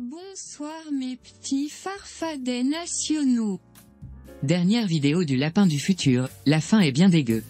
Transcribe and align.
Bonsoir 0.00 0.92
mes 0.92 1.16
petits 1.16 1.68
farfadets 1.68 2.62
nationaux. 2.62 3.58
Dernière 4.44 4.86
vidéo 4.86 5.24
du 5.24 5.36
lapin 5.36 5.66
du 5.66 5.80
futur, 5.80 6.28
la 6.46 6.60
fin 6.60 6.78
est 6.78 6.92
bien 6.92 7.08
dégueu. 7.08 7.42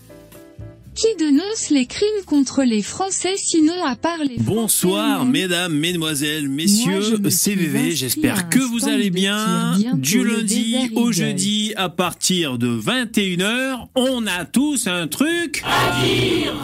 Qui 0.94 1.08
dénonce 1.18 1.68
les 1.68 1.84
crimes 1.84 2.24
contre 2.24 2.62
les 2.62 2.80
Français 2.80 3.34
sinon 3.36 3.84
à 3.84 3.96
part 3.96 4.24
les 4.24 4.38
Bonsoir 4.38 5.16
Français, 5.16 5.30
mesdames, 5.30 5.74
mesdemoiselles, 5.74 6.48
messieurs, 6.48 7.18
me 7.18 7.28
suis 7.28 7.50
CVV, 7.50 7.90
j'espère 7.90 8.48
que 8.48 8.60
vous 8.60 8.88
allez 8.88 9.10
bien. 9.10 9.76
bientôt 9.76 9.98
Du 9.98 10.24
lundi 10.24 10.90
au 10.94 11.12
jeudi 11.12 11.74
à 11.76 11.90
partir 11.90 12.56
de 12.56 12.68
21h, 12.68 13.88
on 13.94 14.26
a 14.26 14.46
tous 14.46 14.86
un 14.86 15.06
truc 15.06 15.62
à 15.66 16.02
dire. 16.02 16.54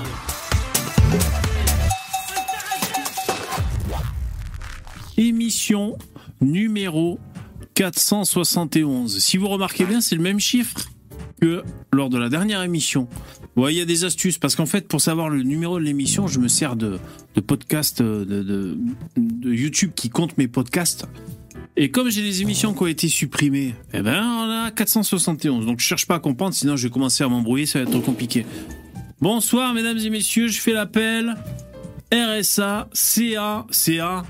Émission 5.17 5.97
numéro 6.41 7.21
471. 7.75 9.19
Si 9.19 9.37
vous 9.37 9.49
remarquez 9.49 9.85
bien, 9.85 10.01
c'est 10.01 10.17
le 10.17 10.23
même 10.23 10.41
chiffre 10.41 10.91
que 11.41 11.63
lors 11.93 12.11
de 12.11 12.19
la 12.19 12.29
dernière 12.29 12.63
émission. 12.63 13.09
Ouais, 13.57 13.73
il 13.73 13.79
y 13.79 13.81
a 13.81 13.85
des 13.85 14.05
astuces 14.05 14.39
parce 14.39 14.57
qu'en 14.57 14.67
fait, 14.67 14.89
pour 14.89 15.01
savoir 15.01 15.29
le 15.29 15.43
numéro 15.43 15.79
de 15.79 15.85
l'émission, 15.85 16.27
je 16.27 16.41
me 16.41 16.49
sers 16.49 16.75
de, 16.75 16.99
podcasts 17.47 18.01
euh, 18.01 18.25
de, 18.25 18.43
de, 19.17 19.53
YouTube 19.53 19.93
qui 19.95 20.11
comptent 20.11 20.37
mes 20.37 20.49
podcasts. 20.49 21.07
Et 21.77 21.91
comme 21.91 22.11
j'ai 22.11 22.23
des 22.23 22.43
émissions 22.43 22.75
qui 22.75 22.83
ont 22.83 22.87
été 22.89 23.09
supprimées, 23.09 23.75
eh 23.93 24.03
ben, 24.03 24.23
on 24.25 24.67
a 24.67 24.71
471. 24.73 25.67
Donc, 25.67 25.81
je 25.81 25.87
cherche 25.87 26.07
pas 26.07 26.17
à 26.17 26.21
comprendre, 26.21 26.55
sinon 26.55 26.77
je 26.77 26.89
vais 26.89 26.93
commencer 26.93 27.23
à 27.23 27.29
m'embrouiller, 27.29 27.67
ça 27.67 27.79
va 27.79 27.85
être 27.85 27.93
trop 27.93 28.01
compliqué. 28.01 28.47
Bonsoir, 29.21 29.75
mesdames 29.75 29.99
et 29.99 30.11
messieurs, 30.11 30.49
je 30.49 30.61
fais 30.61 30.73
l'appel. 30.73 31.37
RSA, 32.13 32.89
CA, 32.93 33.67
CA. 33.71 34.25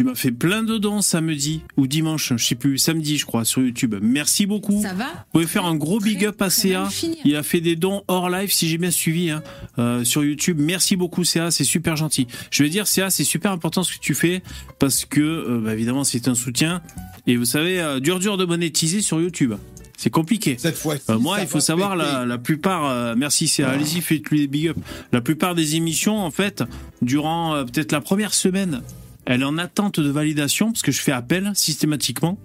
Tu 0.00 0.04
m'as 0.04 0.14
fait 0.14 0.32
plein 0.32 0.62
de 0.62 0.78
dons 0.78 1.02
samedi 1.02 1.60
ou 1.76 1.86
dimanche, 1.86 2.32
je 2.34 2.42
sais 2.42 2.54
plus, 2.54 2.78
samedi, 2.78 3.18
je 3.18 3.26
crois, 3.26 3.44
sur 3.44 3.60
YouTube. 3.60 3.96
Merci 4.00 4.46
beaucoup. 4.46 4.80
Ça 4.80 4.94
va 4.94 5.04
Vous 5.04 5.32
pouvez 5.34 5.46
faire 5.46 5.66
un 5.66 5.76
gros 5.76 6.00
big 6.00 6.24
up 6.24 6.40
à 6.40 6.48
CA. 6.48 6.88
Il 7.26 7.36
a 7.36 7.42
fait 7.42 7.60
des 7.60 7.76
dons 7.76 8.02
hors 8.08 8.30
live, 8.30 8.50
si 8.50 8.66
j'ai 8.66 8.78
bien 8.78 8.90
suivi, 8.90 9.28
hein, 9.28 9.42
euh, 9.78 10.02
sur 10.02 10.24
YouTube. 10.24 10.56
Merci 10.58 10.96
beaucoup, 10.96 11.24
CA, 11.24 11.50
c'est 11.50 11.64
super 11.64 11.96
gentil. 11.96 12.26
Je 12.50 12.62
veux 12.62 12.70
dire, 12.70 12.86
CA, 12.86 13.10
c'est 13.10 13.24
super 13.24 13.52
important 13.52 13.82
ce 13.82 13.92
que 13.92 14.00
tu 14.00 14.14
fais 14.14 14.42
parce 14.78 15.04
que, 15.04 15.20
euh, 15.20 15.60
bah, 15.62 15.74
évidemment, 15.74 16.04
c'est 16.04 16.28
un 16.28 16.34
soutien. 16.34 16.80
Et 17.26 17.36
vous 17.36 17.44
savez, 17.44 17.78
euh, 17.78 18.00
dur 18.00 18.20
dur 18.20 18.38
de 18.38 18.46
monétiser 18.46 19.02
sur 19.02 19.20
YouTube. 19.20 19.52
C'est 20.00 20.08
compliqué. 20.08 20.56
Cette. 20.58 20.80
Euh, 21.10 21.18
moi, 21.18 21.42
il 21.42 21.46
faut 21.46 21.60
savoir 21.60 21.94
la, 21.94 22.24
la 22.24 22.38
plupart. 22.38 22.86
euh, 22.86 23.14
merci, 23.18 23.48
c'est 23.48 23.64
allez-y, 23.64 24.00
faites-lui 24.00 24.40
des 24.40 24.46
big 24.46 24.68
up. 24.68 24.78
La 25.12 25.20
plupart 25.20 25.54
des 25.54 25.76
émissions, 25.76 26.16
en 26.16 26.30
fait, 26.30 26.64
durant 27.02 27.54
euh, 27.54 27.64
peut-être 27.64 27.92
la 27.92 28.00
première 28.00 28.32
semaine, 28.32 28.80
elle 29.26 29.42
est 29.42 29.44
en 29.44 29.58
attente 29.58 30.00
de 30.00 30.08
validation 30.08 30.72
parce 30.72 30.82
que 30.82 30.92
je 30.92 31.00
fais 31.00 31.12
appel 31.12 31.50
systématiquement. 31.54 32.38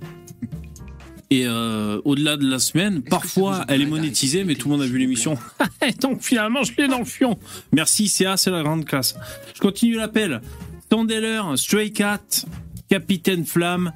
Et 1.31 1.47
euh, 1.47 1.99
au-delà 2.05 2.37
de 2.37 2.47
la 2.47 2.59
semaine, 2.59 3.01
parfois 3.01 3.65
elle 3.67 3.81
est 3.81 3.87
monétisée, 3.87 4.43
mais 4.43 4.55
tout 4.55 4.69
le 4.69 4.75
monde 4.75 4.83
a 4.83 4.87
vu 4.87 4.99
l'émission. 4.99 5.37
Donc 6.01 6.21
finalement, 6.21 6.63
je 6.63 6.73
l'ai 6.77 6.87
dans 6.87 6.99
le 6.99 7.05
fion. 7.05 7.37
Merci, 7.71 8.07
CA, 8.07 8.37
c'est 8.37 8.51
la 8.51 8.61
grande 8.61 8.85
classe. 8.85 9.15
Je 9.55 9.59
continue 9.59 9.95
l'appel. 9.95 10.41
Tandeller, 10.89 11.41
Stray 11.55 11.91
Cat, 11.91 12.45
Capitaine 12.89 13.43
Flamme, 13.43 13.91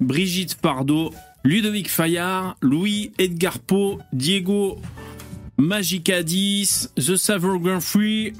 Brigitte 0.00 0.56
Pardo, 0.56 1.12
Ludovic 1.42 1.88
Fayard, 1.88 2.56
Louis 2.60 3.12
Edgar 3.18 3.58
Poe, 3.58 3.98
Diego 4.12 4.78
Magica 5.56 6.22
10, 6.22 6.92
The 6.96 7.16
Savor 7.16 7.58
Grand 7.60 7.80
Free 7.80 8.32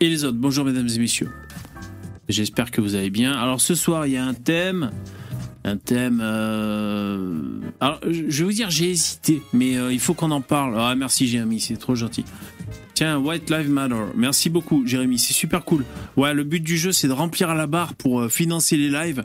et 0.00 0.08
les 0.08 0.24
autres. 0.24 0.38
Bonjour 0.38 0.64
mesdames 0.64 0.88
et 0.88 0.98
messieurs. 0.98 1.30
J'espère 2.30 2.70
que 2.70 2.80
vous 2.80 2.94
allez 2.94 3.10
bien. 3.10 3.32
Alors 3.32 3.60
ce 3.60 3.74
soir, 3.74 4.06
il 4.06 4.12
y 4.12 4.16
a 4.16 4.24
un 4.24 4.34
thème. 4.34 4.90
Un 5.62 5.76
thème. 5.76 6.20
euh, 6.22 7.38
Alors, 7.80 8.00
je 8.08 8.22
vais 8.22 8.44
vous 8.44 8.52
dire, 8.52 8.70
j'ai 8.70 8.90
hésité, 8.90 9.42
mais 9.52 9.76
euh, 9.76 9.92
il 9.92 10.00
faut 10.00 10.14
qu'on 10.14 10.30
en 10.30 10.40
parle. 10.40 10.74
Ah, 10.78 10.94
merci, 10.94 11.26
Jérémy, 11.26 11.60
c'est 11.60 11.76
trop 11.76 11.94
gentil. 11.94 12.24
Tiens, 12.94 13.18
White 13.18 13.50
Lives 13.50 13.68
Matter. 13.68 13.94
Merci 14.16 14.48
beaucoup, 14.48 14.86
Jérémy, 14.86 15.18
c'est 15.18 15.34
super 15.34 15.64
cool. 15.66 15.84
Ouais, 16.16 16.32
le 16.32 16.44
but 16.44 16.60
du 16.60 16.78
jeu, 16.78 16.92
c'est 16.92 17.08
de 17.08 17.12
remplir 17.12 17.54
la 17.54 17.66
barre 17.66 17.94
pour 17.94 18.22
euh, 18.22 18.28
financer 18.30 18.78
les 18.78 18.88
lives. 18.88 19.22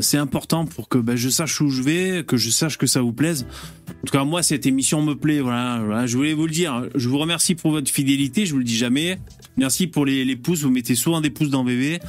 C'est 0.00 0.16
important 0.16 0.64
pour 0.64 0.88
que 0.88 0.96
bah, 0.96 1.16
je 1.16 1.28
sache 1.28 1.60
où 1.60 1.68
je 1.68 1.82
vais, 1.82 2.24
que 2.24 2.38
je 2.38 2.48
sache 2.48 2.78
que 2.78 2.86
ça 2.86 3.02
vous 3.02 3.12
plaise. 3.12 3.46
En 3.88 4.06
tout 4.06 4.12
cas, 4.12 4.24
moi, 4.24 4.42
cette 4.42 4.64
émission 4.64 5.02
me 5.02 5.14
plaît. 5.14 5.40
Voilà, 5.40 6.06
je 6.06 6.16
voulais 6.16 6.34
vous 6.34 6.46
le 6.46 6.52
dire. 6.52 6.88
Je 6.94 7.08
vous 7.10 7.18
remercie 7.18 7.54
pour 7.54 7.72
votre 7.72 7.90
fidélité. 7.90 8.46
Je 8.46 8.52
vous 8.52 8.58
le 8.58 8.64
dis 8.64 8.76
jamais. 8.76 9.18
Merci 9.56 9.86
pour 9.86 10.04
les, 10.06 10.36
pouces. 10.36 10.62
Vous 10.62 10.70
mettez 10.70 10.94
souvent 10.94 11.20
des 11.20 11.30
pouces 11.30 11.50
dans 11.50 11.64
BV. 11.64 12.00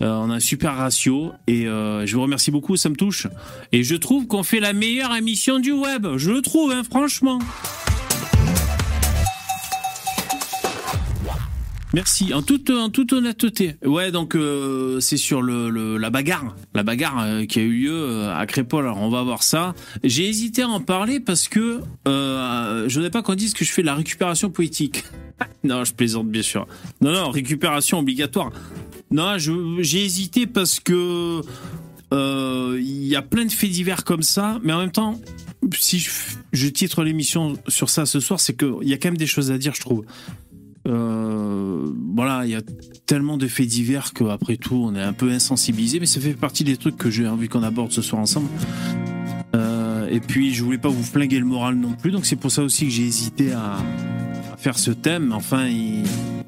Euh, 0.00 0.10
on 0.10 0.30
a 0.30 0.34
un 0.34 0.40
super 0.40 0.76
ratio 0.76 1.32
et 1.46 1.66
euh, 1.66 2.06
je 2.06 2.14
vous 2.14 2.22
remercie 2.22 2.50
beaucoup, 2.50 2.76
ça 2.76 2.88
me 2.88 2.96
touche. 2.96 3.26
Et 3.72 3.82
je 3.82 3.96
trouve 3.96 4.26
qu'on 4.26 4.42
fait 4.42 4.60
la 4.60 4.72
meilleure 4.72 5.14
émission 5.16 5.58
du 5.58 5.72
web. 5.72 6.06
Je 6.16 6.30
le 6.30 6.42
trouve, 6.42 6.72
hein, 6.72 6.82
franchement. 6.84 7.38
Merci, 11.94 12.34
en 12.34 12.42
toute, 12.42 12.70
toute 12.92 13.12
honnêteté. 13.14 13.76
Ouais, 13.82 14.10
donc 14.10 14.34
euh, 14.34 15.00
c'est 15.00 15.16
sur 15.16 15.42
la 15.42 16.10
bagarre, 16.10 16.54
la 16.74 16.82
bagarre 16.82 17.22
euh, 17.22 17.46
qui 17.46 17.60
a 17.60 17.62
eu 17.62 17.72
lieu 17.72 17.94
euh, 17.94 18.36
à 18.36 18.44
Crépol. 18.46 18.84
Alors 18.84 18.98
on 18.98 19.08
va 19.08 19.22
voir 19.22 19.42
ça. 19.42 19.74
J'ai 20.04 20.28
hésité 20.28 20.62
à 20.62 20.68
en 20.68 20.80
parler 20.80 21.18
parce 21.18 21.48
que 21.48 21.80
euh, 22.06 22.88
je 22.88 22.94
voudrais 22.94 23.10
pas 23.10 23.22
qu'on 23.22 23.34
dise 23.34 23.54
que 23.54 23.64
je 23.64 23.72
fais 23.72 23.82
la 23.82 23.94
récupération 23.94 24.50
politique. 24.50 25.04
non, 25.64 25.84
je 25.84 25.94
plaisante 25.94 26.28
bien 26.28 26.42
sûr. 26.42 26.66
Non, 27.00 27.12
non, 27.12 27.30
récupération 27.30 28.00
obligatoire. 28.00 28.50
Non, 29.10 29.38
j'ai 29.38 30.04
hésité 30.04 30.46
parce 30.46 30.80
que 30.80 31.40
euh, 32.12 32.78
il 32.80 33.06
y 33.06 33.16
a 33.16 33.22
plein 33.22 33.44
de 33.44 33.52
faits 33.52 33.70
divers 33.70 34.04
comme 34.04 34.22
ça, 34.22 34.58
mais 34.62 34.72
en 34.72 34.80
même 34.80 34.92
temps, 34.92 35.20
si 35.78 36.06
je 36.52 36.68
titre 36.68 37.02
l'émission 37.02 37.58
sur 37.68 37.90
ça 37.90 38.06
ce 38.06 38.20
soir, 38.20 38.40
c'est 38.40 38.56
qu'il 38.56 38.88
y 38.88 38.92
a 38.92 38.96
quand 38.96 39.08
même 39.08 39.16
des 39.16 39.26
choses 39.26 39.50
à 39.50 39.58
dire, 39.58 39.74
je 39.74 39.80
trouve. 39.80 40.04
Euh, 40.86 41.90
voilà, 42.14 42.44
il 42.44 42.50
y 42.50 42.54
a 42.54 42.62
tellement 43.06 43.36
de 43.36 43.46
faits 43.46 43.66
divers 43.66 44.12
qu'après 44.12 44.56
tout, 44.56 44.76
on 44.76 44.94
est 44.94 45.02
un 45.02 45.12
peu 45.12 45.30
insensibilisé, 45.30 46.00
mais 46.00 46.06
ça 46.06 46.20
fait 46.20 46.34
partie 46.34 46.64
des 46.64 46.76
trucs 46.76 46.96
que 46.96 47.10
j'ai 47.10 47.26
envie 47.26 47.48
qu'on 47.48 47.62
aborde 47.62 47.92
ce 47.92 48.02
soir 48.02 48.22
ensemble. 48.22 48.48
Euh, 49.54 50.08
et 50.10 50.20
puis, 50.20 50.54
je 50.54 50.62
voulais 50.62 50.78
pas 50.78 50.88
vous 50.88 51.02
flinguer 51.02 51.38
le 51.38 51.44
moral 51.44 51.74
non 51.74 51.92
plus, 51.92 52.10
donc 52.10 52.26
c'est 52.26 52.36
pour 52.36 52.50
ça 52.50 52.62
aussi 52.62 52.86
que 52.86 52.90
j'ai 52.90 53.04
hésité 53.04 53.52
à, 53.52 53.78
faire 54.56 54.78
ce 54.78 54.90
thème. 54.90 55.32
Enfin, 55.32 55.66
il, 55.66 56.02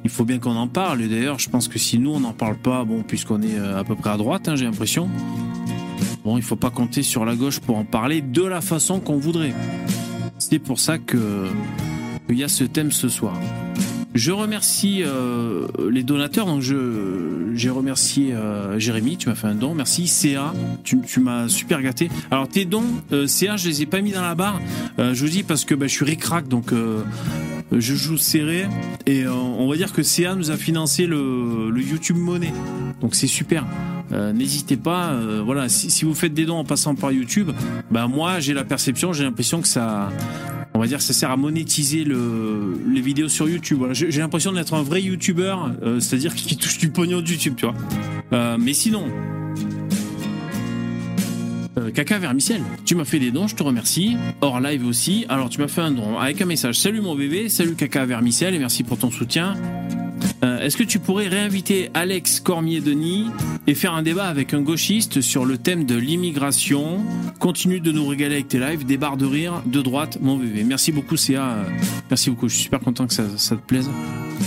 il 0.04 0.10
faut 0.10 0.24
bien 0.24 0.38
qu'on 0.38 0.56
en 0.56 0.68
parle. 0.68 1.02
Et 1.02 1.08
d'ailleurs, 1.08 1.38
je 1.38 1.48
pense 1.48 1.68
que 1.68 1.78
si 1.78 1.98
nous, 1.98 2.10
on 2.10 2.20
n'en 2.20 2.32
parle 2.32 2.56
pas, 2.56 2.84
bon, 2.84 3.02
puisqu'on 3.02 3.42
est 3.42 3.58
euh, 3.58 3.78
à 3.78 3.84
peu 3.84 3.94
près 3.94 4.10
à 4.10 4.16
droite, 4.16 4.48
hein, 4.48 4.56
j'ai 4.56 4.64
l'impression, 4.64 5.08
bon, 6.24 6.36
il 6.36 6.42
faut 6.42 6.56
pas 6.56 6.70
compter 6.70 7.02
sur 7.02 7.24
la 7.24 7.36
gauche 7.36 7.60
pour 7.60 7.76
en 7.76 7.84
parler 7.84 8.20
de 8.20 8.42
la 8.42 8.60
façon 8.60 9.00
qu'on 9.00 9.18
voudrait. 9.18 9.54
C'est 10.38 10.58
pour 10.58 10.78
ça 10.78 10.98
que 10.98 11.46
qu'il 12.26 12.38
y 12.38 12.44
a 12.44 12.48
ce 12.48 12.64
thème 12.64 12.92
ce 12.92 13.08
soir. 13.08 13.34
Je 14.14 14.32
remercie 14.32 15.02
euh, 15.04 15.66
les 15.90 16.02
donateurs. 16.02 16.46
Donc 16.46 16.60
je 16.62 17.50
j'ai 17.54 17.70
remercié 17.70 18.32
euh, 18.32 18.78
Jérémy, 18.78 19.16
tu 19.16 19.28
m'as 19.28 19.34
fait 19.34 19.46
un 19.46 19.54
don. 19.54 19.74
Merci 19.74 20.06
CA, 20.06 20.52
tu, 20.82 21.00
tu 21.00 21.20
m'as 21.20 21.48
super 21.48 21.82
gâté. 21.82 22.08
Alors 22.30 22.48
tes 22.48 22.64
dons, 22.64 22.84
euh, 23.12 23.26
CA, 23.26 23.56
je 23.56 23.68
les 23.68 23.82
ai 23.82 23.86
pas 23.86 24.00
mis 24.00 24.12
dans 24.12 24.22
la 24.22 24.34
barre. 24.34 24.60
Euh, 24.98 25.14
je 25.14 25.24
vous 25.24 25.30
dis 25.30 25.42
parce 25.42 25.64
que 25.64 25.74
bah, 25.74 25.86
je 25.86 25.92
suis 25.92 26.04
ricrac, 26.04 26.48
donc 26.48 26.72
je 26.72 27.94
joue 27.94 28.16
serré. 28.16 28.66
Et 29.06 29.26
on 29.26 29.68
va 29.68 29.76
dire 29.76 29.92
que 29.92 30.02
CA 30.02 30.34
nous 30.34 30.50
a 30.50 30.56
financé 30.56 31.06
le, 31.06 31.70
le 31.70 31.82
YouTube 31.82 32.16
Money. 32.16 32.52
Donc 33.00 33.14
c'est 33.14 33.26
super. 33.26 33.66
N'hésitez 34.10 34.76
pas. 34.76 35.16
voilà, 35.44 35.68
si, 35.68 35.90
si 35.90 36.04
vous 36.04 36.14
faites 36.14 36.34
des 36.34 36.44
dons 36.44 36.58
en 36.58 36.64
passant 36.64 36.94
par 36.94 37.12
YouTube, 37.12 37.50
bah 37.90 38.08
moi 38.08 38.40
j'ai 38.40 38.54
la 38.54 38.64
perception, 38.64 39.12
j'ai 39.12 39.22
l'impression 39.22 39.60
que 39.60 39.68
ça 39.68 40.10
on 40.74 40.78
va 40.78 40.86
dire 40.86 41.00
ça 41.02 41.12
sert 41.12 41.30
à 41.30 41.36
monétiser 41.36 42.04
le, 42.04 42.80
les 42.92 43.00
vidéos 43.00 43.28
sur 43.28 43.48
YouTube. 43.48 43.82
J'ai 43.92 44.20
l'impression 44.20 44.52
d'être 44.52 44.74
un 44.74 44.82
vrai 44.82 45.02
YouTuber, 45.02 45.56
euh, 45.82 46.00
c'est-à-dire 46.00 46.34
qui 46.34 46.56
touche 46.56 46.78
du 46.78 46.90
pognon 46.90 47.20
de 47.20 47.28
YouTube, 47.28 47.54
tu 47.56 47.66
vois. 47.66 47.74
Euh, 48.32 48.56
mais 48.58 48.72
sinon, 48.72 49.06
euh, 51.78 51.90
Caca 51.90 52.18
Vermicelle, 52.18 52.62
tu 52.84 52.94
m'as 52.94 53.04
fait 53.04 53.18
des 53.18 53.30
dons, 53.30 53.48
je 53.48 53.56
te 53.56 53.62
remercie. 53.62 54.16
Hors 54.40 54.60
live 54.60 54.86
aussi. 54.86 55.26
Alors 55.28 55.48
tu 55.48 55.60
m'as 55.60 55.68
fait 55.68 55.80
un 55.80 55.90
don 55.90 56.18
avec 56.18 56.40
un 56.40 56.46
message. 56.46 56.78
Salut 56.78 57.00
mon 57.00 57.14
bébé, 57.14 57.48
salut 57.48 57.74
Caca 57.74 58.06
Vermicelle 58.06 58.54
et 58.54 58.58
merci 58.58 58.84
pour 58.84 58.98
ton 58.98 59.10
soutien. 59.10 59.56
Euh, 60.42 60.60
Est-ce 60.60 60.76
que 60.76 60.82
tu 60.82 60.98
pourrais 60.98 61.28
réinviter 61.28 61.90
Alex 61.94 62.40
Cormier-Denis 62.40 63.26
et 63.66 63.74
faire 63.74 63.92
un 63.92 64.02
débat 64.02 64.26
avec 64.26 64.54
un 64.54 64.62
gauchiste 64.62 65.20
sur 65.20 65.44
le 65.44 65.58
thème 65.58 65.84
de 65.84 65.96
l'immigration? 65.96 67.04
Continue 67.38 67.80
de 67.80 67.92
nous 67.92 68.06
régaler 68.06 68.36
avec 68.36 68.48
tes 68.48 68.58
lives, 68.58 68.84
des 68.86 68.96
barres 68.96 69.16
de 69.16 69.26
rire 69.26 69.62
de 69.66 69.82
droite, 69.82 70.18
mon 70.20 70.36
bébé. 70.36 70.64
Merci 70.64 70.92
beaucoup, 70.92 71.16
euh, 71.30 71.64
Merci 72.08 72.30
beaucoup. 72.30 72.48
Je 72.48 72.54
suis 72.54 72.64
super 72.64 72.80
content 72.80 73.06
que 73.06 73.12
ça, 73.12 73.24
te 73.24 73.54
plaise. 73.60 73.90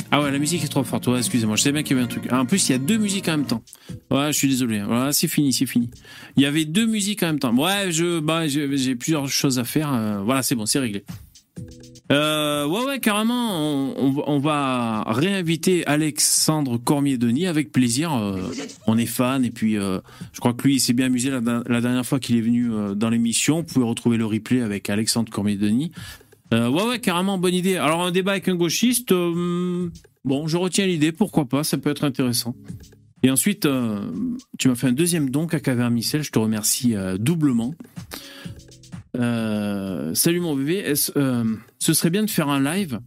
Ah 0.10 0.22
ouais, 0.22 0.32
la 0.32 0.40
musique 0.40 0.64
est 0.64 0.68
trop 0.68 0.84
forte. 0.84 1.06
Ouais, 1.08 1.20
excusez-moi. 1.20 1.56
Je 1.56 1.62
sais 1.62 1.72
bien 1.72 1.84
qu'il 1.84 1.96
y 1.96 2.00
avait 2.00 2.06
un 2.06 2.10
truc. 2.10 2.26
Ah, 2.30 2.42
en 2.42 2.46
plus, 2.46 2.70
il 2.70 2.72
y 2.72 2.76
a 2.76 2.80
deux 2.80 2.98
musiques 2.98 3.28
en 3.28 3.38
même 3.38 3.46
temps. 3.46 3.64
Ouais, 4.10 4.28
je 4.32 4.38
suis 4.38 4.48
désolé. 4.48 4.82
Voilà, 4.82 5.14
c'est 5.14 5.28
fini, 5.28 5.54
c'est 5.54 5.68
fini. 5.68 5.92
Il 6.38 6.44
y 6.44 6.48
avait 6.48 6.66
deux 6.66 6.88
musiques 6.88 7.22
en 7.22 7.28
même 7.28 7.40
temps. 7.40 7.54
Ouais, 7.56 7.92
je, 7.92 8.20
bah, 8.20 8.48
j'ai 8.48 8.96
plusieurs 8.96 9.28
choses 9.28 9.60
à 9.60 9.64
faire. 9.64 9.94
Euh, 9.94 10.22
voilà, 10.24 10.42
c'est 10.42 10.56
bon, 10.56 10.66
c'est 10.66 10.80
réglé. 10.80 11.04
Euh, 12.12 12.68
ouais, 12.68 12.86
ouais, 12.86 13.00
carrément. 13.00 13.94
On, 13.98 14.40
va 14.40 15.04
réinviter 15.08 15.86
Alexandre 15.88 16.78
Cormier-Denis 16.78 17.48
avec 17.48 17.72
plaisir. 17.72 18.14
Euh, 18.14 18.52
on 18.88 18.98
est 18.98 19.06
fan 19.06 19.46
et 19.46 19.52
puis 19.52 19.78
euh, 19.78 20.00
je 20.34 20.40
crois 20.40 20.54
que 20.54 20.64
lui, 20.64 20.76
il 20.76 20.80
s'est 20.80 20.94
bien 20.94 21.08
amusé 21.08 21.32
la, 21.32 21.82
dernière 21.82 22.06
fois 22.06 22.20
qu'il 22.20 22.36
est 22.36 22.42
venu 22.42 22.70
dans 22.96 23.10
l'émission. 23.10 23.58
Vous 23.58 23.64
pouvez 23.74 23.86
retrouver 23.86 24.18
le 24.18 24.26
replay 24.26 24.62
avec 24.62 24.90
Alexandre 24.90 25.32
Cormier-Denis. 25.32 25.92
Ouais, 26.52 26.68
ouais, 26.68 27.00
carrément, 27.00 27.38
bonne 27.38 27.56
idée. 27.56 27.78
Alors 27.78 28.04
un 28.04 28.12
débat 28.12 28.32
avec 28.34 28.48
un 28.48 28.56
gauchiste, 28.56 29.12
bon, 29.12 30.48
je 30.48 30.58
retiens 30.58 30.86
l'idée, 30.86 31.12
pourquoi 31.12 31.46
pas, 31.46 31.64
ça 31.64 31.78
peut 31.78 31.90
être 31.90 32.04
intéressant. 32.04 32.56
Et 33.24 33.32
ensuite, 33.32 33.68
tu 34.60 34.68
m'as 34.68 34.76
fait 34.76 34.88
un 34.88 34.92
deuxième 34.92 35.32
don, 35.32 35.48
Caca 35.48 35.74
Vermicelle, 35.74 36.22
je 36.22 36.32
te 36.32 36.38
remercie 36.38 36.94
doublement. 37.18 37.74
Euh, 39.16 40.14
salut 40.16 40.40
mon 40.40 40.56
bébé, 40.56 40.94
euh, 41.16 41.44
ce 41.80 41.94
serait 41.94 42.10
bien 42.10 42.24
de 42.24 42.30
faire 42.30 42.50
un 42.50 42.60
live 42.64 43.00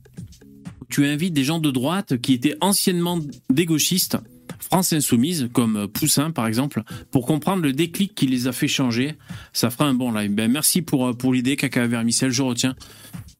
où 0.81 0.85
tu 0.89 1.05
invites 1.05 1.33
des 1.35 1.45
gens 1.45 1.59
de 1.59 1.71
droite 1.71 2.19
qui 2.19 2.33
étaient 2.33 2.57
anciennement 2.61 3.19
des 3.51 3.67
gauchistes, 3.67 4.17
France 4.61 4.93
Insoumise, 4.93 5.49
comme 5.53 5.89
Poussin 5.89 6.31
par 6.31 6.47
exemple, 6.47 6.83
pour 7.11 7.27
comprendre 7.27 7.63
le 7.63 7.73
déclic 7.73 8.15
qui 8.15 8.27
les 8.27 8.47
a 8.47 8.53
fait 8.53 8.69
changer? 8.69 9.15
Ça 9.53 9.71
fera 9.71 9.87
un 9.87 9.95
bon 9.95 10.13
live. 10.13 10.33
Ben, 10.33 10.51
merci 10.51 10.83
pour, 10.83 11.09
euh, 11.09 11.13
pour 11.13 11.33
l'idée, 11.35 11.57
Caca 11.57 11.87
Vermicelle, 11.87 12.31
je 12.31 12.43
retiens. 12.43 12.77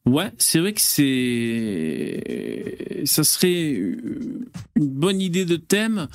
Ouais, 0.05 0.31
c'est 0.37 0.59
vrai 0.59 0.73
que 0.73 0.81
c'est. 0.81 2.21
Ça 3.05 3.23
serait 3.25 3.71
une 3.73 4.47
bonne 4.75 5.19
idée 5.19 5.43
de 5.43 5.57
thème, 5.57 6.07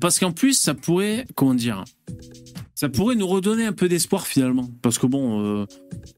parce 0.00 0.18
qu'en 0.18 0.32
plus, 0.32 0.54
ça 0.54 0.72
pourrait. 0.74 1.26
Comment 1.34 1.54
dire 1.54 1.84
Ça 2.78 2.88
pourrait 2.88 3.16
nous 3.16 3.26
redonner 3.26 3.64
un 3.64 3.72
peu 3.72 3.88
d'espoir 3.88 4.28
finalement. 4.28 4.70
Parce 4.82 5.00
que 5.00 5.06
bon, 5.08 5.42
euh, 5.42 5.66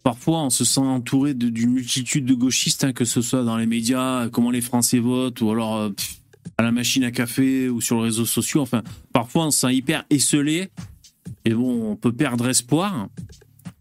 parfois, 0.03 0.43
on 0.43 0.51
se 0.51 0.67
sent 0.67 0.81
entouré 0.81 1.33
d'une 1.33 1.71
multitude 1.71 2.27
de 2.27 2.35
gauchistes, 2.35 2.85
hein, 2.85 2.93
que 2.93 3.07
ce 3.07 3.23
soit 3.23 3.45
dans 3.45 3.57
les 3.57 3.65
médias, 3.65 4.29
comment 4.29 4.51
les 4.51 4.61
Français 4.61 4.99
votent, 4.99 5.41
ou 5.41 5.51
alors 5.51 5.79
euh, 5.79 5.89
à 6.59 6.62
la 6.62 6.71
machine 6.71 7.03
à 7.05 7.12
café, 7.12 7.71
ou 7.71 7.81
sur 7.81 7.97
les 7.97 8.03
réseaux 8.03 8.27
sociaux. 8.27 8.61
Enfin, 8.61 8.83
parfois, 9.15 9.47
on 9.47 9.51
se 9.51 9.61
sent 9.61 9.75
hyper 9.75 10.05
esselé, 10.11 10.69
et 11.47 11.55
bon, 11.55 11.93
on 11.93 11.97
peut 11.97 12.12
perdre 12.12 12.47
espoir. 12.47 13.09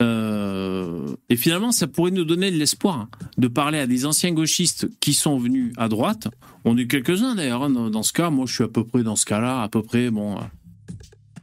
Euh, 0.01 1.07
et 1.27 1.35
finalement, 1.35 1.73
ça 1.73 1.85
pourrait 1.85 2.11
nous 2.11 2.23
donner 2.23 2.49
de 2.49 2.55
l'espoir 2.55 3.09
de 3.37 3.49
parler 3.49 3.79
à 3.79 3.87
des 3.87 4.05
anciens 4.05 4.31
gauchistes 4.31 4.87
qui 5.01 5.13
sont 5.13 5.37
venus 5.37 5.73
à 5.75 5.89
droite. 5.89 6.29
On 6.63 6.77
est 6.77 6.87
quelques-uns 6.87 7.35
d'ailleurs 7.35 7.63
hein, 7.63 7.89
dans 7.89 8.03
ce 8.03 8.13
cas. 8.13 8.29
Moi, 8.29 8.45
je 8.47 8.53
suis 8.53 8.63
à 8.63 8.69
peu 8.69 8.85
près 8.85 9.03
dans 9.03 9.17
ce 9.17 9.25
cas-là, 9.25 9.63
à 9.63 9.67
peu 9.67 9.83
près. 9.83 10.09
Bon. 10.11 10.37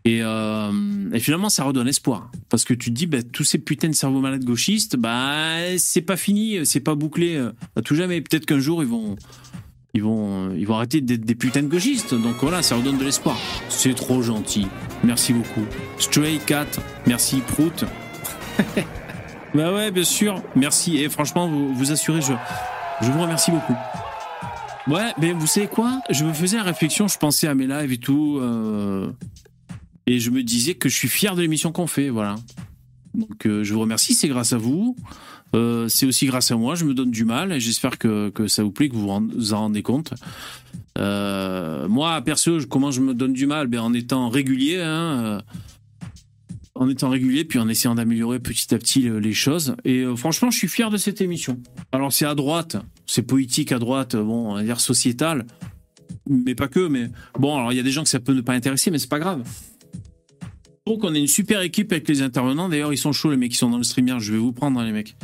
Euh. 0.07 0.11
Et, 0.11 0.23
euh, 0.23 1.19
finalement, 1.19 1.49
ça 1.49 1.65
redonne 1.65 1.89
espoir 1.89 2.31
parce 2.49 2.65
que 2.65 2.75
tu 2.75 2.91
te 2.91 2.95
dis, 2.95 3.07
bah, 3.07 3.23
tous 3.23 3.45
ces 3.45 3.59
putains 3.59 3.89
de 3.89 3.95
cerveaux 3.95 4.21
malades 4.21 4.45
gauchistes, 4.45 4.97
bah, 4.97 5.77
c'est 5.79 6.03
pas 6.03 6.17
fini, 6.17 6.65
c'est 6.65 6.81
pas 6.81 6.95
bouclé 6.95 7.37
euh, 7.37 7.53
à 7.77 7.83
tout 7.83 7.95
jamais. 7.95 8.21
Peut-être 8.21 8.47
qu'un 8.47 8.59
jour 8.61 8.83
ils 8.83 8.89
vont, 8.89 9.17
ils 9.95 10.03
vont, 10.03 10.53
ils 10.55 10.67
vont 10.67 10.77
arrêter 10.77 11.01
d'être 11.01 11.25
des 11.25 11.35
putains 11.35 11.63
de 11.63 11.69
gauchistes. 11.69 12.15
Donc 12.15 12.37
voilà, 12.41 12.63
ça 12.63 12.77
redonne 12.77 12.99
de 12.99 13.05
l'espoir. 13.05 13.39
C'est 13.69 13.95
trop 13.95 14.23
gentil. 14.23 14.67
Merci 15.05 15.33
beaucoup. 15.33 15.65
Stray 15.99 16.39
Cat, 16.39 16.67
merci 17.07 17.41
Prout. 17.41 17.85
bah 19.55 19.73
ouais, 19.73 19.91
bien 19.91 20.05
sûr. 20.05 20.43
Merci. 20.55 20.99
Et 20.99 21.09
franchement, 21.09 21.49
vous, 21.49 21.75
vous 21.75 21.93
assurez, 21.93 22.21
je, 22.21 22.33
vous 23.11 23.21
remercie 23.21 23.51
beaucoup. 23.51 23.77
Ouais, 24.89 25.13
mais 25.19 25.33
vous 25.33 25.49
savez 25.49 25.67
quoi? 25.67 26.01
Je 26.11 26.25
me 26.25 26.33
faisais 26.33 26.59
la 26.59 26.63
réflexion, 26.63 27.09
je 27.09 27.19
pensais 27.19 27.49
à 27.49 27.55
mes 27.57 27.67
lives 27.67 27.93
et 27.93 27.99
tout. 27.99 28.39
euh, 28.41 29.11
et 30.07 30.21
je 30.21 30.31
me 30.31 30.43
disais 30.43 30.75
que 30.75 30.89
je 30.89 30.95
suis 30.97 31.09
fier 31.09 31.35
de 31.37 31.43
l'émission 31.43 31.73
qu'on 31.73 31.87
fait, 31.87 32.09
voilà. 32.11 32.37
Donc 33.15 33.47
euh, 33.47 33.65
je 33.65 33.73
vous 33.75 33.81
remercie, 33.81 34.15
c'est 34.15 34.29
grâce 34.29 34.53
à 34.53 34.59
vous. 34.59 34.97
Euh, 35.55 35.89
c'est 35.89 36.07
aussi 36.07 36.27
grâce 36.27 36.51
à 36.51 36.57
moi, 36.57 36.75
je 36.75 36.85
me 36.85 36.93
donne 36.93 37.11
du 37.11 37.25
mal 37.25 37.53
et 37.53 37.61
j'espère 37.61 37.99
que, 37.99 38.29
que 38.31 38.47
ça 38.49 38.63
vous 38.63 38.73
plaît, 38.73 38.89
que 38.89 38.95
vous 38.97 39.07
vous 39.07 39.53
en 39.55 39.59
rendez 39.61 39.83
compte. 39.83 40.13
Euh, 40.99 41.89
moi, 41.89 42.21
perso, 42.23 42.59
comment 42.69 42.91
je 42.91 43.01
me 43.01 43.15
donne 43.15 43.33
du 43.33 43.47
mal? 43.47 43.67
Ben, 43.69 43.81
En 43.81 43.93
étant 43.95 44.29
régulier, 44.29 44.81
hein, 44.81 45.41
en 46.75 46.89
étant 46.91 47.09
régulier, 47.09 47.45
puis 47.45 47.59
en 47.59 47.69
essayant 47.69 47.95
d'améliorer 47.95 48.39
petit 48.39 48.75
à 48.75 48.79
petit 48.79 49.01
le- 49.03 49.19
les 49.19 49.33
choses. 49.33 49.77
Et 49.85 50.05
franchement, 50.17 50.51
je 50.51 50.59
suis 50.59 50.69
fier 50.69 50.91
de 50.91 50.97
cette 50.99 51.21
émission. 51.21 51.59
Alors 51.93 52.13
c'est 52.13 52.27
à 52.27 52.35
droite, 52.35 52.77
c'est 53.07 53.23
politique 53.23 53.73
à 53.73 53.79
droite, 53.79 54.15
bon, 54.17 54.51
on 54.51 54.55
va 54.55 54.63
dire 54.63 54.81
sociétal, 54.81 55.47
mais 56.29 56.55
pas 56.55 56.69
que. 56.69 56.87
Mais 56.89 57.11
bon, 57.39 57.57
alors 57.57 57.73
il 57.73 57.77
y 57.77 57.81
a 57.81 57.83
des 57.85 57.93
gens 57.93 58.03
que 58.03 58.11
ça 58.11 58.21
peut 58.21 58.35
ne 58.35 58.43
pas 58.43 58.53
intéresser, 58.53 58.91
mais 58.91 58.99
c'est 58.99 59.09
pas 59.09 59.21
grave. 59.21 59.43
Donc 60.87 61.03
on 61.03 61.15
a 61.15 61.19
une 61.19 61.27
super 61.27 61.63
équipe 61.63 61.93
avec 61.93 62.09
les 62.09 62.23
intervenants. 62.23 62.69
D'ailleurs, 62.69 62.93
ils 62.93 62.99
sont 62.99 63.13
chauds 63.13 63.31
les 63.31 63.37
mecs 63.37 63.51
qui 63.51 63.59
sont 63.59 63.71
dans 63.71 63.79
le 63.79 63.85
streamer. 63.85 64.17
Je 64.21 64.33
vais 64.33 64.39
vous 64.39 64.53
prendre 64.53 64.79
hein, 64.79 64.85
les 64.85 64.93
mecs. 64.93 65.17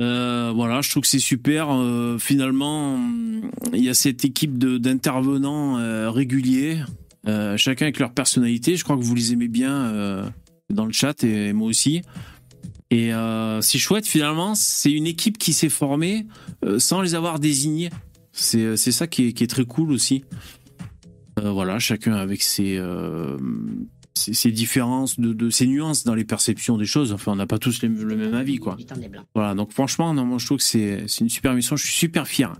Euh, 0.00 0.52
voilà, 0.54 0.82
je 0.82 0.90
trouve 0.90 1.02
que 1.02 1.08
c'est 1.08 1.18
super. 1.18 1.68
Euh, 1.70 2.18
finalement, 2.18 2.98
il 3.72 3.82
y 3.82 3.88
a 3.88 3.94
cette 3.94 4.24
équipe 4.24 4.58
d'intervenants 4.58 5.78
euh, 5.78 6.10
réguliers, 6.10 6.80
chacun 7.56 7.86
avec 7.86 7.98
leur 7.98 8.12
personnalité. 8.12 8.76
Je 8.76 8.84
crois 8.84 8.96
que 8.96 9.02
vous 9.02 9.14
les 9.14 9.32
aimez 9.32 9.48
bien 9.48 10.30
dans 10.70 10.84
le 10.84 10.92
chat 10.92 11.24
et 11.24 11.52
moi 11.52 11.68
aussi. 11.68 12.02
Et 12.90 13.10
c'est 13.62 13.78
chouette 13.78 14.06
finalement. 14.06 14.54
C'est 14.54 14.92
une 14.92 15.06
équipe 15.06 15.38
qui 15.38 15.52
s'est 15.52 15.68
formée 15.68 16.26
sans 16.78 17.00
les 17.00 17.14
avoir 17.14 17.40
désignés. 17.40 17.90
C'est 18.32 18.76
ça 18.76 19.06
qui 19.06 19.28
est, 19.28 19.32
qui 19.32 19.42
est 19.42 19.48
très 19.48 19.64
cool 19.64 19.90
aussi. 19.90 20.24
Voilà, 21.42 21.80
chacun 21.80 22.14
avec 22.14 22.42
ses, 22.42 22.80
ses 24.34 24.50
différences, 24.50 25.18
de, 25.18 25.50
ses 25.50 25.66
nuances 25.66 26.04
dans 26.04 26.14
les 26.14 26.24
perceptions 26.24 26.76
des 26.76 26.86
choses. 26.86 27.12
Enfin, 27.12 27.32
on 27.32 27.36
n'a 27.36 27.46
pas 27.46 27.58
tous 27.58 27.82
le 27.82 27.88
même 28.16 28.34
avis, 28.34 28.58
quoi. 28.58 28.76
Voilà, 29.34 29.54
donc 29.54 29.72
franchement, 29.72 30.12
non, 30.14 30.24
moi 30.24 30.38
je 30.38 30.46
trouve 30.46 30.58
que 30.58 30.64
c'est 30.64 31.06
une 31.20 31.28
super 31.28 31.54
mission. 31.54 31.76
Je 31.76 31.84
suis 31.84 31.94
super 31.94 32.26
fier. 32.26 32.52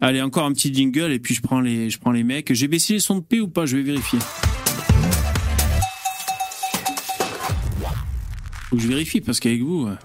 Allez, 0.00 0.20
encore 0.20 0.44
un 0.44 0.52
petit 0.52 0.72
jingle 0.74 1.12
et 1.12 1.18
puis 1.18 1.34
je 1.34 1.40
prends 1.40 1.60
les, 1.60 1.88
je 1.90 1.98
prends 1.98 2.12
les 2.12 2.24
mecs. 2.24 2.52
J'ai 2.52 2.68
baissé 2.68 2.94
les 2.94 3.00
sons 3.00 3.16
de 3.16 3.22
paix 3.22 3.40
ou 3.40 3.48
pas? 3.48 3.64
Je 3.66 3.76
vais 3.76 3.82
vérifier. 3.82 4.18
Faut 8.68 8.76
que 8.76 8.82
je 8.82 8.88
vérifie 8.88 9.20
parce 9.20 9.40
qu'avec 9.40 9.62
vous, 9.62 9.86
euh, 9.86 9.96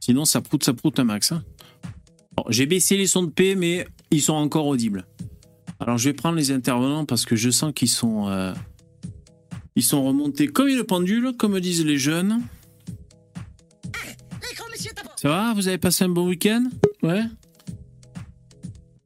sinon 0.00 0.24
ça 0.24 0.40
proute, 0.40 0.64
ça 0.64 0.74
proute 0.74 0.98
un 0.98 1.04
max. 1.04 1.32
hein. 1.32 1.42
Bon, 2.36 2.44
J'ai 2.48 2.66
baissé 2.66 2.96
les 2.96 3.06
sons 3.06 3.22
de 3.22 3.30
paix, 3.30 3.54
mais 3.54 3.86
ils 4.10 4.20
sont 4.22 4.34
encore 4.34 4.66
audibles. 4.66 5.06
Alors 5.80 5.98
je 5.98 6.08
vais 6.08 6.12
prendre 6.14 6.36
les 6.36 6.50
intervenants 6.50 7.04
parce 7.04 7.24
que 7.24 7.36
je 7.36 7.50
sens 7.50 7.72
qu'ils 7.74 7.88
sont, 7.88 8.28
euh, 8.28 8.52
ils 9.76 9.82
sont 9.82 10.04
remontés 10.04 10.46
comme 10.46 10.68
le 10.68 10.84
pendule, 10.84 11.32
comme 11.36 11.58
disent 11.60 11.84
les 11.84 11.98
jeunes. 11.98 12.42
Ça 15.16 15.28
va 15.28 15.54
Vous 15.54 15.68
avez 15.68 15.78
passé 15.78 16.04
un 16.04 16.10
bon 16.10 16.28
week-end? 16.28 16.64
Ouais. 17.02 17.22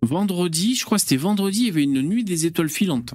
Vendredi, 0.02 0.74
je 0.74 0.84
crois 0.84 0.98
que 0.98 1.02
c'était 1.02 1.16
vendredi, 1.16 1.60
il 1.60 1.66
y 1.66 1.70
avait 1.70 1.84
une 1.84 2.02
nuit 2.02 2.24
des 2.24 2.46
étoiles 2.46 2.68
filantes. 2.68 3.14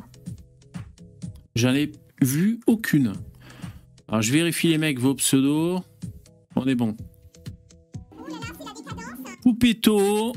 J'en 1.56 1.74
ai 1.74 1.92
vu 2.22 2.60
aucune. 2.68 3.14
Alors 4.08 4.22
je 4.22 4.32
vérifie 4.32 4.70
les 4.70 4.78
mecs, 4.78 5.00
vos 5.00 5.16
pseudos. 5.16 5.82
On 6.56 6.66
est 6.68 6.76
bon. 6.76 6.96
Poupetto, 9.42 10.34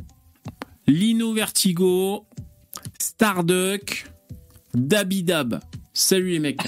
Lino 0.86 1.32
Vertigo, 1.32 2.26
Starduck, 2.98 4.10
Dabidab. 4.74 5.60
Salut 5.92 6.30
les 6.30 6.38
mecs. 6.40 6.62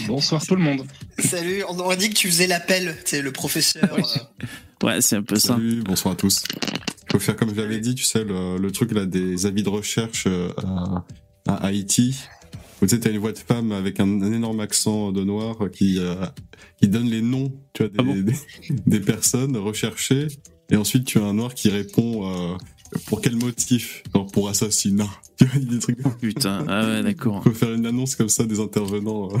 Bonsoir 0.06 0.44
tout 0.44 0.56
le 0.56 0.62
monde. 0.62 0.82
Salut, 1.18 1.62
on 1.68 1.78
aurait 1.78 1.96
dit 1.96 2.08
que 2.10 2.14
tu 2.14 2.28
faisais 2.28 2.46
l'appel, 2.46 2.96
c'est 3.04 3.22
le 3.22 3.32
professeur. 3.32 3.88
Oui. 3.96 4.02
euh, 4.42 4.46
Ouais, 4.86 5.00
c'est 5.00 5.16
un 5.16 5.22
peu 5.22 5.36
ça. 5.36 5.54
Salut, 5.54 5.82
bonsoir 5.82 6.12
à 6.12 6.16
tous. 6.16 6.42
Faut 7.10 7.18
faire 7.18 7.36
comme 7.36 7.54
j'avais 7.54 7.78
dit, 7.80 7.94
tu 7.94 8.04
sais, 8.04 8.24
le, 8.24 8.58
le 8.58 8.70
truc 8.72 8.92
là 8.92 9.06
des 9.06 9.46
avis 9.46 9.62
de 9.62 9.68
recherche 9.70 10.24
euh, 10.26 10.50
à, 10.58 11.04
à 11.46 11.66
Haïti. 11.66 12.16
Où 12.82 12.86
tu 12.86 12.94
sais, 12.94 13.00
t'as 13.00 13.10
une 13.10 13.18
voix 13.18 13.32
de 13.32 13.38
femme 13.38 13.72
avec 13.72 14.00
un, 14.00 14.22
un 14.22 14.32
énorme 14.32 14.60
accent 14.60 15.12
de 15.12 15.24
noir 15.24 15.56
qui, 15.72 15.96
euh, 15.98 16.26
qui 16.78 16.88
donne 16.88 17.08
les 17.08 17.22
noms, 17.22 17.50
tu 17.72 17.84
vois, 17.84 17.88
des, 17.88 17.96
Ah 17.98 18.02
bon 18.02 18.14
des, 18.20 18.34
des 18.86 19.00
personnes 19.00 19.56
recherchées. 19.56 20.26
Et 20.68 20.76
ensuite, 20.76 21.06
tu 21.06 21.18
as 21.18 21.22
un 21.24 21.32
noir 21.34 21.54
qui 21.54 21.70
répond 21.70 22.30
euh, 22.30 22.56
pour 23.06 23.20
quel 23.20 23.36
motif 23.36 24.02
Genre 24.14 24.26
pour 24.32 24.48
assassinat. 24.48 25.08
Tu 25.38 25.44
vois, 25.46 25.58
des 25.60 25.78
trucs. 25.78 25.98
Putain, 26.20 26.64
ah 26.68 26.86
ouais, 26.86 27.02
d'accord. 27.02 27.36
On 27.36 27.40
peut 27.40 27.52
faire 27.52 27.72
une 27.74 27.84
annonce 27.86 28.16
comme 28.16 28.28
ça 28.28 28.44
des 28.44 28.58
intervenants 28.60 29.28
euh, 29.32 29.38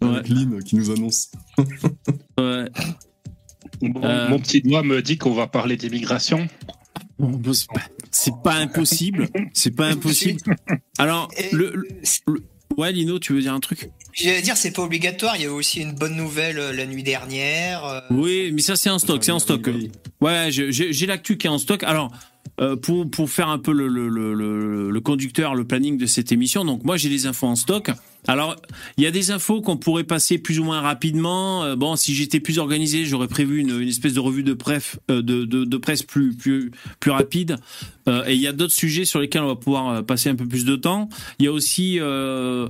avec 0.14 0.28
Lynn 0.28 0.62
qui 0.62 0.76
nous 0.76 0.90
annonce. 0.90 1.30
Ouais. 2.38 2.64
Bon, 3.80 4.02
Euh. 4.04 4.28
Mon 4.30 4.38
petit 4.38 4.62
doigt 4.62 4.82
me 4.82 5.02
dit 5.02 5.18
qu'on 5.18 5.34
va 5.34 5.46
parler 5.46 5.76
d'immigration. 5.76 6.48
Bon, 7.18 7.40
c'est 8.10 8.32
pas- 8.42 8.54
impossible. 8.56 9.28
C'est 9.52 9.70
pas 9.72 9.86
impossible. 9.88 10.40
Alors, 10.98 11.28
et- 11.36 11.54
le, 11.54 11.72
le- 11.74 11.88
le- 12.28 12.42
ouais, 12.76 12.92
Lino, 12.92 13.18
tu 13.18 13.32
veux 13.34 13.40
dire 13.40 13.52
un 13.54 13.60
truc? 13.60 13.90
J'allais 14.14 14.42
dire, 14.42 14.56
c'est 14.56 14.70
pas 14.72 14.82
obligatoire, 14.82 15.36
il 15.36 15.42
y 15.42 15.46
a 15.46 15.52
aussi 15.52 15.80
une 15.80 15.92
bonne 15.92 16.14
nouvelle 16.16 16.58
euh, 16.58 16.72
la 16.72 16.86
nuit 16.86 17.02
dernière. 17.02 17.84
euh, 17.84 18.00
Oui, 18.10 18.50
mais 18.52 18.62
ça 18.62 18.76
c'est 18.76 18.90
en 18.90 18.98
stock, 18.98 19.24
c'est 19.24 19.32
en 19.32 19.38
stock. 19.40 19.68
Ouais, 20.20 20.48
je- 20.52 20.70
j'ai 20.70 20.92
j'ai 20.92 21.06
l'actu 21.06 21.36
qui 21.36 21.46
est 21.48 21.50
en 21.50 21.58
stock. 21.58 21.82
Alors, 21.82 22.12
euh, 22.60 22.76
pour 22.76 23.10
pour 23.10 23.28
faire 23.28 23.48
un 23.48 23.58
peu 23.58 23.72
le, 23.72 23.88
le, 23.88 24.08
le, 24.08 24.32
le, 24.34 24.90
le 24.90 25.00
conducteur, 25.00 25.54
le 25.56 25.64
planning 25.64 25.98
de 25.98 26.06
cette 26.06 26.30
émission. 26.30 26.64
Donc 26.64 26.84
moi 26.84 26.96
j'ai 26.96 27.08
des 27.08 27.26
infos 27.26 27.46
en 27.48 27.56
stock. 27.56 27.90
Alors 28.28 28.54
il 28.96 29.02
y 29.02 29.06
a 29.06 29.10
des 29.10 29.32
infos 29.32 29.60
qu'on 29.60 29.76
pourrait 29.76 30.04
passer 30.04 30.38
plus 30.38 30.60
ou 30.60 30.64
moins 30.64 30.80
rapidement. 30.80 31.64
Euh, 31.64 31.74
bon, 31.74 31.96
si 31.96 32.14
j'étais 32.14 32.38
plus 32.38 32.58
organisé, 32.60 33.04
j'aurais 33.06 33.26
prévu 33.28 33.58
une, 33.60 33.80
une 33.80 33.88
espèce 33.88 34.12
de 34.14 34.20
revue 34.20 34.44
de 34.44 34.54
presse 34.54 34.96
euh, 35.10 35.22
de, 35.22 35.44
de, 35.44 35.64
de 35.64 35.76
presse 35.76 36.04
plus 36.04 36.36
plus 36.36 36.70
plus 37.00 37.10
rapide. 37.10 37.56
Euh, 38.08 38.24
et 38.28 38.34
il 38.34 38.40
y 38.40 38.46
a 38.46 38.52
d'autres 38.52 38.72
sujets 38.72 39.04
sur 39.06 39.18
lesquels 39.18 39.42
on 39.42 39.48
va 39.48 39.56
pouvoir 39.56 39.88
euh, 39.88 40.02
passer 40.02 40.28
un 40.30 40.36
peu 40.36 40.46
plus 40.46 40.64
de 40.64 40.76
temps. 40.76 41.08
Il 41.40 41.46
y 41.46 41.48
a 41.48 41.52
aussi 41.52 41.98
euh, 41.98 42.68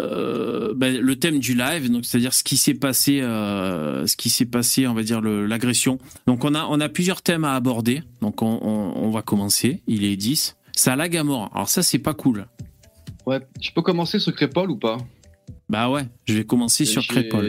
euh, 0.00 0.74
ben, 0.76 0.96
le 1.00 1.16
thème 1.16 1.38
du 1.40 1.54
live, 1.54 1.90
donc 1.90 2.04
c'est-à-dire 2.04 2.32
ce 2.32 2.44
qui 2.44 2.56
s'est 2.56 2.74
passé, 2.74 3.20
euh, 3.20 4.06
ce 4.06 4.16
qui 4.16 4.30
s'est 4.30 4.46
passé, 4.46 4.86
on 4.86 4.94
va 4.94 5.02
dire 5.02 5.20
l'agression. 5.20 5.98
Donc 6.26 6.44
on 6.44 6.54
a 6.54 6.64
on 6.70 6.80
a 6.80 6.88
plusieurs 6.88 7.22
thèmes 7.22 7.44
à 7.44 7.54
aborder. 7.54 8.02
Donc 8.20 8.42
on, 8.42 8.58
on, 8.62 8.92
on 8.96 9.10
va 9.10 9.22
commencer. 9.22 9.82
Il 9.88 10.04
est 10.04 10.16
10. 10.16 10.56
Ça 10.72 10.94
lag 10.96 11.16
à 11.16 11.24
mort. 11.24 11.50
Alors 11.54 11.68
ça 11.68 11.82
c'est 11.82 11.98
pas 11.98 12.14
cool. 12.14 12.46
Ouais, 13.26 13.40
je 13.60 13.70
peux 13.72 13.82
commencer 13.82 14.18
sur 14.18 14.34
Crépole 14.34 14.70
ou 14.70 14.76
pas? 14.76 14.98
Bah 15.68 15.90
ouais, 15.90 16.02
je 16.26 16.34
vais 16.34 16.44
commencer 16.44 16.84
sur 16.84 17.06
Crépole. 17.06 17.44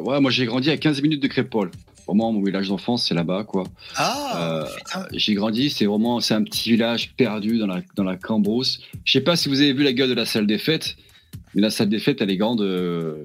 Ouais, 0.00 0.20
moi 0.20 0.30
j'ai 0.30 0.46
grandi 0.46 0.70
à 0.70 0.76
15 0.76 1.02
minutes 1.02 1.22
de 1.22 1.28
Crépole. 1.28 1.70
Vraiment, 2.08 2.32
mon 2.32 2.42
village 2.42 2.68
d'enfance, 2.68 3.06
c'est 3.06 3.14
là-bas, 3.14 3.44
quoi. 3.44 3.62
Ah, 3.94 4.64
Euh. 4.96 5.04
J'ai 5.12 5.34
grandi, 5.34 5.70
c'est 5.70 5.86
vraiment, 5.86 6.18
c'est 6.18 6.34
un 6.34 6.42
petit 6.42 6.68
village 6.70 7.14
perdu 7.16 7.58
dans 7.58 7.68
la, 7.68 7.80
dans 7.94 8.02
la 8.02 8.16
Cambrousse. 8.16 8.80
Je 9.04 9.12
sais 9.12 9.20
pas 9.20 9.36
si 9.36 9.48
vous 9.48 9.60
avez 9.60 9.72
vu 9.72 9.84
la 9.84 9.92
gueule 9.92 10.08
de 10.08 10.14
la 10.14 10.26
salle 10.26 10.48
des 10.48 10.58
fêtes, 10.58 10.96
mais 11.54 11.62
la 11.62 11.70
salle 11.70 11.88
des 11.88 11.98
fêtes, 11.98 12.20
elle 12.20 12.30
est 12.30 12.36
grande. 12.36 12.60
euh, 12.62 13.22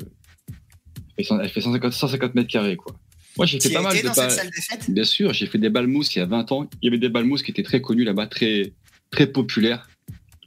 Elle 1.18 1.24
fait 1.26 1.30
cent- 1.30 1.40
elle 1.40 1.50
fait 1.50 1.62
150, 1.62 1.94
150 1.94 2.36
mètres 2.36 2.50
carrés, 2.50 2.76
quoi. 2.76 2.94
Moi, 3.38 3.46
j'ai 3.46 3.60
fait 3.60 3.70
pas 3.72 3.80
as 3.80 3.84
mal 3.84 3.98
de 3.98 4.02
dans 4.08 4.14
cette 4.14 4.24
ba- 4.24 4.30
salle 4.30 4.50
des 4.50 4.62
fêtes 4.62 4.90
Bien 4.92 5.04
sûr, 5.04 5.34
j'ai 5.34 5.46
fait 5.46 5.58
des 5.60 5.70
balmousses 5.70 6.16
il 6.16 6.20
y 6.20 6.22
a 6.22 6.26
20 6.26 6.52
ans. 6.52 6.68
Il 6.82 6.86
y 6.86 6.90
avait 6.90 6.98
des 6.98 7.10
balmousses 7.10 7.44
qui 7.44 7.52
étaient 7.52 7.64
très 7.64 7.82
connus 7.82 8.04
là-bas, 8.04 8.28
très, 8.28 8.74
très 9.12 9.28
populaires. 9.28 9.88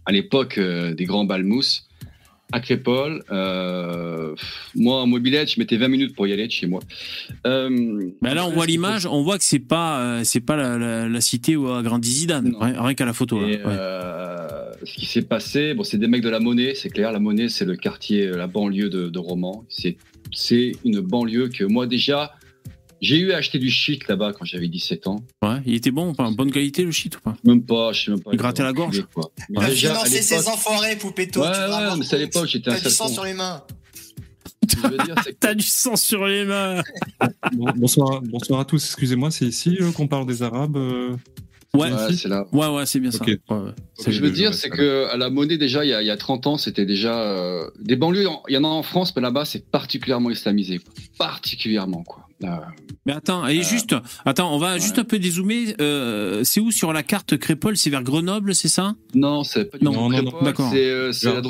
À 0.07 0.13
l'époque, 0.13 0.59
euh, 0.59 0.93
des 0.95 1.05
grands 1.05 1.25
balmousses. 1.25 1.89
À 2.53 2.61
Crépole, 2.61 3.23
euh, 3.31 4.35
moi 4.75 5.03
en 5.03 5.07
mobilette, 5.07 5.53
je 5.53 5.61
mettais 5.61 5.77
20 5.77 5.89
minutes 5.89 6.15
pour 6.17 6.27
y 6.27 6.33
aller 6.33 6.47
de 6.47 6.53
chez 6.53 6.67
moi. 6.67 6.81
Euh, 7.47 8.11
Bah 8.23 8.35
là 8.35 8.45
on 8.47 8.51
voit 8.51 8.67
l'image, 8.67 9.07
on 9.07 9.23
voit 9.23 9.39
que 9.39 9.45
c'est 9.45 9.59
pas 9.61 10.01
euh, 10.01 10.21
c'est 10.25 10.41
pas 10.41 10.57
la, 10.57 10.77
la, 10.79 11.09
la 11.09 11.21
cité 11.21 11.57
où 11.57 11.69
a 11.69 11.83
grandi 11.83 12.11
Zidane. 12.11 12.55
Rien, 12.61 12.83
rien 12.83 12.95
qu'à 12.95 13.05
la 13.05 13.13
photo. 13.13 13.41
là. 13.41 13.49
Et, 13.49 13.57
Ouais. 13.57 13.63
euh, 13.67 14.49
ce 14.85 14.95
qui 14.95 15.07
s'est 15.07 15.23
passé, 15.23 15.75
bon, 15.75 15.85
c'est 15.85 15.99
des 15.99 16.09
mecs 16.09 16.23
de 16.23 16.29
la 16.31 16.41
Monnaie, 16.41 16.75
c'est 16.75 16.89
clair. 16.91 17.13
La 17.13 17.21
Monnaie, 17.21 17.49
c'est 17.49 17.65
le 17.67 17.77
quartier, 17.77 18.27
la 18.29 18.47
banlieue 18.47 18.89
de, 18.89 19.09
de 19.09 19.19
Romans. 19.19 19.65
C'est, 19.69 19.97
c'est 20.33 20.73
une 20.85 21.01
banlieue 21.01 21.49
que 21.49 21.65
moi 21.65 21.87
déjà, 21.87 22.33
j'ai 23.01 23.19
eu 23.19 23.33
à 23.33 23.39
acheter 23.39 23.59
du 23.59 23.71
shit 23.71 24.07
là-bas 24.09 24.33
quand 24.33 24.45
j'avais 24.45 24.69
17 24.69 25.07
ans. 25.07 25.17
Ouais, 25.43 25.57
il 25.67 25.75
était 25.75 25.91
bon, 25.91 26.15
pas 26.15 26.31
bonne 26.31 26.51
qualité 26.53 26.85
le 26.85 26.91
shit 26.93 27.17
ou 27.17 27.21
pas? 27.21 27.37
Même 27.45 27.63
pas, 27.65 27.93
je 27.93 28.05
sais 28.05 28.11
même 28.11 28.21
pas. 28.23 28.31
Il 28.33 28.37
grattait 28.39 28.63
la 28.63 28.73
gorge 28.73 29.05
Quoi. 29.15 29.31
Il 29.49 29.59
a 29.59 29.69
déjà, 29.69 29.95
financé 29.95 30.23
ses 30.23 30.49
enfoirés, 30.49 30.97
Poupetto. 30.97 31.41
Ouais, 31.41 31.49
ouais, 31.49 31.67
rends 31.89 31.97
mais 31.97 32.05
c'est 32.05 32.17
à 32.17 32.19
l'époque, 32.19 32.47
j'étais 32.47 32.71
un 32.71 32.75
T'as 32.75 32.81
du 32.89 32.91
sang 32.91 33.09
sur 33.09 33.25
les 33.25 33.35
mains. 33.35 33.63
T'as 35.41 35.55
du 35.55 35.65
sang 35.65 35.97
sur 35.97 36.27
les 36.27 36.45
mains. 36.45 36.83
Bon- 37.53 37.73
bonsoir, 37.77 38.21
bonsoir 38.23 38.61
à 38.61 38.65
tous. 38.65 38.85
Excusez-moi, 38.85 39.31
c'est 39.31 39.47
ici 39.47 39.77
euh, 39.81 39.91
qu'on 39.93 40.07
parle 40.07 40.27
des 40.27 40.43
Arabes. 40.43 40.77
euh, 40.77 41.17
Ouais, 41.73 41.93
Ouais, 41.93 42.13
c'est 42.17 42.29
là. 42.29 42.45
ouais, 42.53 42.67
ouais, 42.67 42.85
c'est 42.85 42.99
bien 42.99 43.13
ça. 43.13 43.23
Ok. 43.23 43.29
Ouais, 43.29 43.57
ouais. 43.57 43.71
Ce 43.97 44.05
que 44.07 44.11
je 44.11 44.21
veux 44.21 44.31
dire, 44.33 44.55
c'est 44.55 44.71
que 44.71 45.07
à 45.07 45.17
la 45.17 45.31
monnaie 45.31 45.57
déjà, 45.57 45.85
il 45.85 45.89
y 45.89 45.95
a, 45.95 46.03
il 46.03 46.07
y 46.07 46.11
a 46.11 46.17
30 46.17 46.47
ans, 46.49 46.57
c'était 46.59 46.85
déjà 46.85 47.21
euh, 47.23 47.71
des 47.81 47.95
banlieues. 47.95 48.27
Il 48.49 48.55
y 48.55 48.57
en 48.57 48.65
a 48.65 48.69
en 48.69 48.83
France, 48.83 49.15
mais 49.15 49.23
là-bas, 49.23 49.45
c'est 49.45 49.71
particulièrement 49.71 50.31
islamisé, 50.31 50.79
quoi. 50.79 50.93
particulièrement 51.17 52.03
quoi. 52.03 52.27
Euh, 52.43 52.57
Mais 53.07 53.13
attends, 53.13 53.47
et 53.47 53.63
juste, 53.63 53.95
attends, 54.25 54.55
on 54.55 54.59
va 54.59 54.79
juste 54.79 54.99
un 54.99 55.05
peu 55.05 55.19
dézoomer. 55.19 55.75
Euh, 55.81 56.43
c'est 56.45 56.61
où 56.61 56.71
sur 56.71 56.93
la 56.93 57.03
carte 57.03 57.37
Crépole? 57.37 57.77
C'est 57.77 57.91
vers 57.91 58.03
Grenoble, 58.03 58.55
c'est 58.55 58.69
ça? 58.69 58.95
Non, 59.15 59.45
c'est 59.45 59.67
pas 59.71 59.79
du 59.79 59.85
Non, 59.85 60.09
tout 60.09 60.23
non, 60.23 60.33
d'accord. 60.43 60.71
C'est 60.73 60.91
euh, 60.91 61.13
c'est 61.13 61.33
la. 61.33 61.41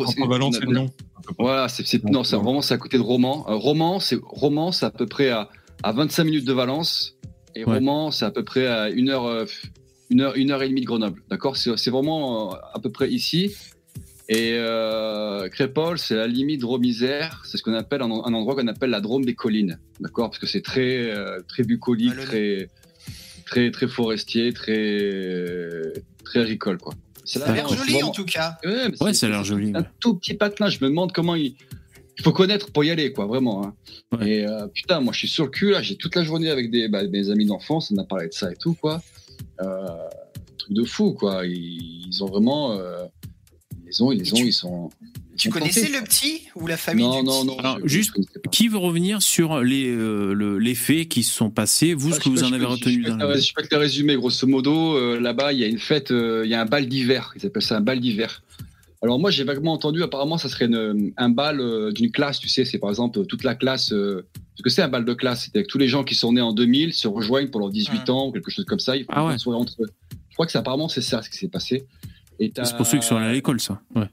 Voilà, 1.38 1.68
c'est 1.68 1.86
c'est- 1.86 2.02
non, 2.04 2.24
c'est 2.24 2.36
vraiment 2.36 2.60
c'est 2.62 2.74
à 2.74 2.78
côté 2.78 2.96
de 2.96 3.02
Romans. 3.02 3.46
Euh, 3.48 3.54
Romans, 3.54 4.00
c'est 4.00 4.18
Romans, 4.22 4.72
c'est 4.72 4.86
à 4.86 4.90
peu 4.90 5.06
près 5.06 5.28
à, 5.30 5.48
à 5.82 5.92
25 5.92 6.24
minutes 6.24 6.44
de 6.46 6.52
Valence, 6.52 7.16
et 7.54 7.64
Ouais. 7.64 7.74
Romans, 7.74 8.10
c'est 8.10 8.24
à 8.24 8.30
peu 8.30 8.42
près 8.42 8.66
à 8.66 8.90
une 8.90 9.10
heure, 9.10 9.26
euh, 9.26 9.44
une 10.10 10.22
heure, 10.22 10.34
une 10.36 10.50
heure 10.50 10.62
et 10.62 10.68
demie 10.68 10.80
de 10.80 10.86
Grenoble. 10.86 11.22
D'accord, 11.30 11.56
c'est 11.56 11.76
c'est 11.76 11.90
vraiment 11.90 12.52
euh, 12.52 12.56
à 12.74 12.80
peu 12.80 12.90
près 12.90 13.10
ici. 13.10 13.54
Et 14.32 14.52
euh, 14.54 15.48
Crépole, 15.48 15.98
c'est 15.98 16.14
la 16.14 16.28
limite 16.28 16.60
Drôme-Isère. 16.60 17.42
C'est 17.44 17.56
ce 17.58 17.64
qu'on 17.64 17.74
appelle 17.74 18.00
un, 18.00 18.06
un 18.10 18.32
endroit 18.32 18.54
qu'on 18.54 18.68
appelle 18.68 18.90
la 18.90 19.00
Drôme 19.00 19.24
des 19.24 19.34
collines. 19.34 19.80
D'accord, 19.98 20.30
parce 20.30 20.38
que 20.38 20.46
c'est 20.46 20.62
très 20.62 21.10
euh, 21.10 21.40
très 21.48 21.64
bucolique, 21.64 22.14
très 22.16 22.68
très 23.44 23.72
très 23.72 23.88
forestier, 23.88 24.52
très 24.52 25.92
très 26.24 26.40
agricole 26.42 26.78
quoi. 26.78 26.94
C'est 27.24 27.40
Ça 27.40 27.46
a 27.50 27.54
l'air 27.54 27.68
joli 27.68 27.92
Vraiment- 27.94 28.08
en 28.08 28.12
tout 28.12 28.24
cas. 28.24 28.56
Ouais, 28.64 28.70
Ouais, 28.86 28.92
c'est- 29.08 29.14
ça 29.14 29.26
a 29.26 29.30
l'air 29.30 29.42
joli. 29.44 29.72
un 29.74 29.80
ouais. 29.80 29.86
tout 29.98 30.14
petit 30.14 30.34
patelin. 30.34 30.68
Je 30.68 30.78
me 30.82 30.88
demande 30.88 31.10
comment 31.12 31.34
il. 31.34 31.54
Il 32.18 32.22
faut 32.22 32.32
connaître 32.32 32.70
pour 32.70 32.84
y 32.84 32.90
aller, 32.90 33.12
quoi, 33.12 33.24
vraiment. 33.26 33.64
hein. 33.64 33.74
Ouais. 34.12 34.28
Et 34.30 34.46
euh, 34.46 34.66
putain, 34.68 35.00
moi, 35.00 35.12
je 35.12 35.18
suis 35.20 35.28
sur 35.28 35.44
le 35.46 35.50
cul 35.50 35.70
là. 35.70 35.80
J'ai 35.82 35.96
toute 35.96 36.14
la 36.14 36.22
journée 36.22 36.50
avec 36.50 36.70
des, 36.70 36.86
bah, 36.86 37.02
mes 37.08 37.30
amis 37.30 37.46
d'enfance. 37.46 37.90
On 37.90 37.98
a 37.98 38.04
parlé 38.04 38.28
de 38.28 38.32
ça 38.34 38.52
et 38.52 38.56
tout, 38.56 38.74
quoi. 38.74 39.00
Euh, 39.62 39.86
truc 40.58 40.72
de 40.74 40.84
fou, 40.84 41.14
quoi. 41.14 41.46
Ils, 41.46 42.06
ils 42.08 42.22
ont 42.22 42.26
vraiment. 42.26 42.72
euh, 42.78 43.04
les 43.90 44.02
ont, 44.02 44.12
ils 44.12 44.22
les 44.22 44.32
ont, 44.32 44.36
tu- 44.36 44.46
ils 44.46 44.52
sont. 44.52 44.90
ils 45.32 45.36
Tu 45.36 45.48
sont 45.48 45.52
connaissais 45.58 45.80
tentés, 45.82 45.92
le 45.98 46.04
petit 46.04 46.40
ou 46.56 46.66
la 46.66 46.76
famille 46.76 47.04
Non, 47.04 47.20
du 47.20 47.26
non, 47.26 47.38
petit 47.40 47.46
non. 47.46 47.58
Alors, 47.58 47.78
je- 47.82 47.88
juste, 47.88 48.12
pas. 48.14 48.50
Qui 48.50 48.68
veut 48.68 48.78
revenir 48.78 49.20
sur 49.22 49.60
les, 49.60 49.88
euh, 49.88 50.32
le- 50.32 50.58
les 50.58 50.74
faits 50.74 51.08
qui 51.08 51.22
se 51.22 51.34
sont 51.34 51.50
passés 51.50 51.94
Vous, 51.94 52.10
Ah, 52.12 52.14
ce 52.16 52.20
que 52.20 52.28
vous 52.28 52.44
en 52.44 52.52
avez 52.52 52.64
retenu 52.64 53.02
je 53.04 53.10
peux, 53.10 53.16
dans 53.18 53.18
te- 53.28 53.34
le... 53.34 53.40
je 53.40 53.52
peux 53.54 53.62
te 53.62 53.74
résumer, 53.74 54.14
grosso 54.16 54.46
modo. 54.46 54.96
euh, 54.96 55.18
Là-bas, 55.20 55.52
il 55.52 55.58
y 55.58 55.64
a 55.64 55.66
une 55.66 55.78
fête, 55.78 56.10
euh, 56.10 56.42
il 56.44 56.50
y 56.50 56.54
a 56.54 56.60
un 56.60 56.66
bal 56.66 56.86
d'hiver. 56.86 57.32
Ils 57.36 57.46
appellent 57.46 57.62
ça 57.62 57.76
un 57.76 57.80
bal 57.80 58.00
d'hiver. 58.00 58.42
Alors 59.02 59.18
moi, 59.18 59.30
j'ai 59.30 59.44
vaguement 59.44 59.72
entendu, 59.72 60.02
apparemment, 60.02 60.36
ça 60.36 60.50
serait 60.50 60.66
une- 60.66 61.12
un 61.16 61.28
bal 61.30 61.58
euh, 61.60 61.90
d'une 61.90 62.10
classe, 62.10 62.38
tu 62.38 62.48
sais, 62.48 62.66
c'est 62.66 62.78
par 62.78 62.90
exemple 62.90 63.24
toute 63.24 63.44
la 63.44 63.54
classe. 63.54 63.92
euh, 63.92 64.26
ce 64.56 64.62
que 64.62 64.68
c'est 64.68 64.82
un 64.82 64.88
bal 64.88 65.06
de 65.06 65.14
classe, 65.14 65.44
c'est 65.46 65.56
avec 65.56 65.68
tous 65.68 65.78
les 65.78 65.88
gens 65.88 66.04
qui 66.04 66.14
sont 66.14 66.34
nés 66.34 66.42
en 66.42 66.52
2000 66.52 66.92
se 66.92 67.08
rejoignent 67.08 67.48
pour 67.48 67.60
leurs 67.60 67.70
18 67.70 68.08
Mhm. 68.08 68.14
ans 68.14 68.26
ou 68.28 68.32
quelque 68.32 68.50
chose 68.50 68.66
comme 68.66 68.78
ça. 68.78 68.94
Ils 68.98 69.04
font 69.04 69.12
Ah 69.14 69.24
ouais. 69.26 69.32
entre 69.54 69.82
eux. 69.82 69.86
Je 70.28 70.34
crois 70.34 70.44
que 70.44 70.52
c'est 70.52 70.58
apparemment 70.58 70.88
c'est 70.90 71.00
ça 71.00 71.22
ce 71.22 71.30
qui 71.30 71.38
s'est 71.38 71.48
passé. 71.48 71.86
Et 72.40 72.52
C'est 72.62 72.76
pour 72.76 72.86
ceux 72.86 72.98
qui 72.98 73.06
sont 73.06 73.16
allés 73.16 73.26
à 73.28 73.32
l'école, 73.32 73.60
ça. 73.60 73.80
Ouais. 73.94 74.06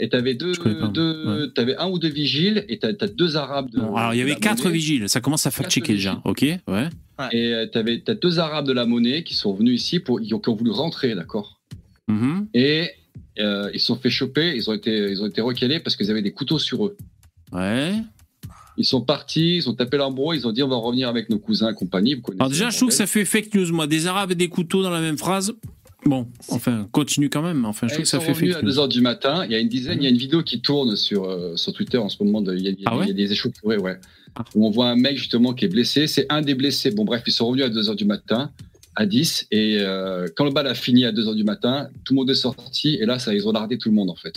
Et 0.00 0.08
t'avais 0.08 0.34
deux, 0.34 0.52
deux 0.92 1.52
t'avais 1.54 1.76
un 1.76 1.88
ou 1.88 1.98
deux 1.98 2.08
vigiles 2.08 2.64
et 2.68 2.78
t'as 2.78 2.90
as 3.00 3.08
deux 3.08 3.36
arabes. 3.36 3.68
De, 3.70 3.80
Bon, 3.80 3.96
alors, 3.96 4.14
il 4.14 4.18
y 4.18 4.22
avait 4.22 4.36
quatre 4.36 4.64
monnaie. 4.64 4.74
vigiles. 4.76 5.08
Ça 5.08 5.20
commence 5.20 5.46
à 5.46 5.50
fact-checker 5.50 5.94
déjà. 5.94 6.20
Ok, 6.24 6.42
ouais. 6.42 6.88
Et 7.32 7.52
euh, 7.52 7.66
t'avais 7.66 8.00
t'as 8.00 8.14
deux 8.14 8.38
arabes 8.38 8.66
de 8.66 8.72
la 8.72 8.86
monnaie 8.86 9.24
qui 9.24 9.34
sont 9.34 9.52
venus 9.52 9.82
ici 9.82 9.98
pour 9.98 10.20
qui 10.20 10.32
ont, 10.32 10.38
qui 10.38 10.48
ont 10.50 10.54
voulu 10.54 10.70
rentrer, 10.70 11.14
d'accord? 11.16 11.58
Mhm. 12.06 12.46
Et 12.54 12.90
euh, 13.40 13.70
ils 13.74 13.80
se 13.80 13.86
sont 13.86 13.96
fait 13.96 14.08
choper, 14.10 14.54
ils 14.54 14.70
ont 14.70 14.72
été, 14.72 15.10
ils 15.10 15.20
ont 15.20 15.26
été 15.26 15.40
recalés 15.40 15.80
parce 15.80 15.96
qu'ils 15.96 16.10
avaient 16.12 16.22
des 16.22 16.32
couteaux 16.32 16.60
sur 16.60 16.86
eux. 16.86 16.96
Ouais. 17.52 17.92
Ils 18.76 18.84
sont 18.84 19.00
partis, 19.00 19.56
ils 19.56 19.68
ont 19.68 19.74
tapé 19.74 19.96
l'embrouille, 19.96 20.38
ils 20.38 20.46
ont 20.46 20.52
dit 20.52 20.62
on 20.62 20.68
va 20.68 20.76
revenir 20.76 21.08
avec 21.08 21.28
nos 21.28 21.40
cousins 21.40 21.70
et 21.72 21.74
compagnie. 21.74 22.14
Vous 22.14 22.22
Alors 22.38 22.48
déjà, 22.48 22.70
je 22.70 22.76
trouve 22.76 22.90
que 22.90 22.94
ça 22.94 23.08
fait 23.08 23.24
fake 23.24 23.52
news, 23.52 23.72
moi. 23.72 23.88
Des 23.88 24.06
arabes 24.06 24.30
et 24.30 24.36
des 24.36 24.48
couteaux 24.48 24.84
dans 24.84 24.90
la 24.90 25.00
même 25.00 25.18
phrase. 25.18 25.52
Bon, 26.04 26.28
enfin, 26.50 26.88
continue 26.92 27.28
quand 27.28 27.42
même. 27.42 27.64
Enfin, 27.64 27.88
je 27.88 27.94
trouve 27.94 28.04
que 28.04 28.08
ça 28.08 28.18
sont 28.18 28.24
fait 28.24 28.32
revenus 28.32 28.54
fake 28.54 28.62
à 28.62 28.66
news. 28.66 28.72
2h 28.72 28.88
du 28.88 29.00
matin. 29.00 29.44
Il 29.44 29.52
y 29.52 29.54
a 29.54 29.58
une 29.58 29.68
dizaine, 29.68 29.98
il 30.00 30.04
y 30.04 30.06
a 30.06 30.10
une 30.10 30.16
vidéo 30.16 30.42
qui 30.42 30.60
tourne 30.60 30.94
sur, 30.96 31.24
euh, 31.24 31.56
sur 31.56 31.72
Twitter 31.72 31.98
en 31.98 32.08
ce 32.08 32.22
moment. 32.22 32.42
Il 32.52 32.66
y 32.66 32.78
Ah 32.86 32.96
ouais 32.96 33.04
il 33.06 33.08
y 33.08 33.10
a 33.10 33.14
des 33.14 33.32
échauffourées, 33.32 33.78
ouais. 33.78 33.98
Ah. 34.36 34.44
Où 34.54 34.66
on 34.66 34.70
voit 34.70 34.88
un 34.88 34.96
mec 34.96 35.16
justement 35.16 35.52
qui 35.54 35.64
est 35.64 35.68
blessé. 35.68 36.06
C'est 36.06 36.26
un 36.30 36.40
des 36.42 36.54
blessés. 36.54 36.92
Bon, 36.92 37.04
bref, 37.04 37.22
ils 37.26 37.32
sont 37.32 37.46
revenus 37.48 37.66
à 37.66 37.68
2h 37.68 37.96
du 37.96 38.04
matin, 38.04 38.52
à 38.94 39.06
10. 39.06 39.48
Et 39.50 39.78
euh, 39.80 40.28
quand 40.36 40.44
le 40.44 40.52
bal 40.52 40.66
a 40.68 40.74
fini 40.74 41.04
à 41.04 41.12
2h 41.12 41.34
du 41.34 41.44
matin, 41.44 41.88
tout 42.04 42.14
le 42.14 42.18
monde 42.18 42.30
est 42.30 42.34
sorti. 42.34 42.96
Et 43.00 43.04
là, 43.04 43.18
ça, 43.18 43.34
ils 43.34 43.46
ont 43.48 43.52
lardé 43.52 43.76
tout 43.76 43.88
le 43.88 43.94
monde, 43.96 44.10
en 44.10 44.16
fait. 44.16 44.34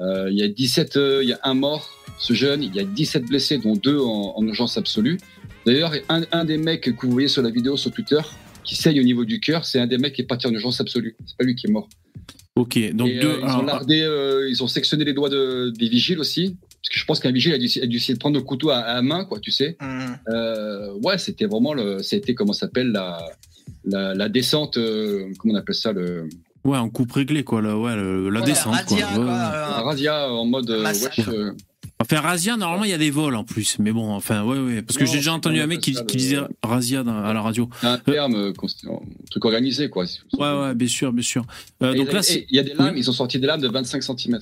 Euh, 0.00 0.30
il 0.30 0.38
y 0.38 0.42
a 0.42 0.48
17, 0.48 0.96
euh, 0.96 1.20
il 1.22 1.28
y 1.28 1.32
a 1.32 1.40
un 1.44 1.54
mort, 1.54 1.88
ce 2.18 2.32
jeune. 2.34 2.62
Il 2.62 2.74
y 2.74 2.80
a 2.80 2.84
17 2.84 3.24
blessés, 3.26 3.58
dont 3.58 3.76
deux 3.76 3.98
en, 4.00 4.34
en 4.36 4.46
urgence 4.46 4.76
absolue. 4.76 5.18
D'ailleurs, 5.64 5.92
un, 6.08 6.22
un 6.32 6.44
des 6.44 6.58
mecs 6.58 6.96
que 6.96 7.06
vous 7.06 7.12
voyez 7.12 7.28
sur 7.28 7.42
la 7.42 7.50
vidéo 7.50 7.76
sur 7.76 7.92
Twitter, 7.92 8.18
qui 8.64 8.76
saigne 8.76 9.00
au 9.00 9.04
niveau 9.04 9.24
du 9.24 9.40
cœur, 9.40 9.64
c'est 9.64 9.78
un 9.80 9.86
des 9.86 9.98
mecs 9.98 10.14
qui 10.14 10.22
est 10.22 10.26
parti 10.26 10.46
en 10.46 10.52
urgence 10.52 10.80
absolue. 10.80 11.16
C'est 11.26 11.36
pas 11.36 11.44
lui 11.44 11.54
qui 11.54 11.66
est 11.66 11.70
mort. 11.70 11.88
Ok, 12.54 12.78
donc 12.92 13.08
Et, 13.08 13.18
deux. 13.18 13.28
euh, 13.28 13.38
ils, 13.40 13.44
alors, 13.44 13.60
ont 13.60 13.64
lardé, 13.64 14.02
euh, 14.02 14.48
ils 14.50 14.62
ont 14.62 14.66
sectionné 14.68 15.04
les 15.04 15.14
doigts 15.14 15.30
de, 15.30 15.70
des 15.70 15.88
vigiles 15.88 16.18
aussi. 16.20 16.56
Parce 16.82 16.88
que 16.90 16.98
je 16.98 17.04
pense 17.06 17.20
qu'un 17.20 17.32
vigile 17.32 17.54
a 17.54 17.58
dû, 17.58 17.68
a 17.80 17.86
dû 17.86 17.96
essayer 17.96 18.14
de 18.14 18.18
prendre 18.18 18.36
le 18.36 18.42
couteau 18.44 18.70
à, 18.70 18.78
à 18.78 18.94
la 18.96 19.02
main, 19.02 19.24
quoi, 19.24 19.38
tu 19.40 19.50
sais. 19.50 19.76
Hum. 19.80 20.16
Euh, 20.28 20.92
ouais, 21.02 21.16
c'était 21.16 21.46
vraiment 21.46 21.72
le. 21.74 22.02
C'était, 22.02 22.34
comment 22.34 22.52
ça 22.52 22.66
s'appelle, 22.66 22.88
la, 22.92 23.18
la, 23.84 24.14
la 24.14 24.28
descente. 24.28 24.76
euh, 24.76 25.28
comment 25.38 25.54
on 25.54 25.56
appelle 25.56 25.74
ça 25.76 25.92
le, 25.92 26.28
ouais, 26.64 26.76
en 26.76 26.90
coupe 26.90 27.12
réglée, 27.12 27.44
quoi. 27.44 27.62
là, 27.62 27.78
ouais, 27.78 27.94
le- 27.96 28.28
la 28.30 28.40
Ouais, 28.40 28.46
descente, 28.46 28.74
radia, 28.74 29.18
ouais. 29.18 29.24
La 29.26 29.80
razzia 29.82 30.30
en 30.32 30.44
mode. 30.44 30.68
wesh, 30.70 31.20
Enfin, 32.02 32.20
Razia, 32.20 32.56
normalement, 32.56 32.84
il 32.84 32.90
y 32.90 32.94
a 32.94 32.98
des 32.98 33.10
vols 33.10 33.34
en 33.36 33.44
plus. 33.44 33.78
Mais 33.78 33.92
bon, 33.92 34.10
enfin, 34.12 34.42
ouais, 34.44 34.58
ouais. 34.58 34.82
Parce 34.82 34.98
que 34.98 35.06
j'ai 35.06 35.16
déjà 35.18 35.32
entendu 35.32 35.60
un 35.60 35.66
mec 35.66 35.80
qui, 35.80 35.92
disait 36.14 36.38
Razia 36.62 37.02
dans- 37.02 37.16
à 37.24 37.32
la 37.32 37.40
radio. 37.40 37.68
un 37.82 37.98
terme, 37.98 38.34
euh, 38.34 38.52
un 38.52 38.98
truc 39.30 39.44
organisé, 39.44 39.88
quoi. 39.88 40.04
Ouais, 40.38 40.60
ouais, 40.60 40.74
bien 40.74 40.88
sûr, 40.88 41.12
bien 41.12 41.22
sûr. 41.22 41.44
Euh, 41.82 41.94
donc 41.94 41.96
il 41.96 41.98
y 42.06 42.10
a- 42.10 42.12
là, 42.20 42.20
il 42.50 42.56
y 42.56 42.58
a 42.58 42.62
des 42.62 42.74
lames, 42.74 42.96
ils 42.96 43.08
ont 43.08 43.12
sorti 43.14 43.38
des 43.38 43.46
lames 43.46 43.60
de 43.60 43.68
25 43.68 44.02
cm. 44.02 44.40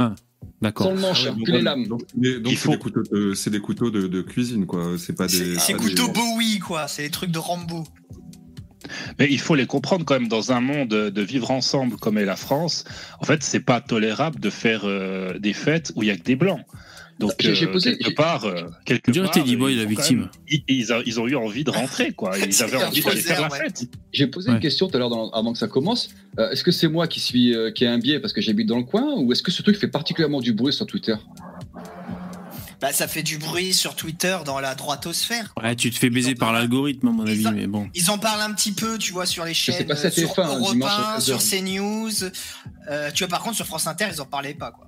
Sans 0.00 0.14
D'accord. 0.60 0.92
le 0.92 1.00
manche, 1.00 1.26
Ah 1.28 1.32
ouais, 1.32 1.42
que 1.44 1.52
les 1.52 1.62
lames. 1.62 1.86
Donc, 1.86 2.02
c'est 2.14 2.54
faut- 2.56 2.70
des 2.72 2.78
couteaux, 2.78 3.02
de, 3.12 3.34
c'est 3.34 3.50
des 3.50 3.60
couteaux 3.60 3.90
de, 3.90 4.06
de 4.08 4.22
cuisine, 4.22 4.66
quoi. 4.66 4.92
C'est 4.98 5.12
pas 5.12 5.26
des. 5.28 5.32
C'est 5.36 5.58
c'est 5.58 5.72
pas 5.74 5.78
couteau 5.78 6.06
des- 6.08 6.12
Bowie, 6.12 6.58
quoi. 6.58 6.88
C'est 6.88 7.02
les 7.02 7.10
trucs 7.10 7.30
de 7.30 7.38
Rambo. 7.38 7.84
Mais 9.18 9.26
il 9.30 9.38
faut 9.40 9.54
les 9.54 9.66
comprendre 9.66 10.04
quand 10.04 10.14
même 10.18 10.28
dans 10.28 10.52
un 10.52 10.60
monde 10.60 10.88
de 10.88 11.22
vivre 11.22 11.50
ensemble 11.50 11.96
comme 11.96 12.18
est 12.18 12.24
la 12.24 12.36
France. 12.36 12.84
En 13.20 13.24
fait, 13.24 13.42
c'est 13.42 13.60
pas 13.60 13.80
tolérable 13.80 14.40
de 14.40 14.50
faire 14.50 14.82
euh, 14.84 15.38
des 15.38 15.52
fêtes 15.52 15.92
où 15.96 16.02
il 16.02 16.06
y 16.06 16.10
a 16.10 16.16
que 16.16 16.22
des 16.22 16.36
blancs. 16.36 16.60
Donc 17.18 17.32
J'ai- 17.40 17.52
j'ai 17.56 17.66
euh, 17.66 17.72
posé- 17.72 17.96
quelque 17.96 18.10
j'ai- 18.10 18.14
part, 18.14 18.44
euh, 18.44 18.62
quelque 18.84 19.10
part, 19.10 19.32
Teddy 19.32 19.56
Boy, 19.56 19.72
ils 19.72 19.76
la 19.78 19.82
ont 19.82 19.86
quand 19.86 19.90
victime. 19.90 20.18
même- 20.20 20.28
ils, 20.48 20.62
ils 20.68 20.92
a- 20.92 21.02
ils 21.04 21.18
ont 21.18 21.26
eu 21.26 21.34
envie 21.34 21.64
de 21.64 21.70
rentrer, 21.70 22.12
quoi. 22.12 22.30
Ils 22.48 22.62
avaient 22.62 22.76
envie 22.76 23.02
d'aller 23.02 23.20
faire 23.20 23.40
la 23.40 23.48
ouais. 23.50 23.58
fête. 23.58 23.86
J'ai 24.12 24.28
posé 24.28 24.48
Ouais. 24.50 24.54
une 24.54 24.60
question 24.60 24.86
tout 24.86 24.94
à 24.94 25.00
l'heure 25.00 25.10
dans- 25.10 25.28
avant 25.30 25.52
que 25.52 25.58
ça 25.58 25.66
commence. 25.66 26.10
Euh, 26.38 26.48
est-ce 26.52 26.62
que 26.62 26.70
c'est 26.70 26.86
moi 26.86 27.08
qui 27.08 27.18
suis 27.18 27.56
euh, 27.56 27.72
qui 27.72 27.82
ai 27.82 27.88
un 27.88 27.98
biais 27.98 28.20
parce 28.20 28.32
que 28.32 28.40
j'habite 28.40 28.68
dans 28.68 28.78
le 28.78 28.84
coin 28.84 29.14
ou 29.16 29.32
est-ce 29.32 29.42
que 29.42 29.50
ce 29.50 29.62
truc 29.62 29.76
fait 29.76 29.88
particulièrement 29.88 30.40
du 30.40 30.52
bruit 30.52 30.72
sur 30.72 30.86
Twitter? 30.86 31.16
Bah, 32.80 32.92
ça 32.92 33.08
fait 33.08 33.24
du 33.24 33.38
bruit 33.38 33.74
sur 33.74 33.96
Twitter 33.96 34.36
dans 34.44 34.60
la 34.60 34.74
droitosphère. 34.76 35.52
Ouais, 35.60 35.74
tu 35.74 35.90
te 35.90 35.98
fais 35.98 36.10
baiser 36.10 36.34
par 36.36 36.52
l'algorithme, 36.52 37.08
à 37.08 37.10
mon 37.10 37.26
avis, 37.26 37.44
mais 37.52 37.66
bon. 37.66 37.88
Ils 37.94 38.08
en 38.10 38.18
parlent 38.18 38.40
un 38.40 38.52
petit 38.54 38.70
peu, 38.72 38.98
tu 38.98 39.12
vois, 39.12 39.26
sur 39.26 39.44
les 39.44 39.52
chaînes, 39.54 39.84
pas 39.86 39.94
euh, 39.94 40.10
sur 40.10 40.30
TF1, 40.30 40.40
hein, 40.42 40.58
Europe 40.58 40.72
dimanche 40.72 40.90
à 40.92 41.16
1, 41.16 41.20
sur 41.20 41.38
13h. 41.38 41.58
CNews. 41.64 42.30
Euh, 42.90 43.10
tu 43.12 43.24
vois, 43.24 43.28
par 43.28 43.42
contre, 43.42 43.56
sur 43.56 43.66
France 43.66 43.86
Inter, 43.88 44.06
ils 44.12 44.20
en 44.20 44.26
parlaient 44.26 44.54
pas, 44.54 44.70
quoi. 44.70 44.86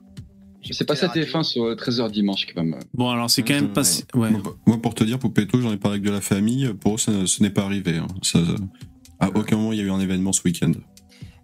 C'est 0.70 0.84
passé 0.84 1.04
à 1.06 1.10
J'écoutais 1.12 1.32
la 1.32 1.40
TF1 1.40 1.42
sur 1.42 1.64
euh, 1.64 1.74
13h 1.74 2.10
dimanche 2.12 2.46
quand 2.54 2.62
même. 2.62 2.78
Bon, 2.94 3.10
alors 3.10 3.28
c'est 3.30 3.42
quand 3.42 3.54
même 3.54 3.72
pas. 3.72 3.82
Ouais. 4.14 4.30
Moi, 4.66 4.80
pour 4.80 4.94
te 4.94 5.02
dire, 5.02 5.18
Poupetto, 5.18 5.60
j'en 5.60 5.72
ai 5.72 5.76
parlé 5.78 5.96
avec 5.96 6.04
de 6.06 6.10
la 6.12 6.20
famille. 6.20 6.72
Pour 6.74 6.94
eux, 6.94 6.98
ça- 6.98 7.26
ce 7.26 7.42
n'est 7.42 7.50
pas 7.50 7.62
arrivé. 7.64 7.96
hein. 7.96 8.06
Ça- 8.22 8.38
à 9.18 9.28
aucun 9.30 9.56
moment, 9.56 9.72
il 9.72 9.78
y 9.78 9.82
a 9.82 9.84
eu 9.84 9.90
un 9.90 10.00
événement 10.00 10.32
ce 10.32 10.42
week-end. 10.44 10.72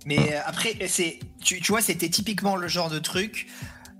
Mais 0.04 0.18
euh, 0.18 0.38
après, 0.46 0.76
c'est, 0.86 1.18
tu, 1.42 1.60
tu 1.60 1.72
vois, 1.72 1.80
c'était 1.80 2.08
typiquement 2.08 2.54
le 2.56 2.68
genre 2.68 2.90
de 2.90 2.98
truc. 3.00 3.48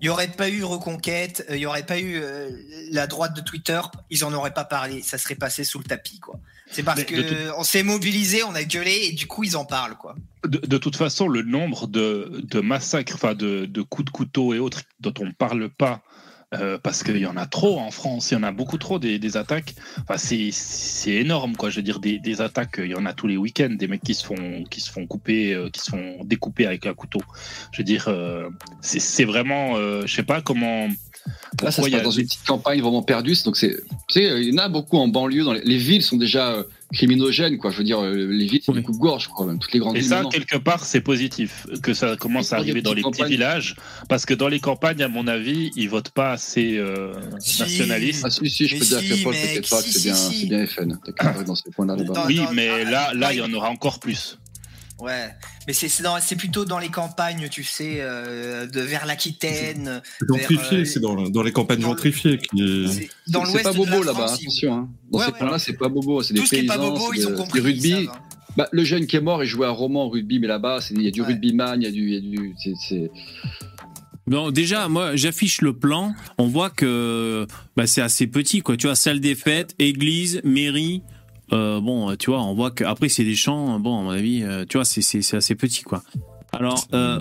Il 0.01 0.05
n'y 0.05 0.09
aurait 0.11 0.29
pas 0.29 0.49
eu 0.51 0.63
Reconquête, 0.63 1.45
euh, 1.49 1.57
il 1.57 1.61
n'y 1.61 1.67
aurait 1.67 1.87
pas 1.87 1.99
eu 1.99 2.17
euh, 2.17 2.51
la 2.91 3.07
droite 3.07 3.35
de 3.35 3.41
Twitter, 3.41 3.81
ils 4.11 4.25
en 4.25 4.33
auraient 4.35 4.53
pas 4.55 4.65
parlé. 4.65 5.03
Ça 5.03 5.17
serait 5.19 5.35
passé 5.37 5.65
sous 5.65 5.79
le 5.79 5.85
tapis, 5.85 6.19
quoi. 6.21 6.39
C'est 6.71 6.83
parce 6.83 6.99
Mais 6.99 7.05
que 7.07 7.15
de 7.15 7.23
tout- 7.23 7.35
on 7.57 7.63
s'est 7.65 7.83
mobilisé, 7.85 8.43
on 8.43 8.55
a 8.55 8.65
gueulé 8.65 8.93
et 9.05 9.13
du 9.13 9.27
coup 9.27 9.45
ils 9.45 9.57
en 9.57 9.65
parlent, 9.65 9.97
quoi. 9.97 10.17
De, 10.47 10.59
de 10.59 10.79
toute 10.79 10.97
façon, 10.97 11.29
le 11.29 11.43
nombre 11.43 11.87
de, 11.87 12.41
de 12.45 12.61
massacres, 12.61 13.15
enfin 13.15 13.35
de, 13.35 13.67
de 13.67 13.83
coups 13.83 14.05
de 14.07 14.11
couteau 14.11 14.53
et 14.53 14.59
autres 14.59 14.83
dont 15.01 15.15
on 15.21 15.27
ne 15.27 15.33
parle 15.33 15.69
pas, 15.71 16.03
euh, 16.61 16.79
parce 16.83 17.03
qu'il 17.03 17.19
y 17.19 17.27
en 17.27 17.37
a 17.37 17.47
trop 17.47 17.79
en 17.79 17.91
France, 17.91 18.31
il 18.31 18.35
y 18.35 18.37
en 18.37 18.43
a 18.43 18.53
beaucoup 18.53 18.79
trop 18.79 18.99
des, 18.99 19.19
des 19.19 19.37
attaques. 19.37 19.75
Enfin, 20.03 20.17
c'est 20.19 21.11
énorme, 21.11 21.57
quoi. 21.57 21.71
Je 21.71 21.77
veux 21.77 21.83
dire, 21.83 22.01
des, 22.01 22.19
des 22.19 22.41
attaques, 22.41 22.77
il 22.79 22.91
y 22.91 22.95
en 22.95 23.07
a 23.07 23.13
tous 23.13 23.27
les 23.27 23.37
week-ends, 23.37 23.75
des 23.77 23.89
mecs 23.89 24.03
qui 24.03 24.15
se 24.15 24.25
font 24.25 24.65
qui 24.71 24.81
se 24.81 24.91
font 24.91 25.07
couper, 25.07 25.55
euh, 25.55 25.71
qui 25.71 25.81
se 25.81 25.91
font 25.91 26.25
découper 26.25 26.67
avec 26.67 26.87
un 26.87 26.95
couteau. 26.95 27.21
Je 27.73 27.79
veux 27.79 27.85
dire, 27.85 28.07
euh, 28.09 28.49
c'est 28.81 29.25
vraiment, 29.25 29.77
euh, 29.77 30.03
je 30.07 30.15
sais 30.15 30.23
pas 30.23 30.41
comment. 30.41 30.89
Là, 31.61 31.71
ça 31.71 31.83
se 31.83 31.91
passe 31.91 32.03
dans 32.03 32.11
une 32.11 32.27
petite 32.27 32.45
campagne 32.47 32.81
vraiment 32.81 33.03
perdue. 33.03 33.35
Donc, 33.45 33.57
c'est, 33.57 33.77
tu 34.09 34.21
sais, 34.21 34.43
il 34.43 34.51
y 34.51 34.55
en 34.55 34.59
a 34.59 34.69
beaucoup 34.69 34.99
en 34.99 35.09
banlieue. 35.09 35.45
Dans 35.45 35.53
les, 35.53 35.63
les 35.63 35.77
villes 35.77 36.03
sont 36.03 36.17
déjà 36.17 36.65
criminogènes, 36.93 37.59
quoi. 37.59 37.71
Je 37.71 37.79
veux 37.79 37.85
dire, 37.85 38.01
euh, 38.03 38.15
les 38.31 38.47
villes, 38.47 38.61
c'est 38.65 38.71
Oui. 38.73 38.79
des 38.79 38.83
coups-gorge, 38.85 39.29
quoi. 39.29 39.47
Même 39.47 39.59
toutes 39.59 39.73
les 39.73 39.79
grandes 39.81 39.97
Et 39.97 40.01
villes. 40.01 40.09
ça, 40.09 40.23
quelque 40.31 40.57
part, 40.57 40.85
c'est 40.85 41.01
positif 41.01 41.67
que 41.83 41.95
ça 41.95 42.17
commence 42.17 42.53
à 42.53 42.57
arriver 42.57 42.83
dans 42.83 42.95
les 42.95 43.03
petits 43.03 43.25
villages, 43.25 43.77
parce 44.09 44.25
que 44.27 44.35
dans 44.35 44.49
les 44.49 44.61
campagnes, 44.61 45.03
à 45.03 45.09
mon 45.09 45.27
avis, 45.27 45.71
ils 45.77 45.89
votent 45.89 46.11
pas 46.11 46.33
assez 46.33 46.77
euh, 46.79 47.13
Si. 47.41 47.61
nationalistes. 47.61 48.23
Ah, 48.25 48.31
si, 48.31 48.49
si, 48.49 48.67
je 48.69 48.75
Mais 48.75 48.81
peux 48.81 48.87
dire 48.87 48.99
si, 49.01 49.09
que 49.09 49.25
Paul, 49.25 49.35
t'inquiète 49.35 49.69
pas, 49.71 49.81
c'est 49.83 49.99
si, 49.99 50.03
bien, 50.05 50.15
si. 50.15 50.41
c'est 50.41 50.47
bien 50.47 50.67
FN. 50.67 50.99
T'inquiète 51.05 51.17
pas, 51.37 51.43
dans 51.45 51.55
ces 51.55 51.71
points-là, 51.71 51.97
là-bas. 51.97 52.13
Dans- 52.13 52.27
Oui, 52.27 52.41
mais 52.55 52.85
là, 52.85 53.13
là, 53.15 53.33
il 53.33 53.39
y 53.39 53.43
en 53.43 53.53
aura 53.53 53.71
encore 53.71 53.99
plus. 54.01 54.39
Ouais, 54.99 55.29
mais 55.67 55.75
c'est 55.75 56.37
plutôt 56.37 56.65
dans 56.65 56.79
les 56.79 56.89
campagnes, 56.89 57.49
tu 57.51 57.63
sais, 57.65 57.97
euh, 58.01 58.67
de 58.67 58.81
vers 58.81 59.05
l'Aquitaine, 59.05 60.01
Gentrifié, 60.27 60.79
euh, 60.79 60.85
c'est 60.87 61.01
dans, 61.01 61.15
dans 61.29 61.43
les 61.43 61.53
campagnes 61.53 61.81
dans 61.81 61.89
le- 61.89 61.97
gentrifiées 61.97 62.39
qui. 62.39 62.89
c'est- 62.89 63.11
pas 63.63 63.73
bobo 63.75 64.03
là-bas, 64.03 64.33
attention. 64.33 64.75
Hein. 64.75 64.89
Dans 65.11 65.19
Ouais, 65.19 65.25
ces 65.27 65.33
ouais. 65.33 65.39
points-là, 65.39 65.59
c'est 65.59 65.73
pas 65.75 65.89
bobo. 65.89 66.23
C'est 66.23 66.33
des 66.33 66.41
ce 66.47 66.51
paysans, 66.51 66.67
pas 66.75 66.79
bobo, 66.79 67.13
ils 67.15 67.27
ont 67.29 67.35
compris. 67.35 67.59
ils 67.61 67.63
rugby. 67.67 67.91
savent, 67.91 68.17
hein. 68.17 68.21
Bah, 68.57 68.69
le 68.73 68.85
jeune 68.85 69.07
qui 69.07 69.17
est 69.17 69.21
mort, 69.21 69.45
il 69.45 69.47
jouait 69.47 69.67
un 69.67 69.71
roman 69.71 70.07
au 70.07 70.09
rugby, 70.09 70.39
mais 70.39 70.47
là-bas, 70.47 70.81
c'est- 70.81 70.95
il 70.95 71.03
y 71.03 71.09
a 71.09 71.11
du 71.11 71.21
Ouais. 71.21 71.27
rugbyman, 71.27 71.83
il 71.83 71.85
y 71.85 71.89
a 71.89 71.91
du. 71.91 72.13
y 72.13 72.17
a 72.17 72.21
Bon, 74.27 74.51
déjà, 74.51 74.89
moi, 74.89 75.15
j'affiche 75.15 75.61
le 75.61 75.73
plan. 75.73 76.13
On 76.39 76.47
voit 76.49 76.71
que 76.71 77.47
bah, 77.77 77.87
c'est 77.87 78.01
assez 78.01 78.27
petit, 78.27 78.61
quoi. 78.61 78.77
Tu 78.77 78.87
vois, 78.87 78.97
salle 78.97 79.21
des 79.21 79.35
fêtes, 79.37 79.75
église, 79.79 80.41
mairie. 80.43 81.03
Euh, 81.53 81.81
bon, 81.81 82.15
tu 82.17 82.31
vois, 82.31 82.43
on 82.43 82.55
voit 82.55 82.71
que 82.71 82.85
après 82.85 83.09
c'est 83.09 83.25
des 83.25 83.35
champs. 83.35 83.79
Bon, 83.79 84.01
à 84.01 84.03
mon 84.03 84.11
avis, 84.11 84.43
euh, 84.43 84.65
tu 84.69 84.79
vois, 84.79 84.85
c'est 84.85 85.35
assez 85.35 85.55
petit, 85.55 85.83
quoi. 85.83 86.03
Alors, 86.53 86.87
euh, 86.95 87.21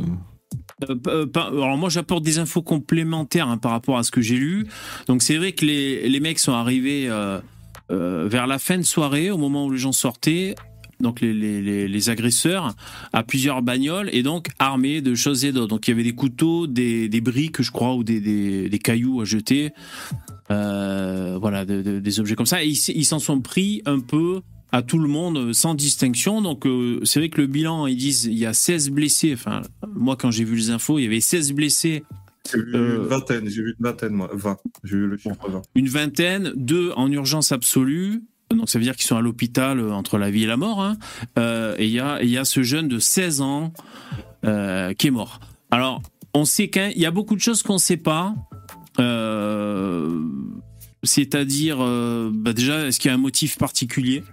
alors 1.35 1.77
moi, 1.77 1.89
j'apporte 1.89 2.23
des 2.23 2.39
infos 2.39 2.61
complémentaires 2.61 3.47
hein, 3.47 3.57
par 3.57 3.71
rapport 3.71 3.97
à 3.97 4.03
ce 4.03 4.11
que 4.11 4.21
j'ai 4.21 4.37
lu. 4.37 4.67
Donc, 5.07 5.21
c'est 5.21 5.37
vrai 5.37 5.51
que 5.51 5.65
les 5.65 6.09
les 6.09 6.19
mecs 6.19 6.39
sont 6.39 6.53
arrivés 6.53 7.09
vers 7.89 8.47
la 8.47 8.59
fin 8.59 8.77
de 8.77 8.83
soirée, 8.83 9.29
au 9.31 9.37
moment 9.37 9.65
où 9.65 9.71
les 9.71 9.77
gens 9.77 9.91
sortaient. 9.91 10.55
Donc 11.01 11.21
les, 11.21 11.33
les, 11.33 11.87
les, 11.87 12.09
agresseurs 12.09 12.73
à 13.11 13.23
plusieurs 13.23 13.61
bagnoles 13.61 14.09
et 14.13 14.23
donc 14.23 14.47
armés 14.59 15.01
de 15.01 15.13
choses 15.15 15.43
et 15.45 15.51
d'autres. 15.51 15.67
Donc 15.67 15.87
il 15.87 15.91
y 15.91 15.93
avait 15.93 16.03
des 16.03 16.15
couteaux, 16.15 16.67
des, 16.67 17.09
des 17.09 17.21
briques, 17.21 17.61
je 17.61 17.71
crois, 17.71 17.95
ou 17.95 18.03
des, 18.03 18.19
des, 18.21 18.69
des 18.69 18.79
cailloux 18.79 19.19
à 19.21 19.25
jeter. 19.25 19.71
Euh, 20.51 21.37
voilà, 21.39 21.65
de- 21.65 21.81
de- 21.81 21.99
des 21.99 22.19
objets 22.19 22.35
comme 22.35 22.45
ça. 22.45 22.63
Et 22.63 22.67
ils 22.69 23.05
s'en 23.05 23.19
sont 23.19 23.41
pris 23.41 23.81
un 23.85 23.99
peu 23.99 24.41
à 24.71 24.81
tout 24.81 24.99
le 24.99 25.07
monde 25.07 25.37
euh, 25.37 25.53
sans 25.53 25.73
distinction. 25.75 26.41
Donc 26.41 26.65
euh, 26.65 26.99
c'est 27.03 27.19
vrai 27.19 27.29
que 27.29 27.41
le 27.41 27.47
bilan, 27.47 27.87
ils 27.87 27.97
disent 27.97 28.25
il 28.25 28.37
y 28.37 28.45
a 28.45 28.53
16 28.53 28.89
blessés. 28.91 29.33
Enfin, 29.33 29.61
moi 29.95 30.15
quand 30.15 30.31
j'ai 30.31 30.43
vu 30.43 30.55
les 30.55 30.69
infos, 30.69 30.99
il 30.99 31.03
y 31.03 31.07
avait 31.07 31.19
16 31.21 31.53
blessés, 31.53 32.03
J'ai 32.51 32.59
vu 32.61 32.75
Euh, 32.75 32.97
une 33.01 33.07
vingtaine, 33.07 33.49
j'ai 33.49 33.63
vu 33.63 33.75
une 33.79 33.83
vingtaine, 33.85 34.13
moi. 34.13 34.29
20. 34.33 34.57
J'ai 34.83 34.97
vu 34.97 35.07
le 35.07 35.17
chiffre 35.17 35.49
20. 35.49 35.61
une 35.75 35.87
vingtaine, 35.87 36.53
deux 36.55 36.91
en 36.95 37.11
urgence 37.11 37.51
absolue. 37.51 38.21
Donc 38.51 38.69
ça 38.69 38.77
veut 38.79 38.83
dire 38.85 38.95
qu'ils 38.95 39.05
sont 39.07 39.17
à 39.17 39.21
l'hôpital 39.21 39.79
euh, 39.79 39.91
entre 39.91 40.17
la 40.17 40.29
vie 40.29 40.43
et 40.43 40.47
la 40.47 40.57
mort. 40.57 40.81
hein. 40.81 40.97
Euh, 41.39 41.75
et 41.77 41.85
il 41.85 41.91
y 41.91 41.99
a, 41.99 42.21
il 42.21 42.29
y 42.29 42.37
a 42.37 42.45
ce 42.45 42.61
jeune 42.63 42.87
de 42.87 42.99
16 42.99 43.41
ans 43.41 43.73
euh, 44.45 44.93
qui 44.93 45.07
est 45.07 45.11
mort. 45.11 45.39
Alors, 45.71 46.01
on 46.33 46.45
sait 46.45 46.69
qu'il 46.69 46.97
y 46.97 47.05
a 47.05 47.11
beaucoup 47.11 47.35
de 47.35 47.41
choses 47.41 47.63
qu'on 47.63 47.73
ne 47.73 47.79
sait 47.79 47.97
pas. 47.97 48.33
Euh, 48.99 50.21
C'est-à-dire, 51.03 51.77
euh, 51.81 52.29
bah 52.33 52.53
déjà, 52.53 52.85
est-ce 52.87 52.99
qu'il 52.99 53.09
y 53.09 53.11
a 53.11 53.15
un 53.15 53.19
motif 53.19 53.57
particulier? 53.57 54.23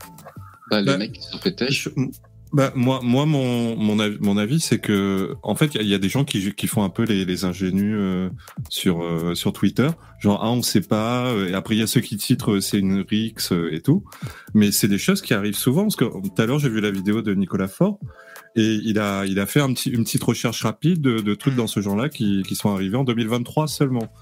Bah, 0.70 0.80
les 0.80 0.86
Bah, 0.86 0.98
mecs 0.98 1.12
qui 1.12 1.22
se 1.22 1.30
sont 1.30 1.38
fait 1.38 1.52
têche. 1.54 1.88
Je- 1.94 2.02
Bah, 2.52 2.70
moi, 2.74 3.00
moi, 3.02 3.24
mon, 3.24 3.76
mon, 3.76 3.98
avis, 3.98 4.18
mon 4.20 4.36
avis, 4.36 4.60
c'est 4.60 4.78
que, 4.78 5.34
en 5.42 5.54
fait, 5.54 5.74
il 5.74 5.76
y 5.76 5.80
a- 5.80 5.82
il 5.82 5.88
y, 5.88 5.94
a 5.94 5.98
des 5.98 6.10
gens 6.10 6.24
qui, 6.24 6.52
qui 6.54 6.66
font 6.66 6.82
un 6.84 6.90
peu 6.90 7.04
les, 7.04 7.24
les 7.24 7.44
ingénus 7.46 7.94
euh, 7.98 8.28
sur, 8.68 9.02
euh, 9.02 9.34
sur 9.34 9.54
Twitter. 9.54 9.88
Genre, 10.20 10.38
ah, 10.42 10.50
on 10.50 10.60
sait 10.60 10.82
pas. 10.82 11.28
euh, 11.28 11.48
Et 11.48 11.54
après, 11.54 11.76
il 11.76 11.78
y 11.78 11.82
a 11.82 11.86
ceux 11.86 12.02
qui 12.02 12.18
titrent, 12.18 12.52
euh, 12.56 12.60
c'est 12.60 12.78
une 12.78 13.04
rix 13.08 13.34
euh, 13.52 13.70
et 13.72 13.80
tout. 13.80 14.04
Mais 14.52 14.70
c'est 14.70 14.88
des 14.88 14.98
choses 14.98 15.22
qui 15.22 15.32
arrivent 15.32 15.56
souvent. 15.56 15.82
Parce 15.84 15.96
que 15.96 16.04
tout 16.04 16.42
à 16.42 16.44
l'heure, 16.44 16.58
j'ai 16.58 16.68
vu 16.68 16.80
la 16.82 16.90
vidéo 16.90 17.22
de 17.22 17.32
Nicolas 17.34 17.68
Faure. 17.68 17.98
Et 18.54 18.74
il 18.84 18.98
a, 18.98 19.24
il 19.24 19.40
a 19.40 19.46
fait 19.46 19.60
un 19.62 19.72
petit, 19.72 19.88
une 19.88 20.04
petite 20.04 20.22
recherche 20.24 20.62
rapide 20.62 21.00
de, 21.00 21.20
de 21.20 21.34
trucs 21.34 21.54
dans 21.56 21.66
ce 21.66 21.80
genre-là 21.80 22.10
qui, 22.10 22.42
qui 22.46 22.54
sont 22.54 22.68
arrivés 22.70 22.98
en 22.98 23.04
2023 23.04 23.66
seulement. 23.66 24.12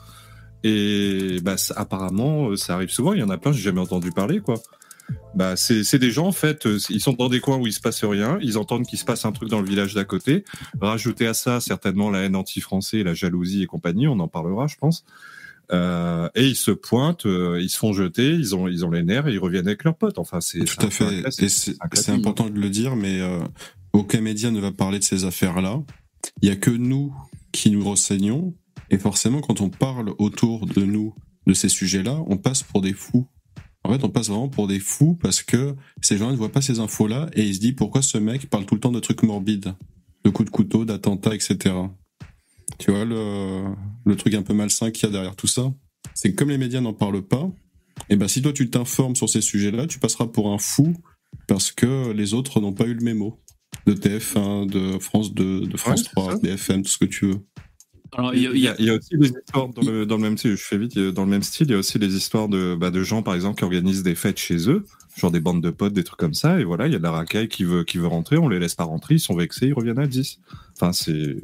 Et 0.63 1.39
bah, 1.43 1.57
ça- 1.57 1.75
apparemment, 1.77 2.51
euh, 2.51 2.57
ça 2.57 2.75
arrive 2.75 2.91
souvent. 2.91 3.13
Il 3.13 3.19
y 3.21 3.23
en 3.23 3.31
a 3.31 3.39
plein, 3.39 3.51
j'ai 3.51 3.63
jamais 3.63 3.81
entendu 3.81 4.13
parler, 4.13 4.41
quoi. 4.41 4.55
Bah, 5.35 5.57
c'est 5.57 5.99
des 5.99 6.11
gens, 6.11 6.27
en 6.27 6.33
fait, 6.33 6.67
euh, 6.67 6.79
ils 6.91 7.01
sont 7.01 7.13
dans 7.13 7.29
des 7.29 7.41
coins 7.41 7.59
où 7.59 7.67
il 7.67 7.73
se 7.73 7.81
passe 7.81 8.05
rien, 8.05 8.39
ils 8.43 8.59
entendent 8.59 8.87
qu'il 8.87 8.99
se 8.99 9.05
passe 9.05 9.25
un 9.25 9.33
truc 9.33 9.49
dans 9.49 9.61
le 9.61 9.69
village 9.69 9.95
d'à 9.95 10.05
côté. 10.05 10.45
Rajouter 10.81 11.27
à 11.27 11.35
ça, 11.35 11.61
certainement, 11.61 12.11
la 12.11 12.21
haine 12.21 12.37
anti-français, 12.37 13.03
la 13.03 13.15
jalousie 13.15 13.63
et 13.63 13.67
compagnie, 13.67 14.09
on 14.09 14.19
en 14.19 14.29
parlera, 14.29 14.67
je 14.67 14.77
pense. 14.77 15.05
Euh, 15.73 16.29
et 16.35 16.47
ils 16.47 16.57
se 16.57 16.73
pointent, 16.73 17.27
euh, 17.27 17.61
ils 17.61 17.71
se 17.71 17.79
font 17.79 17.93
jeter, 17.93 18.31
ils 18.31 18.57
ont, 18.57 18.67
ils 18.67 18.85
ont 18.85 18.91
les 18.91 19.05
nerfs 19.05 19.29
et 19.29 19.33
ils 19.33 19.39
reviennent 19.39 19.69
avec 19.69 19.85
leurs 19.85 19.97
potes. 19.97 20.19
Enfin, 20.19 20.41
c'est 20.41 20.65
Tout 20.65 20.85
à 20.85 20.91
fait. 20.91 21.23
Et 21.39 21.49
c'est 21.49 22.11
important 22.11 22.49
de 22.49 22.59
le 22.59 22.71
dire, 22.71 22.97
mais 22.97 23.21
euh, 23.21 23.39
aucun 23.93 24.21
média 24.21 24.51
ne 24.51 24.61
va 24.61 24.73
parler 24.73 24.99
de 24.99 25.05
ces 25.05 25.25
affaires-là. 25.25 25.81
Il 26.43 26.49
y 26.49 26.53
a 26.53 26.57
que 26.57 26.71
nous 26.71 27.15
qui 27.53 27.71
nous 27.71 27.85
renseignons. 27.85 28.55
Et 28.91 28.99
forcément, 28.99 29.41
quand 29.41 29.61
on 29.61 29.71
parle 29.71 30.13
autour 30.19 30.67
de 30.67 30.83
nous 30.83 31.15
de 31.47 31.55
ces 31.55 31.69
sujets-là, 31.69 32.21
on 32.27 32.37
passe 32.37 32.65
pour 32.65 32.81
des 32.81 32.93
fous. 32.93 33.29
En 33.85 33.93
fait, 33.93 34.05
on 34.05 34.11
passe 34.11 34.29
vraiment 34.29 34.49
pour 34.49 34.69
des 34.69 34.79
fous 34.79 35.19
parce 35.21 35.43
que 35.43 35.75
ces 36.03 36.19
gens 36.19 36.31
ne 36.31 36.37
voient 36.37 36.53
pas 36.53 36.61
ces 36.61 36.81
infos-là 36.81 37.31
et 37.35 37.43
ils 37.43 37.55
se 37.55 37.61
disent 37.61 37.75
pourquoi 37.77 38.03
ce 38.03 38.19
mec 38.19 38.49
parle 38.51 38.67
tout 38.67 38.75
le 38.75 38.81
temps 38.81 38.93
de 38.93 39.01
trucs 39.01 39.23
morbides, 39.23 39.75
de 40.25 40.31
coups 40.31 40.51
de 40.51 40.55
couteau, 40.55 40.85
d'attentats, 40.85 41.35
etc. 41.35 41.75
Tu 42.79 42.91
vois 42.91 43.05
le, 43.05 43.65
le 44.05 44.17
truc 44.17 44.35
un 44.35 44.43
peu 44.43 44.55
malsain 44.55 44.91
qu'il 44.91 45.05
y 45.05 45.07
a 45.07 45.13
derrière 45.13 45.37
tout 45.37 45.47
ça 45.47 45.73
C'est 46.15 46.33
que 46.33 46.37
comme 46.37 46.51
les 46.51 46.59
médias 46.59 46.81
n'en 46.81 46.93
parlent 46.93 47.23
pas, 47.23 47.51
et 48.09 48.17
ben 48.17 48.29
si 48.29 48.43
toi 48.43 48.53
tu 48.53 48.71
t'informes 48.71 49.17
sur 49.17 49.29
ces 49.29 49.41
sujets-là, 49.41 49.87
tu 49.87 49.99
passeras 49.99 50.27
pour 50.27 50.53
un 50.53 50.59
fou 50.59 50.95
parce 51.47 51.73
que 51.73 52.13
les 52.13 52.35
autres 52.35 52.61
n'ont 52.61 52.73
pas 52.73 52.87
eu 52.87 52.95
le 52.95 53.03
mémo 53.03 53.39
de 53.87 53.95
TF1, 53.95 54.67
de 54.69 54.99
France 54.99 55.33
2, 55.35 55.67
de 55.67 55.77
France 55.77 56.01
Ouais, 56.01 56.07
c'est 56.07 56.11
3, 56.11 56.33
ça. 56.33 56.39
BFM, 56.39 56.83
tout 56.83 56.91
ce 56.91 56.99
que 56.99 57.05
tu 57.05 57.27
veux. 57.27 57.41
Alors, 58.17 58.35
Il 58.35 58.43
y, 58.43 58.47
a, 58.47 58.51
il 58.53 58.59
y 58.61 58.69
a- 58.69 58.75
il 58.79 58.85
y 58.87 58.91
a 58.91 58.95
aussi 58.95 59.17
des 59.17 59.29
histoires 59.29 59.69
dans 59.69 59.83
le, 59.83 60.05
dans 60.07 60.17
le 60.17 60.23
même 60.23 60.37
style, 60.39 60.57
je 60.57 60.63
fais 60.65 60.79
vite, 60.79 60.99
dans 60.99 61.25
le 61.25 61.31
même 61.31 61.43
style, 61.43 61.67
il 61.69 61.73
y 61.73 61.75
a 61.75 61.79
aussi 61.79 61.99
des 61.99 62.15
histoires 62.17 62.49
de, 62.49 62.75
bah, 62.75 62.91
de 62.91 63.03
gens, 63.03 63.23
par 63.23 63.35
exemple, 63.35 63.59
qui 63.59 63.65
organisent 63.65 64.03
des 64.03 64.15
fêtes 64.15 64.39
chez 64.39 64.69
eux, 64.69 64.85
genre 65.17 65.31
des 65.31 65.41
bandes 65.41 65.63
de 65.63 65.71
potes, 65.71 65.93
des 65.93 66.05
trucs 66.05 66.19
comme 66.19 66.35
ça, 66.35 66.59
et 66.61 66.65
voilà, 66.65 66.87
il 66.87 66.93
y 66.93 66.97
a 66.97 66.99
de 66.99 67.03
la 67.05 67.11
racaille 67.13 67.49
qui 67.49 67.65
veut, 67.65 67.85
qui 67.85 67.99
veut 67.99 68.07
rentrer, 68.09 68.37
on 68.39 68.49
les 68.49 68.59
laisse 68.59 68.75
pas 68.75 68.85
rentrer, 68.85 69.15
ils 69.15 69.21
sont 69.21 69.37
vexés, 69.37 69.67
ils 69.69 69.75
reviennent 69.75 69.99
à 69.99 70.07
10. 70.07 70.41
Enfin, 70.75 70.93
c'est, 70.93 71.37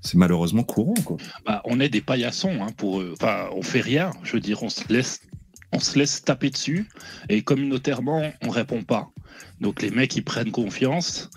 c'est 0.00 0.16
malheureusement 0.16 0.64
courant, 0.64 0.94
quoi. 1.04 1.16
Bah, 1.46 1.62
on 1.64 1.78
est 1.80 1.88
des 1.88 2.00
paillassons 2.00 2.58
hein, 2.62 2.72
pour 2.76 3.00
eux. 3.00 3.12
Enfin, 3.20 3.48
on 3.52 3.62
fait 3.62 3.80
rien. 3.80 4.10
Je 4.22 4.32
veux 4.32 4.40
dire, 4.40 4.62
on 4.62 4.68
se 4.68 4.82
laisse, 4.92 5.20
on 5.72 5.80
se 5.80 5.98
laisse 5.98 6.22
taper 6.24 6.50
dessus 6.50 6.88
et 7.28 7.42
communautairement, 7.42 8.32
on 8.42 8.48
répond 8.50 8.82
pas. 8.82 9.10
Donc 9.60 9.82
les 9.82 9.90
mecs, 9.90 10.14
ils 10.16 10.22
prennent 10.24 10.50
confiance, 10.52 11.30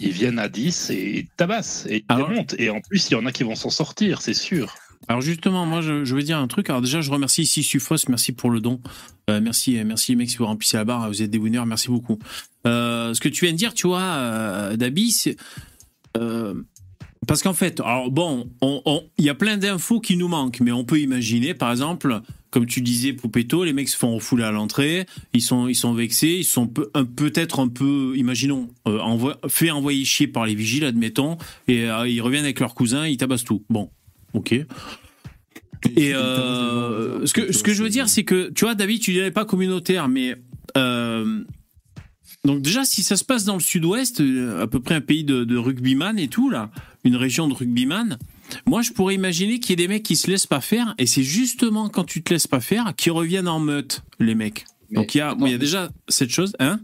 ils 0.00 0.10
viennent 0.12 0.38
à 0.38 0.48
10 0.48 0.90
et 0.90 1.18
ils 1.20 1.26
tabassent 1.36 1.86
et 1.88 1.98
ils 1.98 2.04
Alors-. 2.08 2.30
Et 2.58 2.70
en 2.70 2.80
plus, 2.80 3.08
il 3.10 3.12
y 3.12 3.16
en 3.16 3.26
a 3.26 3.32
qui 3.32 3.42
vont 3.44 3.54
s'en 3.54 3.70
sortir, 3.70 4.20
c'est 4.22 4.34
sûr. 4.34 4.74
Alors 5.06 5.20
justement, 5.20 5.66
moi, 5.66 5.82
je, 5.82 6.04
je 6.04 6.14
veux 6.14 6.22
dire 6.22 6.38
un 6.38 6.48
truc. 6.48 6.70
Alors 6.70 6.80
déjà, 6.80 7.00
je 7.02 7.10
remercie 7.10 7.42
ici 7.42 7.62
Sufos, 7.62 7.96
merci 8.08 8.32
pour 8.32 8.50
le 8.50 8.60
don. 8.60 8.80
Euh, 9.28 9.40
merci, 9.40 9.78
merci 9.84 10.12
les 10.12 10.16
mecs 10.16 10.30
si 10.30 10.38
vous 10.38 10.46
remplissez 10.46 10.76
la 10.78 10.84
barre, 10.84 11.08
vous 11.08 11.22
êtes 11.22 11.30
des 11.30 11.38
winners, 11.38 11.64
merci 11.66 11.88
beaucoup. 11.88 12.18
Euh, 12.66 13.12
ce 13.12 13.20
que 13.20 13.28
tu 13.28 13.44
viens 13.44 13.52
de 13.52 13.58
dire, 13.58 13.74
tu 13.74 13.86
vois, 13.86 14.00
euh, 14.00 14.76
Dabi, 14.76 15.10
c'est 15.10 15.36
euh, 16.16 16.54
parce 17.26 17.42
qu'en 17.42 17.52
fait, 17.54 17.80
alors 17.80 18.10
bon, 18.10 18.48
on- 18.62 18.80
on- 18.86 19.02
il 19.18 19.24
y 19.24 19.28
a 19.30 19.34
plein 19.34 19.56
d'infos 19.58 20.00
qui 20.00 20.16
nous 20.16 20.28
manquent, 20.28 20.60
mais 20.60 20.72
on 20.72 20.84
peut 20.84 21.00
imaginer, 21.00 21.52
par 21.54 21.70
exemple, 21.70 22.20
comme 22.54 22.66
tu 22.66 22.80
disais, 22.82 23.12
Poupetto, 23.12 23.64
les 23.64 23.72
mecs 23.72 23.88
se 23.88 23.96
font 23.96 24.14
refouler 24.14 24.44
à 24.44 24.52
l'entrée, 24.52 25.06
ils 25.32 25.42
sont, 25.42 25.66
ils 25.66 25.74
sont 25.74 25.92
vexés, 25.92 26.36
ils 26.38 26.44
sont 26.44 26.68
peut-être 26.68 27.58
un 27.58 27.66
peu, 27.66 28.14
imaginons, 28.16 28.68
euh, 28.86 29.00
envo- 29.00 29.34
fait 29.48 29.72
envoyer 29.72 30.04
chier 30.04 30.28
par 30.28 30.46
les 30.46 30.54
vigiles, 30.54 30.84
admettons, 30.84 31.36
et 31.66 31.90
euh, 31.90 32.06
ils 32.06 32.20
reviennent 32.20 32.44
avec 32.44 32.60
leur 32.60 32.76
cousin, 32.76 33.08
ils 33.08 33.16
tabassent 33.16 33.42
tout. 33.42 33.64
Bon, 33.68 33.90
ok. 34.34 34.52
Et 34.52 36.14
euh, 36.14 37.26
ce 37.26 37.32
que 37.32 37.52
ce 37.52 37.64
que 37.64 37.74
je 37.74 37.82
veux 37.82 37.90
dire, 37.90 38.08
c'est 38.08 38.22
que 38.22 38.50
tu 38.50 38.64
vois, 38.64 38.76
David, 38.76 39.00
tu 39.00 39.10
dirais 39.10 39.32
pas 39.32 39.44
communautaire, 39.44 40.08
mais 40.08 40.36
donc 42.44 42.62
déjà, 42.62 42.84
si 42.84 43.02
ça 43.02 43.16
se 43.16 43.24
passe 43.24 43.44
dans 43.44 43.54
le 43.54 43.60
Sud-Ouest, 43.60 44.22
à 44.60 44.66
peu 44.68 44.78
près 44.78 44.94
un 44.94 45.00
pays 45.00 45.24
de, 45.24 45.42
de 45.42 45.56
rugbyman 45.56 46.18
et 46.20 46.28
tout 46.28 46.50
là, 46.50 46.70
une 47.02 47.16
région 47.16 47.48
de 47.48 47.54
rugbyman, 47.54 48.16
moi 48.66 48.82
je 48.82 48.92
pourrais 48.92 49.14
imaginer 49.14 49.60
qu'il 49.60 49.70
y 49.70 49.72
ait 49.74 49.86
des 49.86 49.88
mecs 49.88 50.02
qui 50.02 50.16
se 50.16 50.30
laissent 50.30 50.46
pas 50.46 50.60
faire, 50.60 50.94
et 50.98 51.06
c'est 51.06 51.22
justement 51.22 51.88
quand 51.88 52.04
tu 52.04 52.22
te 52.22 52.32
laisses 52.32 52.46
pas 52.46 52.60
faire 52.60 52.94
qu'ils 52.96 53.12
reviennent 53.12 53.48
en 53.48 53.60
meute, 53.60 54.02
les 54.18 54.34
mecs. 54.34 54.64
Mais 54.90 54.96
Donc 54.96 55.14
il 55.14 55.18
y 55.18 55.20
a, 55.20 55.30
attends, 55.30 55.46
il 55.46 55.52
y 55.52 55.54
a 55.54 55.58
déjà 55.58 55.90
cette 56.08 56.30
chose, 56.30 56.54
hein? 56.58 56.80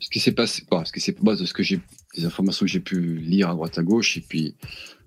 Ce 0.00 0.08
qui 0.10 0.20
s'est 0.20 0.32
passé, 0.32 0.64
bon, 0.70 0.84
ce 0.84 0.92
qui 0.92 1.00
s'est 1.00 1.16
de 1.18 1.44
ce 1.44 1.54
que 1.54 1.62
j'ai, 1.62 1.80
des 2.16 2.24
informations 2.24 2.66
que 2.66 2.70
j'ai 2.70 2.80
pu 2.80 3.16
lire 3.16 3.48
à 3.50 3.54
droite 3.54 3.78
à 3.78 3.82
gauche, 3.82 4.16
et 4.16 4.20
puis 4.20 4.54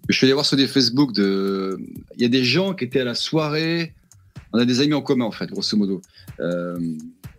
je 0.10 0.18
suis 0.18 0.26
allé 0.26 0.34
voir 0.34 0.46
sur 0.46 0.58
des 0.58 0.68
Facebook 0.68 1.14
de, 1.14 1.80
il 2.16 2.22
y 2.22 2.26
a 2.26 2.30
des 2.30 2.44
gens 2.44 2.74
qui 2.74 2.86
étaient 2.86 3.02
à 3.02 3.06
la 3.06 3.16
soirée, 3.16 3.94
on 4.54 4.60
a 4.60 4.66
des 4.66 4.82
amis 4.82 4.94
en 4.94 5.02
commun 5.02 5.26
en 5.26 5.32
fait, 5.32 5.48
grosso 5.48 5.78
modo. 5.78 6.02
Euh, 6.40 6.78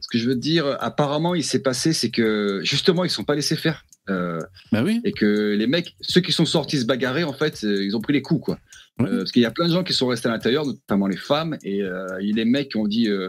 ce 0.01 0.09
que 0.09 0.19
je 0.19 0.29
veux 0.29 0.37
dire, 0.37 0.77
apparemment, 0.81 1.35
il 1.35 1.45
s'est 1.45 1.59
passé, 1.63 1.93
c'est 1.93 2.11
que 2.11 2.61
justement, 2.65 3.05
ils 3.05 3.11
sont 3.11 3.25
pas 3.25 3.35
laissés 3.35 3.57
faire. 3.57 3.85
Euh, 4.09 4.41
Bah 4.73 4.83
oui. 4.85 5.01
et 5.05 5.13
que 5.13 5.55
les 5.57 5.67
mecs, 5.67 5.95
ceux 6.01 6.21
qui 6.21 6.33
sont 6.33 6.47
sortis 6.47 6.79
se 6.81 6.85
bagarrer, 6.87 7.25
en 7.25 7.33
fait, 7.33 7.63
euh, 7.65 7.85
ils 7.85 7.97
ont 7.97 8.01
pris 8.01 8.13
les 8.13 8.23
coups, 8.23 8.45
quoi. 8.45 8.59
Ouais. 8.99 9.09
Euh, 9.09 9.19
parce 9.19 9.33
qu'il 9.33 9.43
y 9.43 9.47
a 9.47 9.51
plein 9.51 9.69
de 9.69 9.73
gens 9.73 9.85
qui 9.85 9.93
sont 9.93 10.07
restés 10.09 10.29
à 10.29 10.33
l'intérieur, 10.33 10.67
notamment 10.67 11.07
les 11.07 11.17
femmes, 11.17 11.57
et 11.63 11.83
euh, 11.83 12.07
il 12.21 12.29
y 12.29 12.33
a 12.33 12.35
des 12.35 12.45
mecs 12.45 12.71
qui 12.71 12.77
ont 12.79 12.87
dit. 12.89 13.09
euh, 13.09 13.29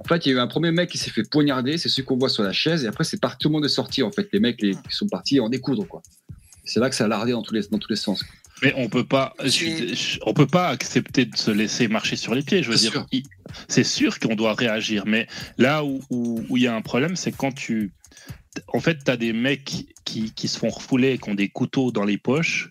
en 0.00 0.04
fait, 0.04 0.24
il 0.26 0.28
y 0.28 0.32
a 0.32 0.36
eu 0.36 0.40
un 0.40 0.46
premier 0.46 0.70
mec 0.70 0.90
qui 0.90 0.98
s'est 0.98 1.10
fait 1.10 1.28
poignarder, 1.28 1.76
c'est 1.78 1.88
celui 1.88 2.04
qu'on 2.04 2.16
voit 2.16 2.28
sur 2.28 2.44
la 2.44 2.52
chaise, 2.52 2.84
et 2.84 2.86
après, 2.86 3.02
c'est 3.02 3.20
parti, 3.20 3.38
tout 3.40 3.48
le 3.48 3.54
monde 3.54 3.64
est 3.64 3.68
sorti, 3.68 4.02
en 4.04 4.12
fait. 4.12 4.28
Les 4.32 4.38
mecs 4.40 4.62
les, 4.62 4.72
qui 4.74 4.78
sont 4.96 5.08
partis 5.08 5.40
en 5.40 5.48
découdre, 5.48 5.86
quoi. 5.88 6.02
C'est 6.64 6.78
là 6.80 6.88
que 6.90 6.94
ça 6.94 7.06
a 7.06 7.08
lardé 7.08 7.32
dans 7.32 7.42
tous 7.42 7.54
les, 7.54 7.62
dans 7.70 7.78
tous 7.78 7.88
les 7.90 7.96
sens. 7.96 8.22
Mais 8.62 8.72
on 8.76 8.88
peut 8.88 9.04
pas, 9.04 9.34
on 10.26 10.34
peut 10.34 10.46
pas 10.46 10.68
accepter 10.68 11.24
de 11.24 11.36
se 11.36 11.50
laisser 11.50 11.88
marcher 11.88 12.16
sur 12.16 12.34
les 12.34 12.42
pieds. 12.42 12.62
Je 12.62 12.70
veux 12.70 12.76
C'est 12.76 12.90
dire, 12.90 13.06
c'est 13.68 13.84
sûr 13.84 14.18
qu'on 14.18 14.34
doit 14.34 14.54
réagir. 14.54 15.04
Mais 15.06 15.26
là 15.58 15.84
où 15.84 16.00
où- 16.10 16.44
où 16.48 16.56
il 16.56 16.64
y 16.64 16.66
a 16.66 16.74
un 16.74 16.82
problème, 16.82 17.14
c'est 17.16 17.30
quand 17.32 17.52
tu, 17.52 17.92
en 18.68 18.80
fait, 18.80 19.04
tu 19.04 19.10
as 19.10 19.16
des 19.16 19.32
mecs 19.32 19.86
qui, 20.04 20.32
qui 20.32 20.48
se 20.48 20.58
font 20.58 20.68
refouler 20.70 21.12
et 21.12 21.18
qui 21.18 21.28
ont 21.30 21.34
des 21.34 21.48
couteaux 21.48 21.92
dans 21.92 22.04
les 22.04 22.18
poches. 22.18 22.70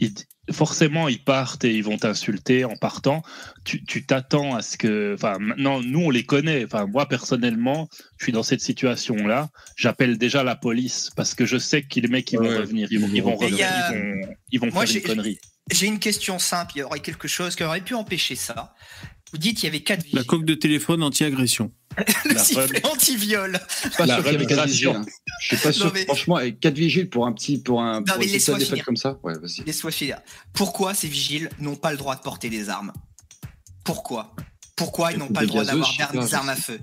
Ils- 0.00 0.14
forcément, 0.50 1.08
ils 1.08 1.22
partent 1.22 1.64
et 1.64 1.72
ils 1.72 1.84
vont 1.84 1.96
t'insulter 1.96 2.64
en 2.64 2.74
partant. 2.76 3.22
Tu 3.64 3.84
tu 3.84 4.04
t'attends 4.04 4.56
à 4.56 4.62
ce 4.62 4.76
que, 4.76 5.14
enfin, 5.14 5.38
maintenant, 5.38 5.80
nous 5.80 6.00
on 6.00 6.10
les 6.10 6.24
connaît. 6.26 6.64
Enfin, 6.64 6.86
moi 6.86 7.06
personnellement, 7.08 7.88
je 8.18 8.24
suis 8.24 8.32
dans 8.32 8.42
cette 8.42 8.60
situation-là. 8.60 9.50
J'appelle 9.76 10.18
déjà 10.18 10.42
la 10.42 10.56
police 10.56 11.10
parce 11.14 11.34
que 11.34 11.46
je 11.46 11.58
sais 11.58 11.82
que 11.82 12.00
les 12.00 12.08
mecs 12.08 12.30
ils 12.32 12.38
vont 12.40 12.48
Ouais. 12.48 12.58
revenir, 12.58 12.88
ils 12.90 12.98
vont, 13.00 13.08
ils 13.14 13.22
vont, 13.22 13.36
Mais 13.40 13.46
il 13.48 13.54
y 13.56 13.62
revenir, 13.64 13.66
a- 13.68 13.92
ils 13.94 14.00
vont, 14.26 14.34
ils 14.50 14.60
vont 14.60 14.66
Moi, 14.72 14.84
faire 14.86 14.96
une 14.96 15.02
j'ai- 15.02 15.08
connerie. 15.08 15.38
J'ai 15.70 15.86
une 15.86 16.00
question 16.00 16.40
simple. 16.40 16.72
Il 16.74 16.78
y 16.80 16.82
aurait 16.82 16.98
quelque 17.00 17.28
chose 17.28 17.54
qui 17.54 17.62
aurait 17.62 17.80
pu 17.80 17.94
empêcher 17.94 18.34
ça. 18.34 18.74
Vous 19.32 19.38
dites 19.38 19.56
qu'il 19.56 19.64
y 19.64 19.68
avait 19.68 19.80
quatre 19.80 20.00
La 20.00 20.04
vigiles. 20.20 20.24
coque 20.26 20.44
de 20.44 20.54
téléphone 20.54 21.02
anti-agression. 21.02 21.72
Le 22.24 22.34
La 22.34 22.42
sifflet 22.44 22.86
anti-viol. 22.86 23.60
Pas 23.98 24.06
La 24.06 24.14
sûr 24.16 24.24
qu'il 24.24 24.32
y 24.32 24.36
avait 24.36 24.46
quatre 24.46 24.60
rémigration. 24.62 24.92
vigiles. 24.92 25.12
hein. 25.12 25.34
Je 25.40 25.46
suis 25.46 25.56
pas 25.56 25.72
sûr. 25.72 25.86
Non, 25.86 25.90
mais- 25.94 26.04
Franchement, 26.04 26.36
avec 26.36 26.60
quatre 26.60 26.74
vigiles 26.76 27.08
pour 27.10 27.26
un 27.26 27.32
petit, 27.32 27.58
pour 27.58 27.82
un, 27.82 28.02
pour 28.02 28.16
comme 28.84 28.96
ça. 28.96 29.18
Ouais, 29.22 29.34
vas-y. 29.38 29.64
Laisse-moi 29.64 29.90
finir. 29.90 30.18
Pourquoi 30.52 30.94
ces 30.94 31.08
vigiles 31.08 31.50
n'ont 31.58 31.76
pas 31.76 31.90
le 31.92 31.96
droit 31.98 32.16
de 32.16 32.20
porter 32.20 32.48
des 32.50 32.68
armes? 32.68 32.92
Pourquoi? 33.84 34.34
Pourquoi 34.76 35.12
ils 35.12 35.18
n'ont 35.18 35.26
Des 35.26 35.32
pas 35.34 35.40
le 35.42 35.46
droit 35.48 35.64
d'avoir 35.64 35.90
des 36.12 36.34
armes 36.34 36.48
à 36.48 36.56
feu? 36.56 36.78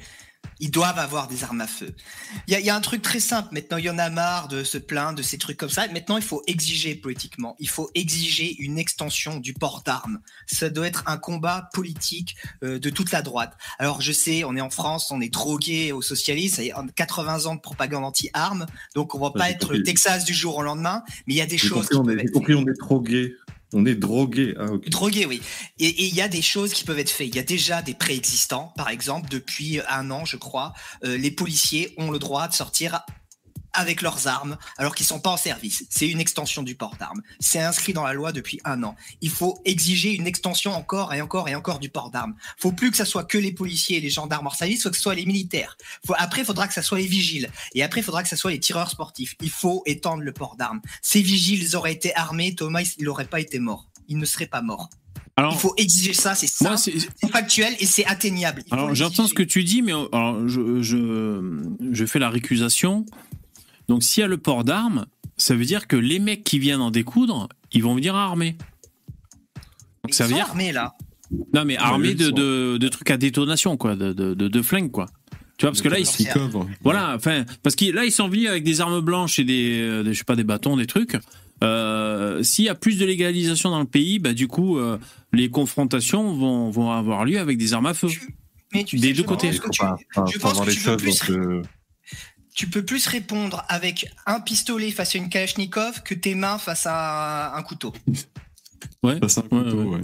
Ils 0.62 0.72
doivent 0.72 1.00
avoir 1.00 1.28
des 1.28 1.44
armes 1.44 1.62
à 1.62 1.68
feu. 1.68 1.96
Il 2.48 2.52
y, 2.54 2.56
a- 2.56 2.60
il 2.60 2.66
y 2.66 2.70
a 2.70 2.76
un 2.76 2.82
truc 2.82 3.02
très 3.02 3.20
simple. 3.20 3.50
Maintenant, 3.54 3.78
il 3.78 3.86
y 3.86 3.90
en 3.90 3.98
a 3.98 4.10
marre 4.10 4.48
de 4.50 4.64
se 4.64 4.78
plaindre 4.78 5.18
de 5.18 5.24
ces 5.24 5.38
trucs 5.38 5.58
comme 5.58 5.70
ça. 5.70 5.88
Maintenant, 5.88 6.18
il 6.18 6.24
faut 6.24 6.44
exiger 6.48 6.96
politiquement. 6.96 7.56
Il 7.60 7.70
faut 7.70 7.90
exiger 7.96 8.56
une 8.60 8.78
extension 8.78 9.38
du 9.40 9.54
port 9.54 9.84
d'armes. 9.86 10.20
Ça 10.48 10.70
doit 10.70 10.88
être 10.88 11.04
un 11.08 11.18
combat 11.18 11.70
politique 11.74 12.36
euh, 12.64 12.78
de 12.80 12.90
toute 12.90 13.12
la 13.12 13.22
droite. 13.22 13.58
Alors, 13.78 14.02
je 14.02 14.12
sais, 14.12 14.44
on 14.44 14.56
est 14.56 14.62
en 14.62 14.70
France, 14.70 15.12
on 15.12 15.22
est 15.22 15.30
drogué 15.30 15.92
au 15.92 16.02
socialisme. 16.02 16.62
Il 16.62 16.68
y 16.68 16.72
a 16.72 16.84
80 16.96 17.46
ans 17.46 17.56
de 17.56 17.62
propagande 17.62 18.04
anti-armes. 18.04 18.66
Donc, 18.96 19.16
on 19.16 19.20
va 19.20 19.32
pas 19.32 19.50
être 19.52 19.60
compris. 19.62 19.78
le 19.78 19.84
Texas 19.84 20.26
du 20.26 20.34
jour 20.34 20.58
au 20.58 20.62
lendemain. 20.64 21.04
Mais 21.28 21.36
il 21.36 21.38
y 21.38 21.42
a 21.42 21.46
des 21.46 21.58
choses 21.58 21.88
compris, 21.88 21.96
qui 21.96 21.98
on 21.98 22.10
est, 22.10 22.18
j'ai 22.18 22.26
être 22.26 22.32
compris, 22.34 22.54
on 22.56 22.68
est 22.68 22.80
drogué. 22.80 23.36
On 23.74 23.86
est 23.86 23.96
drogué. 23.96 24.56
Ah. 24.60 24.68
Drogué, 24.88 25.26
oui. 25.26 25.42
Et 25.80 26.06
il 26.06 26.16
y 26.16 26.22
a 26.22 26.28
des 26.28 26.42
choses 26.42 26.74
qui 26.74 26.84
peuvent 26.84 27.00
être 27.00 27.10
faites. 27.10 27.28
Il 27.28 27.36
y 27.36 27.40
a 27.40 27.44
déjà 27.44 27.82
des 27.82 27.94
préexistants. 27.94 28.74
Par 28.76 28.90
exemple, 28.90 29.30
depuis 29.30 29.80
un 29.90 30.10
an, 30.12 30.26
je 30.26 30.38
crois, 30.38 30.74
euh, 31.04 31.18
les 31.18 31.32
policiers 31.32 31.94
ont 31.98 32.10
le 32.10 32.20
droit 32.20 32.48
de 32.48 32.54
sortir 32.54 33.02
avec 33.80 34.02
leurs 34.02 34.28
armes 34.28 34.58
alors 34.78 34.94
qu'ils 34.94 35.06
sont 35.06 35.20
pas 35.20 35.30
en 35.32 35.38
service. 35.38 35.86
C'est 35.90 36.08
une 36.08 36.20
extension 36.20 36.62
du 36.64 36.76
port 36.76 36.96
d'armes. 37.00 37.22
C'est 37.40 37.60
inscrit 37.60 37.94
dans 37.94 38.04
la 38.04 38.14
loi 38.14 38.32
depuis 38.32 38.60
un 38.66 38.84
an. 38.84 38.96
Il 39.22 39.30
faut 39.30 39.58
exiger 39.66 40.14
une 40.14 40.28
extension 40.28 40.72
encore 40.74 41.14
et 41.14 41.22
encore 41.22 41.48
et 41.50 41.56
encore 41.56 41.80
du 41.80 41.90
port 41.90 42.12
d'armes. 42.12 42.36
Faut 42.58 42.72
plus 42.72 42.92
que 42.92 42.98
ça 42.98 43.06
soit 43.06 43.24
que 43.24 43.38
les 43.38 43.52
policiers 43.52 43.98
et 43.98 44.02
les 44.02 44.10
gendarmes 44.10 44.46
hors 44.48 44.56
service, 44.56 44.84
faut 44.84 44.90
que 44.90 44.96
ce 44.98 45.02
soit 45.02 45.16
les 45.16 45.26
militaires. 45.26 45.78
Faut, 46.06 46.14
après, 46.18 46.42
il 46.42 46.46
faudra 46.46 46.68
que 46.68 46.74
ça 46.74 46.82
soit 46.82 46.98
les 47.00 47.08
vigiles. 47.08 47.50
Et 47.74 47.84
après, 47.84 48.02
il 48.02 48.04
faudra 48.04 48.22
que 48.24 48.30
ça 48.30 48.36
soit 48.36 48.52
les 48.52 48.60
tireurs 48.60 48.90
sportifs. 48.92 49.36
Il 49.42 49.50
faut 49.50 49.84
étendre 49.86 50.24
le 50.24 50.32
port 50.34 50.56
d'armes. 50.58 50.82
Ces 51.02 51.22
vigiles, 51.22 51.76
auraient 51.76 51.94
été 51.94 52.16
armés, 52.16 52.56
Thomas, 52.56 52.82
il 52.98 53.06
n'aurait 53.06 53.26
pas 53.26 53.40
été 53.40 53.60
mort. 53.60 53.88
Il 54.08 54.18
ne 54.18 54.26
serait 54.26 54.48
pas 54.48 54.62
mort. 54.62 54.90
Alors, 55.36 55.54
Il 55.54 55.60
faut 55.60 55.74
exiger 55.78 56.14
ça, 56.14 56.36
c'est 56.36 56.48
ça, 56.48 56.76
c'est- 56.76 56.92
factuel 57.32 57.74
et 57.80 57.86
c'est 57.86 58.06
atteignable. 58.06 58.62
Il 58.68 58.74
Alors 58.74 58.94
j'entends 58.94 59.26
ce 59.26 59.34
que 59.34 59.44
tu 59.44 59.64
dis, 59.64 59.82
mais 59.82 59.94
euh, 59.94 60.06
alors, 60.12 60.46
je, 60.50 60.82
je, 60.82 61.64
je 61.94 62.06
fais 62.06 62.20
la 62.20 62.30
récusation. 62.30 63.06
Donc 63.90 64.04
s'il 64.04 64.22
y 64.22 64.24
a 64.24 64.28
le 64.28 64.38
port 64.38 64.64
d'armes, 64.64 65.06
ça 65.36 65.54
veut 65.56 65.66
dire 65.66 65.88
que 65.88 65.98
les 65.98 66.20
mecs 66.20 66.44
qui 66.46 66.60
viennent 66.60 66.80
en 66.82 66.92
découdre, 66.92 67.50
ils 67.74 67.84
vont 67.84 67.94
venir 67.96 68.16
armés. 68.16 68.56
Donc 70.04 70.10
Ils 70.10 70.14
ça 70.14 70.24
veut 70.26 70.30
sont 70.30 70.36
dire 70.38 70.46
armés 70.50 70.72
là. 70.72 70.94
non 71.54 71.66
mais 71.66 71.76
armés 71.78 72.14
de, 72.16 72.30
de, 72.30 72.78
de 72.78 72.88
trucs 72.88 73.12
à 73.12 73.18
détonation 73.18 73.76
quoi, 73.78 73.96
de, 73.96 74.14
de, 74.14 74.34
de, 74.34 74.48
de 74.48 74.62
flingues 74.62 74.92
quoi. 74.92 75.08
Tu 75.58 75.66
vois 75.66 75.72
parce 75.72 75.82
que 75.82 75.90
là 75.90 76.00
ils 76.00 76.06
sont 76.06 76.24
voilà, 76.84 77.14
enfin 77.16 77.44
parce 77.64 77.76
que 77.76 77.92
là 77.92 78.06
ils 78.06 78.12
sont 78.14 78.30
venus 78.30 78.48
avec 78.48 78.64
des 78.64 78.80
armes 78.80 79.02
blanches 79.02 79.40
et 79.40 79.44
des, 79.44 79.82
euh, 79.82 80.04
des- 80.04 80.14
je 80.14 80.20
sais 80.20 80.24
pas 80.24 80.38
des 80.38 80.46
bâtons, 80.46 80.78
des 80.78 80.88
trucs. 80.88 81.18
Euh, 81.62 82.42
S'il 82.44 82.64
y 82.66 82.70
a 82.70 82.76
plus 82.76 82.98
de 82.98 83.06
légalisation 83.06 83.70
dans 83.70 83.80
le 83.82 83.86
pays, 83.86 84.20
bah 84.20 84.32
du 84.34 84.48
coup 84.48 84.78
euh, 84.78 84.98
les 85.34 85.50
confrontations 85.50 86.32
vont, 86.34 86.70
vont 86.70 86.92
avoir 86.92 87.26
lieu 87.26 87.38
avec 87.40 87.58
des 87.58 87.74
armes 87.74 87.88
à 87.88 87.94
feu. 87.94 88.08
Tu- 88.08 88.34
Mais 88.74 88.84
tu 88.86 88.98
Des 88.98 89.08
sais, 89.10 89.14
deux 89.16 89.24
côtés. 89.24 89.48
pense 89.50 89.60
que 89.60 89.70
tu- 89.70 90.34
je 90.34 90.40
pense 90.40 90.62
que 90.62 90.72
tu 90.72 90.80
peux 90.82 90.96
plus- 90.96 91.62
tu 92.56 92.70
peux 92.70 92.84
plus 92.84 93.08
répondre 93.08 93.64
avec 93.70 94.12
un 94.26 94.40
pistolet 94.40 94.92
face 94.92 95.16
à 95.16 95.18
une 95.18 95.30
Kalachnikov 95.30 96.04
que 96.04 96.14
tes 96.14 96.36
mains 96.36 96.58
face 96.58 96.86
à 96.86 97.56
un 97.56 97.64
couteau. 97.64 97.94
Ouais. 99.04 99.18
Ça, 99.22 99.30
c'est 99.30 99.40
un 99.40 99.44
couteau, 99.44 99.78
ouais. 99.84 99.98
ouais. 99.98 100.02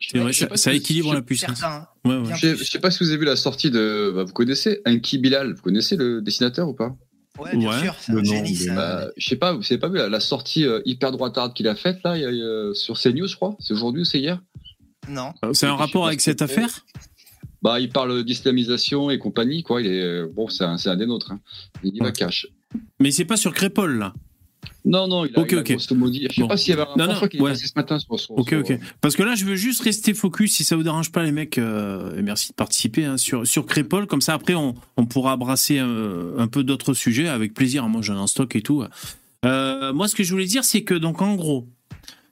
C'est 0.00 0.18
vrai, 0.18 0.32
Je 0.32 0.46
sais 0.46 0.56
ça, 0.56 0.72
équilibre 0.72 1.12
la 1.12 1.22
puissance. 1.22 1.58
Certains. 1.58 1.88
Ouais, 2.04 2.22
Je 2.40 2.54
je 2.54 2.64
sais 2.64 2.78
pas 2.78 2.90
si 2.90 3.02
vous 3.02 3.08
avez 3.10 3.18
vu 3.18 3.24
la 3.24 3.36
sortie 3.36 3.70
de. 3.70 4.12
bah, 4.14 4.24
vous 4.24 4.32
connaissez 4.32 4.80
Enki 4.86 5.18
Bilal 5.18 5.54
Vous 5.54 5.62
connaissez 5.62 5.96
le 5.96 6.22
dessinateur 6.22 6.68
ou 6.68 6.74
pas? 6.74 6.94
Ouais, 7.38 7.56
bien 7.56 7.68
Ouais, 7.70 7.80
sûr, 7.82 7.94
c'est 8.00 8.12
un 8.12 8.22
génie. 8.22 8.54
ça. 8.56 8.74
Bah, 8.74 9.06
Je 9.16 9.28
sais 9.28 9.36
pas, 9.36 9.52
vous 9.52 9.62
avez 9.64 9.78
pas 9.78 9.88
vu 9.88 9.96
la, 9.98 10.08
la 10.08 10.20
sortie 10.20 10.64
euh, 10.64 10.80
hyper 10.84 11.10
droitarde 11.12 11.52
qu'il 11.54 11.66
a 11.68 11.74
faite 11.74 11.98
là 12.04 12.16
il 12.16 12.22
y 12.22 12.24
a- 12.24 12.30
il 12.30 12.38
y 12.38 12.42
a- 12.42 12.74
sur 12.74 12.96
CNews, 12.98 13.26
je 13.26 13.36
crois? 13.36 13.56
C'est 13.60 13.74
aujourd'hui 13.74 14.02
ou 14.02 14.04
c'est 14.04 14.18
hier? 14.20 14.40
Non. 15.08 15.32
C'est 15.52 15.66
un 15.66 15.76
rapport 15.76 16.06
avec 16.06 16.20
ce 16.20 16.26
cette 16.26 16.42
affaire? 16.42 16.84
Bah, 17.62 17.80
il 17.80 17.88
parle 17.88 18.22
d'islamisation 18.24 19.10
et 19.10 19.18
compagnie, 19.18 19.62
quoi. 19.62 19.80
Il 19.80 19.86
est 19.88 20.00
euh, 20.02 20.28
bon, 20.32 20.48
c'est 20.48 20.64
un, 20.64 20.76
un 20.84 20.96
des 20.96 21.06
nôtres. 21.06 21.32
Hein. 21.32 21.40
Il 21.82 21.94
y 21.94 21.98
va 21.98 22.06
Ouais. 22.06 22.12
cash. 22.12 22.46
Mais 23.00 23.10
c'est 23.10 23.24
pas 23.24 23.36
sur 23.36 23.52
Crépole, 23.52 23.98
là. 23.98 24.12
Non, 24.84 25.06
non, 25.08 25.24
il 25.24 25.28
a, 25.36 25.44
il 25.48 25.58
a 25.58 25.64
Je 25.64 25.78
sais 25.78 26.46
pas 26.48 26.56
s'il 26.56 26.70
y 26.70 26.72
avait 26.72 26.82
un 26.82 26.96
Non, 26.96 27.06
non, 27.08 27.14
crois 27.14 27.28
qu'il 27.28 27.40
est 27.40 27.42
ouais. 27.42 27.50
passé 27.50 27.66
ce 27.66 27.72
matin 27.76 27.98
sur 27.98 28.18
son. 28.18 28.34
Ok, 28.34 28.48
sur- 28.50 28.58
ok. 28.60 28.78
Parce 29.00 29.16
que 29.16 29.22
là, 29.22 29.34
je 29.34 29.44
veux 29.44 29.54
juste 29.56 29.82
rester 29.82 30.14
focus, 30.14 30.54
si 30.54 30.64
ça 30.64 30.76
vous 30.76 30.82
dérange 30.82 31.10
pas, 31.12 31.22
les 31.24 31.32
mecs, 31.32 31.58
euh, 31.58 32.16
et 32.16 32.22
merci 32.22 32.50
de 32.50 32.54
participer, 32.54 33.04
hein, 33.04 33.16
sur, 33.16 33.46
sur 33.46 33.66
Crépole. 33.66 34.06
Comme 34.06 34.20
ça, 34.20 34.34
après, 34.34 34.54
on, 34.54 34.74
on 34.96 35.06
pourra 35.06 35.36
brasser 35.36 35.78
un, 35.78 36.38
un 36.38 36.46
peu 36.48 36.64
d'autres 36.64 36.94
sujets 36.94 37.28
avec 37.28 37.54
plaisir. 37.54 37.86
Moi, 37.88 38.02
j'en 38.02 38.14
ai 38.14 38.18
en 38.20 38.26
stock 38.26 38.54
et 38.56 38.62
tout. 38.62 38.84
Euh, 39.44 39.92
moi, 39.92 40.08
ce 40.08 40.14
que 40.14 40.22
je 40.22 40.30
voulais 40.32 40.46
dire, 40.46 40.64
c'est 40.64 40.82
que, 40.82 40.94
donc, 40.94 41.22
en 41.22 41.34
gros, 41.34 41.66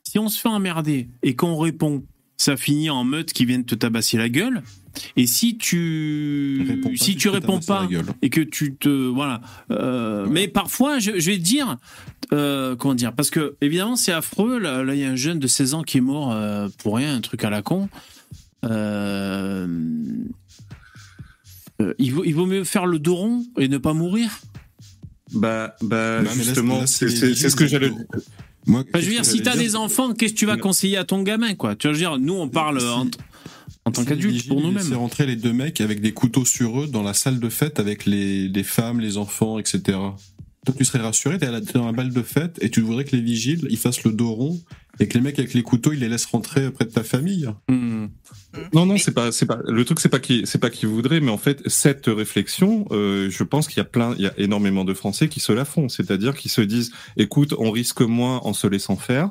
si 0.05 0.19
on 0.19 0.29
se 0.29 0.41
fait 0.41 0.49
emmerder 0.49 1.09
et 1.23 1.35
qu'on 1.37 1.57
répond, 1.59 2.05
ça 2.37 2.57
finit 2.57 2.91
en 2.91 3.05
meute 3.05 3.33
qui 3.33 3.45
viennent 3.45 3.65
te 3.65 3.75
tabasser 3.75 4.17
la 4.19 4.29
gueule. 4.29 4.63
Et 5.17 5.27
si 5.27 5.57
tu 5.59 6.65
Réponds 6.69 6.91
pas, 6.91 6.97
si 6.97 7.17
tu 7.17 7.29
réponds 7.29 7.61
pas 7.61 7.89
et 8.23 8.31
que 8.31 8.41
tu 8.41 8.75
te 8.75 8.89
voilà, 9.09 9.41
euh, 9.71 10.27
mais 10.31 10.49
parfois 10.49 10.99
je, 10.99 11.19
je 11.19 11.31
vais 11.31 11.37
te 11.39 11.43
dire 11.43 11.77
euh, 12.33 12.75
comment 12.77 12.95
dire 12.95 13.13
parce 13.13 13.31
que 13.31 13.55
évidemment 13.61 13.97
c'est 13.97 14.13
affreux 14.13 14.59
là 14.59 14.83
il 14.93 15.01
y 15.01 15.05
a 15.05 15.11
un 15.11 15.17
jeune 15.17 15.39
de 15.39 15.47
16 15.47 15.75
ans 15.75 15.83
qui 15.83 15.99
est 15.99 16.01
mort 16.03 16.33
euh, 16.33 16.69
pour 16.79 16.97
rien 16.97 17.15
un 17.17 17.21
truc 17.21 17.45
à 17.45 17.51
la 17.51 17.63
con. 17.63 17.89
Euh, 18.65 19.67
euh, 21.81 21.95
il, 21.99 22.13
vaut, 22.13 22.25
il 22.25 22.35
vaut 22.35 22.47
mieux 22.47 22.65
faire 22.65 22.87
le 22.87 22.99
dos 22.99 23.15
rond 23.15 23.45
et 23.59 23.69
ne 23.69 23.79
pas 23.79 23.93
mourir. 23.93 24.31
Bah, 25.35 25.77
bah, 25.83 26.25
justement, 26.25 26.87
c'est 26.87 27.09
ce 27.09 27.55
que 27.57 27.67
j'allais. 27.67 27.91
Moi, 28.67 28.81
Enfin, 28.89 28.99
je 29.01 29.07
veux 29.07 29.13
dire, 29.13 29.25
si 29.25 29.43
t'as 29.43 29.57
des 29.57 29.77
enfants, 29.77 30.13
qu'est-ce 30.13 30.33
que 30.33 30.39
tu 30.39 30.47
vas 30.47 30.57
conseiller 30.57 30.97
à 30.97 31.05
ton 31.05 31.23
gamin, 31.23 31.55
quoi? 31.55 31.77
Tu 31.77 31.87
veux 31.89 31.95
dire, 31.95 32.19
nous, 32.19 32.35
on 32.35 32.49
parle 32.49 32.81
Si- 32.81 33.11
en, 33.87 33.91
tant 33.93 34.03
Si 34.03 34.09
qu'adulte 34.09 34.43
les 34.43 34.49
pour 34.49 34.61
nous-mêmes. 34.61 34.77
laissaient 34.83 34.95
rentrer 34.95 35.25
les 35.27 35.37
deux 35.37 35.53
mecs 35.55 35.81
avec 35.81 36.01
des 36.03 36.13
couteaux 36.13 36.45
sur 36.45 36.83
eux 36.83 36.87
dans 36.87 37.03
la 37.03 37.15
salle 37.15 37.41
de 37.41 37.49
fête 37.49 37.81
avec 37.81 38.05
les, 38.05 38.49
les 38.49 38.63
femmes, 38.63 39.01
les 39.01 39.17
enfants, 39.17 39.59
etc. 39.59 39.81
Toi, 40.67 40.75
tu 40.77 40.85
serais 40.85 40.99
rassuré, 40.99 41.39
t'es 41.39 41.47
à 41.47 41.53
la- 41.53 41.61
t'es 41.61 41.75
dans 41.75 41.87
un 41.87 41.93
bal 41.93 42.13
de 42.13 42.23
fête 42.23 42.59
et 42.61 42.71
tu 42.71 42.81
voudrais 42.81 43.05
que 43.05 43.15
les 43.15 43.23
vigiles, 43.23 43.67
ils 43.71 43.77
fassent 43.79 44.03
le 44.03 44.11
dos 44.13 44.33
rond 44.33 44.61
et 44.99 45.07
que 45.07 45.15
les 45.17 45.21
mecs 45.23 45.39
avec 45.39 45.55
les 45.55 45.63
couteaux, 45.63 45.93
ils 45.93 46.01
les 46.01 46.09
laissent 46.09 46.25
rentrer 46.27 46.71
près 46.73 46.85
de 46.87 46.91
ta 46.91 47.05
famille. 47.05 47.49
Hmm. 47.69 48.07
Non, 48.73 48.85
non, 48.87 48.99
c'est 48.99 49.13
pas, 49.13 49.31
c'est 49.31 49.47
pas. 49.47 49.61
Le 49.69 49.85
truc, 49.85 50.01
c'est 50.01 50.09
pas 50.09 50.19
qui, 50.19 50.43
c'est 50.47 50.59
pas 50.59 50.71
qui 50.71 50.87
voudrait, 50.87 51.21
mais 51.21 51.31
en 51.31 51.39
fait, 51.39 51.63
cette 51.67 52.07
réflexion, 52.07 52.87
euh, 52.91 53.31
je 53.31 53.45
pense 53.45 53.69
qu'il 53.69 53.77
y 53.77 53.81
a 53.81 53.85
plein, 53.85 54.15
il 54.19 54.23
y 54.25 54.27
a 54.27 54.33
énormément 54.39 54.85
de 54.85 54.95
Français 54.95 55.29
qui 55.29 55.39
se 55.39 55.53
la 55.53 55.65
font, 55.65 55.89
c'est-à-dire 55.89 56.35
qui 56.35 56.49
se 56.49 56.63
disent, 56.63 56.91
écoute, 57.17 57.55
on 57.59 57.71
risque 57.71 58.01
moins 58.01 58.39
en 58.39 58.53
se 58.55 58.67
laissant 58.67 58.97
faire. 58.97 59.31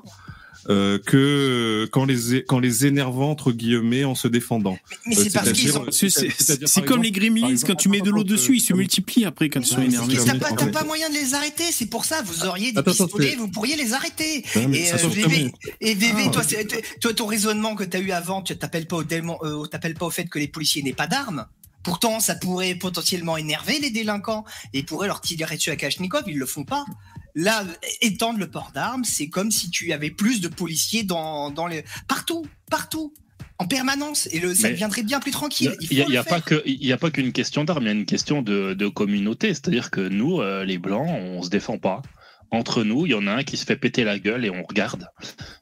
Euh, 0.70 0.98
que 1.00 1.88
quand 1.92 2.06
les 2.06 2.44
quand 2.44 2.60
les 2.60 2.86
énervant 2.86 3.30
entre 3.32 3.52
guillemets 3.52 4.04
en 4.04 4.16
se 4.16 4.28
défendant. 4.28 4.78
Mais 5.06 5.18
Euh, 5.18 5.24
c'est 5.24 5.34
parce 5.34 5.52
qu'ils 5.52 5.70
c'est-à-dire- 5.72 5.82
ont. 5.82 6.68
C'est- 6.68 6.86
comme 6.86 7.04
les 7.04 7.12
exemple, 7.12 7.56
quand 7.68 7.76
tu 7.76 7.90
mets 7.90 8.02
de 8.02 8.10
l'eau 8.10 8.24
dessus, 8.24 8.58
ils 8.58 8.62
se 8.62 8.74
euh, 8.74 8.78
multiplient 8.78 9.26
après 9.26 9.50
quand 9.50 9.60
ils 9.60 9.66
sont 9.66 9.78
Non, 9.78 9.84
énervés. 9.84 10.18
T'as 10.26 10.36
pas, 10.38 10.52
t'as 10.54 10.68
pas 10.68 10.84
moyen 10.84 11.10
de 11.10 11.14
les 11.16 11.34
arrêter, 11.34 11.64
c'est 11.72 11.86
pour 11.88 12.06
ça, 12.06 12.22
vous 12.24 12.46
auriez 12.46 12.72
des 12.72 12.82
pistolets, 12.84 13.36
vous 13.36 13.48
pourriez 13.50 13.76
les 13.76 13.94
arrêter. 13.94 14.44
Et, 14.56 14.92
euh, 14.92 14.98
VV, 15.96 16.24
Ah. 16.28 16.30
toi, 16.30 16.44
c'est- 16.44 17.00
toi, 17.00 17.14
ton 17.14 17.26
raisonnement 17.28 17.76
que 17.76 17.84
tu 17.84 17.98
as 17.98 18.00
eu 18.00 18.12
avant, 18.12 18.42
tu 18.42 18.56
t'appelles 18.58 18.88
pas, 18.88 18.98
au 18.98 19.04
démon- 19.04 19.38
euh, 19.44 19.66
t'appelles 19.68 19.94
pas 19.96 20.06
au 20.06 20.12
fait 20.12 20.26
que 20.26 20.40
les 20.40 20.48
policiers 20.48 20.84
n'aient 20.84 20.94
pas 20.94 21.08
d'armes. 21.08 21.46
Pourtant, 21.84 22.20
ça 22.20 22.34
pourrait 22.36 22.74
potentiellement 22.76 23.38
énerver 23.38 23.78
les 23.80 23.92
délinquants 23.92 24.44
et 24.74 24.82
pourrait 24.82 25.08
leur 25.08 25.22
tirer 25.22 25.56
dessus 25.58 25.70
à 25.70 25.76
Kachnikov, 25.76 26.24
ils 26.28 26.38
le 26.38 26.46
font 26.48 26.64
pas. 26.64 26.84
Là, 27.36 27.66
étendre 28.02 28.40
le 28.40 28.50
port 28.50 28.72
d'armes, 28.74 29.04
c'est 29.04 29.28
comme 29.28 29.52
si 29.52 29.70
tu 29.70 29.92
avais 29.92 30.10
plus 30.10 30.40
de 30.40 30.48
policiers 30.48 31.04
dans, 31.04 31.52
dans 31.52 31.68
les 31.68 31.84
partout, 32.08 32.46
partout, 32.72 33.14
en 33.58 33.68
permanence, 33.68 34.28
et 34.32 34.40
le, 34.40 34.54
ça 34.54 34.70
deviendrait 34.70 35.04
bien 35.04 35.20
plus 35.20 35.32
tranquille. 35.32 35.76
Il 35.80 36.06
n'y 36.08 36.18
a, 36.18 36.24
pas 36.24 36.42
faire. 36.42 36.46
que 36.46 36.64
il 36.66 36.86
y 36.86 36.92
a 36.92 36.98
pas 36.98 37.10
qu'une 37.12 37.32
question 37.32 37.64
d'armes, 37.64 37.84
il 37.84 37.88
y 37.88 37.90
a 37.90 37.94
une 37.94 38.06
question 38.06 38.42
de, 38.42 38.74
de 38.74 38.88
communauté. 38.88 39.50
C'est-à-dire 39.50 39.92
que 39.92 40.02
nous, 40.02 40.42
euh, 40.42 40.66
les 40.66 40.78
blancs, 40.78 41.08
on 41.10 41.42
se 41.42 41.50
défend 41.50 41.78
pas. 41.78 42.02
Entre 42.52 42.84
nous, 42.84 43.06
il 43.06 43.12
y 43.12 43.16
en 43.16 43.28
a 43.28 43.32
un 43.32 43.44
qui 43.44 43.58
se 43.58 43.66
fait 43.66 43.76
péter 43.76 44.04
la 44.04 44.20
gueule 44.20 44.46
et 44.46 44.50
on 44.50 44.64
regarde. 44.64 45.08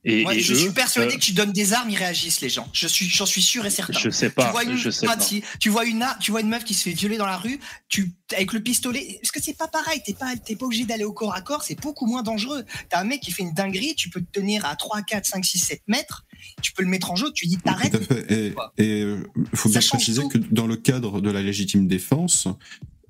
Et, 0.03 0.23
Moi, 0.23 0.35
et 0.35 0.39
je 0.39 0.53
eux, 0.53 0.57
suis 0.57 0.71
persuadé 0.71 1.13
euh, 1.13 1.15
que 1.15 1.21
tu 1.21 1.31
donnes 1.31 1.51
des 1.51 1.73
armes, 1.73 1.89
ils 1.89 1.97
réagissent 1.97 2.41
les 2.41 2.49
gens. 2.49 2.67
Je 2.73 2.87
suis, 2.87 3.07
j'en 3.07 3.25
suis 3.25 3.41
sûr 3.41 3.65
et 3.65 3.69
certain. 3.69 3.97
je 3.97 4.09
sais 4.09 4.29
tu 4.29 4.35
pas, 4.35 4.51
vois 4.51 4.63
une, 4.63 4.77
je 4.77 4.89
sais 4.89 5.05
pas. 5.05 5.19
si, 5.19 5.43
tu 5.59 5.69
vois 5.69 5.85
une, 5.85 6.05
tu 6.19 6.31
vois 6.31 6.41
une 6.41 6.49
meuf 6.49 6.63
qui 6.63 6.73
se 6.73 6.83
fait 6.83 6.91
violer 6.91 7.17
dans 7.17 7.25
la 7.25 7.37
rue, 7.37 7.59
tu, 7.87 8.13
avec 8.35 8.53
le 8.53 8.61
pistolet, 8.61 9.17
parce 9.21 9.31
que 9.31 9.41
c'est 9.41 9.57
pas 9.57 9.67
pareil, 9.67 10.01
t'es 10.05 10.13
pas, 10.13 10.35
t'es 10.35 10.55
pas 10.55 10.65
obligé 10.65 10.85
d'aller 10.85 11.03
au 11.03 11.13
corps 11.13 11.33
à 11.33 11.41
corps, 11.41 11.63
c'est 11.63 11.79
beaucoup 11.79 12.05
moins 12.05 12.23
dangereux. 12.23 12.63
T'as 12.89 12.99
un 12.99 13.05
mec 13.05 13.21
qui 13.21 13.31
fait 13.31 13.43
une 13.43 13.53
dinguerie, 13.53 13.95
tu 13.95 14.09
peux 14.09 14.21
te 14.21 14.39
tenir 14.39 14.65
à 14.65 14.75
3, 14.75 15.01
4, 15.03 15.25
5, 15.25 15.45
6, 15.45 15.59
7 15.59 15.81
mètres, 15.87 16.25
tu 16.61 16.73
peux 16.73 16.83
le 16.83 16.89
mettre 16.89 17.11
en 17.11 17.15
jeu, 17.15 17.31
tu 17.33 17.47
dis 17.47 17.57
t'arrêtes. 17.57 17.91
Tout 17.91 18.13
à 18.13 18.15
fait. 18.15 18.31
Et, 18.31 18.55
et 18.77 19.01
euh, 19.01 19.23
faut 19.53 19.69
bien 19.69 19.81
préciser 19.81 20.21
tout. 20.21 20.29
que 20.29 20.37
dans 20.37 20.67
le 20.67 20.75
cadre 20.75 21.21
de 21.21 21.31
la 21.31 21.41
légitime 21.41 21.87
défense, 21.87 22.47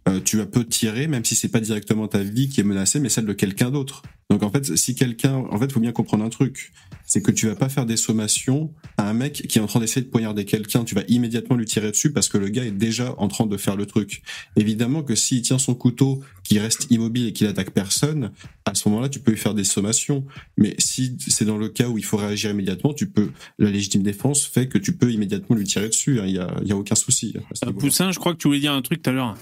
euh, 0.08 0.20
tu 0.24 0.42
as 0.42 0.46
peu 0.46 0.66
tirer, 0.66 1.08
même 1.08 1.24
si 1.26 1.36
c'est 1.36 1.48
pas 1.50 1.60
directement 1.62 2.08
ta 2.08 2.20
vie 2.20 2.50
qui 2.50 2.60
est 2.60 2.64
menacée, 2.64 3.00
mais 3.00 3.10
celle 3.10 3.26
de 3.26 3.34
quelqu'un 3.34 3.72
d'autre. 3.72 4.02
Donc 4.30 4.44
en 4.44 4.50
fait, 4.50 4.76
si 4.76 4.96
quelqu'un, 4.96 5.36
en 5.36 5.58
fait, 5.60 5.72
faut 5.72 5.80
bien 5.80 5.92
comprendre 5.92 6.24
un 6.24 6.30
truc, 6.30 6.72
c'est 7.06 7.22
que 7.22 7.32
tu 7.32 7.48
vas 7.48 7.56
pas 7.56 7.70
faire 7.70 7.86
des 7.86 7.98
sommations 7.98 8.74
à 8.98 9.10
un 9.10 9.14
mec 9.14 9.46
qui 9.48 9.60
est 9.60 9.62
en 9.62 9.68
train 9.68 9.80
d'essayer 9.80 10.02
de 10.02 10.10
poignarder 10.10 10.46
quelqu'un, 10.46 10.84
tu 10.84 10.96
vas 10.96 11.04
immédiatement 11.08 11.56
lui 11.56 11.66
tirer 11.66 11.92
dessus 11.92 12.12
parce 12.12 12.30
que 12.30 12.38
le 12.38 12.50
gars 12.50 12.66
est 12.66 12.72
déjà 12.72 13.14
en 13.18 13.28
train 13.28 13.46
de 13.46 13.58
faire 13.58 13.76
le 13.76 13.86
truc. 13.86 14.24
Évidemment 14.56 15.04
que 15.04 15.14
s'il 15.16 15.42
tient 15.42 15.60
son 15.60 15.76
couteau, 15.76 16.22
qu'il 16.44 16.60
reste 16.60 16.88
immobile 16.90 17.28
et 17.28 17.34
qu'il 17.34 17.48
attaque 17.48 17.72
personne, 17.72 18.32
à 18.66 18.74
ce 18.74 18.90
moment-là, 18.90 19.10
tu 19.10 19.20
peux 19.20 19.32
lui 19.32 19.38
faire 19.38 19.54
des 19.54 19.64
sommations. 19.64 20.26
Mais 20.58 20.76
si 20.80 21.18
c'est 21.28 21.46
dans 21.46 21.58
le 21.58 21.70
cas 21.70 21.88
où 21.90 21.98
il 21.98 22.06
faut 22.06 22.18
réagir 22.18 22.52
immédiatement, 22.52 22.94
tu 22.94 23.08
peux. 23.08 23.30
La 23.60 23.70
légitime 23.70 24.04
défense 24.04 24.46
fait 24.46 24.68
que 24.68 24.78
tu 24.78 24.96
peux 24.96 25.12
immédiatement 25.12 25.56
lui 25.56 25.66
tirer 25.66 25.90
dessus. 25.90 26.20
hein. 26.20 26.26
Il 26.26 26.34
y 26.34 26.40
a, 26.40 26.56
il 26.62 26.68
y 26.68 26.72
a 26.72 26.78
aucun 26.78 26.96
souci. 26.96 27.36
Euh. 27.66 27.72
Poussin, 27.74 28.12
je 28.12 28.20
crois 28.20 28.34
que 28.34 28.40
tu 28.40 28.48
voulais 28.48 28.60
dire 28.60 28.74
un 28.74 28.82
truc 28.82 29.02
tout 29.02 29.10
à 29.10 29.14
l'heure. 29.14 29.38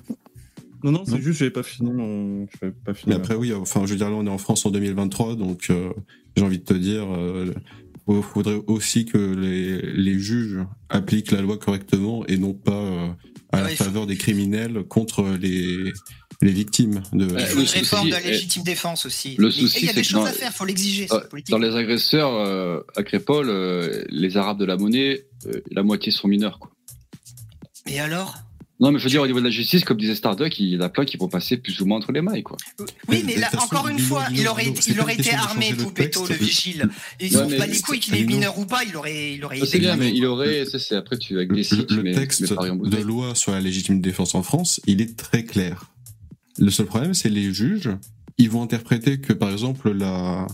Non, 0.84 0.92
non, 0.92 1.04
c'est 1.06 1.22
juste, 1.22 1.40
j'avais 1.40 1.52
pas 1.52 1.64
fini 1.64 1.92
mon, 1.92 2.48
pas 2.86 2.94
fini. 2.94 3.10
Mais 3.10 3.16
après, 3.16 3.36
oui, 3.36 3.54
enfin, 3.54 3.86
je 3.86 3.92
veux 3.92 3.98
dire, 3.98 4.10
là, 4.10 4.16
on 4.16 4.26
est 4.26 4.30
en 4.30 4.38
France 4.38 4.66
en 4.66 4.72
2023, 4.72 5.36
donc 5.36 5.68
euh, 5.70 5.90
j'ai 6.36 6.44
envie 6.44 6.60
de 6.60 6.64
te 6.66 6.74
dire, 6.74 7.06
euh, 7.14 7.54
il 8.08 8.22
faudrait 8.24 8.60
aussi 8.68 9.06
que 9.06 9.18
les, 9.18 9.82
les 9.94 10.20
juges 10.20 10.58
appliquent 10.90 11.32
la 11.32 11.42
loi 11.42 11.58
correctement 11.58 12.26
et 12.28 12.38
non 12.38 12.54
pas 12.54 12.72
euh, 12.74 13.08
à 13.52 13.62
la 13.62 13.72
il 13.72 13.78
faut- 13.78 13.84
faveur 13.84 14.08
des 14.08 14.18
criminels 14.18 14.84
contre 14.90 15.24
les, 15.40 15.92
les 16.42 16.52
victimes 16.52 17.02
de. 17.14 17.26
Il 17.26 17.32
le 17.32 17.36
une 17.62 17.68
réforme 17.68 18.08
de 18.08 18.12
la 18.14 18.22
est- 18.22 18.32
légitime 18.32 18.64
défense 18.64 19.06
aussi. 19.06 19.36
le 19.38 19.46
Mais 19.48 19.52
souci, 19.52 19.80
il 19.82 19.86
y 19.86 19.90
a 19.90 19.94
des 19.94 20.04
choses 20.04 20.22
dans- 20.22 20.26
à 20.26 20.32
faire, 20.34 20.52
faut 20.52 20.66
l'exiger, 20.66 21.08
Euh. 21.12 21.20
Dans 21.50 21.58
les 21.60 21.76
agresseurs 21.76 22.34
euh, 22.34 22.80
à 22.96 23.04
Crépole, 23.04 23.50
euh, 23.50 24.04
les 24.10 24.36
Arabes 24.36 24.58
de 24.60 24.66
la 24.66 24.78
monnaie, 24.78 25.26
euh, 25.46 25.62
la 25.70 25.84
moitié 25.84 26.12
sont 26.12 26.28
mineurs. 26.28 26.58
Quoi. 26.60 26.72
Et 27.88 28.00
alors? 28.00 28.36
Non, 28.82 28.92
mais 28.92 28.98
je 28.98 29.04
veux 29.04 29.12
dire, 29.12 29.22
au 29.22 29.28
niveau 29.28 29.40
de 29.40 29.46
la 29.46 29.52
justice, 29.52 29.84
comme 29.84 29.98
disait 29.98 30.16
Starduck, 30.16 30.60
il 30.60 30.70
y 30.70 30.78
en 30.78 30.82
a 30.82 30.90
plein 30.90 31.06
qui 31.06 31.16
vont 31.16 31.28
passer 31.28 31.58
plus 31.58 31.80
ou 31.82 31.86
moins 31.86 31.98
entre 31.98 32.12
les 32.12 32.24
mailles. 32.24 32.42
Quoi. 32.42 32.58
Oui, 33.08 33.24
Mais 33.26 33.36
là, 33.36 33.48
encore 33.60 33.88
une 33.88 34.00
fois, 34.00 34.26
il 34.34 34.48
aurait, 34.48 34.74
c'est 34.80 34.92
il 34.92 34.98
pas 34.98 35.04
aurait 35.04 35.14
été 35.14 35.34
armé, 35.36 35.74
Poupetto, 35.76 36.26
le 36.28 36.34
vigile. 36.34 36.90
Il 37.20 37.32
mais 37.48 37.60
bat 37.60 37.68
les 37.68 37.80
couilles 37.80 38.00
qu'il 38.00 38.16
est 38.16 38.24
mineur 38.24 38.58
ou 38.58 38.66
pas, 38.66 38.84
il 38.84 38.98
aurait, 38.98 39.36
il 39.36 39.46
aurait 39.46 39.60
été 39.60 39.78
bien, 39.78 39.96
mais 39.96 40.12
il 40.12 40.26
aurait, 40.26 40.66
c'est 40.66 40.96
après 40.96 41.20
tu 41.20 41.36
avec 41.36 41.50
des 41.50 41.58
Le, 41.58 41.64
sites, 41.64 41.92
le 41.92 42.12
texte 42.12 42.42
de 42.52 42.98
loi 42.98 43.36
sur 43.36 43.52
la 43.52 43.62
légitime 43.62 44.02
défense 44.02 44.34
en 44.34 44.42
France, 44.42 44.82
il 44.88 45.00
est 45.00 45.16
très 45.16 45.44
clair. 45.44 45.92
Le 46.58 46.72
seul 46.72 46.88
problème, 46.88 47.14
c'est 47.14 47.30
les 47.30 47.54
juges. 47.54 47.92
Ils 48.40 48.50
vont 48.50 48.64
interpréter 48.64 49.20
que, 49.20 49.34
par 49.34 49.52
exemple, 49.52 49.92
la, 49.92 50.48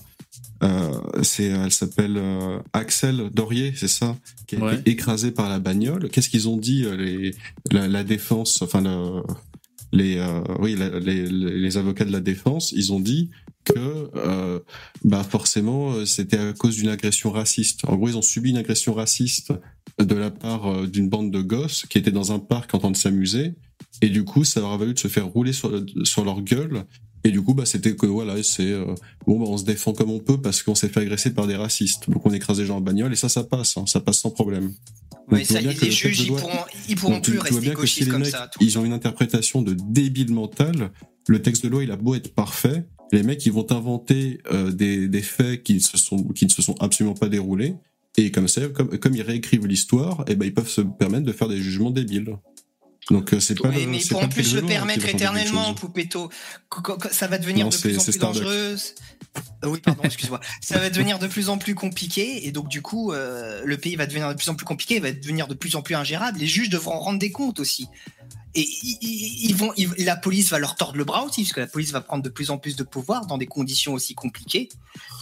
euh, 0.64 0.92
c'est, 1.24 1.46
elle 1.46 1.72
s'appelle 1.72 2.18
euh, 2.18 2.60
Axel 2.74 3.30
Dorier, 3.34 3.74
c'est 3.76 3.88
ça, 3.88 4.18
qui 4.48 4.56
a 4.56 4.60
Ouais. 4.60 4.76
été 4.76 4.92
écrasé 4.92 5.32
par 5.32 5.50
la 5.50 5.60
bagnole. 5.60 6.10
Qu'est-ce 6.10 6.30
qu'ils 6.30 6.50
ont 6.50 6.58
dit 6.58 6.84
euh, 6.86 6.96
les, 6.98 7.36
la, 7.72 7.88
la 7.88 8.04
défense, 8.04 8.62
enfin 8.62 8.82
le- 8.82 9.22
les, 9.92 10.18
euh, 10.18 10.42
oui, 10.60 10.76
la- 10.76 11.00
les, 11.00 11.26
les, 11.28 11.58
les 11.60 11.78
avocats 11.78 12.06
de 12.06 12.12
la 12.12 12.20
défense, 12.20 12.72
ils 12.74 12.92
ont 12.92 13.00
dit 13.00 13.30
que, 13.64 14.10
euh, 14.16 14.60
bah 15.04 15.24
forcément, 15.24 15.92
euh, 15.94 16.06
c'était 16.06 16.38
à 16.38 16.54
cause 16.54 16.76
d'une 16.78 16.90
agression 16.90 17.32
raciste. 17.32 17.82
En 17.88 17.96
gros, 17.96 18.08
ils 18.10 18.18
ont 18.18 18.22
subi 18.22 18.50
une 18.50 18.58
agression 18.58 18.94
raciste 18.94 19.54
de 20.00 20.16
la 20.16 20.32
part 20.32 20.88
d'une 20.88 21.10
bande 21.10 21.32
de 21.32 21.42
gosses 21.42 21.86
qui 21.90 21.98
étaient 21.98 22.12
dans 22.12 22.32
un 22.32 22.40
parc 22.40 22.74
en 22.74 22.80
train 22.80 22.92
de 22.92 22.98
s'amuser. 22.98 23.54
Et 24.02 24.10
du 24.10 24.24
coup, 24.24 24.44
ça 24.44 24.60
leur 24.60 24.72
a 24.72 24.78
valu 24.78 24.94
de 24.94 25.00
se 25.00 25.08
faire 25.08 25.26
rouler 25.28 25.54
sur, 25.54 25.84
sur 26.04 26.24
leur 26.24 26.42
gueule. 26.42 26.86
Et 27.24 27.32
du 27.32 27.42
coup, 27.42 27.54
bah, 27.54 27.66
c'était 27.66 27.96
que 27.96 28.06
voilà, 28.06 28.42
c'est 28.44 28.72
euh, 28.72 28.86
bon, 29.26 29.40
bah, 29.40 29.46
on 29.48 29.58
se 29.58 29.66
défend 29.66 29.94
comme 29.94 30.12
on 30.12 30.20
peut 30.20 30.40
parce 30.40 30.64
qu'on 30.64 30.76
s'est 30.76 30.90
fait 30.90 31.02
agresser 31.02 31.34
par 31.34 31.48
des 31.48 31.56
racistes. 31.56 32.10
Donc 32.10 32.26
on 32.26 32.32
écrase 32.32 32.60
les 32.60 32.66
gens 32.66 32.78
en 32.78 32.82
bagnole 32.82 33.12
et 33.12 33.16
ça, 33.16 33.30
ça 33.30 33.44
passe, 33.44 33.78
hein, 33.78 33.86
ça 33.88 34.00
passe 34.00 34.20
sans 34.20 34.32
problème. 34.32 34.74
Oui, 35.30 35.44
ça, 35.44 35.62
y 35.62 35.68
est, 35.68 35.76
que 35.76 35.86
les 35.86 35.92
juges, 35.92 36.22
ils 36.22 36.28
pourront, 36.28 36.52
ils 36.88 36.96
pourront 36.96 37.14
Donc, 37.16 37.24
plus 37.24 37.34
tu 37.34 37.40
rester 37.40 37.88
si 37.88 38.08
comme 38.08 38.22
mecs, 38.22 38.32
ça. 38.32 38.50
tout. 38.52 38.60
ils 38.62 38.80
ont 38.80 38.86
une 38.86 38.94
interprétation 38.94 39.62
de 39.62 39.74
débile 39.74 40.32
mental, 40.32 40.92
le 41.28 41.42
texte 41.42 41.64
de 41.66 41.70
loi, 41.70 41.84
il 41.84 41.92
a 41.92 41.98
beau 41.98 42.16
être 42.16 42.34
parfait, 42.34 42.86
les 43.12 43.24
mecs, 43.24 43.46
ils 43.46 43.52
vont 43.52 43.70
inventer 43.72 44.40
euh, 44.52 44.72
des, 44.72 45.08
des 45.08 45.22
faits 45.22 45.64
qui 45.64 45.80
se 45.82 45.98
sont, 45.98 46.24
qui 46.30 46.46
ne 46.46 46.50
se 46.50 46.62
sont 46.62 46.76
absolument 46.80 47.16
pas 47.16 47.30
déroulés. 47.30 47.76
Et 48.18 48.32
comme 48.32 48.48
ça, 48.48 48.68
comme, 48.70 48.98
comme 48.98 49.16
ils 49.16 49.22
réécrivent 49.22 49.68
l'histoire, 49.68 50.26
et 50.28 50.36
ben 50.36 50.46
ils 50.46 50.54
peuvent 50.54 50.70
se 50.70 50.82
permettre 50.82 51.26
de 51.26 51.32
faire 51.32 51.48
des 51.48 51.58
jugements 51.58 51.92
débiles. 51.92 52.36
Donc 53.10 53.34
euh, 53.34 53.40
c'est 53.40 53.56
pas 53.56 53.70
Oui, 53.70 53.88
mais 53.88 54.00
ils 54.00 54.08
pourront 54.08 54.28
plus 54.28 54.54
le 54.54 54.62
qui 54.62 54.68
permettre 54.68 55.08
éternellement. 55.08 55.74
Poupetto. 55.74 56.30
Ça 57.12 57.28
va 57.28 57.38
devenir 57.38 57.66
Non, 57.66 57.70
de 57.70 57.78
plus 57.78 57.98
en 57.98 58.04
plus 58.04 58.18
dangereux. 58.18 58.76
Euh, 59.64 59.68
oui, 59.68 59.80
pardon, 59.80 60.04
excuse-moi. 60.04 60.40
Ça 60.62 60.78
va 60.78 60.90
devenir 60.90 61.20
de 61.20 61.28
plus 61.28 61.50
en 61.50 61.58
plus 61.58 61.76
compliqué, 61.76 62.48
et 62.48 62.52
donc 62.52 62.68
du 62.68 62.82
coup, 62.82 63.12
euh, 63.12 63.62
le 63.64 63.78
pays 63.78 63.96
va 63.96 64.06
devenir 64.06 64.30
de 64.30 64.34
plus 64.34 64.50
en 64.50 64.56
plus 64.56 64.66
compliqué, 64.66 64.96
il 64.96 65.02
va 65.02 65.12
devenir 65.12 65.48
de 65.48 65.54
plus 65.54 65.76
en 65.76 65.82
plus 65.82 65.96
ingérable. 65.96 66.40
Les 66.40 66.48
juges 66.48 66.70
devront 66.70 67.00
rendre 67.00 67.20
des 67.20 67.32
comptes 67.32 67.60
aussi. 67.60 67.88
Et 68.60 68.68
ils, 69.04 69.54
vont, 69.56 69.72
ils- 69.78 69.94
la 70.04 70.16
police 70.16 70.50
va 70.50 70.58
leur 70.58 70.76
tordre 70.76 70.98
le 70.98 71.04
bras 71.06 71.24
aussi, 71.24 71.44
parce 71.44 71.54
que 71.54 71.60
la 71.60 71.68
police 71.68 71.92
va 71.92 72.02
prendre 72.02 72.24
de 72.24 72.30
plus 72.30 72.50
en 72.50 72.58
plus 72.58 72.76
de 72.76 72.82
pouvoir 72.84 73.28
dans 73.28 73.38
des 73.38 73.46
conditions 73.46 73.94
aussi 73.94 74.16
compliquées. 74.16 74.68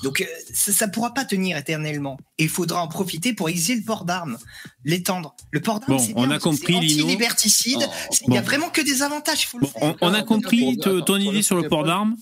Donc 0.04 0.22
euh, 0.22 0.26
ça, 0.54 0.72
ça 0.72 0.88
pourra 0.88 1.14
pas 1.14 1.26
tenir 1.26 1.58
éternellement. 1.58 2.18
Et 2.38 2.44
il 2.44 2.50
faudra 2.50 2.82
en 2.82 2.88
profiter 2.88 3.34
pour 3.34 3.50
exiger 3.50 3.76
le 3.76 3.84
port 3.84 4.06
d'armes, 4.06 4.38
l'étendre. 4.86 5.36
Le 5.52 5.60
port 5.60 5.82
d'armes, 5.82 5.98
Bon, 5.98 6.00
c'est 6.00 6.14
on 6.16 6.28
bien, 6.28 6.38
a 6.38 6.40
compris, 6.40 6.76
anti-liberticide. 6.78 7.80
Oh, 7.82 8.16
Il 8.28 8.34
y 8.34 8.38
a 8.38 8.42
bon. 8.42 8.48
vraiment 8.48 8.70
que 8.70 8.80
des 8.82 9.02
avantages, 9.02 9.42
il 9.44 9.46
faut 9.48 9.58
le 9.60 9.66
Bon, 9.68 9.72
faire. 9.80 9.96
on, 10.02 10.08
on 10.10 10.14
a 10.14 10.24
compris 10.24 10.64
attends, 10.72 10.76
te- 10.92 10.96
attends, 10.96 11.06
ton 11.06 11.18
idée 11.18 11.42
sur 11.42 11.58
le 11.62 11.68
port 11.68 11.84
d'armes? 11.84 12.16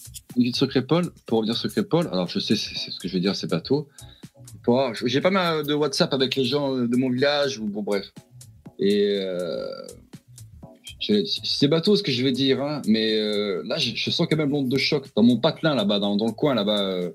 Sur 0.53 0.67
Crépole, 0.67 1.11
pour 1.27 1.37
revenir 1.39 1.55
sur 1.55 1.69
Crépole, 1.71 2.09
alors 2.11 2.27
je 2.27 2.39
sais, 2.39 2.55
c'est 2.55 2.73
c'est 2.75 2.89
ce 2.89 2.99
que 2.99 3.07
je 3.07 3.13
vais 3.13 3.19
dire, 3.19 3.35
c'est 3.35 3.45
bateau. 3.47 3.87
J'ai 5.05 5.21
pas 5.21 5.29
mal 5.29 5.63
de 5.65 5.73
WhatsApp 5.75 6.11
avec 6.13 6.35
les 6.35 6.45
gens 6.45 6.75
euh, 6.75 6.87
de 6.87 6.95
mon 6.97 7.09
village, 7.11 7.59
ou 7.59 7.65
bon 7.65 7.83
bref. 7.83 8.05
Et 8.79 9.17
euh, 9.19 9.67
c'est 11.43 11.67
bateau 11.67 11.95
ce 11.95 12.03
que 12.03 12.11
je 12.11 12.23
vais 12.23 12.31
dire, 12.31 12.61
hein, 12.61 12.81
mais 12.87 13.17
euh, 13.17 13.61
là, 13.65 13.77
je, 13.77 13.91
je 13.95 14.09
sens 14.09 14.27
quand 14.29 14.37
même 14.37 14.49
l'onde 14.49 14.69
de 14.69 14.77
choc. 14.77 15.05
Dans 15.15 15.23
mon 15.23 15.37
patelin, 15.37 15.75
là-bas, 15.75 15.99
dans, 15.99 16.15
dans 16.15 16.27
le 16.27 16.31
coin, 16.31 16.53
là-bas, 16.55 16.81
euh, 16.81 17.09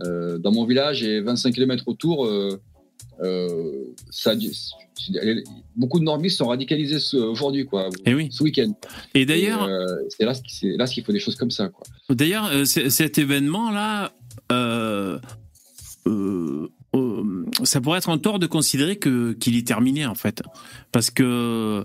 euh, 0.00 0.38
dans 0.38 0.52
mon 0.52 0.64
village 0.64 1.02
et 1.02 1.20
25 1.20 1.54
km 1.54 1.84
autour, 1.86 2.26
euh, 2.26 2.58
ça, 4.10 4.34
beaucoup 5.76 5.98
de 5.98 6.04
normistes 6.04 6.38
sont 6.38 6.48
radicalisés 6.48 6.98
aujourd'hui, 7.16 7.64
quoi, 7.66 7.88
Et 8.04 8.14
oui. 8.14 8.28
ce 8.30 8.42
week-end. 8.42 8.72
Et 9.14 9.26
d'ailleurs, 9.26 9.68
c'est 10.08 10.24
là, 10.24 10.34
là 10.76 10.86
qu'il 10.86 11.04
faut 11.04 11.12
des 11.12 11.20
choses 11.20 11.36
comme 11.36 11.50
ça, 11.50 11.68
quoi. 11.68 11.86
D'ailleurs, 12.10 12.50
cet 12.66 13.18
événement-là, 13.18 14.12
ça 17.64 17.80
pourrait 17.80 17.98
être 17.98 18.10
un 18.10 18.18
tort 18.18 18.38
de 18.38 18.46
considérer 18.46 18.96
que 18.96 19.32
qu'il 19.34 19.56
est 19.56 19.66
terminé 19.66 20.04
en 20.06 20.14
fait, 20.14 20.42
parce 20.90 21.10
que 21.10 21.84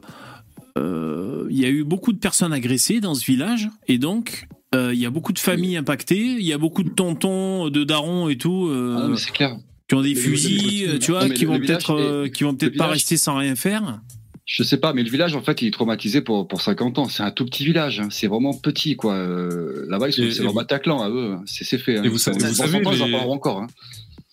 il 1.49 1.57
y 1.59 1.65
a 1.65 1.69
eu 1.69 1.83
beaucoup 1.83 2.13
de 2.13 2.17
personnes 2.19 2.53
agressées 2.53 2.99
dans 2.99 3.15
ce 3.15 3.25
village 3.25 3.69
et 3.87 3.97
donc 3.97 4.47
euh, 4.75 4.93
il 4.93 4.99
y 4.99 5.05
a 5.05 5.09
beaucoup 5.09 5.33
de 5.33 5.39
familles 5.39 5.77
impactées, 5.77 6.17
il 6.39 6.43
y 6.45 6.53
a 6.53 6.57
beaucoup 6.57 6.83
de 6.83 6.89
tontons, 6.89 7.69
de 7.69 7.83
darons 7.83 8.27
et 8.29 8.37
tout. 8.37 8.67
euh, 8.67 9.09
Ah 9.13 9.17
c'est 9.17 9.31
clair. 9.31 9.57
qui 9.87 9.95
ont 9.95 10.01
des 10.01 10.13
le- 10.13 10.19
fusils, 10.19 10.85
le- 10.87 10.95
euh, 10.95 10.99
tu 10.99 11.11
vois, 11.11 11.21
non, 11.23 11.29
mais 11.29 11.35
qui 11.35 11.41
le- 11.43 11.47
vont 11.47 11.53
le 11.55 11.61
village 11.61 11.85
peut-être, 11.85 11.99
est- 11.99 12.03
euh, 12.05 12.27
qui 12.27 12.43
vont 12.43 12.53
peut-être 12.55 12.75
pas 12.77 12.87
rester 12.87 13.15
sans 13.17 13.37
rien 13.37 13.55
faire. 13.55 14.01
Je 14.45 14.63
sais 14.63 14.77
pas, 14.77 14.93
mais 14.93 15.03
le 15.03 15.09
village, 15.09 15.35
en 15.35 15.41
fait, 15.41 15.61
il 15.61 15.67
est 15.67 15.71
traumatisé 15.71 16.21
pour, 16.21 16.47
pour 16.47 16.61
50 16.61 16.99
ans. 16.99 17.09
C'est 17.09 17.21
un 17.23 17.31
tout 17.31 17.43
petit 17.45 17.65
village. 17.65 17.99
hein. 17.99 18.07
C'est 18.09 18.27
vraiment 18.27 18.53
petit, 18.53 18.95
quoi. 18.95 19.13
Euh, 19.15 19.85
Là-bas, 19.89 20.07
ils 20.09 20.13
sont- 20.13 20.23
c'est 20.31 20.41
leur 20.43 20.51
vous- 20.53 20.57
Bataclan 20.57 21.01
à 21.01 21.09
eux. 21.09 21.35
C'est 21.45 21.65
c'est 21.65 21.77
fait. 21.77 21.97
hein. 21.97 22.03
Et 22.03 22.07
vous 22.09 22.17
savez- 22.17 22.37
vous 22.39 22.45
100 22.45 22.53
savez, 22.65 22.77
ans, 22.85 22.91
ils 22.93 23.01
en 23.01 23.05
les- 23.07 23.11
parleront 23.11 23.33
encore. 23.33 23.59
hein. 23.61 23.67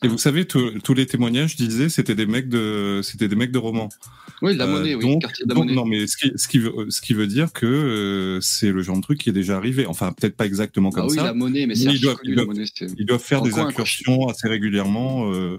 Et 0.04 0.08
vous 0.08 0.18
savez, 0.18 0.44
tous 0.46 0.94
les 0.94 1.06
témoignages 1.06 1.56
disaient 1.56 1.88
c'était 1.88 2.14
des 2.14 2.26
mecs 2.26 2.48
de 2.48 3.00
c'était 3.02 3.26
des 3.28 3.36
mecs 3.36 3.52
de 3.52 3.58
romans. 3.58 3.88
Oui, 4.42 4.54
la 4.56 4.64
Euh, 4.64 4.68
monnaie, 4.68 4.94
oui, 4.94 5.02
donc- 5.04 5.22
quartier 5.22 5.44
de 5.44 5.48
la 5.50 5.54
donc, 5.54 5.64
monnaie. 5.64 5.76
non, 5.76 5.84
mais 5.86 6.06
ce 6.06 6.16
qui, 6.16 6.30
ce 6.36 6.46
qui 6.48 6.58
veut 6.58 6.72
ce 6.90 7.00
qui 7.00 7.14
veut 7.14 7.26
dire 7.26 7.52
que 7.52 7.64
euh, 7.66 8.40
c'est 8.42 8.70
le 8.72 8.82
genre 8.82 8.96
de 8.96 9.00
truc 9.02 9.18
qui 9.18 9.30
est 9.30 9.32
déjà 9.32 9.56
arrivé. 9.56 9.86
Enfin, 9.86 10.12
peut-être 10.12 10.36
pas 10.36 10.44
exactement 10.46 10.90
Ah 10.92 10.96
comme 11.00 11.08
oui, 11.10 11.16
ça. 11.16 11.22
la 11.24 11.32
monnaie, 11.34 11.66
mais 11.66 11.74
c'est 11.74 11.86
Mais 11.86 11.94
ils 11.94 12.00
doivent- 12.00 12.16
connu, 12.16 12.32
ils 12.32 12.36
la 12.36 12.44
doivent- 12.44 12.56
monnaie. 12.56 12.94
Ils 12.98 13.06
doivent 13.06 13.22
faire 13.22 13.40
des 13.42 13.58
incursions 13.58 14.28
assez 14.28 14.48
régulièrement. 14.48 15.32
euh, 15.32 15.56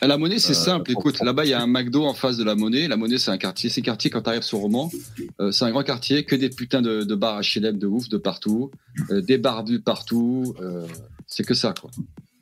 À 0.00 0.06
La 0.06 0.16
monnaie, 0.18 0.38
c'est 0.38 0.52
Euh, 0.52 0.54
simple. 0.54 0.90
Écoute, 0.90 1.20
là-bas, 1.22 1.44
il 1.44 1.50
y 1.50 1.54
a 1.54 1.60
un 1.62 1.66
McDo 1.66 2.04
en 2.04 2.14
face 2.14 2.36
de 2.36 2.44
la 2.44 2.54
monnaie. 2.54 2.88
La 2.88 2.96
monnaie, 2.96 3.18
c'est 3.18 3.30
un 3.30 3.38
quartier. 3.38 3.68
Ces 3.70 3.82
quartiers, 3.82 4.10
quand 4.10 4.22
tu 4.22 4.28
arrives 4.30 4.42
sur 4.42 4.58
Roman, 4.58 4.90
euh, 5.40 5.50
c'est 5.52 5.64
un 5.64 5.70
grand 5.70 5.82
quartier, 5.82 6.24
que 6.24 6.34
des 6.36 6.48
putains 6.50 6.82
de, 6.82 7.02
de 7.02 7.14
bars 7.14 7.40
HLM 7.42 7.78
de 7.78 7.86
ouf 7.86 8.08
de 8.08 8.16
partout, 8.16 8.70
euh, 9.10 9.20
des 9.20 9.38
barbus 9.38 9.80
partout. 9.80 10.54
euh, 10.60 10.86
c'est 11.26 11.44
que 11.44 11.54
ça, 11.54 11.74
quoi. 11.78 11.90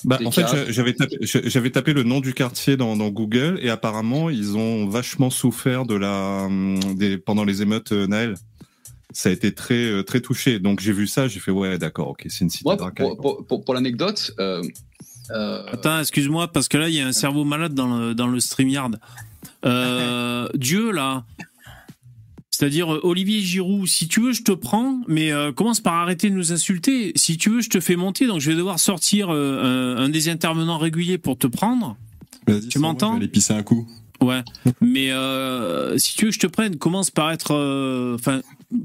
Bah, 0.05 0.19
en 0.25 0.31
fait, 0.31 0.45
j'avais 0.71 0.95
tapé, 0.95 1.17
j'a- 1.21 1.49
j'avais 1.49 1.71
tapé 1.71 1.93
le 1.93 2.03
nom 2.03 2.21
du 2.21 2.35
quartier 2.35 2.77
dans, 2.77 2.97
dans 2.97 3.09
Google 3.11 3.59
et 3.62 3.71
apparemment, 3.71 4.31
ils 4.31 4.57
ont 4.57 4.88
vachement 4.88 5.31
souffert 5.31 5.85
de 5.87 5.95
la, 5.95 6.45
hum, 6.47 6.79
des, 6.97 7.19
pendant 7.19 7.45
les 7.45 7.62
émeutes 7.62 7.93
euh, 7.93 8.07
Naël. 8.07 8.35
Ça 9.12 9.29
a 9.29 9.33
été 9.33 9.53
très, 9.53 9.75
euh, 9.85 10.03
très 10.03 10.21
touché. 10.21 10.59
Donc, 10.59 10.81
j'ai 10.81 10.93
vu 10.93 11.07
ça, 11.07 11.29
j'ai 11.29 11.38
fait, 11.38 11.51
ouais, 11.51 11.77
d'accord, 11.79 12.09
ok, 12.09 12.25
c'est 12.29 12.41
une 12.41 12.51
cité 12.51 12.69
racailles. 12.69 13.07
pour, 13.09 13.17
pour, 13.19 13.47
pour, 13.47 13.65
pour 13.65 13.75
l'anecdote, 13.75 14.33
euh, 14.41 14.62
euh, 15.31 15.62
Attends, 15.71 16.01
excuse-moi, 16.01 16.49
parce 16.49 16.67
que 16.69 16.79
là, 16.79 16.88
il 16.88 16.95
y 16.95 17.01
a 17.01 17.07
un 17.07 17.12
cerveau 17.12 17.45
malade 17.45 17.75
dans 17.75 17.99
le, 17.99 18.15
dans 18.15 18.27
le 18.27 18.41
StreamYard. 18.41 18.99
Euh, 19.65 20.49
Dieu, 20.55 20.91
là. 20.91 21.25
C'est-à-dire, 22.62 22.94
euh, 22.94 23.01
Olivier 23.03 23.40
Giroud, 23.40 23.88
si 23.88 24.07
tu 24.07 24.20
veux, 24.20 24.33
je 24.33 24.44
te 24.44 24.53
prends, 24.53 25.01
mais 25.09 25.33
euh, 25.33 25.51
commence 25.51 25.81
par 25.81 25.94
arrêter 25.94 26.31
de 26.31 26.37
nous 26.37 26.53
insulter. 26.53 27.11
Si 27.16 27.37
tu 27.37 27.51
veux, 27.51 27.61
je 27.61 27.68
te 27.68 27.81
fais 27.81 27.96
monter, 27.96 28.29
donc 28.29 28.38
je 28.38 28.53
vais 28.53 28.57
devoir 28.57 28.79
sortir 28.79 29.31
euh, 29.31 29.96
un, 29.96 30.05
un 30.05 30.09
des 30.09 30.29
intervenants 30.29 30.79
réguliers 30.79 31.18
pour 31.18 31.37
te 31.37 31.48
prendre. 31.48 31.96
Vas-y, 32.46 32.68
Tu 32.68 32.79
m'entends 32.79 33.14
Je 33.14 33.18
vais 33.18 33.25
aller 33.25 33.33
pisser 33.33 33.53
un 33.53 33.64
coup. 33.64 33.88
Ouais. 34.20 34.44
Mais 34.81 35.11
euh, 35.11 35.98
si 35.98 36.14
tu 36.16 36.27
veux 36.27 36.31
que 36.31 36.37
je 36.37 36.38
te 36.38 36.46
prenne, 36.46 36.77
commence 36.77 37.11
par 37.11 37.33
être, 37.33 37.51
euh, 37.53 38.14
enfin, 38.14 38.42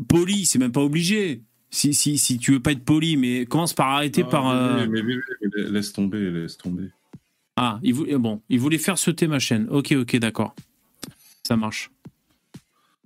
poli. 0.10 0.48
C'est 0.48 0.58
même 0.58 0.72
pas 0.72 0.82
obligé. 0.82 1.42
Si, 1.70 1.94
si, 1.94 2.18
si 2.18 2.40
tu 2.40 2.54
veux 2.54 2.60
pas 2.60 2.72
être 2.72 2.84
poli, 2.84 3.16
mais 3.16 3.46
commence 3.46 3.74
par 3.74 3.90
arrêter 3.90 4.24
Ah, 4.26 4.30
par. 4.32 4.56
mais- 4.56 4.88
mais- 4.88 5.04
mais- 5.04 5.14
mais- 5.14 5.50
mais 5.56 5.70
laisse 5.70 5.94
tomber, 5.94 6.32
laisse 6.32 6.58
tomber. 6.58 6.86
Ah, 7.56 7.80
il 7.84 7.94
voulait, 7.94 8.18
bon, 8.18 8.42
il 8.50 8.60
voulait 8.60 8.80
faire 8.80 8.98
sauter 8.98 9.28
ma 9.28 9.38
chaîne. 9.38 9.68
Ok, 9.70 9.92
ok, 9.92 10.16
d'accord. 10.18 10.56
Ça 11.48 11.56
marche. 11.56 11.92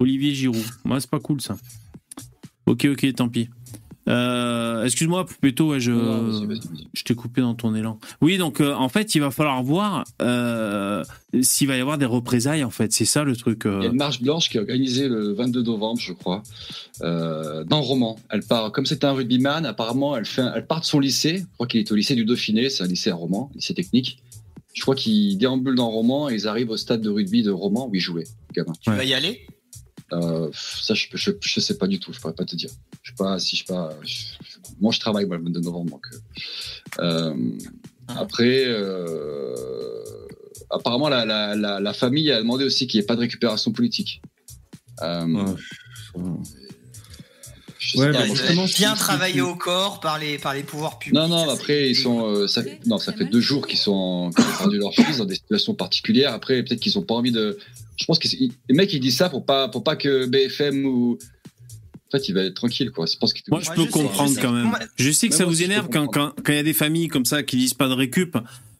Olivier 0.01 0.33
Giroud. 0.33 0.63
Moi, 0.83 0.99
c'est 0.99 1.09
pas 1.09 1.19
cool 1.19 1.41
ça. 1.41 1.57
Ok, 2.65 2.85
ok, 2.91 3.13
tant 3.15 3.29
pis. 3.29 3.49
Euh, 4.09 4.83
Excuse-moi, 4.83 5.25
Poupetto, 5.27 5.69
ouais, 5.69 5.79
je, 5.79 5.91
non, 5.91 6.49
je 6.93 7.03
t'ai 7.03 7.13
coupé 7.13 7.41
dans 7.41 7.53
ton 7.53 7.75
élan. 7.75 7.99
Oui, 8.19 8.39
donc 8.39 8.59
euh, 8.59 8.73
en 8.73 8.89
fait, 8.89 9.13
il 9.13 9.19
va 9.21 9.29
falloir 9.29 9.61
voir 9.61 10.03
euh, 10.23 11.03
s'il 11.41 11.67
va 11.67 11.77
y 11.77 11.79
avoir 11.81 11.99
des 11.99 12.05
représailles. 12.05 12.63
En 12.63 12.71
fait, 12.71 12.91
c'est 12.91 13.05
ça 13.05 13.23
le 13.23 13.35
truc. 13.35 13.65
euh. 13.67 13.77
Il 13.81 13.83
y 13.83 13.87
a 13.87 13.91
une 13.91 13.97
marche 13.97 14.19
blanche 14.21 14.49
qui 14.49 14.57
est 14.57 14.59
organisée 14.59 15.07
le 15.07 15.33
22 15.33 15.61
novembre, 15.61 15.99
je 16.01 16.13
crois, 16.13 16.41
euh, 17.03 17.63
dans 17.63 17.81
Roman. 17.81 18.17
Elle 18.31 18.41
part, 18.41 18.71
comme 18.71 18.87
c'est 18.87 19.03
un 19.03 19.11
rugbyman, 19.11 19.65
apparemment, 19.67 20.17
elle, 20.17 20.25
fait, 20.25 20.41
un- 20.41 20.53
elle 20.55 20.65
part 20.65 20.79
de 20.81 20.85
son 20.85 20.99
lycée. 20.99 21.37
Je 21.39 21.53
crois 21.53 21.67
qu'il 21.67 21.79
est 21.79 21.91
au 21.91 21.95
lycée 21.95 22.15
du 22.15 22.25
Dauphiné, 22.25 22.69
c'est 22.71 22.83
un 22.83 22.87
lycée 22.87 23.11
à 23.11 23.15
Roman, 23.15 23.51
lycée 23.53 23.75
technique. 23.75 24.23
Je 24.73 24.81
crois 24.81 24.95
qu'ils 24.95 25.37
déambulent 25.37 25.75
dans 25.75 25.89
Roman 25.91 26.27
et 26.29 26.33
ils 26.33 26.47
arrivent 26.47 26.71
au 26.71 26.77
stade 26.77 27.01
de 27.01 27.09
rugby 27.09 27.43
de 27.43 27.51
Roman 27.51 27.87
où 27.87 27.93
ils 27.93 27.99
jouaient, 27.99 28.23
les 28.23 28.63
gamins. 28.63 28.73
Tu 28.81 28.89
Ouais. 28.89 28.95
vas 28.97 29.03
y 29.03 29.13
aller? 29.13 29.41
Euh, 30.13 30.49
ça, 30.53 30.93
je, 30.93 31.07
je, 31.13 31.31
je 31.39 31.59
sais 31.59 31.77
pas 31.77 31.87
du 31.87 31.99
tout, 31.99 32.11
je 32.13 32.19
pourrais 32.19 32.33
pas 32.33 32.43
te 32.45 32.55
dire. 32.55 32.69
Je 33.01 33.11
sais 33.11 33.15
pas 33.17 33.39
si 33.39 33.55
je 33.55 33.61
sais 33.65 33.73
pas. 33.73 33.91
je- 34.03 34.23
moi, 34.81 34.91
je 34.91 34.99
travaille 34.99 35.25
moi, 35.25 35.37
le 35.37 35.43
22 35.43 35.61
novembre, 35.61 35.91
donc. 35.91 36.05
euh, 36.99 37.31
euh, 37.33 37.51
après, 38.09 38.65
euh, 38.67 39.55
apparemment, 40.69 41.07
la, 41.09 41.23
la, 41.25 41.55
la, 41.55 41.79
la 41.79 41.93
famille 41.93 42.31
a 42.31 42.37
demandé 42.39 42.65
aussi 42.65 42.87
qu'il 42.87 42.99
n'y 42.99 43.03
ait 43.03 43.07
pas 43.07 43.15
de 43.15 43.21
récupération 43.21 43.71
politique. 43.71 44.21
Euh, 45.01 45.55
Ouais. 47.95 48.11
bah, 48.11 48.23
Bien 48.25 48.67
si- 48.67 48.99
travaillé 48.99 49.33
si- 49.35 49.41
au 49.41 49.55
corps 49.55 49.99
par 49.99 50.19
les, 50.19 50.37
par 50.37 50.53
les 50.53 50.61
pouvoirs 50.63 50.99
publics. 50.99 51.15
Non, 51.19 51.27
non, 51.27 51.47
Ça, 51.47 51.53
après, 51.53 51.89
ils 51.89 51.95
sont. 51.95 52.25
euh, 52.27 52.47
ça, 52.47 52.61
fait- 52.63 52.79
non, 52.85 52.99
ça 52.99 53.11
fait 53.11 53.25
deux 53.25 53.41
jours 53.41 53.65
qu'ils 53.67 53.79
sont, 53.79 54.29
qu'ils 54.35 54.45
ont 54.45 54.57
perdu 54.57 54.77
leur 54.77 54.93
fils 54.93 55.17
dans 55.17 55.25
des 55.25 55.33
situations 55.35 55.73
particulières. 55.73 56.31
Après, 56.33 56.61
peut-être 56.63 56.79
qu'ils 56.79 56.97
ont 56.99 57.01
pas 57.03 57.15
envie 57.15 57.31
de. 57.31 57.57
Je 58.01 58.05
pense 58.05 58.19
que 58.19 58.27
c'est- 58.27 58.37
les 58.39 58.75
mecs, 58.75 58.91
ils 58.93 58.99
disent 58.99 59.17
ça 59.17 59.29
pour 59.29 59.45
pas, 59.45 59.69
pour 59.69 59.83
pas 59.83 59.95
que 59.95 60.25
BFM 60.25 60.85
ou. 60.85 61.17
En 62.13 62.17
fait, 62.17 62.27
il 62.27 62.33
va 62.33 62.43
être 62.43 62.55
tranquille, 62.55 62.91
quoi. 62.91 63.05
Je 63.05 63.15
pense 63.15 63.31
qu'il 63.31 63.43
Moi, 63.49 63.61
je 63.61 63.69
peux 63.71 63.85
je 63.85 63.89
comprendre 63.91 64.31
sais. 64.33 64.41
quand 64.41 64.51
même. 64.51 64.69
Je 64.97 65.11
sais 65.11 65.27
que 65.29 65.33
Même 65.33 65.37
ça 65.37 65.45
vous 65.45 65.63
énerve 65.63 65.87
quand 65.89 66.05
comprendre. 66.07 66.33
quand 66.35 66.43
quand 66.43 66.51
il 66.53 66.57
y 66.57 66.59
a 66.59 66.63
des 66.63 66.73
familles 66.73 67.07
comme 67.07 67.23
ça 67.25 67.41
qui 67.43 67.55
disent 67.55 67.73
pas 67.73 67.87
de 67.87 67.93
récup. 67.93 68.35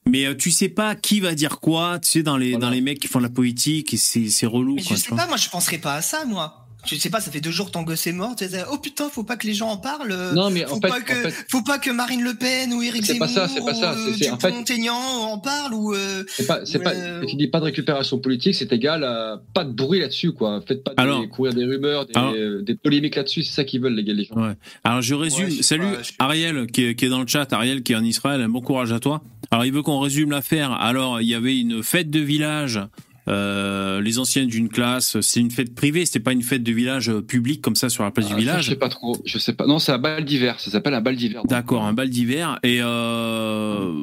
Mais 0.08 0.26
euh, 0.26 0.36
tu 0.36 0.50
sais 0.52 0.68
pas 0.68 0.96
qui 0.96 1.20
va 1.20 1.34
dire 1.36 1.60
quoi, 1.60 2.00
tu 2.00 2.10
sais, 2.10 2.24
dans 2.24 2.36
les, 2.36 2.52
Voilà. 2.52 2.66
dans 2.66 2.72
les 2.72 2.82
mecs 2.82 3.00
qui 3.00 3.08
font 3.08 3.20
de 3.20 3.24
la 3.24 3.30
politique, 3.30 3.94
et 3.94 3.98
c'est 3.98 4.30
c'est 4.30 4.48
relou, 4.48 4.74
Mais 4.76 4.82
quoi. 4.84 4.96
je 4.98 5.02
sais 5.02 5.16
pas, 5.16 5.28
moi 5.28 5.38
je 5.38 5.48
penserais 5.48 5.78
pas 5.78 5.94
à 5.94 6.02
ça, 6.02 6.26
moi. 6.26 6.61
Je 6.86 6.96
sais 6.96 7.10
pas, 7.12 7.20
ça 7.22 7.30
fait 7.32 7.42
deux 7.42 7.52
jours 7.52 7.70
ton 7.70 7.84
gosse 7.84 8.08
est 8.08 8.12
mort. 8.12 8.36
Tu 8.36 8.48
sais, 8.48 8.64
oh 8.72 8.78
putain, 8.78 9.08
faut 9.10 9.24
pas 9.24 9.38
que 9.38 9.46
les 9.46 9.54
gens 9.54 9.70
en 9.70 9.78
parlent. 9.78 10.12
euh, 10.12 10.34
Non, 10.34 10.50
mais 10.50 10.66
faut, 10.66 10.78
en 10.78 10.82
fait, 10.82 10.88
pas 10.90 10.98
en 10.98 11.02
que, 11.02 11.14
fait, 11.14 11.46
faut 11.50 11.62
pas 11.62 11.78
que 11.78 11.92
Marine 11.92 12.24
Le 12.24 12.34
Pen 12.34 12.74
ou 12.74 12.82
Éric 12.82 13.06
C'est 13.06 13.14
Zemmour 13.14 13.28
pas 13.28 13.34
ça, 13.34 13.48
c'est 13.48 13.64
pas 13.64 13.74
ça, 13.76 13.94
ou, 13.96 14.14
c'est- 14.18 14.30
euh, 14.30 14.34
en 14.34 14.40
fait- 14.40 14.50
Dupont-Aignan 14.52 14.96
en 14.96 15.38
parlent 15.38 15.74
ou. 15.76 15.94
euh, 15.94 16.24
c'est 16.28 16.48
pas, 16.48 16.66
c'est 16.66 16.80
pas, 16.80 16.94
tu 17.28 17.36
dis 17.36 17.48
pas 17.48 17.60
de 17.60 17.66
récupération 17.66 18.18
politique, 18.18 18.56
c'est 18.56 18.74
égal 18.74 19.04
à 19.04 19.40
pas 19.54 19.64
de 19.64 19.72
bruit 19.72 20.00
là-dessus, 20.00 20.32
quoi. 20.32 20.60
Faites 20.68 20.84
pas 20.84 20.96
de 20.96 21.00
Alors- 21.02 21.30
courir 21.30 21.54
des 21.54 21.66
rumeurs, 21.66 22.08
des, 22.08 22.14
Alors- 22.16 22.34
des 22.64 22.76
polémiques 22.76 23.16
là-dessus, 23.16 23.44
c'est 23.44 23.54
ça 23.54 23.64
qu'ils 23.64 23.80
veulent, 23.82 23.94
les 23.96 24.04
gars, 24.04 24.14
les 24.14 24.26
gens. 24.26 24.36
Ouais. 24.36 24.54
Alors 24.84 25.02
je 25.04 25.14
résume. 25.14 25.46
Ouais, 25.46 25.52
je 25.52 25.56
sais 25.58 25.64
Salut 25.64 25.84
pas, 25.84 26.02
je- 26.02 26.12
Ariel 26.18 26.68
qui 26.68 26.86
est, 26.86 26.96
qui 26.96 27.06
est 27.06 27.10
dans 27.10 27.22
le 27.22 27.28
chat. 27.28 27.52
Ariel 27.54 27.84
qui 27.84 27.94
est 27.94 27.96
en 27.96 28.04
Israël. 28.04 28.46
Bon 28.50 28.62
courage 28.62 28.92
à 28.92 29.00
toi. 29.00 29.22
Alors 29.52 29.66
il 29.66 29.72
veut 29.72 29.84
qu'on 29.84 30.00
résume 30.00 30.32
l'affaire. 30.32 30.72
Alors 30.72 31.22
il 31.22 31.28
y 31.28 31.36
avait 31.36 31.60
une 31.60 31.84
fête 31.84 32.10
de 32.10 32.20
village. 32.20 32.80
Euh, 33.28 34.02
les 34.02 34.20
anciennes 34.20 34.48
d'une 34.48 34.70
classe. 34.70 35.20
C'est 35.22 35.40
une 35.40 35.52
fête 35.52 35.76
privée. 35.76 36.06
C'était 36.06 36.20
pas 36.20 36.34
une 36.34 36.42
fête 36.42 36.64
de 36.64 36.72
village 36.72 37.10
euh, 37.10 37.22
publique 37.22 37.62
comme 37.62 37.76
ça 37.76 37.90
sur 37.90 38.04
la 38.04 38.12
place 38.12 38.26
Ah, 38.30 38.30
du 38.30 38.34
ça, 38.36 38.40
village. 38.40 38.64
je 38.66 38.70
sais 38.70 38.76
pas 38.76 38.90
trop, 38.90 39.18
je 39.26 39.38
sais 39.38 39.54
pas. 39.54 39.66
Non, 39.68 39.80
c'est 39.80 39.92
un 39.92 39.98
bal 40.00 40.26
d'hiver, 40.26 40.60
ça 40.60 40.72
s'appelle 40.72 40.94
un 40.94 41.02
bal 41.02 41.16
d'hiver. 41.16 41.44
D'accord, 41.46 41.84
un 41.86 41.94
bal 41.94 42.10
d'hiver. 42.10 42.60
Et 42.64 42.80
euh, 42.82 43.94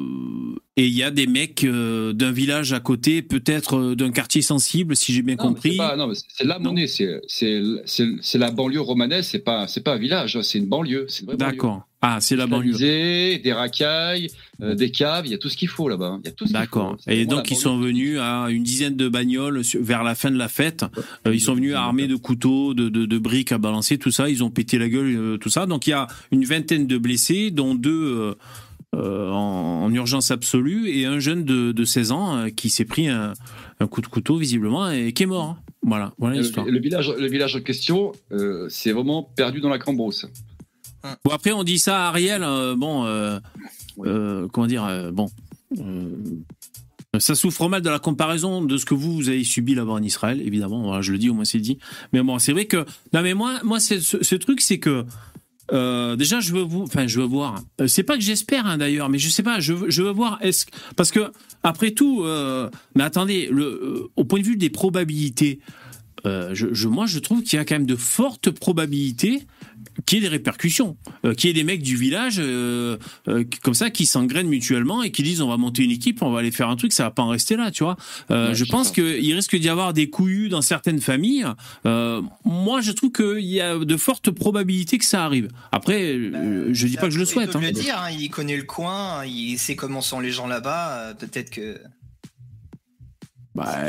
et 0.79 0.87
il 0.87 0.93
y 0.93 1.03
a 1.03 1.11
des 1.11 1.27
mecs 1.27 1.63
euh, 1.65 2.13
d'un 2.13 2.31
village 2.31 2.71
à 2.73 2.79
côté, 2.79 3.21
peut-être 3.21 3.77
euh, 3.77 3.95
d'un 3.95 4.11
quartier 4.11 4.41
sensible, 4.41 4.95
si 4.95 5.11
j'ai 5.13 5.21
bien 5.21 5.35
Non, 5.35 5.47
compris. 5.49 5.71
c'est 5.71 5.77
pas- 5.77 5.95
non, 5.97 6.09
c'est- 6.13 6.43
la 6.45 6.57
monnaie, 6.57 6.87
c'est 6.87 8.37
la 8.37 8.51
banlieue 8.51 8.79
romanaise, 8.81 9.27
c'est 9.27 9.39
pas 9.43 9.67
c'est 9.67 9.83
pas 9.83 9.93
un 9.95 9.97
village, 9.99 10.35
hein, 10.37 10.41
c'est 10.43 10.57
une 10.57 10.67
banlieue. 10.67 11.07
D'accord. 11.37 11.83
Ah, 12.01 12.19
c'est 12.21 12.37
la 12.37 12.47
banlieue. 12.47 12.77
Des 12.77 13.51
racailles, 13.51 14.29
euh, 14.61 14.73
des 14.73 14.89
caves, 14.89 15.25
il 15.25 15.31
y 15.31 15.33
a 15.33 15.37
tout 15.37 15.49
ce 15.49 15.57
qu'il 15.57 15.67
faut 15.67 15.89
là-bas. 15.89 16.19
hein. 16.25 16.31
D'accord. 16.49 16.95
Et 17.07 17.25
donc 17.25 17.51
ils 17.51 17.57
sont 17.57 17.77
venus 17.77 18.17
à 18.21 18.47
une 18.49 18.63
dizaine 18.63 18.95
de 18.95 19.09
bagnoles 19.09 19.61
vers 19.81 20.03
la 20.05 20.15
fin 20.15 20.31
de 20.31 20.37
la 20.37 20.47
fête. 20.47 20.85
Euh, 21.27 21.35
ils 21.35 21.41
sont 21.41 21.55
venus 21.55 21.73
armés 21.75 22.07
de 22.07 22.15
couteaux, 22.15 22.73
de, 22.73 22.87
de, 22.87 23.05
de 23.05 23.17
briques 23.17 23.51
à 23.51 23.57
balancer, 23.57 23.97
tout 23.97 24.11
ça. 24.11 24.29
Ils 24.29 24.45
ont 24.45 24.49
pété 24.49 24.77
la 24.77 24.87
gueule, 24.87 25.37
tout 25.41 25.49
ça. 25.49 25.65
Donc 25.65 25.87
il 25.87 25.89
y 25.89 25.93
a 25.93 26.07
une 26.31 26.45
vingtaine 26.45 26.87
de 26.87 26.97
blessés, 26.97 27.51
dont 27.51 27.75
deux 27.75 28.33
euh, 28.95 28.99
euh, 28.99 29.31
en, 29.31 29.83
en 29.85 29.93
urgence 29.93 30.31
absolue 30.31 30.89
et 30.89 31.05
un 31.05 31.19
jeune 31.19 31.43
de, 31.45 31.71
de 31.71 31.83
16 31.85 32.11
ans 32.11 32.35
euh, 32.37 32.49
qui 32.49 32.69
s'est 32.69 32.85
pris 32.85 33.07
un, 33.07 33.33
un 33.79 33.87
coup 33.87 34.01
de 34.01 34.07
couteau 34.07 34.37
visiblement 34.37 34.89
et 34.89 35.13
qui 35.13 35.23
est 35.23 35.27
mort. 35.27 35.57
Voilà, 35.83 36.11
voilà 36.17 36.33
banlieue. 36.35 36.41
l'histoire. 36.43 36.65
Le, 36.65 36.71
le 36.73 36.79
village, 36.79 37.13
le 37.17 37.27
village 37.27 37.55
en 37.55 37.61
question, 37.61 38.11
euh, 38.31 38.67
c'est 38.69 38.91
vraiment 38.91 39.23
perdu 39.23 39.61
dans 39.61 39.69
la 39.69 39.79
cambrousse. 39.79 40.25
Bon 41.23 41.31
après 41.31 41.51
on 41.53 41.63
dit 41.63 41.79
ça 41.79 42.05
à 42.05 42.09
Ariel. 42.09 42.43
euh, 42.43 42.75
bon, 42.75 43.05
euh, 43.05 43.39
euh, 44.05 44.47
comment 44.51 44.67
dire 44.67 44.83
euh, 44.85 45.11
Bon. 45.11 45.29
euh, 45.77 46.09
Ça 47.19 47.35
souffre 47.35 47.69
mal 47.69 47.81
de 47.81 47.89
la 47.89 47.99
comparaison 47.99 48.61
de 48.63 48.75
ce 48.77 48.85
que 48.85 48.93
vous, 48.95 49.13
vous 49.15 49.29
avez 49.29 49.43
subi 49.45 49.75
là-bas 49.75 49.93
en 49.93 50.03
Israël, 50.03 50.41
évidemment. 50.41 50.81
Voilà, 50.83 51.01
je 51.01 51.11
le 51.13 51.17
dis, 51.17 51.29
au 51.29 51.33
moins 51.33 51.45
c'est 51.45 51.59
dit. 51.59 51.77
Mais 52.11 52.21
bon, 52.21 52.37
c'est 52.39 52.51
vrai 52.51 52.65
que. 52.65 52.85
Non, 53.13 53.21
mais 53.21 53.33
moi, 53.33 53.59
moi 53.63 53.79
ce 53.79 54.35
truc, 54.35 54.59
c'est 54.61 54.79
que. 54.79 55.05
Euh, 55.73 56.15
déjà, 56.15 56.39
je 56.39 56.53
veux 56.53 56.61
vous, 56.61 56.81
enfin, 56.83 57.07
je 57.07 57.19
veux 57.19 57.25
voir. 57.27 57.61
Euh, 57.81 57.87
c'est 57.87 58.03
pas 58.03 58.15
que 58.17 58.23
j'espère 58.23 58.65
hein, 58.65 58.77
d'ailleurs, 58.77 59.09
mais 59.09 59.19
je 59.19 59.29
sais 59.29 59.43
pas. 59.43 59.59
Je 59.59 59.73
veux, 59.73 60.11
voir. 60.11 60.37
Est-ce 60.41 60.65
parce 60.95 61.11
que 61.11 61.31
après 61.63 61.91
tout, 61.91 62.23
euh, 62.23 62.69
mais 62.95 63.03
attendez, 63.03 63.47
le, 63.51 64.07
au 64.15 64.23
point 64.23 64.39
de 64.39 64.45
vue 64.45 64.55
des 64.57 64.69
probabilités, 64.69 65.59
je, 66.25 66.73
je- 66.73 66.87
moi, 66.87 67.05
je 67.05 67.19
trouve 67.19 67.43
qu'il 67.43 67.57
y 67.57 67.59
a 67.61 67.65
quand 67.65 67.75
même 67.75 67.85
de 67.85 67.95
fortes 67.95 68.49
probabilités 68.51 69.45
qu'il 70.05 70.17
y 70.17 70.21
ait 70.21 70.23
des 70.23 70.29
répercussions, 70.29 70.97
euh, 71.25 71.33
qu'il 71.33 71.47
y 71.47 71.51
ait 71.51 71.53
des 71.53 71.63
mecs 71.63 71.81
du 71.81 71.95
village 71.95 72.37
euh, 72.39 72.97
euh, 73.27 73.43
comme 73.63 73.73
ça 73.73 73.89
qui 73.89 74.05
s'engrainent 74.05 74.47
mutuellement 74.47 75.03
et 75.03 75.11
qui 75.11 75.23
disent 75.23 75.41
on 75.41 75.49
va 75.49 75.57
monter 75.57 75.83
une 75.83 75.91
équipe, 75.91 76.21
on 76.21 76.31
va 76.31 76.39
aller 76.39 76.51
faire 76.51 76.69
un 76.69 76.75
truc, 76.75 76.93
ça 76.93 77.03
va 77.03 77.11
pas 77.11 77.23
en 77.23 77.29
rester 77.29 77.55
là, 77.55 77.71
tu 77.71 77.83
vois. 77.83 77.97
Euh, 78.31 78.49
Ouais, 78.49 78.55
je 78.55 78.65
pense 78.65 78.91
qu'il 78.91 79.33
risque 79.35 79.55
d'y 79.55 79.69
avoir 79.69 79.93
des 79.93 80.09
couillus 80.09 80.49
dans 80.49 80.61
certaines 80.61 81.01
familles. 81.01 81.45
Moi, 81.83 82.81
je 82.81 82.91
trouve 82.91 83.11
qu'il 83.11 83.45
y 83.45 83.61
a 83.61 83.77
de 83.77 83.97
fortes 83.97 84.31
probabilités 84.31 84.97
que 84.97 85.05
ça 85.05 85.25
arrive. 85.25 85.49
Après, 85.71 86.15
euh, 86.15 86.69
je 86.73 86.87
dis 86.87 86.95
pas 86.95 87.07
que 87.07 87.13
je 87.13 87.19
le 87.19 87.25
souhaite. 87.25 87.55
Hein. 87.55 87.61
le 87.61 87.71
dire, 87.71 87.99
hein, 88.01 88.09
il 88.11 88.29
connaît 88.29 88.57
le 88.57 88.63
coin, 88.63 89.25
il 89.25 89.57
sait 89.57 89.75
comment 89.75 90.01
sont 90.01 90.19
les 90.19 90.31
gens 90.31 90.47
là-bas. 90.47 91.13
Peut-être 91.19 91.49
que. 91.49 91.79
Bah, 93.55 93.83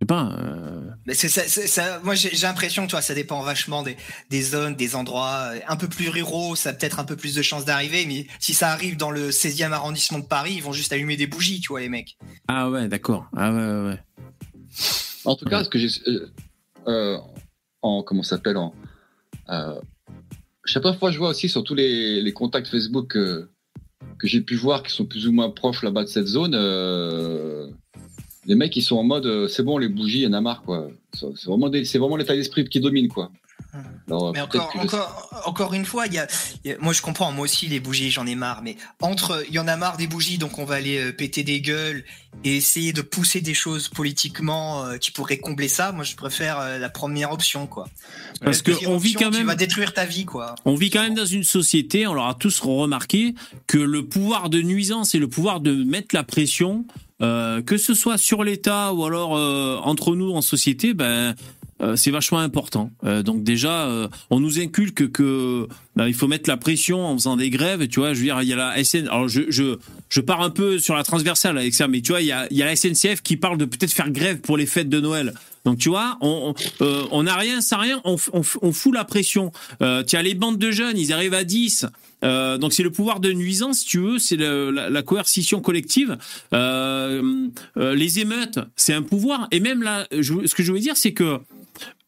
sais 0.00 0.06
pas. 0.06 0.32
euh, 0.38 0.90
Mais 1.06 1.14
c'est 1.14 1.28
ça, 1.28 1.42
c'est 1.46 1.66
ça- 1.66 2.00
moi 2.04 2.14
j'ai 2.14 2.30
j'ai 2.34 2.46
l'impression 2.46 2.84
que 2.86 2.90
toi, 2.90 3.00
ça 3.02 3.14
dépend 3.14 3.40
vachement 3.42 3.82
des, 3.82 3.96
des 4.30 4.42
zones, 4.42 4.74
des 4.76 4.94
endroits 4.94 5.52
euh, 5.54 5.60
un 5.68 5.76
peu 5.76 5.88
plus 5.88 6.08
ruraux, 6.08 6.54
ça 6.56 6.70
a 6.70 6.72
peut-être 6.72 6.98
un 7.00 7.04
peu 7.04 7.16
plus 7.16 7.34
de 7.34 7.42
chances 7.42 7.64
d'arriver, 7.64 8.04
mais 8.06 8.26
si 8.40 8.52
ça 8.54 8.68
arrive 8.70 8.96
dans 8.96 9.10
le 9.10 9.30
16e 9.30 9.72
arrondissement 9.72 10.18
de 10.18 10.26
Paris, 10.26 10.54
ils 10.56 10.62
vont 10.62 10.72
juste 10.72 10.92
allumer 10.92 11.16
des 11.16 11.26
bougies, 11.26 11.60
tu 11.60 11.68
vois, 11.68 11.80
les 11.80 11.88
mecs. 11.88 12.16
Ah 12.48 12.68
ouais, 12.70 12.88
d'accord. 12.88 13.26
Ah 13.36 13.52
ouais, 13.52 13.58
ouais, 13.58 13.88
ouais. 13.90 14.02
En 15.24 15.34
tout 15.36 15.44
cas, 15.46 15.64
ce 15.64 15.68
que 15.70 15.78
j'ai. 15.78 15.88
euh, 16.08 16.28
euh, 16.88 17.18
en. 17.82 18.02
Comment 18.02 18.22
ça 18.22 18.36
s'appelle 18.36 18.56
en, 18.58 18.74
euh, 19.48 19.80
Chaque 20.64 20.82
fois, 20.98 21.10
je 21.10 21.18
vois 21.18 21.30
aussi 21.30 21.48
sur 21.48 21.64
tous 21.64 21.74
les, 21.74 22.20
les 22.20 22.32
contacts 22.32 22.68
Facebook 22.68 23.16
euh, 23.16 23.48
que 24.18 24.26
j'ai 24.28 24.40
pu 24.40 24.56
voir 24.56 24.82
qui 24.82 24.92
sont 24.92 25.04
plus 25.06 25.26
ou 25.26 25.32
moins 25.32 25.50
proches 25.50 25.82
là-bas 25.82 26.02
de 26.04 26.08
cette 26.08 26.26
zone. 26.26 26.54
Les 28.46 28.54
mecs, 28.54 28.74
ils 28.76 28.82
sont 28.82 28.96
en 28.96 29.02
mode 29.04 29.26
euh, 29.26 29.48
c'est 29.48 29.62
bon, 29.62 29.78
les 29.78 29.88
bougies, 29.88 30.18
il 30.20 30.22
y 30.24 30.26
en 30.26 30.32
a 30.32 30.40
marre, 30.40 30.62
quoi. 30.62 30.88
C'est 31.14 31.26
vraiment, 31.46 31.68
des- 31.68 31.84
c'est 31.84 31.98
vraiment 31.98 32.16
l'état 32.16 32.34
d'esprit 32.34 32.64
qui 32.68 32.80
domine, 32.80 33.08
quoi. 33.08 33.30
Alors, 34.08 34.32
Mais 34.32 34.40
encore, 34.40 34.70
je- 34.74 34.80
encore, 34.80 35.42
encore 35.44 35.74
une 35.74 35.84
fois, 35.84 36.06
il 36.06 36.14
y 36.14 36.18
a, 36.18 36.26
il 36.64 36.70
y 36.70 36.74
a- 36.74 36.78
moi 36.78 36.94
je 36.94 37.02
comprends, 37.02 37.30
moi 37.32 37.44
aussi 37.44 37.66
les 37.66 37.78
bougies, 37.80 38.10
j'en 38.10 38.26
ai 38.26 38.34
marre. 38.34 38.62
Mais 38.62 38.76
entre, 39.02 39.44
il 39.48 39.54
y 39.54 39.58
en 39.58 39.68
a 39.68 39.76
marre 39.76 39.98
des 39.98 40.06
bougies, 40.06 40.38
donc 40.38 40.58
on 40.58 40.64
va 40.64 40.76
aller 40.76 40.96
euh, 40.98 41.12
péter 41.12 41.42
des 41.42 41.60
gueules 41.60 42.02
et 42.44 42.56
essayer 42.56 42.94
de 42.94 43.02
pousser 43.02 43.42
des 43.42 43.52
choses 43.52 43.88
politiquement 43.88 44.84
euh, 44.84 44.96
qui 44.96 45.10
pourraient 45.10 45.38
combler 45.38 45.68
ça. 45.68 45.92
Moi, 45.92 46.04
je 46.04 46.16
préfère 46.16 46.58
euh, 46.58 46.78
la 46.78 46.88
première 46.88 47.32
option, 47.32 47.66
quoi. 47.66 47.86
Parce 48.42 48.62
que 48.62 48.72
on 48.86 48.96
vit 48.96 49.12
quand 49.14 49.30
Tu 49.30 49.38
même. 49.38 49.46
vas 49.48 49.56
détruire 49.56 49.92
ta 49.92 50.06
vie, 50.06 50.24
quoi. 50.24 50.54
On 50.64 50.74
vit 50.74 50.88
quand 50.88 51.02
même 51.02 51.14
dans 51.14 51.26
une 51.26 51.44
société, 51.44 52.06
on 52.06 52.14
l'aura 52.14 52.34
tous 52.34 52.60
remarqué, 52.60 53.34
que 53.66 53.78
le 53.78 54.06
pouvoir 54.06 54.48
de 54.48 54.62
nuisance 54.62 55.14
et 55.14 55.18
le 55.18 55.28
pouvoir 55.28 55.60
de 55.60 55.72
mettre 55.84 56.14
la 56.14 56.22
pression, 56.22 56.86
euh, 57.22 57.62
que 57.62 57.78
ce 57.78 57.94
soit 57.94 58.18
sur 58.18 58.44
l'État 58.44 58.92
ou 58.92 59.04
alors 59.04 59.36
euh, 59.36 59.78
entre 59.82 60.14
nous 60.14 60.32
en 60.32 60.42
société, 60.42 60.92
ben 60.92 61.34
euh, 61.82 61.96
c'est 61.96 62.10
vachement 62.10 62.38
important. 62.38 62.90
Donc 63.02 63.42
déjà, 63.42 63.88
on 64.30 64.40
nous 64.40 64.60
inculque 64.60 65.10
que 65.12 65.68
ben, 65.94 66.06
il 66.06 66.14
faut 66.14 66.26
mettre 66.26 66.48
la 66.48 66.56
pression 66.56 67.04
en 67.04 67.14
faisant 67.14 67.36
des 67.36 67.50
grèves. 67.50 67.86
Tu 67.88 68.00
vois, 68.00 68.14
je 68.14 68.18
veux 68.18 68.24
dire, 68.24 68.40
il 68.42 68.48
y 68.48 68.52
a 68.52 68.56
la 68.56 68.82
SN. 68.82 69.08
Alors 69.08 69.28
je 69.28 69.42
je 69.50 69.76
je 70.08 70.20
pars 70.20 70.40
un 70.42 70.50
peu 70.50 70.78
sur 70.78 70.94
la 70.94 71.04
transversale 71.04 71.58
avec 71.58 71.74
ça, 71.74 71.88
mais 71.88 72.00
tu 72.00 72.12
vois, 72.12 72.22
il 72.22 72.26
y 72.26 72.32
a 72.32 72.46
il 72.50 72.56
y 72.56 72.62
a 72.62 72.66
la 72.66 72.76
SNCF 72.76 73.22
qui 73.22 73.36
parle 73.36 73.58
de 73.58 73.64
peut-être 73.64 73.92
faire 73.92 74.10
grève 74.10 74.40
pour 74.40 74.56
les 74.56 74.66
fêtes 74.66 74.88
de 74.88 75.00
Noël. 75.00 75.34
Donc 75.66 75.78
tu 75.78 75.88
vois, 75.88 76.16
on 76.20 76.54
on, 76.80 77.22
n'a 77.24 77.34
rien, 77.34 77.60
sans 77.60 77.78
rien, 77.78 78.00
on, 78.04 78.16
on, 78.32 78.42
on 78.62 78.72
fout 78.72 78.94
la 78.94 79.04
pression. 79.04 79.50
Euh, 79.82 80.04
tu 80.04 80.14
as 80.14 80.22
les 80.22 80.34
bandes 80.34 80.58
de 80.58 80.70
jeunes, 80.70 80.96
ils 80.96 81.12
arrivent 81.12 81.34
à 81.34 81.42
10. 81.42 81.86
Euh, 82.24 82.56
donc 82.58 82.72
c'est 82.72 82.82
le 82.82 82.90
pouvoir 82.90 83.20
de 83.20 83.32
nuisance, 83.32 83.80
si 83.80 83.86
tu 83.86 83.98
veux, 83.98 84.18
c'est 84.18 84.36
la, 84.36 84.88
la 84.90 85.02
coercition 85.02 85.60
collective. 85.60 86.16
Euh, 86.54 87.48
euh, 87.76 87.94
les 87.94 88.20
émeutes, 88.20 88.58
c'est 88.74 88.94
un 88.94 89.02
pouvoir. 89.02 89.48
Et 89.50 89.60
même 89.60 89.82
là, 89.82 90.06
je- 90.12 90.46
ce 90.46 90.54
que 90.54 90.62
je 90.62 90.72
veux 90.72 90.80
dire, 90.80 90.96
c'est 90.96 91.12
que 91.12 91.38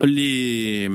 les 0.02 0.88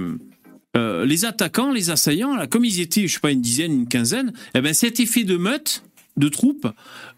les 1.05 1.25
attaquants, 1.25 1.71
les 1.71 1.91
assaillants, 1.91 2.35
là, 2.35 2.47
comme 2.47 2.65
ils 2.65 2.79
étaient, 2.79 3.07
je 3.07 3.13
sais 3.13 3.19
pas, 3.19 3.29
une 3.31 3.41
dizaine, 3.41 3.71
une 3.73 3.87
quinzaine, 3.87 4.33
eh 4.55 4.61
ben 4.61 4.73
cet 4.73 4.99
effet 4.99 5.23
de 5.23 5.37
meute, 5.37 5.83
de 6.17 6.29
troupes, 6.29 6.67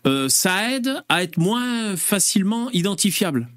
euh, 0.06 0.28
ça 0.28 0.74
aide 0.74 1.02
à 1.08 1.24
être 1.24 1.38
moins 1.38 1.96
facilement 1.96 2.70
identifiable. 2.72 3.48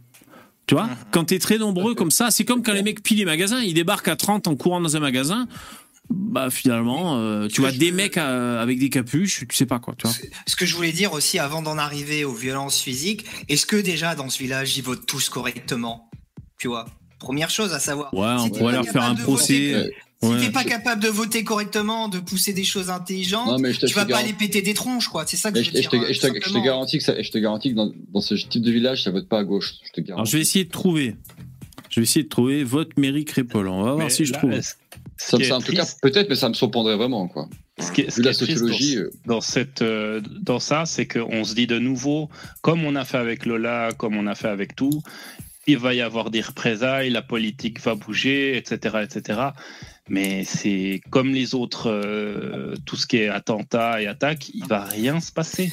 Tu 0.67 0.75
vois, 0.75 0.89
quand 1.11 1.25
t'es 1.25 1.39
très 1.41 1.59
nombreux 1.59 1.95
comme 1.97 2.11
ça, 2.13 2.31
c'est 2.31 2.45
comme 2.45 2.63
quand 2.63 2.75
les 2.75 2.83
mecs 2.83 3.03
pillent 3.03 3.17
les 3.17 3.25
magasins, 3.25 3.61
ils 3.61 3.75
débarquent 3.75 4.09
à 4.09 4.17
30 4.17 4.47
en 4.47 4.55
courant 4.55 4.81
dans 4.81 4.97
un 4.97 5.01
magasin. 5.01 5.49
Bah 6.11 6.49
finalement, 6.51 7.19
euh, 7.19 7.49
tu 7.49 7.61
vois 7.61 7.71
des 7.71 7.93
mecs 7.93 8.17
euh, 8.17 8.63
avec 8.63 8.79
des 8.79 8.89
capuches, 8.89 9.45
tu 9.47 9.55
sais 9.57 9.67
pas 9.67 9.79
quoi, 9.79 9.95
tu 9.97 10.07
vois. 10.07 10.17
Ce 10.47 10.57
que 10.57 10.65
je 10.65 10.75
voulais 10.75 10.93
dire 10.93 11.13
aussi 11.13 11.39
avant 11.39 11.61
d'en 11.61 11.77
arriver 11.77 12.25
aux 12.25 12.33
violences 12.35 12.81
physiques, 12.81 13.27
est-ce 13.49 13.67
que 13.67 13.77
déjà 13.77 14.15
dans 14.15 14.31
ce 14.31 14.39
village 14.39 14.77
ils 14.79 14.83
votent 14.83 15.05
tous 15.07 15.29
correctement? 15.29 16.09
Tu 16.59 16.67
vois? 16.69 16.87
Première 17.19 17.51
chose 17.51 17.75
à 17.75 17.79
savoir. 17.79 18.13
Ouais, 18.15 18.21
on 18.27 18.45
Si 18.47 18.51
t'es 18.53 18.59
pourrait 18.59 18.73
pas 18.77 18.83
leur 18.83 18.85
faire 18.87 19.03
un 19.03 19.15
capable 19.15 19.19
de 19.21 19.25
voter- 19.25 19.73
procès. 19.73 19.91
Si 20.21 20.29
Ouais. 20.29 20.41
t'es 20.41 20.51
pas 20.51 20.65
capable 20.65 21.01
de 21.03 21.09
voter 21.09 21.45
correctement, 21.45 22.09
de 22.09 22.19
pousser 22.19 22.53
des 22.53 22.65
choses 22.65 22.91
intelligentes, 22.91 23.47
Non, 23.47 23.59
mais 23.59 23.73
je 23.73 23.87
tu 23.87 23.95
vas 23.95 24.05
pas 24.05 24.17
aller 24.19 24.33
péter 24.33 24.63
des 24.63 24.75
tronches, 24.75 25.07
quoi. 25.09 25.25
C'est 25.27 25.37
ça 25.37 25.53
que 25.53 25.59
Mais 25.59 25.63
je 25.63 25.71
je, 25.71 25.77
veux 25.77 25.83
je 25.83 25.89
dire. 25.91 25.91
te, 25.91 25.97
euh, 26.07 26.13
je 26.13 26.21
te- 26.21 26.49
je 26.55 26.59
garantis 26.65 26.99
que 26.99 27.05
ça, 27.05 27.23
je 27.23 27.31
te 27.31 27.39
garantis 27.39 27.71
que 27.71 27.75
dans, 27.77 27.93
dans 28.13 28.21
ce 28.21 28.35
type 28.35 28.63
de 28.63 28.73
village, 28.73 29.05
ça 29.05 29.11
vote 29.13 29.29
pas 29.29 29.39
à 29.39 29.45
gauche. 29.45 29.75
Je 29.95 30.03
te 30.03 30.11
Alors 30.13 30.25
je 30.25 30.37
vais 30.37 30.41
essayer 30.43 30.65
de 30.65 30.71
trouver. 30.71 31.15
Je 31.91 32.01
vais 32.01 32.05
essayer 32.05 32.25
de 32.25 32.29
trouver 32.29 32.65
vote 32.65 32.97
mairie 32.99 33.25
Crépol. 33.27 33.69
On 33.69 33.83
va 33.85 33.93
voir 33.93 34.07
Mais 34.07 34.11
si 34.11 34.25
je 34.25 34.33
là, 34.33 34.39
trouve. 34.39 34.61
Ça, 35.19 35.37
ça, 35.49 35.57
en 35.57 35.61
tout 35.61 35.73
cas, 35.73 35.85
peut-être, 36.01 36.29
mais 36.31 36.37
ça 36.37 36.49
me 36.49 36.55
surprendrait 36.55 36.97
vraiment, 36.97 37.29
quoi. 37.29 37.49
ce 37.81 37.93
qui 37.93 38.01
est- 38.03 38.11
ce 38.11 38.17
Vu 38.17 38.23
qui 38.23 38.25
la 38.27 38.31
est 38.31 38.35
triste 38.35 38.59
sociologie. 38.59 38.95
dans- 38.97 39.01
euh, 39.03 39.11
dans 39.27 39.41
cette 39.41 39.83
euh, 39.83 40.21
dans 40.41 40.59
ça, 40.61 40.85
c'est 40.87 41.07
qu'on 41.07 41.45
se 41.45 41.55
dit 41.55 41.67
de 41.67 41.79
nouveau, 41.79 42.29
comme 42.63 42.85
on 42.85 42.97
a 42.97 43.05
fait 43.05 43.19
avec 43.19 43.45
Lola, 43.47 43.91
comme 43.97 44.17
on 44.17 44.27
a 44.27 44.35
fait 44.35 44.49
avec 44.49 44.75
tout, 44.75 45.03
il 45.67 45.77
va 45.79 45.93
y 45.95 46.01
avoir 46.01 46.31
des 46.31 46.41
représailles, 46.41 47.11
la 47.11 47.23
politique 47.23 47.81
va 47.81 47.95
bouger, 47.95 48.57
etc., 48.57 48.99
etc. 49.03 49.41
Mais 50.09 50.43
c'est 50.45 51.01
comme 51.11 51.33
les 51.35 51.55
autres, 51.55 51.91
euh, 51.91 52.75
tout 52.87 52.97
ce 52.97 53.07
qui 53.07 53.19
est 53.19 53.29
attentat 53.29 54.01
et 54.01 54.07
attaque, 54.07 54.49
il 54.55 54.65
va 54.67 54.85
rien 54.85 55.21
se 55.21 55.31
passer. 55.31 55.71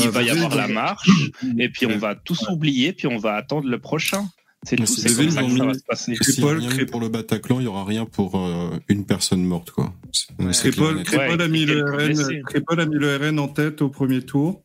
Il 0.00 0.08
va 0.10 0.22
y 0.22 0.30
avoir 0.30 0.54
la 0.54 0.68
marche, 0.68 1.10
et 1.58 1.68
puis 1.68 1.86
on 1.86 1.98
va 1.98 2.14
tous 2.14 2.48
oublier, 2.48 2.92
puis 2.92 3.06
on 3.08 3.18
va 3.18 3.34
attendre 3.34 3.66
le 3.68 3.78
prochain. 3.80 4.28
C'est 4.64 4.76
tout, 4.76 4.86
c'est 4.86 5.14
comme 5.14 5.30
ça 5.30 5.42
que 5.42 5.64
va 5.64 5.74
se 5.74 5.84
passer. 5.86 6.14
Crépol, 6.14 6.60
Crépol. 6.66 6.86
pour 6.86 7.00
le 7.00 7.08
Bataclan, 7.08 7.60
il 7.60 7.64
y 7.64 7.66
aura 7.68 7.84
rien 7.84 8.04
pour 8.06 8.34
euh, 8.36 8.76
une 8.88 9.06
personne 9.06 9.44
morte, 9.44 9.70
quoi. 9.70 9.94
C'est- 10.12 10.30
Ouais. 10.42 10.50
et 10.50 11.02
Crépol, 11.04 11.40
a 11.40 11.48
mis 11.48 11.64
le. 11.64 11.84
RN, 11.84 12.42
Crépol 12.44 12.80
a 12.80 12.86
mis 12.86 12.96
le 12.96 13.16
RN 13.16 13.38
en 13.38 13.48
tête 13.48 13.82
au 13.82 13.88
premier 13.88 14.22
tour 14.22 14.62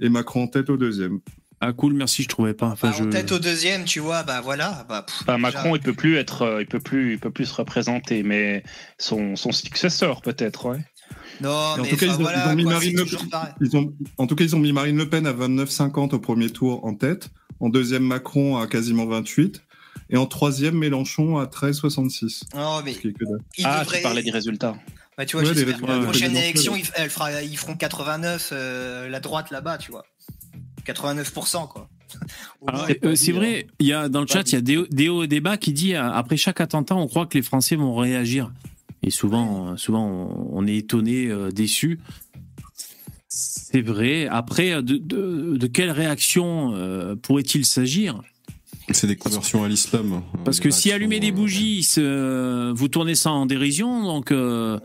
et 0.00 0.08
Macron 0.08 0.44
en 0.44 0.46
tête 0.46 0.70
au 0.70 0.76
deuxième. 0.76 1.18
Ah 1.64 1.72
cool, 1.72 1.94
merci, 1.94 2.24
je 2.24 2.28
trouvais 2.28 2.54
pas. 2.54 2.66
Enfin, 2.70 2.90
Bah, 2.90 2.96
je... 2.98 3.04
En 3.04 3.10
tête 3.10 3.30
au 3.30 3.38
deuxième, 3.38 3.84
tu 3.84 4.00
vois, 4.00 4.24
bah 4.24 4.40
voilà. 4.40 4.84
Bah, 4.88 5.06
pff. 5.06 5.38
Macron, 5.38 5.76
il 5.76 5.80
peut 5.82 5.92
plus 5.92 6.16
être, 6.16 6.42
euh, 6.42 6.60
il 6.60 6.66
peut 6.66 6.80
plus, 6.80 7.12
il 7.12 7.18
peut 7.20 7.30
plus 7.30 7.46
se 7.46 7.54
représenter, 7.54 8.24
mais 8.24 8.64
son, 8.98 9.36
son 9.36 9.52
successeur 9.52 10.22
peut-être, 10.22 10.66
ouais. 10.70 10.80
Non, 11.42 11.82
mais 11.82 11.88
tout 11.90 11.96
cas, 11.96 12.06
enfin, 12.06 12.14
ils 12.14 12.20
ont, 12.20 12.22
voilà, 12.22 12.44
ils 12.46 12.50
ont 12.52 12.54
mis 12.56 12.62
quoi, 12.64 12.72
Marine 12.74 12.90
c'est 12.90 12.96
Le 12.96 13.04
toujours 13.04 13.20
Pen. 13.20 13.30
pareil. 13.30 13.52
Ils 13.60 13.76
ont, 13.76 13.94
en 14.18 14.26
tout 14.26 14.34
cas, 14.36 14.44
ils 14.44 14.56
ont 14.56 14.58
mis 14.58 14.72
Marine 14.72 14.96
Le 14.96 15.08
Pen 15.08 15.26
à 15.26 15.32
29,50 15.32 16.14
au 16.14 16.18
premier 16.18 16.50
tour 16.50 16.84
en 16.84 16.94
tête. 16.94 17.30
En 17.60 17.68
deuxième, 17.68 18.02
Macron 18.04 18.56
à 18.56 18.66
quasiment 18.66 19.06
28. 19.06 19.62
Et 20.10 20.16
en 20.16 20.26
troisième, 20.26 20.76
Mélenchon 20.76 21.38
à 21.38 21.44
13,66. 21.46 22.42
Non, 22.54 22.82
mais 22.84 22.94
ah, 23.64 23.82
devrait- 23.84 23.96
tu 23.98 24.02
parlais 24.02 24.22
des 24.22 24.30
résultats. 24.30 24.74
Bah, 25.16 25.26
tu 25.26 25.36
vois, 25.36 25.42
Ouais, 25.44 25.50
les 25.50 25.54
j'espère 25.60 25.76
que 25.78 25.84
résultats 25.86 25.98
la 25.98 26.04
prochaine 26.04 26.36
élection, 26.36 26.74
ils, 26.76 26.84
elle 26.96 27.10
fera, 27.10 27.42
ils 27.42 27.56
feront 27.56 27.76
89, 27.76 28.50
euh, 28.52 29.08
la 29.08 29.20
droite 29.20 29.50
là-bas, 29.50 29.78
tu 29.78 29.90
vois. 29.90 30.04
89%, 30.86 31.68
quoi. 31.68 31.88
Au 32.60 32.68
Alors, 32.68 32.80
moins, 32.80 32.88
c'est 32.88 33.04
euh, 33.06 33.14
c'est 33.14 33.32
vrai, 33.32 33.66
il 33.78 33.86
y 33.86 33.92
a 33.92 34.08
dans 34.08 34.20
le 34.20 34.26
chat, 34.26 34.50
il 34.50 34.54
y 34.54 34.58
a 34.58 34.60
Déo, 34.60 34.86
Déo 34.90 35.26
Débat 35.26 35.56
qui 35.56 35.72
dit 35.72 35.94
euh, 35.94 36.10
après 36.12 36.36
chaque 36.36 36.60
attentat, 36.60 36.94
on 36.94 37.06
croit 37.06 37.26
que 37.26 37.36
les 37.38 37.42
Français 37.42 37.76
vont 37.76 37.94
réagir. 37.94 38.50
Et 39.02 39.10
souvent, 39.10 39.72
euh, 39.72 39.76
souvent, 39.76 40.48
on, 40.52 40.66
est 40.66 40.76
étonné, 40.76 41.26
euh, 41.28 41.50
déçu. 41.50 41.98
C'est 43.28 43.80
vrai. 43.80 44.26
Après, 44.28 44.72
euh, 44.72 44.82
de, 44.82 44.96
de, 44.96 45.56
de 45.56 45.66
quelle 45.66 45.90
réaction 45.90 46.72
euh, 46.74 47.16
pourrait-il 47.16 47.64
s'agir? 47.64 48.20
C'est 48.90 49.06
des 49.06 49.16
conversions 49.16 49.64
à 49.64 49.68
l'islam. 49.68 50.12
euh, 50.14 50.38
Parce 50.44 50.60
que 50.60 50.70
si 50.70 50.92
allumer 50.92 51.18
des 51.20 51.32
bougies, 51.32 51.86
vous 51.96 52.88
tournez 52.88 53.14
ça 53.14 53.30
en 53.30 53.46
dérision, 53.46 54.02
donc 54.04 54.30
euh, 54.30 54.78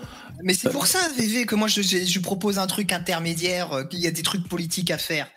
Mais 0.43 0.53
c'est 0.53 0.69
pour 0.71 0.87
ça, 0.87 0.99
VV, 1.17 1.45
que 1.45 1.55
moi 1.55 1.67
je, 1.67 1.81
je, 1.81 2.05
je 2.05 2.19
propose 2.19 2.59
un 2.59 2.67
truc 2.67 2.91
intermédiaire, 2.93 3.71
euh, 3.73 3.83
qu'il 3.83 3.99
y 3.99 4.07
a 4.07 4.11
des 4.11 4.21
trucs 4.21 4.47
politiques 4.47 4.91
à 4.91 4.97
faire. 4.97 5.27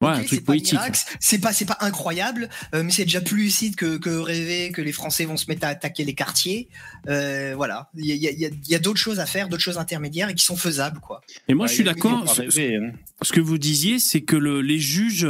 ouais, 0.00 0.08
Ok, 0.08 0.14
un 0.14 0.16
c'est 0.20 0.24
truc 0.26 0.40
pas 0.40 0.52
politique. 0.52 0.78
C'est 1.20 1.38
pas, 1.38 1.52
c'est 1.52 1.64
pas 1.64 1.78
incroyable, 1.80 2.48
euh, 2.74 2.82
mais 2.82 2.90
c'est 2.90 3.04
déjà 3.04 3.20
plus 3.20 3.38
lucide 3.44 3.76
que, 3.76 3.96
que 3.96 4.10
rêver 4.10 4.70
que 4.72 4.82
les 4.82 4.92
Français 4.92 5.24
vont 5.24 5.36
se 5.36 5.46
mettre 5.48 5.66
à 5.66 5.70
attaquer 5.70 6.04
les 6.04 6.14
quartiers. 6.14 6.68
Euh, 7.08 7.54
voilà, 7.56 7.90
il 7.96 8.06
y 8.06 8.12
a, 8.12 8.14
y 8.16 8.28
a- 8.28 8.32
y 8.32 8.44
a- 8.46 8.48
il 8.48 8.70
y 8.70 8.74
a 8.74 8.78
d'autres 8.78 9.00
choses 9.00 9.20
à 9.20 9.26
faire, 9.26 9.48
d'autres 9.48 9.62
choses 9.62 9.78
intermédiaires 9.78 10.28
et 10.28 10.34
qui 10.34 10.44
sont 10.44 10.56
faisables, 10.56 11.00
quoi. 11.00 11.20
Et 11.48 11.54
moi, 11.54 11.64
Ouais, 11.64 11.68
je 11.68 11.74
suis 11.74 11.84
d'accord. 11.84 12.28
Ce, 12.34 12.42
hein. 12.42 12.92
ce 13.22 13.32
que 13.32 13.40
vous 13.40 13.58
disiez, 13.58 13.98
c'est 13.98 14.20
que 14.20 14.36
le, 14.36 14.60
les 14.60 14.78
juges, 14.78 15.26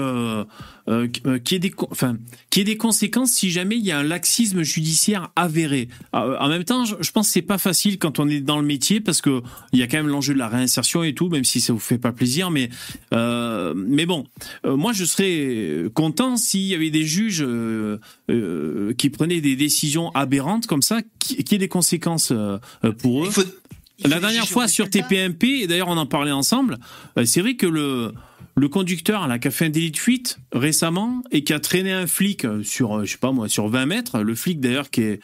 euh, 0.91 1.07
euh, 1.07 1.09
euh, 1.26 1.38
qu'il 1.38 1.55
y 1.55 1.57
ait 1.57 1.61
des, 1.61 1.70
co- 1.70 1.88
enfin, 1.91 2.16
qu'il 2.51 2.61
y 2.61 2.62
ait 2.62 2.72
des 2.74 2.76
conséquences 2.76 3.30
si 3.30 3.51
jamais 3.51 3.76
il 3.76 3.84
y 3.84 3.93
a 3.93 3.99
un 3.99 4.03
laxisme 4.03 4.62
judiciaire 4.62 5.30
avéré. 5.36 5.88
Euh, 6.14 6.36
en 6.38 6.49
même 6.49 6.64
temps, 6.64 6.84
je, 6.84 7.11
pense 7.12 7.28
que 7.28 7.32
c'est 7.32 7.43
pas 7.43 7.59
facile 7.59 7.99
quand 7.99 8.18
on 8.18 8.28
est 8.28 8.41
dans 8.41 8.59
le 8.61 8.66
métier 8.66 9.01
parce 9.01 9.20
que 9.22 9.41
il 9.72 9.78
y 9.78 9.82
a 9.82 9.86
quand 9.86 9.97
même 9.99 10.09
l'enjeu 10.09 10.34
de 10.34 10.38
la 10.38 10.49
réinsertion 10.49 11.03
et 11.05 11.14
tout, 11.14 11.28
même 11.28 11.45
si 11.45 11.61
ça 11.61 11.72
vous 11.72 11.78
fait 11.78 11.99
pas 11.99 12.12
plaisir. 12.12 12.51
Mais, 12.51 12.68
euh, 13.14 13.72
mais 13.76 14.05
bon, 14.07 14.26
euh, 14.66 14.76
moi, 14.76 14.93
je 14.93 15.05
serais 15.05 15.84
content 15.95 16.36
s'il 16.36 16.62
y 16.66 16.74
avait 16.74 16.91
des 16.91 17.05
juges 17.05 17.43
euh, 17.47 17.99
euh, 18.30 18.93
qui 18.95 19.11
prenaient 19.11 19.41
des 19.41 19.57
décisions 19.57 20.11
aberrantes 20.11 20.66
comme 20.66 20.82
ça, 20.82 21.01
qui, 21.18 21.43
qui 21.45 21.55
aient 21.55 21.59
des 21.59 21.68
conséquences 21.68 22.32
euh, 22.32 22.59
euh, 22.84 22.93
pour 22.93 23.24
eux. 23.24 23.26
Il 23.28 23.32
faut- 23.32 23.43
il 24.03 24.05
faut 24.05 24.09
La 24.14 24.18
dernière 24.20 24.49
fois 24.49 24.66
sur. 24.66 24.88
TPMP, 24.88 25.45
et 25.61 25.66
d'ailleurs 25.66 25.88
on 25.88 25.97
en 25.99 26.07
parlait 26.07 26.30
ensemble, 26.32 26.78
euh, 27.18 27.26
c'est 27.26 27.43
vrai 27.43 27.55
que 27.57 27.66
le, 27.66 28.14
le 28.57 28.69
conducteur 28.69 29.27
là, 29.29 29.39
qui 29.39 29.49
a 29.49 29.51
fait 29.51 29.67
un 29.67 29.71
délit 29.71 29.91
de 29.91 29.97
fuite 29.97 30.39
récemment 30.53 31.23
et 31.31 31.45
qui 31.45 31.53
a 31.53 31.61
traîné 31.61 31.93
un 31.93 32.07
flic 32.07 32.47
sur, 32.63 32.99
euh, 32.99 33.05
je 33.05 33.13
sais 33.13 33.19
pas 33.19 33.33
moi, 33.33 33.49
sur 33.49 33.69
20 33.69 33.87
mètres, 33.87 34.21
le 34.21 34.35
flic 34.35 34.61
d'ailleurs 34.61 34.91
qui 34.91 35.03
est, 35.03 35.21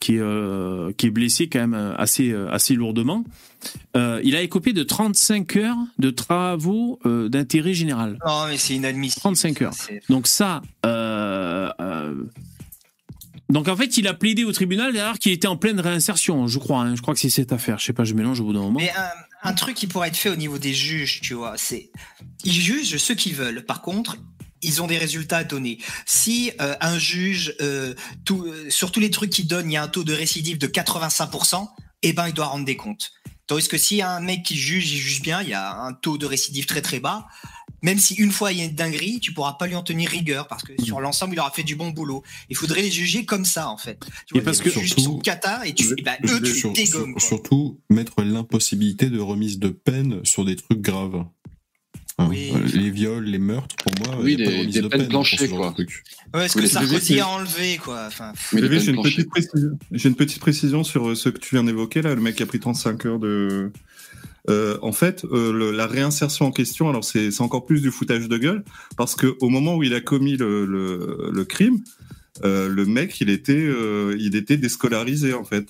qui, 0.00 0.16
est, 0.16 0.20
euh, 0.20 0.92
qui 0.96 1.06
est 1.06 1.10
blessé 1.10 1.48
quand 1.48 1.60
même 1.60 1.74
euh, 1.74 1.94
assez, 1.96 2.34
assez 2.50 2.74
lourdement, 2.74 3.24
euh, 3.96 4.20
il 4.24 4.36
a 4.36 4.42
écopé 4.42 4.72
de 4.72 4.82
35 4.82 5.56
heures 5.56 5.76
de 5.98 6.10
travaux 6.10 6.98
euh, 7.04 7.28
d'intérêt 7.28 7.74
général. 7.74 8.18
Non, 8.26 8.46
mais 8.48 8.56
c'est 8.56 8.74
inadmissible. 8.74 9.20
35 9.20 9.62
heures. 9.62 9.74
Donc 10.08 10.26
ça, 10.26 10.62
donc 13.50 13.68
en 13.68 13.76
fait, 13.76 13.96
il 13.96 14.06
a 14.06 14.14
plaidé 14.14 14.44
au 14.44 14.52
tribunal 14.52 14.92
d'ailleurs 14.92 15.18
qu'il 15.18 15.32
était 15.32 15.48
en 15.48 15.56
pleine 15.56 15.80
réinsertion, 15.80 16.46
je 16.46 16.58
crois. 16.58 16.82
hein. 16.82 16.96
je 16.96 17.02
crois 17.02 17.14
que 17.14 17.20
c'est 17.20 17.30
cette 17.30 17.52
affaire. 17.52 17.78
Je 17.78 17.84
sais 17.84 17.92
pas, 17.92 18.04
je 18.04 18.14
mélange 18.14 18.40
au 18.40 18.44
bout 18.44 18.52
d'un 18.52 18.60
moment. 18.60 18.78
Mais 18.80 18.92
un, 19.42 19.52
truc 19.54 19.76
qui 19.76 19.86
pourrait 19.86 20.08
être 20.08 20.16
fait 20.16 20.30
au 20.30 20.36
niveau 20.36 20.58
des 20.58 20.72
juges, 20.72 21.20
tu 21.20 21.34
vois, 21.34 21.54
c'est 21.56 21.90
ils 22.44 22.52
jugent 22.52 22.96
ceux 22.96 23.14
qu'ils 23.14 23.34
veulent. 23.34 23.64
Par 23.64 23.82
contre, 23.82 24.16
ils 24.62 24.82
ont 24.82 24.86
des 24.86 24.98
résultats 24.98 25.38
à 25.38 25.44
donner. 25.44 25.78
Si 26.06 26.52
euh, 26.60 26.74
un 26.80 26.98
juge, 26.98 27.54
euh, 27.60 27.94
euh, 28.30 28.70
sur 28.70 28.92
tous 28.92 29.00
les 29.00 29.10
trucs 29.10 29.30
qu'il 29.30 29.46
donne, 29.46 29.70
il 29.70 29.74
y 29.74 29.76
a 29.76 29.82
un 29.82 29.88
taux 29.88 30.04
de 30.04 30.12
récidive 30.12 30.58
de 30.58 30.66
85%, 30.66 31.68
eh 32.02 32.12
ben 32.12 32.28
il 32.28 32.34
doit 32.34 32.46
rendre 32.46 32.64
des 32.64 32.76
comptes. 32.76 33.12
Tandis 33.46 33.68
que 33.68 33.78
si 33.78 34.00
un 34.00 34.20
mec 34.20 34.44
qui 34.44 34.56
juge, 34.56 34.92
il 34.92 34.98
juge 34.98 35.22
bien, 35.22 35.42
il 35.42 35.48
y 35.48 35.54
a 35.54 35.74
un 35.74 35.92
taux 35.92 36.18
de 36.18 36.26
récidive 36.26 36.66
très 36.66 36.82
très 36.82 37.00
bas. 37.00 37.26
Même 37.82 37.98
si 37.98 38.14
une 38.14 38.30
fois 38.32 38.52
il 38.52 38.58
y 38.58 38.60
a 38.62 38.64
une 38.64 38.74
dinguerie, 38.74 39.20
tu 39.20 39.32
pourras 39.32 39.54
pas 39.54 39.66
lui 39.66 39.74
en 39.74 39.82
tenir 39.82 40.10
rigueur 40.10 40.48
parce 40.48 40.62
que 40.62 40.72
sur 40.82 41.00
l'ensemble 41.00 41.34
il 41.34 41.40
aura 41.40 41.50
fait 41.50 41.62
du 41.62 41.76
bon 41.76 41.90
boulot. 41.90 42.22
Il 42.48 42.56
faudrait 42.56 42.82
les 42.82 42.90
juger 42.90 43.24
comme 43.24 43.44
ça 43.44 43.68
en 43.68 43.76
fait. 43.78 43.98
Tu 44.26 44.36
Et 44.36 44.40
vois, 44.40 44.44
parce 44.44 44.62
les 44.64 44.70
que- 44.70 44.78
juges 44.80 44.94
qui 44.94 45.02
sont 45.02 45.10
surtout- 45.12 45.18
cata 45.22 45.66
et 45.66 45.72
tu, 45.74 45.84
je- 45.84 45.94
ben, 46.04 46.16
je 46.22 46.34
eux 46.34 46.40
tu 46.42 46.52
sur- 46.54 46.72
les 46.72 46.84
sur- 46.86 46.98
dégommes. 46.98 47.12
quoi. 47.14 47.22
surtout 47.22 47.80
mettre 47.88 48.22
l'impossibilité 48.22 49.08
de 49.10 49.18
remise 49.18 49.58
de 49.58 49.68
peine 49.70 50.20
sur 50.24 50.44
des 50.44 50.56
trucs 50.56 50.80
graves. 50.80 51.24
Hein, 52.18 52.26
Oui. 52.28 52.50
euh, 52.54 52.58
Les 52.74 52.90
viols, 52.90 53.24
les 53.24 53.38
meurtres, 53.38 53.76
pour 53.76 53.92
moi, 54.06 54.20
Oui, 54.22 54.34
il 54.34 54.40
y 54.40 54.42
a 54.42 54.44
pas 54.44 54.50
des- 54.56 54.66
des 54.66 54.72
de 54.82 54.88
peines 54.88 54.90
peine 54.90 55.00
ce 55.06 55.08
planchées, 55.08 55.48
quoi. 55.48 55.74
Ouais, 56.34 56.44
est-ce 56.44 56.58
Oui, 56.58 56.64
que 56.64 56.68
Sarkozy 56.70 57.18
a 57.20 57.28
enlevé 57.28 57.78
quoi 57.78 58.04
enfin. 58.08 58.32
Mais 58.52 58.60
j'ai 58.78 58.90
une, 58.90 59.02
petite 59.02 59.30
précision. 59.30 59.78
J'ai 59.90 60.08
une 60.10 60.14
petite 60.16 60.38
précision 60.40 60.84
sur 60.84 61.08
euh, 61.08 61.14
ce 61.14 61.30
que 61.30 61.38
tu 61.38 61.54
viens 61.54 61.64
d'évoquer 61.64 62.02
là, 62.02 62.14
le 62.14 62.20
mec 62.20 62.36
qui 62.36 62.42
a 62.42 62.46
pris 62.46 62.60
35 62.60 63.06
heures 63.06 63.18
de. 63.18 63.72
Euh, 64.50 64.76
en 64.82 64.92
fait, 64.92 65.24
euh, 65.32 65.52
le- 65.52 65.70
la 65.70 65.86
réinsertion 65.86 66.46
en 66.46 66.50
question, 66.52 66.88
alors 66.88 67.04
c'est 67.04 67.40
encore 67.40 67.64
plus 67.66 67.80
du 67.82 67.90
foutage 67.90 68.28
de 68.28 68.36
gueule, 68.36 68.64
parce 68.96 69.14
que 69.14 69.36
au 69.40 69.48
moment 69.48 69.76
où 69.76 69.82
il 69.82 69.94
a 69.94 70.00
commis 70.00 70.36
le, 70.36 70.66
le, 70.66 71.30
le 71.32 71.44
crime, 71.44 71.78
euh, 72.44 72.68
le 72.68 72.84
mec, 72.86 73.20
il 73.20 73.30
était, 73.30 73.68
il 74.18 74.34
était 74.36 74.56
déscolarisé 74.56 75.34
en 75.34 75.44
fait. 75.44 75.66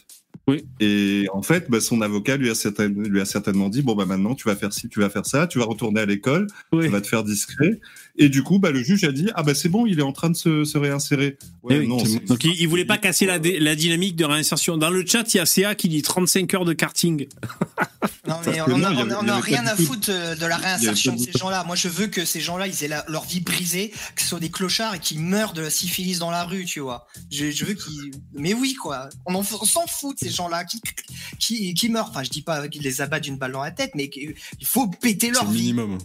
Oui. 0.49 0.65
Et 0.81 1.27
en 1.33 1.43
fait, 1.43 1.67
bah, 1.71 1.81
son 1.81 2.01
avocat 2.01 2.37
lui 2.37 2.49
a, 2.51 2.55
certain- 2.55 2.89
lui 2.89 3.21
a 3.21 3.25
certainement 3.25 3.69
dit 3.69 3.83
bon 3.83 3.95
bah 3.95 4.07
maintenant 4.07 4.35
tu 4.35 4.49
vas 4.49 4.57
faire 4.57 4.73
ci, 4.73 4.89
tu 4.89 4.99
vas 5.01 5.11
faire 5.11 5.27
ça, 5.27 5.47
tu 5.47 5.59
vas 5.59 5.65
retourner 5.65 6.01
à 6.01 6.07
l'école, 6.07 6.47
Oui. 6.73 6.85
tu 6.87 6.91
vas 6.91 7.01
te 7.01 7.07
faire 7.07 7.23
discret. 7.25 7.79
Et 8.19 8.29
du 8.29 8.43
coup, 8.43 8.59
bah, 8.59 8.71
le 8.71 8.83
juge 8.83 9.05
a 9.05 9.13
dit 9.13 9.29
ah 9.35 9.43
bah 9.43 9.55
c'est 9.55 9.69
bon, 9.69 9.87
il 9.87 9.99
est 9.99 10.03
en 10.03 10.13
train 10.13 10.31
de 10.31 10.37
se, 10.37 10.65
se 10.65 10.77
réinsérer. 10.79 11.39
Ouais, 11.63 11.81
Eh 11.83 11.87
non, 11.87 11.97
Donc 12.27 12.45
il, 12.45 12.55
il 12.61 12.69
voulait 12.69 12.85
pas 12.85 12.99
casser 12.99 13.25
la, 13.27 13.39
dynamique 13.39 14.17
de 14.17 14.25
réinsertion. 14.25 14.77
Dans 14.77 14.91
le 14.91 15.05
chat, 15.07 15.33
il 15.35 15.39
y 15.39 15.41
a 15.41 15.47
CA 15.47 15.75
qui 15.75 15.89
dit 15.89 16.03
35 16.03 16.53
heures 16.55 16.65
de 16.65 16.73
karting. 16.73 17.27
Non, 18.27 18.37
mais 18.47 18.61
on 18.61 18.79
non, 18.79 18.85
a, 18.87 18.93
il 18.93 18.99
y 18.99 19.03
on 19.03 19.03
avait- 19.03 19.13
a- 19.15 19.19
on 19.19 19.23
il 19.23 19.27
y 19.27 19.31
a 19.31 19.35
avait 19.35 19.43
rien 19.43 19.67
à 19.67 19.75
foutre 19.77 20.09
de 20.09 20.47
la 20.47 20.57
réinsertion 20.57 21.15
de 21.17 21.19
ces 21.21 21.33
gens-là. 21.33 21.65
Moi, 21.65 21.75
je 21.75 21.89
veux 21.89 22.07
que 22.07 22.25
ces 22.25 22.41
gens-là, 22.41 22.67
ils 22.69 22.85
aient 22.85 22.89
la- 22.89 23.05
leur 23.09 23.25
vie 23.25 23.41
brisée, 23.41 23.93
que 24.15 24.23
ce 24.23 24.29
soit 24.29 24.41
des 24.41 24.51
clochards 24.51 24.95
et 24.95 24.99
qu'ils 25.01 25.21
meurent 25.21 25.53
de 25.53 25.63
la 25.63 25.71
syphilis 25.71 26.19
dans 26.19 26.31
la 26.31 26.45
rue, 26.45 26.65
tu 26.65 26.81
vois. 26.81 27.07
Je, 27.31 27.51
je 27.51 27.65
veux 27.65 27.75
qu'ils. 27.75 28.13
Mais 28.35 28.55
oui, 28.55 28.75
quoi. 28.75 29.09
On, 29.27 29.35
en- 29.35 29.41
on 29.41 29.65
s'en 29.65 29.87
fout 29.87 30.15
de 30.21 30.29
ces 30.29 30.33
gens-là 30.33 30.65
qui, 30.65 30.81
qui, 31.39 31.75
qui 31.75 31.89
meurent. 31.89 32.09
Enfin, 32.11 32.23
je 32.23 32.31
dis 32.31 32.43
pas 32.43 32.69
qu'ils 32.69 32.83
les 32.83 33.01
abattent 33.01 33.25
d'une 33.25 33.37
balle 33.37 33.53
dans 33.53 33.63
la 33.65 33.71
tête, 33.73 33.93
mais 33.95 34.09
qu'il 34.09 34.35
faut 34.65 34.87
péter 34.87 35.31
leur 35.31 35.45
le 35.47 35.51
vie. 35.53 35.61
minimum. 35.73 35.99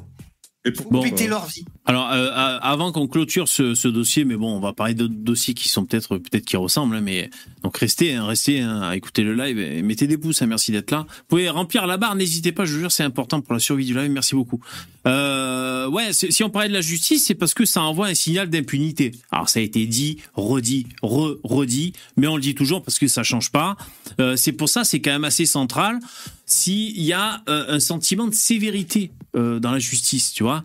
Et 0.65 0.71
pour- 0.71 0.91
Bon, 0.91 1.01
péter 1.03 1.25
euh, 1.27 1.29
leur 1.29 1.45
vie. 1.45 1.63
Alors, 1.85 2.11
euh, 2.11 2.29
avant 2.61 2.91
qu'on 2.91 3.07
clôture 3.07 3.47
ce, 3.47 3.75
ce 3.75 3.87
dossier, 3.87 4.25
mais 4.25 4.35
bon, 4.35 4.55
on 4.55 4.59
va 4.59 4.73
parler 4.73 4.95
d'autres 4.95 5.13
dossiers 5.13 5.53
qui 5.53 5.69
sont 5.69 5.85
peut-être 5.85 6.17
peut-être 6.17 6.45
qui 6.45 6.57
ressemblent, 6.57 6.95
hein, 6.95 7.01
mais 7.01 7.29
donc 7.63 7.77
restez, 7.77 8.15
hein, 8.15 8.25
restez 8.25 8.61
hein, 8.61 8.81
à 8.81 8.95
écouter 8.95 9.21
le 9.21 9.35
live 9.35 9.59
et 9.59 9.81
mettez 9.83 10.07
des 10.07 10.17
pouces. 10.17 10.41
hein, 10.41 10.47
merci 10.47 10.71
d'être 10.71 10.89
là. 10.91 11.05
Vous 11.07 11.23
pouvez 11.27 11.49
remplir 11.49 11.85
la 11.85 11.97
barre, 11.97 12.15
n'hésitez 12.15 12.51
pas. 12.51 12.65
Je 12.65 12.73
vous 12.73 12.79
jure, 12.79 12.91
c'est 12.91 13.03
important 13.03 13.41
pour 13.41 13.53
la 13.53 13.59
survie 13.59 13.85
du 13.85 13.93
live. 13.93 14.09
Merci 14.09 14.33
beaucoup. 14.33 14.59
Euh, 15.07 15.87
ouais, 15.87 16.13
si 16.13 16.43
on 16.43 16.49
parlait 16.49 16.67
de 16.69 16.73
la 16.73 16.81
justice, 16.81 17.25
c'est 17.27 17.35
parce 17.35 17.53
que 17.53 17.65
ça 17.65 17.83
envoie 17.83 18.07
un 18.07 18.15
signal 18.15 18.49
d'impunité. 18.49 19.11
Alors, 19.31 19.49
ça 19.49 19.59
a 19.59 19.63
été 19.63 19.85
dit, 19.85 20.17
redit, 20.33 20.87
re, 21.03 21.35
redit, 21.43 21.93
mais 22.17 22.25
on 22.25 22.35
le 22.37 22.41
dit 22.41 22.55
toujours 22.55 22.81
parce 22.81 22.97
que 22.97 23.07
ça 23.07 23.21
change 23.21 23.51
pas. 23.51 23.77
Euh, 24.19 24.35
c'est 24.35 24.51
pour 24.51 24.67
ça, 24.67 24.83
c'est 24.83 24.99
quand 25.01 25.11
même 25.11 25.23
assez 25.25 25.45
central. 25.45 25.99
S'il 26.47 26.99
y 27.01 27.13
a 27.13 27.41
euh, 27.49 27.65
un 27.75 27.79
sentiment 27.79 28.27
de 28.27 28.33
sévérité 28.33 29.11
euh, 29.35 29.59
dans 29.59 29.71
la 29.71 29.79
justice, 29.79 30.33
tu 30.33 30.43
vois. 30.43 30.63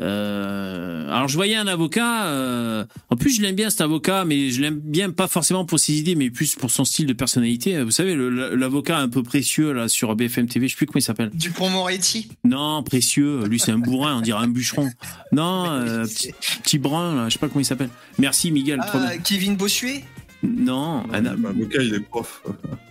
Euh, 0.00 1.10
alors 1.10 1.26
je 1.26 1.34
voyais 1.34 1.56
un 1.56 1.66
avocat. 1.66 2.26
euh, 2.26 2.84
en 3.10 3.16
plus, 3.16 3.36
je 3.36 3.42
l'aime 3.42 3.54
bien 3.54 3.70
cet 3.70 3.80
avocat, 3.80 4.24
mais 4.24 4.50
je 4.50 4.60
l'aime 4.60 4.78
bien 4.78 5.10
pas 5.10 5.26
forcément 5.28 5.64
pour 5.64 5.78
ses 5.78 5.94
idées, 5.94 6.14
mais 6.14 6.30
plus 6.30 6.54
pour 6.54 6.70
son 6.70 6.84
style 6.84 7.06
de 7.06 7.12
personnalité. 7.12 7.82
Vous 7.82 7.90
savez, 7.90 8.16
l'avocat 8.16 8.98
un 8.98 9.08
peu 9.08 9.22
précieux 9.22 9.72
là 9.72 9.88
sur 9.88 10.14
BFM 10.14 10.46
TV, 10.46 10.68
je 10.68 10.72
sais 10.72 10.76
plus 10.76 10.86
comment 10.86 10.98
il 10.98 11.02
s'appelle. 11.02 11.30
Dupont-Moretti. 11.34 12.28
Non, 12.44 12.82
précieux. 12.82 13.44
Lui, 13.46 13.58
c'est 13.58 13.72
un 13.72 13.78
bourrin, 13.78 14.18
on 14.18 14.20
dirait 14.20 14.44
un 14.44 14.48
bûcheron. 14.48 14.90
Non, 15.32 15.64
petit, 16.04 16.32
petit 16.62 16.78
brun 16.78 17.14
là, 17.16 17.28
je 17.28 17.34
sais 17.34 17.38
pas 17.38 17.48
comment 17.48 17.60
il 17.60 17.64
s'appelle. 17.64 17.90
Merci 18.18 18.52
Miguel. 18.52 18.80
Kevin 19.24 19.56
Bossuet? 19.56 20.04
Non, 20.42 21.02
un- 21.12 21.20
L'avocat, 21.20 21.82
il 21.82 21.94
est 21.94 22.00
prof. 22.00 22.42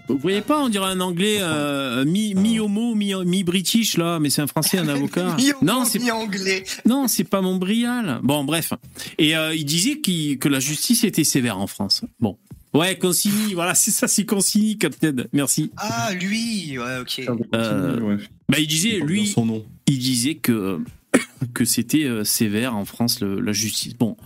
vous 0.09 0.17
voyez 0.17 0.41
pas, 0.41 0.59
on 0.61 0.67
dirait 0.69 0.89
un 0.91 0.99
anglais 0.99 1.37
euh, 1.39 2.03
mi 2.03 2.35
mi 2.35 2.59
homo, 2.59 2.93
mi 2.93 3.13
mi 3.25 3.43
british 3.43 3.97
là, 3.97 4.19
mais 4.19 4.29
c'est 4.29 4.41
un 4.41 4.47
français, 4.47 4.77
un 4.79 4.87
avocat. 4.89 5.35
non, 5.61 5.85
c'est 5.85 6.11
anglais. 6.11 6.63
Non, 6.85 7.07
c'est 7.07 7.23
pas 7.23 7.41
Montbrial. 7.41 8.19
Bon, 8.23 8.43
bref. 8.43 8.73
Et 9.17 9.37
euh, 9.37 9.55
il 9.55 9.63
disait 9.65 9.97
que 9.99 10.49
la 10.49 10.59
justice 10.59 11.03
était 11.05 11.23
sévère 11.23 11.57
en 11.57 11.67
France. 11.67 12.01
Bon. 12.19 12.37
Ouais, 12.73 12.97
Consigny, 12.97 13.53
voilà, 13.53 13.73
c'est 13.75 13.91
ça, 13.91 14.07
c'est 14.09 14.25
Consigny, 14.25 14.77
Captain. 14.77 15.15
Merci. 15.31 15.71
Ah, 15.77 16.11
lui. 16.13 16.77
Ouais, 16.77 16.97
ok. 17.01 17.21
Euh, 17.55 17.99
Ouais. 18.01 18.17
Bah, 18.49 18.57
il 18.59 18.67
disait, 18.67 18.99
lui, 18.99 19.21
bien 19.23 19.31
son 19.31 19.45
nom. 19.45 19.65
il 19.87 19.99
disait 19.99 20.35
que 20.35 20.79
que 21.53 21.63
c'était 21.65 22.03
euh, 22.03 22.23
sévère 22.25 22.75
en 22.75 22.83
France 22.85 23.21
le- 23.21 23.39
la 23.39 23.53
justice. 23.53 23.93
Bon. 23.97 24.17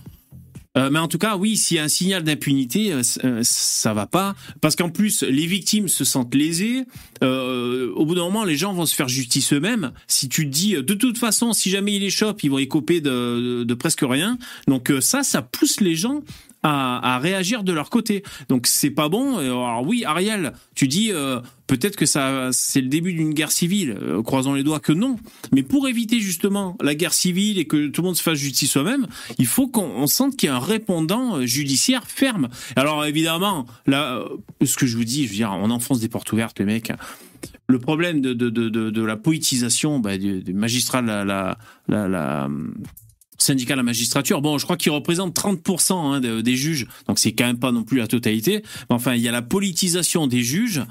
Euh, 0.78 0.88
mais 0.90 0.98
en 0.98 1.08
tout 1.08 1.18
cas, 1.18 1.36
oui, 1.36 1.56
s'il 1.56 1.76
y 1.76 1.80
a 1.80 1.84
un 1.84 1.88
signal 1.88 2.22
d'impunité, 2.22 2.92
euh, 2.92 3.02
euh, 3.24 3.40
ça 3.42 3.92
va 3.92 4.06
pas, 4.06 4.34
parce 4.60 4.74
qu'en 4.74 4.88
plus 4.88 5.22
les 5.22 5.46
victimes 5.46 5.88
se 5.88 6.04
sentent 6.04 6.34
lésées. 6.34 6.84
Euh, 7.22 7.92
au 7.94 8.06
bout 8.06 8.14
d'un 8.14 8.24
moment, 8.24 8.44
les 8.44 8.56
gens 8.56 8.72
vont 8.72 8.86
se 8.86 8.94
faire 8.94 9.08
justice 9.08 9.52
eux-mêmes. 9.52 9.92
Si 10.06 10.28
tu 10.28 10.44
te 10.44 10.50
dis, 10.50 10.76
euh, 10.76 10.82
de 10.82 10.94
toute 10.94 11.18
façon, 11.18 11.52
si 11.52 11.68
jamais 11.68 11.94
il 11.96 12.02
échoppe, 12.02 12.42
ils 12.42 12.50
vont 12.50 12.58
écoper 12.58 13.00
de, 13.00 13.64
de 13.64 13.74
presque 13.74 14.02
rien. 14.02 14.38
Donc 14.66 14.92
ça, 15.00 15.22
ça 15.22 15.42
pousse 15.42 15.80
les 15.80 15.94
gens 15.94 16.22
à, 16.62 17.18
réagir 17.18 17.64
de 17.64 17.72
leur 17.72 17.90
côté. 17.90 18.22
Donc 18.48 18.66
c'est 18.66 18.90
pas 18.90 19.08
bon. 19.08 19.40
Et 19.40 19.46
Alors 19.46 19.84
oui, 19.86 20.04
Ariel, 20.04 20.52
tu 20.74 20.88
dis 20.88 21.10
euh, 21.12 21.40
peut-être 21.72 21.96
que 21.96 22.06
ça, 22.06 22.50
c'est 22.52 22.82
le 22.82 22.88
début 22.88 23.14
d'une 23.14 23.32
guerre 23.32 23.50
civile. 23.50 23.96
Euh, 24.02 24.22
croisons 24.22 24.52
les 24.52 24.62
doigts 24.62 24.80
que 24.80 24.92
non. 24.92 25.16
Mais 25.52 25.62
pour 25.62 25.88
éviter 25.88 26.20
justement 26.20 26.76
la 26.82 26.94
guerre 26.94 27.14
civile 27.14 27.58
et 27.58 27.64
que 27.66 27.88
tout 27.88 28.02
le 28.02 28.06
monde 28.06 28.16
se 28.16 28.22
fasse 28.22 28.38
justice 28.38 28.70
soi-même, 28.70 29.06
il 29.38 29.46
faut 29.46 29.68
qu'on 29.68 29.82
on 29.96 30.06
sente 30.06 30.36
qu'il 30.36 30.48
y 30.48 30.50
a 30.50 30.56
un 30.56 30.60
répondant 30.60 31.36
euh, 31.36 31.46
judiciaire 31.46 32.06
ferme. 32.06 32.48
Alors 32.76 33.04
évidemment, 33.06 33.66
là, 33.86 34.18
euh, 34.18 34.66
ce 34.66 34.76
que 34.76 34.86
je 34.86 34.96
vous 34.96 35.04
dis, 35.04 35.24
je 35.24 35.30
veux 35.30 35.36
dire, 35.36 35.52
on 35.52 35.70
enfonce 35.70 36.00
des 36.00 36.08
portes 36.08 36.30
ouvertes, 36.32 36.58
les 36.58 36.66
mecs. 36.66 36.92
Le 37.68 37.78
problème 37.78 38.20
de, 38.20 38.34
de, 38.34 38.50
de, 38.50 38.68
de, 38.68 39.02
la 39.02 39.16
poétisation 39.16 39.98
bah, 39.98 40.18
du, 40.18 40.42
magistrat, 40.52 41.00
la, 41.00 41.24
la, 41.24 41.56
la 41.88 42.48
syndicat 43.42 43.74
de 43.74 43.78
la 43.78 43.82
magistrature. 43.82 44.40
Bon, 44.40 44.56
je 44.58 44.64
crois 44.64 44.76
qu'il 44.76 44.92
représente 44.92 45.34
30% 45.34 45.92
hein, 46.14 46.20
de- 46.20 46.40
des 46.40 46.56
juges, 46.56 46.86
donc 47.08 47.18
c'est 47.18 47.32
quand 47.32 47.44
même 47.46 47.58
pas 47.58 47.72
non 47.72 47.84
plus 47.84 47.98
la 47.98 48.06
totalité. 48.06 48.62
Mais 48.88 48.94
enfin, 48.96 49.14
il 49.14 49.20
y 49.22 49.28
a 49.28 49.32
la 49.32 49.42
politisation 49.42 50.26
des 50.26 50.42
juges. 50.42 50.82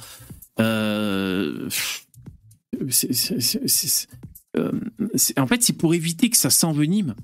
Euh, 0.60 1.70
euh, 4.58 4.72
en 5.38 5.48
fait, 5.48 5.64
c'est 5.64 5.74
pour 5.74 5.94
éviter 5.94 6.30
que 6.30 6.38
ça 6.38 6.50
s'envenime. 6.50 7.16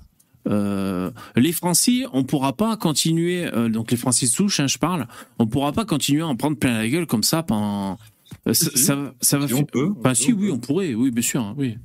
Euh, 0.48 1.10
les 1.36 1.52
Français, 1.52 2.04
on 2.12 2.24
pourra 2.24 2.56
pas 2.56 2.76
continuer, 2.76 3.44
euh, 3.52 3.68
donc 3.68 3.90
les 3.90 3.96
Français 3.98 4.26
de 4.26 4.30
souche, 4.30 4.60
hein, 4.60 4.66
je 4.66 4.78
parle, 4.78 5.06
on 5.38 5.46
pourra 5.46 5.72
pas 5.72 5.84
continuer 5.84 6.22
à 6.22 6.26
en 6.26 6.36
prendre 6.36 6.56
plein 6.56 6.78
la 6.78 6.88
gueule 6.88 7.06
comme 7.06 7.22
ça 7.22 7.42
pendant. 7.42 7.98
euh, 8.46 8.54
ça, 8.54 8.94
va- 8.94 9.14
ça 9.20 9.38
va. 9.38 9.46
Si 9.48 9.54
on 9.54 9.64
peut, 9.64 9.90
Enfin, 9.98 10.14
si, 10.14 10.32
oui, 10.32 10.50
on 10.50 10.54
on 10.54 10.58
pourrait, 10.58 10.94
oui, 10.94 11.10
bien 11.10 11.22
sûr, 11.22 11.42
hein, 11.42 11.54
oui. 11.58 11.76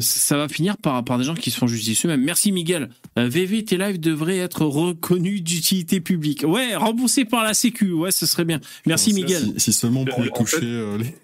Ça 0.00 0.36
va 0.36 0.48
finir 0.48 0.76
par, 0.76 1.04
par 1.04 1.18
des 1.18 1.24
gens 1.24 1.34
qui 1.34 1.50
se 1.50 1.58
font 1.58 1.66
justice 1.66 2.04
eux-mêmes. 2.04 2.22
Merci 2.24 2.50
Miguel. 2.52 2.88
Euh, 3.18 3.28
VV, 3.28 3.64
tes 3.64 3.76
lives 3.78 4.00
devraient 4.00 4.38
être 4.38 4.64
reconnus 4.64 5.42
d'utilité 5.42 6.00
publique. 6.00 6.44
Ouais, 6.46 6.74
remboursés 6.74 7.24
par 7.24 7.44
la 7.44 7.54
Sécu. 7.54 7.92
Ouais, 7.92 8.10
ce 8.10 8.26
serait 8.26 8.44
bien. 8.44 8.60
Merci 8.86 9.12
Miguel. 9.14 9.42
Si, 9.56 9.60
si 9.60 9.72
seulement 9.72 10.00
on 10.00 10.04
pouvait 10.04 10.30
toucher 10.30 10.56
fait- 10.58 10.64
euh, 10.64 10.98
les- 10.98 11.14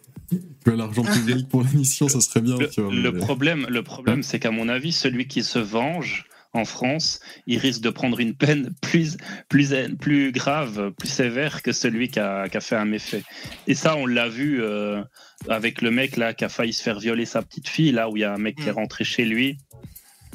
que 0.64 0.70
l'argent 0.70 1.02
public 1.02 1.48
pour 1.48 1.62
l'émission, 1.64 2.08
ça 2.08 2.20
serait 2.20 2.40
bien. 2.42 2.56
Le, 2.58 2.68
tu 2.70 2.80
vois, 2.82 2.92
le 2.94 3.10
mais- 3.12 3.18
problème, 3.18 3.66
le 3.68 3.82
problème, 3.82 4.22
c'est 4.22 4.38
qu'à 4.38 4.52
mon 4.52 4.68
avis, 4.68 4.92
celui 4.92 5.26
qui 5.26 5.42
se 5.42 5.58
venge 5.58 6.26
en 6.52 6.64
France, 6.64 7.20
il 7.46 7.58
risque 7.58 7.80
de 7.80 7.90
prendre 7.90 8.18
une 8.18 8.34
peine 8.34 8.70
plus, 8.82 9.16
plus, 9.48 9.72
plus 10.00 10.32
grave, 10.32 10.90
plus 10.98 11.08
sévère 11.08 11.62
que 11.62 11.72
celui 11.72 12.08
qui 12.08 12.18
a, 12.18 12.48
qui 12.48 12.56
a 12.56 12.60
fait 12.60 12.76
un 12.76 12.84
méfait. 12.84 13.22
Et 13.68 13.74
ça, 13.74 13.96
on 13.96 14.04
l'a 14.06 14.28
vu 14.28 14.60
euh, 14.62 15.00
avec 15.48 15.80
le 15.80 15.90
mec 15.92 16.16
là 16.16 16.34
qui 16.34 16.44
a 16.44 16.48
failli 16.48 16.72
se 16.72 16.82
faire 16.82 16.98
violer 16.98 17.24
sa 17.24 17.42
petite 17.42 17.68
fille, 17.68 17.92
là 17.92 18.10
où 18.10 18.16
il 18.16 18.20
y 18.20 18.24
a 18.24 18.32
un 18.34 18.38
mec 18.38 18.56
qui 18.56 18.68
est 18.68 18.72
Mm. 18.72 18.76
rentré 18.76 19.04
chez 19.04 19.24
lui. 19.24 19.58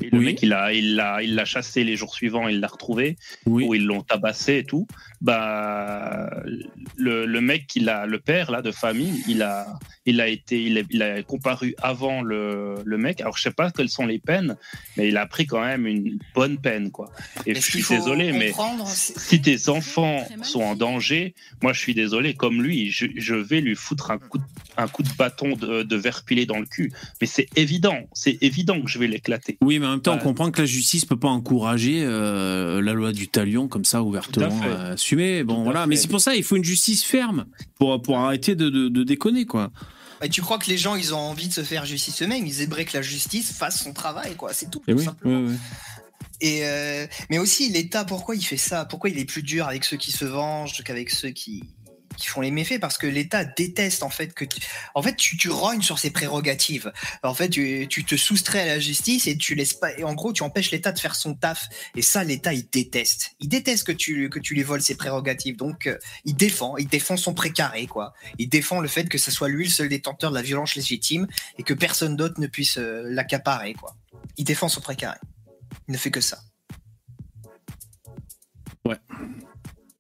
Et 0.02 0.10
le 0.10 0.20
Oui. 0.20 0.26
mec, 0.26 0.42
il 0.44 0.50
l'a 0.50 0.74
il 0.74 0.96
l'a 0.96 1.22
il 1.24 1.36
l'a 1.36 1.46
chassé 1.46 1.84
les 1.86 1.96
jours 1.96 2.14
suivants, 2.14 2.48
il 2.50 2.60
l'a 2.60 2.68
retrouvé, 2.68 3.18
Oui. 3.46 3.64
où 3.66 3.74
ils 3.76 3.86
l'ont 3.86 4.02
tabassé 4.02 4.58
et 4.58 4.64
tout. 4.66 4.88
Bah, 5.26 6.30
le, 6.98 7.26
le 7.26 7.42
mec, 7.42 7.76
il 7.76 7.90
a, 7.90 8.06
le 8.06 8.20
père 8.20 8.52
là 8.52 8.62
de 8.62 8.70
famille, 8.70 9.24
il 9.28 9.42
a, 9.42 9.66
il 10.06 10.22
a 10.22 10.28
été, 10.28 10.62
il 10.62 10.78
a, 10.78 10.82
il 10.92 11.02
a 11.02 11.24
comparu 11.24 11.74
avant 11.82 12.22
le, 12.22 12.76
le 12.86 12.98
mec. 13.00 13.22
Alors 13.22 13.36
je 13.36 13.42
sais 13.42 13.50
pas 13.52 13.72
quelles 13.72 13.90
sont 13.90 14.06
les 14.06 14.20
peines, 14.20 14.56
mais 14.98 15.08
il 15.08 15.18
a 15.18 15.26
pris 15.26 15.48
quand 15.48 15.62
même 15.62 15.88
une 15.88 16.20
bonne 16.36 16.60
peine 16.60 16.92
quoi. 16.92 17.12
Et 17.48 17.54
Mais 17.54 17.60
je 17.60 17.72
suis 17.72 17.84
désolé, 17.90 18.34
mais 18.34 18.54
si 18.86 19.42
tes 19.42 19.68
enfants 19.70 20.28
sont 20.44 20.62
en 20.62 20.76
danger, 20.76 21.34
moi 21.64 21.74
je 21.74 21.80
suis 21.80 21.96
désolé, 21.96 22.36
comme 22.36 22.62
lui, 22.62 22.92
je, 22.92 23.08
je 23.16 23.34
vais 23.34 23.62
lui 23.62 23.76
foutre 23.76 24.12
un 24.12 24.20
coup 24.20 24.38
de, 24.38 24.44
un 24.78 24.88
coup 24.88 25.02
de 25.02 25.10
bâton 25.18 25.56
de, 25.56 25.82
de 25.82 25.96
verre 25.96 26.24
pilé 26.24 26.46
dans 26.46 26.60
le 26.60 26.68
cul. 26.68 26.94
Mais 27.20 27.26
c'est 27.26 27.48
évident, 27.56 27.98
c'est 28.14 28.38
évident 28.44 28.80
que 28.80 28.88
je 28.88 29.00
vais 29.00 29.08
l'éclater. 29.08 29.58
Oui, 29.62 29.80
mais 29.80 29.88
en 29.88 29.92
même 29.92 30.02
temps, 30.02 30.14
on 30.14 30.20
comprend 30.20 30.52
que 30.52 30.62
la 30.62 30.68
justice 30.68 31.04
peut 31.04 31.18
pas 31.18 31.30
encourager 31.30 32.04
euh, 32.04 32.80
la 32.80 32.94
loi 32.94 33.12
du 33.12 33.28
talion 33.28 33.68
comme 33.68 33.86
ça 33.86 34.04
ouvertement 34.04 34.50
Tout 34.50 34.64
à 34.64 34.98
Bon, 35.44 35.64
voilà. 35.64 35.82
fait. 35.82 35.88
Mais 35.88 35.96
c'est 35.96 36.08
pour 36.08 36.22
ça, 36.22 36.36
il 36.36 36.44
faut 36.44 36.56
une 36.56 36.64
justice 36.64 37.04
ferme 37.04 37.46
pour 37.76 38.02
pour 38.02 38.18
arrêter 38.18 38.56
de, 38.56 38.70
de, 38.70 38.90
de 38.90 39.04
déconner, 39.04 39.46
quoi. 39.46 39.72
Et 40.22 40.30
tu 40.30 40.42
crois 40.42 40.58
que 40.58 40.70
les 40.70 40.78
gens, 40.78 40.96
ils 40.96 41.14
ont 41.14 41.20
envie 41.20 41.50
de 41.50 41.54
se 41.54 41.64
faire 41.64 41.86
justice 41.86 42.22
eux-mêmes? 42.22 42.46
Ils 42.46 42.62
aimeraient 42.62 42.86
que 42.86 42.96
la 42.98 43.04
justice 43.04 43.52
fasse 43.52 43.84
son 43.84 43.94
travail, 43.94 44.36
quoi. 44.36 44.54
C'est 44.54 44.72
tout. 44.72 44.82
Et 44.88 44.94
tout 44.94 45.00
oui, 45.00 45.06
simplement. 45.06 45.40
oui, 45.42 45.52
oui. 45.52 45.58
Et 46.42 46.66
euh, 46.66 47.06
mais 47.30 47.38
aussi 47.38 47.70
l'État, 47.70 48.04
pourquoi 48.04 48.36
il 48.36 48.44
fait 48.44 48.58
ça? 48.58 48.86
Pourquoi 48.86 49.10
il 49.10 49.18
est 49.20 49.26
plus 49.26 49.44
dur 49.44 49.68
avec 49.68 49.86
ceux 49.86 49.98
qui 49.98 50.12
se 50.12 50.26
vengent 50.26 50.84
qu'avec 50.84 51.10
ceux 51.10 51.30
qui 51.30 51.64
qui 52.18 52.28
font 52.28 52.42
les 52.42 52.52
méfaits 52.52 52.80
parce 52.80 52.98
que 52.98 53.08
l'État 53.08 53.46
déteste 53.46 54.04
en 54.04 54.10
fait 54.10 54.34
que 54.34 54.46
tu... 54.46 54.60
en 54.94 55.02
fait 55.02 55.16
tu, 55.16 55.38
tu 55.38 55.50
rognes 55.50 55.82
sur 55.82 56.00
ses 56.00 56.12
prérogatives. 56.12 56.92
En 57.24 57.34
fait 57.34 57.50
tu, 57.50 57.88
te 57.88 58.16
soustrais 58.16 58.62
à 58.62 58.66
la 58.66 58.80
justice 58.80 59.28
et 59.28 59.38
tu 59.38 59.56
laisses 59.56 59.74
pas 59.74 59.90
en 60.04 60.14
gros 60.14 60.34
tu 60.34 60.44
empêches 60.44 60.72
l'État 60.72 60.92
de 60.92 61.00
faire 61.00 61.16
son 61.16 61.34
taf. 61.34 61.68
Et 61.96 62.02
ça 62.02 62.24
l'État 62.24 62.54
il 62.54 62.70
déteste. 62.70 63.32
Il 63.40 63.50
déteste 63.50 63.86
que 63.86 63.92
tu 63.92 64.30
que 64.30 64.40
tu 64.40 64.54
lui 64.56 64.64
voles 64.64 64.82
ses 64.82 64.96
prérogatives. 64.96 65.58
Donc 65.58 65.88
euh, 65.88 65.98
il 66.26 66.36
défend 66.36 66.78
il 66.78 66.88
défend 66.88 67.18
son 67.18 67.34
précaré 67.34 67.88
quoi. 67.88 68.14
Il 68.38 68.50
défend 68.50 68.80
le 68.80 68.88
fait 68.88 69.08
que 69.10 69.18
ce 69.18 69.32
soit 69.32 69.50
lui 69.50 69.66
le 69.66 69.72
seul 69.72 69.90
détenteur 69.90 70.32
de 70.32 70.36
la 70.36 70.42
violence 70.42 70.76
légitime 70.76 71.28
et 71.58 71.64
que 71.64 71.74
personne 71.74 72.16
d'autre 72.16 72.40
ne 72.40 72.48
puisse 72.48 72.78
euh, 72.78 73.04
l'accaparer 73.06 73.74
quoi. 73.74 73.96
Il 74.38 74.46
défend 74.46 74.70
son 74.70 74.82
précaré. 74.82 75.18
Il 75.88 75.92
ne 75.92 75.98
fait 75.98 76.12
que 76.12 76.22
ça 76.22 76.40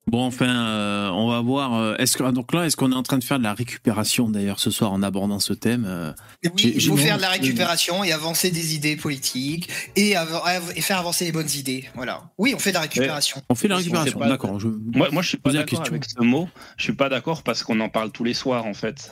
Bon, 0.07 0.23
enfin, 0.23 0.47
euh, 0.47 1.09
on 1.09 1.27
va 1.29 1.41
voir. 1.41 1.73
euh, 1.73 1.95
Est-ce 1.97 2.15
que 2.15 2.23
donc 2.31 2.53
là, 2.53 2.65
est-ce 2.67 2.77
qu'on 2.77 2.91
est 2.91 2.95
en 2.95 3.01
train 3.01 3.17
de 3.17 3.23
faire 3.23 3.39
de 3.39 3.43
la 3.43 3.55
récupération 3.55 4.29
d'ailleurs 4.29 4.59
ce 4.59 4.69
soir 4.69 4.91
en 4.93 5.01
abordant 5.01 5.39
ce 5.39 5.51
thème 5.53 5.85
euh, 5.87 6.11
oui, 6.43 6.51
J'ai- 6.57 6.75
il 6.75 6.81
faut 6.87 6.95
faire 6.95 7.17
de 7.17 7.23
la 7.23 7.29
récupération 7.29 8.03
et 8.03 8.11
avancer 8.11 8.51
des 8.51 8.75
idées 8.75 8.95
politiques 8.97 9.67
et, 9.95 10.15
av- 10.15 10.41
av- 10.45 10.73
et 10.75 10.81
faire 10.81 10.99
avancer 10.99 11.25
les 11.25 11.31
bonnes 11.31 11.49
idées. 11.55 11.89
Voilà. 11.95 12.21
Oui, 12.37 12.53
on 12.55 12.59
fait 12.59 12.69
de 12.69 12.75
la 12.75 12.81
récupération. 12.81 13.41
On 13.49 13.55
fait 13.55 13.67
la 13.67 13.75
On 13.75 13.77
sait 13.79 13.83
récupération. 13.85 14.19
pas. 14.19 14.29
D'accord. 14.29 14.59
Je... 14.59 14.67
Moi, 14.67 15.09
moi 15.11 15.23
je 15.23 15.29
suis 15.29 15.37
pas 15.37 15.49
la 15.51 15.59
d'accord 15.61 15.79
question. 15.79 15.93
avec 15.95 16.05
ce 16.05 16.21
mot. 16.23 16.49
Je 16.77 16.83
suis 16.83 16.93
pas 16.93 17.09
d'accord 17.09 17.41
parce 17.41 17.63
qu'on 17.63 17.79
en 17.79 17.89
parle 17.89 18.11
tous 18.11 18.23
les 18.23 18.35
soirs 18.35 18.67
en 18.67 18.75
fait 18.75 19.09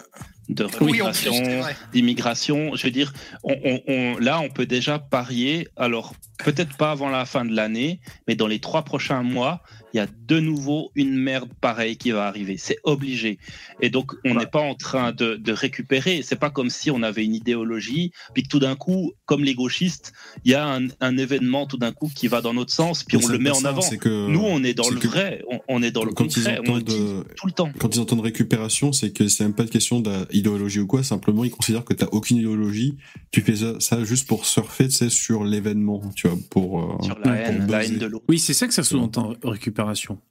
de 0.50 0.68
Oui, 0.82 1.00
vrai. 1.00 1.76
d'immigration. 1.94 2.76
Je 2.76 2.84
veux 2.84 2.92
dire, 2.92 3.14
on, 3.44 3.56
on- 3.66 3.82
on- 3.88 4.18
là, 4.20 4.40
on 4.42 4.50
peut 4.50 4.68
déjà 4.68 5.00
parier. 5.00 5.68
Alors, 5.76 6.14
peut-être 6.38 6.78
pas 6.78 6.92
avant 6.92 7.10
la 7.10 7.26
fin 7.26 7.46
de 7.46 7.56
l'année, 7.56 8.00
mais 8.28 8.36
dans 8.36 8.48
les 8.48 8.60
trois 8.60 8.84
prochains 8.84 9.24
mois, 9.24 9.64
il 9.94 9.98
y 9.98 10.00
a 10.00 10.08
de 10.28 10.40
nouveau 10.40 10.92
une 10.96 11.16
merde 11.16 11.50
pareille 11.62 11.98
qui 11.98 12.12
va 12.12 12.26
arriver. 12.26 12.58
C'est 12.58 12.78
obligé. 12.84 13.38
Et 13.82 13.90
donc, 13.90 14.14
on 14.26 14.34
n'est 14.36 14.48
pas 14.48 14.62
en 14.62 14.74
train 14.76 15.12
de, 15.12 15.36
de 15.36 15.52
récupérer. 15.52 16.22
C'est 16.24 16.36
pas 16.40 16.50
comme 16.50 16.70
si 16.72 16.90
on 16.90 17.04
avait 17.04 17.24
une 17.24 17.36
idéologie, 17.36 18.12
puis 18.34 18.44
que 18.44 18.48
tout 18.48 18.60
d'un 18.60 18.76
coup, 18.76 19.14
comme 19.26 19.44
les 19.44 19.54
gauchistes, 19.54 20.14
il 20.46 20.52
y 20.52 20.56
a 20.56 20.66
un, 20.68 20.88
un 21.00 21.18
événement 21.18 21.68
tout 21.68 21.78
d'un 21.78 21.92
coup 21.92 22.10
qui 22.14 22.28
va 22.28 22.42
dans 22.42 22.54
notre 22.54 22.72
sens, 22.74 23.04
puis 23.04 23.18
Mais 23.18 23.26
on 23.26 23.28
le 23.28 23.38
met 23.38 23.50
en 23.52 23.54
ça, 23.56 23.70
avant. 23.70 23.82
que- 24.00 24.28
Nous, 24.30 24.40
on 24.44 24.64
est 24.64 24.74
dans 24.74 24.90
le 24.90 25.00
que- 25.00 25.08
vrai, 25.08 25.44
on, 25.50 25.60
on 25.68 25.84
est 25.84 25.92
dans 25.92 26.04
le 26.06 26.12
Quand 26.14 26.26
ils 26.26 26.44
concret, 26.44 26.60
on 26.60 26.64
le 26.64 26.70
entendent, 26.72 26.84
dit 26.84 26.96
euh, 27.00 27.24
tout 27.36 27.46
le 27.48 27.54
temps. 27.54 27.70
Quand 27.78 27.96
ils 27.96 28.00
entendent 28.00 28.22
récupération, 28.22 28.92
c'est 28.94 29.12
que 29.12 29.28
c'est 29.28 29.44
même 29.44 29.54
pas 29.54 29.64
une 29.64 29.70
question 29.70 30.02
d'idéologie 30.02 30.80
ou 30.80 30.88
quoi, 30.88 31.04
simplement 31.04 31.44
ils 31.44 31.52
considèrent 31.52 31.86
que 31.86 31.94
t'as 31.94 32.08
aucune 32.12 32.38
idéologie, 32.38 32.96
tu 33.32 33.42
fais 33.42 33.58
ça, 33.58 33.80
ça 33.80 34.04
juste 34.04 34.28
pour 34.28 34.46
surfer, 34.48 34.86
tu 34.88 34.96
sais, 34.96 35.10
sur 35.10 35.44
l'événement, 35.44 36.02
tu 36.16 36.28
vois, 36.28 36.38
pour... 36.50 36.80
euh, 37.00 37.04
Sur 37.04 37.20
la 37.20 37.32
Ouais, 37.32 37.38
haine, 37.46 37.58
pour 37.66 37.72
la 37.72 37.80
buzzer. 37.80 37.94
haine 37.94 38.00
de 38.00 38.06
l'autre. 38.08 38.26
Oui, 38.28 38.40
c'est 38.40 38.54
ça 38.54 38.68
que 38.68 38.74
ça 38.74 38.84
sous-entend 38.84 39.34
récupération. 39.44 39.83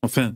Enfin. 0.03 0.35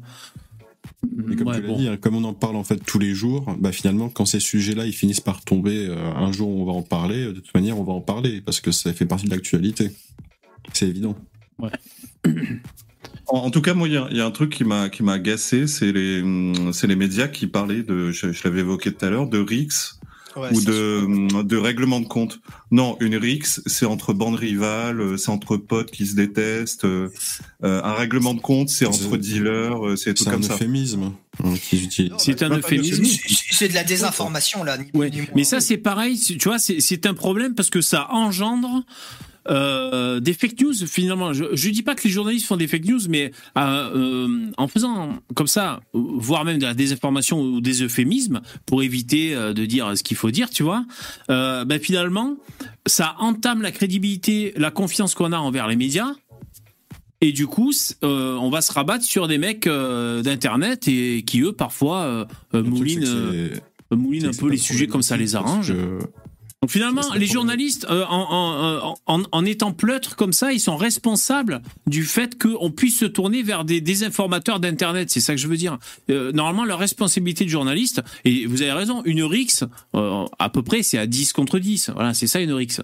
Et 1.30 1.36
comme 1.36 1.48
ouais, 1.48 1.56
tu 1.56 1.62
l'as 1.62 1.68
bon. 1.68 1.76
dit, 1.76 1.88
hein, 1.88 1.96
comme 1.96 2.16
on 2.16 2.24
en 2.24 2.34
parle 2.34 2.56
en 2.56 2.64
fait 2.64 2.76
tous 2.76 2.98
les 2.98 3.14
jours, 3.14 3.54
bah 3.58 3.72
finalement 3.72 4.08
quand 4.08 4.24
ces 4.24 4.40
sujets-là 4.40 4.86
ils 4.86 4.92
finissent 4.92 5.20
par 5.20 5.44
tomber, 5.44 5.86
euh, 5.88 5.96
un 6.14 6.32
jour 6.32 6.48
on 6.48 6.64
va 6.64 6.72
en 6.72 6.82
parler, 6.82 7.26
de 7.26 7.32
toute 7.40 7.54
manière 7.54 7.78
on 7.78 7.84
va 7.84 7.92
en 7.92 8.00
parler 8.00 8.40
parce 8.40 8.60
que 8.60 8.70
ça 8.70 8.92
fait 8.92 9.06
partie 9.06 9.26
de 9.26 9.30
l'actualité. 9.30 9.90
C'est 10.72 10.88
évident. 10.88 11.16
En, 13.28 13.38
en 13.38 13.50
tout 13.50 13.60
cas, 13.60 13.74
moi, 13.74 13.88
il 13.88 13.94
y 13.94 13.96
a, 13.96 14.06
il 14.10 14.16
y 14.16 14.20
a 14.20 14.26
un 14.26 14.30
truc 14.30 14.52
qui 14.52 14.64
m'a 14.64 14.88
qui 14.88 15.02
m'a 15.02 15.14
agacé, 15.14 15.66
c'est 15.66 15.92
les 15.92 16.22
hum, 16.22 16.72
c'est 16.72 16.86
les 16.86 16.96
médias 16.96 17.28
qui 17.28 17.46
parlaient 17.46 17.82
de, 17.82 18.10
je, 18.10 18.32
je 18.32 18.44
l'avais 18.44 18.60
évoqué 18.60 18.92
tout 18.92 19.04
à 19.04 19.10
l'heure, 19.10 19.28
de 19.28 19.38
rix 19.38 19.95
Ouais, 20.36 20.48
ou 20.52 20.60
de 20.60 21.42
de 21.42 21.56
règlement 21.56 22.00
de 22.00 22.06
compte. 22.06 22.40
Non, 22.70 22.96
une 23.00 23.16
rix, 23.16 23.60
c'est 23.66 23.86
entre 23.86 24.12
bandes 24.12 24.34
rivales, 24.36 25.00
euh, 25.00 25.16
c'est 25.16 25.30
entre 25.30 25.56
potes 25.56 25.90
qui 25.90 26.06
se 26.06 26.14
détestent. 26.14 26.84
euh, 26.84 27.08
euh, 27.64 27.80
un 27.82 27.94
règlement 27.94 28.34
de 28.34 28.40
compte, 28.40 28.68
c'est 28.68 28.84
entre 28.86 29.10
C'est- 29.12 29.18
dealers, 29.18 29.96
c'est 29.96 30.12
tout 30.14 30.24
C'est 30.24 30.28
un 30.30 30.32
comme 30.34 30.42
ça. 30.42 30.54
euphémisme 30.54 31.12
hein, 31.42 31.54
qu'ils 31.68 31.84
utilisent. 31.84 32.12
C'est 32.18 32.42
un 32.42 32.50
euphémisme. 32.50 33.02
de 33.02 33.08
C'est 33.08 33.20
c'est 33.54 33.68
de 33.68 33.74
la 33.74 33.84
désinformation 33.84 34.62
là. 34.62 34.76
ni 34.76 34.84
plus 34.84 34.98
Ouais, 34.98 35.10
ni 35.10 35.16
moins. 35.18 35.26
mais 35.34 35.44
ça 35.44 35.60
c'est 35.60 35.78
pareil, 35.78 36.16
c'est- 36.18 36.36
tu 36.36 36.48
vois, 36.48 36.58
c'est- 36.58 36.80
c'est 36.80 37.06
un 37.06 37.14
problème 37.14 37.54
parce 37.54 37.70
que 37.70 37.80
ça 37.80 38.08
engendre 38.10 38.84
euh, 39.50 40.20
des 40.20 40.32
fake 40.32 40.60
news 40.60 40.74
finalement. 40.86 41.32
Je, 41.32 41.44
je 41.54 41.70
dis 41.70 41.82
pas 41.82 41.94
que 41.94 42.04
les 42.04 42.10
journalistes 42.10 42.46
font 42.46 42.56
des 42.56 42.66
fake 42.66 42.84
news, 42.84 43.00
mais 43.08 43.32
euh, 43.58 43.60
euh, 44.26 44.50
en 44.56 44.68
faisant 44.68 45.18
comme 45.34 45.46
ça, 45.46 45.80
voire 45.92 46.44
même 46.44 46.58
de 46.58 46.64
la 46.66 46.74
désinformation 46.74 47.40
ou 47.40 47.60
des 47.60 47.82
euphémismes 47.82 48.40
pour 48.66 48.82
éviter 48.82 49.34
de 49.34 49.66
dire 49.66 49.96
ce 49.96 50.02
qu'il 50.02 50.16
faut 50.16 50.30
dire, 50.30 50.50
tu 50.50 50.62
vois, 50.62 50.84
ben 51.28 51.78
finalement 51.80 52.36
ça 52.86 53.14
entame 53.18 53.62
la 53.62 53.72
crédibilité, 53.72 54.52
la 54.56 54.70
confiance 54.70 55.14
qu'on 55.14 55.32
a 55.32 55.38
envers 55.38 55.66
les 55.68 55.76
médias. 55.76 56.12
Et 57.22 57.32
du 57.32 57.46
coup, 57.46 57.72
euh, 58.04 58.34
on 58.36 58.50
va 58.50 58.60
se 58.60 58.70
rabattre 58.72 59.04
sur 59.04 59.26
des 59.26 59.38
mecs 59.38 59.66
euh, 59.66 60.20
d'internet 60.22 60.86
et 60.86 61.22
qui 61.26 61.40
eux 61.40 61.52
parfois 61.52 62.00
euh, 62.02 62.24
moulinent. 62.52 63.00
que 63.00 63.50
c'est- 63.90 63.96
mouline 63.96 64.20
c'est 64.20 64.36
un 64.36 64.40
peu 64.40 64.50
les 64.50 64.58
sujets 64.58 64.86
comme 64.86 65.00
ça 65.02 65.16
les 65.16 65.34
arrange. 65.34 65.72
Donc 66.62 66.70
finalement, 66.70 67.02
les 67.14 67.26
journalistes, 67.26 67.86
euh, 67.90 68.04
en, 68.08 68.94
en, 69.06 69.14
en, 69.14 69.22
en 69.30 69.44
étant 69.44 69.72
pleutres 69.72 70.16
comme 70.16 70.32
ça, 70.32 70.52
ils 70.52 70.60
sont 70.60 70.76
responsables 70.76 71.60
du 71.86 72.04
fait 72.04 72.40
qu'on 72.42 72.70
puisse 72.70 72.98
se 72.98 73.04
tourner 73.04 73.42
vers 73.42 73.64
des 73.64 73.80
désinformateurs 73.80 74.58
d'Internet. 74.58 75.10
C'est 75.10 75.20
ça 75.20 75.34
que 75.34 75.40
je 75.40 75.48
veux 75.48 75.58
dire. 75.58 75.78
Euh, 76.10 76.32
normalement, 76.32 76.64
leur 76.64 76.78
responsabilité 76.78 77.44
de 77.44 77.50
journaliste, 77.50 78.02
et 78.24 78.46
vous 78.46 78.62
avez 78.62 78.72
raison, 78.72 79.02
une 79.04 79.22
RIX, 79.22 79.64
euh, 79.94 80.24
à 80.38 80.48
peu 80.48 80.62
près, 80.62 80.82
c'est 80.82 80.98
à 80.98 81.06
10 81.06 81.34
contre 81.34 81.58
10. 81.58 81.90
Voilà, 81.94 82.14
c'est 82.14 82.26
ça 82.26 82.40
une 82.40 82.52
RIX. 82.52 82.80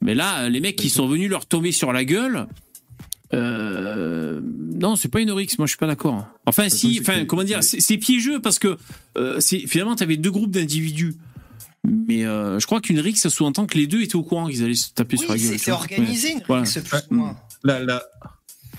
Mais 0.00 0.14
là, 0.14 0.48
les 0.48 0.60
mecs 0.60 0.76
qui 0.76 0.90
sont 0.90 1.06
venus 1.06 1.30
leur 1.30 1.46
tomber 1.46 1.72
sur 1.72 1.92
la 1.92 2.04
gueule, 2.04 2.46
euh, 3.32 4.40
non, 4.74 4.96
c'est 4.96 5.08
pas 5.08 5.20
une 5.20 5.30
RIX, 5.30 5.58
moi 5.58 5.66
je 5.66 5.70
suis 5.70 5.78
pas 5.78 5.86
d'accord. 5.86 6.26
Enfin, 6.46 6.68
si, 6.68 6.98
enfin, 7.00 7.24
comment 7.24 7.44
dire, 7.44 7.62
c'est 7.62 7.96
piégeux 7.96 8.40
parce 8.40 8.58
que 8.58 8.76
euh, 9.16 9.40
finalement, 9.40 9.96
tu 9.96 10.02
avais 10.02 10.16
deux 10.16 10.30
groupes 10.30 10.50
d'individus. 10.50 11.14
Mais 11.86 12.24
euh, 12.24 12.58
je 12.58 12.66
crois 12.66 12.80
qu'une 12.80 13.00
rixe, 13.00 13.20
ça 13.22 13.30
sous-entend 13.30 13.66
que 13.66 13.76
les 13.76 13.86
deux 13.86 14.02
étaient 14.02 14.16
au 14.16 14.22
courant 14.22 14.48
qu'ils 14.48 14.62
allaient 14.64 14.74
se 14.74 14.90
taper 14.92 15.16
sur 15.16 15.30
la 15.30 15.38
gueule. 15.38 15.56
vois. 15.58 15.74
organisé, 15.74 16.32
une 16.32 16.42
Voilà. 16.46 16.62
rixe, 16.62 16.78
plus 16.78 16.98
ou 17.10 17.14
moins. 17.14 17.36
La- 17.62 17.80
la- 17.80 18.02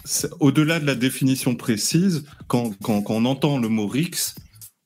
c'est- 0.04 0.30
Au-delà 0.40 0.80
de 0.80 0.86
la 0.86 0.96
définition 0.96 1.56
précise, 1.56 2.26
quand, 2.48 2.74
quand, 2.82 3.02
quand 3.02 3.16
on 3.16 3.26
entend 3.26 3.58
le 3.60 3.70
mot 3.70 3.88
RIX, 3.88 4.36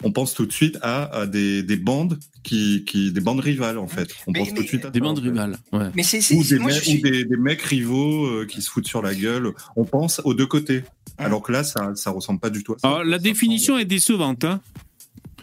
on 0.04 0.12
pense 0.12 0.34
tout 0.34 0.46
de 0.46 0.52
suite 0.54 0.78
à, 0.82 1.04
à 1.14 1.26
des, 1.28 1.62
des 1.64 1.76
bandes 1.78 2.20
qui, 2.44 2.86
qui, 2.86 3.12
des 3.12 3.20
bandes 3.22 3.42
rivales 3.42 3.78
en 3.78 3.88
fait. 3.88 4.10
On 4.28 4.32
Mais- 4.32 4.40
pense 4.40 4.50
mais- 4.50 4.56
tout 4.56 4.64
de 4.64 4.68
suite 4.68 4.86
à 4.86 4.90
Des 4.92 5.00
ça, 5.00 5.04
bandes 5.06 5.20
en 5.20 5.22
fait. 5.22 5.28
rivales. 5.30 5.58
Ouais. 5.74 5.90
Mais 5.96 6.04
c'est 6.04 6.20
Ou, 6.36 6.44
des, 6.44 6.58
moi, 6.60 6.72
mecs- 6.72 6.82
suis- 6.84 7.00
ou 7.00 7.02
des, 7.02 7.26
des 7.26 7.38
mecs 7.38 7.62
rivaux 7.62 8.26
euh, 8.26 8.46
qui 8.46 8.62
se 8.62 8.70
foutent 8.70 8.88
sur 8.88 9.02
la 9.02 9.14
gueule. 9.14 9.52
On 9.76 9.84
pense 9.86 10.22
aux 10.24 10.34
deux 10.34 10.46
côtés. 10.46 10.84
Alors 11.18 11.42
que 11.42 11.52
là, 11.52 11.66
ça, 11.66 11.92
ça 11.96 12.12
ressemble 12.12 12.40
pas 12.40 12.50
du 12.50 12.64
tout 12.64 12.74
à 12.74 12.78
ça. 12.80 12.88
Alors, 12.88 13.04
la 13.04 13.18
Ça 13.18 13.24
définition 13.24 13.78
est 13.78 13.84
décevante. 13.86 14.46
Hein. 14.46 14.62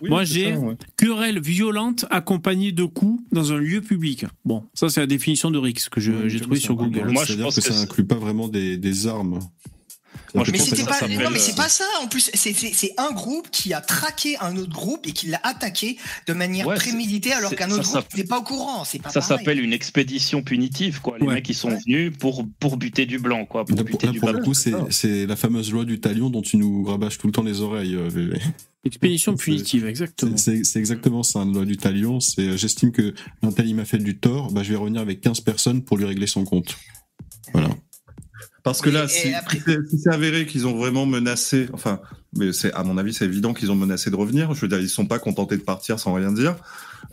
Oui, 0.02 0.08
moi, 0.10 0.24
j'ai- 0.24 0.54
ouais. 0.56 0.76
Querelle 0.96 1.40
violente 1.40 2.04
accompagnée 2.10 2.72
de 2.72 2.84
coups 2.84 3.22
dans 3.32 3.52
un 3.52 3.56
lieu 3.58 3.80
public. 3.80 4.24
Bon, 4.44 4.64
ça, 4.74 4.88
c'est 4.88 5.00
la 5.00 5.06
définition 5.06 5.50
de 5.50 5.58
RIX 5.58 5.88
que 5.88 6.00
j'ai 6.00 6.12
tu 6.28 6.40
trouvé 6.40 6.58
sur 6.60 6.74
Google. 6.74 7.10
Moi, 7.12 7.24
je 7.24 7.34
pense 7.34 7.54
que 7.56 7.60
que 7.60 7.72
ça 7.72 7.78
inclut 7.80 8.04
pas 8.04 8.16
vraiment 8.16 8.48
des, 8.48 8.76
des 8.76 9.06
armes. 9.06 9.40
Moi, 10.34 10.44
Mais 10.52 10.58
ça 10.58 10.74
non, 11.08 11.30
mais 11.30 11.38
c'est 11.38 11.56
pas 11.56 11.68
ça. 11.68 11.84
En 12.02 12.08
plus, 12.08 12.30
c'est- 12.34 12.92
un 12.98 13.12
groupe 13.12 13.48
qui 13.50 13.72
a 13.72 13.80
traqué 13.80 14.36
un 14.38 14.56
autre 14.56 14.72
groupe 14.72 15.06
et 15.06 15.12
qui 15.12 15.28
l'a 15.28 15.40
attaqué 15.42 15.96
de 16.26 16.32
manière 16.34 16.66
Ouais, 16.66 16.74
préméditée 16.76 17.32
alors 17.32 17.54
qu'un 17.54 17.68
ça 17.68 17.74
autre 17.76 17.90
groupe 17.90 18.14
n'est 18.16 18.24
pas 18.24 18.38
au 18.40 18.42
courant. 18.42 18.82
Pas 19.02 19.10
Ça 19.10 19.20
s'appelle 19.22 19.60
une 19.60 19.72
expédition 19.72 20.42
punitive, 20.42 21.00
quoi. 21.00 21.16
Les 21.18 21.26
Ouais. 21.26 21.34
mecs, 21.34 21.48
ils 21.48 21.54
sont 21.54 21.68
Ouais. 21.70 21.78
venus 21.86 22.12
pour, 22.18 22.44
pour 22.60 22.76
buter 22.76 23.06
du 23.06 23.18
blanc, 23.18 23.46
quoi. 23.46 23.64
Pour 23.64 23.76
Là, 23.76 23.84
pour, 23.84 23.92
buter 23.92 24.06
là, 24.08 24.12
du 24.12 24.20
pour 24.20 24.28
blanc. 24.30 24.38
le 24.40 24.44
coup, 24.44 24.52
c'est 24.54 24.74
c'est 24.90 25.26
la 25.26 25.36
fameuse 25.36 25.72
loi 25.72 25.84
du 25.86 26.00
talion 26.00 26.28
dont 26.28 26.42
tu 26.42 26.56
nous 26.58 26.84
rabâches 26.84 27.16
tout 27.18 27.28
le 27.28 27.32
temps 27.32 27.42
les 27.42 27.60
oreilles. 27.62 27.94
euh, 27.94 28.08
VV. 28.08 28.38
Expédition 28.86 29.34
punitive, 29.36 29.86
exactement. 29.86 30.36
C'est 30.36 30.62
exactement 30.76 31.22
ça, 31.22 31.40
la 31.40 31.44
loi 31.52 31.64
du 31.64 31.76
talion. 31.76 32.20
C'est 32.20 32.42
euh, 32.48 32.56
j'estime 32.56 32.92
que 32.92 33.14
un 33.42 33.50
tel 33.52 33.66
il 33.68 33.74
m'a 33.74 33.84
fait 33.84 33.98
du 33.98 34.18
tort, 34.18 34.52
bah, 34.52 34.62
je 34.62 34.70
vais 34.70 34.76
revenir 34.76 35.00
avec 35.00 35.20
15 35.20 35.40
personnes 35.40 35.82
pour 35.82 35.96
lui 35.98 36.04
régler 36.04 36.26
son 36.26 36.44
compte. 36.44 36.76
Voilà. 37.52 37.70
Parce 38.62 38.80
que 38.80 38.90
là, 38.90 39.04
et 39.04 39.08
si, 39.08 39.32
après- 39.34 39.60
si 39.90 39.98
c'est- 39.98 40.08
avéré 40.10 40.44
qu'ils 40.46 40.66
ont 40.66 40.76
vraiment 40.76 41.06
menacé, 41.06 41.68
enfin, 41.72 42.00
mais 42.36 42.52
c'est 42.52 42.72
à 42.72 42.82
mon 42.82 42.98
avis, 42.98 43.14
c'est 43.14 43.24
évident 43.24 43.54
qu'ils 43.54 43.70
ont 43.70 43.76
menacé 43.76 44.10
de 44.10 44.16
revenir. 44.16 44.54
Je 44.54 44.60
veux 44.60 44.68
dire, 44.68 44.80
ils 44.80 44.88
sont 44.88 45.06
pas 45.06 45.18
contentés 45.20 45.56
de 45.56 45.62
partir 45.62 45.98
sans 46.00 46.12
rien 46.14 46.32
dire. 46.32 46.56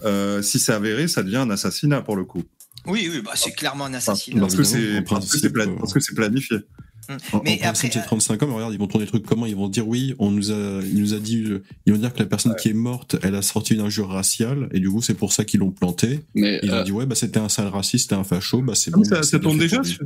Euh, 0.03 0.41
si 0.41 0.57
c'est 0.59 0.74
avéré, 0.74 1.07
ça 1.07 1.21
devient 1.24 1.38
un 1.38 1.49
assassinat 1.51 2.01
pour 2.01 2.15
le 2.15 2.24
coup. 2.26 2.43
Oui, 2.88 3.07
oui, 3.11 3.21
bah, 3.24 3.32
c'est 3.36 3.51
clairement 3.51 3.86
un 3.86 3.93
assassinat. 3.93 4.41
euh, 4.78 5.01
parce 5.80 5.93
que 5.93 5.99
c'est 5.99 6.15
planifié. 6.15 6.57
En, 7.34 7.41
Mais 7.43 7.60
en 7.64 7.70
après, 7.70 7.89
c'est 7.91 7.97
euh, 7.97 8.04
35 8.06 8.43
ans, 8.43 8.47
mais 8.47 8.54
regarde, 8.54 8.74
ils 8.74 8.80
vont 8.80 8.88
tourner 8.88 9.06
le 9.06 9.10
truc 9.10 9.26
comment? 9.26 9.45
Ils 9.45 9.56
vont 9.56 9.68
dire 9.68 9.88
oui, 9.88 10.14
on 10.20 10.32
nous 10.32 10.51
a, 10.51 10.80
il 10.84 10.99
nous 10.99 11.14
a 11.14 11.20
dit, 11.20 11.43
euh, 11.43 11.62
ils 11.86 11.93
vont 11.93 11.99
dire 11.99 12.14
que 12.14 12.20
la 12.20 12.26
personne 12.26 12.56
qui 12.56 12.70
est 12.70 12.74
morte, 12.74 13.18
elle 13.24 13.36
a 13.36 13.41
sorti 13.41 13.74
une 13.74 13.82
injure 13.82 14.10
raciale, 14.10 14.70
et 14.72 14.80
du 14.80 14.89
coup, 14.89 15.01
c'est 15.01 15.14
pour 15.16 15.34
ça 15.34 15.43
qu'ils 15.45 15.60
l'ont 15.60 15.72
planté. 15.72 16.22
Mais 16.36 16.60
Ils 16.64 16.72
euh, 16.72 16.82
ont 16.82 16.84
dit 16.84 16.91
ouais, 16.91 17.06
bah 17.06 17.16
c'était 17.16 17.39
un 17.39 17.49
sale 17.49 17.68
raciste, 17.68 18.04
c'était 18.10 18.16
un 18.20 18.24
facho, 18.24 18.62
bah 18.62 18.74
c'est 18.76 18.91
Ah, 18.93 18.97
bon. 18.97 19.04
ça, 19.04 19.16
bah, 19.18 19.24
ça 19.24 19.39
fait 19.39 19.58
déjà 19.58 19.78
lui. 19.82 19.86
sur, 19.89 20.06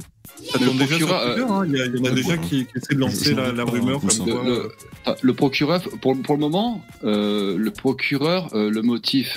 ça 0.52 0.60
Le 0.60 0.66
tourne 0.66 0.78
déjà 0.78 0.98
sur 0.98 1.08
procureur, 1.08 1.36
Twitter, 1.36 1.52
hein. 1.52 1.64
Il 1.68 1.72
y, 1.78 1.82
a- 1.82 1.86
il 1.86 1.96
y 1.96 2.00
en 2.00 2.04
a 2.06 2.10
ouais, 2.10 2.16
déjà 2.16 2.36
bon, 2.38 2.42
qui, 2.48 2.66
qui 2.66 2.72
essaient 2.78 2.96
de 2.96 3.00
lancer 3.00 3.34
la, 3.36 3.52
la 3.52 3.64
rumeur 3.64 3.98
hein, 3.98 4.08
comme 4.08 4.18
tout 4.18 4.24
quoi. 4.34 4.44
le, 4.44 4.50
le- 4.50 4.72
ah, 5.06 5.16
le 5.22 5.34
procureur, 5.34 5.82
pour, 6.02 6.20
pour 6.22 6.34
le 6.36 6.40
moment, 6.40 6.82
euh, 7.04 7.58
le 7.58 7.72
procureur, 7.72 8.54
euh, 8.56 8.70
le 8.70 8.82
motif, 8.82 9.36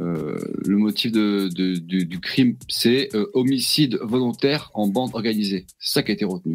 euh, 0.00 0.38
le 0.66 0.76
motif 0.76 1.12
de, 1.12 1.48
de- 1.54 1.76
du, 1.76 2.06
du 2.06 2.18
crime, 2.20 2.56
c'est 2.68 3.08
euh, 3.14 3.26
homicide 3.34 3.98
volontaire 4.02 4.70
en 4.74 4.88
bande 4.88 5.10
organisée. 5.14 5.66
C'est 5.78 5.92
ça 5.94 6.02
qui 6.02 6.10
a 6.10 6.14
été 6.14 6.24
retenu. 6.24 6.54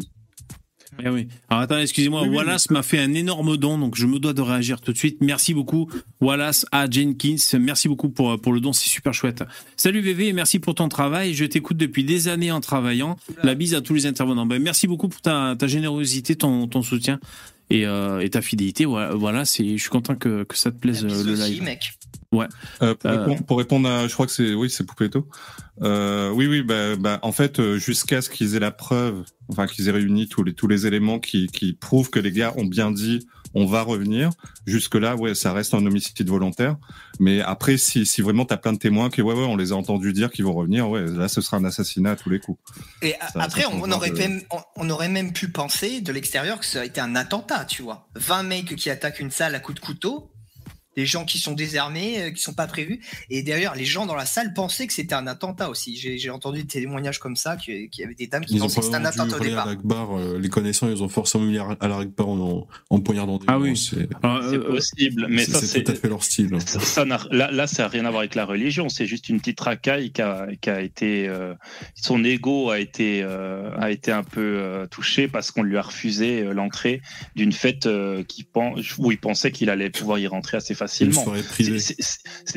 Eh 1.04 1.10
oui. 1.10 1.28
Alors 1.50 1.62
attendez, 1.62 1.82
excusez-moi, 1.82 2.22
Oui, 2.22 2.28
oui, 2.30 2.36
Wallace 2.36 2.70
m'a 2.70 2.82
fait 2.82 2.98
un 2.98 3.12
énorme 3.12 3.58
don, 3.58 3.76
donc 3.76 3.96
je 3.96 4.06
me 4.06 4.18
dois 4.18 4.32
de 4.32 4.40
réagir 4.40 4.80
tout 4.80 4.94
de 4.94 4.96
suite. 4.96 5.18
Merci 5.20 5.52
beaucoup, 5.52 5.90
Wallace 6.22 6.64
A. 6.72 6.88
Jenkins. 6.90 7.36
Merci 7.60 7.88
beaucoup 7.88 8.08
pour, 8.08 8.40
pour 8.40 8.54
le 8.54 8.60
don, 8.60 8.72
c'est 8.72 8.88
super 8.88 9.12
chouette. 9.12 9.44
Salut 9.76 10.00
VV 10.00 10.28
et 10.28 10.32
merci 10.32 10.58
pour 10.58 10.74
ton 10.74 10.88
travail. 10.88 11.34
Je 11.34 11.44
t'écoute 11.44 11.76
depuis 11.76 12.02
des 12.04 12.28
années 12.28 12.50
en 12.50 12.60
travaillant. 12.60 13.18
La 13.42 13.54
bise 13.54 13.74
à 13.74 13.82
tous 13.82 13.92
les 13.92 14.06
intervenants. 14.06 14.46
Ben, 14.46 14.62
merci 14.62 14.86
beaucoup 14.86 15.08
pour 15.08 15.20
ta, 15.20 15.54
ta 15.58 15.66
générosité, 15.66 16.34
ton, 16.34 16.66
ton 16.66 16.80
soutien 16.80 17.20
et, 17.68 17.84
euh, 17.84 18.20
et 18.20 18.30
ta 18.30 18.40
fidélité. 18.40 18.86
Voilà, 18.86 19.44
je 19.44 19.76
suis 19.76 19.90
content 19.90 20.14
que, 20.14 20.44
que 20.44 20.56
ça 20.56 20.70
te 20.70 20.78
plaise 20.78 21.04
le 21.04 21.12
aussi, 21.32 21.52
live. 21.60 21.76
Mec. 22.32 22.48
Euh, 22.82 22.94
pour, 22.94 23.10
Euh, 23.10 23.18
répondre, 23.20 23.42
pour 23.46 23.58
répondre 23.58 23.88
à, 23.88 24.06
je 24.08 24.12
crois 24.14 24.26
que 24.26 24.32
c'est, 24.32 24.54
oui, 24.54 24.70
c'est 24.70 24.84
Poupetto. 24.84 25.28
Euh, 25.82 26.30
oui, 26.30 26.46
oui, 26.46 26.62
bah, 26.62 26.96
bah, 26.96 27.18
en 27.22 27.32
fait, 27.32 27.60
euh, 27.60 27.76
jusqu'à 27.78 28.22
ce 28.22 28.30
qu'ils 28.30 28.54
aient 28.56 28.60
la 28.60 28.70
preuve, 28.70 29.24
enfin 29.48 29.66
qu'ils 29.66 29.88
aient 29.88 29.92
réuni 29.92 30.28
tous 30.28 30.42
les 30.42 30.54
tous 30.54 30.68
les 30.68 30.86
éléments 30.86 31.18
qui 31.18 31.46
qui 31.48 31.72
prouvent 31.74 32.08
que 32.10 32.18
les 32.18 32.32
gars 32.32 32.54
ont 32.56 32.64
bien 32.64 32.90
dit, 32.90 33.26
on 33.54 33.66
va 33.66 33.82
revenir. 33.82 34.30
Jusque 34.66 34.94
là, 34.94 35.16
ouais, 35.16 35.34
ça 35.34 35.52
reste 35.52 35.74
un 35.74 35.84
homicide 35.84 36.26
volontaire. 36.28 36.76
Mais 37.20 37.42
après, 37.42 37.76
si 37.76 38.06
si 38.06 38.22
vraiment 38.22 38.46
t'as 38.46 38.56
plein 38.56 38.72
de 38.72 38.78
témoins 38.78 39.10
que 39.10 39.20
ouais, 39.20 39.34
ouais, 39.34 39.44
on 39.44 39.56
les 39.56 39.72
a 39.72 39.76
entendus 39.76 40.14
dire 40.14 40.30
qu'ils 40.30 40.46
vont 40.46 40.54
revenir, 40.54 40.88
ouais, 40.88 41.04
là, 41.06 41.28
ce 41.28 41.42
sera 41.42 41.58
un 41.58 41.64
assassinat 41.64 42.12
à 42.12 42.16
tous 42.16 42.30
les 42.30 42.40
coups. 42.40 42.58
Et 43.02 43.10
Ça- 43.32 43.42
après, 43.42 43.62
ça 43.62 43.68
on, 43.72 43.90
aurait 43.92 44.10
de- 44.10 44.16
même, 44.18 44.40
on, 44.50 44.58
on 44.86 44.90
aurait 44.90 45.08
même 45.10 45.32
pu 45.34 45.48
penser 45.48 46.00
de 46.00 46.10
l'extérieur 46.12 46.58
que 46.58 46.66
ça 46.66 46.80
a 46.80 46.84
été 46.86 47.00
un 47.02 47.14
attentat, 47.16 47.66
tu 47.66 47.82
vois. 47.82 48.08
20 48.14 48.42
mecs 48.44 48.76
qui 48.76 48.88
attaquent 48.88 49.20
une 49.20 49.30
salle 49.30 49.54
à 49.54 49.60
coups 49.60 49.78
de 49.80 49.84
couteau, 49.86 50.30
des 50.96 51.06
gens 51.06 51.24
qui 51.24 51.38
sont 51.38 51.52
désarmés, 51.52 52.22
euh, 52.22 52.30
qui 52.30 52.42
sont 52.42 52.54
pas 52.54 52.66
prévus. 52.66 53.00
Et 53.30 53.42
d'ailleurs, 53.42 53.74
les 53.74 53.84
gens 53.84 54.06
dans 54.06 54.14
la 54.14 54.26
salle 54.26 54.54
pensaient 54.54 54.86
que 54.86 54.92
c'était 54.92 55.14
un 55.14 55.26
attentat 55.26 55.68
aussi. 55.68 55.96
J'ai 55.96 56.30
entendu 56.30 56.62
des 56.62 56.66
témoignages 56.66 57.18
comme 57.18 57.36
ça, 57.36 57.56
qu'il 57.56 57.88
y 57.98 58.02
avait 58.04 58.14
des 58.14 58.26
dames 58.26 58.44
qui 58.44 58.54
Ils 58.54 58.60
ont 58.62 58.64
pensaient 58.66 58.80
que 58.80 58.86
c'était 58.86 58.96
un 58.98 59.04
attentat 59.04 59.36
au 59.36 59.42
à 59.42 59.44
départ. 59.74 60.16
euh, 60.18 60.38
les 60.38 60.48
connaissants, 60.48 60.88
ils 60.88 61.02
ont 61.02 61.08
forcément 61.08 61.44
mis 61.44 61.58
à 61.58 61.76
l'Akbar 61.88 62.28
en, 62.28 62.66
en 62.90 63.00
poignardant 63.00 63.38
des 63.38 63.44
Ah 63.48 63.52
gens, 63.54 63.60
oui. 63.60 63.76
C'est 63.76 64.08
Alors, 64.22 64.42
C'est 64.50 64.56
euh, 64.56 64.70
possible, 64.70 65.26
mais 65.28 65.44
c'est- 65.44 65.52
ça, 65.52 65.60
c'est 65.60 65.84
tout 65.84 65.92
à 65.92 65.94
fait 65.94 66.08
leur 66.08 66.24
style. 66.24 66.56
Ça, 66.60 67.04
là, 67.04 67.18
là, 67.50 67.66
ça 67.66 67.82
n'a 67.84 67.88
rien 67.88 68.04
à 68.06 68.10
voir 68.10 68.20
avec 68.20 68.34
la 68.34 68.44
religion. 68.46 68.88
C'est 68.88 69.06
juste 69.06 69.28
une 69.28 69.38
petite 69.38 69.60
racaille 69.60 70.12
qui 70.12 70.22
a, 70.22 70.46
qui 70.60 70.70
a 70.70 70.80
été. 70.80 71.28
euh, 71.28 71.54
son 71.94 72.24
ego 72.24 72.70
a 72.70 72.78
été, 72.80 73.22
euh, 73.22 73.70
a 73.78 73.90
été 73.90 74.12
un 74.12 74.22
peu 74.24 74.40
euh, 74.58 74.86
touché 74.86 75.28
parce 75.28 75.50
qu'on 75.50 75.62
lui 75.62 75.76
a 75.76 75.82
refusé 75.82 76.42
euh, 76.42 76.52
l'entrée 76.52 77.02
d'une 77.34 77.52
fête 77.52 77.86
euh, 77.86 78.22
qui 78.22 78.46
où 78.98 79.12
il 79.12 79.18
pensait 79.18 79.50
qu'il 79.52 79.68
allait 79.70 79.90
pouvoir 79.90 80.18
y 80.18 80.26
rentrer 80.26 80.56
assez 80.56 80.74
Une 80.86 81.12
facilement. 81.12 81.24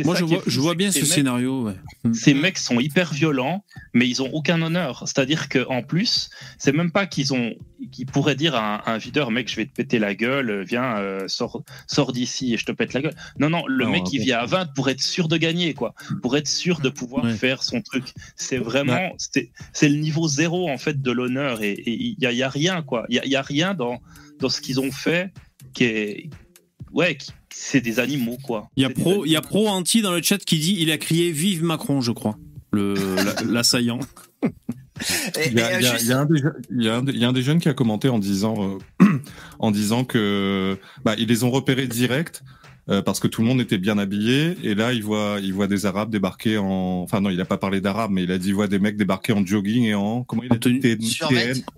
moi, 0.05 0.15
je 0.15 0.23
vois, 0.25 0.41
je 0.45 0.73
bien 0.75 0.91
ce 0.91 0.99
mecs- 0.99 1.07
scénario. 1.07 1.63
ouais. 1.63 1.73
Mm. 2.03 2.13
ces 2.13 2.33
mecs 2.33 2.57
sont 2.57 2.79
hyper 2.79 3.13
violents, 3.13 3.63
mais 3.93 4.07
ils 4.07 4.21
ont 4.21 4.29
aucun 4.33 4.61
honneur. 4.61 5.03
C'est-à-dire 5.05 5.49
que 5.49 5.65
en 5.67 5.81
plus, 5.83 6.29
c'est 6.57 6.71
même 6.71 6.91
pas 6.91 7.05
qu'ils 7.07 7.33
ont, 7.33 7.53
qu'ils 7.91 8.05
pourraient 8.05 8.35
dire 8.35 8.55
à 8.55 8.89
un, 8.89 8.93
un 8.93 8.97
videur, 8.97 9.31
mec, 9.31 9.49
je 9.49 9.55
vais 9.55 9.65
te 9.65 9.73
péter 9.73 9.99
la 9.99 10.15
gueule, 10.15 10.63
viens, 10.63 10.97
euh, 10.97 11.27
sors, 11.27 11.63
sors 11.87 12.11
d'ici 12.13 12.53
et 12.53 12.57
je 12.57 12.65
te 12.65 12.71
pète 12.71 12.93
la 12.93 13.01
gueule. 13.01 13.15
Non, 13.39 13.49
non, 13.49 13.65
le 13.67 13.85
Non, 13.85 13.91
mec 13.91 14.03
il 14.13 14.21
vient 14.21 14.39
à 14.39 14.45
20 14.45 14.73
pour 14.73 14.89
être 14.89 15.01
sûr 15.01 15.27
de 15.27 15.37
gagner, 15.37 15.73
quoi, 15.73 15.93
pour 16.21 16.37
être 16.37 16.47
sûr 16.47 16.79
de 16.79 16.89
pouvoir 16.89 17.25
Ouais. 17.25 17.33
faire 17.33 17.63
son 17.63 17.81
truc. 17.81 18.13
C'est 18.35 18.57
vraiment, 18.57 19.11
c'est, 19.17 19.51
c'est 19.73 19.89
le 19.89 19.97
niveau 19.97 20.27
zéro 20.27 20.69
en 20.69 20.77
fait 20.77 21.01
de 21.01 21.11
l'honneur 21.11 21.61
et 21.63 21.81
il 21.85 22.15
y 22.19 22.25
a, 22.25 22.31
y 22.31 22.43
a 22.43 22.49
rien, 22.49 22.81
quoi. 22.81 23.05
Il 23.09 23.15
y 23.15 23.19
a, 23.19 23.25
y 23.25 23.35
a 23.35 23.41
rien 23.41 23.73
dans 23.73 23.99
dans 24.39 24.47
ce 24.49 24.61
qu'ils 24.61 24.79
ont 24.79 24.91
fait 24.91 25.33
qui 25.73 25.83
est, 25.83 26.29
ouais, 26.93 27.15
qui- 27.17 27.31
c'est 27.53 27.81
des 27.81 27.99
animaux, 27.99 28.37
quoi. 28.43 28.69
Il 28.77 28.83
y 28.83 28.85
a 28.85 28.89
pro, 28.89 29.25
il 29.25 29.31
y 29.31 29.35
a 29.35 29.41
pro 29.41 29.67
anti 29.67 30.01
dans 30.01 30.13
le 30.13 30.21
chat 30.21 30.37
qui 30.37 30.59
dit, 30.59 30.77
il 30.79 30.91
a 30.91 30.97
crié 30.97 31.31
vive 31.31 31.63
Macron, 31.63 32.01
je 32.01 32.11
crois. 32.11 32.37
Le, 32.71 32.93
la- 33.15 33.35
l'assaillant. 33.51 33.99
Il 35.47 35.53
y, 35.53 35.61
a, 35.61 36.19
un 36.19 36.25
des, 36.25 36.37
je- 36.37 36.47
il 36.71 36.83
y 36.83 36.89
a 36.89 36.97
un 36.97 37.01
des- 37.03 37.11
il 37.13 37.19
y 37.19 37.25
a 37.25 37.29
un 37.29 37.33
des 37.33 37.41
jeunes 37.41 37.59
qui 37.59 37.69
a 37.69 37.73
commenté 37.73 38.09
en 38.09 38.19
disant, 38.19 38.77
euh, 39.01 39.05
en 39.59 39.71
disant 39.71 40.03
que 40.03 40.77
bah, 41.05 41.15
ils 41.17 41.27
les 41.27 41.43
ont 41.45 41.51
repérés 41.51 41.87
direct 41.87 42.43
euh, 42.89 43.01
parce 43.01 43.19
que 43.21 43.27
tout 43.27 43.41
le 43.41 43.47
monde 43.47 43.61
était 43.61 43.77
bien 43.77 43.97
habillé 43.97 44.57
et 44.63 44.75
là 44.75 44.91
il 44.91 45.03
voit 45.03 45.37
il 45.41 45.53
voit 45.53 45.67
des 45.67 45.85
Arabes 45.85 46.09
débarquer 46.09 46.57
en, 46.57 47.01
enfin 47.03 47.21
non 47.21 47.29
il 47.29 47.39
a 47.39 47.45
pas 47.45 47.57
parlé 47.57 47.79
d'Arabes 47.81 48.11
mais 48.11 48.23
il 48.23 48.31
a 48.31 48.37
dit 48.37 48.49
il 48.49 48.55
voit 48.55 48.67
des 48.67 48.79
mecs 48.79 48.97
débarquer 48.97 49.31
en 49.31 49.45
jogging 49.45 49.83
et 49.85 49.93
en 49.95 50.23
comment 50.23 50.43
il 50.43 50.51
a 50.51 50.55
En 50.55 50.59
tenue- 50.59 50.79
dit. 50.97 51.17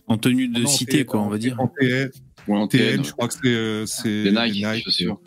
En 0.08 0.18
tenue 0.18 0.48
de 0.48 0.62
Non, 0.62 0.68
cité, 0.68 1.00
TN, 1.00 1.06
quoi, 1.06 1.22
on 1.22 1.30
va 1.30 1.38
dire. 1.38 1.60
En 1.60 1.68
TN, 1.68 2.10
TN, 2.48 2.68
TN, 2.68 3.04
je 3.04 3.12
crois 3.12 3.28
que 3.28 3.34
c'est 3.34 3.48
euh, 3.48 3.86
c'est 3.86 4.24
Des 4.24 4.32
Nike, 4.32 4.84
chaussures. 4.84 5.20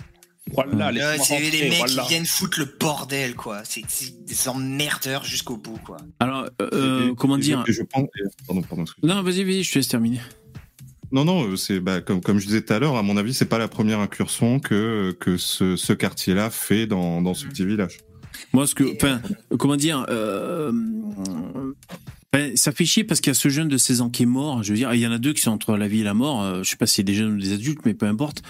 Voilà, 0.53 0.89
euh, 0.91 1.17
c'est 1.23 1.35
rentrer, 1.37 1.51
les 1.51 1.69
mecs 1.71 1.79
voilà. 1.79 2.03
qui 2.03 2.09
viennent 2.11 2.27
foutre 2.27 2.61
le 2.61 2.77
bordel, 2.79 3.35
quoi. 3.35 3.63
C'est 3.65 3.83
des 4.27 4.49
emmerdeurs 4.49 5.25
jusqu'au 5.25 5.57
bout, 5.57 5.79
quoi. 5.85 5.97
Alors, 6.21 6.47
euh, 6.61 7.11
Et- 7.13 7.15
comment 7.17 7.39
et 7.39 7.41
je- 7.41 7.47
dire 7.47 7.65
et 7.67 7.73
je 7.73 7.83
pense, 7.83 8.07
pardon. 8.47 8.85
Non, 9.03 9.23
vas-y, 9.23 9.43
vas-y, 9.43 9.63
je 9.63 9.73
te 9.73 9.79
laisse 9.79 9.89
terminer. 9.89 10.21
Non, 11.13 11.25
non, 11.25 11.49
euh, 11.49 11.57
c'est 11.57 11.81
bah, 11.81 12.01
comme 12.01 12.21
comme 12.21 12.39
je 12.41 12.47
disais 12.47 12.61
tout 12.63 12.73
à 12.73 12.79
l'heure, 12.79 12.97
à 12.97 13.03
mon 13.03 13.17
avis, 13.17 13.33
c'est 13.33 13.45
pas 13.47 13.59
la 13.59 13.69
première 13.69 14.01
incursion 14.01 14.59
que 14.61 15.17
que 15.21 15.37
ce, 15.39 15.77
ce 15.77 15.93
quartier-là 15.93 16.51
fait 16.51 16.87
dans 16.87 17.23
dans 17.23 17.35
ce 17.35 17.47
petit 17.47 17.65
village. 17.65 17.99
Moi, 18.53 18.67
ce 18.67 18.75
que, 18.75 18.85
enfin, 18.97 19.21
comment 19.59 19.77
dire, 19.77 20.05
euh, 20.09 20.73
ben, 22.35 22.57
ça 22.57 22.73
fait 22.73 22.85
chier 22.85 23.05
parce 23.05 23.21
qu'il 23.21 23.31
y 23.31 23.37
a 23.37 23.39
ce 23.39 23.49
jeune 23.49 23.69
de 23.69 23.77
16 23.77 24.01
ans 24.01 24.11
qui 24.11 24.25
est 24.25 24.27
mort. 24.27 24.65
Je 24.65 24.71
veux 24.73 24.77
dire, 24.77 24.93
il 24.93 25.01
y 25.01 25.07
en 25.07 25.13
a 25.13 25.19
deux 25.19 25.33
qui 25.33 25.41
sont 25.41 25.53
entre 25.53 25.77
la 25.77 25.87
vie 25.87 26.01
et 26.01 26.03
la 26.03 26.15
mort. 26.15 26.43
Euh, 26.43 26.65
Je 26.65 26.71
sais 26.71 26.77
pas 26.77 26.87
si 26.87 26.97
c'est 26.97 27.05
des 27.05 27.15
jeunes 27.15 27.35
ou 27.35 27.41
des 27.41 27.53
adultes, 27.53 27.83
mais 27.85 27.95
peu 27.95 28.07
importe. 28.07 28.43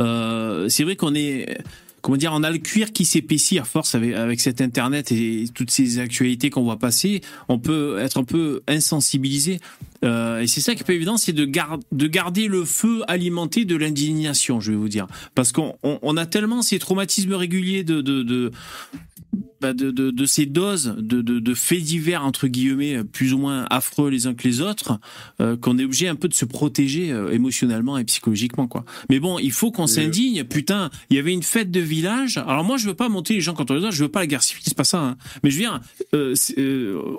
Euh, 0.00 0.70
c'est 0.70 0.82
vrai 0.82 0.96
qu'on 0.96 1.14
est, 1.14 1.58
comment 2.00 2.16
dire, 2.16 2.32
on 2.32 2.42
a 2.42 2.50
le 2.50 2.56
cuir 2.56 2.90
qui 2.90 3.04
s'épaissit 3.04 3.58
à 3.58 3.64
force 3.64 3.94
avec, 3.94 4.14
avec 4.14 4.40
cet 4.40 4.62
internet 4.62 5.12
et 5.12 5.44
toutes 5.54 5.70
ces 5.70 5.98
actualités 5.98 6.48
qu'on 6.48 6.62
voit 6.62 6.78
passer. 6.78 7.20
On 7.50 7.58
peut 7.58 7.98
être 7.98 8.16
un 8.16 8.24
peu 8.24 8.62
insensibilisé. 8.66 9.60
Euh, 10.04 10.40
et 10.40 10.46
c'est 10.46 10.60
ça 10.60 10.74
qui 10.74 10.82
est 10.82 10.84
pas 10.86 10.92
évident, 10.94 11.16
c'est 11.16 11.32
de, 11.32 11.44
gar- 11.44 11.78
de 11.92 12.06
garder 12.06 12.46
le 12.46 12.64
feu 12.64 13.02
alimenté 13.08 13.64
de 13.64 13.74
l'indignation, 13.76 14.60
je 14.60 14.70
vais 14.72 14.76
vous 14.78 14.88
dire. 14.88 15.06
Parce 15.34 15.50
qu'on 15.52 15.74
on, 15.82 15.98
on 16.02 16.16
a 16.16 16.26
tellement 16.26 16.62
ces 16.62 16.78
traumatismes 16.78 17.32
réguliers 17.34 17.82
de, 17.84 18.00
de, 18.00 18.22
de 18.22 18.50
bah, 19.60 19.72
de, 19.72 19.90
de, 19.90 20.12
de 20.12 20.24
ces 20.24 20.46
doses 20.46 20.94
de, 20.98 21.54
faits 21.54 21.82
divers 21.82 22.24
entre 22.24 22.46
guillemets 22.46 23.02
plus 23.02 23.34
ou 23.34 23.38
moins 23.38 23.66
affreux 23.70 24.08
les 24.08 24.28
uns 24.28 24.34
que 24.34 24.46
les 24.46 24.60
autres 24.60 25.00
euh, 25.40 25.56
qu'on 25.56 25.76
est 25.78 25.84
obligé 25.84 26.06
un 26.06 26.14
peu 26.14 26.28
de 26.28 26.34
se 26.34 26.44
protéger 26.44 27.10
euh, 27.10 27.32
émotionnellement 27.32 27.98
et 27.98 28.04
psychologiquement 28.04 28.68
quoi. 28.68 28.84
Mais 29.10 29.18
bon, 29.18 29.40
il 29.40 29.50
faut 29.50 29.72
qu'on 29.72 29.88
s'indigne. 29.88 30.44
Putain, 30.44 30.90
il 31.10 31.16
y 31.16 31.18
avait 31.18 31.32
une 31.32 31.42
fête 31.42 31.72
de 31.72 31.80
village. 31.80 32.36
Alors 32.38 32.62
moi, 32.62 32.76
je 32.76 32.86
veux 32.86 32.94
pas 32.94 33.08
monter 33.08 33.34
les 33.34 33.40
gens 33.40 33.54
contre 33.54 33.74
les 33.74 33.80
autres. 33.80 33.90
Je 33.96 34.04
veux 34.04 34.08
pas 34.08 34.20
la 34.20 34.28
guerre 34.28 34.44
civile, 34.44 34.62
c'est 34.64 34.76
pas 34.76 34.84
ça. 34.84 35.00
hein. 35.02 35.16
Mais 35.42 35.50
je 35.50 35.56
veux 35.56 35.62
dire, 35.62 35.80
euh, 36.14 36.34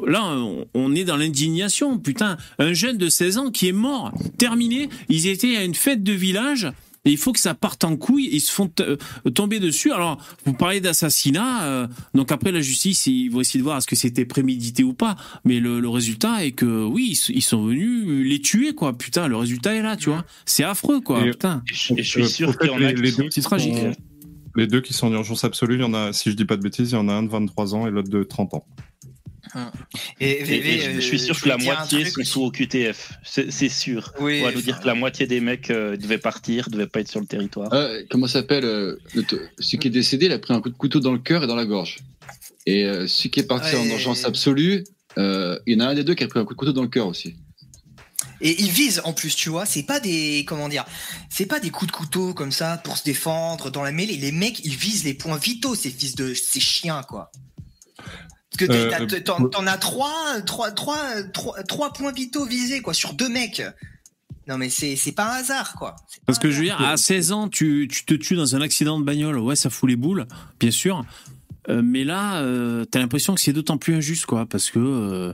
là, 0.07 0.23
on- 0.37 0.65
on 0.73 0.95
est 0.95 1.03
dans 1.03 1.17
l'indignation. 1.17 1.97
Putain, 1.99 2.37
un 2.57 2.68
jeune 2.73 2.97
de 2.97 3.09
16 3.09 3.37
ans 3.37 3.51
qui 3.51 3.67
est 3.67 3.73
mort, 3.73 4.13
terminé. 4.37 4.89
Ils 5.09 5.27
étaient 5.27 5.55
à 5.57 5.63
une 5.63 5.75
fête 5.75 6.03
de 6.03 6.13
village. 6.13 6.71
Et 7.05 7.11
il 7.11 7.17
faut 7.17 7.31
que 7.31 7.39
ça 7.39 7.53
parte 7.53 7.85
en 7.85 7.95
couille. 7.95 8.27
Ils 8.29 8.41
se 8.41 8.51
font 8.51 8.69
euh, 8.81 8.97
tomber 9.33 9.59
dessus. 9.61 9.93
Alors, 9.93 10.17
vous 10.45 10.51
parlez 10.51 10.81
d'assassinat. 10.81 11.63
euh, 11.63 11.87
donc 12.13 12.29
après, 12.33 12.51
la 12.51 12.59
justice, 12.59 13.07
ils 13.07 13.29
vont 13.29 13.39
essayer 13.39 13.59
de 13.59 13.63
voir 13.63 13.77
est-ce 13.77 13.87
que 13.87 13.95
c'était 13.95 14.25
prémédité 14.25 14.83
ou 14.83 14.93
pas. 14.93 15.15
Mais 15.45 15.61
le, 15.61 15.79
le 15.79 15.87
résultat 15.87 16.43
est 16.45 16.51
que 16.51 16.83
oui, 16.83 17.17
ils, 17.29 17.35
ils 17.37 17.41
sont 17.41 17.63
venus 17.65 18.27
les 18.27 18.41
tuer, 18.41 18.73
quoi. 18.75 18.97
Putain, 18.97 19.29
le 19.29 19.37
résultat 19.37 19.75
est 19.75 19.81
là, 19.81 19.95
tu 19.95 20.09
vois. 20.09 20.25
C'est 20.45 20.65
affreux, 20.65 20.99
quoi. 20.99 21.25
Et- 21.25 21.29
Putain. 21.31 21.63
Et 21.69 21.73
je, 21.73 21.93
et 21.93 22.03
je 22.03 22.09
suis 22.09 22.27
sûr 22.27 22.49
au 22.49 22.51
fait, 22.51 22.57
qu'il 22.67 22.67
y 22.67 22.71
en 22.71 22.83
a 22.85 22.91
les- 22.91 23.11
qui 23.13 23.27
C'est 23.31 23.41
tragique. 23.41 23.77
sont- 23.77 23.93
Les 24.57 24.67
deux 24.67 24.81
qui 24.81 24.93
sont 24.93 25.07
en 25.07 25.13
urgence 25.13 25.45
absolue, 25.45 25.75
il 25.75 25.81
y 25.81 25.85
en 25.85 25.93
a, 25.93 26.11
si 26.11 26.29
je 26.29 26.35
dis 26.35 26.43
pas 26.45 26.57
de 26.57 26.61
bêtises, 26.63 26.91
il 26.91 26.95
y 26.95 26.97
en 26.97 27.07
a 27.07 27.13
un 27.13 27.23
de 27.23 27.29
23 27.29 27.75
ans 27.75 27.87
et 27.87 27.91
l'autre 27.91 28.09
de 28.09 28.23
30 28.23 28.53
ans. 28.55 28.65
Et, 30.19 30.41
Et- 30.41 30.43
VV, 30.43 30.73
et 30.75 30.79
je 30.79 30.97
euh, 30.97 31.01
suis 31.01 31.19
sûr 31.19 31.33
je 31.35 31.43
que 31.43 31.49
la 31.49 31.57
moitié 31.57 32.03
truc 32.09 32.25
sont 32.25 32.31
sous 32.33 32.45
OQTF. 32.45 33.13
C'est 33.23 33.51
c'est 33.51 33.69
sûr. 33.69 34.13
Oui, 34.19 34.39
On 34.41 34.45
va 34.45 34.51
nous 34.51 34.61
dire 34.61 34.79
que 34.79 34.85
la 34.87 34.93
moitié 34.95 35.25
des 35.27 35.39
mecs 35.39 35.69
euh, 35.71 35.97
devaient 35.97 36.17
partir, 36.19 36.69
devaient 36.69 36.87
pas 36.87 36.99
être 37.01 37.09
sur 37.09 37.19
le 37.19 37.25
territoire. 37.25 37.73
Euh, 37.73 38.01
comment 38.09 38.27
ça 38.27 38.39
s'appelle 38.41 38.65
euh, 38.65 38.97
Celui 39.59 39.79
qui 39.79 39.87
est 39.87 39.91
décédé, 39.91 40.27
il 40.27 40.31
a 40.31 40.39
pris 40.39 40.53
un 40.53 40.61
coup 40.61 40.69
de 40.69 40.75
couteau 40.77 40.99
dans 40.99 41.13
le 41.13 41.19
cœur 41.19 41.43
et 41.43 41.47
dans 41.47 41.55
la 41.55 41.65
gorge. 41.65 41.97
Et 42.65 42.85
euh, 42.85 43.07
celui 43.07 43.31
qui 43.31 43.39
est 43.39 43.43
parti 43.47 43.75
Ouais. 43.75 43.81
en 43.81 43.85
urgence 43.85 44.25
absolue, 44.25 44.83
euh, 45.17 45.57
il 45.65 45.73
y 45.73 45.81
en 45.81 45.85
a 45.85 45.89
un 45.89 45.95
des 45.95 46.03
deux 46.03 46.13
qui 46.13 46.23
a 46.23 46.27
pris 46.27 46.39
un 46.39 46.45
coup 46.45 46.53
de 46.53 46.59
couteau 46.59 46.73
dans 46.73 46.83
le 46.83 46.87
cœur 46.89 47.07
aussi. 47.07 47.35
Et 48.41 48.61
ils 48.61 48.69
visent 48.69 49.01
en 49.03 49.11
plus, 49.13 49.35
tu 49.35 49.49
vois, 49.49 49.65
c'est 49.65 49.83
pas 49.83 49.99
des 49.99 50.45
comment 50.47 50.69
dire, 50.69 50.85
c'est 51.29 51.45
pas 51.45 51.59
des 51.59 51.71
coups 51.71 51.91
de 51.91 51.95
couteau 51.95 52.33
comme 52.33 52.51
ça 52.53 52.77
pour 52.83 52.97
se 52.97 53.03
défendre 53.03 53.69
dans 53.69 53.83
la 53.83 53.91
mêlée. 53.91 54.15
Les 54.15 54.31
mecs, 54.31 54.63
ils 54.63 54.75
visent 54.75 55.03
les 55.03 55.13
points 55.13 55.37
vitaux, 55.37 55.75
ces 55.75 55.89
fils 55.89 56.15
de 56.15 56.33
ces 56.33 56.59
chiens 56.61 57.01
quoi. 57.03 57.31
Parce 58.57 58.67
que 58.67 58.73
Euh, 58.73 58.89
t'as- 58.89 59.35
euh, 59.39 59.47
t'en 59.49 59.67
as 59.67 59.77
trois, 59.77 60.41
trois, 60.45 60.71
trois, 60.71 61.21
trois, 61.33 61.61
trois 61.63 61.93
points 61.93 62.11
vitaux 62.11 62.45
visés 62.45 62.81
quoi 62.81 62.93
sur 62.93 63.13
deux 63.13 63.29
mecs. 63.29 63.61
Non 64.47 64.57
mais 64.57 64.69
c'est 64.69 64.95
c'est 64.95 65.11
pas 65.11 65.25
un 65.31 65.37
hasard 65.41 65.73
quoi. 65.75 65.95
Parce 66.25 66.39
que 66.39 66.49
je 66.49 66.57
veux 66.57 66.63
dire, 66.63 66.81
à 66.81 66.97
16 66.97 67.31
ans, 67.31 67.47
tu, 67.49 67.87
tu 67.91 68.05
te 68.05 68.15
tues 68.15 68.35
dans 68.35 68.55
un 68.55 68.61
accident 68.61 68.99
de 68.99 69.05
bagnole. 69.05 69.37
Ouais, 69.37 69.55
ça 69.55 69.69
fout 69.69 69.87
les 69.89 69.95
boules, 69.95 70.25
bien 70.59 70.71
sûr. 70.71 71.05
Euh, 71.69 71.81
mais 71.83 72.03
là, 72.03 72.37
euh, 72.41 72.83
t'as 72.85 72.97
l'impression 72.99 73.35
que 73.35 73.41
c'est 73.41 73.53
d'autant 73.53 73.77
plus 73.77 73.93
injuste, 73.93 74.25
quoi, 74.25 74.47
parce 74.47 74.71
que 74.71 74.79
euh, 74.79 75.33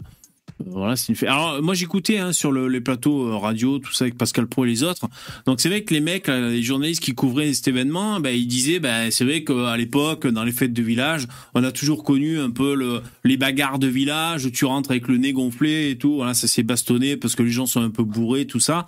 voilà, 0.65 0.95
c'est 0.95 1.11
une. 1.19 1.27
Alors 1.27 1.61
moi, 1.61 1.73
j'écoutais 1.73 2.17
hein, 2.17 2.31
sur 2.31 2.51
le- 2.51 2.69
les 2.69 2.79
plateaux 2.79 3.27
euh, 3.27 3.35
radio, 3.35 3.77
tout 3.79 3.91
ça 3.91 4.05
avec 4.05 4.17
Pascal 4.17 4.47
Pro 4.47 4.63
et 4.63 4.69
les 4.69 4.83
autres. 4.83 5.07
Donc 5.45 5.59
c'est 5.59 5.67
vrai 5.67 5.83
que 5.83 5.93
les 5.93 5.99
mecs, 5.99 6.27
les 6.27 6.63
journalistes 6.63 7.01
qui 7.03 7.13
couvraient 7.13 7.53
cet 7.53 7.67
événement, 7.67 8.19
bah, 8.21 8.31
ils 8.31 8.47
disaient, 8.47 8.79
bah, 8.79 9.11
c'est 9.11 9.25
vrai 9.25 9.43
qu'à 9.43 9.75
l'époque, 9.75 10.27
dans 10.27 10.45
les 10.45 10.53
fêtes 10.53 10.71
de 10.73 10.81
village, 10.81 11.27
on 11.55 11.63
a 11.63 11.71
toujours 11.73 12.03
connu 12.03 12.39
un 12.39 12.51
peu 12.51 12.73
le, 12.73 13.01
les 13.25 13.35
bagarres 13.35 13.79
de 13.79 13.87
village. 13.87 14.45
où 14.45 14.49
Tu 14.49 14.63
rentres 14.63 14.91
avec 14.91 15.07
le 15.09 15.17
nez 15.17 15.33
gonflé 15.33 15.89
et 15.91 15.97
tout. 15.97 16.15
Voilà, 16.15 16.33
ça 16.33 16.47
s'est 16.47 16.63
bastonné 16.63 17.17
parce 17.17 17.35
que 17.35 17.43
les 17.43 17.51
gens 17.51 17.65
sont 17.65 17.81
un 17.81 17.89
peu 17.89 18.03
bourrés, 18.03 18.45
tout 18.47 18.61
ça. 18.61 18.85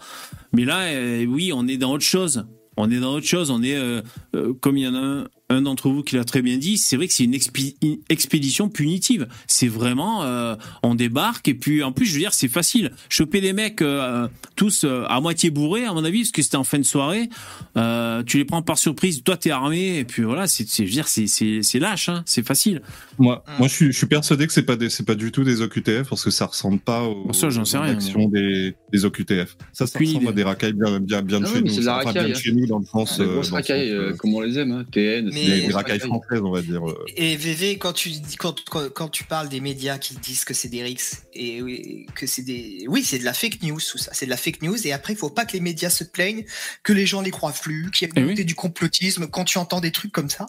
Mais 0.53 0.63
là, 0.63 0.83
euh, 0.83 1.25
oui, 1.25 1.51
on 1.53 1.67
est 1.67 1.77
dans 1.77 1.91
autre 1.91 2.05
chose. 2.05 2.47
On 2.77 2.89
est 2.89 2.99
dans 2.99 3.13
autre 3.13 3.27
chose. 3.27 3.51
On 3.51 3.61
est, 3.61 3.75
euh, 3.75 4.01
euh, 4.35 4.53
comme 4.61 4.77
il 4.77 4.83
y 4.83 4.87
en 4.87 4.95
a 4.95 4.99
un, 4.99 5.25
un 5.49 5.61
d'entre 5.61 5.89
vous 5.89 6.03
qui 6.03 6.15
l'a 6.15 6.25
très 6.25 6.41
bien 6.41 6.57
dit, 6.57 6.77
c'est 6.77 6.97
vrai 6.97 7.07
que 7.07 7.13
c'est 7.13 7.23
une, 7.23 7.33
expi- 7.33 7.75
une 7.81 7.99
expédition 8.09 8.67
punitive. 8.67 9.27
C'est 9.47 9.69
vraiment, 9.69 10.23
euh, 10.23 10.55
on 10.83 10.93
débarque 10.93 11.47
et 11.47 11.53
puis 11.53 11.83
en 11.83 11.91
plus, 11.93 12.05
je 12.05 12.13
veux 12.13 12.19
dire, 12.19 12.33
c'est 12.33 12.49
facile. 12.49 12.91
Choper 13.07 13.39
des 13.39 13.53
mecs 13.53 13.81
euh, 13.81 14.27
tous 14.57 14.83
euh, 14.83 15.05
à 15.07 15.21
moitié 15.21 15.49
bourrés, 15.49 15.85
à 15.85 15.93
mon 15.93 16.03
avis, 16.03 16.19
parce 16.23 16.31
que 16.31 16.41
c'était 16.41 16.57
en 16.57 16.63
fin 16.65 16.79
de 16.79 16.83
soirée. 16.83 17.29
euh, 17.77 18.23
tu 18.23 18.37
les 18.37 18.45
prends 18.45 18.61
par 18.61 18.77
surprise. 18.77 19.23
Toi, 19.23 19.37
t'es 19.37 19.51
armé 19.51 19.99
et 19.99 20.03
puis 20.03 20.23
voilà. 20.23 20.47
C'est, 20.47 20.67
c'est- 20.67 20.83
je 20.83 20.89
veux 20.89 20.93
dire, 20.93 21.07
c'est, 21.07 21.27
c'est, 21.27 21.61
c'est 21.61 21.79
lâche. 21.79 22.09
Hein, 22.09 22.23
c'est 22.25 22.45
facile. 22.45 22.81
Moi, 23.17 23.43
Mm. 23.47 23.51
moi, 23.59 23.67
je 23.67 23.73
suis, 23.73 23.85
je 23.93 23.97
suis 23.97 24.07
persuadé 24.07 24.47
que 24.47 24.53
c'est 24.53 24.63
pas 24.63 24.75
des, 24.75 24.89
c'est 24.89 25.05
pas 25.05 25.15
du 25.15 25.31
tout 25.31 25.43
des 25.43 25.61
OQTF 25.61 26.09
parce 26.09 26.23
que 26.23 26.29
ça 26.31 26.45
ressemble 26.47 26.79
pas 26.79 27.03
aux, 27.03 27.25
Bon, 27.25 27.33
ça, 27.33 27.49
j'en 27.49 27.63
sais 27.65 27.77
aux 27.77 27.81
rien, 27.81 27.93
actions 27.93 28.27
des, 28.29 28.75
des 28.91 29.05
OQTF. 29.05 29.55
Ça, 29.73 29.87
ça 29.87 29.99
ressemble 29.99 30.17
idée. 30.23 30.27
à 30.27 30.31
des 30.33 30.43
racailles 30.43 30.73
bien, 30.73 30.99
bien, 30.99 31.21
bien 31.21 31.39
de 31.39 31.45
Ah 31.45 31.47
chez 31.49 31.53
ouais, 31.55 31.61
mais 31.61 31.69
nous. 31.69 31.73
c'est 31.73 31.81
de 31.81 31.85
la 31.85 31.95
Enfin, 31.97 32.05
racaille, 32.07 32.25
bien 32.25 32.33
de 32.33 32.37
hein. 32.37 32.41
chez 32.41 32.51
nous 32.51 32.65
dans 32.67 32.79
le 32.79 32.85
sens. 32.85 33.17
Des 33.17 33.23
euh, 33.23 33.33
grosses 33.33 33.51
racailles, 33.51 33.91
euh, 33.91 34.09
euh, 34.11 34.15
comme 34.15 34.33
on 34.35 34.41
les 34.41 34.59
aime, 34.59 34.71
hein. 34.71 34.85
TN, 34.91 35.29
Mais- 35.45 35.67
des, 35.67 35.73
racailles 35.73 35.99
françaises, 35.99 36.41
on 36.43 36.51
va 36.51 36.61
dire. 36.61 36.87
euh. 36.89 37.05
Et 37.15 37.35
VV, 37.35 37.77
quand 37.77 37.93
tu 37.93 38.09
dis- 38.09 38.35
quand, 38.37 38.63
quand, 38.65 38.89
quand 38.93 39.09
tu 39.09 39.23
parles 39.25 39.49
des 39.49 39.59
médias 39.59 39.97
qui 39.97 40.15
disent 40.15 40.45
que 40.45 40.53
c'est 40.53 40.69
des 40.69 40.81
rixes 40.83 41.23
et 41.33 41.61
oui, 41.61 42.05
que 42.15 42.25
c'est 42.25 42.41
des 42.41 42.85
oui 42.87 43.03
c'est 43.03 43.19
de 43.19 43.23
la 43.25 43.33
fake 43.33 43.61
news 43.63 43.79
tout 43.79 43.97
ça 43.97 44.11
c'est 44.13 44.25
de 44.25 44.29
la 44.31 44.37
fake 44.37 44.61
news 44.63 44.77
et 44.87 44.91
après 44.93 45.13
il 45.13 45.15
faut 45.15 45.29
pas 45.29 45.45
que 45.45 45.53
les 45.53 45.59
médias 45.59 45.89
se 45.89 46.03
plaignent 46.03 46.45
que 46.83 46.93
les 46.93 47.05
gens 47.05 47.21
les 47.21 47.31
croient 47.31 47.51
plus 47.51 47.91
qu'il 47.91 48.07
y 48.07 48.11
a 48.11 48.13
Eh 48.15 48.23
oui. 48.23 48.45
du 48.45 48.55
complotisme 48.55 49.27
quand 49.27 49.43
tu 49.45 49.57
entends 49.59 49.79
des 49.81 49.91
trucs 49.91 50.11
comme 50.11 50.29
ça 50.29 50.47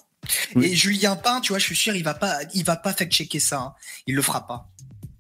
Oui. 0.55 0.67
et 0.67 0.75
Julien 0.75 1.17
Pain 1.17 1.41
tu 1.41 1.53
vois 1.53 1.59
je 1.59 1.65
suis 1.65 1.77
sûr 1.77 1.95
il 1.95 2.05
va 2.05 2.15
pas 2.15 2.39
il 2.55 2.65
va 2.65 2.77
pas 2.77 2.93
fact 2.95 3.13
checker 3.13 3.41
ça 3.41 3.59
hein. 3.61 3.75
il 4.07 4.15
le 4.15 4.23
fera 4.23 4.47
pas 4.47 4.71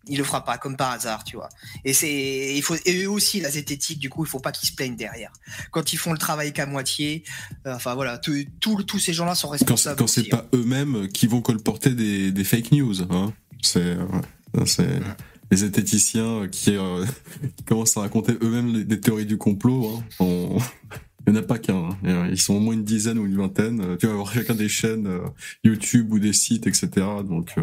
il 0.08 0.18
le 0.18 0.24
fera 0.24 0.44
pas 0.44 0.58
comme 0.58 0.76
par 0.76 0.90
hasard 0.92 1.24
tu 1.24 1.36
vois 1.36 1.48
et 1.84 1.92
c'est 1.92 2.54
il 2.56 2.62
faut 2.62 2.74
et 2.86 3.02
eux 3.04 3.10
aussi 3.10 3.40
la 3.40 3.50
zététique 3.50 3.98
du 3.98 4.08
coup 4.10 4.24
il 4.24 4.28
faut 4.28 4.40
pas 4.40 4.52
qu'ils 4.52 4.68
se 4.68 4.74
plaignent 4.74 4.96
derrière 4.96 5.32
quand 5.70 5.92
ils 5.92 5.96
font 5.96 6.12
le 6.12 6.18
travail 6.18 6.52
qu'à 6.52 6.66
moitié 6.66 7.24
euh, 7.66 7.74
enfin 7.74 7.94
voilà 7.94 8.18
tous 8.18 8.98
ces 8.98 9.12
gens 9.12 9.24
là 9.26 9.34
sont 9.34 9.48
Quand, 9.48 9.52
responsables 9.52 9.98
quand 9.98 10.06
c'est 10.06 10.20
aussi, 10.22 10.30
hein. 10.32 10.38
pas 10.38 10.56
eux-mêmes 10.56 11.08
qui 11.08 11.26
vont 11.26 11.40
colporter 11.42 11.90
des, 11.94 12.32
des 12.32 12.44
fake 12.44 12.72
news, 12.72 13.02
hein. 13.10 13.32
C'est, 13.62 13.96
c'est 14.66 15.00
les 15.50 15.56
zététiciens 15.56 16.46
qui, 16.50 16.76
euh, 16.76 17.04
qui 17.56 17.64
commencent 17.66 17.96
à 17.96 18.00
raconter 18.02 18.34
eux-mêmes 18.42 18.84
des 18.84 19.00
théories 19.00 19.26
du 19.26 19.36
complot. 19.38 19.96
Hein. 19.98 20.04
On- 20.20 20.58
Il 21.26 21.32
n'y 21.32 21.38
en 21.40 21.42
a 21.42 21.44
pas 21.44 21.58
qu'un. 21.58 21.90
hein. 22.04 22.28
Ils 22.30 22.40
sont 22.40 22.54
au 22.54 22.60
moins 22.60 22.72
une 22.72 22.84
dizaine 22.84 23.18
ou 23.18 23.26
une 23.26 23.36
vingtaine. 23.36 23.98
Tu 23.98 24.06
vas 24.06 24.12
avoir 24.12 24.32
chacun 24.32 24.54
des 24.54 24.68
chaînes 24.70 25.06
euh, 25.08 25.20
YouTube 25.62 26.10
ou 26.12 26.18
des 26.18 26.32
sites, 26.32 26.66
etc. 26.66 26.88
Donc, 27.28 27.50
euh, 27.58 27.62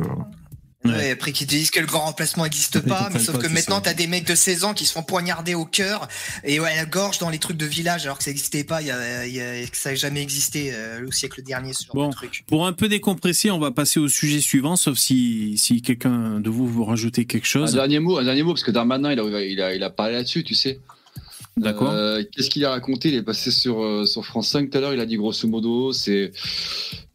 Ouais, 0.86 1.12
après 1.12 1.32
qu'ils 1.32 1.48
disent 1.48 1.72
que 1.72 1.80
le 1.80 1.86
grand 1.86 2.02
remplacement 2.06 2.44
n'existe 2.44 2.80
pas, 2.80 3.10
mais 3.14 3.20
sauf 3.20 3.36
pas, 3.38 3.42
que 3.42 3.48
maintenant 3.48 3.82
t'as 3.82 3.94
des 3.94 4.08
mecs 4.08 4.28
de 4.28 4.36
16 4.36 4.64
ans 4.66 4.74
qui 4.74 4.86
se 4.86 4.92
font 4.94 5.04
poignarder 5.04 5.56
au 5.56 5.66
cœur 5.66 6.08
et 6.44 6.60
ouais, 6.60 6.72
à 6.72 6.76
la 6.76 6.86
gorge 6.86 7.18
dans 7.20 7.30
les 7.30 7.40
trucs 7.40 7.58
de 7.58 7.66
village 7.66 8.06
alors 8.06 8.18
que 8.18 8.24
ça 8.24 8.30
n'existait 8.32 8.64
pas, 8.64 8.82
il 8.82 8.88
y 8.88 8.92
a, 8.92 9.26
il 9.26 9.34
y 9.34 9.42
a- 9.42 9.66
que 9.68 9.78
ça 9.78 9.90
n'a 9.90 9.96
jamais 9.96 10.22
existé 10.22 10.72
euh, 10.74 11.06
au 11.08 11.12
siècle 11.12 11.42
dernier 11.44 11.74
ce 11.74 11.86
genre 11.86 11.96
Bon. 11.96 12.10
de 12.10 12.14
truc. 12.14 12.44
Pour 12.48 12.68
un 12.68 12.74
peu 12.74 12.88
décompresser, 12.88 13.52
on 13.52 13.60
va 13.60 13.72
passer 13.72 14.00
au 14.00 14.08
sujet 14.08 14.42
suivant, 14.42 14.76
sauf 14.76 14.98
si, 14.98 15.58
si 15.58 15.82
quelqu'un 15.82 16.40
de 16.40 16.50
vous 16.50 16.68
veut 16.68 16.84
rajouter 16.84 17.26
quelque 17.26 17.46
Un 17.46 17.66
chose. 17.66 17.74
dernier 17.74 18.00
mot, 18.00 18.18
un 18.18 18.24
dernier 18.24 18.44
mot, 18.44 18.54
parce 18.54 18.64
que 18.64 18.72
Darmanin, 18.72 19.12
il 19.14 19.20
a, 19.20 19.42
il 19.44 19.62
a, 19.62 19.74
il 19.76 19.84
a 19.84 19.90
parlé 19.90 20.14
là-dessus, 20.14 20.44
tu 20.44 20.54
sais. 20.56 20.80
D'accord. 21.58 21.90
Euh, 21.92 22.22
Qu'est-ce 22.36 22.50
qu'il 22.50 22.66
a 22.66 22.72
raconté? 22.72 23.08
Il 23.08 23.16
est 23.16 23.24
passé 23.24 23.50
sur, 23.50 23.82
euh, 23.82 24.06
sur 24.06 24.26
France 24.26 24.50
5 24.50 24.70
tout 24.70 24.78
à 24.78 24.82
l'heure, 24.82 24.94
il 24.94 25.00
a 25.00 25.06
dit 25.06 25.16
grosso 25.16 25.48
modo, 25.48 25.94
c'est 25.94 26.34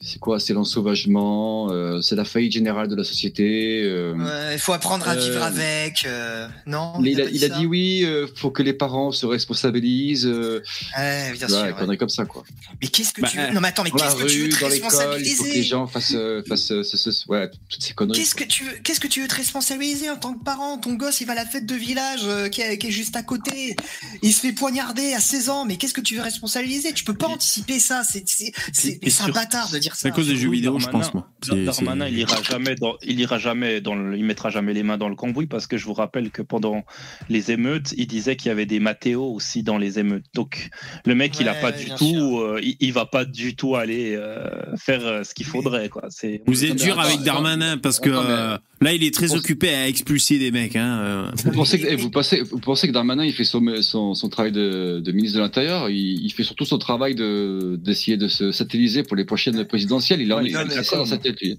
c'est 0.03 0.19
quoi? 0.19 0.41
C'est 0.41 0.55
l'ensauvagement, 0.55 1.71
euh, 1.71 2.01
c'est 2.01 2.17
la 2.17 2.25
faillite 2.25 2.53
générale 2.53 2.89
de 2.89 2.97
la 2.97 3.05
société. 3.05 3.83
euh, 3.85 4.15
Ouais, 4.15 4.55
Il 4.55 4.59
faut 4.59 4.73
apprendre 4.73 5.07
à 5.07 5.13
Euh, 5.13 5.21
vivre 5.21 5.43
avec, 5.43 6.05
euh, 6.07 6.49
non? 6.67 6.95
mais 7.01 7.13
il 7.13 7.21
a, 7.21 7.25
il 7.25 7.39
dit 7.59 7.67
oui, 7.67 8.03
euh, 8.05 8.27
faut 8.35 8.51
que 8.51 8.63
les 8.63 8.73
parents 8.73 9.13
se 9.13 9.27
responsabilisent. 9.27 10.27
Euh, 10.27 10.63
Ouais, 10.97 11.33
bien 11.33 11.49
sûr. 11.49 11.59
ouais. 11.63 11.75
conneries 11.79 11.99
comme 11.99 12.09
ça, 12.09 12.25
quoi. 12.25 12.45
Mais 12.81 12.89
qu'est-ce 12.89 13.13
que 13.13 13.21
Bah, 13.21 13.29
tu 13.31 13.37
veux 13.39 13.51
Non 13.53 13.61
mais 13.61 13.69
attends, 13.69 13.83
mais 13.85 13.91
qu'est-ce 13.91 14.17
que 14.17 14.27
tu 14.27 14.39
veux 14.39 14.45
rue, 14.45 14.49
te 14.51 14.61
dans 14.61 14.69
l'école, 14.69 14.79
il 14.79 14.81
faut 14.81 14.89
que 14.89 14.95
les 14.95 15.11
responsabiliser 15.21 15.63
gens 15.65 15.87
fassent, 15.87 16.17
fassent 16.49 16.83
ce- 16.83 16.83
ce- 16.83 17.29
ouais, 17.29 17.51
toutes 17.69 17.83
ces 17.83 17.93
conneries. 17.93 18.19
Qu'est-ce 18.21 18.35
que 18.35 18.45
tu 18.45 18.65
veux 18.65 18.73
Qu'est-ce 18.83 19.01
que 19.01 19.07
tu 19.09 19.21
veux 19.21 19.29
te 19.29 19.35
responsabiliser 19.35 20.09
en 20.09 20.17
tant 20.17 20.33
que 20.33 20.43
parent? 20.43 20.79
Ton 20.79 20.95
gosse, 20.95 21.21
il 21.21 21.27
va 21.27 21.33
à 21.33 21.37
la 21.37 21.45
fête 21.47 21.67
de 21.67 21.75
village 21.75 22.21
euh, 22.25 22.49
qui, 22.49 22.63
est, 22.63 22.79
qui 22.79 22.87
est 22.87 22.91
juste 22.91 23.17
à 23.17 23.23
côté. 23.23 23.77
Il 24.23 24.33
se 24.33 24.41
fait 24.41 24.53
poignarder 24.53 25.13
à 25.13 25.21
16 25.21 25.51
ans. 25.51 25.67
Mais 25.67 25.77
qu'est-ce 25.77 25.93
que 25.95 26.01
tu 26.01 26.17
veux 26.17 26.23
responsabiliser? 26.23 26.95
Tu 26.95 27.05
peux 27.05 27.13
pas 27.15 27.27
anticiper 27.29 27.79
ça. 27.79 28.03
C'est 28.11 28.27
c'est 28.27 28.53
c'est 28.73 28.99
Et 29.03 29.11
c'est 29.11 29.25
un 29.25 29.29
bataire 29.29 29.69
de 29.71 29.79
dire 29.79 29.90
C'est 29.95 30.09
à 30.09 30.11
cause 30.11 30.29
des 30.29 30.37
jeux 30.37 30.51
vidéo, 30.51 30.79
je 30.79 30.85
Darmanin. 30.87 31.05
pense, 31.11 31.15
moi. 31.15 31.29
Darmanin, 31.65 32.09
il 32.09 32.19
ira 32.19 32.43
jamais 32.43 32.75
dans, 32.75 32.95
il 33.03 33.21
ira 33.21 33.39
jamais 33.39 33.81
dans 33.81 33.95
le, 33.95 34.17
il 34.17 34.25
mettra 34.25 34.51
jamais 34.51 34.73
les 34.75 34.83
mains 34.83 34.99
dans 34.99 35.09
le 35.09 35.17
cambouis 35.17 35.47
parce 35.47 35.67
que 35.67 35.77
je 35.77 35.85
vous 35.85 35.95
rappelle 35.95 36.31
que 36.31 36.43
pendant 36.43 36.85
les 37.29 37.51
émeutes, 37.51 37.95
il 37.97 38.07
disait 38.07 38.37
qu'il 38.37 38.49
y 38.49 38.53
avait 38.53 38.67
des 38.67 38.81
Mathéos 38.81 39.33
aussi 39.35 39.63
dans 39.63 39.79
les 39.79 39.99
émeutes. 39.99 40.25
Donc 40.35 40.69
le 41.05 41.15
mec, 41.15 41.39
il 41.41 41.49
a 41.49 41.55
pas 41.55 41.73
du 41.73 41.91
tout, 41.97 42.39
euh, 42.41 42.61
il, 42.63 42.77
il 42.81 42.93
va 42.93 43.07
pas 43.07 43.25
du 43.25 43.57
tout 43.57 43.77
aller 43.77 44.15
euh, 44.17 44.49
faire 44.77 45.05
euh, 45.07 45.25
ce 45.25 45.35
qu'il 45.35 45.47
faudrait 45.47 45.89
quoi. 45.89 46.05
C'est 46.11 46.43
Vous 46.47 46.65
êtes 46.65 46.77
dur 46.77 46.99
avec 47.01 47.21
Darmanin 47.21 47.79
parce 47.79 48.01
que 48.01 48.11
euh, 48.11 48.57
là, 48.81 48.93
il 48.93 49.03
est 49.05 49.15
très 49.15 49.35
occupé 49.35 49.75
à 49.75 49.89
expulser 49.89 50.39
des 50.39 50.51
mecs. 50.51 50.77
Hein. 50.77 51.31
Vous 51.45 51.51
pensez, 51.53 51.81
que, 51.81 51.87
eh, 51.89 51.97
vous, 51.97 52.11
pensez, 52.11 52.43
vous 52.43 52.59
pensez 52.59 52.87
que 52.89 52.93
Darmanin, 52.93 53.25
il 53.25 53.33
fait 53.33 53.45
son, 53.45 53.63
son, 53.83 54.15
son 54.15 54.29
travail 54.29 54.53
de, 54.53 55.01
de 55.05 55.13
ministre 55.13 55.37
de 55.39 55.43
l'Intérieur, 55.43 55.91
il, 55.91 56.25
il 56.25 56.31
fait 56.33 56.45
surtout 56.45 56.65
son 56.65 56.79
travail 56.79 57.15
de 57.15 57.79
d'essayer 57.83 58.17
de 58.17 58.29
se 58.29 58.53
satelliser 58.53 59.03
pour 59.03 59.17
les 59.17 59.25
prochaines 59.25 59.65
présidentielles. 59.65 59.80
Il 60.21 60.33
a, 60.33 60.37
Ouais, 60.37 60.45
il 60.47 60.57
a 60.57 60.65
mais 60.65 60.83
ça 60.83 60.97
dans 60.97 61.07
sa 61.07 61.19
tête, 61.19 61.41
lui. 61.41 61.59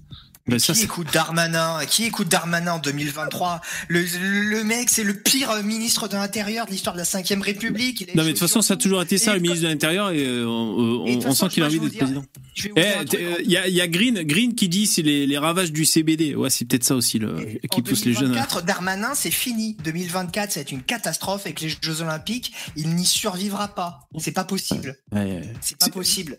Ça, 0.58 0.72
qui 0.72 0.82
écoute 0.82 1.06
Darmanin? 1.12 1.84
Qui 1.86 2.04
écoute 2.04 2.28
Darmanin 2.28 2.74
en 2.74 2.78
2023 2.78 3.60
le, 3.88 4.02
le 4.02 4.64
mec, 4.64 4.90
c'est 4.90 5.04
le 5.04 5.14
pire 5.14 5.62
ministre 5.62 6.08
de 6.08 6.14
l'Intérieur 6.14 6.66
de 6.66 6.70
l'histoire 6.70 6.94
de 6.94 7.00
la 7.00 7.04
5ème 7.04 7.42
République. 7.42 8.00
Il 8.00 8.06
Non, 8.16 8.22
mais 8.22 8.24
de 8.24 8.28
toute 8.30 8.40
façon, 8.40 8.62
ça 8.62 8.74
a 8.74 8.76
toujours 8.76 9.02
été 9.02 9.18
ça, 9.18 9.32
Et 9.32 9.34
le 9.36 9.40
ministre 9.40 9.64
de 9.64 9.68
l'Intérieur, 9.68 10.10
et 10.10 10.24
euh, 10.24 10.46
on, 10.46 11.06
Et 11.06 11.20
façon, 11.20 11.46
sent 11.46 11.54
qu'il 11.54 11.62
a 11.62 11.66
envie 11.66 11.80
d'être 11.80 11.96
président. 11.96 12.20
Vous 12.20 12.72
Eh, 12.76 13.40
Il 13.44 13.50
y, 13.50 13.56
a, 13.56 13.68
y 13.68 13.80
a 13.80 13.88
Green, 13.88 14.22
Green 14.22 14.54
qui 14.54 14.68
dit 14.68 14.86
c'est 14.86 15.02
les, 15.02 15.26
les 15.26 15.38
ravages 15.38 15.72
du 15.72 15.84
CBD. 15.84 16.34
Ouais, 16.34 16.50
c'est 16.50 16.64
peut-être 16.66 16.84
ça 16.84 16.96
aussi 16.96 17.18
le, 17.18 17.38
Et 17.62 17.68
qui 17.68 17.82
pousse 17.82 18.04
les 18.04 18.12
jeunes. 18.12 18.32
2024, 18.32 18.62
Darmanin, 18.62 19.14
c'est 19.14 19.30
fini. 19.30 19.76
2024, 19.84 20.52
c'est 20.52 20.72
une 20.72 20.82
catastrophe 20.82 21.42
avec 21.46 21.60
les 21.60 21.68
Jeux 21.68 22.00
Olympiques. 22.00 22.52
Il 22.76 22.94
n'y 22.94 23.06
survivra 23.06 23.68
pas. 23.68 24.00
C'est 24.18 24.32
pas 24.32 24.44
possible. 24.44 24.96
Ouais, 25.12 25.20
ouais. 25.20 25.52
C'est 25.60 25.78
pas 25.78 25.88
possible. 25.88 26.36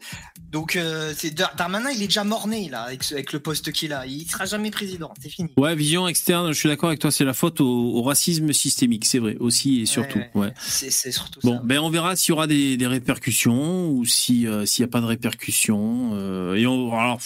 Donc, 0.52 0.76
euh, 0.76 1.14
Darmanin, 1.58 1.90
il 1.92 2.02
est 2.02 2.08
déjà 2.08 2.24
mort-né, 2.24 2.70
là, 2.70 2.84
avec 2.84 3.34
le 3.34 3.40
poste 3.40 3.72
qu'il 3.72 3.93
a. 3.93 3.93
Il 4.08 4.28
sera 4.30 4.46
jamais 4.46 4.72
président. 4.72 5.12
C'est 5.22 5.30
fini. 5.30 5.50
Ouais, 5.58 5.76
vision 5.76 6.08
externe, 6.08 6.48
je 6.52 6.58
suis 6.60 6.70
d'accord 6.70 6.90
avec 6.90 7.00
toi, 7.00 7.12
c'est 7.12 7.24
la 7.26 7.34
faute 7.34 7.62
au, 7.62 7.68
au 7.96 8.02
racisme 8.02 8.52
systémique, 8.54 9.06
c'est 9.06 9.20
vrai, 9.20 9.38
aussi 9.40 9.82
et 9.82 9.86
surtout. 9.86 10.20
Ouais, 10.20 10.30
Ouais. 10.36 10.54
C'est 10.60 10.90
surtout 11.12 11.40
Bon, 11.44 11.56
ça. 11.58 11.62
ben 11.64 11.80
on 11.80 11.90
verra 11.90 12.16
s'il 12.16 12.30
y 12.30 12.32
aura 12.34 12.48
des, 12.48 12.78
des 12.78 12.88
répercussions 12.88 13.90
ou 13.90 14.06
si 14.06 14.48
euh, 14.48 14.66
s'il 14.66 14.84
n'y 14.84 14.90
a 14.90 14.92
pas 14.92 15.02
de 15.02 15.06
répercussions. 15.06 16.12
euh, 16.14 16.56
et 16.56 16.66
on, 16.68 16.94
alors, 16.98 17.20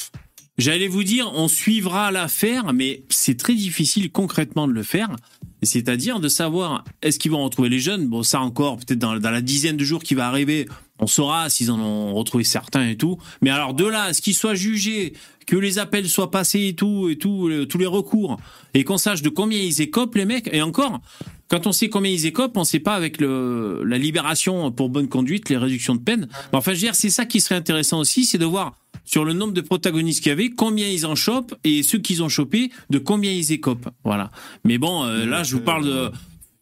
j'allais 0.57 0.87
vous 0.87 1.03
dire, 1.03 1.31
on 1.35 1.47
suivra 1.47 2.11
l'affaire, 2.11 2.73
mais 2.73 3.03
c'est 3.09 3.37
très 3.37 3.53
difficile 3.55 4.11
concrètement 4.11 4.67
de 4.67 4.73
le 4.73 4.83
faire. 4.83 5.15
C'est-à-dire 5.63 6.19
de 6.19 6.27
savoir 6.29 6.83
est-ce 7.01 7.17
qu'ils 7.17 7.31
vont 7.31 7.43
retrouver 7.43 7.69
les 7.69 7.79
jeunes? 7.79 8.07
Bon, 8.07 8.21
ça 8.23 8.41
encore, 8.41 8.77
peut-être 8.77 8.99
dans, 8.99 9.17
dans 9.17 9.31
la 9.31 9.41
dizaine 9.41 9.75
de 9.75 9.83
jours 9.83 10.03
qui 10.03 10.13
va 10.13 10.27
arriver, 10.27 10.67
on 10.99 11.07
saura 11.07 11.49
s'ils 11.49 11.71
en 11.71 11.79
ont 11.79 12.13
retrouvé 12.13 12.43
certains 12.43 12.87
et 12.89 12.95
tout. 12.95 13.17
Mais 13.41 13.49
alors 13.49 13.73
de 13.73 13.85
là, 13.85 14.03
à 14.03 14.13
ce 14.13 14.21
qu'ils 14.21 14.35
soient 14.35 14.53
jugés, 14.53 15.13
que 15.47 15.55
les 15.55 15.79
appels 15.79 16.07
soient 16.07 16.29
passés 16.29 16.67
et 16.67 16.75
tout, 16.75 17.09
et 17.09 17.15
tout, 17.15 17.47
euh, 17.47 17.65
tous 17.65 17.79
les 17.79 17.87
recours, 17.87 18.37
et 18.75 18.83
qu'on 18.83 18.97
sache 18.97 19.23
de 19.23 19.29
combien 19.29 19.59
ils 19.59 19.81
écopent 19.81 20.15
les 20.15 20.25
mecs. 20.25 20.49
Et 20.53 20.61
encore, 20.61 21.01
quand 21.47 21.65
on 21.65 21.71
sait 21.71 21.89
combien 21.89 22.11
ils 22.11 22.25
écopent, 22.27 22.57
on 22.57 22.65
sait 22.65 22.79
pas 22.79 22.93
avec 22.93 23.21
la 23.21 23.97
libération 23.97 24.69
pour 24.71 24.89
bonne 24.89 25.07
conduite, 25.07 25.49
les 25.49 25.57
réductions 25.57 25.95
de 25.95 26.01
peine. 26.01 26.27
Enfin, 26.51 26.71
je 26.73 26.75
veux 26.75 26.81
dire, 26.81 26.95
c'est 26.95 27.09
ça 27.09 27.25
qui 27.25 27.39
serait 27.39 27.55
intéressant 27.55 27.99
aussi, 27.99 28.25
c'est 28.25 28.37
de 28.37 28.45
voir 28.45 28.75
sur 29.05 29.23
le 29.23 29.31
nombre 29.31 29.53
de 29.53 29.61
protagonistes 29.61 30.21
qu'il 30.21 30.31
y 30.31 30.33
avait, 30.33 30.49
combien 30.49 30.87
ils 30.87 31.05
en 31.05 31.15
chopent, 31.15 31.55
et 31.63 31.81
ceux 31.83 31.99
qu'ils 31.99 32.21
ont 32.21 32.29
chopés, 32.29 32.69
de 32.89 32.99
combien 32.99 33.31
ils 33.31 33.53
écopent. 33.53 33.87
Voilà. 34.03 34.29
Mais 34.65 34.77
bon, 34.77 35.05
euh, 35.05 35.25
là, 35.25 35.43
je 35.43 35.55
vous 35.55 35.61
parle 35.61 35.85
de, 35.85 36.11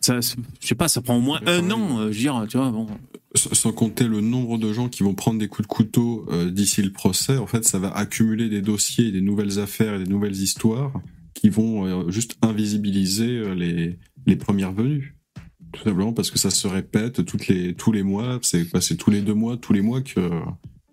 ça, 0.06 0.20
je 0.22 0.68
sais 0.68 0.76
pas, 0.76 0.88
ça 0.88 1.01
prend 1.01 1.18
au 1.18 1.22
moins 1.22 1.41
un 1.47 1.72
an, 1.72 1.99
euh, 1.99 2.12
je 2.12 2.18
veux 2.18 2.22
dire, 2.22 2.45
tu 2.47 2.58
vois, 2.58 2.70
bon. 2.70 2.88
Sans 3.34 3.74
compter 3.74 4.08
le 4.08 4.22
nombre 4.22 4.58
de 4.58 4.72
gens 4.72 4.88
qui 4.88 5.03
vont 5.03 5.16
prendre 5.16 5.39
des 5.39 5.47
coups 5.47 5.68
de 5.68 5.74
couteau 5.74 6.26
euh, 6.30 6.51
d'ici 6.51 6.82
le 6.82 6.91
procès, 6.91 7.38
en 7.38 7.47
fait, 7.47 7.66
ça 7.66 7.80
va 7.80 7.89
accumuler 7.89 8.47
des 8.47 8.62
dossiers, 8.62 9.12
des 9.12 9.22
nouvelles 9.22 9.60
affaires 9.60 9.95
et 9.95 10.03
des 10.03 10.10
nouvelles 10.10 10.36
histoires 10.36 10.93
qui 11.34 11.49
vont 11.49 11.86
euh, 11.86 12.10
juste 12.12 12.38
invisibiliser 12.41 13.56
les, 13.56 13.97
les 14.26 14.36
premières 14.36 14.72
venues. 14.72 15.16
Tout 15.74 15.84
simplement 15.84 16.14
parce 16.14 16.32
que 16.32 16.38
ça 16.38 16.51
se 16.51 16.68
répète 16.68 17.26
toutes 17.26 17.47
les, 17.47 17.74
tous 17.74 17.91
les 17.91 18.03
mois, 18.03 18.39
c'est 18.41 18.95
tous 18.97 19.12
les 19.12 19.22
deux 19.22 19.34
mois, 19.34 19.58
tous 19.58 19.74
les 19.74 19.82
mois 19.82 20.01
que 20.01 20.30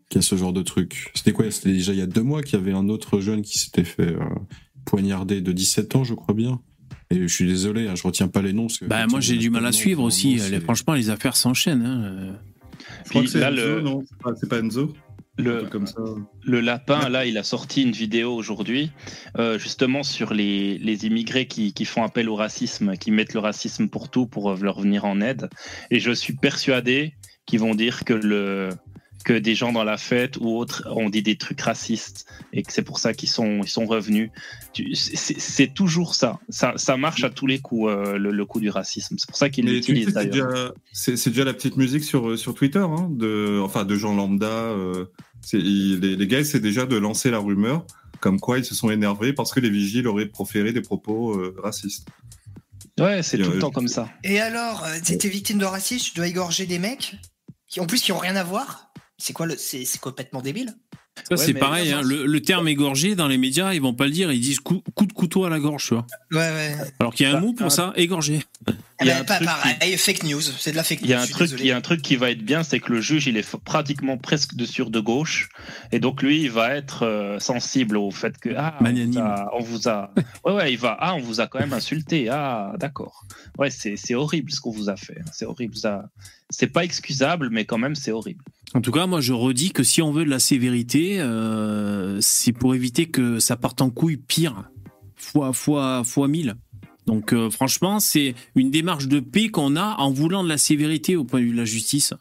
qu'il 0.08 0.18
y 0.20 0.24
a 0.24 0.26
ce 0.26 0.36
genre 0.36 0.52
de 0.52 0.62
truc. 0.62 1.10
C'était 1.14 1.32
quoi? 1.32 1.48
C'était 1.50 1.72
déjà 1.72 1.92
il 1.92 1.98
y 1.98 2.02
a 2.02 2.06
deux 2.06 2.22
mois 2.22 2.42
qu'il 2.42 2.58
y 2.58 2.62
avait 2.62 2.72
un 2.72 2.88
autre 2.88 3.20
jeune 3.20 3.42
qui 3.42 3.58
s'était 3.58 3.84
fait 3.84 4.14
poignarder 4.84 5.40
de 5.40 5.52
17 5.52 5.96
ans, 5.96 6.04
je 6.04 6.14
crois 6.14 6.34
bien. 6.34 6.60
Et 7.12 7.28
je 7.28 7.34
suis 7.34 7.46
désolé, 7.46 7.88
hein, 7.88 7.94
je 7.94 8.02
retiens 8.02 8.28
pas 8.28 8.42
les 8.42 8.52
noms. 8.52 8.66
parce 8.66 8.78
que, 8.78 8.84
Bah, 8.86 9.06
moi, 9.06 9.20
j'ai 9.20 9.36
du 9.36 9.50
mal 9.50 9.64
à 9.66 9.72
suivre 9.72 10.02
aussi. 10.02 10.36
Les- 10.50 10.60
franchement, 10.60 10.94
les 10.94 11.10
affaires 11.10 11.36
s'enchaînent. 11.36 11.84
Hein. 11.84 12.36
Je 13.04 13.10
crois 13.10 13.22
Puis 13.22 13.30
que 13.32 13.38
c'est 13.38 13.42
Enzo, 13.42 13.56
le- 13.76 13.80
non 13.82 14.04
C'est 14.40 14.48
pas- 14.48 14.58
Enzo 14.58 14.92
Un 15.38 15.42
Le, 15.44 15.58
truc 15.60 15.70
comme 15.70 15.86
ça. 15.86 15.94
Le 16.44 16.60
lapin, 16.60 17.08
là, 17.08 17.24
il 17.24 17.38
a 17.38 17.42
sorti 17.42 17.82
une 17.82 17.92
vidéo 17.92 18.34
aujourd'hui, 18.34 18.90
euh, 19.38 19.58
justement 19.58 20.02
sur 20.02 20.34
les, 20.34 20.76
les 20.78 21.06
immigrés 21.06 21.46
qui, 21.46 21.72
qui 21.72 21.84
font 21.86 22.02
appel 22.04 22.28
au 22.28 22.34
racisme, 22.36 22.96
qui 22.98 23.10
mettent 23.12 23.32
le 23.32 23.40
racisme 23.40 23.88
pour 23.88 24.10
tout 24.10 24.26
pour 24.26 24.50
euh, 24.50 24.58
leur 24.60 24.80
venir 24.80 25.06
en 25.06 25.20
aide. 25.22 25.48
Et 25.90 26.00
je 26.00 26.12
suis 26.12 26.34
persuadé 26.34 27.14
qu'ils 27.46 27.60
vont 27.60 27.74
dire 27.74 28.04
que 28.04 28.12
le 28.12 28.68
que 29.22 29.32
des 29.32 29.54
gens 29.54 29.72
dans 29.72 29.84
la 29.84 29.96
fête 29.96 30.36
ou 30.38 30.56
autres 30.56 30.82
ont 30.90 31.08
dit 31.10 31.22
des 31.22 31.36
trucs 31.36 31.60
racistes 31.60 32.26
et 32.52 32.62
que 32.62 32.72
c'est 32.72 32.82
pour 32.82 32.98
ça 32.98 33.14
qu'ils 33.14 33.28
sont 33.28 33.60
ils 33.62 33.68
sont 33.68 33.86
revenus. 33.86 34.30
C'est 35.04 35.74
toujours 35.74 36.14
ça. 36.14 36.38
ça. 36.48 36.72
Ça 36.76 36.96
marche 36.96 37.24
à 37.24 37.30
tous 37.30 37.46
les 37.46 37.58
coups 37.60 37.90
euh, 37.90 38.18
le, 38.18 38.30
le 38.30 38.46
coup 38.46 38.60
du 38.60 38.70
racisme. 38.70 39.16
C'est 39.18 39.26
pour 39.28 39.36
ça 39.36 39.50
qu'ils 39.50 39.66
l'utilisent 39.66 40.06
c'est 40.06 40.12
d'ailleurs. 40.12 40.48
déjà, 40.52 40.72
c'est, 40.92 41.16
c'est 41.16 41.30
déjà 41.30 41.44
la 41.44 41.54
petite 41.54 41.76
musique 41.76 42.04
sur, 42.04 42.30
euh, 42.30 42.36
sur 42.36 42.54
Twitter, 42.54 42.78
hein, 42.80 43.08
de, 43.10 43.60
enfin, 43.62 43.84
de 43.84 43.96
gens 43.96 44.14
lambda. 44.14 44.46
euh, 44.46 45.06
il- 45.52 46.00
les, 46.00 46.16
les 46.16 46.26
gars, 46.26 46.44
c'est 46.44 46.60
déjà 46.60 46.86
de 46.86 46.96
lancer 46.96 47.30
la 47.30 47.38
rumeur, 47.38 47.84
comme 48.20 48.40
quoi 48.40 48.58
ils 48.58 48.64
se 48.64 48.74
sont 48.74 48.90
énervés 48.90 49.32
parce 49.32 49.52
que 49.52 49.60
les 49.60 49.70
vigiles 49.70 50.06
auraient 50.06 50.26
proféré 50.26 50.72
des 50.72 50.80
propos 50.82 51.34
euh, 51.36 51.54
racistes. 51.62 52.06
Ouais, 53.00 53.22
c'est 53.22 53.38
tout 53.38 53.50
le 53.50 53.58
temps 53.58 53.70
comme 53.70 53.88
ça. 53.88 54.08
Et 54.22 54.38
alors, 54.40 54.86
t'es 55.04 55.28
victime 55.28 55.58
de 55.58 55.64
racisme, 55.64 56.08
tu 56.10 56.14
dois 56.14 56.28
égorger 56.28 56.66
des 56.66 56.78
mecs 56.78 57.14
qui, 57.66 57.80
en 57.80 57.86
plus, 57.86 58.02
qui 58.02 58.12
ont 58.12 58.18
rien 58.18 58.36
à 58.36 58.44
voir. 58.44 58.91
C'est 59.22 59.32
quoi 59.32 59.46
le, 59.46 59.56
c'est 59.56 59.84
c'est 59.84 60.00
complètement 60.00 60.42
débile? 60.42 60.74
Ça, 61.14 61.22
Ouais, 61.32 61.36
c'est 61.36 61.52
pareil. 61.54 61.92
Hein. 61.92 62.00
Le, 62.02 62.24
le 62.24 62.40
terme 62.40 62.66
égorgé, 62.68 63.14
dans 63.14 63.28
les 63.28 63.36
médias, 63.36 63.74
ils 63.74 63.82
vont 63.82 63.92
pas 63.92 64.06
le 64.06 64.12
dire. 64.12 64.32
Ils 64.32 64.40
disent 64.40 64.60
coup, 64.60 64.82
coup 64.94 65.04
de 65.04 65.12
couteau 65.12 65.44
à 65.44 65.50
la 65.50 65.60
gorge, 65.60 65.86
tu 65.88 65.94
vois. 65.94 66.06
Ouais, 66.32 66.38
ouais. 66.38 66.74
Alors 67.00 67.14
qu'il 67.14 67.26
y 67.26 67.28
a 67.28 67.32
un 67.32 67.34
Bah, 67.34 67.40
mot 67.46 67.52
pour 67.52 67.66
un- 67.66 67.70
ça, 67.70 67.92
égorgé. 67.96 68.40
Eh 68.66 68.72
Il 69.02 69.06
y 69.08 69.10
a 69.10 69.18
ben, 69.22 69.24
pas 69.26 69.38
pareil. 69.40 69.98
Fake 69.98 70.22
news, 70.24 70.40
c'est 70.40 70.70
de 70.72 70.76
la 70.76 70.82
fake 70.84 71.02
news. 71.02 71.06
Il 71.08 71.10
y 71.10 71.14
a 71.14 71.20
un 71.20 71.26
truc, 71.26 71.42
désolé. 71.48 71.62
il 71.64 71.66
y 71.66 71.70
a 71.72 71.76
un 71.76 71.80
truc 71.82 72.00
qui 72.00 72.16
va 72.16 72.30
être 72.30 72.42
bien, 72.42 72.62
c'est 72.62 72.80
que 72.80 72.90
le 72.92 73.00
juge, 73.02 73.26
il 73.26 73.36
est 73.36 73.56
pratiquement 73.58 74.16
presque 74.16 74.54
de 74.54 74.64
sur 74.64 74.90
de 74.90 75.00
gauche, 75.00 75.50
et 75.92 75.98
donc 75.98 76.22
lui, 76.22 76.40
il 76.42 76.50
va 76.50 76.74
être 76.74 77.02
euh, 77.04 77.38
sensible 77.40 77.98
au 77.98 78.10
fait 78.10 78.38
que 78.38 78.48
ah, 78.56 78.78
on 78.80 78.84
vous, 78.84 79.18
a, 79.18 79.50
on 79.54 79.60
vous 79.62 79.88
a, 79.88 80.14
ouais 80.46 80.52
ouais, 80.54 80.72
il 80.72 80.78
va, 80.78 80.96
ah, 80.98 81.14
on 81.14 81.20
vous 81.20 81.40
a 81.40 81.46
quand 81.46 81.58
même 81.58 81.72
insulté, 81.74 82.28
ah, 82.30 82.72
d'accord, 82.78 83.26
ouais, 83.58 83.70
c'est 83.70 83.96
c'est 83.96 84.14
horrible 84.14 84.50
ce 84.52 84.60
qu'on 84.60 84.70
vous 84.70 84.88
a 84.88 84.96
fait, 84.96 85.18
c'est 85.32 85.44
horrible, 85.46 85.76
ça, 85.76 86.04
c'est 86.52 86.68
pas 86.68 86.84
excusable, 86.84 87.48
mais 87.50 87.64
quand 87.64 87.78
même 87.78 87.96
c'est 87.96 88.12
horrible. 88.12 88.44
En 88.74 88.80
tout 88.80 88.92
cas, 88.92 89.06
moi, 89.06 89.20
je 89.20 89.34
redis 89.34 89.72
que 89.72 89.82
si 89.82 90.00
on 90.00 90.12
veut 90.12 90.24
de 90.24 90.30
la 90.30 90.38
sévérité, 90.38 91.20
euh, 91.20 92.18
c'est 92.22 92.52
pour 92.52 92.74
éviter 92.74 93.06
que 93.06 93.38
ça 93.38 93.56
parte 93.56 93.82
en 93.82 93.90
couille 93.90 94.16
pire, 94.16 94.70
fois, 95.14 95.52
fois, 95.52 96.04
fois 96.04 96.26
mille. 96.26 96.54
Donc, 97.06 97.34
euh, 97.34 97.50
franchement, 97.50 98.00
c'est 98.00 98.34
une 98.54 98.70
démarche 98.70 99.08
de 99.08 99.20
paix 99.20 99.48
qu'on 99.48 99.76
a 99.76 99.96
en 99.98 100.10
voulant 100.10 100.42
de 100.42 100.48
la 100.48 100.56
sévérité 100.56 101.16
au 101.16 101.24
point 101.24 101.40
de 101.40 101.46
vue 101.46 101.52
de 101.52 101.56
la 101.58 101.66
justice. 101.66 102.14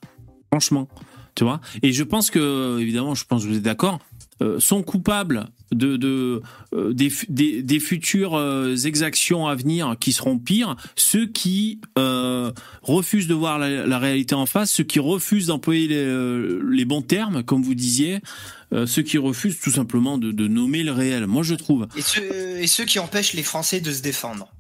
Franchement, 0.51 0.89
tu 1.36 1.45
vois? 1.45 1.61
Et 1.84 1.93
je 1.93 2.03
pense 2.03 2.29
que, 2.29 2.79
évidemment, 2.79 3.15
je 3.15 3.23
pense 3.23 3.43
que 3.43 3.47
vous 3.47 3.57
êtes 3.57 3.63
d'accord, 3.63 3.99
euh, 4.41 4.59
sont 4.59 4.84
coupables 4.84 5.47
de, 5.72 5.97
de 5.97 6.41
euh, 6.74 6.93
des, 6.93 7.09
fu- 7.09 7.26
des, 7.30 7.63
des 7.63 7.80
futures 7.80 8.36
euh, 8.36 8.76
exactions 8.76 9.47
à 9.47 9.55
venir 9.55 9.95
qui 9.99 10.13
seront 10.13 10.38
pires, 10.39 10.76
ceux 10.95 11.26
qui 11.26 11.82
euh, 11.97 12.51
refusent 12.82 13.28
de 13.28 13.34
voir 13.34 13.59
la, 13.59 13.88
la 13.88 13.99
réalité 13.99 14.36
en 14.36 14.45
face, 14.45 14.72
ceux 14.72 14.84
qui 14.84 14.99
refusent 14.99 15.47
d'employer 15.47 15.88
les, 15.88 16.59
les 16.72 16.86
bons 16.86 17.01
termes, 17.01 17.43
comme 17.43 17.63
vous 17.63 17.76
disiez, 17.76 18.19
ceux 18.86 19.01
qui 19.01 19.17
refusent 19.17 19.59
tout 19.59 19.72
simplement 19.72 20.17
de, 20.17 20.32
de 20.32 20.47
nommer 20.47 20.84
le 20.84 20.93
réel. 20.93 21.28
Moi, 21.28 21.43
je 21.43 21.55
trouve. 21.55 21.88
Et 21.97 22.01
ceux, 22.01 22.59
et 22.59 22.67
ceux 22.67 22.86
qui 22.86 22.99
empêchent 22.99 23.34
les 23.34 23.43
Français 23.43 23.82
de 23.82 23.91
se 23.91 24.01
défendre. 24.01 24.53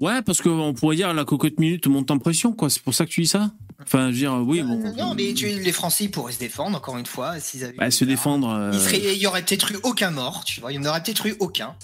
Ouais, 0.00 0.22
parce 0.22 0.40
qu'on 0.40 0.72
pourrait 0.74 0.94
dire 0.94 1.12
la 1.12 1.24
cocotte 1.24 1.58
minute 1.58 1.88
monte 1.88 2.12
en 2.12 2.18
pression, 2.18 2.52
quoi. 2.52 2.70
C'est 2.70 2.82
pour 2.82 2.94
ça 2.94 3.04
que 3.04 3.10
tu 3.10 3.22
dis 3.22 3.26
ça? 3.26 3.50
Enfin, 3.80 4.06
je 4.06 4.12
veux 4.12 4.18
dire, 4.18 4.34
oui, 4.44 4.62
bon. 4.62 4.76
Non, 4.96 5.14
mais 5.14 5.32
tu- 5.34 5.46
les 5.48 5.72
Français 5.72 6.04
ils 6.04 6.10
pourraient 6.10 6.32
se 6.32 6.38
défendre, 6.40 6.76
encore 6.76 6.98
une 6.98 7.06
fois, 7.06 7.38
s'ils 7.38 7.62
avaient. 7.64 7.74
Bah, 7.76 7.90
se 7.90 8.04
défendre. 8.04 8.48
euh, 8.48 8.70
Il, 8.74 8.80
serait- 8.80 9.14
il 9.14 9.18
y 9.22 9.26
aurait 9.26 9.42
peut-être 9.44 9.70
eu 9.72 9.78
aucun 9.84 10.10
mort, 10.10 10.44
tu 10.44 10.60
vois. 10.60 10.72
Il 10.72 10.80
n'y 10.80 10.86
en 10.86 10.90
aurait 10.90 11.02
peut-être 11.02 11.26
eu 11.26 11.36
aucun. 11.38 11.76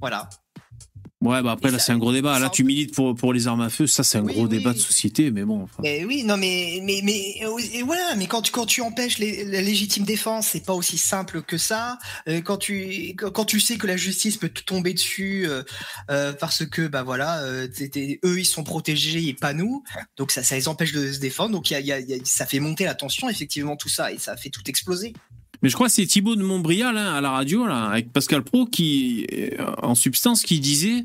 Voilà. 0.00 0.28
Ouais, 1.22 1.42
bah 1.42 1.52
après, 1.52 1.68
Et 1.68 1.72
là, 1.72 1.78
c'est 1.78 1.92
un 1.92 1.98
gros 1.98 2.12
débat. 2.14 2.38
Là, 2.38 2.48
tu 2.48 2.64
milites 2.64 2.94
pour, 2.94 3.14
pour 3.14 3.34
les 3.34 3.46
armes 3.46 3.60
à 3.60 3.68
feu. 3.68 3.86
Ça, 3.86 4.02
c'est 4.02 4.16
un 4.16 4.22
Oui, 4.24 4.32
gros 4.32 4.44
oui. 4.44 4.48
débat 4.48 4.72
de 4.72 4.78
société, 4.78 5.30
mais 5.30 5.44
bon. 5.44 5.64
enfin. 5.64 5.82
Mais 5.82 6.02
oui, 6.06 6.24
non, 6.24 6.38
mais 6.38 6.80
mais 6.82 7.02
mais 7.04 7.34
et 7.74 7.82
voilà. 7.82 8.14
Mais 8.16 8.26
quand 8.26 8.40
tu 8.40 8.50
quand 8.52 8.64
tu 8.64 8.80
empêches 8.80 9.18
les- 9.18 9.44
la 9.44 9.60
légitime 9.60 10.04
défense, 10.04 10.46
c'est 10.48 10.64
pas 10.64 10.72
aussi 10.72 10.96
simple 10.96 11.42
que 11.42 11.58
ça. 11.58 11.98
Euh, 12.26 12.40
quand 12.40 12.56
tu 12.56 13.14
quand 13.16 13.44
tu 13.44 13.60
sais 13.60 13.76
que 13.76 13.86
la 13.86 13.98
justice 13.98 14.38
peut 14.38 14.48
te 14.48 14.62
tomber 14.62 14.94
dessus 14.94 15.46
euh, 15.46 15.62
euh, 16.10 16.32
parce 16.32 16.64
que 16.64 16.86
bah 16.86 17.02
voilà, 17.02 17.44
eux 17.44 18.38
ils 18.40 18.44
sont 18.46 18.64
protégés 18.64 19.28
et 19.28 19.34
pas 19.34 19.52
nous. 19.52 19.82
Donc 20.16 20.30
ça 20.30 20.42
ça 20.42 20.54
les 20.56 20.68
empêche 20.68 20.92
de 20.92 21.12
se 21.12 21.18
défendre. 21.18 21.50
Donc 21.52 21.70
y 21.70 21.74
a, 21.74 21.80
il 21.80 21.86
y 21.86 21.92
a- 21.92 22.00
il 22.00 22.08
y 22.08 22.14
a- 22.14 22.18
ça 22.24 22.46
fait 22.46 22.60
monter 22.60 22.84
la 22.84 22.94
tension 22.94 23.28
effectivement 23.28 23.76
tout 23.76 23.90
ça 23.90 24.10
et 24.10 24.16
ça 24.18 24.38
fait 24.38 24.48
tout 24.48 24.62
exploser. 24.68 25.12
Mais 25.62 25.68
je 25.68 25.74
crois 25.74 25.88
que 25.88 25.92
c'est 25.92 26.06
Thibaut 26.06 26.36
de 26.36 26.42
Montbrial 26.42 26.96
hein, 26.96 27.14
à 27.14 27.20
la 27.20 27.30
radio 27.30 27.66
là, 27.66 27.86
avec 27.86 28.12
Pascal 28.12 28.42
Pro 28.42 28.66
qui, 28.66 29.26
euh, 29.32 29.66
en 29.82 29.94
substance, 29.94 30.42
qui 30.42 30.60
disait 30.60 31.04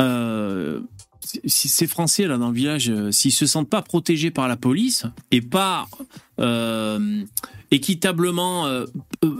euh, 0.00 0.80
si 1.44 1.68
ces 1.68 1.86
Français 1.86 2.26
là 2.26 2.38
dans 2.38 2.48
le 2.48 2.54
village, 2.54 2.90
euh, 2.90 3.10
s'ils 3.10 3.32
se 3.32 3.46
sentent 3.46 3.70
pas 3.70 3.82
protégés 3.82 4.30
par 4.30 4.48
la 4.48 4.56
police 4.56 5.04
et 5.30 5.40
pas 5.40 5.88
équitablement, 7.72 8.66
euh, 8.66 8.86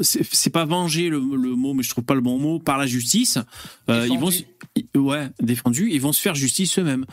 c'est 0.01 0.23
c'est 0.33 0.51
pas 0.51 0.65
venger 0.65 1.09
le, 1.09 1.19
le 1.19 1.55
mot, 1.57 1.75
mais 1.75 1.83
je 1.83 1.91
trouve 1.91 2.05
pas 2.05 2.15
le 2.15 2.21
bon 2.21 2.39
mot, 2.39 2.59
par 2.59 2.79
la 2.79 2.87
justice, 2.87 3.39
euh, 3.91 4.07
ils 4.11 4.19
vont, 4.19 4.31
ouais, 4.97 5.29
défendus, 5.41 5.89
ils 5.93 6.01
vont 6.01 6.13
se 6.13 6.21
faire 6.21 6.35
justice 6.35 6.79
eux-mêmes. 6.79 7.05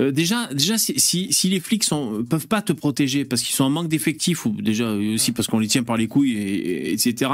Euh, 0.00 0.10
déjà, 0.10 0.46
déjà, 0.52 0.76
si, 0.78 0.98
si, 1.00 1.32
si 1.32 1.48
les 1.48 1.60
flics 1.60 1.84
sont, 1.84 2.24
peuvent 2.28 2.46
pas 2.48 2.62
te 2.62 2.72
protéger 2.72 3.24
parce 3.24 3.42
qu'ils 3.42 3.54
sont 3.54 3.64
en 3.64 3.70
manque 3.70 3.88
d'effectifs 3.88 4.44
ou 4.46 4.50
déjà 4.60 4.84
euh, 4.84 5.14
aussi 5.14 5.32
parce 5.32 5.48
qu'on 5.48 5.58
les 5.58 5.68
tient 5.68 5.82
par 5.82 5.96
les 5.96 6.06
couilles, 6.08 6.36
et, 6.36 6.90
et- 6.90 6.92
etc. 6.92 7.30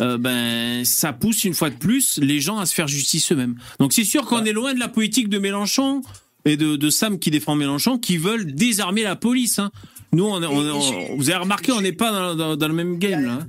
euh, 0.00 0.18
ben, 0.18 0.84
ça 0.84 1.12
pousse 1.12 1.44
une 1.44 1.54
fois 1.54 1.70
de 1.70 1.76
plus 1.76 2.18
les 2.22 2.40
gens 2.40 2.58
à 2.58 2.66
se 2.66 2.74
faire 2.74 2.88
justice 2.88 3.32
eux-mêmes. 3.32 3.56
Donc 3.80 3.92
c'est 3.92 4.04
sûr 4.04 4.24
qu'on 4.26 4.44
est 4.44 4.52
loin 4.52 4.74
de 4.74 4.78
la 4.80 4.88
politique 4.88 5.28
de 5.28 5.38
Mélenchon 5.38 6.02
et 6.44 6.56
de, 6.56 6.76
de 6.76 6.90
Sam 6.90 7.18
qui 7.18 7.30
défend 7.30 7.54
Mélenchon 7.54 7.98
qui 7.98 8.16
veulent 8.18 8.54
désarmer 8.54 9.02
la 9.02 9.16
police. 9.16 9.58
Hein. 9.58 9.70
Nous, 10.12 10.24
on, 10.24 10.42
on, 10.42 10.70
on- 10.70 11.16
vous 11.16 11.30
avez 11.30 11.38
remarqué, 11.38 11.72
on 11.72 11.80
n'est 11.82 11.92
pas 11.92 12.12
dans, 12.12 12.34
dans- 12.34 12.56
dans 12.56 12.68
le 12.68 12.74
même 12.74 12.98
game 12.98 13.24
là. 13.24 13.46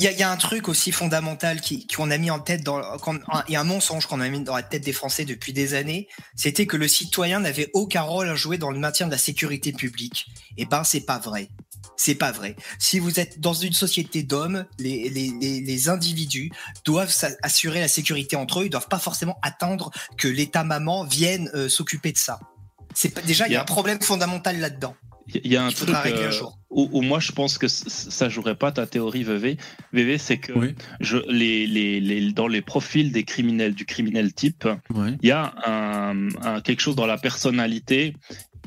Il 0.00 0.10
y, 0.10 0.14
y 0.14 0.22
a 0.22 0.30
un 0.30 0.36
truc 0.36 0.68
aussi 0.68 0.92
fondamental 0.92 1.60
qui 1.60 1.86
qu'on 1.86 2.10
a 2.10 2.16
mis 2.18 2.30
en 2.30 2.40
tête 2.40 2.62
dans 2.64 2.80
qu'on- 2.98 3.16
un- 3.30 3.44
il 3.48 3.52
y 3.52 3.56
a 3.56 3.60
un 3.60 3.64
mensonge 3.64 4.06
qu'on 4.06 4.20
a 4.20 4.28
mis 4.28 4.40
dans 4.42 4.56
la 4.56 4.62
tête 4.62 4.82
des 4.82 4.92
Français 4.94 5.24
depuis 5.26 5.52
des 5.52 5.74
années, 5.74 6.08
c'était 6.36 6.66
que 6.66 6.76
le 6.78 6.88
citoyen 6.88 7.40
n'avait 7.40 7.68
aucun 7.74 8.02
rôle 8.02 8.28
à 8.28 8.34
jouer 8.34 8.56
dans 8.56 8.70
le 8.70 8.78
maintien 8.78 9.06
de 9.06 9.12
la 9.12 9.18
sécurité 9.18 9.72
publique. 9.72 10.26
Et 10.56 10.64
ben 10.64 10.84
c'est 10.84 11.02
pas 11.02 11.18
vrai. 11.18 11.48
C'est 11.96 12.14
pas 12.14 12.32
vrai. 12.32 12.56
Si 12.78 12.98
vous 12.98 13.20
êtes 13.20 13.40
dans 13.40 13.52
une 13.52 13.74
société 13.74 14.22
d'hommes, 14.22 14.64
les, 14.78 15.10
les, 15.10 15.32
les, 15.38 15.60
les 15.60 15.88
individus 15.90 16.50
doivent 16.86 17.14
assurer 17.42 17.80
la 17.80 17.88
sécurité 17.88 18.36
entre 18.36 18.60
eux. 18.60 18.64
Ils 18.66 18.70
doivent 18.70 18.88
pas 18.88 18.98
forcément 18.98 19.38
attendre 19.42 19.90
que 20.16 20.28
l'État 20.28 20.64
maman 20.64 21.04
vienne 21.04 21.50
euh, 21.54 21.68
s'occuper 21.68 22.12
de 22.12 22.18
ça. 22.18 22.40
C'est 22.94 23.10
pas, 23.10 23.20
déjà 23.20 23.46
il 23.48 23.52
y 23.52 23.56
a 23.56 23.62
un 23.62 23.64
problème 23.66 24.00
fondamental 24.00 24.58
là-dedans. 24.58 24.96
Il 25.28 25.52
y 25.52 25.56
a 25.56 25.62
un 25.64 25.68
Il 25.68 25.74
truc 25.74 25.94
régler 25.94 26.24
un 26.24 26.28
euh, 26.28 26.30
jour. 26.30 26.58
Où, 26.70 26.88
où 26.92 27.02
moi 27.02 27.18
je 27.20 27.32
pense 27.32 27.58
que 27.58 27.68
ça 27.68 28.28
jouerait 28.28 28.54
pas 28.54 28.72
ta 28.72 28.86
théorie 28.86 29.24
VV. 29.24 29.56
VV 29.92 30.18
c'est 30.18 30.38
que 30.38 30.52
Oui. 30.52 30.74
je, 31.00 31.18
les, 31.28 31.66
les, 31.66 32.00
les, 32.00 32.32
dans 32.32 32.48
les 32.48 32.62
profils 32.62 33.10
des 33.12 33.24
criminels, 33.24 33.74
du 33.74 33.84
criminel 33.84 34.32
type, 34.32 34.68
il 35.22 35.28
y 35.28 35.32
a 35.32 35.52
un, 35.66 36.28
un- 36.42 36.60
quelque 36.60 36.80
chose 36.80 36.96
dans 36.96 37.06
la 37.06 37.18
personnalité 37.18 38.14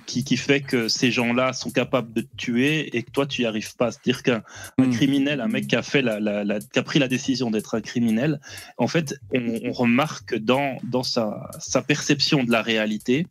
qui, 0.06 0.26
qui 0.26 0.36
fait 0.36 0.60
que 0.60 0.90
ces 0.90 1.12
gens-là 1.12 1.54
sont 1.54 1.72
capables 1.72 2.12
de 2.12 2.22
te 2.22 2.36
tuer 2.36 2.94
et 2.98 3.04
que 3.04 3.12
toi 3.12 3.26
tu 3.26 3.44
y 3.44 3.46
arrives 3.46 3.74
pas. 3.78 3.90
C'est-à-dire 3.92 4.22
qu'un 4.22 4.44
un 4.78 4.88
Hmm. 4.88 4.92
criminel, 4.92 5.40
un 5.40 5.48
mec 5.48 5.68
qui 5.68 5.78
a 5.78 5.82
fait 5.82 6.02
la, 6.02 6.20
la, 6.20 6.44
la- 6.44 6.60
qui 6.60 6.78
a 6.78 6.84
pris 6.84 7.00
la 7.00 7.08
décision 7.08 7.50
d'être 7.52 7.76
un 7.76 7.82
criminel, 7.82 8.42
en 8.78 8.88
fait, 8.90 9.16
on, 9.34 9.60
on 9.64 9.72
remarque 9.72 10.36
dans, 10.36 10.76
dans 10.84 11.04
sa, 11.04 11.50
sa 11.60 11.82
perception 11.82 12.44
de 12.44 12.52
la 12.52 12.62
réalité, 12.62 13.28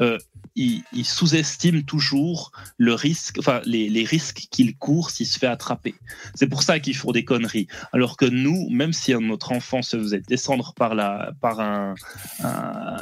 euh, 0.00 0.16
il, 0.56 0.84
sous-estime 1.04 1.82
toujours 1.82 2.52
le 2.78 2.94
risque, 2.94 3.38
enfin 3.38 3.60
les, 3.64 4.04
risques 4.04 4.46
qu'il 4.50 4.76
court 4.76 5.10
s'il 5.10 5.26
se 5.26 5.38
fait 5.38 5.46
attraper. 5.46 5.94
C'est 6.34 6.46
pour 6.46 6.62
ça 6.62 6.78
qu'ils 6.78 6.96
font 6.96 7.12
des 7.12 7.24
conneries. 7.24 7.66
Alors 7.92 8.16
que 8.16 8.24
nous, 8.24 8.68
même 8.70 8.92
si 8.92 9.14
notre 9.14 9.52
enfant 9.52 9.82
se 9.82 9.96
faisait 9.96 10.20
descendre 10.20 10.72
par 10.74 10.94
la, 10.94 11.32
par 11.40 11.60
un- 11.60 11.94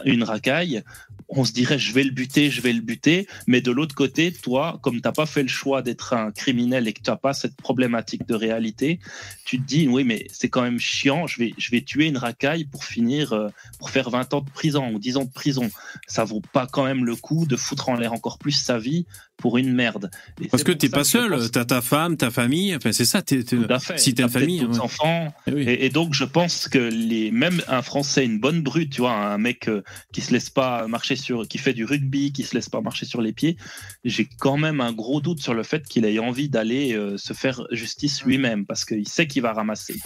une 0.04 0.22
racaille, 0.22 0.82
on 1.28 1.44
se 1.44 1.52
dirait 1.52 1.78
je 1.78 1.92
vais 1.92 2.04
le 2.04 2.10
buter, 2.10 2.50
je 2.50 2.60
vais 2.60 2.72
le 2.72 2.80
buter. 2.80 3.26
Mais 3.46 3.60
de 3.60 3.70
l'autre 3.70 3.94
côté, 3.94 4.32
toi, 4.32 4.78
comme 4.82 5.00
t'as 5.00 5.12
pas 5.12 5.26
fait 5.26 5.42
le 5.42 5.48
choix 5.48 5.82
d'être 5.82 6.12
un 6.14 6.30
criminel 6.30 6.88
et 6.88 6.92
que 6.92 7.02
tu 7.02 7.10
n'as 7.10 7.16
pas 7.16 7.32
cette 7.32 7.56
problématique 7.56 8.26
de 8.26 8.34
réalité, 8.34 9.00
tu 9.44 9.58
te 9.58 9.64
dis 9.64 9.88
oui 9.88 10.04
mais 10.04 10.26
c'est 10.32 10.48
quand 10.48 10.62
même 10.62 10.78
chiant. 10.78 11.26
Je 11.26 11.38
vais, 11.38 11.54
je 11.58 11.70
vais 11.70 11.82
tuer 11.82 12.06
une 12.06 12.18
racaille 12.18 12.64
pour 12.64 12.84
finir, 12.84 13.32
euh, 13.32 13.48
pour 13.78 13.90
faire 13.90 14.10
20 14.10 14.34
ans 14.34 14.40
de 14.40 14.50
prison 14.50 14.92
ou 14.92 14.98
10 14.98 15.16
ans 15.16 15.24
de 15.24 15.32
prison. 15.32 15.70
Ça 16.06 16.24
vaut 16.24 16.42
pas 16.52 16.66
quand 16.66 16.84
même 16.84 17.04
le 17.04 17.16
coup 17.16 17.46
de 17.46 17.56
foutre 17.56 17.88
en 17.88 17.94
l'air 17.94 18.12
encore 18.12 18.38
plus 18.38 18.52
sa 18.52 18.78
vie 18.78 19.06
pour 19.42 19.58
une 19.58 19.72
merde. 19.74 20.08
Et 20.40 20.46
Parce 20.46 20.62
que 20.62 20.70
t'es 20.70 20.88
pas 20.88 21.02
seul, 21.02 21.32
pense- 21.32 21.50
t'as 21.50 21.64
ta 21.64 21.82
femme, 21.82 22.16
ta 22.16 22.30
famille, 22.30 22.74
enfin 22.76 22.92
c'est 22.92 23.04
ça, 23.04 23.20
t'es, 23.22 23.42
t'es- 23.42 23.56
tout 23.56 23.66
à 23.68 23.80
fait. 23.80 23.98
si 23.98 24.14
t'as 24.14 24.22
une 24.22 24.28
famille. 24.30 24.64
ouais. 24.64 24.78
enfants. 24.78 25.34
Eh 25.48 25.52
oui. 25.52 25.62
Et, 25.68 25.86
et 25.86 25.90
donc, 25.90 26.14
je 26.14 26.22
pense 26.24 26.68
que 26.68 26.78
les, 26.78 27.32
même 27.32 27.60
un 27.66 27.82
Français, 27.82 28.24
une 28.24 28.38
bonne 28.38 28.62
brute, 28.62 28.90
tu 28.92 29.00
vois, 29.00 29.12
un 29.12 29.38
mec 29.38 29.66
euh, 29.68 29.82
qui 30.12 30.20
se 30.20 30.32
laisse 30.32 30.48
pas 30.48 30.86
marcher 30.86 31.16
sur, 31.16 31.46
qui 31.48 31.58
fait 31.58 31.74
du 31.74 31.84
rugby, 31.84 32.32
qui 32.32 32.44
se 32.44 32.54
laisse 32.54 32.68
pas 32.68 32.80
marcher 32.80 33.04
sur 33.04 33.20
les 33.20 33.32
pieds, 33.32 33.56
j'ai 34.04 34.28
quand 34.38 34.56
même 34.56 34.80
un 34.80 34.92
gros 34.92 35.20
doute 35.20 35.40
sur 35.42 35.54
le 35.54 35.64
fait 35.64 35.84
qu'il 35.88 36.04
ait 36.04 36.18
envie 36.20 36.48
d'aller 36.48 36.92
euh, 36.94 37.18
se 37.18 37.32
faire 37.32 37.62
justice 37.72 38.22
lui-même 38.22 38.64
parce 38.64 38.84
qu'il 38.84 39.08
sait 39.08 39.26
qu'il 39.26 39.42
va 39.42 39.52
ramasser. 39.52 39.96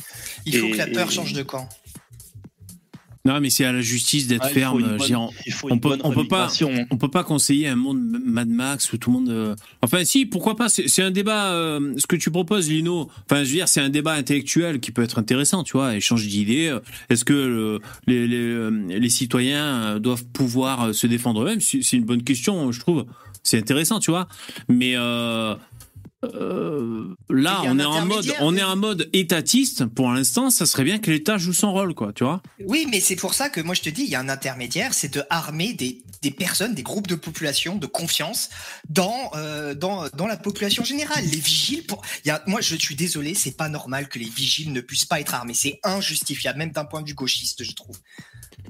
Il 0.47 0.57
faut 0.57 0.67
Et- 0.69 0.71
que 0.71 0.77
la 0.79 0.87
peur 0.87 1.11
et- 1.11 1.15
change 1.15 1.35
de 1.35 1.43
camp. 1.43 1.69
Non, 3.27 3.41
mais 3.41 3.51
c'est 3.51 3.65
à 3.65 3.73
la 3.73 3.81
justice 3.81 4.27
d'être 4.29 4.45
Ah, 4.47 4.49
ferme. 4.51 4.81
bonne- 4.83 4.97
dire, 4.99 5.21
on- 5.65 5.79
peut- 5.79 5.99
on 6.05 6.11
peut 6.13 6.27
pas- 6.29 6.47
remédiation. 6.47 6.87
on 6.91 6.97
peut 6.97 7.11
pas 7.11 7.25
conseiller 7.25 7.69
un 7.69 7.77
monde 7.77 8.01
Mad 8.25 8.49
Max 8.49 8.93
où 8.93 8.99
tout 8.99 9.11
le 9.11 9.19
monde. 9.19 9.29
euh, 9.31 9.55
Enfin, 9.83 10.05
si, 10.05 10.27
pourquoi 10.27 10.57
pas 10.57 10.69
C'est 10.69 11.03
un 11.03 11.11
débat. 11.11 11.53
euh, 11.53 11.93
Ce 11.99 12.07
que 12.07 12.17
tu 12.17 12.31
proposes, 12.31 12.71
Lino. 12.71 13.11
Enfin, 13.29 13.43
je 13.43 13.49
veux 13.51 13.57
dire, 13.57 13.69
c'est 13.69 13.81
un 13.81 13.89
débat 13.91 14.13
intellectuel 14.13 14.81
qui 14.81 14.93
peut 14.93 15.03
être 15.03 15.19
intéressant, 15.19 15.63
tu 15.65 15.73
vois. 15.73 15.97
Échange 15.97 16.27
d'idées. 16.27 16.69
euh, 16.69 16.79
Est-ce 17.11 17.25
que 17.25 17.81
les, 18.07 18.27
les, 18.29 18.71
les 19.01 19.09
citoyens 19.09 19.99
doivent 19.99 20.25
pouvoir 20.27 20.95
se 20.95 21.07
défendre 21.07 21.43
eux-mêmes? 21.43 21.61
C'est 21.61 21.83
c'est 21.83 21.97
une 21.97 22.05
bonne 22.05 22.23
question, 22.23 22.71
je 22.73 22.81
trouve. 22.81 23.05
C'est 23.43 23.59
intéressant, 23.59 23.99
tu 24.01 24.11
vois. 24.11 24.29
Mais 24.69 24.93
euh, 24.97 25.55
euh, 26.25 27.15
là, 27.29 27.63
on 27.67 27.79
est 27.79 27.85
en 27.85 28.07
mode, 28.07 28.33
on 28.41 28.57
est 28.57 28.63
en 28.63 28.77
mode 28.77 29.09
étatiste. 29.13 29.85
Pour 29.87 30.11
l'instant, 30.11 30.51
ça 30.51 30.65
serait 30.67 30.85
bien 30.85 30.99
que 30.99 31.11
l'État 31.11 31.37
joue 31.39 31.53
son 31.53 31.73
rôle, 31.73 31.95
quoi. 31.95 32.13
Tu 32.13 32.25
vois 32.25 32.43
Oui, 32.67 32.87
mais 32.91 33.01
c'est 33.01 33.17
pour 33.17 33.35
ça 33.35 33.49
que 33.51 33.61
moi 33.61 33.75
je 33.75 33.83
te 33.83 33.91
dis, 33.91 34.03
il 34.03 34.09
y 34.11 34.15
a 34.15 34.21
un 34.21 34.29
intermédiaire, 34.29 34.95
c'est 34.95 35.13
de 35.13 35.23
armer 35.31 35.75
des, 35.75 36.03
des 36.23 36.31
personnes, 36.31 36.75
des 36.75 36.83
groupes 36.83 37.07
de 37.07 37.15
population 37.17 37.77
de 37.77 37.87
confiance 37.87 38.49
dans, 38.89 39.31
euh, 39.37 39.75
dans, 39.75 40.09
dans 40.17 40.27
la 40.27 40.37
population 40.37 40.85
générale. 40.85 41.25
Les 41.25 41.39
vigiles, 41.39 41.85
pour... 41.87 42.03
il 42.25 42.29
y 42.29 42.31
a, 42.31 42.43
moi 42.47 42.61
je 42.61 42.77
suis 42.77 42.95
désolé, 42.97 43.35
c'est 43.35 43.57
pas 43.57 43.69
normal 43.69 44.09
que 44.09 44.19
les 44.19 44.29
vigiles 44.29 44.73
ne 44.73 44.81
puissent 44.81 45.05
pas 45.05 45.21
être 45.21 45.35
armés. 45.35 45.55
C'est 45.55 45.79
injustifiable, 45.85 46.59
même 46.59 46.73
d'un 46.73 46.85
point 46.87 47.03
de 47.03 47.09
vue 47.09 47.15
gauchiste, 47.15 47.63
je 47.63 47.73
trouve. 47.73 47.97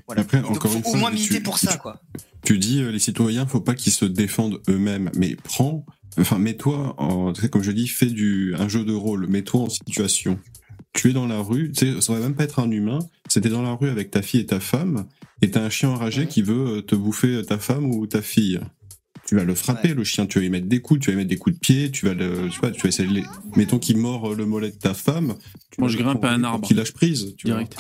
Voilà. 0.06 0.22
Après, 0.22 0.38
Et 0.38 0.42
donc, 0.42 0.56
encore 0.56 0.70
faut 0.72 0.78
une 0.78 0.84
au 0.86 0.90
fois, 0.90 0.98
moins 0.98 1.10
tu- 1.10 1.16
militer 1.16 1.40
pour 1.40 1.58
ça, 1.58 1.72
tu- 1.72 1.78
quoi. 1.78 2.00
Tu 2.44 2.58
dis 2.58 2.80
euh, 2.80 2.90
les 2.92 2.98
citoyens, 3.00 3.44
faut 3.46 3.60
pas 3.60 3.74
qu'ils 3.74 3.92
se 3.92 4.04
défendent 4.04 4.60
eux-mêmes, 4.68 5.10
mais 5.16 5.34
prends, 5.42 5.84
enfin 6.18 6.38
mets-toi, 6.38 6.94
en, 6.98 7.32
comme 7.50 7.62
je 7.62 7.72
dis, 7.72 7.88
fais 7.88 8.06
du 8.06 8.54
un 8.58 8.68
jeu 8.68 8.84
de 8.84 8.92
rôle, 8.92 9.26
mets-toi 9.26 9.60
en 9.60 9.68
situation. 9.68 10.38
Tu 10.92 11.10
es 11.10 11.12
dans 11.12 11.26
la 11.26 11.40
rue, 11.40 11.72
tu 11.72 11.92
sais, 11.92 12.00
ça 12.00 12.14
va 12.14 12.20
même 12.20 12.34
pas 12.34 12.44
être 12.44 12.58
un 12.58 12.70
humain. 12.70 13.00
C'était 13.28 13.50
dans 13.50 13.62
la 13.62 13.74
rue 13.74 13.90
avec 13.90 14.10
ta 14.10 14.22
fille 14.22 14.40
et 14.40 14.46
ta 14.46 14.60
femme, 14.60 15.06
et 15.42 15.50
t'as 15.50 15.62
un 15.62 15.70
chien 15.70 15.90
enragé 15.90 16.26
qui 16.26 16.42
veut 16.42 16.78
euh, 16.78 16.82
te 16.82 16.94
bouffer 16.94 17.42
ta 17.44 17.58
femme 17.58 17.86
ou 17.86 18.06
ta 18.06 18.22
fille. 18.22 18.60
Tu 19.26 19.34
vas 19.34 19.44
le 19.44 19.54
frapper, 19.54 19.88
Ouais. 19.88 19.94
le 19.94 20.04
chien. 20.04 20.26
Tu 20.26 20.38
vas 20.38 20.42
lui 20.42 20.50
mettre 20.50 20.66
des 20.66 20.80
coups, 20.80 21.00
tu 21.00 21.06
vas 21.06 21.12
lui 21.12 21.18
mettre 21.18 21.30
des 21.30 21.36
coups 21.36 21.56
de 21.56 21.60
pied, 21.60 21.90
tu 21.90 22.06
vas 22.06 22.14
le, 22.14 22.48
je 22.48 22.54
sais 22.54 22.60
pas, 22.60 22.70
tu 22.70 22.80
vas 22.82 22.88
essayer 22.88 23.08
de 23.08 23.14
les... 23.14 23.24
Mettons 23.56 23.78
qu'il 23.78 23.96
mord 23.96 24.30
euh, 24.32 24.36
le 24.36 24.46
mollet 24.46 24.70
de 24.70 24.76
ta 24.76 24.94
femme. 24.94 25.34
Tu 25.70 25.80
Moi, 25.80 25.88
je 25.88 25.98
grimpe 25.98 26.24
à 26.24 26.30
un 26.30 26.44
arbre. 26.44 26.66
Qu'il 26.66 26.76
lâche 26.76 26.92
prise, 26.92 27.34
tu 27.36 27.48
vois. 27.48 27.56
Direct. 27.56 27.76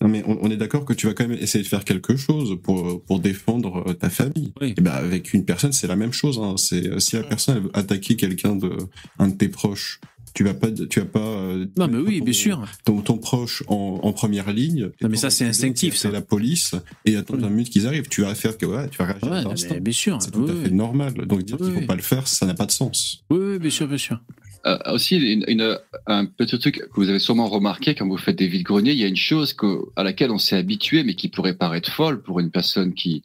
Non, 0.00 0.08
mais 0.08 0.22
on, 0.26 0.38
on 0.42 0.50
est 0.50 0.56
d'accord 0.56 0.84
que 0.84 0.92
tu 0.94 1.06
vas 1.06 1.14
quand 1.14 1.26
même 1.28 1.36
essayer 1.38 1.62
de 1.62 1.68
faire 1.68 1.84
quelque 1.84 2.16
chose 2.16 2.58
pour, 2.62 3.02
pour 3.04 3.18
défendre 3.20 3.84
euh, 3.88 3.92
ta 3.94 4.08
famille. 4.08 4.52
Oui. 4.60 4.74
Et 4.76 4.80
ben 4.80 4.92
avec 4.92 5.34
une 5.34 5.44
personne, 5.44 5.72
c'est 5.72 5.86
la 5.88 5.96
même 5.96 6.12
chose. 6.12 6.38
Hein. 6.42 6.54
C'est 6.56 6.86
euh, 6.88 6.98
si 7.00 7.16
la 7.16 7.22
personne 7.24 7.56
elle 7.56 7.62
veut 7.64 7.70
attaquer 7.74 8.16
quelqu'un 8.16 8.54
de 8.56 8.70
un 9.18 9.28
de 9.28 9.34
tes 9.34 9.48
proches, 9.48 10.00
tu 10.36 10.44
vas 10.44 10.52
pas, 10.54 10.68
tu 10.70 11.00
vas 11.00 11.06
pas. 11.06 11.18
euh, 11.18 11.64
Non, 11.78 11.88
mais 11.88 11.96
oui, 11.98 12.18
ton- 12.18 12.24
bien 12.26 12.32
sûr. 12.34 12.64
Ton, 12.84 13.00
ton 13.00 13.16
proche 13.16 13.62
en, 13.68 14.00
en 14.02 14.12
première 14.12 14.52
ligne. 14.52 14.90
Non, 15.00 15.08
mais 15.08 15.16
ça, 15.16 15.30
c'est 15.30 15.46
instinctif, 15.46 15.94
ça. 15.96 16.08
C'est 16.08 16.12
la 16.12 16.20
police 16.20 16.74
et 17.06 17.16
attendre 17.16 17.40
Oui. 17.42 17.48
une 17.48 17.54
minute 17.54 17.70
qu'ils 17.72 17.86
arrivent. 17.86 18.06
Tu 18.08 18.20
vas 18.20 18.34
faire 18.34 18.58
que 18.58 18.66
ouais, 18.66 18.88
tu 18.90 18.98
vas 18.98 19.06
réagir 19.06 19.30
Ouais, 19.32 19.38
à 19.38 19.42
l'instant. 19.42 19.74
mais 19.74 19.80
bien 19.80 19.92
sûr. 19.94 20.20
C'est 20.20 20.30
tout 20.30 20.40
Oui, 20.40 20.50
à 20.50 20.54
fait 20.62 20.68
oui. 20.68 20.74
normal. 20.74 21.14
Donc 21.26 21.42
dire 21.42 21.56
Oui, 21.58 21.66
qu'il 21.72 21.80
faut 21.80 21.86
pas 21.86 21.96
le 21.96 22.02
faire, 22.02 22.28
ça 22.28 22.44
n'a 22.44 22.54
pas 22.54 22.66
de 22.66 22.70
sens. 22.70 23.24
Oui, 23.30 23.38
oui, 23.40 23.58
bien 23.58 23.70
sûr, 23.70 23.88
bien 23.88 23.96
sûr. 23.98 24.20
Euh, 24.66 24.76
aussi, 24.92 25.16
une, 25.16 25.44
une- 25.48 25.78
un 26.06 26.26
petit 26.26 26.58
truc 26.58 26.76
que 26.80 26.96
vous 27.00 27.08
avez 27.08 27.18
sûrement 27.20 27.48
remarqué 27.48 27.94
quand 27.94 28.06
vous 28.06 28.16
faites 28.18 28.36
des 28.36 28.48
vides-greniers, 28.48 28.92
il 28.92 28.98
y 28.98 29.04
a 29.04 29.08
une 29.08 29.16
chose 29.16 29.52
que, 29.54 29.78
à 29.96 30.02
laquelle 30.02 30.30
on 30.32 30.38
s'est 30.38 30.56
habitué, 30.56 31.02
mais 31.04 31.14
qui 31.14 31.28
pourrait 31.28 31.54
paraître 31.54 31.90
folle 31.90 32.20
pour 32.20 32.40
une 32.40 32.50
personne 32.50 32.92
qui, 32.92 33.22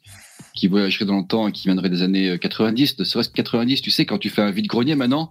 qui 0.54 0.68
voyagerait 0.68 1.04
dans 1.04 1.18
le 1.18 1.26
temps 1.26 1.48
et 1.48 1.52
qui 1.52 1.66
viendrait 1.68 1.90
des 1.90 2.02
années 2.02 2.38
90, 2.38 2.96
de 2.96 3.04
serait-ce 3.04 3.28
que 3.28 3.34
90, 3.34 3.80
tu 3.82 3.90
sais, 3.90 4.06
quand 4.06 4.18
tu 4.18 4.30
fais 4.30 4.42
un 4.42 4.50
vide-grenier 4.52 4.94
maintenant, 4.94 5.30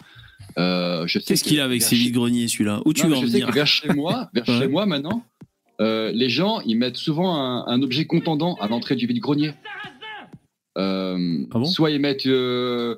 euh, 0.57 1.07
je 1.07 1.19
sais 1.19 1.25
Qu'est-ce 1.25 1.43
que 1.43 1.49
qu'il 1.49 1.59
a 1.59 1.65
avec 1.65 1.81
ses 1.81 1.95
chez- 1.95 2.03
vides-greniers, 2.03 2.47
celui-là 2.47 2.81
Où 2.85 2.93
tu 2.93 3.03
Non, 3.03 3.07
veux 3.09 3.13
mais 3.13 3.17
en 3.19 3.21
je 3.21 3.27
sais 3.27 3.31
venir 3.33 3.47
que 3.47 3.53
vers 3.53 3.67
chez 3.67 3.87
moi, 3.93 4.29
vers 4.33 4.47
Ouais. 4.47 4.57
chez 4.59 4.67
moi 4.67 4.85
maintenant, 4.85 5.23
euh, 5.79 6.11
les 6.13 6.29
gens, 6.29 6.59
ils 6.61 6.75
mettent 6.77 6.97
souvent 6.97 7.35
un, 7.35 7.65
un 7.67 7.81
objet 7.81 8.05
contendant 8.05 8.55
à 8.55 8.67
l'entrée 8.67 8.95
du 8.95 9.07
vide-grenier. 9.07 9.51
Euh, 10.77 11.39
Ah 11.51 11.59
bon 11.59 11.65
soit 11.65 11.91
ils 11.91 11.99
mettent 11.99 12.23
une, 12.25 12.97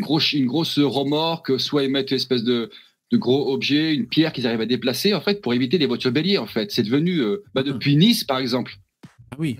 grosse, 0.00 0.32
une 0.32 0.46
grosse 0.46 0.78
remorque, 0.78 1.60
soit 1.60 1.84
ils 1.84 1.90
mettent 1.90 2.10
une 2.10 2.16
espèce 2.16 2.42
de, 2.42 2.70
de 3.10 3.16
gros 3.18 3.52
objet, 3.52 3.94
une 3.94 4.06
pierre 4.06 4.32
qu'ils 4.32 4.46
arrivent 4.46 4.62
à 4.62 4.66
déplacer, 4.66 5.12
en 5.14 5.20
fait, 5.20 5.42
pour 5.42 5.52
éviter 5.52 5.76
les 5.78 5.86
voitures 5.86 6.12
béliers, 6.12 6.38
en 6.38 6.46
fait. 6.46 6.70
C'est 6.72 6.82
devenu, 6.82 7.18
euh, 7.18 7.42
bah, 7.54 7.62
depuis 7.62 7.96
Nice, 7.96 8.24
par 8.24 8.38
exemple. 8.38 8.76
Ah 9.30 9.36
oui. 9.38 9.56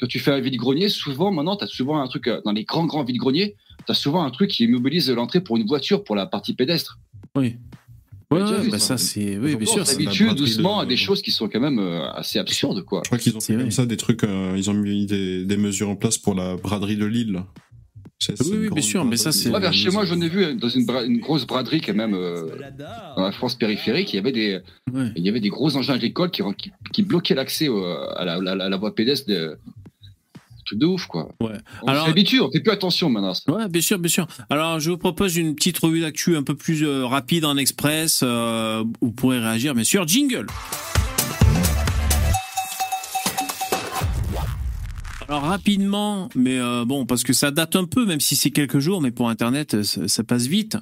Quand 0.00 0.06
tu 0.06 0.18
fais 0.18 0.30
un 0.30 0.40
vide-grenier, 0.40 0.88
souvent, 0.88 1.30
maintenant, 1.32 1.56
tu 1.56 1.64
as 1.64 1.68
souvent 1.68 2.00
un 2.00 2.06
truc, 2.08 2.28
euh, 2.28 2.40
dans 2.44 2.52
les 2.52 2.64
grands, 2.64 2.84
grands 2.86 3.04
vide-greniers, 3.04 3.56
tu 3.86 3.92
as 3.92 3.94
souvent 3.94 4.24
un 4.24 4.30
truc 4.30 4.50
qui 4.50 4.64
immobilise 4.64 5.10
l'entrée 5.10 5.40
pour 5.40 5.56
une 5.56 5.66
voiture, 5.66 6.04
pour 6.04 6.16
la 6.16 6.26
partie 6.26 6.54
pédestre. 6.54 6.98
Oui. 7.36 7.56
Ouais, 8.32 8.42
ouais, 8.42 8.60
vu, 8.60 8.70
bah 8.70 8.78
ça. 8.80 8.98
ça, 8.98 8.98
c'est. 8.98 9.38
Oui, 9.38 9.54
bien 9.54 9.68
on 9.68 9.72
sûr. 9.72 9.86
s'habitue 9.86 10.34
doucement 10.34 10.78
de- 10.78 10.82
à 10.82 10.86
des 10.86 10.96
choses 10.96 11.22
qui 11.22 11.30
sont 11.30 11.48
quand 11.48 11.60
même 11.60 11.78
euh, 11.78 12.10
assez 12.10 12.40
absurdes, 12.40 12.82
quoi. 12.84 13.02
Je 13.04 13.08
crois 13.08 13.18
qu'ils 13.18 13.36
ont 13.36 13.40
fait 13.40 13.54
comme 13.56 13.70
ça 13.70 13.86
des 13.86 13.96
trucs. 13.96 14.24
euh, 14.24 14.54
ils 14.56 14.68
ont 14.68 14.74
mis 14.74 15.06
des, 15.06 15.44
des 15.44 15.56
mesures 15.56 15.88
en 15.90 15.94
place 15.96 16.18
pour 16.18 16.34
la 16.34 16.56
braderie 16.56 16.96
de 16.96 17.06
Lille. 17.06 17.40
Oui, 18.50 18.68
bien 18.72 18.82
sûr, 18.82 19.04
mais 19.04 19.16
ça, 19.18 19.30
c'est- 19.30 19.50
Moi, 19.50 19.60
vers 19.60 19.72
chez 19.74 19.90
moi, 19.90 20.04
j'en 20.06 20.20
ai 20.20 20.28
vu 20.28 20.54
dans 20.56 20.68
une, 20.70 20.86
bra- 20.86 21.04
une 21.04 21.18
grosse 21.20 21.46
braderie 21.46 21.82
quand 21.82 21.94
même 21.94 22.14
euh, 22.14 22.48
dans 23.16 23.22
la 23.22 23.30
France 23.30 23.54
périphérique. 23.54 24.12
Il 24.14 24.16
y 24.16 24.18
avait 24.18 24.32
des, 24.32 24.60
Ouais. 24.92 25.12
il 25.14 25.22
y 25.24 25.28
avait 25.28 25.38
des 25.40 25.50
gros 25.50 25.76
engins 25.76 25.92
agricoles 25.94 26.30
qui, 26.30 26.42
qui, 26.56 26.72
qui 26.92 27.02
bloquaient 27.02 27.34
l'accès 27.34 27.68
à, 28.16 28.24
la, 28.24 28.38
la- 28.40 28.54
la- 28.56 28.68
la 28.70 28.76
voie 28.76 28.94
pédestre. 28.94 29.28
De, 29.28 29.58
truc 30.66 30.78
de 30.78 30.86
ouf, 30.86 31.06
quoi. 31.06 31.28
Ouais. 31.40 31.52
On 31.82 31.86
Alors- 31.88 32.06
s'habitue, 32.06 32.40
on 32.40 32.50
fait 32.50 32.60
plus 32.60 32.72
attention 32.72 33.08
maintenant. 33.08 33.32
ça. 33.34 33.50
Ouais, 33.52 33.68
bien 33.68 33.80
sûr, 33.80 33.98
bien 33.98 34.10
sûr. 34.10 34.26
Alors, 34.50 34.78
je 34.80 34.90
vous 34.90 34.98
propose 34.98 35.36
une 35.36 35.54
petite 35.54 35.78
revue 35.78 36.00
d'actu 36.00 36.36
un 36.36 36.42
peu 36.42 36.54
plus 36.54 36.84
euh, 36.84 37.06
rapide 37.06 37.44
en 37.44 37.56
express. 37.56 38.20
euh, 38.22 38.84
vous 39.00 39.12
pourrez 39.12 39.38
réagir, 39.38 39.74
bien 39.74 39.84
sûr. 39.84 40.06
Jingle. 40.06 40.46
Alors 45.28 45.42
rapidement, 45.42 46.28
mais 46.36 46.56
euh, 46.58 46.84
bon, 46.84 47.04
parce 47.04 47.24
que 47.24 47.32
ça 47.32 47.50
date 47.50 47.74
un 47.74 47.84
peu, 47.84 48.06
même 48.06 48.20
si 48.20 48.36
c'est 48.36 48.50
quelques 48.50 48.78
jours, 48.78 49.00
mais 49.02 49.10
pour 49.10 49.28
Internet, 49.28 49.82
ça, 49.82 50.06
ça 50.06 50.22
passe 50.22 50.46
vite. 50.46 50.76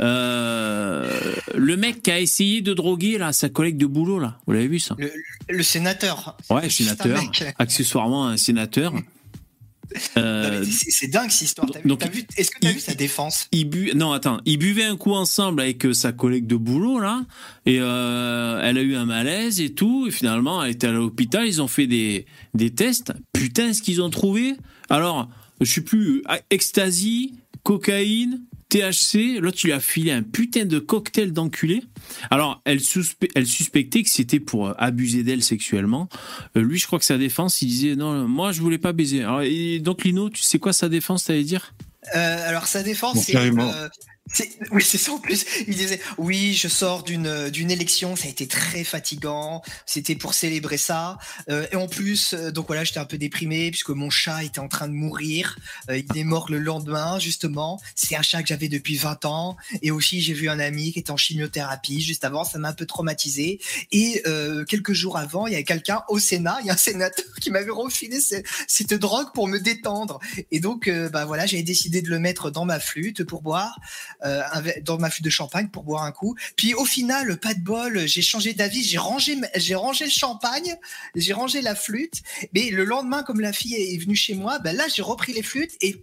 Euh, 0.00 1.10
le 1.54 1.76
mec 1.76 2.02
qui 2.02 2.10
a 2.10 2.20
essayé 2.20 2.60
de 2.60 2.74
droguer 2.74 3.18
là 3.18 3.32
sa 3.32 3.48
collègue 3.48 3.76
de 3.78 3.86
boulot 3.86 4.18
là, 4.18 4.38
vous 4.46 4.52
l'avez 4.52 4.68
vu 4.68 4.78
ça? 4.78 4.94
Le, 4.98 5.10
le 5.48 5.62
sénateur. 5.62 6.36
Ouais, 6.50 6.68
sénateur, 6.70 7.18
accessoirement 7.58 8.26
un 8.28 8.36
sénateur. 8.36 8.92
Euh, 10.16 10.64
C'est 10.68 11.06
dingue 11.06 11.30
cette 11.30 11.42
histoire. 11.42 11.68
Est-ce 12.36 12.50
que 12.50 12.58
tu 12.60 12.66
as 12.66 12.70
il- 12.70 12.74
vu 12.74 12.80
sa 12.80 12.94
défense? 12.94 13.46
il 13.52 13.66
bu... 13.70 13.92
non 13.94 14.10
attends, 14.12 14.40
ils 14.44 14.58
buvaient 14.58 14.84
un 14.84 14.96
coup 14.96 15.12
ensemble 15.12 15.60
avec 15.62 15.86
euh, 15.86 15.92
sa 15.94 16.10
collègue 16.12 16.46
de 16.48 16.56
boulot 16.56 16.98
là, 16.98 17.24
et 17.66 17.78
euh, 17.80 18.60
elle 18.64 18.78
a 18.78 18.82
eu 18.82 18.96
un 18.96 19.04
malaise 19.06 19.60
et 19.60 19.70
tout, 19.72 20.06
et 20.08 20.10
finalement 20.10 20.62
elle 20.64 20.72
était 20.72 20.88
à 20.88 20.92
l'hôpital, 20.92 21.46
ils 21.46 21.62
ont 21.62 21.68
fait 21.68 21.86
des 21.86 22.26
des 22.54 22.70
tests. 22.70 23.12
Putain, 23.32 23.72
ce 23.72 23.80
qu'ils 23.80 24.02
ont 24.02 24.10
trouvé. 24.10 24.54
Alors, 24.90 25.28
je 25.60 25.70
sais 25.70 25.80
plus, 25.82 26.22
ecstasy, 26.50 27.34
cocaïne, 27.62 28.42
THC. 28.68 29.38
L'autre, 29.40 29.58
lui 29.64 29.72
a 29.72 29.80
filé 29.80 30.10
un 30.12 30.22
putain 30.22 30.64
de 30.64 30.78
cocktail 30.78 31.32
d'enculé. 31.32 31.82
Alors, 32.30 32.60
elle, 32.64 32.78
suspe- 32.78 33.28
elle 33.34 33.46
suspectait 33.46 34.02
que 34.02 34.10
c'était 34.10 34.40
pour 34.40 34.68
euh, 34.68 34.74
abuser 34.78 35.22
d'elle 35.22 35.42
sexuellement. 35.42 36.08
Euh, 36.56 36.62
lui, 36.62 36.78
je 36.78 36.86
crois 36.86 36.98
que 36.98 37.04
sa 37.04 37.18
défense, 37.18 37.62
il 37.62 37.68
disait 37.68 37.96
non, 37.96 38.26
moi, 38.28 38.52
je 38.52 38.60
voulais 38.60 38.78
pas 38.78 38.92
baiser. 38.92 39.22
Alors, 39.22 39.42
et 39.42 39.78
donc, 39.78 40.04
Lino, 40.04 40.30
tu 40.30 40.42
sais 40.42 40.58
quoi 40.58 40.72
sa 40.72 40.88
défense, 40.88 41.24
t'allais 41.24 41.44
dire? 41.44 41.74
Euh, 42.14 42.48
Alors 42.48 42.66
sa 42.66 42.82
défense, 42.82 43.14
Bon, 43.16 43.22
c'est. 43.22 43.32
carrément. 43.32 43.68
euh, 43.72 43.88
c'est- 44.00 44.06
oui, 44.72 44.82
c'est 44.82 44.98
ça 44.98 45.12
en 45.12 45.18
plus. 45.18 45.44
Il 45.68 45.76
disait 45.76 46.00
Oui, 46.18 46.52
je 46.54 46.68
sors 46.68 47.02
d'une 47.04 47.48
d'une 47.50 47.70
élection, 47.70 48.16
ça 48.16 48.26
a 48.26 48.30
été 48.30 48.46
très 48.48 48.82
fatigant. 48.84 49.62
C'était 49.86 50.16
pour 50.16 50.34
célébrer 50.34 50.76
ça. 50.78 51.18
Euh, 51.48 51.66
et 51.72 51.76
en 51.76 51.86
plus, 51.86 52.34
euh, 52.34 52.50
donc 52.50 52.66
voilà, 52.66 52.82
j'étais 52.84 52.98
un 52.98 53.04
peu 53.04 53.18
déprimé 53.18 53.70
puisque 53.70 53.90
mon 53.90 54.10
chat 54.10 54.42
était 54.44 54.58
en 54.58 54.68
train 54.68 54.88
de 54.88 54.92
mourir. 54.94 55.56
Euh, 55.90 55.98
il 55.98 56.18
est 56.18 56.24
mort 56.24 56.50
le 56.50 56.58
lendemain, 56.58 57.18
justement. 57.18 57.80
C'est 57.94 58.16
un 58.16 58.22
chat 58.22 58.42
que 58.42 58.48
j'avais 58.48 58.68
depuis 58.68 58.96
20 58.96 59.24
ans. 59.26 59.56
Et 59.82 59.90
aussi, 59.90 60.20
j'ai 60.20 60.32
vu 60.34 60.48
un 60.48 60.58
ami 60.58 60.92
qui 60.92 60.98
était 60.98 61.12
en 61.12 61.16
chimiothérapie 61.16 62.00
juste 62.00 62.24
avant. 62.24 62.44
Ça 62.44 62.58
m'a 62.58 62.68
un 62.70 62.72
peu 62.72 62.86
traumatisé. 62.86 63.60
Et 63.92 64.22
euh, 64.26 64.64
quelques 64.64 64.92
jours 64.92 65.16
avant, 65.18 65.46
il 65.46 65.52
y 65.52 65.54
avait 65.54 65.64
quelqu'un 65.64 66.02
au 66.08 66.18
Sénat, 66.18 66.58
il 66.62 66.66
y 66.66 66.70
a 66.70 66.74
un 66.74 66.76
sénateur 66.76 67.24
qui 67.40 67.50
m'avait 67.50 67.70
refilé 67.70 68.20
ce- 68.20 68.42
cette 68.66 68.94
drogue 68.94 69.28
pour 69.34 69.46
me 69.48 69.58
détendre. 69.58 70.18
Et 70.50 70.58
donc, 70.60 70.88
euh, 70.88 71.08
bah 71.08 71.24
voilà, 71.24 71.46
j'avais 71.46 71.62
décidé 71.62 72.02
de 72.02 72.10
le 72.10 72.18
mettre 72.18 72.50
dans 72.50 72.64
ma 72.64 72.80
flûte 72.80 73.24
pour 73.24 73.42
boire, 73.42 73.78
euh, 74.24 74.42
dans 74.82 74.98
ma 74.98 75.10
flûte 75.10 75.24
de 75.24 75.30
champagne 75.30 75.68
pour 75.68 75.82
boire 75.82 76.04
un 76.04 76.12
coup. 76.12 76.36
Puis 76.56 76.74
au 76.74 76.84
final, 76.84 77.38
pas 77.38 77.54
de 77.54 77.60
bol, 77.60 78.06
j'ai 78.06 78.22
changé 78.22 78.54
d'avis, 78.54 78.82
j'ai 78.82 78.98
rangé, 78.98 79.36
j'ai 79.56 79.74
rangé 79.74 80.04
le 80.06 80.10
champagne, 80.10 80.76
j'ai 81.14 81.32
rangé 81.32 81.60
la 81.62 81.74
flûte. 81.74 82.22
Mais 82.54 82.70
le 82.70 82.84
lendemain, 82.84 83.22
comme 83.22 83.40
la 83.40 83.52
fille 83.52 83.74
est 83.74 83.98
venue 83.98 84.16
chez 84.16 84.34
moi, 84.34 84.58
bah 84.58 84.72
là, 84.72 84.84
j'ai 84.94 85.02
repris 85.02 85.32
les 85.32 85.42
flûtes 85.42 85.72
et 85.80 86.02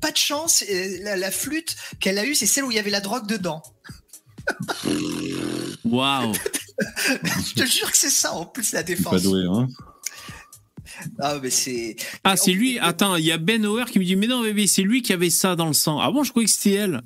pas 0.00 0.10
de 0.12 0.16
chance, 0.18 0.62
euh, 0.70 0.98
la, 1.02 1.16
la 1.16 1.30
flûte 1.30 1.74
qu'elle 2.00 2.18
a 2.18 2.26
eue, 2.26 2.34
c'est 2.34 2.46
celle 2.46 2.64
où 2.64 2.70
il 2.70 2.76
y 2.76 2.78
avait 2.78 2.90
la 2.90 3.00
drogue 3.00 3.26
dedans. 3.26 3.62
Waouh 5.84 6.32
Je 6.78 7.54
te 7.54 7.66
jure 7.66 7.90
que 7.90 7.96
c'est 7.96 8.10
ça 8.10 8.32
en 8.32 8.44
plus 8.46 8.72
la 8.72 8.80
Pas 8.80 8.86
défense. 8.86 9.22
doué, 9.22 9.42
hein. 9.48 9.68
Ah 11.20 11.36
mais 11.42 11.50
c'est. 11.50 11.96
Ah, 12.24 12.36
c'est 12.36 12.52
lui. 12.52 12.78
Attends, 12.78 13.16
il 13.16 13.24
y 13.24 13.32
a 13.32 13.38
Ben 13.38 13.64
Hauer 13.66 13.84
qui 13.90 13.98
me 13.98 14.04
dit 14.04 14.16
Mais 14.16 14.26
non, 14.26 14.42
bébé, 14.42 14.66
c'est 14.66 14.82
lui 14.82 15.02
qui 15.02 15.12
avait 15.12 15.30
ça 15.30 15.54
dans 15.54 15.66
le 15.66 15.72
sang. 15.74 16.00
Ah 16.00 16.10
bon, 16.10 16.24
je 16.24 16.30
croyais 16.30 16.46
que 16.46 16.52
c'était 16.52 16.72
elle, 16.76 17.02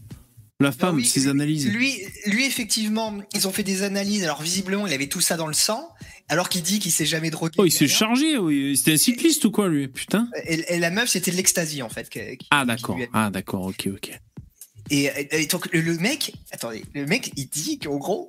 la 0.61 0.73
femme, 0.73 0.97
oui, 0.97 1.05
ses 1.05 1.29
analyses. 1.29 1.67
Lui, 1.69 1.95
lui, 2.27 2.45
effectivement, 2.47 3.17
ils 3.35 3.49
ont 3.49 3.53
fait 3.53 3.63
des 3.63 3.83
analyses. 3.83 4.23
Alors, 4.25 4.43
visiblement, 4.43 4.87
il 4.87 4.93
avait 4.93 5.07
tout 5.09 5.21
ça 5.21 5.37
dans 5.37 5.47
le 5.47 5.53
sang, 5.55 5.89
alors 6.29 6.49
qu'il 6.49 6.63
dit 6.63 6.79
qu'il 6.79 6.93
s'est 6.93 7.07
jamais 7.07 7.31
drogué. 7.31 7.55
Oh, 7.59 7.65
il 7.65 7.73
s'est 7.73 7.89
chargé, 7.89 8.39
oui. 8.39 8.77
C'était 8.77 8.93
un 8.93 8.97
cycliste 8.99 9.45
ou 9.45 9.51
quoi, 9.51 9.69
lui 9.69 9.89
Putain. 9.89 10.29
Et, 10.47 10.75
et 10.75 10.79
la 10.79 10.91
meuf, 10.91 11.09
c'était 11.09 11.31
de 11.31 11.37
l'ecstasy, 11.37 11.83
en 11.83 11.89
fait. 11.89 12.09
qui- 12.09 12.21
Ah, 12.51 12.65
d'accord. 12.65 12.99
Ah, 13.13 13.31
d'accord, 13.31 13.63
ok, 13.67 13.89
ok. 13.95 14.21
Et, 14.91 15.47
donc, 15.47 15.73
le, 15.73 15.81
le 15.81 15.97
mec, 15.99 16.33
attendez, 16.53 16.85
le 16.95 17.07
mec, 17.07 17.33
il 17.37 17.49
dit 17.49 17.79
qu'en 17.79 17.97
gros, 17.97 18.29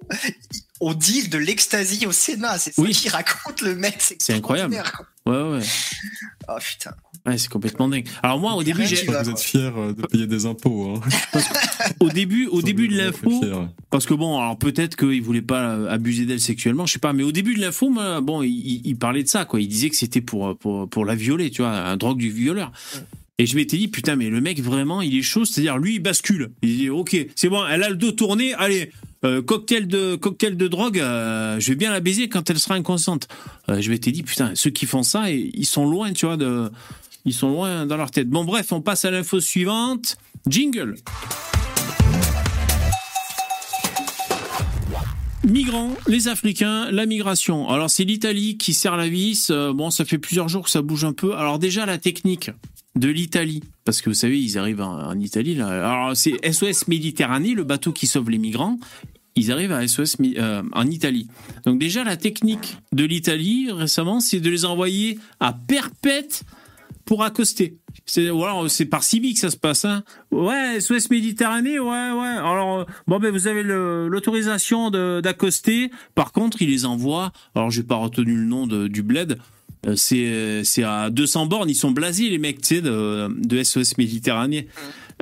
on 0.80 0.94
deal 0.94 1.30
de 1.30 1.38
l'ecstasy 1.38 2.06
au 2.06 2.12
Sénat. 2.12 2.60
C'est 2.60 2.74
ça 2.74 2.82
Oui. 2.82 2.92
qu'il 2.92 3.12
raconte, 3.12 3.62
le 3.62 3.76
mec. 3.76 3.96
C'est 4.20 4.34
incroyable. 4.34 4.82
Ouais, 5.26 5.42
ouais. 5.42 5.62
Oh, 6.48 6.58
putain. 6.60 6.92
Ouais, 7.26 7.38
c'est 7.38 7.50
complètement 7.50 7.88
dingue. 7.88 8.08
Alors, 8.24 8.40
moi, 8.40 8.54
au 8.54 8.64
début, 8.64 8.86
j'ai. 8.86 9.06
Vous 9.06 9.30
êtes 9.30 9.40
fiers 9.40 9.72
euh, 9.76 9.94
de 9.94 10.02
payer 10.08 10.26
des 10.26 10.46
impôts. 10.48 10.96
Hein. 10.96 11.40
Au 12.00 12.10
début, 12.10 12.48
au 12.48 12.62
début 12.62 12.88
de 12.88 12.96
l'info, 12.96 13.30
parce 13.90 14.06
que 14.06 14.14
bon, 14.14 14.40
alors 14.40 14.58
peut-être 14.58 14.96
qu'il 14.96 15.22
voulait 15.22 15.42
pas 15.42 15.72
euh, 15.72 15.90
abuser 15.90 16.26
d'elle 16.26 16.40
sexuellement, 16.40 16.86
je 16.86 16.94
sais 16.94 17.00
pas, 17.00 17.12
mais 17.14 17.24
au 17.24 17.32
début 17.32 17.56
de 17.56 17.60
l'info, 17.60 17.90
moi, 17.90 18.22
bon, 18.22 18.44
il, 18.44 18.96
parlait 18.96 19.24
de 19.24 19.28
ça, 19.28 19.46
quoi. 19.46 19.60
Il 19.62 19.68
disait 19.68 19.90
que 19.90 19.96
c'était 19.96 20.22
pour, 20.22 20.56
pour, 20.58 20.88
pour 20.88 21.06
la 21.06 21.16
violer, 21.16 21.50
tu 21.50 21.64
vois, 21.64 21.72
un 21.72 21.98
drogue 21.98 22.18
du 22.18 22.30
violeur. 22.30 22.72
Et 23.42 23.48
je 23.48 23.56
m'étais 23.56 23.76
dit, 23.76 23.88
putain, 23.88 24.16
mais 24.16 24.30
le 24.30 24.40
mec, 24.40 24.62
vraiment, 24.62 25.02
il 25.02 25.18
est 25.18 25.24
chaud, 25.24 25.46
c'est-à-dire, 25.46 25.80
lui, 25.80 25.96
il 25.96 26.00
bascule. 26.00 26.52
Il 26.62 26.78
dit, 26.78 26.90
ok, 26.92 27.18
c'est 27.36 27.50
bon, 27.50 27.66
elle 27.66 27.82
a 27.82 27.90
le 27.90 27.96
dos 27.96 28.12
tourné, 28.12 28.54
allez, 28.54 28.92
euh, 29.26 29.42
cocktail 29.42 29.88
de, 29.88 30.16
cocktail 30.16 30.56
de 30.56 30.68
drogue, 30.68 31.00
euh, 31.00 31.60
je 31.60 31.70
vais 31.70 31.76
bien 31.76 31.92
la 31.92 32.02
baiser 32.02 32.30
quand 32.30 32.48
elle 32.52 32.60
sera 32.60 32.76
inconsciente. 32.76 33.28
Euh, 33.68 33.82
je 33.82 33.90
m'étais 33.90 34.12
dit, 34.12 34.22
putain, 34.22 34.52
ceux 34.54 34.70
qui 34.70 34.86
font 34.86 35.02
ça, 35.02 35.32
ils 35.32 35.66
sont 35.66 35.90
loin, 35.90 36.14
tu 36.14 36.28
vois, 36.28 36.38
de, 36.38 36.70
ils 37.26 37.34
sont 37.34 37.50
loin 37.50 37.88
dans 37.88 37.98
leur 37.98 38.12
tête. 38.12 38.30
Bon, 38.30 38.46
bref, 38.46 38.72
on 38.74 38.82
passe 38.82 39.06
à 39.06 39.10
l'info 39.10 39.40
suivante. 39.40 40.18
Jingle. 40.46 40.94
Migrants, 45.44 45.96
les 46.08 46.28
Africains, 46.28 46.92
la 46.92 47.08
migration. 47.08 47.68
Alors 47.68 47.90
c'est 47.90 48.04
l'Italie 48.04 48.58
qui 48.58 48.74
serre 48.74 48.96
la 48.96 49.10
vis. 49.10 49.50
Euh, 49.50 49.74
bon, 49.74 49.90
ça 49.90 50.06
fait 50.06 50.20
plusieurs 50.20 50.48
jours 50.50 50.64
que 50.64 50.70
ça 50.70 50.84
bouge 50.84 51.04
un 51.04 51.14
peu. 51.14 51.36
Alors 51.36 51.58
déjà 51.58 51.88
la 51.88 51.98
technique 51.98 52.52
de 52.96 53.08
l'Italie, 53.08 53.64
parce 53.86 54.02
que 54.02 54.10
vous 54.10 54.16
savez, 54.16 54.40
ils 54.42 54.58
arrivent 54.58 54.82
en, 54.82 55.18
Italie. 55.20 55.56
Là. 55.56 55.68
Alors 55.68 56.16
c'est 56.16 56.34
SOS 56.52 56.88
Méditerranée, 56.88 57.54
le 57.54 57.64
bateau 57.64 57.92
qui 57.92 58.08
sauve 58.08 58.30
les 58.30 58.38
migrants. 58.38 58.78
Ils 59.36 59.52
arrivent 59.52 59.72
à 59.72 59.88
SOS 59.88 60.18
euh, 60.38 60.62
en 60.74 60.88
Italie. 60.88 61.28
Donc 61.66 61.80
déjà 61.80 62.04
la 62.04 62.18
technique 62.18 62.78
de 62.92 63.06
l'Italie 63.06 63.72
récemment, 63.72 64.20
c'est 64.20 64.42
de 64.42 64.50
les 64.50 64.66
envoyer 64.66 65.20
à 65.40 65.54
Perpète 65.54 66.44
pour 67.06 67.24
accoster. 67.24 67.78
C'est 68.06 68.30
c'est 68.68 68.86
par 68.86 69.04
Cibi 69.04 69.34
que 69.34 69.40
ça 69.40 69.50
se 69.50 69.58
passe. 69.58 69.86
Hein. 69.86 70.04
Ouais, 70.32 70.80
SOS 70.82 71.10
Méditerranée, 71.10 71.80
ouais, 71.80 72.12
ouais. 72.12 72.38
Alors 72.38 72.80
euh, 72.80 72.86
bon 73.08 73.20
ben 73.20 73.32
vous 73.32 73.48
avez 73.48 73.64
l'autorisation 73.64 74.92
d'accoster. 75.22 75.92
Par 76.14 76.34
contre, 76.34 76.62
il 76.62 76.70
les 76.70 76.86
envoie. 76.86 77.32
Alors 77.56 77.72
j'ai 77.72 77.84
pas 77.84 77.96
retenu 77.96 78.36
le 78.36 78.46
nom 78.46 78.68
de- 78.68 78.88
du 78.88 79.02
bled. 79.02 79.40
Euh, 79.88 79.96
C'est 79.96 80.62
c'est 80.64 80.84
à 80.84 81.10
200 81.10 81.46
bornes. 81.48 81.70
Ils 81.70 81.76
sont 81.76 81.92
blasés 81.92 82.30
les 82.30 82.38
mecs, 82.38 82.62
tu 82.62 82.76
sais, 82.76 82.82
de, 82.82 83.28
de 83.46 83.64
SOS 83.64 83.98
Méditerranée. 83.98 84.68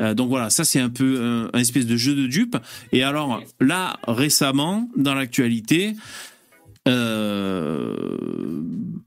Euh, 0.02 0.14
donc 0.14 0.30
voilà, 0.30 0.50
ça 0.50 0.64
c'est 0.66 0.80
un 0.80 0.90
peu 0.90 1.22
un, 1.22 1.50
un 1.54 1.60
espèce 1.60 1.86
de 1.86 1.96
jeu 1.98 2.16
de 2.16 2.28
dupe. 2.28 2.58
Et 2.92 3.04
alors 3.04 3.42
là 3.60 3.98
récemment 4.08 4.90
dans 4.98 5.14
l'actualité. 5.14 5.94
Euh, 6.88 7.96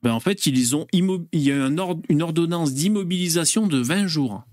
ben 0.03 0.13
en 0.13 0.21
fait, 0.21 0.47
ils 0.47 0.77
ont 0.77 0.87
il 0.93 1.21
y 1.35 1.51
a 1.51 1.57
eu 1.57 1.61
un 1.61 1.79
ord- 1.79 2.01
une 2.09 2.23
ordonnance 2.23 2.73
d'immobilisation 2.75 3.67
de 3.67 3.79
20 3.79 4.07
jours 4.07 4.45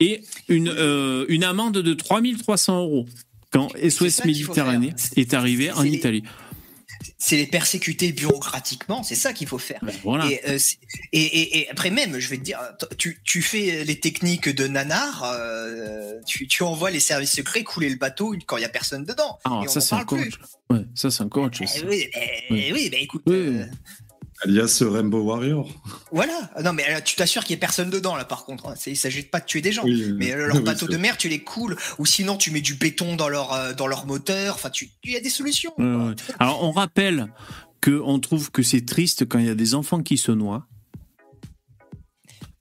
et 0.00 0.22
une, 0.48 0.68
euh, 0.68 1.24
une 1.28 1.44
amende 1.44 1.78
de 1.78 1.94
3300 1.94 2.80
euros 2.82 3.06
quand 3.50 3.68
SOS 3.76 4.24
Méditerranée 4.26 4.94
est 5.16 5.34
arrivé 5.34 5.72
en 5.72 5.82
les- 5.82 5.90
Italie. 5.90 6.22
C'est 7.20 7.34
les 7.36 7.48
persécuter 7.48 8.12
bureaucratiquement, 8.12 9.02
c'est 9.02 9.16
ça 9.16 9.32
qu'il 9.32 9.48
faut 9.48 9.58
faire. 9.58 9.80
Ben 9.82 9.92
voilà. 10.04 10.26
Et, 10.30 10.40
euh, 10.48 10.56
et, 11.12 11.20
et- 11.20 11.58
et 11.58 11.70
après 11.70 11.90
même, 11.90 12.20
je 12.20 12.28
vais 12.28 12.36
te 12.38 12.42
dire, 12.44 12.60
tu, 12.96 13.20
tu 13.24 13.42
fais 13.42 13.82
les 13.84 13.98
techniques 13.98 14.48
de 14.48 14.68
nanar, 14.68 15.24
euh, 15.24 16.20
tu, 16.26 16.46
tu 16.46 16.62
envoies 16.62 16.92
les 16.92 17.00
services 17.00 17.32
secrets 17.32 17.64
couler 17.64 17.88
le 17.90 17.96
bateau 17.96 18.36
quand 18.46 18.56
il 18.56 18.62
y 18.62 18.64
a 18.64 18.68
personne 18.68 19.04
dedans. 19.04 19.36
Ah, 19.44 19.62
ça 19.66 19.80
c'est 19.80 19.96
encore 19.96 20.18
plus. 20.18 20.28
autre 20.28 20.38
chose. 20.38 20.48
Ouais, 20.70 20.84
ça 20.94 21.10
c'est 21.10 21.22
encore 21.24 21.44
autre 21.44 21.58
chose. 21.58 21.68
Eh 21.76 21.86
oui, 21.86 22.08
eh, 22.14 22.52
Oui. 22.52 22.70
oui, 22.72 22.88
bah 22.90 22.98
écoute, 23.00 23.22
Oui, 23.26 23.34
euh, 23.34 23.66
Alias 24.44 24.82
Rainbow 24.82 25.20
Warrior. 25.22 25.68
voilà. 26.12 26.50
Non, 26.62 26.72
mais 26.72 26.84
euh, 26.90 27.00
tu 27.04 27.16
t'assures 27.16 27.42
qu'il 27.42 27.54
y 27.54 27.56
ait 27.56 27.60
personne 27.60 27.90
dedans 27.90 28.14
là, 28.16 28.24
par 28.24 28.44
contre. 28.44 28.66
hein. 28.68 28.74
Il 28.86 28.96
s'agit 28.96 29.22
pas 29.22 29.40
de 29.40 29.46
tuer 29.46 29.60
des 29.60 29.72
gens. 29.72 29.82
Oui, 29.84 30.12
Mais 30.16 30.32
euh, 30.32 30.46
leur 30.46 30.56
oui, 30.58 30.62
bateau 30.62 30.86
de 30.86 30.96
mer, 30.96 31.16
tu 31.16 31.28
les 31.28 31.42
coules, 31.42 31.76
ou 31.98 32.06
sinon 32.06 32.36
tu 32.36 32.50
mets 32.50 32.60
du 32.60 32.74
béton 32.74 33.16
dans 33.16 33.28
leur 33.28 33.52
euh, 33.52 33.72
dans 33.74 33.86
leur 33.88 34.06
moteur. 34.06 34.54
Enfin, 34.54 34.70
tu, 34.70 34.90
il 35.04 35.12
y 35.12 35.16
a 35.16 35.20
des 35.20 35.30
solutions. 35.30 35.72
Alors 36.38 36.62
on 36.64 36.70
rappelle 36.70 37.32
que 37.80 38.00
on 38.04 38.18
trouve 38.20 38.50
que 38.50 38.62
c'est 38.62 38.84
triste 38.84 39.28
quand 39.28 39.38
il 39.38 39.46
y 39.46 39.50
a 39.50 39.54
des 39.54 39.74
enfants 39.74 40.02
qui 40.02 40.16
se 40.16 40.30
noient. 40.32 40.66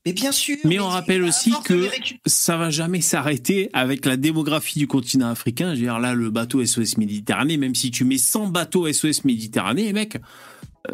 Mais 0.06 0.14
bien 0.14 0.32
sûr. 0.32 0.56
Mais 0.64 0.80
on 0.80 0.88
rappelle 0.88 1.22
aussi 1.24 1.52
que 1.66 1.90
ça 2.26 2.56
va 2.56 2.70
jamais 2.70 3.02
s'arrêter 3.02 3.70
avec 3.74 4.06
la 4.06 4.16
démographie 4.16 4.80
du 4.80 4.88
continent 4.88 5.28
africain. 5.30 5.72
Je 5.76 5.80
veux 5.82 5.86
dire, 5.86 5.99
là, 5.99 6.14
le 6.14 6.30
bateau 6.30 6.66
SOS 6.66 6.98
Méditerranée, 6.98 7.58
même 7.58 7.76
si 7.76 7.91
tu 7.91 8.06
mets 8.06 8.18
100 8.18 8.48
bateaux 8.48 8.91
SOS 8.91 9.26
Méditerranée, 9.26 9.91
mec, 9.91 10.18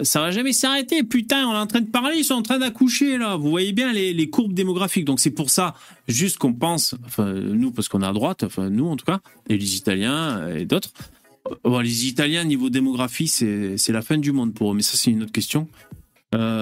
ça 0.02 0.22
va 0.22 0.32
jamais 0.32 0.54
s'arrêter. 0.54 1.04
Putain, 1.04 1.48
on 1.48 1.54
est 1.54 1.58
en 1.58 1.68
train 1.68 1.82
de 1.82 1.90
parler, 1.90 2.18
ils 2.18 2.24
sont 2.24 2.36
en 2.36 2.42
train 2.42 2.60
d'accoucher, 2.60 3.18
là. 3.18 3.36
Vous 3.36 3.50
voyez 3.50 3.74
bien 3.74 3.94
les, 3.94 4.30
courbes 4.30 4.54
démographiques. 4.54 5.06
Donc, 5.06 5.20
c'est 5.20 5.32
pour 5.32 5.50
ça, 5.50 5.76
juste 6.08 6.38
qu'on 6.38 6.54
pense, 6.54 6.96
enfin, 7.06 7.32
nous, 7.34 7.72
parce 7.72 7.88
qu'on 7.88 8.02
est 8.02 8.08
à 8.08 8.14
droite, 8.14 8.44
enfin, 8.44 8.70
nous, 8.70 8.88
en 8.88 8.96
tout 8.96 9.06
cas, 9.06 9.20
et 9.48 9.58
les 9.58 9.76
Italiens 9.76 10.40
euh, 10.40 10.58
et 10.58 10.66
d'autres. 10.66 10.92
Euh, 11.50 11.56
Bon, 11.66 11.80
les 11.80 12.08
Italiens, 12.08 12.46
niveau 12.46 12.70
démographie, 12.70 13.28
c'est 13.28 13.90
la 13.90 14.02
fin 14.02 14.18
du 14.18 14.32
monde 14.32 14.54
pour 14.54 14.72
eux, 14.72 14.76
mais 14.76 14.82
ça, 14.82 14.96
c'est 14.96 15.12
une 15.12 15.24
autre 15.24 15.34
question. 15.34 15.68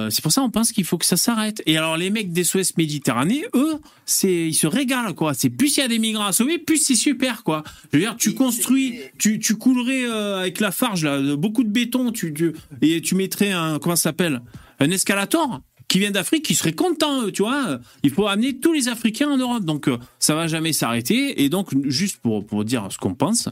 Euh, 0.01 0.09
c'est 0.09 0.21
pour 0.21 0.31
ça 0.31 0.41
on 0.41 0.49
pense 0.49 0.71
qu'il 0.71 0.83
faut 0.85 0.97
que 0.97 1.05
ça 1.05 1.17
s'arrête. 1.17 1.61
Et 1.65 1.77
alors 1.77 1.97
les 1.97 2.09
mecs 2.09 2.31
des 2.33 2.43
SOS 2.43 2.77
Méditerranée, 2.77 3.45
eux, 3.53 3.75
c'est 4.05 4.47
ils 4.47 4.53
se 4.53 4.67
régalent 4.67 5.13
quoi. 5.13 5.33
C'est 5.33 5.49
plus 5.49 5.77
il 5.77 5.79
y 5.79 5.83
a 5.83 5.87
des 5.87 5.99
migrants 5.99 6.25
à 6.25 6.31
sauver, 6.33 6.57
plus 6.57 6.77
c'est 6.77 6.95
super 6.95 7.43
quoi. 7.43 7.63
Je 7.91 7.97
veux 7.97 8.03
dire, 8.03 8.15
tu 8.17 8.33
construis, 8.33 8.99
tu, 9.17 9.39
tu 9.39 9.55
coulerais 9.55 10.03
euh, 10.05 10.39
avec 10.39 10.59
la 10.59 10.71
farge 10.71 11.05
là, 11.05 11.35
beaucoup 11.35 11.63
de 11.63 11.69
béton, 11.69 12.11
tu, 12.11 12.33
tu- 12.33 12.53
et 12.81 13.01
tu 13.01 13.15
mettrais 13.15 13.51
un 13.51 13.79
comment 13.79 13.95
ça 13.95 14.03
s'appelle, 14.09 14.41
un 14.79 14.89
escalator 14.91 15.61
qui 15.87 15.99
vient 15.99 16.11
d'Afrique, 16.11 16.45
qui 16.45 16.55
serait 16.55 16.71
content, 16.71 17.29
tu 17.31 17.41
vois. 17.43 17.79
Il 18.03 18.11
faut 18.11 18.25
amener 18.27 18.57
tous 18.57 18.71
les 18.71 18.87
Africains 18.87 19.29
en 19.29 19.37
Europe, 19.37 19.65
donc 19.65 19.87
euh, 19.89 19.97
ça 20.19 20.35
va 20.35 20.47
jamais 20.47 20.71
s'arrêter. 20.73 21.43
Et 21.43 21.49
donc 21.49 21.69
juste 21.89 22.17
pour 22.21 22.45
pour 22.45 22.63
dire 22.63 22.87
ce 22.91 22.97
qu'on 22.97 23.13
pense, 23.13 23.49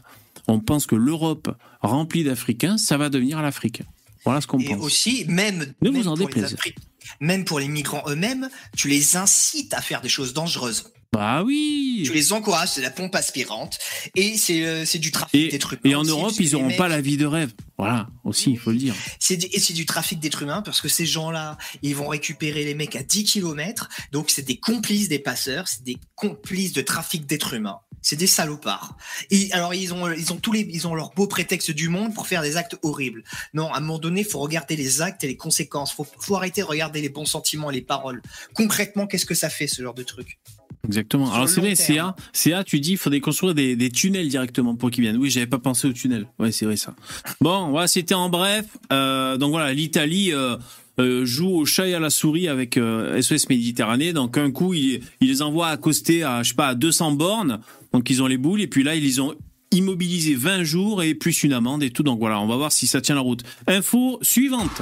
on 0.48 0.58
pense 0.58 0.86
que 0.86 0.96
l'Europe 0.96 1.54
remplie 1.82 2.24
d'Africains, 2.24 2.78
ça 2.78 2.96
va 2.96 3.10
devenir 3.10 3.42
l'Afrique. 3.42 3.82
Voilà 4.24 4.40
ce 4.40 4.46
qu'on 4.46 4.58
Et 4.58 4.64
pense. 4.66 4.82
aussi, 4.84 5.24
même, 5.28 5.72
Ne 5.80 5.90
même 5.90 6.00
vous 6.02 6.08
en 6.08 6.16
pour 6.16 6.28
les 6.28 6.34
déplaise. 6.34 6.54
Afri- 6.54 6.74
même 7.20 7.44
pour 7.44 7.58
les 7.58 7.68
migrants 7.68 8.02
eux-mêmes, 8.06 8.48
tu 8.76 8.88
les 8.88 9.16
incites 9.16 9.72
à 9.74 9.80
faire 9.80 10.00
des 10.00 10.08
choses 10.08 10.32
dangereuses. 10.34 10.92
Bah 11.12 11.42
oui. 11.42 12.02
Tu 12.06 12.12
les 12.12 12.32
encourages, 12.32 12.70
c'est 12.70 12.82
la 12.82 12.90
pompe 12.90 13.14
aspirante. 13.16 13.78
Et 14.14 14.38
c'est 14.38 14.64
euh, 14.64 14.84
du 14.94 15.10
trafic 15.10 15.40
Et, 15.40 15.48
d'êtres 15.48 15.72
humains. 15.72 15.80
et 15.84 15.94
en 15.96 16.02
aussi, 16.02 16.10
Europe, 16.10 16.34
ils 16.38 16.52
n'auront 16.52 16.76
pas 16.76 16.88
la 16.88 17.00
vie 17.00 17.16
de 17.16 17.26
rêve. 17.26 17.52
Voilà, 17.78 18.08
aussi, 18.24 18.52
il 18.52 18.58
faut 18.58 18.70
le 18.70 18.76
dire. 18.76 18.94
Du, 19.28 19.34
et 19.34 19.58
c'est 19.58 19.72
du 19.72 19.86
trafic 19.86 20.20
d'êtres 20.20 20.42
humains 20.42 20.62
parce 20.62 20.80
que 20.80 20.88
ces 20.88 21.06
gens-là, 21.06 21.58
ils 21.82 21.96
vont 21.96 22.06
récupérer 22.06 22.64
les 22.64 22.74
mecs 22.74 22.94
à 22.94 23.02
10 23.02 23.24
km. 23.24 23.88
Donc 24.12 24.30
c'est 24.30 24.42
des 24.42 24.58
complices 24.58 25.08
des 25.08 25.18
passeurs, 25.18 25.66
c'est 25.66 25.82
des 25.82 25.96
complices 26.14 26.72
de 26.72 26.82
trafic 26.82 27.26
d'êtres 27.26 27.54
humains. 27.54 27.80
C'est 28.02 28.16
des 28.16 28.26
salopards. 28.26 28.96
Et 29.30 29.52
alors 29.52 29.74
ils 29.74 29.92
ont 29.92 30.10
ils 30.10 30.32
ont 30.32 30.36
tous 30.36 30.52
les 30.52 30.60
ils 30.72 30.86
ont 30.86 30.94
leur 30.94 31.10
beau 31.10 31.26
prétexte 31.26 31.70
du 31.70 31.88
monde 31.88 32.14
pour 32.14 32.28
faire 32.28 32.40
des 32.40 32.56
actes 32.56 32.76
horribles. 32.82 33.24
Non, 33.52 33.72
à 33.72 33.78
un 33.78 33.80
moment 33.80 33.98
donné, 33.98 34.24
faut 34.24 34.38
regarder 34.38 34.76
les 34.76 35.02
actes 35.02 35.24
et 35.24 35.26
les 35.26 35.36
conséquences. 35.36 35.92
Faut 35.92 36.06
faut 36.18 36.36
arrêter 36.36 36.60
de 36.62 36.66
regarder 36.66 37.02
les 37.02 37.10
bons 37.10 37.26
sentiments 37.26 37.70
et 37.70 37.74
les 37.74 37.82
paroles. 37.82 38.22
Concrètement, 38.54 39.06
qu'est-ce 39.06 39.26
que 39.26 39.34
ça 39.34 39.50
fait 39.50 39.66
ce 39.66 39.82
genre 39.82 39.94
de 39.94 40.02
truc? 40.02 40.38
Exactement. 40.86 41.32
Alors 41.32 41.48
c'est 41.48 41.60
vrai. 41.60 41.74
CA, 41.74 42.16
CA, 42.32 42.64
tu 42.64 42.80
dis, 42.80 42.92
il 42.92 42.96
faudrait 42.96 43.20
construire 43.20 43.54
des, 43.54 43.76
des 43.76 43.90
tunnels 43.90 44.28
directement 44.28 44.74
pour 44.74 44.90
qu'ils 44.90 45.02
viennent. 45.02 45.18
Oui, 45.18 45.30
j'avais 45.30 45.46
pas 45.46 45.58
pensé 45.58 45.86
aux 45.86 45.92
tunnels. 45.92 46.26
Ouais, 46.38 46.52
c'est 46.52 46.64
vrai 46.64 46.76
ça. 46.76 46.94
Bon, 47.40 47.70
voilà, 47.70 47.86
c'était 47.86 48.14
en 48.14 48.28
bref. 48.28 48.66
Euh, 48.92 49.36
donc 49.36 49.50
voilà, 49.50 49.72
l'Italie 49.74 50.32
euh, 50.32 50.56
euh, 50.98 51.24
joue 51.24 51.50
au 51.50 51.64
chat 51.66 51.86
et 51.86 51.94
à 51.94 52.00
la 52.00 52.10
souris 52.10 52.48
avec 52.48 52.76
SOS 52.76 53.48
Méditerranée. 53.48 54.12
Donc 54.12 54.38
un 54.38 54.50
coup, 54.50 54.74
il, 54.74 55.02
il 55.20 55.28
les 55.28 55.42
envoie 55.42 55.68
accoster 55.68 56.22
à, 56.24 56.42
je 56.42 56.50
sais 56.50 56.54
pas, 56.54 56.68
à 56.68 56.74
200 56.74 57.12
bornes. 57.12 57.60
Donc 57.92 58.08
ils 58.08 58.22
ont 58.22 58.26
les 58.26 58.38
boules 58.38 58.62
et 58.62 58.66
puis 58.66 58.82
là, 58.82 58.94
ils 58.94 59.04
les 59.04 59.20
ont 59.20 59.34
immobilisés 59.72 60.34
20 60.34 60.64
jours 60.64 61.02
et 61.02 61.14
plus 61.14 61.42
une 61.42 61.52
amende 61.52 61.82
et 61.82 61.90
tout. 61.90 62.02
Donc 62.02 62.18
voilà, 62.18 62.40
on 62.40 62.46
va 62.46 62.56
voir 62.56 62.72
si 62.72 62.86
ça 62.86 63.00
tient 63.00 63.14
la 63.14 63.20
route. 63.20 63.42
Info 63.66 64.18
suivante. 64.22 64.80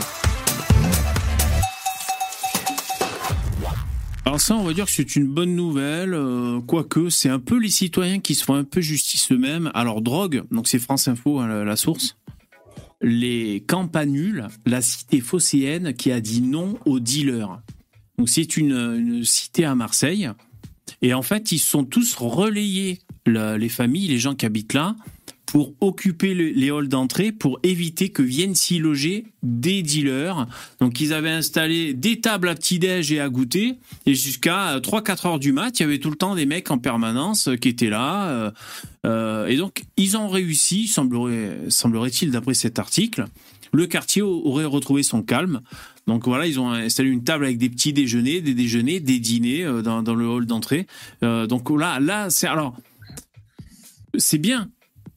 Alors 4.25 4.41
ça, 4.41 4.57
on 4.57 4.65
va 4.65 4.75
dire 4.75 4.85
que 4.85 4.91
c'est 4.91 5.17
une 5.17 5.27
bonne 5.27 5.55
nouvelle, 5.57 6.13
euh, 6.13 6.61
quoique 6.61 7.09
c'est 7.09 7.31
un 7.31 7.39
peu 7.39 7.59
les 7.59 7.71
citoyens 7.71 8.21
qui 8.21 8.35
se 8.35 8.45
font 8.45 8.55
un 8.55 8.65
peu 8.65 8.81
justice 8.81 9.33
eux-mêmes. 9.33 9.71
Alors 9.75 10.03
drogue, 10.03 10.43
donc 10.51 10.69
c'est 10.69 10.79
France 10.79 11.09
Info, 11.09 11.39
hein, 11.39 11.65
la, 11.65 11.77
source. 11.77 12.19
Les 13.01 13.65
campanules, 13.67 14.49
la 14.67 14.83
cité 14.83 15.21
phocéenne 15.21 15.95
qui 15.95 16.13
a 16.13 16.21
dit 16.21 16.43
non 16.43 16.79
aux 16.85 17.01
dealers. 17.01 17.61
Donc 18.19 18.29
c'est 18.29 18.57
une, 18.57 19.25
cité 19.25 19.65
à 19.65 19.75
Marseille. 19.75 20.29
Et 21.01 21.15
en 21.15 21.23
fait, 21.23 21.53
ils 21.53 21.59
sont 21.59 21.85
tous 21.85 22.15
relayés, 22.17 22.99
la- 23.25 23.57
les 23.57 23.69
familles, 23.69 24.09
les 24.09 24.19
gens 24.19 24.35
qui 24.35 24.45
habitent 24.45 24.75
là, 24.75 24.95
pour 25.51 25.73
occuper 25.81 26.35
le- 26.35 26.51
les 26.51 26.71
halls 26.71 26.89
d'entrée, 26.89 27.33
pour 27.33 27.59
éviter 27.63 28.11
que 28.11 28.21
viennent 28.23 28.55
s'y 28.55 28.79
loger 28.79 29.25
des 29.43 29.81
dealers. 29.83 30.47
Donc 30.79 31.01
ils 31.01 31.15
avaient 31.15 31.31
installé 31.31 31.95
des 31.95 32.21
tables 32.21 32.51
à 32.51 32.55
petit-déj 32.55 33.11
et 33.13 33.21
à 33.21 33.31
goûter, 33.31 33.77
et 34.05 34.15
jusqu'à 34.15 34.79
3-4 34.83 35.27
heures 35.27 35.39
du 35.39 35.53
mat, 35.53 35.81
il 35.81 35.85
y 35.85 35.87
avait 35.87 35.99
tout 36.01 36.11
le 36.11 36.17
temps 36.17 36.35
des 36.35 36.45
mecs 36.45 36.71
en 36.71 36.77
permanence 36.77 37.49
euh, 37.49 37.57
qui 37.57 37.69
étaient 37.71 37.89
là. 37.89 38.29
euh, 38.29 38.51
euh, 39.07 39.47
et 39.47 39.57
donc 39.57 39.85
ils 39.97 40.19
ont 40.19 40.29
réussi, 40.29 40.87
semblerait, 40.87 41.57
semblerait-il 41.71 42.31
d'après 42.31 42.53
cet 42.53 42.79
article, 42.79 43.25
le 43.73 43.87
quartier 43.87 44.21
au- 44.21 44.43
aurait 44.45 44.67
retrouvé 44.67 45.03
son 45.03 45.23
calme. 45.23 45.63
Donc 46.07 46.27
voilà, 46.27 46.47
ils 46.47 46.61
ont 46.61 46.71
installé 46.73 47.09
une 47.09 47.25
table 47.25 47.47
avec 47.47 47.57
des 47.57 47.71
petits 47.71 47.95
déjeuners, 47.95 48.43
des 48.43 48.53
déjeuners, 48.55 49.01
des 49.01 49.19
dîners 49.19 49.65
euh, 49.65 49.81
dans, 49.81 50.15
le 50.15 50.27
hall 50.29 50.45
d'entrée. 50.45 50.87
Euh, 51.23 51.47
donc 51.47 51.71
là, 51.71 52.01
là, 52.01 52.29
c'est 52.29 52.47
alors, 52.47 52.77
c'est 54.17 54.39
bien, 54.39 54.69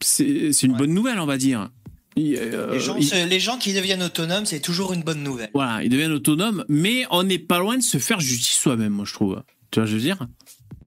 c'est 0.01 0.51
une 0.63 0.71
Ouais. 0.73 0.77
bonne 0.77 0.93
nouvelle, 0.93 1.19
on 1.19 1.25
va 1.25 1.37
dire. 1.37 1.69
Il- 2.17 2.35
euh, 2.37 2.73
les, 2.73 2.79
gens, 2.79 2.95
il- 2.97 3.27
les 3.29 3.39
gens 3.39 3.57
qui 3.57 3.73
deviennent 3.73 4.03
autonomes, 4.03 4.45
c'est 4.45 4.59
toujours 4.59 4.91
une 4.93 5.01
bonne 5.03 5.23
nouvelle. 5.23 5.49
voilà, 5.53 5.81
ils 5.83 5.89
deviennent 5.89 6.11
autonomes, 6.11 6.65
mais 6.67 7.05
on 7.09 7.23
n'est 7.23 7.39
pas 7.39 7.59
loin 7.59 7.77
de 7.77 7.83
se 7.83 7.97
faire 7.99 8.19
justice 8.19 8.57
soi-même, 8.57 8.91
moi 8.93 9.05
je 9.05 9.13
trouve. 9.13 9.41
Tu 9.71 9.79
vois, 9.79 9.85
je 9.87 9.93
veux 9.95 10.01
dire? 10.01 10.27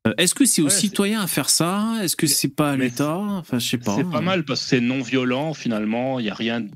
Euh, 0.07 0.13
Est-ce 0.19 0.35
que 0.35 0.45
c'est 0.45 0.61
aux 0.61 0.67
Ouais, 0.67 0.71
citoyens 0.71 1.23
à 1.23 1.27
faire 1.27 1.49
ça? 1.49 1.95
Est-ce 2.03 2.15
que 2.15 2.27
c'est 2.27 2.49
pas 2.55 2.73
à 2.73 2.77
l'État? 2.77 3.17
Enfin, 3.17 3.59
je 3.59 3.67
sais 3.67 3.79
pas. 3.79 3.97
C'est 3.97 4.05
pas 4.11 4.21
mal 4.21 4.45
parce 4.45 4.61
que 4.61 4.67
c'est 4.69 4.81
non 4.83 5.01
violent 5.01 5.55
finalement. 5.55 6.21
Il 6.21 6.27
y 6.27 6.31
a 6.31 6.35
rien, 6.35 6.67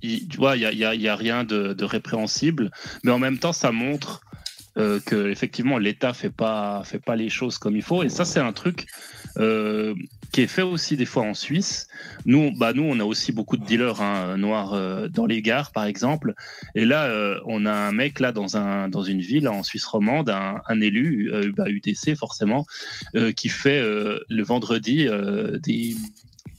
tu 0.00 0.36
vois, 0.38 0.56
il 0.56 0.62
y 0.62 0.64
a, 0.64 0.72
il 0.72 0.78
y 0.78 0.84
a- 0.86 0.94
il 0.94 1.02
y 1.02 1.08
a 1.08 1.14
rien 1.16 1.44
de, 1.44 1.74
de 1.74 1.84
répréhensible. 1.84 2.70
Mais 3.04 3.10
en 3.10 3.18
même 3.18 3.36
temps, 3.38 3.52
ça 3.52 3.72
montre 3.72 4.22
euh, 4.78 5.00
que 5.04 5.28
effectivement 5.28 5.76
l'État 5.76 6.14
fait 6.14 6.30
pas 6.30 6.82
fait 6.86 6.98
pas 6.98 7.14
les 7.14 7.28
choses 7.28 7.58
comme 7.58 7.76
il 7.76 7.82
faut. 7.82 8.02
Et 8.02 8.08
ça, 8.08 8.24
c'est 8.24 8.40
un 8.40 8.54
truc 8.54 8.86
euh, 9.36 9.94
qui 10.32 10.40
est 10.40 10.46
fait 10.46 10.62
aussi 10.62 10.96
des 10.96 11.04
fois 11.04 11.24
en 11.24 11.34
Suisse. 11.34 11.88
Nous, 12.24 12.52
bah 12.56 12.72
nous, 12.72 12.82
on 12.84 12.98
a 13.00 13.04
aussi 13.04 13.32
beaucoup 13.32 13.58
de 13.58 13.64
dealers 13.64 14.00
hein, 14.00 14.38
noirs 14.38 14.72
euh, 14.72 15.08
dans 15.08 15.26
les 15.26 15.42
gares, 15.42 15.72
par 15.72 15.84
exemple. 15.84 16.34
Et 16.74 16.86
là, 16.86 17.04
euh, 17.04 17.38
on 17.44 17.66
a 17.66 17.72
un 17.72 17.92
mec 17.92 18.18
là 18.18 18.32
dans 18.32 18.56
un 18.56 18.88
dans 18.88 19.02
une 19.02 19.20
ville 19.20 19.46
en 19.48 19.62
Suisse 19.62 19.84
romande, 19.84 20.30
un, 20.30 20.62
un 20.66 20.80
élu, 20.80 21.30
euh, 21.32 21.52
bah, 21.54 21.68
UTC 21.68 22.16
forcément, 22.16 22.66
euh, 23.14 23.32
qui 23.32 23.50
fait 23.50 23.80
euh, 23.80 24.20
le 24.30 24.42
vendredi 24.42 25.06
euh, 25.06 25.58
des 25.58 25.94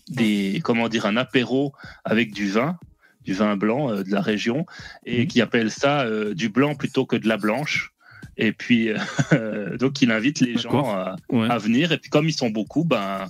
des 0.09 0.61
comment 0.63 0.89
dire 0.89 1.05
un 1.05 1.17
apéro 1.17 1.73
avec 2.03 2.31
du 2.31 2.49
vin 2.49 2.77
du 3.25 3.33
vin 3.33 3.55
blanc 3.55 3.89
euh, 3.89 4.03
de 4.03 4.11
la 4.11 4.21
région 4.21 4.65
et 5.05 5.21
Mhm. 5.21 5.27
qui 5.27 5.41
appelle 5.41 5.71
ça 5.71 6.01
euh, 6.01 6.33
du 6.33 6.49
blanc 6.49 6.75
plutôt 6.75 7.05
que 7.05 7.15
de 7.15 7.27
la 7.27 7.37
blanche 7.37 7.92
et 8.37 8.51
puis 8.51 8.89
euh, 8.89 9.77
donc 9.77 10.01
il 10.01 10.11
invite 10.11 10.39
les 10.39 10.57
gens 10.57 10.89
à, 10.91 11.15
Ouais. 11.29 11.49
à 11.49 11.57
venir 11.57 11.91
et 11.91 11.97
puis 11.97 12.09
comme 12.09 12.27
ils 12.29 12.33
sont 12.33 12.49
beaucoup 12.49 12.83
ben 12.83 13.29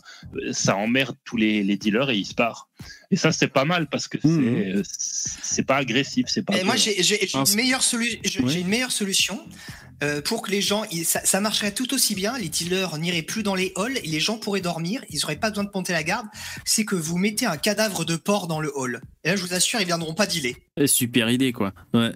ça 0.51 0.75
emmerde 0.75 1.15
tous 1.25 1.37
les, 1.37 1.63
les 1.63 1.77
dealers 1.77 2.09
et 2.09 2.17
ils 2.17 2.25
se 2.25 2.33
barrent 2.35 2.69
et 3.11 3.15
ça 3.17 3.31
c'est 3.31 3.47
pas 3.47 3.65
mal 3.65 3.87
parce 3.87 4.07
que 4.07 4.17
c'est 4.21 4.27
Mhm. 4.29 4.83
c'est 4.85 5.63
pas 5.63 5.77
agressif 5.77 6.25
c'est 6.29 6.43
pas 6.43 6.57
Et 6.57 6.63
moi, 6.63 6.75
violent. 6.75 6.95
j'ai 6.97 7.03
j'ai- 7.03 7.27
j'ai 7.27 7.37
Ah, 7.37 7.43
une, 7.47 7.55
meilleure 7.55 7.81
solu- 7.81 8.19
j'ai- 8.23 8.41
Ouais. 8.41 8.51
j'ai 8.51 8.59
une 8.61 8.67
meilleure 8.67 8.91
solution 8.91 9.39
euh, 10.03 10.21
pour 10.21 10.41
que 10.41 10.51
les 10.51 10.61
gens, 10.61 10.83
ils- 10.91 11.05
ça, 11.05 11.21
ça 11.23 11.39
marcherait 11.39 11.71
tout 11.73 11.93
aussi 11.93 12.13
bien. 12.13 12.37
Les 12.37 12.49
dealers 12.49 12.97
n'iraient 12.97 13.21
plus 13.21 13.41
dans 13.43 13.55
les 13.55 13.71
halls 13.77 13.97
et 14.03 14.07
les 14.07 14.19
gens 14.19 14.37
pourraient 14.37 14.59
dormir. 14.59 15.01
Ils 15.09 15.19
n'auraient 15.21 15.37
pas 15.37 15.49
besoin 15.49 15.63
de 15.63 15.69
monter 15.73 15.93
la 15.93 16.03
garde. 16.03 16.25
C'est 16.65 16.83
que 16.83 16.95
vous 16.95 17.17
mettez 17.17 17.45
un 17.45 17.55
cadavre 17.55 18.03
de 18.03 18.17
porc 18.17 18.47
dans 18.47 18.59
le 18.59 18.69
hall. 18.75 18.99
Et 19.25 19.29
là, 19.29 19.35
je 19.37 19.41
vous 19.45 19.53
assure, 19.53 19.79
ils 19.79 19.85
viendront 19.85 20.13
pas 20.13 20.25
dealer. 20.25 20.55
Eh, 20.75 20.85
Super 20.87 21.29
idée, 21.29 21.53
quoi. 21.53 21.73
Ouais. 21.93 22.11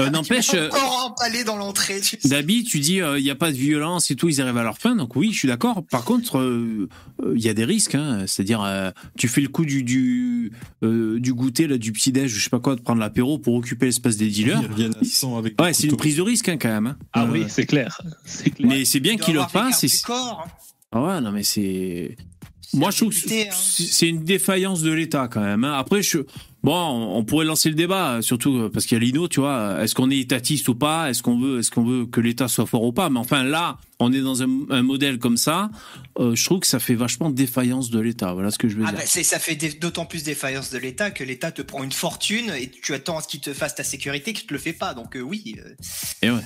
Euh, 0.00 0.10
N'empêche, 0.10 0.50
Ils 0.54 0.58
euh, 0.58 0.68
encore 0.68 1.14
dans 1.44 1.56
l'entrée. 1.56 2.00
tu 2.00 2.18
sais. 2.20 2.28
Dabi, 2.28 2.64
tu 2.64 2.78
dis 2.80 2.94
il 2.96 3.22
n'y 3.22 3.30
a 3.30 3.34
pas 3.34 3.50
de 3.50 3.56
violence 3.56 4.10
et 4.10 4.16
tout, 4.16 4.28
ils 4.28 4.40
arrivent 4.40 4.56
à 4.56 4.62
leur 4.62 4.78
fin, 4.78 4.96
donc 4.96 5.16
oui, 5.16 5.32
je 5.32 5.38
suis 5.38 5.48
d'accord. 5.48 5.84
Par 5.90 6.04
contre, 6.04 6.38
euh, 6.38 6.88
il 7.34 7.42
y 7.42 7.48
a 7.48 7.54
des 7.54 7.64
risques, 7.64 7.94
hein. 7.94 8.24
c'est-à-dire 8.26 8.62
euh, 8.62 8.90
tu 9.18 9.28
fais 9.28 9.40
le 9.42 9.48
coup 9.48 9.64
du 9.66 9.82
du, 9.82 10.52
euh, 10.82 11.20
du 11.20 11.34
goûter, 11.34 11.66
là, 11.66 11.76
du 11.78 11.92
petit 11.92 12.12
déj, 12.12 12.30
je 12.32 12.42
sais 12.44 12.50
pas 12.50 12.60
quoi, 12.60 12.74
de 12.76 12.80
prendre 12.80 13.00
l'apéro 13.00 13.38
pour 13.38 13.54
occuper 13.54 13.86
l'espace 13.86 14.16
des 14.16 14.28
dealers. 14.28 14.60
Ils 14.62 14.70
reviennent 14.70 14.94
à 15.00 15.04
100 15.04 15.36
avec 15.38 15.56
des 15.56 15.62
Ouais, 15.64 15.72
c'est 15.74 15.88
une 15.88 15.96
prise 15.96 16.16
de 16.16 16.22
risque 16.22 16.48
hein, 16.48 16.56
quand 16.58 16.68
même. 16.68 16.86
hein. 16.86 16.96
ah 17.12 17.24
Euh, 17.24 17.32
oui 17.32 17.44
c'est 17.48 17.66
clair 17.66 18.00
Mais 18.60 18.84
c'est 18.84 19.00
bien 19.00 19.16
qu'ils 19.16 19.34
le 19.34 19.40
corps, 20.04 20.44
hein. 20.46 20.50
Ah 20.92 21.02
ouais, 21.02 21.20
non 21.20 21.32
mais 21.32 21.42
c'est. 21.42 22.16
Moi, 22.74 22.90
je 22.90 22.96
trouve 22.96 23.14
que 23.14 23.48
hein. 23.48 23.50
c'est 23.52 24.08
une 24.08 24.24
défaillance 24.24 24.82
de 24.82 24.90
l'État 24.92 25.28
quand 25.28 25.40
même. 25.40 25.64
hein. 25.64 25.74
Après, 25.78 26.02
je... 26.02 26.18
bon, 26.62 26.74
on 27.16 27.24
pourrait 27.24 27.44
lancer 27.46 27.68
le 27.68 27.74
débat, 27.74 28.20
surtout 28.22 28.56
euh, 28.58 28.70
parce 28.70 28.86
qu'il 28.86 28.98
y 28.98 29.00
a 29.00 29.04
Lino, 29.04 29.28
tu 29.28 29.40
vois. 29.40 29.82
Est-ce 29.82 29.94
qu'on 29.94 30.10
est 30.10 30.18
étatiste 30.18 30.68
ou 30.68 30.74
pas? 30.74 31.08
Est-ce 31.08 31.22
qu'on 31.22 31.38
veut, 31.38 31.60
est-ce 31.60 31.70
qu'on 31.70 31.84
veut 31.84 32.06
que 32.06 32.20
l'État 32.20 32.48
soit 32.48 32.66
fort 32.66 32.82
ou 32.82 32.92
pas? 32.92 33.08
Mais 33.08 33.18
enfin, 33.20 33.44
là, 33.44 33.78
on 34.00 34.12
est 34.12 34.20
dans 34.20 34.42
un, 34.42 34.48
un 34.70 34.82
modèle 34.82 35.18
comme 35.18 35.36
ça. 35.36 35.70
euh, 36.18 36.34
je 36.34 36.44
trouve 36.44 36.60
que 36.60 36.66
ça 36.66 36.78
fait 36.80 36.94
vachement 36.96 37.30
défaillance 37.30 37.90
de 37.90 38.00
l'État. 38.00 38.34
Voilà 38.34 38.50
ce 38.50 38.58
que 38.58 38.68
je 38.68 38.76
veux 38.76 38.84
Ah 38.86 38.90
dire. 38.90 38.98
bah, 39.00 39.04
c'est- 39.06 39.22
ça 39.22 39.38
fait 39.38 39.54
d'autant 39.80 40.04
plus 40.06 40.24
défaillance 40.24 40.70
de 40.70 40.78
l'État 40.78 41.10
que 41.10 41.22
l'État 41.24 41.52
te 41.52 41.62
prend 41.62 41.84
une 41.84 41.92
fortune 41.92 42.50
et 42.58 42.70
tu 42.70 42.94
attends 42.94 43.18
à 43.18 43.22
ce 43.22 43.28
qu'il 43.28 43.40
te 43.40 43.52
fasse 43.54 43.74
ta 43.76 43.84
sécurité 43.84 44.32
qu'il 44.32 44.46
te 44.46 44.52
le 44.52 44.58
fait 44.60 44.72
pas. 44.72 44.92
Donc 44.92 45.16
euh, 45.16 45.20
oui. 45.20 45.56
euh, 45.64 45.70
Et 46.22 46.30
ouais. 46.30 46.42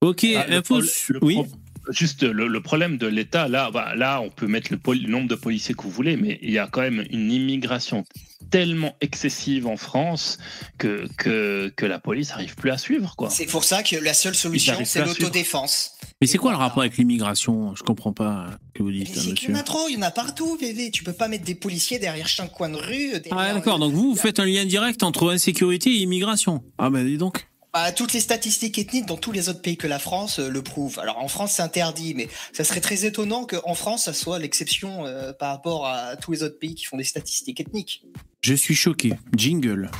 Ok, 0.00 0.26
Ah, 0.36 0.46
info. 0.50 0.80
le 0.80 1.18
oui. 1.22 1.34
pro- 1.34 1.46
Juste 1.90 2.22
le, 2.22 2.46
le 2.48 2.60
problème 2.62 2.96
de 2.96 3.06
l'État, 3.06 3.48
là, 3.48 3.70
bah, 3.70 3.94
là, 3.94 4.20
on 4.20 4.30
peut 4.30 4.46
mettre 4.46 4.72
le, 4.72 5.06
nombre 5.08 5.28
de 5.28 5.34
policiers 5.34 5.74
que 5.74 5.82
vous 5.82 5.90
voulez, 5.90 6.16
mais 6.16 6.38
il 6.42 6.50
y 6.50 6.58
a 6.58 6.66
quand 6.66 6.80
même 6.80 7.04
une 7.10 7.30
immigration 7.30 8.04
tellement 8.50 8.96
excessive 9.00 9.66
en 9.66 9.76
France 9.76 10.38
que, 10.78 11.06
que, 11.16 11.72
que 11.76 11.86
la 11.86 11.98
police 11.98 12.30
n'arrive 12.30 12.54
plus 12.56 12.70
à 12.70 12.78
suivre, 12.78 13.14
quoi. 13.16 13.30
C'est 13.30 13.46
pour 13.46 13.64
ça 13.64 13.82
que 13.82 13.96
la 13.96 14.14
seule 14.14 14.34
solution, 14.34 14.74
c'est 14.84 15.04
l'autodéfense. 15.04 15.92
Mais 16.20 16.26
c'est 16.26 16.38
quoi 16.38 16.52
le 16.52 16.56
rapport 16.58 16.80
avec 16.82 16.96
l'immigration? 16.96 17.74
Je 17.74 17.82
comprends 17.82 18.12
pas 18.12 18.46
euh, 18.48 18.50
ce 18.68 18.78
que 18.78 18.82
vous 18.82 18.92
dites, 18.92 19.14
c'est 19.14 19.34
qu'il 19.34 19.50
y 19.50 19.52
en 19.52 19.56
a 19.56 19.62
trop, 19.62 19.88
il 19.88 19.94
y 19.94 19.98
en 19.98 20.02
a 20.02 20.10
partout, 20.10 20.56
bébé. 20.58 20.90
Tu 20.90 21.02
peux 21.04 21.12
pas 21.12 21.28
mettre 21.28 21.44
des 21.44 21.54
policiers 21.54 21.98
derrière 21.98 22.28
chaque 22.28 22.52
coin 22.52 22.68
de 22.68 22.76
rue. 22.76 23.10
derrière- 23.20 23.32
Ah 23.36 23.52
d'accord, 23.54 23.78
donc 23.78 23.92
vous, 23.92 24.10
vous 24.14 24.16
faites 24.16 24.38
un 24.38 24.46
lien 24.46 24.64
direct 24.64 25.02
entre 25.02 25.32
insécurité 25.32 25.90
et 25.90 25.96
immigration. 26.02 26.62
Ah 26.78 26.90
ben 26.90 27.04
dis 27.04 27.18
donc. 27.18 27.46
Bah, 27.74 27.90
toutes 27.90 28.12
les 28.12 28.20
statistiques 28.20 28.78
ethniques 28.78 29.06
dans 29.06 29.16
tous 29.16 29.32
les 29.32 29.48
autres 29.48 29.60
pays 29.60 29.76
que 29.76 29.88
la 29.88 29.98
France 29.98 30.38
euh, 30.38 30.48
le 30.48 30.62
prouvent. 30.62 31.00
Alors 31.00 31.18
en 31.18 31.26
France 31.26 31.54
c'est 31.56 31.62
interdit, 31.62 32.14
mais 32.14 32.28
ça 32.52 32.62
serait 32.62 32.80
très 32.80 33.04
étonnant 33.04 33.46
qu'en 33.46 33.74
France 33.74 34.04
ça 34.04 34.12
soit 34.12 34.38
l'exception 34.38 35.04
euh, 35.06 35.32
par 35.32 35.50
rapport 35.50 35.88
à 35.88 36.14
tous 36.14 36.30
les 36.30 36.44
autres 36.44 36.56
pays 36.56 36.76
qui 36.76 36.84
font 36.84 36.96
des 36.96 37.02
statistiques 37.02 37.60
ethniques. 37.60 38.04
Je 38.42 38.54
suis 38.54 38.76
choqué. 38.76 39.14
Jingle. 39.36 39.90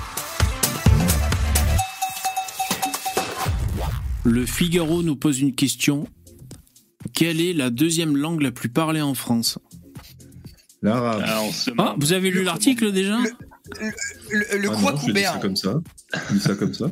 Le 4.23 4.47
Figaro 4.47 5.03
nous 5.03 5.17
pose 5.17 5.41
une 5.41 5.57
question. 5.57 6.07
Quelle 7.13 7.41
est 7.41 7.55
la 7.55 7.71
deuxième 7.71 8.17
langue 8.17 8.43
la 8.43 8.53
plus 8.53 8.69
parlée 8.69 9.03
en 9.03 9.15
France? 9.15 9.59
L'arabe. 10.81 11.25
Ah, 11.27 11.43
Ah, 11.79 11.97
vous 11.99 12.13
avez 12.13 12.31
lu 12.31 12.45
l'article 12.45 12.93
déjà? 12.93 13.19
Le, 13.81 14.59
le 14.59 14.69
Ah 14.71 14.77
quoi 14.81 14.93
non, 14.93 14.99
je 15.05 15.13
dis 15.13 15.23
ça 15.23 15.39
comme 15.43 15.57
ça. 15.57 15.81
Je 16.29 16.35
dis 16.35 16.41
ça 16.41 16.55
comme 16.55 16.73
ça. 16.73 16.87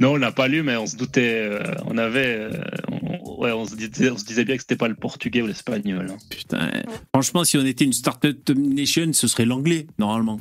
Non, 0.00 0.12
on 0.12 0.16
l'a 0.16 0.32
pas 0.32 0.48
lu, 0.48 0.62
mais 0.62 0.76
on 0.76 0.86
se 0.86 0.96
doutait. 0.96 1.34
euh, 1.42 1.62
on 1.86 1.98
avait. 1.98 2.36
euh, 2.36 2.50
on, 2.90 3.40
ouais, 3.42 3.52
on 3.52 3.66
se 3.66 3.74
disait, 3.74 4.10
on 4.10 4.16
se 4.18 4.24
disait 4.24 4.44
bien 4.44 4.56
que 4.56 4.62
c'était 4.62 4.76
pas 4.76 4.88
le 4.88 4.94
portugais 4.94 5.42
ou 5.42 5.46
l'espagnol. 5.46 6.06
hein. 6.10 6.16
Putain, 6.30 6.70
franchement, 7.14 7.44
si 7.44 7.56
on 7.58 7.64
était 7.66 7.84
une 7.84 7.92
startup 7.92 8.48
nation, 8.50 9.12
ce 9.12 9.26
serait 9.26 9.44
l'anglais, 9.46 9.86
normalement. 9.98 10.40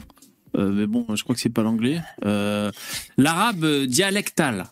Euh, 0.57 0.71
mais 0.71 0.87
bon, 0.87 1.05
je 1.15 1.23
crois 1.23 1.35
que 1.35 1.41
c'est 1.41 1.49
pas 1.49 1.63
l'anglais. 1.63 1.99
Euh, 2.25 2.71
L'arabe 3.17 3.65
dialectal. 3.85 4.65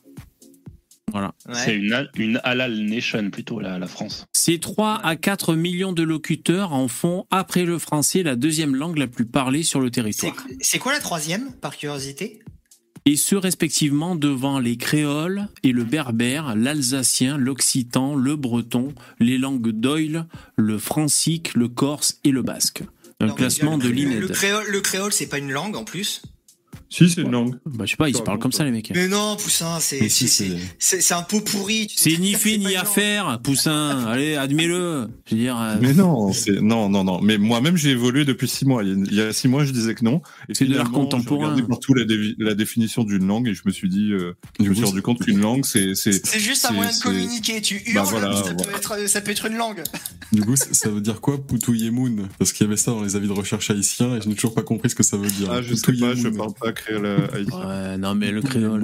Voilà. 1.12 1.34
C'est 1.53 1.76
une, 1.76 2.10
une 2.18 2.41
halal 2.44 2.78
nation 2.78 3.30
plutôt, 3.30 3.60
la, 3.60 3.80
la 3.80 3.88
France. 3.88 4.26
Ces 4.34 4.60
3 4.60 4.99
à 5.02 5.16
4 5.16 5.56
millions 5.56 5.94
de 5.94 6.03
locuteurs 6.03 6.74
en 6.74 6.88
font, 6.90 7.26
après 7.32 7.64
le 7.64 7.80
français, 7.80 8.22
la 8.24 8.36
deuxième 8.36 8.76
langue 8.76 8.98
la 8.98 9.07
plus 9.07 9.26
parlée 9.26 9.64
sur 9.64 9.80
le 9.80 9.90
territoire. 9.91 10.36
c'est 10.60 10.78
quoi 10.80 10.91
la 10.94 10.99
troisième, 10.99 11.53
par 11.62 11.78
curiosité? 11.78 12.40
Et 13.07 13.18
ce, 13.18 13.36
respectivement, 13.36 14.15
devant 14.15 14.57
les 14.60 14.77
créoles 14.77 15.48
et 15.61 15.72
le 15.72 15.84
berbère, 15.84 16.56
l'alsacien, 16.56 17.38
l'occitan, 17.38 18.15
le 18.15 18.36
breton, 18.36 18.95
les 19.19 19.38
langues 19.38 19.69
d'oïl, 19.69 20.26
le 20.56 20.80
francique, 20.80 21.53
le 21.53 21.68
corse 21.68 22.19
et 22.23 22.32
le 22.32 22.41
basque. 22.41 22.82
Un 23.19 23.27
Non, 23.27 23.36
classement 23.36 23.77
le- 23.77 23.84
de 23.84 23.90
le- 23.90 23.94
Le 23.94 23.95
l'INED. 24.02 24.32
créole, 24.32 24.65
le 24.68 24.82
créole 24.82 25.14
c'est 25.14 25.27
pas 25.30 25.38
une 25.38 25.52
langue 25.52 25.76
en 25.76 25.84
plus? 25.84 26.23
Si, 26.90 27.10
c'est 27.10 27.22
une 27.22 27.32
langue. 27.32 27.56
Bah, 27.66 27.86
je 27.86 27.91
sais 27.91 27.98
pas, 27.98 28.07
ils 28.10 28.16
se 28.16 28.22
parlent 28.22 28.40
comme 28.40 28.52
ça, 28.52 28.64
les 28.64 28.72
mecs. 28.72 28.91
Mais 28.94 29.07
non, 29.07 29.36
Poussin, 29.38 29.80
c'est 29.80 29.99
Mais 30.02 30.10
si, 30.10 30.28
c'est- 30.28 31.12
un 31.14 31.22
pot 31.24 31.41
pourri. 31.41 31.88
tu 31.88 31.98
sais 31.98 32.12
C'est 32.12 32.18
ni 32.18 32.34
fait 32.36 32.57
ni 32.57 32.76
à 32.76 32.86
faire, 32.86 33.40
Poussin. 33.44 34.06
Allez, 34.07 34.36
admets-le. 34.36 35.07
Je 35.26 35.36
veux 35.36 35.41
dire, 35.41 35.60
euh, 35.60 35.76
Mais 35.82 35.94
non, 35.94 36.32
c'est 36.32 36.62
non, 36.62 36.88
non, 36.90 37.03
non. 37.03 37.20
Mais 37.22 37.38
moi-même, 37.38 37.76
j'ai 37.76 37.90
évolué 37.91 38.24
depuis 38.26 38.48
six 38.48 38.66
mois. 38.66 38.84
Il 38.84 39.14
y 39.14 39.22
a- 39.22 39.34
six 39.34 39.48
mois, 39.48 39.66
je 39.66 39.72
disais 39.72 39.95
que 39.95 40.06
non. 40.06 40.22
Et 40.48 40.53
C'est 40.53 40.66
de 40.66 40.76
l'art 40.76 40.91
contemporain. 40.91 41.48
J'ai 41.48 41.62
regardé 41.62 41.64
partout 41.68 41.94
la, 41.94 42.06
dévi- 42.06 42.36
la 42.38 42.53
définition 42.53 43.03
d'une 43.03 43.26
langue 43.28 43.48
et 43.48 43.53
je 43.53 43.64
me 43.66 43.72
suis 43.72 43.90
dit, 43.90 44.12
euh, 44.12 44.34
je 44.60 44.70
me 44.70 44.74
suis 44.76 44.84
rendu 44.86 44.98
c'est- 44.98 45.02
compte 45.02 45.20
qu'une 45.20 45.40
langue, 45.40 45.66
c'est, 45.66 45.95
c'est, 45.95 46.40
juste 46.40 46.66
un 46.66 46.72
moyen 46.72 46.91
de 46.95 47.02
communiquer. 47.02 47.62
Tu 47.62 47.76
hurles, 47.86 47.95
Bah 47.95 48.03
voilà, 48.03 48.36
ça, 48.36 48.41
voilà. 48.44 48.56
peut 48.56 48.76
être, 48.78 49.10
ça 49.10 49.22
peut 49.22 49.32
être 49.32 49.45
une 49.48 49.57
langue. 49.57 49.82
Du 50.32 50.41
coup, 50.41 50.56
ça 50.56 50.90
veut 50.90 51.02
dire 51.02 51.22
quoi, 51.22 51.38
Poutouyemoun 51.70 52.28
Parce 52.40 52.52
qu'il 52.52 52.66
y 52.66 52.68
avait 52.68 52.78
ça 52.78 52.91
dans 52.91 53.03
les 53.03 53.16
avis 53.16 53.28
de 53.28 53.32
recherche 53.34 53.70
haïtiens 53.70 54.18
et 54.18 54.22
je 54.22 54.28
n'ai 54.28 54.36
toujours 54.36 54.53
pas 54.56 54.64
compris 54.64 54.90
ce 54.90 54.95
que 54.95 55.03
ça 55.03 55.18
veut 55.18 55.30
dire. 55.30 55.49
ah, 55.52 55.62
je 55.62 55.76
sais 55.76 55.94
pas, 55.94 56.16
je 56.16 56.28
parle 56.30 56.53
pas 56.60 56.72
créole 56.76 57.06
euh. 57.06 57.27
Ouais, 57.31 57.97
non, 57.97 58.14
mais 58.15 58.31
le 58.31 58.41
créole. 58.41 58.81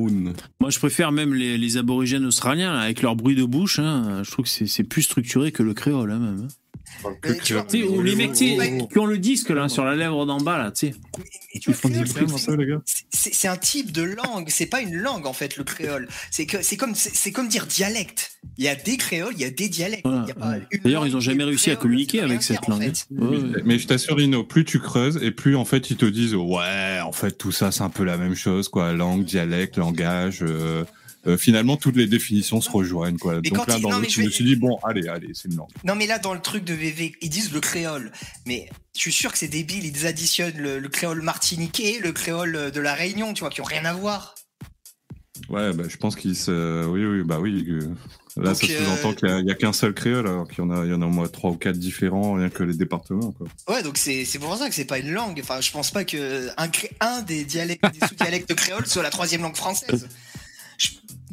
Moi, 0.59 0.69
je 0.69 0.79
préfère 0.79 1.11
même 1.11 1.33
les, 1.33 1.57
les 1.57 1.77
aborigènes 1.77 2.25
australiens, 2.25 2.73
là, 2.73 2.79
avec 2.81 3.01
leur 3.01 3.15
bruit 3.15 3.35
de 3.35 3.43
bouche. 3.43 3.79
hein. 3.79 4.23
Je 4.23 4.31
trouve 4.31 4.45
que 4.45 4.51
c'est 4.51 4.65
c'est 4.65 4.83
plus 4.83 5.03
structuré 5.03 5.51
que 5.51 5.61
le 5.63 5.73
créole, 5.73 6.11
hein, 6.11 6.19
même. 6.19 6.47
Ou 7.03 8.01
les 8.01 8.15
mecs, 8.15 8.33
tu 8.33 8.49
sais, 8.49 8.57
Ouais. 8.57 8.77
qui 8.91 8.99
ont 8.99 9.05
le 9.05 9.17
disque, 9.17 9.49
là, 9.49 9.67
sur 9.69 9.83
la 9.85 9.95
lèvre 9.95 10.25
d'en 10.25 10.39
bas, 10.39 10.57
là, 10.57 10.71
tu 10.71 10.87
sais. 10.87 10.93
C'est- 11.53 12.37
ça, 12.37 12.55
les 12.55 12.65
gars 12.65 12.81
c'est 12.85 13.33
c'est 13.33 13.47
un 13.47 13.57
type 13.57 13.91
de 13.91 14.03
langue, 14.03 14.47
c'est 14.49 14.65
pas 14.65 14.81
une 14.81 14.95
langue 14.95 15.25
en 15.27 15.33
fait 15.33 15.57
le 15.57 15.63
créole. 15.63 16.07
C'est 16.31 16.45
que 16.45 16.61
c'est 16.61 16.77
comme 16.77 16.95
c'est 16.95 17.31
comme 17.31 17.47
dire 17.49 17.65
dialecte. 17.65 18.31
Il 18.57 18.63
y 18.63 18.67
a 18.67 18.75
des 18.75 18.97
créoles, 18.97 19.33
il 19.35 19.41
y 19.41 19.45
a 19.45 19.49
des 19.49 19.69
dialectes. 19.69 20.05
D'ailleurs, 20.83 21.05
ils 21.05 21.15
ont 21.15 21.19
jamais 21.19 21.43
réussi 21.43 21.69
à 21.71 21.75
communiquer 21.75 22.21
avec 22.21 22.41
cette 22.41 22.67
langue. 22.67 22.81
fait. 22.81 23.05
Ouais, 23.11 23.37
ouais. 23.37 23.61
Mais 23.65 23.77
je 23.79 23.87
t'assure, 23.87 24.15
Lino, 24.17 24.43
plus 24.43 24.65
tu 24.65 24.79
creuses 24.79 25.19
et 25.21 25.31
plus 25.31 25.55
en 25.55 25.65
fait 25.65 25.89
ils 25.91 25.97
te 25.97 26.05
disent 26.05 26.35
ouais, 26.35 26.99
en 27.03 27.11
fait 27.11 27.31
tout 27.37 27.51
ça 27.51 27.71
c'est 27.71 27.83
un 27.83 27.89
peu 27.89 28.03
la 28.03 28.17
même 28.17 28.35
chose 28.35 28.69
quoi, 28.69 28.93
langue, 28.93 29.23
dialecte, 29.25 29.77
langage. 29.77 30.43
Euh, 31.27 31.31
euh, 31.33 31.37
finalement, 31.37 31.77
toutes 31.77 31.95
les 31.95 32.07
définitions 32.07 32.61
se 32.61 32.69
rejoignent 32.69 33.17
quoi. 33.17 33.35
Mais 33.43 33.49
Donc 33.49 33.67
là, 33.67 33.75
il- 33.77 33.81
dans 33.83 33.89
non, 33.91 33.99
le, 33.99 34.09
je 34.09 34.21
me 34.21 34.29
suis 34.29 34.43
dit 34.43 34.55
bon, 34.55 34.77
allez, 34.83 35.07
allez, 35.07 35.29
c'est 35.33 35.47
une 35.49 35.55
langue. 35.57 35.69
Non 35.83 35.95
mais 35.95 36.07
là 36.07 36.17
dans 36.19 36.33
le 36.33 36.41
truc 36.41 36.63
de 36.63 36.73
VV, 36.73 37.13
ils 37.21 37.29
disent 37.29 37.51
le 37.53 37.59
créole. 37.59 38.11
Mais 38.45 38.69
je 38.95 38.99
suis 39.01 39.11
sûr 39.11 39.31
que 39.31 39.37
c'est 39.37 39.47
débile, 39.47 39.85
ils 39.85 40.05
additionnent 40.07 40.57
le, 40.57 40.79
le 40.79 40.89
créole 40.89 41.21
martiniquais, 41.21 41.99
le 42.01 42.11
créole 42.11 42.71
de 42.71 42.79
la 42.81 42.93
Réunion, 42.93 43.33
tu 43.33 43.41
vois, 43.41 43.49
qui 43.49 43.61
ont 43.61 43.65
rien 43.65 43.85
à 43.85 43.93
voir. 43.93 44.35
Ouais, 45.49 45.73
bah, 45.73 45.83
je 45.87 45.97
pense 45.97 46.15
qu'ils 46.15 46.35
se, 46.35 46.85
oui, 46.85 47.03
oui, 47.05 47.23
bah 47.23 47.39
oui. 47.39 47.65
euh, 47.69 47.79
Là, 48.37 48.53
Donc, 48.53 48.57
ça 48.63 48.67
sous-entend 48.67 49.09
euh, 49.11 49.39
qu'il 49.39 49.47
y 49.47 49.51
a- 49.51 49.55
qu'un 49.55 49.73
seul 49.73 49.93
créole, 49.93 50.25
alors 50.27 50.47
qu'il 50.47 50.59
y 50.59 50.61
en 50.61 50.69
a, 50.71 50.85
il 50.85 50.91
y 50.91 50.93
en 50.93 51.01
a 51.01 51.05
au 51.05 51.09
moins 51.09 51.27
trois 51.27 51.51
ou 51.51 51.55
quatre 51.55 51.77
différents, 51.77 52.33
rien 52.35 52.49
que 52.49 52.63
les 52.63 52.75
départements. 52.77 53.31
Quoi. 53.33 53.47
Ouais, 53.67 53.83
donc 53.83 53.97
c'est 53.97 54.23
pour 54.39 54.55
ça 54.55 54.69
que 54.69 54.75
c'est 54.75 54.85
pas 54.85 54.99
une 54.99 55.11
langue. 55.11 55.37
Enfin, 55.41 55.59
je 55.59 55.69
pense 55.71 55.91
pas 55.91 56.05
que 56.05 56.47
un, 57.01 57.21
des 57.23 57.43
dialectes, 57.43 57.83
des 57.91 58.07
sous-dialectes 58.07 58.53
créoles 58.55 58.85
soit 58.85 59.03
la 59.03 59.09
troisième 59.09 59.41
langue 59.41 59.57
française. 59.57 60.07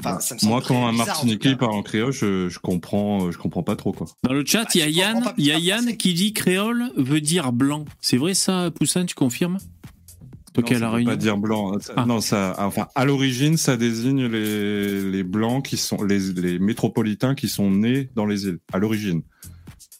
Je- 0.03 0.09
Enfin, 0.09 0.20
ça 0.20 0.35
me 0.35 0.41
semble 0.41 0.53
Moi, 0.53 0.62
quand 0.66 0.87
un 0.87 0.91
bizarre, 0.93 1.07
Martiniquais 1.09 1.57
parle 1.57 1.73
en 1.75 1.83
créole, 1.83 2.12
je, 2.12 2.49
je 2.49 2.59
comprends, 2.59 3.27
euh, 3.27 3.31
je 3.33 3.39
comprends 3.39 3.62
pas 3.62 3.77
trop 3.77 3.93
quoi. 3.93 4.07
Dans 4.23 4.33
le 4.33 4.45
chat, 4.47 4.65
Bah, 4.65 4.70
il 4.75 4.79
y 4.81 4.83
a 5.03 5.12
comprends 5.12 5.31
Yann, 5.31 5.35
y 5.45 5.51
a 5.53 5.59
Yann 5.59 5.97
qui 5.97 6.15
dit 6.15 6.33
créole 6.33 6.91
veut 6.97 7.20
dire 7.20 7.53
blanc. 7.53 7.85
C'est 8.01 8.16
vrai 8.16 8.35
ça, 8.35 8.70
Poussin, 8.70 9.05
tu 9.07 9.15
confirmes? 9.15 9.59
Toi 10.55 10.62
qui 10.65 10.75
la 10.75 10.91
Réunion. 10.91 11.11
pas 11.12 11.16
dire 11.16 11.37
blanc. 11.37 11.79
Ça- 11.81 11.93
Ah. 11.97 12.07
Non, 12.07 12.20
ça, 12.20 12.55
enfin, 12.59 12.87
à 12.95 13.05
l'origine, 13.05 13.57
ça 13.57 13.77
désigne 13.77 14.27
les, 14.27 15.11
les 15.11 15.23
blancs 15.23 15.65
qui 15.65 15.77
sont, 15.77 16.03
les, 16.03 16.33
les 16.33 16.59
métropolitains 16.59 17.35
qui 17.35 17.49
sont 17.49 17.70
nés 17.70 18.09
dans 18.16 18.25
les 18.27 18.45
îles, 18.47 18.59
à 18.73 18.79
l'origine. 18.79 19.23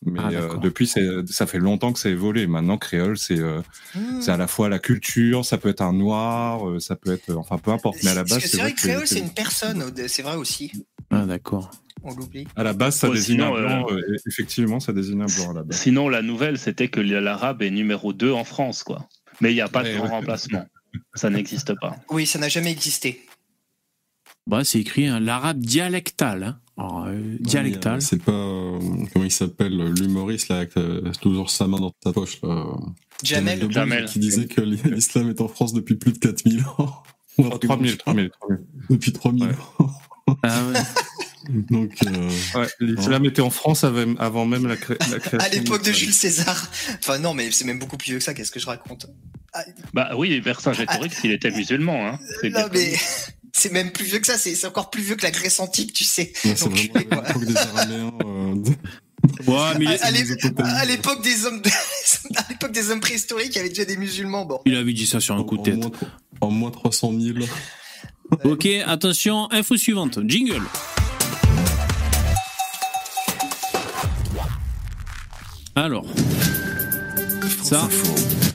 Mais 0.05 0.20
Ah, 0.23 0.29
euh, 0.31 0.57
depuis, 0.59 0.87
ça 0.87 1.47
fait 1.47 1.59
longtemps 1.59 1.93
que 1.93 1.99
ça 1.99 2.09
a 2.09 2.12
évolué. 2.12 2.47
Maintenant, 2.47 2.79
créole, 2.79 3.19
c'est 3.19 3.39
euh, 3.39 3.61
Hmm. 3.95 4.20
c'est 4.20 4.31
à 4.31 4.37
la 4.37 4.47
fois 4.47 4.69
la 4.69 4.79
culture, 4.79 5.45
ça 5.45 5.59
peut 5.59 5.69
être 5.70 5.81
un 5.83 5.93
noir, 5.93 6.69
euh, 6.69 6.79
ça 6.79 6.95
peut 6.95 7.12
être, 7.12 7.35
enfin, 7.37 7.59
peu 7.59 7.73
importe. 7.73 7.99
Mais 8.05 8.11
à 8.11 8.15
la 8.15 8.23
base, 8.25 8.39
c'est 8.41 8.49
c'est 8.49 8.57
vrai 8.59 8.73
que 8.73 8.77
créole, 8.79 9.07
c'est 9.07 9.19
une 9.19 9.33
personne, 9.35 9.93
c'est 10.07 10.23
vrai 10.23 10.37
aussi. 10.37 10.70
Ah, 11.11 11.25
d'accord. 11.27 11.70
On 12.05 12.15
l'oublie. 12.15 12.47
à 12.55 12.62
la 12.62 12.75
base, 12.75 12.95
ça 12.97 13.09
Ouais, 13.09 13.16
désigne 13.16 13.39
sinon, 13.41 13.57
un 13.57 13.61
blanc. 13.61 13.87
euh, 13.91 14.01
effectivement, 14.29 14.79
ça 14.79 14.93
désigne 14.93 15.23
un 15.23 15.27
blanc 15.27 15.51
à 15.51 15.55
la 15.55 15.62
base. 15.65 15.77
Sinon, 15.81 16.09
la 16.09 16.23
nouvelle, 16.23 16.57
c'était 16.59 16.87
que 16.89 17.01
l'arabe 17.01 17.62
est 17.62 17.70
numéro 17.70 18.12
2 18.12 18.31
en 18.31 18.45
France, 18.45 18.85
quoi. 18.85 19.09
Mais 19.41 19.51
il 19.51 19.55
n'y 19.57 19.61
a 19.61 19.69
pas 19.69 19.83
de 19.83 19.93
grand 19.95 20.05
ouais. 20.05 20.11
remplacement. 20.11 20.65
Ça 21.15 21.29
n'existe 21.29 21.75
pas. 21.81 21.97
Oui, 22.11 22.25
ça 22.25 22.39
n'a 22.39 22.49
jamais 22.49 22.70
existé. 22.70 23.27
Bah, 24.47 24.62
c'est 24.65 24.79
écrit 24.81 25.07
hein, 25.09 25.19
l'arabe 25.20 25.59
dialectal. 25.59 26.43
Hein. 26.45 26.61
Alors, 26.79 27.07
euh, 27.07 27.37
dialectal. 27.41 28.01
C'est 28.03 28.23
pas. 28.23 28.31
euh, 28.33 28.79
comment 29.13 29.25
il 29.25 29.31
s'appelle 29.33 29.77
L'humoriste, 29.99 30.49
là, 30.49 30.59
avec 30.59 30.77
euh, 30.77 31.11
toujours 31.21 31.51
sa 31.51 31.67
main 31.67 31.79
dans 31.81 31.91
ta 32.03 32.13
poche, 32.13 32.39
là. 32.43 32.65
Jamel. 33.25 33.59
Debbouze, 33.59 33.75
Jamel. 33.75 34.05
Qui 34.07 34.19
disait 34.21 34.47
que 34.47 34.61
l'islam 34.61 35.29
est 35.31 35.41
en 35.41 35.49
France 35.49 35.73
depuis 35.73 35.97
plus 35.97 36.13
de 36.13 36.19
4000 36.19 36.63
ans. 36.79 37.03
Ou 37.39 37.45
un 37.45 37.51
Oh, 37.53 37.59
truc 37.59 37.63
3000, 37.71 37.91
dans 37.91 37.93
le 37.93 37.97
3000, 37.99 38.31
3000. 38.41 38.61
Depuis 38.91 39.13
3000 39.13 39.45
Ouais. 39.45 39.51
ans. 39.81 39.91
Ah, 40.43 40.61
ouais. 40.69 40.81
Donc, 41.71 41.93
euh, 42.07 42.31
Ouais, 42.55 42.67
l'islam 42.81 43.25
était 43.25 43.41
en 43.41 43.49
France 43.51 43.83
avant, 43.83 44.15
avant 44.17 44.45
même 44.45 44.67
la, 44.67 44.77
cré- 44.77 44.99
la 45.11 45.19
création. 45.19 45.39
À 45.39 45.49
l'époque 45.49 45.83
de. 45.85 45.93
Jules 45.93 46.13
César. 46.13 46.71
Enfin 46.99 47.19
non, 47.19 47.33
mais 47.35 47.51
c'est 47.53 47.65
même 47.65 47.79
beaucoup 47.79 47.97
plus 47.97 48.11
vieux 48.11 48.19
que 48.19 48.25
ça. 48.25 48.35
Qu'est-ce 48.35 48.51
que 48.51 48.61
je 48.61 48.67
raconte? 48.67 49.07
Ah, 49.55 49.63
Bah 49.95 50.11
oui, 50.17 50.39
Vercingétorix, 50.41 51.11
il 51.25 51.31
était 51.33 51.51
musulman. 51.51 52.07
Hein. 52.09 52.19
Non 52.45 52.51
mais 52.73 52.91
connu. 52.91 52.97
C'est 53.59 53.72
même 53.72 53.90
plus 53.90 54.05
vieux 54.05 54.18
que 54.18 54.26
ça. 54.26 54.39
C'est 54.39 54.64
encore 54.66 54.90
plus 54.90 55.02
vieux 55.02 55.16
que 55.16 55.22
la 55.22 55.30
Grèce 55.30 55.60
antique, 55.60 55.93
tu 55.93 56.05
sais. 56.05 56.32
ouais, 56.44 56.55
c'est 56.56 56.64
Donc, 56.64 56.74
vraiment 56.74 57.10
quoi. 57.10 57.24
l'époque 57.28 57.44
des 57.44 57.56
Araméens. 57.56 58.12
euh, 58.24 58.55
Ouais, 59.47 59.78
mais 59.78 59.85
il, 59.86 60.62
À, 60.62 60.85
l'époque 60.85 61.22
des 61.22 61.44
hommes, 61.44 61.60
de- 61.60 61.68
à 62.36 62.44
l'époque 62.48 62.72
des 62.72 62.90
hommes 62.90 63.01
préhistoriques, 63.01 63.51
il 63.52 63.56
y 63.56 63.59
avait 63.59 63.68
déjà 63.68 63.85
des 63.85 63.97
musulmans. 63.97 64.44
Bon. 64.47 64.60
il 64.64 64.74
avait 64.76 64.93
dit 64.93 65.06
ça 65.06 65.20
sur 65.20 65.35
un 65.35 65.39
en, 65.39 65.44
coup 65.44 65.59
de 65.59 65.62
tête. 65.64 65.76
moins, 65.76 65.90
en 66.40 66.51
moins 66.51 66.70
300 66.70 67.12
000. 67.18 67.39
Ok, 68.44 68.66
attention, 68.86 69.51
info 69.52 69.76
suivante. 69.76 70.20
Jingle. 70.26 70.62
Alors. 75.74 76.06
Ça. 77.69 77.86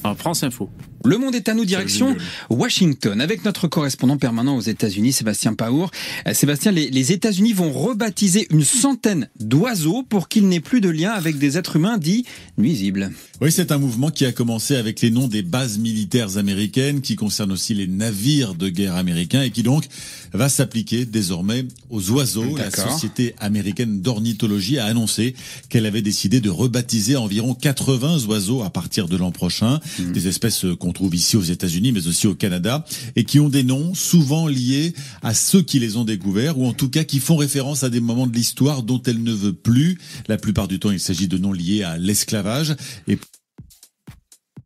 Ah, 0.03 0.15
France 0.15 0.43
Info. 0.43 0.71
Le 1.05 1.17
monde 1.17 1.35
est 1.35 1.47
à 1.49 1.53
nous, 1.53 1.65
direction 1.65 2.15
Washington, 2.49 3.19
avec 3.21 3.45
notre 3.45 3.67
correspondant 3.67 4.17
permanent 4.17 4.55
aux 4.55 4.61
États-Unis, 4.61 5.11
Sébastien 5.11 5.53
Paour. 5.53 5.91
Euh, 6.27 6.33
Sébastien, 6.33 6.71
les, 6.71 6.89
les 6.89 7.11
États-Unis 7.11 7.53
vont 7.53 7.71
rebaptiser 7.71 8.47
une 8.49 8.63
centaine 8.63 9.29
d'oiseaux 9.39 10.03
pour 10.03 10.29
qu'ils 10.29 10.47
n'aient 10.47 10.61
plus 10.61 10.81
de 10.81 10.89
lien 10.89 11.11
avec 11.11 11.37
des 11.37 11.57
êtres 11.57 11.75
humains 11.75 11.97
dits 11.97 12.25
nuisibles. 12.57 13.11
Oui, 13.41 13.51
c'est 13.51 13.73
un 13.73 13.77
mouvement 13.77 14.11
qui 14.11 14.25
a 14.25 14.31
commencé 14.31 14.77
avec 14.77 15.01
les 15.01 15.11
noms 15.11 15.27
des 15.27 15.41
bases 15.41 15.77
militaires 15.77 16.37
américaines, 16.37 17.01
qui 17.01 17.17
concerne 17.17 17.51
aussi 17.51 17.73
les 17.73 17.87
navires 17.87 18.55
de 18.55 18.69
guerre 18.69 18.95
américains 18.95 19.41
et 19.41 19.51
qui 19.51 19.63
donc 19.63 19.83
va 20.31 20.47
s'appliquer 20.47 21.05
désormais 21.05 21.65
aux 21.89 22.11
oiseaux. 22.11 22.55
La. 22.55 22.71
Société 22.71 23.35
américaine 23.39 24.01
d'ornithologie 24.01 24.79
a 24.79 24.85
annoncé 24.85 25.35
qu'elle 25.69 25.85
avait 25.85 26.01
décidé 26.01 26.39
de 26.39 26.49
rebaptiser 26.49 27.17
environ 27.17 27.53
80 27.53 28.25
oiseaux 28.27 28.63
à 28.63 28.69
partir 28.69 29.02
de 29.07 29.17
l'an 29.17 29.31
prochain, 29.31 29.79
des 29.99 30.27
espèces 30.27 30.61
qu'on 30.61 30.75
qu'on 30.75 30.93
trouve 30.93 31.15
ici 31.15 31.37
aux 31.37 31.41
États-Unis, 31.41 31.91
mais 31.91 32.05
aussi 32.07 32.27
au 32.27 32.35
Canada, 32.35 32.85
et 33.15 33.23
qui 33.23 33.39
ont 33.39 33.49
des 33.49 33.63
noms 33.63 33.93
souvent 33.95 34.47
liés 34.47 34.93
à 35.23 35.33
ceux 35.33 35.61
qui 35.63 35.79
les 35.79 35.97
ont 35.97 36.03
découverts, 36.03 36.57
ou 36.59 36.67
en 36.67 36.73
tout 36.73 36.89
cas 36.89 37.03
qui 37.03 37.19
font 37.19 37.35
référence 37.35 37.83
à 37.83 37.89
des 37.89 37.99
moments 37.99 38.27
de 38.27 38.35
l'histoire 38.35 38.83
dont 38.83 39.01
elle 39.01 39.23
ne 39.23 39.31
veut 39.33 39.53
plus. 39.53 39.97
La 40.27 40.37
plupart 40.37 40.67
du 40.67 40.77
temps, 40.79 40.91
il 40.91 40.99
s'agit 40.99 41.27
de 41.27 41.37
noms 41.39 41.51
liés 41.53 41.81
à 41.83 41.97
l'esclavage. 41.97 42.75
Et 43.07 43.17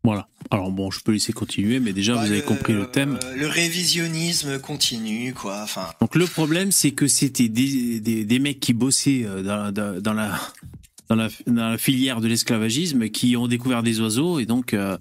Voilà. 0.04 0.28
Alors 0.50 0.70
bon, 0.70 0.90
je 0.90 1.00
peux 1.00 1.12
laisser 1.12 1.32
continuer, 1.32 1.80
mais 1.80 1.92
déjà 1.92 2.14
Bah, 2.14 2.24
vous 2.24 2.30
avez 2.32 2.42
compris 2.42 2.72
le 2.72 2.86
thème. 2.90 3.18
euh, 3.24 3.36
le 3.36 3.46
révisionnisme 3.48 4.58
continue, 4.58 5.34
quoi. 5.34 5.60
Enfin, 5.62 5.86
Donc 6.00 6.14
le 6.14 6.26
problème, 6.26 6.72
c'est 6.72 6.92
que 6.92 7.06
c'était 7.06 7.48
des, 7.48 8.00
des, 8.00 8.24
des 8.24 8.38
mecs 8.38 8.60
qui 8.60 8.72
bossaient 8.72 9.24
euh, 9.24 9.42
dans, 9.42 9.72
dans, 9.72 10.00
dans 10.00 10.14
la, 10.14 10.38
dans, 11.08 11.16
la, 11.16 11.28
dans 11.46 11.70
la 11.70 11.78
filière 11.78 12.20
de 12.20 12.28
l'esclavagisme 12.28 13.08
qui 13.08 13.36
ont 13.36 13.48
découvert 13.48 13.82
des 13.82 14.00
oiseaux 14.00 14.38
et 14.38 14.46
donc 14.46 14.74
euh, 14.74 14.98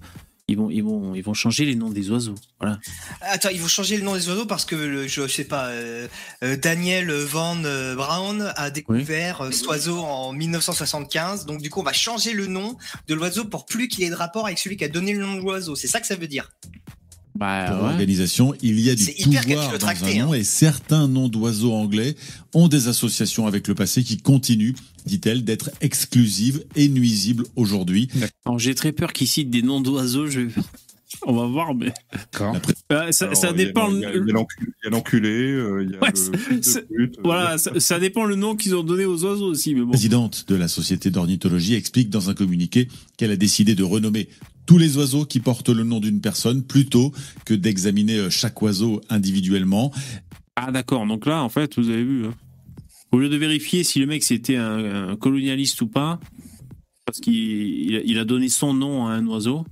ils, 0.48 0.58
vont, 0.58 0.70
ils, 0.70 0.84
vont, 0.84 1.14
ils 1.14 1.24
vont 1.24 1.34
changer 1.34 1.66
les 1.66 1.76
noms 1.76 1.90
des 1.90 2.10
oiseaux. 2.10 2.36
Voilà. 2.60 2.80
attends, 3.22 3.50
il 3.50 3.60
faut 3.60 3.68
changer 3.68 3.98
le 3.98 4.04
nom 4.04 4.16
des 4.16 4.30
oiseaux 4.30 4.46
parce 4.46 4.64
que 4.64 4.76
le, 4.76 5.08
je 5.08 5.28
sais 5.28 5.44
pas, 5.44 5.68
euh, 5.68 6.08
euh, 6.44 6.56
Daniel 6.56 7.12
Van 7.12 7.56
Brown 7.96 8.54
a 8.56 8.70
découvert 8.70 9.50
cet 9.52 9.68
oiseau 9.68 10.00
en 10.00 10.32
1975. 10.32 11.46
Donc 11.46 11.62
du 11.62 11.70
coup, 11.70 11.82
on 11.82 11.84
va 11.84 11.94
changer 11.94 12.34
le 12.34 12.48
nom 12.48 12.78
de 13.08 13.14
l'oiseau 13.14 13.46
pour 13.46 13.66
plus 13.66 13.90
qu'il 13.90 14.06
ait 14.06 14.10
de 14.10 14.16
rapport 14.16 14.46
avec 14.46 14.58
celui 14.58 14.78
qui 14.78 14.86
a 14.86 14.90
donné 14.90 15.14
le 15.14 15.26
nom 15.26 15.36
de 15.36 15.42
l'oiseau. 15.42 15.76
C'est 15.76 15.88
ça 15.88 16.00
que 16.00 16.08
ça 16.08 16.16
veut 16.16 16.28
dire. 16.28 16.50
Bah, 17.38 17.66
pour 17.70 17.84
ouais. 17.84 17.90
l'organisation, 17.90 18.54
il 18.62 18.80
y 18.80 18.90
a 18.90 18.96
du 18.96 19.06
pouvoir 19.06 19.78
dans 19.78 19.88
un 19.88 20.26
nom, 20.26 20.34
et 20.34 20.44
certains 20.44 21.08
noms 21.08 21.28
d'oiseaux 21.30 21.74
anglais 21.74 22.16
ont 22.54 22.68
des 22.68 22.88
associations 22.88 23.48
avec 23.48 23.68
le 23.68 23.76
passé 23.76 24.04
qui 24.04 24.18
continuent, 24.18 24.74
dit-elle, 25.06 25.44
d'être 25.44 25.70
exclusives 25.82 26.64
et 26.76 26.88
nuisibles 26.90 27.46
aujourd'hui. 27.56 28.08
Alors 28.46 28.60
j'ai 28.60 28.74
très 28.76 28.92
peur 28.92 29.14
qu'ils 29.14 29.28
citent 29.28 29.50
des 29.52 29.62
noms 29.62 29.82
d'oiseaux. 29.82 30.28
Je... 30.28 30.42
On 31.26 31.34
va 31.34 31.46
voir, 31.46 31.74
mais 31.74 31.94
D'accord. 32.12 32.58
Euh, 32.92 33.12
ça, 33.14 33.26
Alors, 33.26 33.38
ça 33.38 33.48
il 33.54 33.58
y 33.60 33.62
a- 33.62 33.66
dépend. 33.66 33.90
Il 33.92 34.02
y 34.02 34.06
a 34.88 34.90
l'enculé, 34.90 35.30
euh, 35.30 35.84
il 35.84 35.92
y 35.92 35.96
a 35.96 36.00
Ouais, 36.00 36.10
le 36.14 36.38
fils 36.38 36.60
de 36.60 36.62
c'est- 36.64 36.82
pute, 36.88 37.18
euh, 37.18 37.22
Voilà, 37.24 37.58
ça, 37.58 37.72
ça 37.80 37.98
dépend 38.00 38.26
le 38.26 38.36
nom 38.36 38.56
qu'ils 38.58 38.76
ont 38.76 38.84
donné 38.84 39.06
aux 39.06 39.24
oiseaux 39.24 39.48
aussi, 39.48 39.74
mais 39.74 39.82
bon. 39.82 39.92
présidente 39.92 40.46
de 40.50 40.56
la 40.56 40.68
Société 40.68 41.10
d'ornithologie 41.10 41.76
explique 41.76 42.10
dans 42.10 42.30
un 42.30 42.34
communiqué 42.34 42.90
qu'elle 43.16 43.32
a 43.32 43.38
décidé 43.38 43.74
de 43.74 43.84
renommer 43.84 44.28
tous 44.68 44.78
les 44.78 44.98
oiseaux 44.98 45.26
qui 45.26 45.40
portent 45.40 45.70
le 45.70 45.84
nom 45.84 46.00
d'une 46.00 46.22
personne 46.22 46.62
plutôt 46.62 47.12
que 47.46 47.56
d'examiner 47.56 48.18
euh, 48.18 48.30
chaque 48.30 48.62
oiseau 48.62 49.02
individuellement. 49.10 49.92
Ah 50.56 50.72
d'accord, 50.72 51.08
donc 51.08 51.26
là 51.26 51.42
en 51.42 51.50
fait 51.50 51.80
vous 51.80 51.90
avez 51.90 52.04
vu, 52.04 52.26
hein. 52.28 52.34
au 53.12 53.18
lieu 53.18 53.30
de 53.30 53.38
vérifier 53.38 53.84
si 53.84 54.00
le 54.00 54.06
mec 54.06 54.22
c'était 54.24 54.58
un, 54.58 55.10
un 55.10 55.16
colonialiste 55.16 55.82
ou 55.82 55.88
pas, 55.88 56.20
parce 57.06 57.20
qu'il 57.20 58.02
il 58.06 58.18
a- 58.20 58.26
donné 58.26 58.50
son 58.50 58.74
nom 58.74 59.08
à 59.08 59.12
un 59.14 59.26
oiseau, 59.28 59.66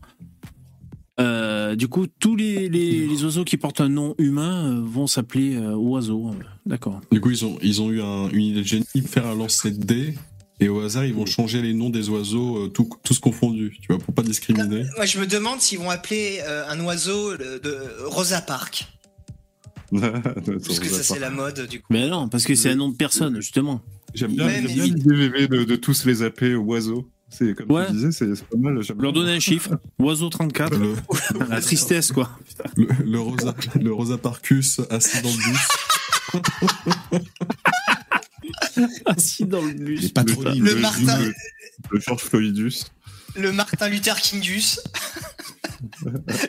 euh, 1.19 1.75
du 1.75 1.87
coup 1.87 2.07
tous 2.07 2.35
les, 2.35 2.69
les, 2.69 3.07
les 3.07 3.23
oiseaux 3.23 3.43
qui 3.45 3.57
portent 3.57 3.81
un 3.81 3.89
nom 3.89 4.15
humain 4.17 4.73
euh, 4.73 4.81
vont 4.83 5.07
s'appeler 5.07 5.55
euh, 5.55 5.73
oiseaux. 5.75 6.31
D'accord. 6.65 7.01
Du 7.11 7.21
coup, 7.21 7.29
ils 7.29 7.45
ont, 7.45 7.57
ils 7.61 7.81
ont 7.81 7.91
eu 7.91 8.01
un, 8.01 8.29
une 8.29 8.41
idée 8.41 8.61
de 8.61 8.67
génie, 8.67 8.85
faire 9.05 9.27
un 9.27 9.35
lancer 9.35 9.71
de 9.71 9.83
dés, 9.83 10.15
et 10.59 10.69
au 10.69 10.79
hasard, 10.81 11.05
ils 11.05 11.13
vont 11.13 11.25
changer 11.25 11.61
les 11.61 11.73
noms 11.73 11.89
des 11.89 12.09
oiseaux, 12.09 12.65
euh, 12.65 12.67
tout- 12.69 12.89
tous 13.03 13.19
confondus, 13.19 13.77
tu 13.81 13.87
vois, 13.89 13.97
pour 13.99 14.13
pas 14.13 14.21
discriminer. 14.23 14.85
Moi, 14.95 15.05
je 15.05 15.19
me 15.19 15.27
demande 15.27 15.59
s'ils 15.61 15.79
vont 15.79 15.89
appeler 15.89 16.39
euh, 16.47 16.63
un 16.69 16.79
oiseau 16.85 17.35
de 17.37 17.77
Rosa 18.05 18.41
Parks. 18.41 18.87
Parce 19.91 20.79
que 20.79 20.87
ça, 20.87 21.03
c'est 21.03 21.19
la 21.19 21.29
mode, 21.29 21.67
du 21.67 21.79
coup. 21.79 21.85
Mais 21.91 22.07
non, 22.09 22.27
parce 22.27 22.43
que 22.43 22.55
c'est 22.55 22.71
un 22.71 22.75
nom 22.75 22.89
de 22.89 22.95
personne 22.95 23.35
justement. 23.35 23.81
J'aime 24.15 24.35
bien, 24.35 24.47
bien 24.47 24.61
l'idée 24.61 25.15
VV 25.15 25.47
de, 25.47 25.63
de 25.63 25.75
tous 25.75 26.05
les 26.05 26.23
appeler 26.23 26.55
oiseaux. 26.55 27.07
C'est 27.29 27.53
comme 27.53 27.69
Ouais. 27.71 27.85
tu 27.87 27.93
disais, 27.93 28.11
c'est 28.11 28.25
pas 28.47 28.57
mal. 28.57 28.79
Leur 28.99 29.13
donner 29.13 29.33
un 29.33 29.39
chiffre, 29.39 29.71
oiseau 29.99 30.29
34, 30.29 30.75
Le, 30.77 30.95
la 31.49 31.61
tristesse 31.61 32.11
quoi. 32.11 32.31
le, 32.77 32.87
le 33.05 33.19
Rosa, 33.19 33.55
le 33.79 33.93
Rosa 33.93 34.17
Parcus 34.17 34.79
assis 34.89 35.21
dans 35.21 35.29
le 35.29 36.41
bus. 36.41 36.41
Assis 39.05 39.45
dans 39.45 39.61
le 39.61 39.71
Les 39.71 39.83
bus. 39.83 40.11
patronymes 40.11 40.63
Le 40.65 40.73
des 40.75 40.79
Martin. 40.81 41.19
Le, 41.19 41.33
le 41.91 41.99
George 41.99 42.21
Floydus. 42.21 42.73
Le 43.35 43.51
Martin 43.51 43.89
Luther 43.89 44.19
Kingus. 44.21 44.79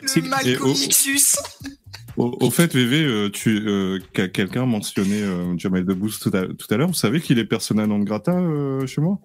C'est- 0.05 0.21
le 0.21 0.29
Malcolm. 0.29 0.73
Xus. 0.73 1.35
Au, 2.15 2.35
au 2.41 2.49
fait, 2.49 2.73
VV, 2.73 3.03
euh, 3.03 3.29
tu, 3.29 3.61
euh, 3.67 3.99
quelqu'un 4.33 4.65
mentionnait 4.65 5.21
euh, 5.21 5.55
Jamel 5.57 5.85
Debbouze 5.85 6.17
tout 6.19 6.31
à, 6.33 6.47
tout 6.47 6.65
à 6.71 6.77
l'heure. 6.77 6.87
Vous 6.87 6.93
savez 6.95 7.21
qu'il 7.21 7.37
est 7.37 7.45
persona 7.45 7.85
non 7.85 7.99
grata 7.99 8.31
euh, 8.33 8.87
chez 8.87 9.01
moi? 9.01 9.19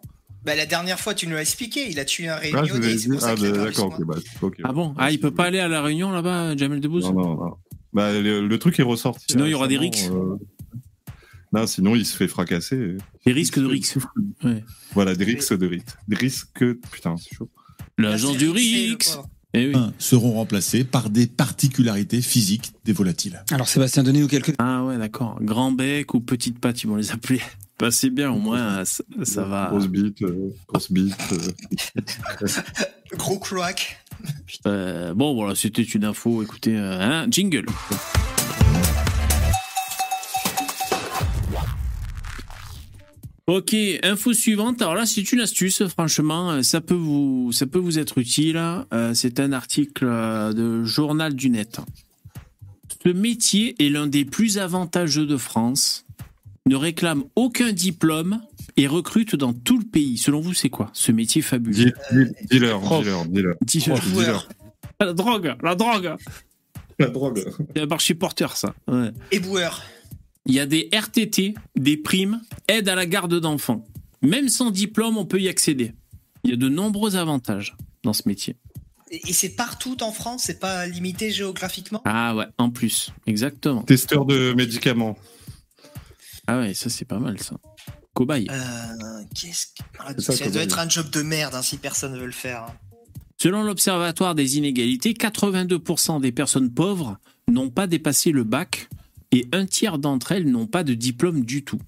Bah, 0.45 0.55
la 0.57 0.67
dernière 0.67 0.99
fois, 1.01 1.15
tu 1.15 1.27
nous 1.29 1.35
l'as 1.35 1.41
expliqué. 1.43 1.89
Il 1.89 1.99
a 2.01 2.05
tué 2.05 2.29
un 2.29 2.35
Ah, 2.53 2.67
ça 2.67 3.29
Ah, 3.31 3.35
bah, 3.37 3.51
d'accord, 3.51 3.75
son 3.75 3.87
ok. 3.87 3.99
nom. 4.01 4.07
Bah, 4.07 4.15
ok. 4.43 4.57
Ah 4.65 4.73
bon? 4.73 4.95
Ah 4.99 5.11
il 5.11 5.21
peut 5.21 5.31
pas 5.31 5.45
aller 5.45 5.61
à 5.61 5.69
la 5.69 5.81
réunion 5.83 6.11
là-bas, 6.11 6.57
Jamel 6.57 6.81
Debbouze? 6.81 7.05
Non, 7.05 7.13
non, 7.15 7.35
non. 7.37 7.55
Bah, 7.95 8.13
le, 8.13 8.47
le 8.47 8.59
truc 8.59 8.79
est 8.81 8.83
ressorti. 8.83 9.25
Sinon, 9.31 9.47
il 9.47 9.51
y 9.53 9.55
aura 9.55 9.69
des 9.69 9.77
euh, 9.77 10.37
Non, 11.53 11.67
sinon 11.67 11.95
il 11.95 12.07
se 12.07 12.17
fait 12.17 12.29
fracasser. 12.29 12.97
Des 13.27 13.33
risques 13.33 13.59
de 13.59 13.67
Rix. 13.67 13.95
Ouais. 14.45 14.65
Voilà, 14.95 15.15
des 15.15 15.25
risques 15.25 15.57
de 15.57 15.67
Rix. 15.67 15.83
Des 16.09 16.17
risques. 16.17 16.65
Putain, 16.91 17.17
c'est 17.17 17.35
chaud. 17.37 17.51
L'agent 17.99 18.33
du 18.35 18.49
Rix. 18.49 18.97
pauvre. 19.05 19.29
Eh 19.55 19.67
oui. 19.67 19.71
Humains 19.73 19.93
seront 19.99 20.33
remplacés 20.33 20.83
par 20.83 21.11
des 21.11 21.27
particularités 21.27 22.23
physiques 22.23 22.73
des 22.87 22.95
volatiles. 22.95 23.45
Alors 23.51 23.69
Sébastien, 23.69 24.03
donnez-nous 24.03 24.29
quelques 24.29 24.55
Ah 24.59 24.83
ouais, 24.85 24.97
d'accord. 24.97 25.37
Grand 25.43 25.73
bec 25.73 26.15
ou 26.15 26.21
petite 26.21 26.59
patte, 26.59 26.83
ils 26.83 26.87
vont 26.87 26.97
les 26.97 27.11
appeler. 27.13 27.41
Bah, 27.79 27.91
c'est 27.91 28.11
bien, 28.11 28.31
au 28.31 28.39
moins, 28.39 28.61
euh, 28.79 28.85
ça, 28.85 29.03
ça 29.25 29.43
va. 29.45 29.67
Grosse 29.71 29.89
bite, 29.89 30.23
euh, 30.23 30.51
grosse 30.69 30.93
bite. 30.93 31.17
euh. 31.33 32.47
Gros 33.17 33.41
cloaque. 33.41 33.97
Euh, 34.67 35.15
bon, 35.15 35.35
voilà, 35.35 35.57
c'était 35.57 35.83
une 35.83 36.05
info. 36.05 36.45
Écoutez, 36.45 36.77
euh, 36.77 37.01
hein, 37.01 37.27
jingle. 37.29 37.67
Ok, 43.49 43.75
info 44.05 44.33
suivante. 44.33 44.81
Alors 44.83 44.95
là, 44.95 45.05
c'est 45.05 45.33
une 45.33 45.41
astuce, 45.41 45.83
franchement, 45.89 46.53
euh, 46.53 46.63
ça 46.63 46.81
peut 46.81 46.95
vous, 46.95 47.51
ça 47.53 47.67
peut 47.67 47.79
vous 47.81 47.99
être 47.99 48.19
utile. 48.19 48.61
Euh, 48.95 49.15
c'est 49.15 49.41
un 49.41 49.53
article 49.53 50.05
euh, 50.09 50.53
de 50.53 50.85
Journal 50.85 51.35
du 51.35 51.51
Net. 51.51 51.81
Ce 53.05 53.09
métier 53.09 53.75
est 53.85 53.89
l'un 53.89 54.07
des 54.07 54.25
plus 54.25 54.59
avantageux 54.59 55.27
de 55.27 55.37
France, 55.37 56.05
ne 56.67 56.77
réclame 56.77 57.25
aucun 57.35 57.73
diplôme 57.73 58.41
et 58.77 58.87
recrute 58.87 59.35
dans 59.35 59.53
tout 59.53 59.77
le 59.79 59.85
pays. 59.85 60.19
Selon 60.19 60.41
vous, 60.41 60.55
c'est 60.55 60.71
quoi 60.71 60.91
ce 60.93 61.11
métier 61.11 61.43
fabuleux? 61.43 61.75
Deal- 61.87 61.95
deal- 62.13 62.35
Dealer, 62.49 62.81
dealer, 62.81 63.25
dealer. 63.27 63.55
Dealer. 63.63 64.49
La 65.01 65.13
drogue, 65.13 65.57
la 65.65 65.75
drogue. 65.75 66.15
La 67.01 67.09
drogue. 67.09 67.45
C'est 67.75 67.83
un 67.83 67.87
marché 67.87 68.15
porteur, 68.15 68.57
ça. 68.57 68.73
Ouais. 68.87 69.11
Éboueur. 69.33 69.83
Il 70.47 70.55
y 70.55 70.61
a 70.61 70.67
des 70.67 70.89
RTT, 70.93 71.55
des 71.77 71.97
primes, 71.97 72.41
aide 72.69 72.89
à 72.89 72.95
la 72.95 73.07
garde 73.07 73.39
d'enfants. 73.39 73.85
Même 74.23 74.49
sans 74.49 74.71
diplôme, 74.71 75.17
on 75.17 75.25
peut 75.25 75.41
y 75.41 75.49
accéder. 75.49 75.93
Il 76.45 76.51
y 76.51 76.53
a 76.53 76.57
de 76.57 76.69
nombreux 76.69 77.17
avantages 77.17 77.77
dans 78.03 78.13
ce 78.13 78.23
métier. 78.27 78.57
Et 79.11 79.33
c'est 79.33 79.51
partout 79.51 80.03
en 80.03 80.11
France, 80.11 80.45
c'est 80.47 80.59
pas 80.59 80.87
limité 80.87 81.31
géographiquement? 81.31 82.01
Ah 82.07 82.35
ouais, 82.35 82.47
en 82.59 82.71
plus, 82.71 83.13
exactement. 83.27 83.83
Testeur 83.83 84.25
de 84.25 84.53
médicaments. 84.55 85.17
Ah 86.47 86.59
ouais, 86.59 86.75
ça 86.75 86.89
c'est 86.91 87.05
pas 87.05 87.19
mal 87.19 87.39
ça. 87.41 87.57
Cobaye. 88.15 88.47
euh, 88.51 89.23
Qu'est-ce 89.35 89.67
que... 89.67 89.83
Ah, 89.99 90.13
C'est 90.19 90.33
ça, 90.37 90.51
doit 90.51 90.63
être 90.63 90.79
un 90.79 90.89
job 90.89 91.09
de 91.11 91.23
merde 91.23 91.55
hein, 91.55 91.63
si 91.63 91.77
personne 91.77 92.19
veut 92.19 92.27
le 92.27 92.33
faire. 92.33 92.63
hein. 92.65 92.75
Selon 93.41 93.63
l'Observatoire 93.63 94.35
des 94.35 94.57
inégalités, 94.57 95.13
82% 95.13 96.21
des 96.21 96.33
personnes 96.33 96.73
pauvres 96.73 97.19
n'ont 97.49 97.71
pas 97.71 97.87
dépassé 97.87 98.31
le 98.33 98.45
bac 98.45 98.89
et 99.33 99.49
un 99.53 99.67
tiers 99.67 99.99
d'entre 99.99 100.33
elles 100.33 100.49
n'ont 100.49 100.67
pas 100.67 100.85
de 100.85 100.95
diplôme 100.95 101.45
du 101.45 101.65
tout. 101.65 101.81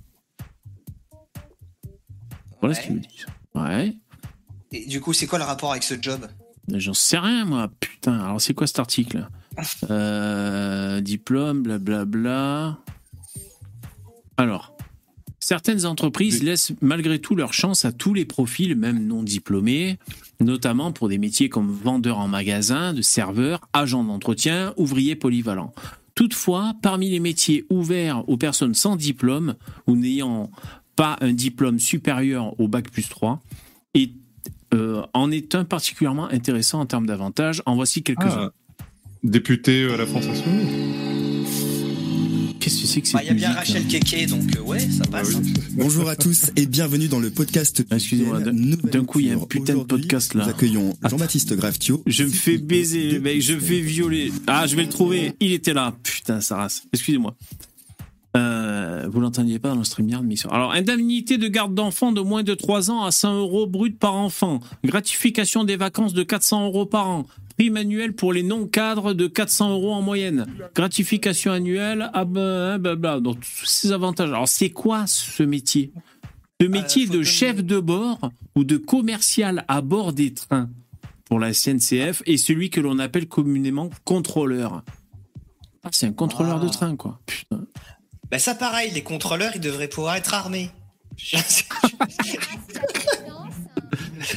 Voilà 2.60 2.74
ce 2.74 2.80
qu'ils 2.80 2.94
me 2.94 3.00
disent. 3.00 3.26
Ouais. 3.54 3.94
Et 4.72 4.86
du 4.86 5.00
coup, 5.00 5.12
c'est 5.12 5.26
quoi 5.26 5.38
le 5.38 5.44
rapport 5.44 5.70
avec 5.70 5.82
ce 5.82 5.94
job? 6.00 6.26
J'en 6.72 6.94
sais 6.94 7.18
rien, 7.18 7.44
moi. 7.44 7.70
Putain, 7.78 8.18
alors 8.18 8.40
c'est 8.40 8.54
quoi 8.54 8.66
cet 8.66 8.78
article? 8.78 9.28
Euh, 9.88 11.00
Diplôme, 11.00 11.62
blablabla. 11.62 12.76
Alors, 14.36 14.76
certaines 15.38 15.86
entreprises 15.86 16.42
laissent 16.42 16.72
malgré 16.80 17.20
tout 17.20 17.36
leur 17.36 17.52
chance 17.52 17.84
à 17.84 17.92
tous 17.92 18.14
les 18.14 18.24
profils, 18.24 18.74
même 18.74 19.06
non 19.06 19.22
diplômés, 19.22 20.00
notamment 20.40 20.90
pour 20.90 21.08
des 21.08 21.18
métiers 21.18 21.50
comme 21.50 21.70
vendeur 21.70 22.18
en 22.18 22.26
magasin, 22.26 22.94
de 22.94 23.00
serveur, 23.00 23.60
agent 23.72 24.02
d'entretien, 24.02 24.74
ouvrier 24.76 25.14
polyvalent. 25.14 25.72
Toutefois, 26.14 26.74
parmi 26.82 27.10
les 27.10 27.20
métiers 27.20 27.64
ouverts 27.70 28.28
aux 28.28 28.36
personnes 28.36 28.74
sans 28.74 28.96
diplôme 28.96 29.54
ou 29.86 29.96
n'ayant 29.96 30.50
pas 30.96 31.16
un 31.20 31.32
diplôme 31.32 31.78
supérieur 31.78 32.58
au 32.60 32.68
bac 32.68 32.90
plus 32.90 33.08
3, 33.08 33.42
et 33.94 34.12
euh, 34.72 35.02
en 35.12 35.30
est 35.30 35.54
un 35.54 35.64
particulièrement 35.64 36.28
intéressant 36.28 36.80
en 36.80 36.86
termes 36.86 37.06
d'avantages. 37.06 37.62
En 37.66 37.74
voici 37.74 38.02
quelques-uns. 38.02 38.52
Ah, 38.52 38.84
député 39.22 39.90
à 39.92 39.96
la 39.96 40.06
France 40.06 40.26
Insoumise. 40.26 40.83
Qu'est-ce 42.64 42.80
que 42.80 42.86
c'est 42.86 43.02
que 43.02 43.12
Bah, 43.12 43.18
cette 43.18 43.24
Il 43.24 43.26
y 43.26 43.30
a 43.30 43.34
bien 43.34 43.48
musique, 43.48 43.58
Rachel 43.58 43.82
hein 43.82 43.98
Keke, 44.00 44.26
donc 44.30 44.56
euh, 44.56 44.60
ouais, 44.62 44.80
ça 44.80 45.04
passe. 45.04 45.34
Bonjour 45.72 46.08
à 46.08 46.16
tous 46.16 46.50
et 46.56 46.64
bienvenue 46.64 47.08
dans 47.08 47.18
le 47.20 47.28
podcast. 47.28 47.84
Ah, 47.90 47.96
Excusez-moi, 47.96 48.40
d'un- 48.40 49.04
coup, 49.04 49.20
il 49.20 49.26
y 49.26 49.30
a 49.32 49.34
un 49.34 49.40
putain 49.40 49.74
de 49.74 49.82
podcast, 49.82 50.32
là. 50.32 50.44
Nous 50.44 50.50
accueillons 50.50 50.96
Jean-Baptiste 51.06 51.54
Graftio. 51.56 52.02
Je 52.06 52.24
me 52.24 52.30
fais 52.30 52.56
baiser, 52.56 53.18
mec, 53.18 53.42
je 53.42 53.52
me 53.52 53.60
fais 53.60 53.80
violer. 53.80 54.32
Ah, 54.46 54.66
je 54.66 54.76
vais 54.76 54.84
le 54.84 54.88
trouver. 54.88 55.34
Il 55.40 55.52
était 55.52 55.74
là. 55.74 55.94
Putain, 56.02 56.40
sa 56.40 56.56
race. 56.56 56.84
Excusez-moi. 56.94 57.36
Euh, 58.34 59.08
vous 59.12 59.20
l'entendiez 59.20 59.58
pas 59.58 59.68
dans 59.68 59.76
le 59.76 59.84
StreamYard, 59.84 60.24
mission. 60.24 60.48
Alors, 60.50 60.72
indemnité 60.72 61.36
de 61.36 61.48
garde 61.48 61.74
d'enfant 61.74 62.12
de 62.12 62.22
moins 62.22 62.42
de 62.42 62.54
3 62.54 62.90
ans 62.90 63.04
à 63.04 63.10
100 63.10 63.40
euros 63.40 63.66
brut 63.66 63.98
par 63.98 64.14
enfant. 64.14 64.60
Gratification 64.84 65.64
des 65.64 65.76
vacances 65.76 66.14
de 66.14 66.22
400 66.22 66.64
euros 66.64 66.86
par 66.86 67.08
an. 67.08 67.26
Prime 67.58 67.76
annuelle 67.76 68.14
pour 68.14 68.32
les 68.32 68.42
non-cadres 68.42 69.12
de 69.14 69.26
400 69.26 69.70
euros 69.72 69.92
en 69.94 70.02
moyenne. 70.02 70.46
Gratification 70.74 71.52
annuelle, 71.52 72.10
ah 72.12 72.24
ben, 72.24 72.78
blablabla. 72.78 73.20
Donc, 73.20 73.40
tous 73.40 73.66
ces 73.66 73.92
avantages. 73.92 74.30
Alors, 74.30 74.48
c'est 74.48 74.70
quoi 74.70 75.06
ce 75.06 75.42
métier? 75.42 75.92
Ce 76.60 76.66
métier 76.66 77.06
faut 77.06 77.12
de 77.14 77.22
chef 77.22 77.62
de 77.62 77.78
bord 77.78 78.18
ou 78.56 78.64
de 78.64 78.76
commercial 78.76 79.64
à 79.68 79.80
bord 79.82 80.12
des 80.12 80.34
trains 80.34 80.68
pour 81.26 81.38
la 81.38 81.52
SNCF 81.52 82.22
et 82.26 82.36
celui 82.36 82.70
que 82.70 82.80
l'on 82.80 82.98
appelle 82.98 83.28
communément 83.28 83.90
contrôleur? 84.04 84.82
Ah, 85.84 85.88
c'est 85.92 86.06
un 86.06 86.12
contrôleur 86.12 86.58
Ah. 86.60 86.64
de 86.64 86.68
train, 86.68 86.96
quoi. 86.96 87.20
Putain. 87.26 87.64
Bah 88.30 88.38
ça 88.38 88.54
pareil, 88.54 88.90
les 88.92 89.02
contrôleurs, 89.02 89.52
ils 89.54 89.60
devraient 89.60 89.88
pouvoir 89.88 90.16
être 90.16 90.34
armés. 90.34 90.70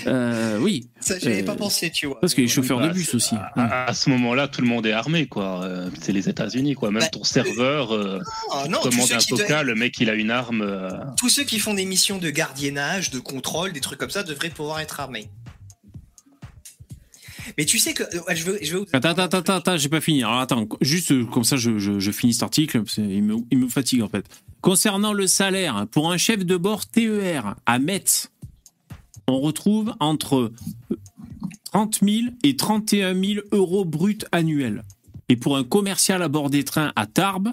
Euh, 0.05 0.57
oui. 0.59 0.87
Ça, 0.99 1.17
j'y 1.19 1.27
avais 1.27 1.41
Euh, 1.41 1.45
pas 1.45 1.55
pensé, 1.55 1.89
tu 1.91 2.07
vois. 2.07 2.19
Parce 2.19 2.33
que 2.33 2.41
les 2.41 2.47
chauffeurs 2.47 2.79
Bah, 2.79 2.87
de 2.89 2.93
bus 2.93 3.13
aussi. 3.15 3.35
À, 3.55 3.85
à 3.85 3.93
ce 3.93 4.09
moment-là, 4.09 4.47
tout 4.47 4.61
le 4.61 4.67
monde 4.67 4.85
est 4.85 4.91
armé, 4.91 5.27
quoi. 5.27 5.63
Euh, 5.63 5.89
C'est 6.01 6.11
les 6.13 6.29
États-Unis, 6.29 6.75
quoi. 6.75 6.91
Même 6.91 7.01
Bah, 7.01 7.09
ton 7.09 7.23
serveur, 7.23 7.93
euh, 7.93 8.19
Ah, 8.51 8.65
non, 8.69 8.79
ceux, 8.83 9.15
un 9.15 9.19
coca, 9.37 9.63
le 9.63 9.75
mec, 9.75 9.99
il 9.99 10.09
a 10.09 10.13
une 10.13 10.31
arme. 10.31 10.61
euh, 10.61 10.89
tous 11.17 11.29
ceux 11.29 11.43
qui 11.43 11.59
font 11.59 11.73
des 11.73 11.85
missions 11.85 12.17
de 12.17 12.29
gardiennage, 12.29 13.11
de 13.11 13.19
contrôle, 13.19 13.73
des 13.73 13.81
trucs 13.81 13.99
comme 13.99 14.09
ça, 14.09 14.23
devraient 14.23 14.49
pouvoir 14.49 14.79
être 14.79 14.99
armés. 14.99 15.29
Mais 17.57 17.63
tu 17.65 17.79
sais 17.79 17.93
que 17.93 18.03
je 18.35 18.43
veux, 18.43 18.59
je 18.61 18.77
veux. 18.77 18.85
Attends, 18.91 19.09
attends, 19.11 19.37
attends, 19.39 19.55
attends, 19.55 19.77
j'ai 19.77 19.87
pas 19.87 20.01
fini. 20.01 20.21
Alors 20.21 20.39
attends, 20.41 20.67
juste 20.81 21.13
comme 21.29 21.45
ça, 21.45 21.55
je, 21.55 21.79
je, 21.79 21.97
je 21.99 22.11
finis 22.11 22.33
cet 22.33 22.43
article. 22.43 22.81
Il 22.97 23.23
me, 23.23 23.35
il 23.51 23.57
me 23.57 23.69
fatigue 23.69 24.01
en 24.01 24.09
fait. 24.09 24.25
Concernant 24.59 25.13
le 25.13 25.27
salaire, 25.27 25.85
pour 25.91 26.11
un 26.11 26.17
chef 26.17 26.45
de 26.45 26.57
bord 26.57 26.85
TER 26.87 27.55
à 27.65 27.79
Metz, 27.79 28.31
on 29.27 29.39
retrouve 29.39 29.93
entre 29.99 30.51
30 31.71 31.99
000 32.01 32.17
et 32.43 32.55
31 32.55 33.13
000 33.13 33.41
euros 33.51 33.85
bruts 33.85 34.17
annuels. 34.31 34.83
Et 35.29 35.35
pour 35.35 35.57
un 35.57 35.63
commercial 35.63 36.23
à 36.23 36.29
bord 36.29 36.49
des 36.49 36.63
trains 36.63 36.93
à 36.95 37.05
Tarbes, 37.05 37.49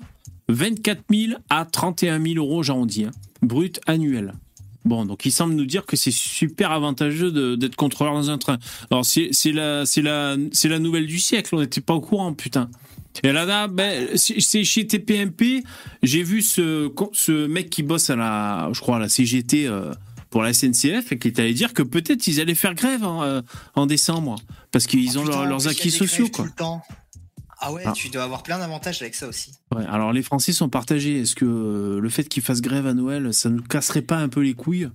24 0.49 1.03
000 1.11 1.39
à 1.51 1.65
31 1.65 2.23
000 2.23 2.37
euros, 2.37 2.63
j'arrondis, 2.63 3.05
hein, 3.05 3.11
bruts 3.43 3.73
annuels. 3.87 4.35
Bon, 4.85 5.07
donc 5.07 5.25
il 5.25 5.33
semble 5.33 5.55
nous 5.55 5.65
dire 5.65 5.87
que 5.87 5.97
c'est 5.97 6.13
super 6.13 6.71
avantageux 6.71 7.57
d'être 7.57 7.75
contrôleur 7.75 8.15
dans 8.15 8.31
un 8.31 8.37
train. 8.37 8.59
Alors 8.91 9.07
c'est 9.07 9.31
la 9.47 9.85
la 9.97 10.37
la 10.37 10.79
nouvelle 10.79 11.07
du 11.07 11.19
siècle. 11.19 11.55
On 11.55 11.61
n'était 11.61 11.81
pas 11.81 11.95
au 11.95 12.03
courant, 12.03 12.35
putain. 12.35 12.69
Et 13.23 13.33
là, 13.33 13.47
là 13.47 13.67
ben, 13.67 14.09
c'est 14.17 14.65
chez 14.65 14.87
TPMP. 14.87 15.65
J'ai 16.03 16.23
vu 16.23 16.43
ce 16.43 16.93
ce 17.13 17.47
mec 17.47 17.71
qui 17.71 17.83
bosse 17.83 18.11
à 18.11 18.17
la 18.17 18.69
je 18.75 18.81
crois 18.81 18.97
à 18.97 18.99
la 18.99 19.09
CGT 19.09 19.67
euh, 19.67 19.95
pour 20.35 20.43
la 20.43 20.53
SNCF 20.53 21.13
et 21.13 21.19
qui 21.21 21.29
est 21.29 21.39
allé 21.39 21.55
dire 21.55 21.73
que 21.75 21.83
peut-être 21.85 22.27
ils 22.27 22.41
allaient 22.41 22.57
faire 22.57 22.75
grève 22.75 23.05
en, 23.05 23.23
euh, 23.23 23.41
en 23.77 23.87
décembre 23.87 24.35
parce 24.73 24.89
qu'ils 24.89 25.11
Oh, 25.17 25.21
ont 25.21 25.23
putain, 25.23 25.31
leur- 25.37 25.41
en 25.43 25.45
leurs 25.49 25.69
acquis 25.69 25.93
sociaux 25.93 26.27
quoi. 26.29 26.45
Tout 26.45 26.51
le 26.51 26.57
temps. 26.57 26.83
Ah 27.61 27.73
ouais, 27.73 27.83
Ah. 27.87 27.93
tu 27.95 28.09
dois 28.09 28.25
avoir 28.25 28.43
plein 28.43 28.59
d'avantages 28.59 29.01
avec 29.01 29.15
ça 29.15 29.29
aussi. 29.29 29.53
Ouais, 29.73 29.87
alors 29.87 30.13
les 30.13 30.25
Français 30.25 30.53
sont 30.53 30.69
partagés. 30.69 31.21
Est-ce 31.21 31.37
que 31.37 31.45
euh, 31.45 32.01
le 32.01 32.09
fait 32.09 32.25
qu'ils 32.29 32.43
fassent 32.43 32.63
grève 32.63 32.85
à 32.89 32.95
Noël, 32.95 33.33
ça 33.33 33.49
nous 33.49 33.63
casserait 33.63 34.03
pas 34.03 34.17
un 34.17 34.29
peu 34.29 34.41
les 34.41 34.55
couilles? 34.55 34.89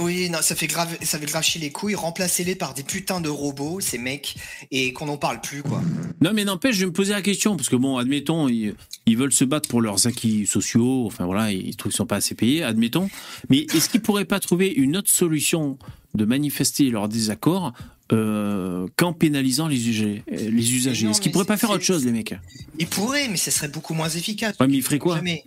Oui, 0.00 0.28
non, 0.28 0.38
ça 0.42 0.54
fait 0.54 0.66
grave, 0.66 0.96
ça 1.02 1.18
fait 1.18 1.26
grave 1.26 1.42
chier 1.44 1.60
les 1.60 1.70
couilles. 1.70 1.94
Remplacez-les 1.94 2.56
par 2.56 2.74
des 2.74 2.82
putains 2.82 3.20
de 3.20 3.28
robots, 3.28 3.80
ces 3.80 3.98
mecs, 3.98 4.34
et 4.70 4.92
qu'on 4.92 5.06
n'en 5.06 5.16
parle 5.16 5.40
plus, 5.40 5.62
quoi. 5.62 5.80
Non, 6.20 6.32
mais 6.34 6.44
n'empêche, 6.44 6.74
je 6.76 6.80
vais 6.80 6.86
me 6.86 6.92
poser 6.92 7.12
la 7.12 7.22
question, 7.22 7.56
parce 7.56 7.68
que 7.68 7.76
bon, 7.76 7.96
admettons, 7.96 8.48
ils, 8.48 8.74
ils 9.06 9.16
veulent 9.16 9.32
se 9.32 9.44
battre 9.44 9.68
pour 9.68 9.80
leurs 9.80 10.06
acquis 10.06 10.46
sociaux, 10.46 11.04
enfin 11.06 11.26
voilà, 11.26 11.52
ils 11.52 11.76
trouvent 11.76 11.92
qu'ils 11.92 11.96
sont 11.96 12.06
pas 12.06 12.16
assez 12.16 12.34
payés, 12.34 12.62
admettons. 12.62 13.08
Mais 13.50 13.66
est-ce 13.74 13.88
qu'ils 13.88 14.00
pourraient 14.02 14.24
pas 14.24 14.40
trouver 14.40 14.68
une 14.68 14.96
autre 14.96 15.10
solution 15.10 15.78
de 16.14 16.24
manifester 16.24 16.90
leur 16.90 17.08
désaccord 17.08 17.72
euh, 18.12 18.86
qu'en 18.96 19.12
pénalisant 19.12 19.68
les 19.68 19.88
usagers, 19.88 20.22
les 20.28 20.74
usagers? 20.74 21.04
non, 21.06 21.12
Est-ce 21.12 21.20
qu'ils 21.20 21.32
pourraient 21.32 21.44
pas 21.44 21.56
faire 21.56 21.70
autre 21.70 21.84
chose, 21.84 22.04
les 22.04 22.12
mecs? 22.12 22.34
Ils 22.78 22.86
pourraient, 22.86 23.28
mais 23.28 23.36
ça 23.36 23.50
serait 23.50 23.68
beaucoup 23.68 23.94
moins 23.94 24.08
efficace. 24.08 24.56
Ouais, 24.58 24.66
mais 24.66 24.76
ils 24.78 24.82
feraient 24.82 24.98
quoi? 24.98 25.16
Jamais. 25.16 25.44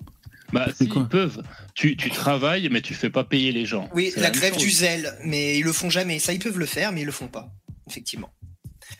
Bah, 0.53 0.65
C'est 0.69 0.85
si, 0.85 0.89
quoi 0.89 1.01
ils 1.03 1.07
peuvent. 1.09 1.43
Tu, 1.75 1.97
tu 1.97 2.09
travailles, 2.09 2.69
mais 2.71 2.81
tu 2.81 2.93
fais 2.93 3.09
pas 3.09 3.23
payer 3.23 3.51
les 3.51 3.65
gens. 3.65 3.89
Oui, 3.93 4.13
la 4.15 4.29
grève 4.31 4.53
chose. 4.53 4.63
du 4.63 4.69
zèle, 4.71 5.13
mais 5.23 5.57
ils 5.59 5.63
le 5.63 5.73
font 5.73 5.89
jamais. 5.89 6.19
Ça, 6.19 6.31
ils 6.33 6.39
peuvent 6.39 6.57
le 6.59 6.65
faire, 6.65 6.91
mais 6.93 7.01
ils 7.01 7.05
le 7.05 7.11
font 7.11 7.27
pas. 7.27 7.49
Effectivement. 7.89 8.29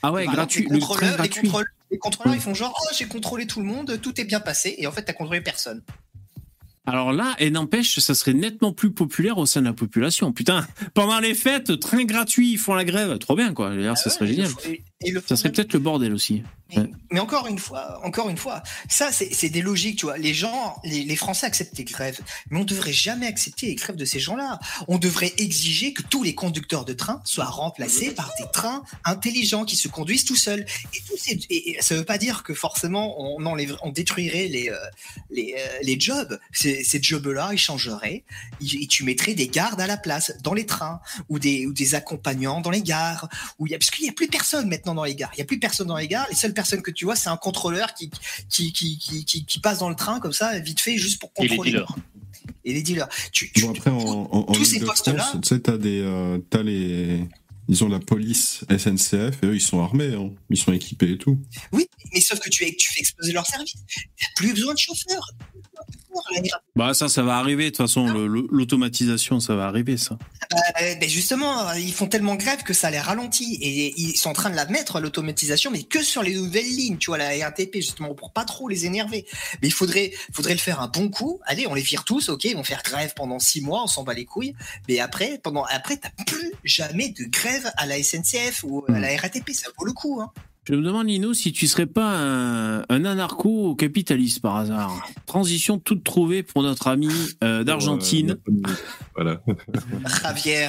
Ah 0.03 0.11
ouais, 0.11 0.25
gratuit, 0.25 0.63
les 0.69 0.79
contrôleurs, 0.79 1.11
les 1.11 1.15
gratuit. 1.17 1.41
contrôleurs, 1.43 1.67
les 1.91 1.97
contrôleurs, 1.97 2.33
Ouais. 2.33 2.39
ils 2.39 2.43
font 2.43 2.53
genre, 2.53 2.77
oh, 2.83 2.93
j'ai 2.97 3.05
contrôlé 3.05 3.47
tout 3.47 3.59
le 3.61 3.65
monde, 3.65 3.99
tout 4.01 4.19
est 4.19 4.25
bien 4.25 4.39
passé, 4.41 4.75
et 4.77 4.87
en 4.87 4.91
fait, 4.91 5.03
t'as 5.03 5.13
contrôlé 5.13 5.39
personne. 5.41 5.81
Alors 6.85 7.11
là, 7.11 7.35
et 7.39 7.49
n'empêche, 7.49 7.99
ça 7.99 8.15
serait 8.15 8.33
nettement 8.33 8.71
plus 8.71 8.91
populaire 8.91 9.37
au 9.37 9.45
sein 9.45 9.59
de 9.61 9.65
la 9.65 9.73
population. 9.73 10.31
Putain, 10.31 10.65
pendant 10.93 11.19
les 11.19 11.33
fêtes, 11.33 11.79
train 11.79 12.03
gratuit, 12.05 12.51
ils 12.53 12.57
font 12.57 12.73
la 12.75 12.85
grève. 12.85 13.17
Trop 13.17 13.35
bien, 13.35 13.53
quoi. 13.53 13.75
D'ailleurs, 13.75 13.97
ça 13.97 14.03
Ah 14.07 14.09
serait 14.09 14.25
ouais, 14.25 14.31
génial. 14.35 14.51
et- 14.69 14.83
et 15.01 15.09
ils 15.09 15.13
le 15.13 15.23
Ça 15.27 15.35
serait 15.35 15.51
peut-être 15.51 15.73
le 15.73 15.79
bordel 15.79 16.13
aussi. 16.13 16.43
Mais, 16.75 16.83
mais 17.11 17.19
encore 17.21 17.47
une 17.47 17.59
fois, 17.59 18.01
encore 18.03 18.27
une 18.29 18.35
fois, 18.35 18.61
ça 18.89 19.09
c'est 19.13 19.47
des 19.49 19.61
logiques, 19.61 19.99
tu 19.99 20.05
vois. 20.05 20.17
Les 20.17 20.33
gens, 20.33 20.75
les, 20.83 21.03
les 21.03 21.15
Français 21.15 21.45
acceptent 21.45 21.77
les 21.77 21.85
grèves, 21.85 22.19
mais 22.49 22.59
on 22.59 22.65
devrait 22.65 22.91
jamais 22.91 23.25
accepter 23.25 23.67
les 23.67 23.75
grèves 23.75 23.95
de 23.95 24.03
ces 24.03 24.19
gens-là. 24.19 24.59
On 24.89 24.97
devrait 24.97 25.31
exiger 25.37 25.93
que 25.93 26.01
tous 26.01 26.23
les 26.23 26.35
conducteurs 26.35 26.83
de 26.83 26.91
train 26.91 27.21
soient 27.23 27.45
remplacés 27.45 28.11
par 28.11 28.33
des 28.37 28.45
trains 28.51 28.83
intelligents 29.05 29.63
qui 29.63 29.77
se 29.77 29.87
conduisent 29.87 30.25
tout 30.25 30.35
seuls. 30.35 30.65
Et, 30.93 31.17
ces- 31.17 31.39
et- 31.49 31.77
et 31.77 31.81
ça 31.81 31.95
veut 31.95 32.03
pas 32.03 32.17
dire 32.17 32.43
que 32.43 32.53
forcément 32.53 33.15
on, 33.17 33.91
détruirait 33.91 34.47
les, 34.47 34.69
euh, 34.69 34.75
les, 35.29 35.55
euh, 35.57 35.77
les 35.83 35.97
jobs. 35.97 36.37
Ces, 36.51 36.83
ces 36.83 37.01
jobs-là, 37.01 37.51
ils 37.53 37.57
changeraient. 37.57 38.25
Et 38.61 38.87
tu 38.87 39.03
mettrais 39.05 39.35
des 39.35 39.47
gardes 39.47 39.79
à 39.79 39.87
la 39.87 39.95
place 39.95 40.33
dans 40.43 40.53
les 40.53 40.65
trains 40.65 40.99
ou 41.29 41.39
des, 41.39 41.65
ou 41.65 41.71
des 41.71 41.95
accompagnants 41.95 42.59
dans 42.59 42.71
les 42.71 42.81
gares. 42.81 43.29
Où 43.57 43.67
il 43.67 43.71
y 43.71 43.75
a, 43.75 43.77
parce 43.79 43.89
qu'il 43.91 44.03
n'y 44.03 44.09
a 44.09 44.13
plus 44.13 44.27
personne 44.27 44.67
maintenant 44.67 44.86
dans 44.95 45.03
les 45.03 45.15
gares. 45.15 45.31
Il 45.33 45.37
n'y 45.37 45.41
a 45.43 45.45
plus 45.45 45.59
personne 45.59 45.87
dans 45.87 45.97
les 45.97 46.07
gares. 46.07 46.27
Les 46.29 46.35
seules 46.35 46.53
personnes 46.53 46.81
que 46.81 46.91
tu 46.91 47.05
vois, 47.05 47.15
c'est 47.15 47.29
un 47.29 47.37
contrôleur 47.37 47.93
qui, 47.93 48.09
qui, 48.49 48.71
qui, 48.73 48.97
qui, 48.97 49.25
qui, 49.25 49.45
qui 49.45 49.59
passe 49.59 49.79
dans 49.79 49.89
le 49.89 49.95
train 49.95 50.19
comme 50.19 50.33
ça, 50.33 50.57
vite 50.59 50.79
fait, 50.79 50.97
juste 50.97 51.19
pour 51.19 51.31
Et 51.37 51.43
les 51.43 51.49
contrôler. 51.49 51.71
dealers. 51.71 51.95
Et 52.65 52.73
les 52.73 52.81
dealers. 52.81 53.07
Tu, 53.31 53.51
tu- 53.51 53.61
Bon, 53.61 53.71
après, 53.71 53.89
en, 53.89 53.97
en, 53.99 54.29
en 54.31 54.43
tous 54.53 54.65
ces 54.65 54.75
Ile-de-France, 54.75 55.01
postes-là- 55.03 55.31
tu 55.41 55.47
sais, 55.47 55.59
t'as 55.59 55.77
des, 55.77 56.01
euh, 56.01 56.37
t'as 56.49 56.63
les, 56.63 57.25
ils 57.69 57.83
ont 57.83 57.89
la 57.89 57.99
police 57.99 58.63
SNCF 58.69 59.43
et 59.43 59.45
eux, 59.47 59.55
ils 59.55 59.61
sont 59.61 59.81
armés, 59.81 60.13
hein. 60.13 60.31
Ils 60.49 60.57
sont 60.57 60.71
équipés 60.71 61.11
et 61.11 61.17
tout. 61.17 61.37
Oui, 61.73 61.87
mais 62.13 62.21
sauf 62.21 62.39
que 62.39 62.49
tu, 62.49 62.63
tu 62.77 62.93
fais 62.93 62.99
exploser 63.01 63.33
leur 63.33 63.45
service. 63.45 63.73
Il 63.75 64.01
n'y 64.01 64.25
a 64.25 64.29
plus 64.35 64.53
besoin 64.53 64.73
de 64.73 64.79
chauffeurs. 64.79 65.29
Bah 66.75 66.93
ça, 66.93 67.09
ça 67.09 67.23
va 67.23 67.37
arriver. 67.37 67.65
De 67.65 67.69
toute 67.69 67.77
façon, 67.77 68.07
l'automatisation, 68.07 69.39
ça 69.39 69.55
va 69.55 69.65
arriver, 69.67 69.97
ça. 69.97 70.17
Euh, 70.53 70.95
ben 70.95 71.09
justement, 71.09 71.73
ils 71.73 71.93
font 71.93 72.07
tellement 72.07 72.35
grève 72.35 72.63
que 72.63 72.73
ça 72.73 72.89
les 72.89 72.99
ralentit 72.99 73.57
et 73.61 73.93
ils 73.97 74.17
sont 74.17 74.29
en 74.29 74.33
train 74.33 74.49
de 74.49 74.55
la 74.55 74.65
mettre 74.65 74.99
l'automatisation, 74.99 75.71
mais 75.71 75.83
que 75.83 76.03
sur 76.03 76.23
les 76.23 76.35
nouvelles 76.35 76.65
lignes, 76.65 76.97
tu 76.97 77.07
vois, 77.07 77.17
la 77.17 77.29
RATP 77.29 77.75
justement 77.75 78.13
pour 78.13 78.31
pas 78.31 78.45
trop 78.45 78.67
les 78.69 78.85
énerver. 78.85 79.25
Mais 79.61 79.67
il 79.67 79.73
faudrait, 79.73 80.11
faudrait 80.33 80.53
le 80.53 80.59
faire 80.59 80.81
un 80.81 80.87
bon 80.87 81.09
coup. 81.09 81.39
Allez, 81.45 81.67
on 81.67 81.73
les 81.73 81.81
vire 81.81 82.03
tous, 82.03 82.29
ok, 82.29 82.45
ils 82.45 82.55
vont 82.55 82.63
faire 82.63 82.81
grève 82.83 83.13
pendant 83.15 83.39
six 83.39 83.61
mois, 83.61 83.83
on 83.83 83.87
s'en 83.87 84.03
bat 84.03 84.13
les 84.13 84.25
couilles. 84.25 84.55
Mais 84.87 84.99
après, 84.99 85.39
pendant, 85.43 85.65
après, 85.65 85.97
t'as 85.97 86.11
plus 86.25 86.51
jamais 86.63 87.09
de 87.09 87.25
grève 87.25 87.71
à 87.77 87.85
la 87.85 88.01
SNCF 88.01 88.63
ou 88.63 88.85
à 88.87 88.99
la 88.99 89.15
RATP, 89.17 89.51
ça 89.53 89.69
vaut 89.77 89.85
le 89.85 89.93
coup. 89.93 90.21
Hein. 90.21 90.31
Je 90.69 90.75
me 90.75 90.81
demande, 90.81 91.07
Lino, 91.07 91.33
si 91.33 91.53
tu 91.53 91.65
serais 91.65 91.85
pas 91.85 92.17
un, 92.17 92.79
un 92.89 93.05
anarcho-capitaliste 93.05 94.41
par 94.41 94.57
hasard. 94.57 95.07
Transition 95.25 95.79
toute 95.79 96.03
trouvée 96.03 96.43
pour 96.43 96.61
notre 96.61 96.87
ami 96.87 97.07
euh, 97.41 97.63
d'Argentine. 97.63 98.35
Voilà. 99.15 99.41
Javier. 100.23 100.67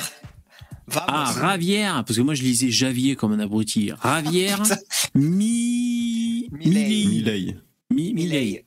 Vamos. 0.87 1.07
Ah, 1.09 1.25
Ravière, 1.33 2.05
parce 2.05 2.17
que 2.17 2.23
moi 2.23 2.35
je 2.35 2.43
lisais 2.43 2.71
Javier 2.71 3.17
comme 3.17 3.33
un 3.33 3.41
abruti. 3.41 3.91
Ravière, 3.99 4.63
Mi... 5.17 6.49
Milei. 6.53 7.07
Milei. 7.07 7.57
Mi- 7.93 8.15
Milei. 8.15 8.65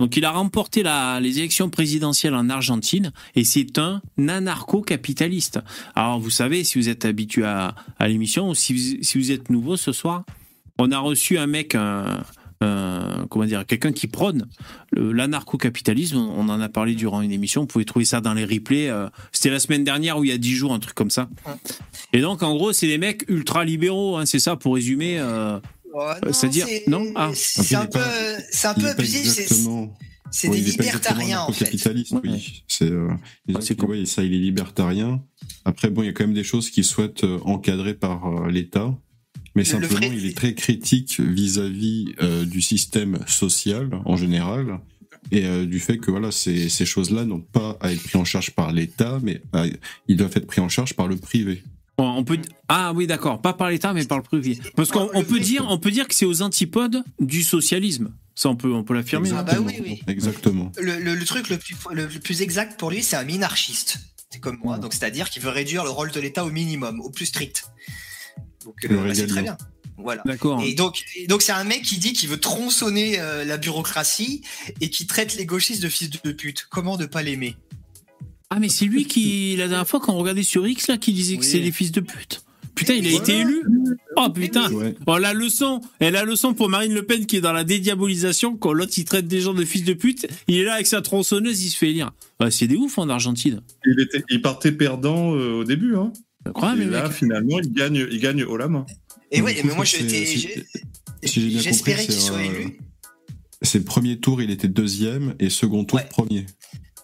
Donc 0.00 0.16
il 0.16 0.24
a 0.24 0.32
remporté 0.32 0.82
la, 0.82 1.20
les 1.20 1.38
élections 1.38 1.70
présidentielles 1.70 2.34
en 2.34 2.50
Argentine 2.50 3.12
et 3.36 3.44
c'est 3.44 3.78
un 3.78 4.02
anarcho-capitaliste. 4.18 5.60
Alors 5.94 6.18
vous 6.18 6.28
savez, 6.30 6.64
si 6.64 6.78
vous 6.78 6.88
êtes 6.88 7.04
habitué 7.04 7.44
à, 7.44 7.74
à 7.98 8.08
l'émission 8.08 8.50
ou 8.50 8.54
si 8.54 8.72
vous, 8.74 9.02
si 9.02 9.18
vous 9.18 9.30
êtes 9.30 9.48
nouveau 9.48 9.76
ce 9.76 9.92
soir, 9.92 10.24
on 10.78 10.90
a 10.90 10.98
reçu 10.98 11.38
un 11.38 11.46
mec, 11.46 11.74
un, 11.74 12.22
un- 12.60 13.26
comment 13.30 13.44
dire, 13.44 13.66
quelqu'un 13.66 13.92
qui 13.92 14.06
prône 14.06 14.48
l'anarcho-capitalisme. 14.94 16.16
On 16.16 16.48
en 16.48 16.60
a 16.60 16.68
parlé 16.68 16.94
durant 16.94 17.20
une 17.22 17.32
émission. 17.32 17.62
Vous 17.62 17.66
pouvez 17.66 17.84
trouver 17.84 18.04
ça 18.04 18.20
dans 18.20 18.34
les 18.34 18.44
replays. 18.44 18.88
euh, 18.88 19.08
C'était 19.32 19.50
la 19.50 19.60
semaine 19.60 19.84
dernière 19.84 20.18
ou 20.18 20.24
il 20.24 20.30
y 20.30 20.32
a 20.32 20.38
dix 20.38 20.54
jours, 20.54 20.72
un 20.72 20.78
truc 20.78 20.94
comme 20.94 21.10
ça. 21.10 21.28
Et 22.12 22.20
donc 22.20 22.42
en 22.42 22.54
gros, 22.56 22.72
c'est 22.72 22.86
des 22.86 22.98
mecs 22.98 23.24
ultra 23.28 23.64
libéraux. 23.64 24.16
hein, 24.16 24.26
c'est 24.26 24.38
ça 24.38 24.56
pour 24.56 24.74
résumer. 24.74 25.18
euh, 25.18 25.58
Ouais, 25.94 26.04
Euh, 26.24 26.32
c'est-à-dire- 26.32 26.66
non 26.86 27.04
Ah. 27.14 27.30
c'est 27.34 27.74
un 27.74 27.84
peu, 27.84 28.00
c'est 28.50 28.66
un 28.66 28.72
peu 28.72 28.86
abusif. 28.88 29.28
c'est- 30.30 30.48
des 30.48 30.56
libertariens, 30.58 31.40
en 31.40 31.52
fait. 31.52 31.66
anarcho-capitaliste, 31.66 32.14
oui. 32.24 32.64
C'est, 32.66 32.90
euh, 32.90 33.08
Ouais, 33.46 33.54
que, 33.62 33.74
cool. 33.74 33.90
ouais, 33.90 34.06
ça, 34.06 34.22
il 34.24 34.32
est 34.32 34.38
libertarien. 34.38 35.22
Après, 35.66 35.90
bon, 35.90 36.02
il 36.02 36.06
y 36.06 36.08
a 36.08 36.12
quand 36.14 36.24
même 36.24 36.32
des 36.32 36.44
choses 36.44 36.70
qu'il 36.70 36.84
souhaite 36.84 37.24
euh, 37.24 37.38
encadrer 37.44 37.92
par 37.92 38.24
euh, 38.26 38.50
l'État. 38.50 38.96
Mais 39.54 39.64
Le- 39.64 39.78
le 39.80 39.88
simplement, 39.88 40.06
vrai- 40.08 40.16
il 40.16 40.26
est 40.26 40.36
très 40.36 40.54
critique 40.54 41.20
vis-à-vis 41.20 42.14
euh, 42.22 42.44
du 42.44 42.60
système 42.62 43.18
social 43.26 43.90
en 44.04 44.16
général 44.16 44.78
et 45.30 45.44
euh, 45.46 45.66
du 45.66 45.78
fait 45.78 45.98
que 45.98 46.10
voilà, 46.10 46.30
ces, 46.32 46.68
ces 46.68 46.86
choses-là 46.86 47.24
n'ont 47.24 47.40
pas 47.40 47.76
à 47.80 47.92
être 47.92 48.02
prises 48.02 48.16
en 48.16 48.24
charge 48.24 48.50
par 48.52 48.72
l'État, 48.72 49.18
mais 49.22 49.42
à- 49.52 49.66
ils 50.08 50.16
doivent 50.16 50.32
être 50.34 50.46
pris 50.46 50.60
en 50.60 50.68
charge 50.68 50.94
par 50.94 51.06
le 51.06 51.16
privé. 51.16 51.62
On 51.98 52.24
peut 52.24 52.38
ah 52.68 52.92
oui 52.96 53.06
d'accord 53.06 53.40
pas 53.42 53.52
par 53.52 53.68
l'État 53.70 53.92
mais 53.92 54.04
par 54.06 54.16
le 54.18 54.24
privé 54.24 54.58
parce 54.74 54.90
qu'on 54.90 55.10
on 55.14 55.22
peut 55.22 55.38
dire 55.38 55.66
on 55.68 55.78
peut 55.78 55.90
dire 55.90 56.08
que 56.08 56.14
c'est 56.14 56.24
aux 56.24 56.40
antipodes 56.42 57.04
du 57.20 57.42
socialisme 57.44 58.12
ça 58.34 58.48
on 58.48 58.56
peut 58.56 58.72
on 58.72 58.82
peut 58.82 58.94
l'affirmer 58.94 59.30
Ah 59.36 59.42
bah 59.42 59.58
oui, 59.64 59.74
oui. 59.84 60.00
Exactement. 60.08 60.72
Le, 60.80 60.98
le- 60.98 61.14
le 61.14 61.24
truc 61.26 61.50
le 61.50 61.58
plus, 61.58 61.76
le, 61.92 62.06
le 62.06 62.18
plus 62.18 62.40
exact 62.40 62.80
pour 62.80 62.90
lui, 62.90 63.02
c'est 63.02 63.14
un 63.16 63.24
minarchiste. 63.24 63.98
C'est 64.30 64.40
comme 64.40 64.58
moi, 64.64 64.78
donc 64.78 64.94
c'est-à-dire 64.94 65.28
qu'il 65.28 65.42
veut 65.42 65.50
réduire 65.50 65.84
le 65.84 65.90
rôle 65.90 66.10
de 66.10 66.18
l'État 66.18 66.44
au 66.46 66.50
minimum, 66.50 66.98
au 67.00 67.10
plus 67.10 67.26
strict. 67.26 67.66
Donc 68.64 68.74
euh, 68.84 68.88
bah, 68.88 69.14
c'est 69.14 69.26
très 69.26 69.42
bien. 69.42 69.56
Voilà. 69.98 70.22
d'accord 70.24 70.62
Et 70.64 70.74
donc, 70.74 71.04
et 71.16 71.26
donc 71.26 71.42
c'est 71.42 71.52
un 71.52 71.64
mec 71.64 71.82
qui 71.82 71.98
dit 71.98 72.12
qu'il 72.12 72.28
veut 72.28 72.40
tronçonner 72.40 73.20
euh, 73.20 73.44
la 73.44 73.56
bureaucratie 73.56 74.42
et 74.80 74.90
qui 74.90 75.06
traite 75.06 75.36
les 75.36 75.46
gauchistes 75.46 75.82
de 75.82 75.88
fils 75.88 76.10
de 76.10 76.32
pute. 76.32 76.66
Comment 76.70 76.96
ne 76.96 77.06
pas 77.06 77.22
l'aimer? 77.22 77.56
Ah 78.50 78.58
mais 78.58 78.68
c'est 78.68 78.84
lui 78.84 79.06
qui 79.06 79.56
la 79.56 79.68
dernière 79.68 79.88
fois 79.88 80.00
quand 80.00 80.12
on 80.12 80.18
regardait 80.18 80.42
sur 80.42 80.66
X 80.66 80.88
là 80.88 80.98
qui 80.98 81.12
disait 81.12 81.38
que 81.38 81.44
c'est 81.44 81.58
les 81.58 81.72
fils 81.72 81.90
de 81.90 82.00
pute 82.00 82.44
putain 82.74 82.94
il 82.94 83.06
a 83.06 83.10
été 83.10 83.38
élu 83.38 83.62
oh 84.16 84.28
putain 84.30 84.70
Ouais. 84.72 84.94
Oh, 85.06 85.18
la 85.18 85.32
leçon, 85.32 85.80
et 86.00 86.10
la 86.10 86.24
leçon 86.24 86.54
pour 86.54 86.68
Marine 86.68 86.94
Le 86.94 87.02
Pen 87.02 87.26
qui 87.26 87.36
est 87.36 87.40
dans 87.40 87.52
la 87.52 87.64
dédiabolisation, 87.64 88.56
quand 88.56 88.72
l'autre 88.72 88.92
il 88.96 89.04
traite 89.04 89.26
des 89.26 89.40
gens 89.40 89.54
de 89.54 89.64
fils 89.64 89.84
de 89.84 89.92
pute, 89.92 90.26
il 90.48 90.58
est 90.58 90.64
là 90.64 90.74
avec 90.74 90.86
sa 90.86 91.02
tronçonneuse, 91.02 91.64
il 91.64 91.70
se 91.70 91.76
fait 91.76 91.90
élire. 91.90 92.12
Bah, 92.38 92.50
c'est 92.50 92.66
des 92.66 92.76
ouf 92.76 92.98
en 92.98 93.08
Argentine. 93.08 93.62
Il, 93.84 94.00
était, 94.00 94.24
il 94.30 94.40
partait 94.42 94.72
perdant 94.72 95.34
euh, 95.34 95.60
au 95.60 95.64
début. 95.64 95.96
Hein. 95.96 96.12
Et 96.46 96.84
là, 96.84 97.10
finalement, 97.10 97.60
il 97.60 97.72
gagne, 97.72 98.06
il 98.10 98.20
gagne 98.20 98.42
haut 98.44 98.56
la 98.56 98.68
main. 98.68 98.84
Et 99.30 99.40
coup, 99.40 99.46
mais 99.46 99.62
moi 99.74 99.84
j'espérais 101.22 102.04
qu'il 102.06 102.20
soit 102.20 102.42
élu. 102.42 102.78
C'est 103.62 103.78
le 103.78 103.84
premier 103.84 104.18
tour, 104.18 104.42
il 104.42 104.50
était 104.50 104.68
deuxième, 104.68 105.34
et 105.38 105.48
second 105.48 105.84
tour, 105.84 105.98
Ouais. 106.00 106.06
premier. 106.08 106.46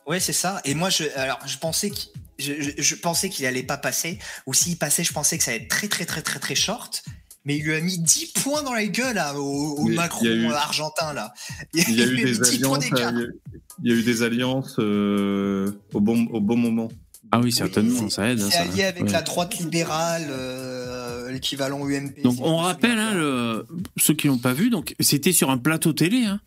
Ouais, 0.06 0.18
c'est 0.20 0.32
ça. 0.32 0.60
Et 0.64 0.74
moi, 0.74 0.90
je, 0.90 1.04
alors, 1.16 1.38
je 1.46 1.56
pensais 1.58 1.90
qu'il, 1.90 2.10
je, 2.38 2.52
je- 2.60 2.82
je 2.82 2.94
pensais 2.96 3.28
qu'il 3.28 3.46
allait 3.46 3.62
pas 3.62 3.76
passer. 3.76 4.18
Ou 4.46 4.54
s'il 4.54 4.76
passait, 4.76 5.04
je 5.04 5.12
pensais 5.12 5.38
que 5.38 5.44
ça 5.44 5.52
allait 5.52 5.62
être 5.62 5.68
très, 5.68 5.86
très, 5.86 6.04
très, 6.06 6.22
très, 6.22 6.40
très 6.40 6.54
short. 6.56 7.04
Mais 7.44 7.56
il 7.58 7.62
lui 7.64 7.74
a 7.74 7.80
mis 7.80 7.98
10 7.98 8.32
points 8.42 8.62
dans 8.62 8.72
la 8.74 8.86
gueule 8.86 9.14
là, 9.14 9.38
au, 9.38 9.84
Macron 9.86 10.24
eu- 10.24 10.46
argentin 10.50 11.12
là. 11.12 11.32
Il 11.74 11.90
y 11.94 12.02
a 12.02 12.06
eu 12.06 12.16
des 12.16 12.38
10 12.38 12.58
points 12.60 12.78
alliances, 12.80 13.12
euh, 13.14 13.40
il 13.84 13.90
y 13.92 13.94
a 13.94 13.98
eu 13.98 14.02
des 14.02 14.22
alliances 14.22 14.76
euh, 14.80 15.70
au, 15.94 16.00
bon, 16.00 16.26
au 16.32 16.40
bon 16.40 16.56
moment. 16.56 16.88
Ah 17.30 17.40
oui, 17.40 17.52
certainement, 17.52 18.08
ça 18.08 18.28
aide. 18.30 18.40
hein, 18.40 18.48
C'est 18.50 18.58
allié 18.58 18.84
avec 18.84 19.02
Ouais. 19.04 19.10
la 19.12 19.22
droite 19.22 19.58
libérale, 19.58 20.26
euh, 20.30 21.30
l'équivalent 21.30 21.86
UMP. 21.86 22.22
Donc 22.22 22.36
on 22.40 22.56
rappelle, 22.56 22.98
hein, 22.98 23.14
le- 23.14 23.66
ceux 23.98 24.14
qui 24.14 24.26
l'ont 24.28 24.38
pas 24.38 24.54
vu, 24.54 24.70
donc 24.70 24.94
c'était 25.00 25.32
sur 25.32 25.50
un 25.50 25.58
plateau 25.58 25.92
télé, 25.92 26.24
hein, 26.24 26.40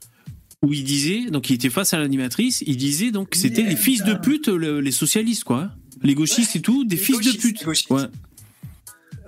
où 0.63 0.73
il 0.73 0.83
disait, 0.83 1.29
donc 1.29 1.49
il 1.49 1.53
était 1.53 1.69
face 1.69 1.93
à 1.93 1.99
l'animatrice, 1.99 2.63
il 2.65 2.77
disait 2.77 3.11
donc 3.11 3.29
que 3.31 3.37
c'était 3.37 3.61
les 3.63 3.75
fils 3.75 4.03
de 4.03 4.13
pute, 4.15 4.47
le- 4.47 4.79
les 4.81 4.91
socialistes 4.91 5.43
quoi, 5.43 5.69
les 6.01 6.15
gauchistes 6.15 6.55
et 6.55 6.61
tout, 6.61 6.83
des 6.83 6.95
Les 6.95 7.01
fils 7.01 7.19
de 7.19 7.31
pute. 7.37 7.63
Ouais. 7.89 8.03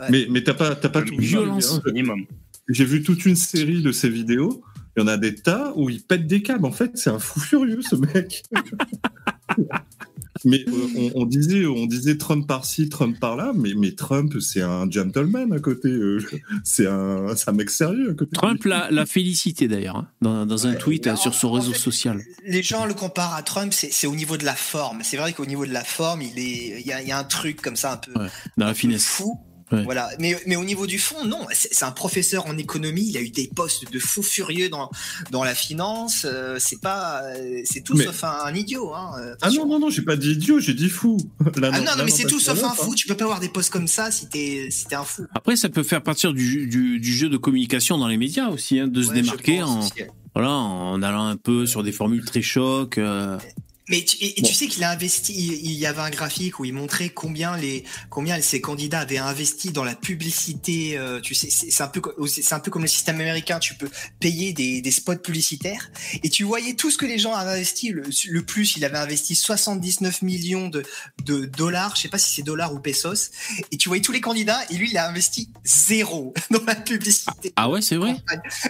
Mais, 0.10 0.26
mais 0.30 0.44
t'as 0.44 0.54
pas, 0.56 0.76
t'as 0.76 0.90
pas 0.90 1.02
tout 1.04 1.16
vu, 1.16 1.22
Violence. 1.28 1.80
Minimum. 1.86 2.26
J'ai 2.70 2.86
vu 2.86 3.04
toute 3.04 3.26
une 3.26 3.36
série 3.36 3.82
de 3.82 3.92
ces 3.92 4.10
vidéos. 4.10 4.64
Il 4.98 5.02
y 5.02 5.04
en 5.04 5.08
a 5.08 5.18
des 5.18 5.36
tas 5.36 5.72
où 5.76 5.90
il 5.90 6.02
pète 6.02 6.28
des 6.28 6.42
câbles. 6.42 6.66
En 6.66 6.72
fait, 6.72 6.92
c'est 6.96 7.10
un 7.10 7.20
fou 7.20 7.40
furieux, 7.40 7.82
ce 7.82 7.96
mec. 7.96 8.44
mais 10.46 10.66
euh, 10.68 10.72
on, 11.16 11.22
on 11.22 11.26
disait, 11.26 11.66
on 11.66 11.86
disait 11.86 12.18
Trump 12.18 12.48
par-ci, 12.48 12.90
Trump 12.90 13.20
par-là, 13.20 13.54
mais, 13.56 13.74
mais 13.76 13.92
Trump, 13.94 14.34
c'est 14.40 14.62
un 14.62 14.90
gentleman 14.90 15.52
à 15.54 15.60
côté. 15.60 15.90
euh, 15.90 16.20
c'est 16.64 16.88
un, 16.88 17.28
mec 17.54 17.70
sérieux 17.70 18.12
à 18.12 18.14
côté. 18.14 18.32
Trump 18.36 18.64
l'a 18.66 19.06
félicité 19.06 19.68
d'ailleurs, 19.68 19.98
hein, 19.98 20.08
dans, 20.22 20.46
dans 20.46 20.68
un 20.68 20.72
Ouais, 20.74 20.78
tweet 20.78 21.08
euh, 21.08 21.16
sur 21.16 21.34
son 21.34 21.48
en 21.50 21.52
réseau 21.54 21.74
fait, 21.74 21.80
social. 21.80 22.22
Les 22.46 22.64
gens 22.64 22.86
le 22.86 22.94
comparent 22.94 23.36
à 23.36 23.44
Trump, 23.44 23.74
c'est 23.74 24.08
au 24.08 24.16
niveau 24.16 24.38
de 24.38 24.46
la 24.46 24.56
forme. 24.56 25.00
C'est 25.04 25.18
vrai 25.18 25.34
qu'au 25.34 25.46
niveau 25.46 25.66
de 25.66 25.72
la 25.74 25.84
forme, 25.84 26.22
il 26.22 26.38
est, 26.40 26.82
il 26.82 26.88
y 26.88 26.92
a, 26.92 27.02
il 27.02 27.08
y 27.08 27.12
a 27.12 27.18
un 27.18 27.24
truc 27.24 27.62
comme 27.62 27.76
ça 27.76 27.94
un 27.94 27.98
peu, 27.98 28.12
Ouais, 28.20 28.28
Dans 28.58 28.66
la 28.66 28.72
un 28.72 28.74
peu 28.74 28.80
finesse. 28.80 29.06
fou. 29.06 29.40
Ouais. 29.74 29.84
Voilà. 29.84 30.10
Mais, 30.20 30.38
mais 30.46 30.56
au 30.56 30.64
niveau 30.64 30.88
du 30.88 31.00
fond, 31.00 31.26
non. 31.26 31.40
C'est 31.52 31.84
un 31.84 31.92
professeur 31.92 32.46
en 32.48 32.58
économie. 32.58 33.06
Il 33.10 33.18
a 33.18 33.22
eu 33.22 33.30
des 33.30 33.50
postes 33.54 33.92
de 33.92 34.00
fou 34.00 34.22
furieux 34.24 34.70
dans, 34.70 34.90
dans 35.32 35.44
la 35.44 35.56
finance. 35.56 36.26
euh, 36.26 36.58
c'est 36.60 36.80
pas, 36.80 37.22
euh, 37.24 37.62
c'est 37.66 37.82
tout 37.82 37.96
Mais- 37.96 38.06
sauf 38.06 38.24
un, 38.24 38.46
un 38.46 38.54
idiot. 38.56 38.94
Hein, 38.94 39.12
euh, 39.20 39.36
Ah 39.42 39.48
attention. 39.48 39.66
non, 39.66 39.74
non, 39.74 39.80
non, 39.88 39.90
j'ai 39.90 40.04
pas 40.04 40.16
dit 40.16 40.32
idiot, 40.34 40.60
j'ai 40.60 40.74
dit 40.74 40.90
fou. 40.90 41.18
Là, 41.58 41.70
Ah 41.74 41.80
non, 41.80 41.86
non, 41.86 41.96
là, 41.98 42.04
mais 42.06 42.12
c'est 42.12 42.28
tout 42.28 42.40
sauf 42.40 42.64
un 42.64 42.70
fou. 42.74 42.94
Tu 42.96 43.08
peux 43.08 43.16
pas 43.18 43.24
avoir 43.26 43.40
des 43.40 43.50
postes 43.50 43.72
comme 43.72 43.88
ça 43.88 44.12
si 44.12 44.28
t'es 44.28 44.68
si 44.70 44.86
un 44.94 45.04
fou. 45.04 45.26
Après, 45.34 45.56
ça 45.56 45.70
peut 45.70 45.84
faire 45.84 46.02
partir 46.04 46.34
du, 46.34 46.68
du, 46.68 47.00
du 47.00 47.14
jeu 47.14 47.30
de 47.30 47.38
communication 47.38 47.98
dans 47.98 48.08
les 48.08 48.18
médias 48.18 48.50
aussi, 48.50 48.80
hein, 48.80 48.88
de 48.88 49.02
se 49.02 49.10
Ouais, 49.10 49.16
démarquer 49.16 49.64
en, 49.64 49.80
aussi. 49.80 49.92
voilà, 50.36 50.52
en 50.52 51.02
allant 51.02 51.26
un 51.26 51.38
peu 51.38 51.66
sur 51.66 51.82
des 51.84 51.92
formules 51.92 52.24
très 52.26 52.42
chocs. 52.42 52.98
euh. 53.00 53.38
Mais 53.90 54.04
tu, 54.06 54.16
et, 54.24 54.40
et 54.40 54.42
tu 54.44 54.54
sais 54.54 54.68
qu'il 54.68 54.84
a 54.84 54.92
investi. 54.92 55.34
Il, 55.34 55.54
il 55.66 55.72
y 55.74 55.86
avait 55.86 56.02
un 56.02 56.10
graphique 56.10 56.60
où 56.60 56.66
il 56.66 56.74
montrait 56.74 57.10
combien 57.10 57.58
les 57.58 57.84
combien 58.10 58.40
ces 58.42 58.62
candidats 58.62 59.02
avaient 59.02 59.18
investi 59.18 59.72
dans 59.72 59.84
la 59.84 59.96
publicité. 59.96 60.98
euh, 60.98 61.20
tu 61.20 61.36
sais, 61.36 61.50
c'est 61.50 61.70
c'est 61.70 61.84
un 61.84 61.88
peu 61.88 62.00
co- 62.02 62.28
c'est 62.28 62.54
un 62.54 62.60
peu 62.60 62.72
comme 62.72 62.84
le 62.84 62.88
système 62.88 63.16
américain. 63.20 63.60
Tu 63.60 63.74
peux 63.76 63.90
payer 64.20 64.54
des, 64.54 64.82
des 64.82 64.92
spots 64.92 65.18
publicitaires 65.18 65.92
et 66.24 66.30
tu 66.30 66.44
voyais 66.44 66.76
tout 66.76 66.92
ce 66.92 66.98
que 66.98 67.06
les 67.06 67.18
gens 67.20 67.34
avaient 67.34 67.52
investi. 67.52 67.90
Le, 67.90 68.04
le 68.30 68.46
plus, 68.46 68.78
il 68.78 68.86
avait 68.86 68.98
investi 68.98 69.36
79 69.36 70.22
millions 70.22 70.70
de, 70.70 70.84
de 71.26 71.46
dollars. 71.46 71.96
Je 71.96 72.02
sais 72.04 72.10
pas 72.10 72.18
si 72.18 72.32
c'est 72.34 72.42
dollars 72.44 72.74
ou 72.74 72.80
pesos. 72.80 73.32
Et 73.72 73.78
tu 73.78 73.90
voyais 73.90 74.02
tous 74.02 74.12
les 74.14 74.22
candidats 74.22 74.62
et 74.70 74.76
lui, 74.76 74.90
il 74.92 74.98
a 74.98 75.10
investi 75.10 75.50
zéro 75.66 76.34
dans 76.52 76.64
la 76.66 76.76
publicité. 76.76 77.52
Ah 77.58 77.70
ouais, 77.70 77.82
c'est 77.82 77.98
vrai? 77.98 78.16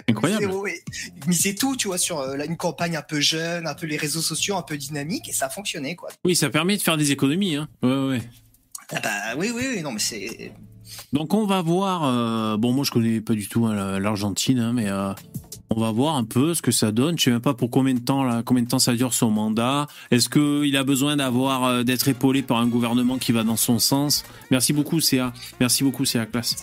Incroyable. 0.08 0.42
Zéro, 0.44 0.66
et 0.66 0.82
il 1.22 1.28
misait 1.28 1.54
tout, 1.54 1.76
tu 1.76 1.86
vois, 1.88 1.98
sur 1.98 2.18
euh, 2.20 2.36
là, 2.36 2.44
une 2.46 2.56
campagne 2.56 2.96
un 2.96 3.02
peu 3.02 3.20
jeune, 3.20 3.66
un 3.66 3.74
peu 3.74 3.86
les 3.86 3.96
réseaux 3.96 4.22
sociaux, 4.22 4.56
un 4.56 4.62
peu 4.62 4.76
dynamique, 4.76 5.03
et 5.04 5.32
ça 5.32 5.46
a 5.46 5.50
fonctionné, 5.50 5.94
quoi. 5.96 6.08
Oui, 6.24 6.34
ça 6.36 6.50
permet 6.50 6.76
de 6.76 6.82
faire 6.82 6.96
des 6.96 7.10
économies. 7.12 7.56
Hein. 7.56 7.68
Ouais, 7.82 8.08
ouais. 8.08 8.22
Ah 8.90 9.00
bah 9.02 9.10
oui, 9.38 9.50
oui, 9.54 9.62
oui, 9.74 9.82
non, 9.82 9.92
mais 9.92 9.98
c'est. 9.98 10.52
Donc 11.12 11.32
on 11.34 11.46
va 11.46 11.62
voir. 11.62 12.04
euh, 12.04 12.56
bon, 12.56 12.72
moi 12.72 12.84
je 12.84 12.90
connais 12.90 13.20
pas 13.20 13.32
du 13.34 13.48
tout 13.48 13.64
hein, 13.66 13.74
la- 13.74 13.98
l'Argentine, 13.98 14.58
hein, 14.58 14.72
mais 14.74 14.88
euh, 14.88 15.12
on 15.70 15.80
va 15.80 15.90
voir 15.90 16.16
un 16.16 16.24
peu 16.24 16.54
ce 16.54 16.62
que 16.62 16.70
ça 16.70 16.92
donne. 16.92 17.18
Je 17.18 17.24
sais 17.24 17.30
même 17.30 17.40
pas 17.40 17.54
pour 17.54 17.70
combien 17.70 17.94
de 17.94 17.98
temps, 18.00 18.22
là, 18.22 18.42
combien 18.44 18.62
de 18.62 18.68
temps 18.68 18.78
ça 18.78 18.94
dure 18.94 19.12
son 19.14 19.30
mandat. 19.30 19.86
Est-ce 20.10 20.28
qu'il 20.28 20.76
a 20.76 20.84
besoin 20.84 21.16
d'avoir 21.16 21.64
euh, 21.64 21.82
d'être 21.82 22.06
épaulé 22.08 22.42
par 22.42 22.58
un 22.58 22.66
gouvernement 22.66 23.18
qui 23.18 23.32
va 23.32 23.42
dans 23.44 23.56
son 23.56 23.78
sens? 23.78 24.24
Merci 24.50 24.72
beaucoup, 24.72 25.00
CA. 25.00 25.32
Merci 25.60 25.82
beaucoup, 25.84 26.04
CA 26.04 26.26
classe. 26.26 26.56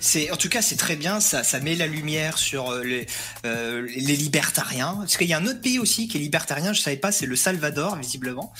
C'est, 0.00 0.30
en 0.30 0.36
tout 0.36 0.48
cas, 0.48 0.62
c'est 0.62 0.76
très 0.76 0.96
bien. 0.96 1.20
Ça, 1.20 1.42
ça 1.42 1.60
met 1.60 1.74
la 1.74 1.86
lumière 1.86 2.38
sur 2.38 2.70
euh, 2.70 2.82
les, 2.84 3.06
euh, 3.44 3.86
les 3.96 4.16
libertariens. 4.16 4.94
Parce 4.98 5.16
qu'il 5.16 5.26
y 5.28 5.32
a 5.32 5.38
un 5.38 5.46
autre 5.46 5.60
pays 5.60 5.78
aussi 5.78 6.08
qui 6.08 6.16
est 6.16 6.20
libertarien. 6.20 6.72
Je 6.72 6.80
savais 6.80 6.96
pas, 6.96 7.12
c'est 7.12 7.26
le 7.26 7.36
Salvador, 7.36 7.96
visiblement. 7.96 8.52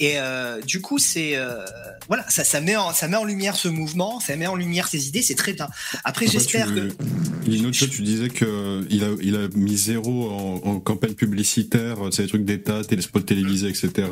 Et 0.00 0.14
euh, 0.16 0.60
du 0.62 0.80
coup, 0.80 0.98
c'est 0.98 1.36
euh, 1.36 1.64
voilà, 2.08 2.28
ça, 2.28 2.44
ça 2.44 2.60
met 2.60 2.76
en, 2.76 2.92
ça 2.92 3.08
met 3.08 3.16
en 3.16 3.24
lumière 3.24 3.56
ce 3.56 3.68
mouvement, 3.68 4.20
ça 4.20 4.36
met 4.36 4.46
en 4.46 4.56
lumière 4.56 4.88
ses 4.88 5.08
idées. 5.08 5.22
C'est 5.22 5.34
très 5.34 5.52
bien. 5.52 5.66
Après, 6.04 6.26
Après, 6.26 6.26
j'espère 6.28 6.68
tu- 6.68 6.74
que 6.88 7.50
Lino, 7.50 7.70
tu, 7.70 7.88
tu 7.88 8.02
disais 8.02 8.28
que 8.28 8.84
il 8.90 9.04
a, 9.04 9.08
il 9.22 9.35
a 9.35 9.35
mis 9.54 9.76
zéro 9.76 10.30
en, 10.30 10.80
campagne 10.80 11.14
publicitaire, 11.14 11.98
c'est 12.10 12.22
des 12.22 12.28
trucs 12.28 12.44
d'État, 12.44 12.82
téléspots 12.84 13.20
télévisés, 13.20 13.68
etc. 13.68 14.08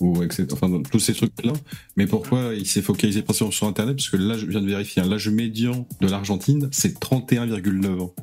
euh, 0.00 0.22
etc. 0.22 0.46
Enfin, 0.52 0.82
tous 0.90 0.98
ces 0.98 1.14
trucs-là. 1.14 1.52
Mais 1.96 2.06
pourquoi 2.06 2.54
il 2.54 2.66
s'est 2.66 2.82
focalisé 2.82 3.22
principalement 3.22 3.52
sur 3.52 3.66
Internet? 3.66 3.96
Parce 3.96 4.10
que 4.10 4.16
là, 4.16 4.36
je 4.36 4.46
viens 4.46 4.60
de 4.60 4.66
vérifier, 4.66 5.02
hein, 5.02 5.08
l'âge 5.08 5.28
médian 5.28 5.86
de 6.00 6.08
l'Argentine, 6.08 6.68
c'est 6.72 6.98
31,9 6.98 8.00
ans. 8.00 8.14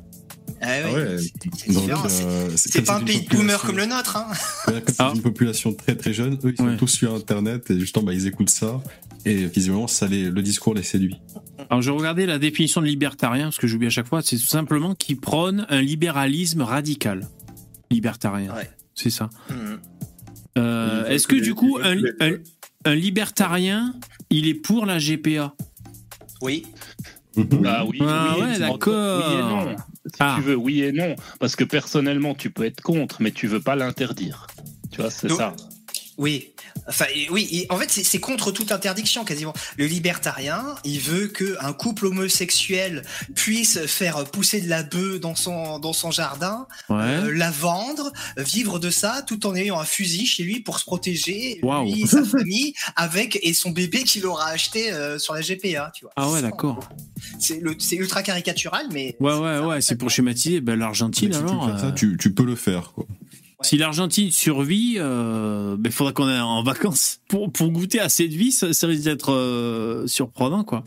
Ah 0.62 0.66
ouais, 0.66 0.82
Ah 0.84 0.92
ouais. 1.14 2.08
c'est- 2.08 2.78
euh, 2.78 2.82
pas 2.82 2.96
un 2.96 3.00
pays 3.00 3.20
de 3.20 3.24
population- 3.24 3.38
boomers 3.38 3.62
comme 3.62 3.76
le 3.76 3.86
nôtre. 3.86 4.16
Hein. 4.16 4.26
Comme 4.66 4.82
Ah. 4.98 5.12
une 5.14 5.22
population 5.22 5.72
très 5.74 5.94
très 5.96 6.12
jeune, 6.14 6.34
eux 6.44 6.50
ils 6.52 6.56
sont 6.56 6.64
Ouais. 6.66 6.76
tous 6.76 6.86
sur 6.88 7.14
Internet 7.14 7.70
et 7.70 7.78
justement 7.80 8.06
bah, 8.06 8.12
ils 8.14 8.26
écoutent 8.26 8.50
ça 8.50 8.80
et 9.24 9.46
visiblement 9.46 9.86
ça 9.88 10.06
les, 10.06 10.30
le 10.30 10.42
discours 10.42 10.74
les 10.74 10.82
séduit. 10.82 11.20
Alors 11.70 11.82
je 11.82 11.90
regardais 11.90 12.26
la 12.26 12.38
définition 12.38 12.80
de 12.80 12.86
libertarien, 12.86 13.44
parce 13.44 13.58
que 13.58 13.66
j'oublie 13.66 13.86
à 13.86 13.90
chaque 13.90 14.06
fois, 14.08 14.20
c'est 14.22 14.36
tout 14.36 14.46
simplement 14.46 14.94
qui 14.94 15.14
prône 15.14 15.66
un 15.68 15.80
libéralisme 15.82 16.62
radical. 16.62 17.28
Libertarien. 17.90 18.54
Ouais. 18.54 18.70
C'est 18.94 19.10
ça. 19.10 19.30
Mhm. 19.50 19.78
Euh, 20.58 21.06
Est-ce 21.06 21.26
que 21.26 21.36
du 21.36 21.54
coup, 21.54 21.78
un 22.84 22.94
libertarien, 22.94 23.94
il 24.30 24.46
est 24.48 24.54
pour 24.54 24.86
la 24.86 24.98
GPA 24.98 25.54
Oui. 26.40 26.64
Bah 27.36 27.84
oui, 27.86 27.98
Ah 28.02 28.34
oui, 28.36 28.42
ouais, 28.42 28.64
entre- 28.68 28.90
d'accord. 28.90 29.24
Oui 29.28 29.34
et 29.34 29.42
non. 29.42 29.76
Si 30.06 30.12
Ah. 30.20 30.34
tu 30.36 30.42
veux, 30.42 30.56
oui 30.56 30.82
et 30.82 30.92
non. 30.92 31.16
Parce 31.40 31.56
que 31.56 31.64
personnellement, 31.64 32.34
tu 32.34 32.50
peux 32.50 32.64
être 32.64 32.80
contre, 32.82 33.22
mais 33.22 33.30
tu 33.30 33.46
veux 33.46 33.60
pas 33.60 33.74
l'interdire. 33.76 34.46
Tu 34.90 35.00
vois, 35.00 35.10
c'est 35.10 35.30
ça. 35.30 35.54
Oui, 36.18 36.52
enfin 36.88 37.06
oui. 37.30 37.66
en 37.70 37.76
fait, 37.78 37.90
c'est 37.90 38.20
contre 38.20 38.50
toute 38.52 38.70
interdiction 38.70 39.24
quasiment. 39.24 39.54
Le 39.78 39.86
libertarien, 39.86 40.74
il 40.84 41.00
veut 41.00 41.26
que 41.28 41.56
un 41.60 41.72
couple 41.72 42.06
homosexuel 42.06 43.02
puisse 43.34 43.86
faire 43.86 44.24
pousser 44.24 44.60
de 44.60 44.68
la 44.68 44.82
bœuf 44.82 45.20
dans 45.20 45.34
son 45.34 45.78
dans 45.78 45.92
son 45.94 46.10
jardin, 46.10 46.66
Ouais. 46.90 46.96
euh, 47.00 47.34
la 47.34 47.50
vendre, 47.50 48.12
vivre 48.36 48.78
de 48.78 48.90
ça, 48.90 49.22
tout 49.26 49.46
en 49.46 49.54
ayant 49.54 49.80
un 49.80 49.84
fusil 49.84 50.26
chez 50.26 50.42
lui 50.42 50.60
pour 50.60 50.78
se 50.78 50.84
protéger, 50.84 51.60
lui, 51.84 52.06
sa 52.06 52.24
famille, 52.24 52.74
avec 52.96 53.38
et 53.42 53.54
son 53.54 53.70
bébé 53.70 54.04
qu'il 54.04 54.26
aura 54.26 54.48
acheté 54.48 54.92
euh, 54.92 55.18
sur 55.18 55.34
la 55.34 55.40
GPA. 55.40 55.90
Tu 55.94 56.04
vois. 56.04 56.12
Ah 56.16 56.30
ouais, 56.30 56.42
d'accord. 56.42 56.80
C'est 57.38 57.96
ultra 57.96 58.22
caricatural, 58.22 58.86
mais 58.92 59.16
Ouais, 59.20 59.34
ouais, 59.34 59.58
ouais, 59.60 59.80
c'est 59.80 59.96
pour 59.96 60.10
schématiser. 60.10 60.60
Ben, 60.60 60.78
l'Argentine, 60.78 61.30
tu 61.30 61.36
alors. 61.36 61.78
ça, 61.80 61.86
euh, 61.86 61.92
tu, 61.92 62.16
tu 62.18 62.32
peux 62.34 62.44
le 62.44 62.56
faire. 62.56 62.92
Quoi. 62.92 63.06
Si 63.62 63.76
l'Argentine 63.76 64.30
survit, 64.30 64.96
euh, 64.98 65.76
ben, 65.78 65.92
faudra 65.92 66.12
qu'on 66.12 66.26
aille 66.26 66.40
en 66.40 66.62
vacances. 66.62 67.20
Pour, 67.28 67.52
pour 67.52 67.70
goûter 67.70 68.00
à 68.00 68.08
cette 68.08 68.32
vie, 68.32 68.52
ça, 68.52 68.72
ça 68.72 68.86
risque 68.86 69.04
d'être 69.04 69.32
euh, 69.32 70.06
surprenant, 70.06 70.64
quoi. 70.64 70.84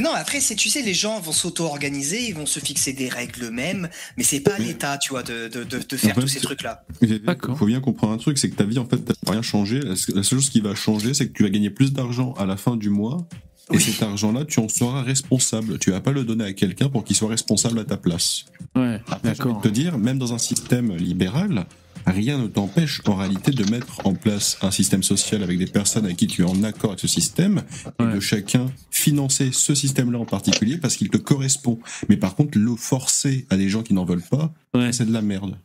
Non, 0.00 0.10
après, 0.14 0.40
c'est, 0.40 0.56
tu 0.56 0.68
sais, 0.68 0.82
les 0.82 0.92
gens 0.94 1.20
vont 1.20 1.32
s'auto-organiser, 1.32 2.28
ils 2.28 2.34
vont 2.34 2.44
se 2.44 2.60
fixer 2.60 2.92
des 2.92 3.08
règles 3.08 3.44
eux-mêmes, 3.44 3.88
mais 4.16 4.24
c'est 4.24 4.40
pas 4.40 4.54
à 4.54 4.58
l'État, 4.58 4.98
tu 4.98 5.10
vois, 5.10 5.22
de, 5.22 5.48
de, 5.48 5.64
de, 5.64 5.78
de 5.78 5.96
faire 5.96 6.14
fait, 6.14 6.20
tous 6.20 6.28
ces 6.28 6.40
trucs-là. 6.40 6.84
Il 7.00 7.20
faut 7.56 7.66
bien 7.66 7.80
comprendre 7.80 8.12
un 8.12 8.18
truc, 8.18 8.36
c'est 8.36 8.50
que 8.50 8.56
ta 8.56 8.64
vie, 8.64 8.78
en 8.78 8.86
fait, 8.86 8.98
t'as 8.98 9.32
rien 9.32 9.42
changé. 9.42 9.80
La 9.80 9.96
seule 9.96 10.22
chose 10.22 10.50
qui 10.50 10.60
va 10.60 10.74
changer, 10.74 11.14
c'est 11.14 11.28
que 11.28 11.32
tu 11.32 11.44
vas 11.44 11.50
gagner 11.50 11.70
plus 11.70 11.92
d'argent 11.92 12.34
à 12.34 12.44
la 12.44 12.56
fin 12.56 12.76
du 12.76 12.90
mois. 12.90 13.26
Et 13.72 13.80
cet 13.80 14.02
argent-là, 14.02 14.44
tu 14.44 14.60
en 14.60 14.68
seras 14.68 15.02
responsable. 15.02 15.78
Tu 15.78 15.90
vas 15.90 16.00
pas 16.00 16.12
le 16.12 16.24
donner 16.24 16.44
à 16.44 16.52
quelqu'un 16.52 16.88
pour 16.88 17.02
qu'il 17.02 17.16
soit 17.16 17.30
responsable 17.30 17.80
à 17.80 17.84
ta 17.84 17.96
place. 17.96 18.44
Ouais, 18.76 19.00
Après, 19.10 19.40
envie 19.42 19.56
de 19.56 19.60
te 19.60 19.68
dire, 19.68 19.98
même 19.98 20.18
dans 20.18 20.34
un 20.34 20.38
système 20.38 20.94
libéral, 20.94 21.66
rien 22.06 22.38
ne 22.38 22.46
t'empêche 22.46 23.02
en 23.06 23.14
réalité 23.14 23.50
de 23.50 23.68
mettre 23.70 24.06
en 24.06 24.14
place 24.14 24.58
un 24.62 24.70
système 24.70 25.02
social 25.02 25.42
avec 25.42 25.58
des 25.58 25.66
personnes 25.66 26.04
avec 26.04 26.16
qui 26.16 26.26
tu 26.26 26.42
es 26.42 26.44
en 26.44 26.62
accord 26.62 26.90
avec 26.90 27.00
ce 27.00 27.08
système 27.08 27.62
et 28.00 28.04
de 28.04 28.20
chacun 28.20 28.66
financer 28.90 29.50
ce 29.52 29.74
système-là 29.74 30.18
en 30.18 30.24
particulier 30.24 30.78
parce 30.78 30.96
qu'il 30.96 31.08
te 31.08 31.16
correspond. 31.16 31.78
Mais 32.08 32.16
par 32.16 32.34
contre, 32.34 32.58
le 32.58 32.76
forcer 32.76 33.46
à 33.50 33.56
des 33.56 33.68
gens 33.68 33.82
qui 33.82 33.94
n'en 33.94 34.04
veulent 34.04 34.22
pas, 34.22 34.52
c'est 34.92 35.06
de 35.06 35.12
la 35.12 35.22
merde. 35.22 35.56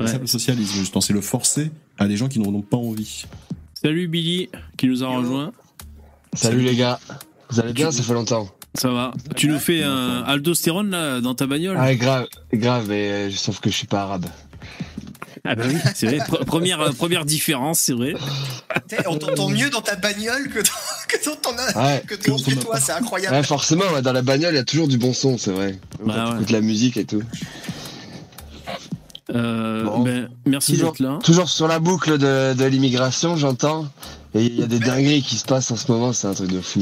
C'est 0.00 0.08
ça 0.08 0.18
le 0.18 0.26
socialisme, 0.26 0.74
justement. 0.74 1.00
C'est 1.00 1.12
le 1.12 1.20
forcer 1.20 1.70
à 1.98 2.08
des 2.08 2.16
gens 2.16 2.28
qui 2.28 2.40
n'en 2.40 2.52
ont 2.52 2.62
pas 2.62 2.76
envie. 2.76 3.24
Salut 3.74 4.08
Billy, 4.08 4.48
qui 4.76 4.86
nous 4.86 5.04
a 5.04 5.08
rejoint. 5.08 5.52
Salut 6.34 6.62
les 6.62 6.74
gars, 6.74 6.98
vous 7.50 7.60
allez 7.60 7.72
bien? 7.72 7.90
Ça 7.90 8.02
fait 8.02 8.14
longtemps. 8.14 8.48
Ça 8.74 8.90
va. 8.90 9.12
Tu 9.36 9.48
nous 9.48 9.58
fais 9.58 9.82
un 9.82 10.22
aldostérone 10.22 10.90
là 10.90 11.20
dans 11.20 11.34
ta 11.34 11.46
bagnole? 11.46 11.76
Ah 11.78 11.94
grave, 11.94 12.26
grave, 12.54 12.86
mais 12.88 13.10
euh, 13.10 13.30
sauf 13.30 13.60
que 13.60 13.70
je 13.70 13.76
suis 13.76 13.86
pas 13.86 14.02
arabe. 14.02 14.26
Ah 15.44 15.56
bah 15.56 15.64
oui, 15.66 15.74
c'est 15.94 16.06
vrai. 16.06 16.18
Pre- 16.18 16.44
première, 16.44 16.80
euh, 16.80 16.92
première 16.92 17.24
différence, 17.24 17.80
c'est 17.80 17.92
vrai. 17.94 18.14
On 19.08 19.16
t'entend 19.18 19.48
mieux 19.48 19.70
dans 19.70 19.80
ta 19.80 19.96
bagnole 19.96 20.48
que 20.48 20.60
dans, 20.60 20.68
que 21.08 21.24
dans 21.24 21.36
ton, 21.36 21.80
Ouais. 21.80 22.02
que 22.06 22.14
dans 22.28 22.38
chez 22.38 22.56
toi, 22.56 22.78
c'est 22.78 22.92
incroyable. 22.92 23.34
Ouais, 23.34 23.42
forcément, 23.42 23.84
ouais, 23.92 24.02
dans 24.02 24.12
la 24.12 24.22
bagnole, 24.22 24.54
il 24.54 24.56
y 24.56 24.60
a 24.60 24.64
toujours 24.64 24.86
du 24.86 24.98
bon 24.98 25.12
son, 25.12 25.38
c'est 25.38 25.50
vrai. 25.50 25.78
Quand 26.04 26.30
t'écoutes 26.32 26.50
la 26.50 26.60
musique 26.60 26.96
et 26.96 27.04
tout. 27.04 27.22
Euh, 29.34 29.84
Bon. 29.84 30.00
ben, 30.04 30.28
merci 30.46 30.74
toujours, 30.74 30.92
d'être 30.92 31.00
là. 31.00 31.18
Toujours 31.24 31.48
sur 31.48 31.66
la 31.66 31.78
boucle 31.78 32.18
de, 32.18 32.54
de 32.54 32.64
l'immigration, 32.64 33.36
j'entends. 33.36 33.86
Et 34.34 34.44
il 34.44 34.60
y 34.60 34.62
a 34.62 34.66
des 34.66 34.78
dingueries 34.78 35.22
qui 35.22 35.36
se 35.36 35.44
passent 35.44 35.70
en 35.70 35.76
ce 35.76 35.90
moment, 35.90 36.12
c'est 36.12 36.26
un 36.26 36.34
truc 36.34 36.50
de 36.52 36.60
fou. 36.60 36.80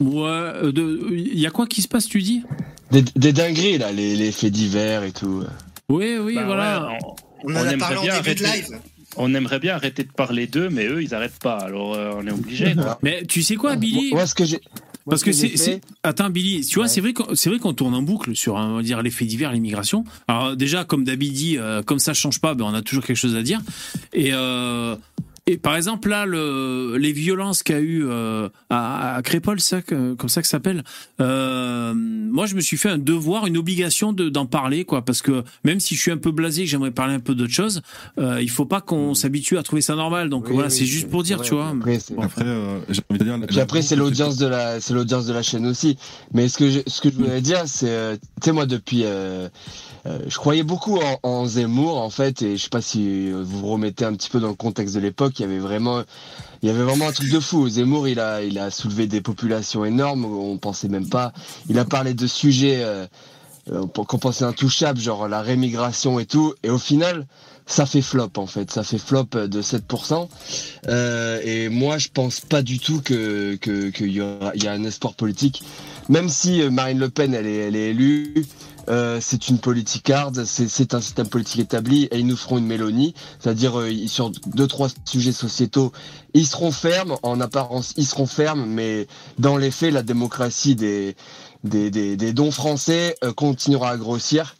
Ouais, 0.00 0.28
euh, 0.28 0.72
il 1.12 1.38
y 1.38 1.46
a 1.46 1.50
quoi 1.50 1.66
qui 1.66 1.82
se 1.82 1.88
passe, 1.88 2.06
tu 2.06 2.20
dis? 2.22 2.42
Des, 2.90 3.02
des 3.16 3.32
dingueries, 3.32 3.78
là, 3.78 3.92
les, 3.92 4.16
les 4.16 4.32
faits 4.32 4.52
divers 4.52 5.02
et 5.04 5.12
tout. 5.12 5.44
Oui, 5.88 6.16
oui, 6.20 6.34
Bah 6.36 6.44
voilà. 6.44 6.86
ouais, 6.88 6.98
On 7.44 7.52
en 7.52 7.56
a 7.56 7.60
aimerait 7.72 7.76
parlé 7.78 7.96
en 7.98 8.02
bien 8.02 8.20
début 8.20 8.34
de 8.40 8.44
arrêter- 8.44 8.62
live. 8.70 8.78
On 9.16 9.34
aimerait 9.34 9.58
bien 9.58 9.74
arrêter 9.74 10.04
de 10.04 10.12
parler 10.12 10.46
d'eux, 10.46 10.68
mais 10.70 10.86
eux, 10.86 11.02
ils 11.02 11.14
arrêtent 11.14 11.40
pas. 11.40 11.56
Alors, 11.58 11.94
euh, 11.94 12.12
on 12.16 12.24
est 12.26 12.30
obligé. 12.30 12.74
Mais 13.02 13.24
tu 13.26 13.42
sais 13.42 13.56
quoi, 13.56 13.74
Billy 13.74 14.10
Moi, 14.12 14.24
ce 14.26 14.34
que 14.36 14.44
j'ai. 14.44 14.60
Parce 15.08 15.22
ce 15.22 15.24
que 15.24 15.32
c'est, 15.32 15.80
attends 16.04 16.30
Billy, 16.30 16.64
tu 16.64 16.76
vois, 16.78 16.86
c'est 16.86 17.00
vrai 17.00 17.12
qu'on, 17.12 17.34
c'est 17.34 17.48
vrai 17.50 17.58
qu'on 17.58 17.72
tourne 17.72 17.94
en 17.94 18.02
boucle 18.02 18.36
sur, 18.36 18.54
on 18.54 18.76
va 18.76 18.82
dire, 18.82 19.02
les 19.02 19.10
faits 19.10 19.26
divers, 19.26 19.50
l'immigration. 19.50 20.04
Alors 20.28 20.54
déjà, 20.56 20.84
comme 20.84 21.02
David 21.04 21.32
dit, 21.32 21.58
euh, 21.58 21.82
comme 21.82 21.98
ça 21.98 22.14
change 22.14 22.38
pas, 22.40 22.54
ben 22.54 22.64
on 22.66 22.74
a 22.74 22.82
toujours 22.82 23.04
quelque 23.04 23.16
chose 23.16 23.34
à 23.34 23.42
dire. 23.42 23.60
Et 24.12 24.28
euh, 24.32 24.94
et 25.52 25.58
par 25.58 25.76
exemple 25.76 26.08
là, 26.08 26.26
le, 26.26 26.96
les 26.98 27.12
violences 27.12 27.62
qu'a 27.62 27.80
eu 27.80 28.04
euh, 28.06 28.48
à, 28.70 29.16
à 29.16 29.22
Crépol, 29.22 29.60
ça, 29.60 29.82
que- 29.82 30.14
comme 30.14 30.28
ça 30.28 30.40
que 30.42 30.46
ça 30.46 30.52
s'appelle. 30.52 30.82
Euh, 31.20 31.92
moi, 31.94 32.46
je 32.46 32.54
me 32.54 32.60
suis 32.60 32.76
fait 32.76 32.88
un 32.88 32.98
devoir, 32.98 33.46
une 33.46 33.56
obligation 33.56 34.12
de, 34.12 34.28
d'en 34.28 34.46
parler, 34.46 34.84
quoi, 34.84 35.04
parce 35.04 35.22
que 35.22 35.42
même 35.64 35.80
si 35.80 35.94
je 35.96 36.00
suis 36.00 36.10
un 36.10 36.16
peu 36.16 36.30
blasé, 36.30 36.62
que 36.64 36.68
j'aimerais 36.68 36.90
parler 36.90 37.14
un 37.14 37.20
peu 37.20 37.34
d'autre 37.34 37.52
chose, 37.52 37.82
euh, 38.18 38.40
il 38.40 38.50
faut 38.50 38.64
pas 38.66 38.80
qu'on 38.80 39.14
s'habitue 39.14 39.58
à 39.58 39.62
trouver 39.62 39.82
ça 39.82 39.94
normal. 39.94 40.28
Donc 40.28 40.44
Oui, 40.46 40.52
voilà, 40.54 40.68
oui, 40.68 40.74
c'est 40.74 40.86
juste 40.86 41.08
pour 41.10 41.22
dire, 41.22 41.38
vrai, 41.38 41.46
tu 41.46 41.54
vois. 41.54 41.68
Après, 41.68 41.98
c'est- 41.98 42.18
Après, 42.20 42.44
euh, 42.46 42.78
j'ai 42.88 43.00
envie 43.10 43.18
de 43.18 43.24
dire. 43.24 43.34
Et 43.42 43.46
puis 43.46 43.60
après, 43.60 43.82
c'est 43.82 43.96
l'audience 43.96 44.36
de 44.36 44.46
la, 44.46 44.80
c'est 44.80 44.94
l'audience 44.94 45.26
de 45.26 45.32
la 45.32 45.42
chaîne 45.42 45.66
aussi. 45.66 45.96
Mais 46.32 46.48
ce 46.48 46.58
que 46.58 46.70
je, 46.70 46.80
ce 46.86 47.00
que 47.00 47.10
je 47.10 47.16
voulais 47.16 47.40
dire, 47.40 47.62
c'est, 47.66 47.88
euh, 47.90 48.16
tu 48.40 48.46
sais, 48.46 48.52
moi, 48.52 48.66
depuis, 48.66 49.04
je 50.04 50.36
croyais 50.36 50.62
beaucoup 50.62 50.98
en, 50.98 51.18
en 51.22 51.46
Zemmour, 51.46 51.98
en 52.00 52.10
fait, 52.10 52.42
et 52.42 52.56
je 52.56 52.62
sais 52.62 52.68
pas 52.70 52.80
si 52.80 53.30
vous 53.30 53.44
vous 53.44 53.66
remettez 53.66 54.04
un 54.04 54.14
petit 54.14 54.30
peu 54.30 54.40
dans 54.40 54.48
le 54.48 54.54
contexte 54.54 54.94
de 54.94 55.00
l'époque, 55.00 55.39
il 55.40 55.42
y 55.42 55.46
avait 55.46 55.58
vraiment, 55.58 56.02
il 56.62 56.68
y 56.68 56.70
avait 56.70 56.82
vraiment 56.82 57.08
un 57.08 57.12
truc 57.12 57.30
de 57.30 57.40
fou. 57.40 57.68
Zemmour, 57.68 58.08
il 58.08 58.20
a, 58.20 58.42
il 58.42 58.58
a 58.58 58.70
soulevé 58.70 59.06
des 59.06 59.22
populations 59.22 59.84
énormes, 59.84 60.24
on 60.26 60.58
pensait 60.58 60.88
même 60.88 61.08
pas. 61.08 61.32
Il 61.68 61.78
a 61.78 61.84
parlé 61.84 62.12
de 62.12 62.26
sujets, 62.26 62.82
euh, 62.84 63.06
euh, 63.72 63.86
qu'on 63.86 64.18
pensait 64.18 64.44
intouchables, 64.44 65.00
genre 65.00 65.28
la 65.28 65.40
rémigration 65.40 66.18
et 66.18 66.26
tout, 66.26 66.54
et 66.62 66.68
au 66.68 66.78
final, 66.78 67.26
ça 67.66 67.86
fait 67.86 68.02
flop 68.02 68.32
en 68.36 68.46
fait, 68.46 68.70
ça 68.70 68.82
fait 68.82 68.98
flop 68.98 69.28
de 69.32 69.62
7%. 69.62 70.28
Euh, 70.88 71.40
et 71.42 71.68
moi, 71.70 71.96
je 71.96 72.08
pense 72.12 72.40
pas 72.40 72.62
du 72.62 72.78
tout 72.78 73.00
que 73.00 73.54
qu'il 73.54 74.08
y, 74.08 74.16
y 74.16 74.66
a 74.68 74.72
un 74.72 74.84
espoir 74.84 75.14
politique, 75.14 75.62
même 76.10 76.28
si 76.28 76.62
Marine 76.68 76.98
Le 76.98 77.08
Pen 77.08 77.32
elle 77.32 77.46
est, 77.46 77.56
elle 77.68 77.76
est 77.76 77.90
élue. 77.90 78.44
Euh, 78.88 79.18
c'est 79.20 79.48
une 79.48 79.58
politicarde, 79.58 80.44
c'est 80.44 80.68
c'est 80.68 80.94
un 80.94 81.00
système 81.00 81.28
politique 81.28 81.60
établi 81.60 82.04
et 82.04 82.18
ils 82.18 82.26
nous 82.26 82.36
feront 82.36 82.58
une 82.58 82.66
Mélonie, 82.66 83.14
c'est-à-dire 83.38 83.78
euh, 83.78 83.90
sur 84.06 84.30
deux 84.46 84.66
trois 84.66 84.88
sujets 85.04 85.32
sociétaux, 85.32 85.92
ils 86.34 86.46
seront 86.46 86.72
fermes 86.72 87.16
en 87.22 87.40
apparence, 87.40 87.92
ils 87.96 88.06
seront 88.06 88.26
fermes, 88.26 88.66
mais 88.66 89.06
dans 89.38 89.56
les 89.56 89.70
faits, 89.70 89.92
la 89.92 90.02
démocratie 90.02 90.76
des 90.76 91.14
dons 92.32 92.50
français 92.50 93.16
euh, 93.24 93.32
continuera 93.32 93.90
à 93.90 93.96
grossir. 93.96 94.54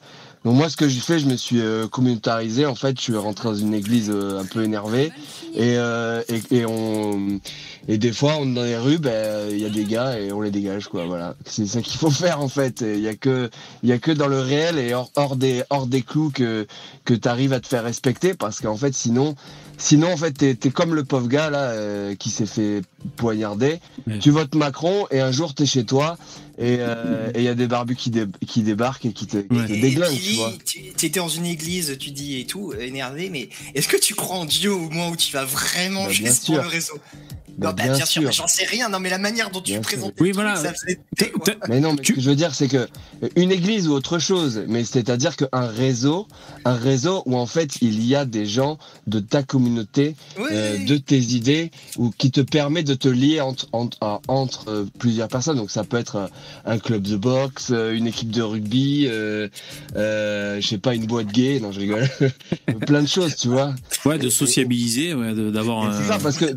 Donc 0.45 0.57
moi, 0.57 0.71
ce 0.71 0.77
que 0.77 0.89
j'ai 0.89 1.01
fait, 1.01 1.19
je 1.19 1.27
me 1.27 1.37
suis 1.37 1.61
euh, 1.61 1.87
communautarisé. 1.87 2.65
En 2.65 2.75
fait, 2.75 2.97
je 2.97 3.03
suis 3.03 3.17
rentré 3.17 3.49
dans 3.49 3.55
une 3.55 3.75
église 3.75 4.11
euh, 4.11 4.41
un 4.41 4.47
peu 4.47 4.65
énervé, 4.65 5.12
et, 5.55 5.77
euh, 5.77 6.23
et, 6.29 6.57
et 6.57 6.67
on 6.67 7.41
et 7.89 7.99
des 7.99 8.12
fois, 8.12 8.37
on 8.39 8.47
est 8.51 8.55
dans 8.55 8.62
les 8.62 8.77
rues, 8.77 8.99
ben 8.99 9.49
il 9.51 9.59
y 9.59 9.65
a 9.65 9.71
des 9.71 9.85
gars 9.85 10.19
et 10.19 10.33
on 10.33 10.41
les 10.41 10.51
dégage, 10.51 10.89
quoi. 10.89 11.07
Voilà, 11.07 11.35
c'est 11.45 11.67
ça 11.67 11.81
qu'il 11.81 11.99
faut 11.99 12.11
faire 12.11 12.41
en 12.41 12.49
fait. 12.49 12.83
Il 12.83 13.01
y 13.01 13.09
a 13.09 13.15
que 13.15 13.51
il 13.83 13.89
y 13.89 13.93
a 13.93 13.99
que 13.99 14.12
dans 14.12 14.29
le 14.29 14.41
réel 14.41 14.79
et 14.79 14.95
hors, 14.95 15.11
hors 15.17 15.37
des 15.37 15.62
hors 15.71 15.87
des 15.87 16.03
clous 16.03 16.31
que 16.31 16.67
que 17.05 17.15
t'arrives 17.15 17.53
à 17.53 17.61
te 17.61 17.67
faire 17.67 17.85
respecter, 17.85 18.35
parce 18.35 18.61
qu'en 18.61 18.77
fait, 18.77 18.95
sinon 18.95 19.35
sinon 19.79 20.12
en 20.12 20.17
fait 20.17 20.33
t'es 20.33 20.51
es 20.51 20.71
comme 20.71 20.95
le 20.95 21.05
pauvre 21.05 21.27
gars 21.27 21.51
là 21.51 21.71
euh, 21.71 22.15
qui 22.15 22.31
s'est 22.31 22.47
fait 22.47 22.83
poignarder. 23.17 23.81
Tu 24.21 24.31
votes 24.31 24.55
Macron 24.55 25.07
et 25.11 25.21
un 25.21 25.33
jour 25.33 25.55
t'es 25.55 25.67
chez 25.67 25.85
toi 25.85 26.17
et 26.59 26.77
euh, 26.81 27.31
il 27.35 27.43
y 27.43 27.48
a 27.48 27.55
des 27.55 27.66
barbus 27.66 27.97
qui, 27.97 28.10
dé- 28.10 28.27
qui 28.47 28.62
débarquent 28.62 29.06
et 29.06 29.12
qui 29.12 29.27
te, 29.27 29.39
qui 29.39 29.48
te 29.48 29.81
déglinguent, 29.81 30.18
tu 30.20 30.35
vois. 30.35 30.52
tu 30.64 30.78
étais 31.06 31.20
dans 31.20 31.28
une 31.28 31.47
église, 31.47 31.97
tu 31.98 32.10
dis 32.10 32.40
et 32.40 32.47
tout, 32.47 32.72
énervé, 32.78 33.31
mais 33.31 33.48
est-ce 33.74 33.89
que 33.89 33.97
tu 33.97 34.14
crois 34.14 34.36
en 34.36 34.44
Dieu 34.44 34.72
au 34.72 34.90
moins 34.90 35.09
où 35.10 35.16
tu 35.16 35.32
vas 35.32 35.44
vraiment 35.44 36.05
Bah, 36.06 36.12
pour 36.22 36.35
sûr. 36.35 36.62
le 36.62 36.68
réseau? 36.68 36.94
Bah, 37.59 37.68
Non, 37.70 37.74
bah, 37.74 37.82
bien 37.85 37.97
bien, 37.97 38.06
sûr, 38.06 38.32
j'en 38.32 38.47
sais 38.47 38.64
rien. 38.64 38.89
Non, 38.89 39.01
mais 39.01 39.10
la 39.10 39.18
manière 39.18 39.51
dont 39.51 39.60
tu 39.60 39.72
Bien 39.72 39.81
présentes 39.82 40.14
sûr. 40.16 40.24
le 40.24 40.32
truc, 40.32 40.56
ça 40.56 40.72
faisait. 40.72 41.01
Mais 41.68 41.81
non, 41.81 41.93
mais 41.93 42.02
ce 42.05 42.12
que 42.12 42.20
je 42.20 42.31
veux 42.31 42.36
dire, 42.36 42.55
c'est 42.55 42.68
que 42.68 42.89
une 43.36 43.51
église 43.52 43.86
ou 43.89 43.93
autre 43.93 44.18
chose, 44.18 44.64
mais 44.66 44.85
c'est-à-dire 44.85 45.36
qu'un 45.36 45.66
réseau, 45.66 46.27
un 46.64 46.74
réseau 46.74 47.22
où 47.27 47.36
en 47.36 47.44
fait 47.47 47.77
il 47.82 48.02
y 48.06 48.14
a 48.14 48.24
des 48.24 48.47
gens 48.47 48.78
de 49.09 49.20
ta 49.20 49.43
communauté, 49.43 50.16
euh, 50.39 50.78
de 50.86 50.97
tes 50.97 51.18
idées, 51.18 51.70
ou 51.98 52.10
qui 52.16 52.31
te 52.31 52.40
permet 52.40 52.82
de 52.82 52.94
te 52.94 53.09
lier 53.09 53.40
entre 53.43 53.68
entre, 53.72 54.68
euh, 54.68 54.86
plusieurs 54.98 55.28
personnes. 55.28 55.56
Donc 55.59 55.70
ça 55.70 55.85
peut 55.85 55.98
être 55.98 56.16
euh, 56.16 56.27
un 56.64 56.78
club 56.78 57.02
de 57.02 57.16
boxe, 57.16 57.68
euh, 57.70 57.93
une 57.94 58.06
équipe 58.06 58.31
de 58.31 58.43
rugby, 58.43 59.06
euh, 59.09 59.48
euh, 59.97 60.60
je 60.60 60.66
sais 60.66 60.78
pas, 60.78 60.94
une 60.94 61.06
boîte 61.06 61.28
gay. 61.28 61.60
Non, 61.60 61.72
je 61.72 61.81
rigole. 61.81 62.09
Plein 62.86 63.02
de 63.02 63.09
choses, 63.09 63.36
tu 63.36 63.48
vois. 63.48 63.74
Ouais, 64.05 64.18
de 64.18 64.28
sociabiliser, 64.31 65.14
ouais, 65.14 65.35
d'avoir 65.35 65.86
un. 65.86 66.01
C'est 66.01 66.09
ça, 66.09 66.18
parce 66.18 66.36
que 66.36 66.56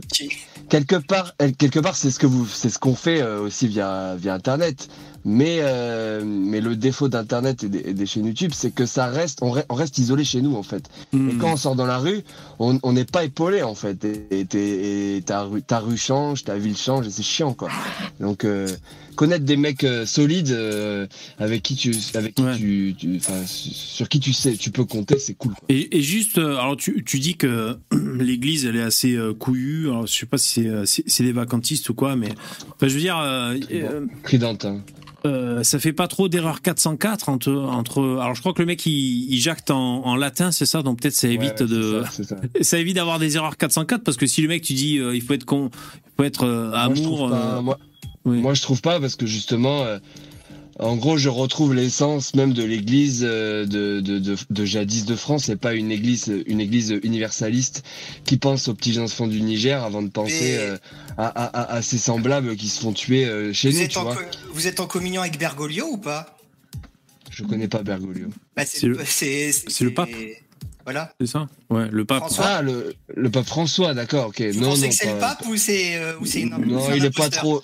quelque 0.69 0.95
part, 0.95 1.33
quelque 1.57 1.79
part, 1.79 1.95
c'est 1.95 2.11
ce 2.11 2.19
que 2.19 2.27
vous, 2.27 2.47
c'est 2.47 2.69
ce 2.69 2.79
qu'on 2.79 2.95
fait 2.95 3.21
euh, 3.21 3.41
aussi 3.41 3.67
via 3.67 4.15
via 4.15 4.33
internet. 4.33 4.87
Mais, 5.25 5.59
euh, 5.61 6.21
mais 6.25 6.59
le 6.59 6.75
défaut 6.75 7.07
d'Internet 7.07 7.63
et 7.63 7.69
des, 7.69 7.79
et 7.79 7.93
des 7.93 8.05
chaînes 8.05 8.25
YouTube, 8.25 8.51
c'est 8.53 8.71
que 8.71 8.85
ça 8.85 9.05
reste, 9.05 9.39
on, 9.41 9.55
re- 9.55 9.63
on 9.69 9.75
reste 9.75 9.97
isolé 9.97 10.25
chez 10.25 10.41
nous 10.41 10.55
en 10.57 10.63
fait. 10.63 10.83
Hmm. 11.13 11.29
Et 11.29 11.33
quand 11.35 11.53
on 11.53 11.55
sort 11.55 11.75
dans 11.75 11.85
la 11.85 11.97
rue, 11.97 12.23
on 12.59 12.91
n'est 12.91 13.05
pas 13.05 13.23
épaulé 13.23 13.63
en 13.63 13.73
fait. 13.73 14.03
Et, 14.03 14.45
et 15.17 15.21
ta, 15.21 15.43
rue, 15.43 15.61
ta 15.61 15.79
rue 15.79 15.95
change, 15.95 16.43
ta 16.43 16.57
ville 16.57 16.75
change, 16.75 17.07
et 17.07 17.09
c'est 17.09 17.23
chiant 17.23 17.53
quoi. 17.53 17.69
Donc 18.19 18.43
euh, 18.43 18.67
connaître 19.15 19.45
des 19.45 19.57
mecs 19.57 19.84
euh, 19.84 20.06
solides 20.06 20.52
euh, 20.52 21.07
avec 21.40 21.61
qui 21.64 21.76
tu, 21.76 21.94
avec 22.15 22.35
qui 22.35 22.44
tu, 22.57 22.95
tu- 22.98 23.15
enfin, 23.18 23.41
sur 23.45 24.10
qui 24.10 24.19
tu 24.19 24.34
sais, 24.34 24.53
tu 24.57 24.72
peux 24.72 24.85
compter, 24.85 25.19
c'est 25.19 25.34
cool. 25.35 25.53
quoi. 25.53 25.65
Et, 25.69 25.98
et 25.98 26.02
juste, 26.02 26.38
euh, 26.38 26.57
alors 26.57 26.77
tu, 26.77 27.03
tu 27.03 27.19
dis 27.19 27.35
que 27.35 27.77
l'église 28.19 28.65
elle 28.65 28.76
est 28.76 28.81
assez 28.81 29.18
couillue. 29.40 29.88
Alors 29.90 30.07
je 30.07 30.14
sais 30.14 30.26
pas 30.26 30.38
si 30.38 30.65
c'est 30.85 31.23
des 31.23 31.31
vacantistes 31.31 31.90
ou 31.90 31.94
quoi, 31.94 32.15
mais 32.15 32.30
enfin, 32.76 32.88
je 32.88 32.94
veux 32.94 32.99
dire, 32.99 33.18
Tridente. 34.23 34.65
hein. 34.65 34.81
euh, 35.26 35.64
ça 35.64 35.80
fait 35.80 35.94
pas 35.94 36.07
trop 36.07 36.27
d'erreur 36.30 36.61
404 36.61 37.30
entre 37.30 37.52
entre. 37.53 38.02
Alors 38.22 38.35
je 38.35 38.41
crois 38.41 38.53
que 38.53 38.61
le 38.61 38.65
mec 38.65 38.85
il, 38.85 39.31
il 39.34 39.40
jacte 39.40 39.72
en, 39.72 40.06
en 40.06 40.15
latin, 40.15 40.52
c'est 40.52 40.65
ça, 40.65 40.81
donc 40.81 41.02
peut-être 41.02 41.14
ça 41.15 41.27
évite 41.27 41.61
Ouais, 41.61 41.68
de, 41.68 42.03
ça, 42.11 42.35
ça 42.61 42.80
évite 42.80 42.95
d'avoir 42.95 43.19
des 43.19 43.35
erreurs 43.35 43.57
404 43.57 44.03
parce 44.03 44.18
que 44.18 44.26
si 44.27 44.41
le 44.41 44.48
mec 44.48 44.61
tu 44.64 44.73
dis 44.73 44.98
euh, 44.99 45.15
il 45.15 45.22
faut 45.22 45.34
être 45.34 45.45
con, 45.45 45.69
il 45.73 46.11
faut 46.18 46.23
être 46.23 46.44
euh, 46.45 46.72
amour. 46.73 47.30
pas, 47.30 47.61
moi, 47.61 47.80
oui. 48.25 48.39
moi, 48.41 48.53
je 48.53 48.61
trouve 48.61 48.81
pas 48.81 48.99
parce 48.99 49.15
que 49.15 49.25
justement, 49.25 49.83
euh, 49.83 49.99
en 50.79 50.95
gros, 50.95 51.17
je 51.17 51.29
retrouve 51.29 51.73
l'essence 51.75 52.33
même 52.33 52.53
de 52.53 52.63
l'église 52.63 53.21
euh, 53.23 53.65
de, 53.65 53.99
de, 54.01 54.17
de, 54.19 54.35
de 54.49 54.65
jadis 54.65 55.05
de 55.05 55.15
France. 55.15 55.43
C'est 55.45 55.55
pas 55.55 55.73
une 55.73 55.91
église, 55.91 56.33
une 56.47 56.59
église 56.59 56.97
universaliste 57.03 57.83
qui 58.25 58.37
pense 58.37 58.67
aux 58.67 58.73
petits 58.73 58.97
enfants 58.99 59.27
du 59.27 59.41
Niger 59.41 59.83
avant 59.83 60.01
de 60.01 60.09
penser 60.09 60.39
Mais- 60.41 60.57
euh, 60.57 60.77
à, 61.17 61.27
à, 61.27 61.45
à, 61.45 61.73
à 61.75 61.81
ses 61.81 61.97
semblables 61.99 62.55
qui 62.55 62.69
se 62.69 62.79
font 62.79 62.91
tuer 62.93 63.25
euh, 63.25 63.53
chez 63.53 63.69
Vous 63.69 63.77
nous, 63.77 63.83
êtes, 63.83 63.91
tu 63.91 63.99
vois. 63.99 64.17
vous 64.51 64.67
êtes 64.67 64.79
en 64.79 64.87
communion 64.87 65.21
avec 65.21 65.37
Bergoglio 65.37 65.85
ou 65.91 65.97
pas? 65.97 66.37
Je 67.29 67.43
connais 67.43 67.67
pas 67.67 67.83
Bergoglio. 67.83 68.27
Bah, 68.55 68.63
C'est 68.65 68.87
le- 68.87 69.93
pape. 69.93 70.09
Voilà. 70.85 71.13
C'est 71.19 71.27
ça? 71.27 71.47
Ouais, 71.69 71.87
le 71.91 72.03
pape. 72.03 72.19
François. 72.19 72.45
Ah, 72.45 72.61
le, 72.61 72.93
le 73.15 73.29
pape 73.31 73.45
François, 73.45 73.93
d'accord, 73.93 74.27
ok. 74.27 74.41
Vous 74.41 74.59
non, 74.59 74.69
pensez 74.71 74.81
non, 74.81 74.89
que 74.89 74.93
c'est 74.95 75.13
le 75.13 75.19
pape 75.19 75.45
ou 75.47 75.55
c'est 75.55 75.95
euh, 75.95 76.13
ou 76.19 76.25
c'est 76.25 76.41
une 76.41 76.49
Non, 76.49 76.93
il 76.93 77.05
est 77.05 77.15
pas 77.15 77.29
trop. 77.29 77.63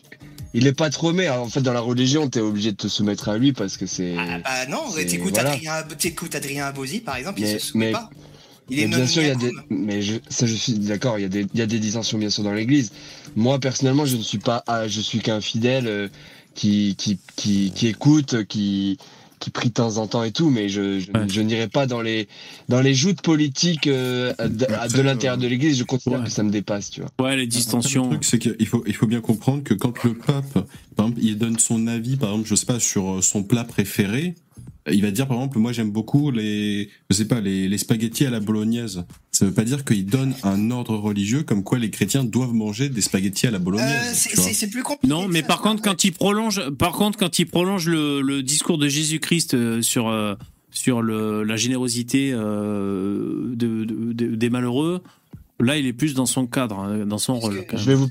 Il 0.54 0.66
est 0.66 0.74
pas 0.74 0.90
trop 0.90 1.14
mais 1.14 1.30
en 1.30 1.48
fait 1.48 1.62
dans 1.62 1.74
la 1.74 1.80
religion 1.80 2.28
t'es 2.30 2.40
obligé 2.40 2.72
de 2.72 2.78
te 2.78 2.88
soumettre 2.88 3.30
à 3.30 3.38
lui 3.38 3.54
parce 3.54 3.78
que 3.78 3.86
c'est. 3.86 4.16
Bah 4.16 4.66
non, 4.68 4.90
c'est- 4.94 5.06
t'écoutes 5.06 5.34
voilà. 5.36 5.52
Adrien, 5.52 5.74
Adrien 6.34 6.66
Abosi 6.66 7.00
par 7.02 7.18
exemple, 7.18 7.40
il 7.40 7.46
Mais- 7.46 7.60
se 7.60 7.68
soumet 7.68 7.86
mais- 7.88 7.92
pas. 7.92 8.10
Il 8.72 8.80
est 8.80 8.88
Mais 8.88 8.98
bien 8.98 9.08
sûr, 9.08 9.24
il 9.24 9.28
y 9.30 9.32
a 9.32 9.36
des, 9.36 9.52
mais 9.72 10.04
je, 10.04 10.18
ça, 10.30 10.46
je 10.46 10.54
suis 10.54 10.74
d'accord. 10.74 11.18
Il 11.18 11.24
y 11.24 11.26
a 11.26 11.30
des, 11.30 11.48
il 11.56 11.60
y 11.60 11.64
a 11.64 11.66
des 11.66 11.80
dissensions 11.80 12.20
bien 12.20 12.30
sûr 12.30 12.44
dans 12.44 12.54
l'Église. 12.54 12.92
Moi, 13.36 13.60
personnellement, 13.60 14.06
je 14.06 14.16
ne 14.16 14.22
suis 14.22 14.38
pas, 14.38 14.64
ah, 14.68 14.88
je 14.88 15.02
suis 15.02 15.20
qu'un 15.22 15.42
fidèle 15.42 15.88
euh, 15.88 16.08
qui, 16.54 16.94
qui, 16.96 17.18
qui, 17.36 17.72
qui 17.76 17.88
écoute, 17.88 18.44
qui, 18.48 19.00
qui 19.40 19.50
prie 19.50 19.70
de 19.70 19.74
temps 19.74 19.98
en 19.98 20.08
temps 20.08 20.24
et 20.24 20.32
tout. 20.32 20.50
Mais 20.50 20.70
je, 20.70 21.00
je, 21.00 21.08
je 21.28 21.42
n'irai 21.42 21.68
pas 21.68 21.88
dans 21.88 22.02
les, 22.02 22.28
dans 22.68 22.82
les 22.82 22.94
joutes 22.94 23.22
politiques 23.22 23.88
euh, 23.88 24.34
de, 24.40 24.68
de 24.96 25.02
l'intérieur 25.02 25.38
de 25.38 25.48
l'Église. 25.48 25.78
Je 25.78 25.84
considère 25.84 26.24
que 26.24 26.30
ça 26.30 26.44
me 26.44 26.52
dépasse, 26.52 26.90
tu 26.90 27.02
vois. 27.02 27.10
Ouais, 27.20 27.36
les 27.36 27.48
distensions. 27.48 28.04
Le 28.04 28.10
truc, 28.12 28.24
c'est 28.24 28.40
qu'il 28.40 28.68
faut, 28.68 28.84
il 28.86 28.96
faut 28.96 29.08
bien 29.08 29.22
comprendre 29.22 29.64
que 29.64 29.74
quand 29.74 30.04
le 30.04 30.14
pape, 30.14 30.68
par 30.96 31.08
exemple, 31.08 31.22
il 31.24 31.38
donne 31.38 31.58
son 31.58 31.88
avis, 31.88 32.18
par 32.18 32.32
exemple, 32.32 32.48
je 32.48 32.56
sais 32.56 32.66
pas, 32.66 32.80
sur 32.80 33.18
euh, 33.18 33.22
son 33.22 33.44
plat 33.44 33.64
préféré, 33.64 34.36
euh, 34.88 34.94
il 34.94 35.02
va 35.02 35.12
dire, 35.12 35.28
par 35.28 35.38
exemple, 35.38 35.60
moi 35.60 35.72
j'aime 35.72 35.92
beaucoup 35.92 36.32
les, 36.32 36.90
je 37.10 37.16
sais 37.16 37.26
pas, 37.26 37.42
les, 37.42 37.68
les 37.68 37.78
spaghettis 37.78 38.26
à 38.26 38.30
la 38.30 38.40
bolognaise. 38.40 39.06
Ça 39.40 39.46
veut 39.46 39.54
pas 39.54 39.64
dire 39.64 39.86
qu'il 39.86 40.06
donne 40.06 40.34
un 40.44 40.70
ordre 40.70 40.98
religieux 40.98 41.44
comme 41.44 41.64
quoi 41.64 41.80
les 41.80 41.90
chrétiens 41.90 42.26
doivent 42.26 42.52
manger 42.54 42.90
des 42.90 43.00
spaghettis 43.00 43.48
à 43.48 43.52
la 43.52 43.60
bolognaise. 43.60 44.28
Euh, 44.38 44.52
c'est- 44.52 44.68
plus 44.68 44.84
compliqué. 44.84 45.08
Non, 45.08 45.30
mais 45.30 45.44
par 45.44 45.62
contre, 45.62 45.82
quand 45.82 46.04
il 46.04 46.12
prolonge, 46.12 46.70
par 46.72 46.92
contre, 46.92 47.18
quand 47.18 47.40
il 47.40 47.46
prolonge 47.46 47.88
le, 47.88 48.20
le 48.20 48.44
discours 48.44 48.78
de 48.78 48.90
Jésus-Christ 48.90 49.54
euh, 49.54 49.82
sur 49.82 50.10
euh, 50.10 50.36
sur 50.72 51.02
le, 51.02 51.44
la 51.46 51.56
générosité 51.56 52.32
euh, 52.34 53.56
de, 53.56 53.86
de- 53.86 54.12
de- 54.12 54.36
des 54.36 54.50
malheureux, 54.50 55.02
là, 55.62 55.78
il 55.78 55.86
est 55.88 55.94
plus 55.94 56.14
dans 56.16 56.26
son 56.26 56.46
cadre, 56.46 56.80
hein, 56.80 57.06
dans 57.06 57.18
son 57.18 57.40
rôle. 57.40 57.66
quand 57.70 57.78
Je 57.78 57.86
vais 57.86 57.96
vous, 57.96 58.10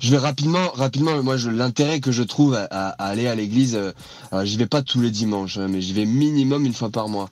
je 0.00 0.10
vais 0.10 0.18
rapidement, 0.18 0.68
rapidement. 0.74 1.22
Moi, 1.22 1.38
je, 1.38 1.48
l'intérêt 1.48 2.00
que 2.00 2.12
je 2.12 2.22
trouve 2.22 2.54
à, 2.54 2.64
aller 2.90 3.26
à 3.26 3.34
l'église, 3.34 3.74
euh, 3.74 4.44
j'y 4.44 4.58
vais 4.58 4.66
pas 4.66 4.82
tous 4.82 5.00
les 5.00 5.10
dimanches, 5.10 5.56
hein, 5.56 5.68
mais 5.70 5.80
j'y 5.80 5.94
vais 5.94 6.04
minimum 6.04 6.66
une 6.66 6.74
fois 6.74 6.90
par 6.90 7.08
mois. 7.08 7.30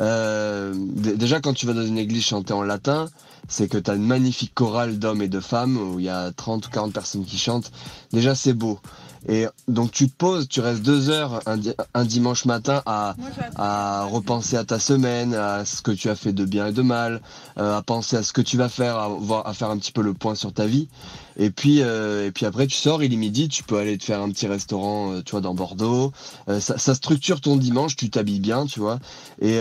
Euh, 0.00 0.74
déjà, 0.76 1.40
quand 1.40 1.52
tu 1.54 1.66
vas 1.66 1.72
dans 1.72 1.86
une 1.86 1.98
église 1.98 2.24
chanter 2.24 2.52
en 2.52 2.62
latin, 2.62 3.08
c'est 3.48 3.68
que 3.68 3.78
tu 3.78 3.90
as 3.90 3.94
une 3.94 4.06
magnifique 4.06 4.54
chorale 4.54 4.98
d'hommes 4.98 5.22
et 5.22 5.28
de 5.28 5.40
femmes 5.40 5.76
où 5.76 5.98
il 6.00 6.06
y 6.06 6.08
a 6.08 6.32
30 6.32 6.66
ou 6.66 6.70
40 6.70 6.92
personnes 6.92 7.24
qui 7.24 7.38
chantent. 7.38 7.70
Déjà, 8.12 8.34
c'est 8.34 8.54
beau. 8.54 8.80
Et 9.26 9.46
donc, 9.68 9.90
tu 9.90 10.08
te 10.08 10.14
poses, 10.14 10.48
tu 10.48 10.60
restes 10.60 10.82
deux 10.82 11.08
heures 11.08 11.40
un, 11.46 11.56
di- 11.56 11.72
un 11.94 12.04
dimanche 12.04 12.44
matin 12.44 12.82
à, 12.84 13.14
à 13.56 14.04
repenser 14.04 14.56
à 14.58 14.64
ta 14.64 14.78
semaine, 14.78 15.34
à 15.34 15.64
ce 15.64 15.80
que 15.80 15.92
tu 15.92 16.10
as 16.10 16.14
fait 16.16 16.32
de 16.34 16.44
bien 16.44 16.66
et 16.66 16.72
de 16.72 16.82
mal, 16.82 17.22
euh, 17.58 17.76
à 17.78 17.80
penser 17.82 18.16
à 18.16 18.22
ce 18.22 18.34
que 18.34 18.42
tu 18.42 18.58
vas 18.58 18.68
faire, 18.68 18.98
à, 18.98 19.08
voir, 19.08 19.46
à 19.46 19.54
faire 19.54 19.70
un 19.70 19.78
petit 19.78 19.92
peu 19.92 20.02
le 20.02 20.12
point 20.12 20.34
sur 20.34 20.52
ta 20.52 20.66
vie. 20.66 20.88
Et 21.36 21.50
puis, 21.50 21.82
euh, 21.82 22.26
et 22.26 22.30
puis 22.30 22.46
après, 22.46 22.66
tu 22.66 22.76
sors, 22.76 23.02
il 23.02 23.12
est 23.12 23.16
midi, 23.16 23.48
tu 23.48 23.62
peux 23.62 23.78
aller 23.78 23.98
te 23.98 24.04
faire 24.04 24.20
un 24.20 24.30
petit 24.30 24.46
restaurant, 24.46 25.12
euh, 25.12 25.22
tu 25.22 25.32
vois, 25.32 25.40
dans 25.40 25.54
Bordeaux. 25.54 26.12
Euh, 26.48 26.60
ça, 26.60 26.94
structure 26.94 27.40
ton 27.40 27.56
dimanche, 27.56 27.96
tu 27.96 28.10
t'habilles 28.10 28.40
bien, 28.40 28.66
tu 28.66 28.80
vois. 28.80 28.98
Et, 29.40 29.56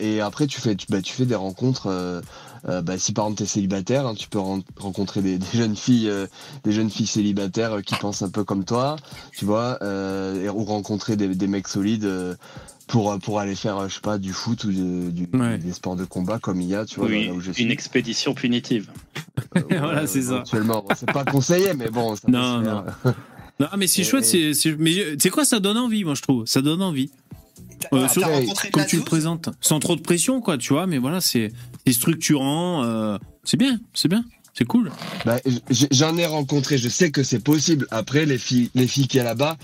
et 0.00 0.20
après, 0.20 0.46
tu 0.46 0.60
fais, 0.60 0.76
bah, 0.88 1.02
tu 1.02 1.12
fais 1.12 1.26
des 1.26 1.34
rencontres. 1.34 2.22
Euh, 2.68 2.80
bah, 2.82 2.98
si 2.98 3.12
par 3.12 3.24
exemple 3.26 3.38
t'es 3.40 3.46
célibataire, 3.46 4.06
hein, 4.06 4.14
tu 4.14 4.28
peux 4.28 4.38
ren- 4.38 4.62
rencontrer 4.76 5.20
des, 5.22 5.38
des 5.38 5.46
jeunes 5.54 5.76
filles, 5.76 6.08
euh, 6.08 6.26
des 6.64 6.72
jeunes 6.72 6.90
filles 6.90 7.06
célibataires 7.06 7.72
euh, 7.78 7.80
qui 7.80 7.94
pensent 7.96 8.22
un 8.22 8.30
peu 8.30 8.44
comme 8.44 8.64
toi, 8.64 8.96
tu 9.36 9.44
vois, 9.44 9.78
euh, 9.82 10.44
et- 10.44 10.48
ou 10.48 10.64
rencontrer 10.64 11.16
des, 11.16 11.28
des 11.34 11.46
mecs 11.46 11.68
solides 11.68 12.04
euh, 12.04 12.34
pour 12.88 13.18
pour 13.20 13.40
aller 13.40 13.54
faire, 13.54 13.88
je 13.88 13.94
sais 13.94 14.00
pas, 14.00 14.18
du 14.18 14.32
foot 14.32 14.64
ou 14.64 14.72
de- 14.72 15.10
du, 15.10 15.26
des 15.58 15.72
sports 15.72 15.96
de 15.96 16.04
combat 16.04 16.38
comme 16.38 16.60
il 16.60 16.68
y 16.68 16.74
a, 16.74 16.84
tu 16.84 17.00
vois, 17.00 17.08
Oui, 17.08 17.26
là 17.26 17.32
où 17.32 17.40
je 17.40 17.52
suis. 17.52 17.64
une 17.64 17.70
expédition 17.70 18.34
punitive. 18.34 18.90
voilà, 19.70 20.06
c'est 20.06 20.22
ça. 20.22 20.38
Actuellement, 20.40 20.84
bon, 20.86 20.94
c'est 20.96 21.10
pas 21.10 21.24
conseillé, 21.24 21.74
mais 21.74 21.88
bon. 21.90 22.14
Ça 22.16 22.22
Non, 22.28 22.58
peut 22.60 22.64
se 22.66 22.70
non. 22.70 22.84
faire. 23.02 23.14
Non, 23.60 23.68
mais 23.78 23.86
c'est 23.86 24.00
Et- 24.00 24.04
chouette. 24.04 24.24
c'est 24.24 24.54
c'est- 24.54 24.74
mais 24.76 24.90
tu 24.92 25.16
sais 25.20 25.30
quoi, 25.30 25.44
ça 25.44 25.60
donne 25.60 25.76
envie, 25.76 26.02
moi 26.04 26.14
je 26.14 26.22
trouve. 26.22 26.46
Ça 26.46 26.62
donne 26.62 26.82
envie. 26.82 27.10
Euh, 27.92 28.06
rencontré 28.06 28.70
comme 28.70 28.86
tu 28.86 28.96
le 28.96 29.02
présentes, 29.02 29.50
sans 29.60 29.78
trop 29.78 29.94
de 29.94 30.00
pression, 30.00 30.40
quoi, 30.40 30.56
tu 30.58 30.72
vois. 30.72 30.86
Mais 30.86 30.98
voilà, 30.98 31.20
c'est 31.20 31.52
c'est 31.86 31.92
structurant. 31.92 32.84
euh, 32.84 33.18
c'est 33.44 33.56
bien, 33.56 33.78
c'est 33.94 34.08
bien, 34.08 34.24
c'est 34.54 34.64
cool. 34.64 34.90
Bah, 35.24 35.38
j'en 35.90 36.16
ai 36.16 36.26
rencontré, 36.26 36.78
je 36.78 36.88
sais 36.88 37.10
que 37.10 37.22
c'est 37.22 37.42
possible. 37.42 37.86
Après, 37.90 38.24
les 38.26 38.38
filles, 38.38 38.70
les 38.74 38.86
filles 38.86 39.08
qui 39.08 39.18
a 39.18 39.24
là-bas, 39.24 39.56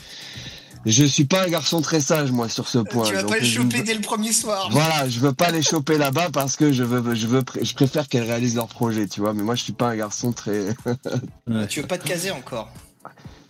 je 0.87 1.05
suis 1.05 1.25
pas 1.25 1.45
un 1.45 1.49
garçon 1.49 1.81
très 1.83 2.01
sage, 2.01 2.31
moi, 2.31 2.49
sur 2.49 2.69
ce 2.69 2.79
point. 2.79 3.05
Tu 3.07 3.15
vas 3.15 3.23
Donc, 3.23 3.31
pas 3.33 3.39
le 3.39 3.45
je 3.45 3.51
choper 3.61 3.79
veux- 3.79 3.85
dès 3.85 3.95
le 3.95 4.01
premier 4.01 4.33
soir. 4.33 4.69
Voilà, 4.71 5.09
je 5.09 5.21
veux 5.21 5.33
pas 5.33 5.51
les 5.51 5.63
choper 5.63 5.99
là-bas 5.99 6.31
parce 6.33 6.57
que 6.57 6.73
je 6.73 6.83
veux, 6.85 7.15
je 7.15 7.27
veux, 7.27 7.43
je 7.61 7.75
préfère 7.75 8.09
qu'elles 8.09 8.23
réalisent 8.25 8.55
leur 8.55 8.69
projet, 8.69 9.07
tu 9.07 9.21
vois. 9.21 9.35
Mais 9.35 9.43
moi, 9.43 9.55
je 9.55 9.63
suis 9.65 9.73
pas 9.73 9.91
un 9.91 9.97
garçon 9.97 10.33
très. 10.33 10.75
Tu 11.69 11.81
veux 11.81 11.87
pas 11.87 11.99
te 11.99 12.07
caser 12.07 12.31
encore? 12.31 12.71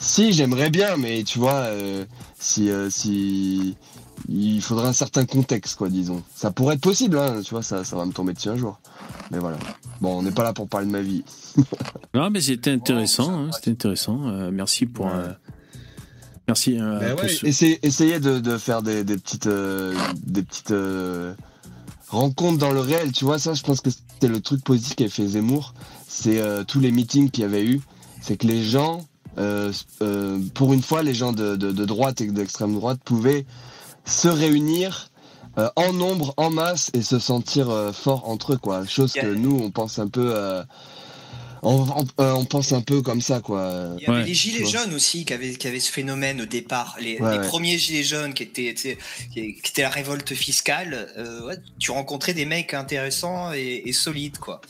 Si, 0.00 0.32
j'aimerais 0.32 0.70
bien, 0.70 0.96
mais 0.96 1.24
tu 1.24 1.38
vois, 1.40 1.54
euh, 1.66 2.04
si, 2.38 2.70
euh, 2.70 2.88
si, 2.90 3.76
il 4.28 4.60
faudrait 4.62 4.88
un 4.88 4.92
certain 4.92 5.24
contexte, 5.24 5.76
quoi, 5.76 5.88
disons. 5.88 6.22
Ça 6.34 6.50
pourrait 6.50 6.74
être 6.76 6.80
possible, 6.80 7.18
hein, 7.18 7.40
tu 7.44 7.50
vois, 7.54 7.62
ça, 7.62 7.84
ça 7.84 7.96
va 7.96 8.04
me 8.06 8.12
tomber 8.12 8.32
dessus 8.32 8.48
un 8.48 8.56
jour. 8.56 8.78
Mais 9.30 9.38
voilà. 9.38 9.58
Bon, 10.00 10.18
on 10.18 10.22
n'est 10.22 10.30
pas 10.32 10.44
là 10.44 10.52
pour 10.52 10.68
parler 10.68 10.86
de 10.86 10.92
ma 10.92 11.02
vie. 11.02 11.24
Non, 12.14 12.30
mais 12.30 12.40
c'était 12.40 12.70
intéressant. 12.70 13.30
hein, 13.30 13.50
c'était 13.52 13.70
intéressant. 13.72 14.26
Euh, 14.28 14.50
merci 14.52 14.86
pour. 14.86 15.08
euh, 15.08 15.28
merci. 16.46 16.78
euh, 16.80 16.98
Ben 16.98 17.14
pour 17.14 17.24
ouais, 17.24 17.28
ce- 17.28 17.46
essayez, 17.46 17.78
essayez 17.86 18.18
de, 18.20 18.38
de 18.38 18.56
faire 18.58 18.82
des, 18.82 19.04
des 19.04 19.16
petites, 19.18 19.46
euh, 19.46 19.94
des 20.26 20.42
petites 20.42 20.70
euh, 20.70 21.34
rencontres 22.08 22.58
dans 22.58 22.72
le 22.72 22.80
réel. 22.80 23.12
Tu 23.12 23.24
vois, 23.24 23.38
ça, 23.38 23.54
je 23.54 23.62
pense 23.62 23.80
que 23.80 23.90
c'était 23.90 24.28
le 24.28 24.40
truc 24.40 24.64
positif 24.64 24.96
qu'a 24.96 25.08
fait 25.08 25.26
Zemmour. 25.26 25.74
C'est 26.08 26.40
euh, 26.40 26.64
tous 26.64 26.80
les 26.80 26.90
meetings 26.90 27.30
qu'il 27.30 27.42
y 27.42 27.44
avait 27.44 27.64
eu. 27.64 27.80
C'est 28.20 28.36
que 28.36 28.46
les 28.46 28.62
gens, 28.62 29.06
euh, 29.36 29.72
euh, 30.02 30.38
pour 30.54 30.72
une 30.72 30.82
fois, 30.82 31.02
les 31.02 31.14
gens 31.14 31.32
de, 31.32 31.56
de, 31.56 31.70
de 31.72 31.84
droite 31.84 32.20
et 32.20 32.26
d'extrême 32.30 32.74
droite 32.74 33.00
pouvaient 33.04 33.44
se 34.08 34.28
réunir 34.28 35.10
euh, 35.58 35.68
en 35.76 35.92
nombre, 35.92 36.34
en 36.36 36.50
masse 36.50 36.90
et 36.94 37.02
se 37.02 37.18
sentir 37.18 37.68
euh, 37.70 37.92
forts 37.92 38.28
entre 38.28 38.54
eux, 38.54 38.58
quoi. 38.58 38.86
Chose 38.86 39.12
que 39.12 39.26
nous, 39.26 39.58
on 39.62 39.70
pense 39.70 39.98
un 39.98 40.08
peu. 40.08 40.32
euh, 40.36 40.62
on, 41.62 41.80
on- 41.82 42.22
euh, 42.22 42.32
on 42.32 42.44
pense 42.44 42.72
un 42.72 42.80
peu 42.80 43.02
comme 43.02 43.20
ça, 43.20 43.40
quoi. 43.40 43.88
Il 43.98 44.04
y 44.04 44.06
avait 44.06 44.24
les 44.24 44.34
gilets 44.34 44.64
jaunes 44.64 44.94
aussi 44.94 45.24
qui 45.24 45.32
avaient, 45.34 45.54
qui 45.56 45.66
avaient 45.66 45.80
ce 45.80 45.90
phénomène 45.90 46.40
au 46.40 46.46
départ. 46.46 46.96
Les, 47.00 47.18
Ouais, 47.20 47.32
les 47.32 47.38
ouais. 47.40 47.46
premiers 47.48 47.76
gilets 47.78 48.04
jaunes 48.04 48.32
qui 48.34 48.44
étaient, 48.44 48.72
tu 48.74 48.82
sais, 48.82 48.98
qui 49.34 49.54
qui 49.54 49.70
étaient 49.72 49.82
la 49.82 49.88
révolte 49.90 50.32
fiscale. 50.34 51.08
euh, 51.18 51.44
ouais, 51.46 51.56
tu 51.80 51.90
rencontrais 51.90 52.32
des 52.34 52.44
mecs 52.44 52.74
intéressants 52.74 53.52
et, 53.52 53.82
et 53.84 53.92
solides, 53.92 54.38
quoi. 54.38 54.60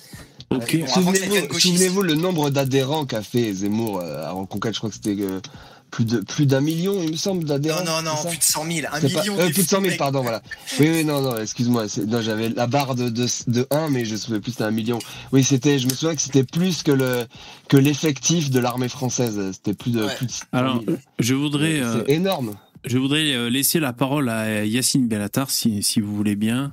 Ok. 0.51 0.78
Bon, 0.81 0.86
Souvenez-vous 0.86 1.59
souvenez-vous 1.59 2.01
le 2.02 2.15
nombre 2.15 2.48
d'adhérents 2.48 3.05
qu'a 3.05 3.23
fait 3.23 3.52
Zemmour 3.52 4.01
euh, 4.01 4.24
à 4.24 4.31
Reconquête. 4.31 4.73
Je 4.73 4.78
crois 4.78 4.89
que 4.89 4.97
c'était 4.97 5.20
euh, 5.20 5.43
plus 5.90 6.05
de 6.05 6.20
plus 6.20 6.47
d'un 6.47 6.60
million, 6.60 7.02
il 7.02 7.12
me 7.12 7.16
semble, 7.16 7.44
d'adhérents. 7.44 7.85
Non, 7.85 8.02
non, 8.02 8.15
non, 8.15 8.28
plus 8.28 8.39
de 8.39 8.43
100 8.43 8.65
000. 8.70 8.86
Un 8.93 9.01
C'est 9.01 9.12
pas- 9.12 9.20
million. 9.23 9.39
euh, 9.39 9.51
plus 9.51 9.62
de 9.65 9.69
100 9.69 9.77
000, 9.78 9.82
mecs. 9.82 9.98
pardon, 9.98 10.23
voilà. 10.23 10.43
Oui, 10.81 10.89
oui, 10.93 11.05
non, 11.05 11.20
non, 11.23 11.36
excuse-moi. 11.39 11.86
Non, 12.06 12.20
j'avais 12.23 12.48
la 12.51 12.66
barre 12.66 12.94
de, 12.94 13.09
de, 13.09 13.27
de 13.47 13.66
1, 13.70 13.89
mais 13.90 14.05
je 14.05 14.12
me 14.12 14.16
souviens 14.19 14.40
plus, 14.40 14.52
c'était 14.52 14.65
un 14.65 14.70
million. 14.70 14.98
Oui, 15.32 15.43
c'était, 15.44 15.78
je 15.78 15.86
me 15.86 15.93
souviens 15.94 16.15
que 16.15 16.20
c'était 16.23 16.44
plus 16.44 16.82
que 16.82 16.93
le, 16.93 17.24
que 17.69 17.77
l'effectif 17.77 18.51
de 18.51 18.60
l'armée 18.60 18.89
française. 18.89 19.40
C'était 19.52 19.74
plus 19.74 19.90
de, 19.93 20.06
plus 20.16 20.27
de 20.27 20.31
100 20.32 20.39
000. 20.52 20.62
Alors, 20.65 20.82
je 21.19 21.35
voudrais. 21.35 21.81
euh, 21.81 22.05
C'est 22.06 22.12
énorme. 22.12 22.55
Je 22.85 22.97
voudrais 22.98 23.32
euh, 23.32 23.48
laisser 23.51 23.81
la 23.81 23.93
parole 23.93 24.28
à 24.28 24.65
Yacine 24.65 25.09
Bellatar, 25.09 25.51
si, 25.51 25.82
si 25.82 26.01
vous 26.01 26.15
voulez 26.15 26.36
bien. 26.36 26.73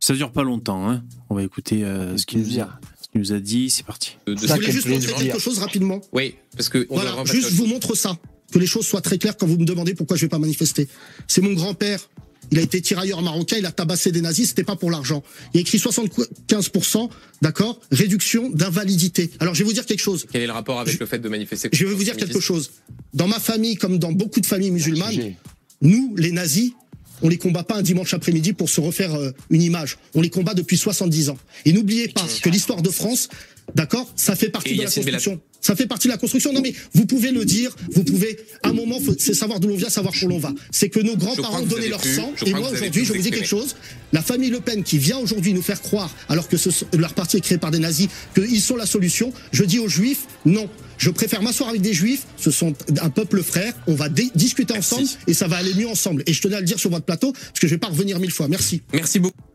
Ça 0.00 0.14
dure 0.14 0.30
pas 0.30 0.42
longtemps. 0.42 0.88
Hein. 0.90 1.02
On 1.30 1.34
va 1.34 1.42
écouter 1.42 1.84
euh, 1.84 2.16
ce 2.16 2.26
qu'il 2.26 2.40
nous, 2.40 2.60
a- 2.60 2.68
nous 3.14 3.40
dit. 3.40 3.70
C'est 3.70 3.84
parti. 3.86 4.16
Je 4.26 4.32
voulais 4.46 4.70
juste 4.70 4.86
montrer 4.88 5.12
quelque 5.14 5.38
chose 5.38 5.58
rapidement. 5.58 6.00
Oui, 6.12 6.34
parce 6.56 6.68
que 6.68 6.86
on 6.90 6.96
Voilà, 6.96 7.12
juste 7.24 7.48
je 7.50 7.54
vous 7.56 7.66
montre 7.66 7.94
ça. 7.96 8.16
Que 8.52 8.58
les 8.58 8.66
choses 8.66 8.86
soient 8.86 9.00
très 9.00 9.18
claires 9.18 9.36
quand 9.36 9.46
vous 9.46 9.58
me 9.58 9.64
demandez 9.64 9.94
pourquoi 9.94 10.16
je 10.16 10.22
vais 10.22 10.28
pas 10.28 10.38
manifester. 10.38 10.88
C'est 11.26 11.40
mon 11.42 11.52
grand-père. 11.52 12.08
Il 12.50 12.58
a 12.58 12.62
été 12.62 12.80
tirailleur 12.80 13.20
marocain, 13.20 13.56
il 13.58 13.66
a 13.66 13.72
tabassé 13.72 14.10
des 14.10 14.22
nazis, 14.22 14.48
c'était 14.48 14.64
pas 14.64 14.76
pour 14.76 14.90
l'argent. 14.90 15.22
Il 15.52 15.58
a 15.58 15.60
écrit 15.60 15.76
75%, 15.76 17.10
d'accord, 17.42 17.78
réduction 17.90 18.48
d'invalidité. 18.48 19.30
Alors 19.38 19.54
je 19.54 19.58
vais 19.58 19.66
vous 19.66 19.74
dire 19.74 19.84
quelque 19.84 20.00
chose. 20.00 20.26
Quel 20.32 20.42
est 20.42 20.46
le 20.46 20.52
rapport 20.52 20.80
avec 20.80 20.98
le 20.98 21.04
fait 21.04 21.18
de 21.18 21.28
manifester 21.28 21.68
Je 21.72 21.84
vais 21.84 21.92
vous 21.92 22.04
dire 22.04 22.16
quelque 22.16 22.40
chose. 22.40 22.70
Dans 23.12 23.28
ma 23.28 23.38
famille, 23.38 23.76
comme 23.76 23.98
dans 23.98 24.12
beaucoup 24.12 24.40
de 24.40 24.46
familles 24.46 24.70
musulmanes, 24.70 25.34
nous, 25.82 26.14
les 26.16 26.32
nazis, 26.32 26.72
on 27.22 27.28
les 27.28 27.36
combat 27.36 27.64
pas 27.64 27.76
un 27.76 27.82
dimanche 27.82 28.14
après-midi 28.14 28.52
pour 28.52 28.68
se 28.68 28.80
refaire 28.80 29.14
euh, 29.14 29.32
une 29.50 29.62
image. 29.62 29.98
On 30.14 30.20
les 30.20 30.30
combat 30.30 30.54
depuis 30.54 30.76
70 30.76 31.30
ans. 31.30 31.38
Et 31.64 31.72
n'oubliez 31.72 32.08
pas 32.08 32.26
que 32.42 32.48
l'histoire 32.48 32.82
de 32.82 32.90
France, 32.90 33.28
d'accord, 33.74 34.10
ça 34.16 34.36
fait 34.36 34.48
partie 34.48 34.74
de 34.74 34.82
la 34.82 34.90
construction. 34.90 35.40
Ça 35.60 35.74
fait 35.74 35.86
partie 35.86 36.08
de 36.08 36.12
la 36.12 36.18
construction. 36.18 36.52
Non 36.52 36.60
mais 36.60 36.72
vous 36.94 37.06
pouvez 37.06 37.30
le 37.30 37.44
dire, 37.44 37.74
vous 37.92 38.04
pouvez. 38.04 38.38
À 38.62 38.68
un 38.68 38.72
moment, 38.72 38.98
c'est 39.18 39.34
savoir 39.34 39.60
d'où 39.60 39.68
l'on 39.68 39.76
vient, 39.76 39.90
savoir 39.90 40.14
où 40.22 40.28
l'on 40.28 40.38
va. 40.38 40.52
C'est 40.70 40.88
que 40.88 41.00
nos 41.00 41.16
grands-parents 41.16 41.64
avez 41.64 41.88
leur 41.88 42.04
sang. 42.04 42.32
Et 42.46 42.52
moi 42.52 42.70
aujourd'hui, 42.70 43.04
je 43.04 43.12
vous 43.12 43.20
dire 43.20 43.32
quelque 43.32 43.46
chose. 43.46 43.76
La 44.12 44.22
famille 44.22 44.50
Le 44.50 44.60
Pen 44.60 44.82
qui 44.82 44.98
vient 44.98 45.18
aujourd'hui 45.18 45.52
nous 45.52 45.62
faire 45.62 45.82
croire, 45.82 46.14
alors 46.28 46.48
que 46.48 46.56
ce, 46.56 46.70
leur 46.96 47.12
parti 47.14 47.36
est 47.36 47.40
créé 47.40 47.58
par 47.58 47.70
des 47.70 47.78
nazis, 47.78 48.08
qu'ils 48.34 48.60
sont 48.60 48.76
la 48.76 48.86
solution. 48.86 49.32
Je 49.52 49.64
dis 49.64 49.78
aux 49.78 49.88
Juifs, 49.88 50.26
non. 50.44 50.68
Je 50.96 51.10
préfère 51.10 51.42
m'asseoir 51.42 51.70
avec 51.70 51.80
des 51.82 51.94
Juifs. 51.94 52.26
Ce 52.36 52.50
sont 52.50 52.74
un 53.00 53.10
peuple 53.10 53.42
frère. 53.42 53.74
On 53.86 53.94
va 53.94 54.08
discuter 54.08 54.76
ensemble 54.76 55.08
et 55.26 55.34
ça 55.34 55.46
va 55.46 55.56
aller 55.56 55.74
mieux 55.74 55.88
ensemble. 55.88 56.22
Et 56.26 56.32
je 56.32 56.40
tenais 56.40 56.56
à 56.56 56.60
le 56.60 56.66
dire 56.66 56.78
sur 56.78 56.90
votre 56.90 57.04
plateau 57.04 57.32
parce 57.32 57.60
que 57.60 57.66
je 57.66 57.74
vais 57.74 57.78
pas 57.78 57.88
revenir 57.88 58.18
mille 58.18 58.32
fois. 58.32 58.48
Merci. 58.48 58.82
Merci 58.92 59.18
beaucoup. 59.18 59.47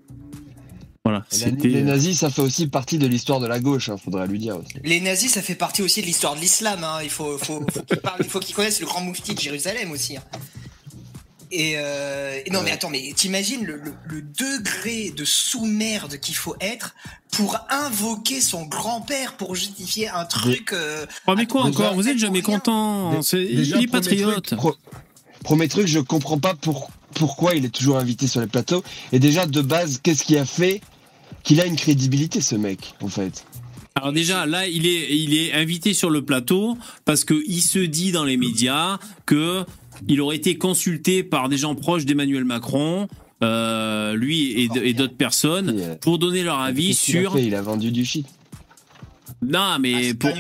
Voilà, 1.05 1.25
Les 1.63 1.81
nazis, 1.84 2.17
ça 2.19 2.30
fait 2.30 2.41
aussi 2.41 2.67
partie 2.67 2.97
de 2.97 3.07
l'histoire 3.07 3.41
de 3.41 3.47
la 3.47 3.59
gauche, 3.59 3.89
hein, 3.89 3.97
faudrait 3.97 4.25
lui 4.25 4.39
dire 4.39 4.55
aussi. 4.57 4.71
Les 4.85 5.01
nazis, 5.01 5.34
ça 5.34 5.41
fait 5.41 5.53
partie 5.55 5.81
aussi 5.81 5.99
de 6.01 6.05
l'histoire 6.05 6.34
de 6.35 6.39
l'islam. 6.39 6.81
hein. 6.85 6.99
Il 7.03 7.09
faut, 7.09 7.38
faut, 7.38 7.65
faut 8.30 8.39
qu'ils 8.39 8.55
connaissent 8.55 8.80
le 8.80 8.85
grand 8.85 9.01
moufti 9.01 9.35
de 9.35 9.39
Jérusalem 9.39 9.91
aussi. 9.91 10.15
hein. 10.15 10.23
Et, 11.51 11.73
euh, 11.75 12.39
et 12.45 12.49
non, 12.51 12.61
mais 12.63 12.71
attends, 12.71 12.89
mais 12.89 13.11
t'imagines 13.15 13.65
le, 13.65 13.75
le- 13.75 13.93
le 14.05 14.21
degré 14.21 15.11
de 15.11 15.25
sous-merde 15.25 16.17
qu'il 16.19 16.35
faut 16.35 16.55
être 16.61 16.95
pour 17.31 17.59
invoquer 17.69 18.39
son 18.39 18.63
grand-père 18.65 19.35
pour 19.35 19.55
justifier 19.55 20.07
un 20.07 20.23
truc. 20.23 20.71
euh, 20.71 21.05
Oh, 21.27 21.34
mais 21.35 21.45
quoi 21.47 21.63
encore 21.65 21.93
Vous 21.95 22.07
êtes 22.07 22.17
jamais 22.17 22.41
content. 22.41 23.19
Déjà, 23.19 23.38
Il 23.49 23.59
est 23.59 23.67
premier 23.67 23.88
patriote. 23.88 24.43
truc, 24.45 24.57
pro- 24.57 24.77
premier 25.43 25.67
truc, 25.67 25.85
je 25.88 25.99
comprends 25.99 26.39
pas 26.39 26.55
pour, 26.55 26.89
pourquoi 27.13 27.55
il 27.55 27.65
est 27.65 27.69
toujours 27.75 27.97
invité 27.97 28.25
sur 28.25 28.39
les 28.39 28.47
plateaux. 28.47 28.84
Et 29.11 29.19
déjà, 29.19 29.45
de 29.45 29.61
base, 29.61 29.99
qu'est-ce 30.01 30.23
qui 30.23 30.38
a 30.38 30.45
fait 30.45 30.81
qu'il 31.44 31.60
a 31.61 31.65
une 31.65 31.76
crédibilité, 31.76 32.41
ce 32.41 32.56
mec, 32.56 32.94
en 33.02 33.07
fait 33.07 33.45
Alors 33.95 34.11
déjà, 34.14 34.45
là, 34.45 34.68
il 34.68 34.86
est, 34.88 35.15
il 35.15 35.36
est 35.36 35.53
invité 35.53 35.94
sur 35.94 36.10
le 36.10 36.24
plateau 36.24 36.78
parce 37.06 37.24
que 37.26 37.44
il 37.48 37.61
se 37.61 37.80
dit 37.80 38.11
dans 38.11 38.24
les 38.24 38.38
médias 38.38 38.98
que 39.26 39.65
il 40.07 40.22
aurait 40.22 40.38
été 40.38 40.57
consulté 40.57 41.24
par 41.24 41.49
des 41.49 41.57
gens 41.57 41.76
proches 41.76 42.06
d'Emmanuel 42.06 42.45
Macron, 42.45 43.07
euh, 43.44 44.15
lui 44.15 44.52
et, 44.52 44.70
et 44.84 44.94
d'autres 44.94 45.15
personnes, 45.15 45.98
pour 46.02 46.18
donner 46.18 46.44
leur 46.44 46.60
avis 46.60 46.88
Qu'est-ce 46.90 47.06
qu'il 47.06 47.18
a 47.18 47.22
sur. 47.22 47.34
fait? 47.34 47.45
Il 47.45 47.56
a 47.56 47.61
vendu 47.61 47.91
du 47.91 48.03
shit. 48.06 48.26
Non, 49.48 49.78
mais 49.80 50.14
pour, 50.14 50.32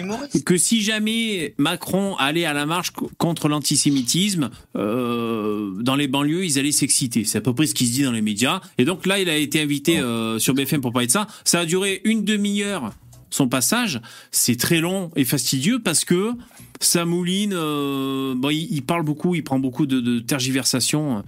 que 0.45 0.57
si 0.57 0.81
jamais 0.81 1.53
Macron 1.57 2.15
allait 2.17 2.45
à 2.45 2.53
la 2.53 2.65
marche 2.65 2.91
co- 2.91 3.09
contre 3.17 3.47
l'antisémitisme, 3.49 4.49
euh, 4.75 5.71
dans 5.81 5.95
les 5.95 6.07
banlieues, 6.07 6.45
ils 6.45 6.59
allaient 6.59 6.71
s'exciter. 6.71 7.23
C'est 7.23 7.37
à 7.37 7.41
peu 7.41 7.53
près 7.53 7.67
ce 7.67 7.73
qui 7.73 7.87
se 7.87 7.93
dit 7.93 8.03
dans 8.03 8.11
les 8.11 8.21
médias. 8.21 8.61
Et 8.77 8.85
donc 8.85 9.05
là, 9.05 9.19
il 9.19 9.29
a 9.29 9.37
été 9.37 9.61
invité 9.61 9.99
euh, 9.99 10.39
sur 10.39 10.53
BFM 10.53 10.81
pour 10.81 10.91
parler 10.91 11.07
de 11.07 11.11
ça. 11.11 11.27
Ça 11.43 11.59
a 11.61 11.65
duré 11.65 12.01
une 12.03 12.23
demi-heure, 12.23 12.91
son 13.29 13.47
passage. 13.47 14.01
C'est 14.31 14.57
très 14.57 14.79
long 14.79 15.11
et 15.15 15.25
fastidieux 15.25 15.79
parce 15.79 16.05
que 16.05 16.31
ça 16.81 17.05
mouline. 17.05 17.53
euh, 17.53 18.33
bon, 18.35 18.49
il, 18.49 18.67
il 18.71 18.81
parle 18.83 19.03
beaucoup, 19.03 19.35
il 19.35 19.43
prend 19.43 19.59
beaucoup 19.59 19.85
de, 19.85 19.99
de 19.99 20.19
tergiversations. 20.19 21.23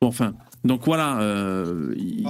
Bon, 0.00 0.08
enfin. 0.08 0.34
Donc 0.68 0.82
voilà, 0.84 1.20
euh, 1.20 1.94
il- 1.96 2.24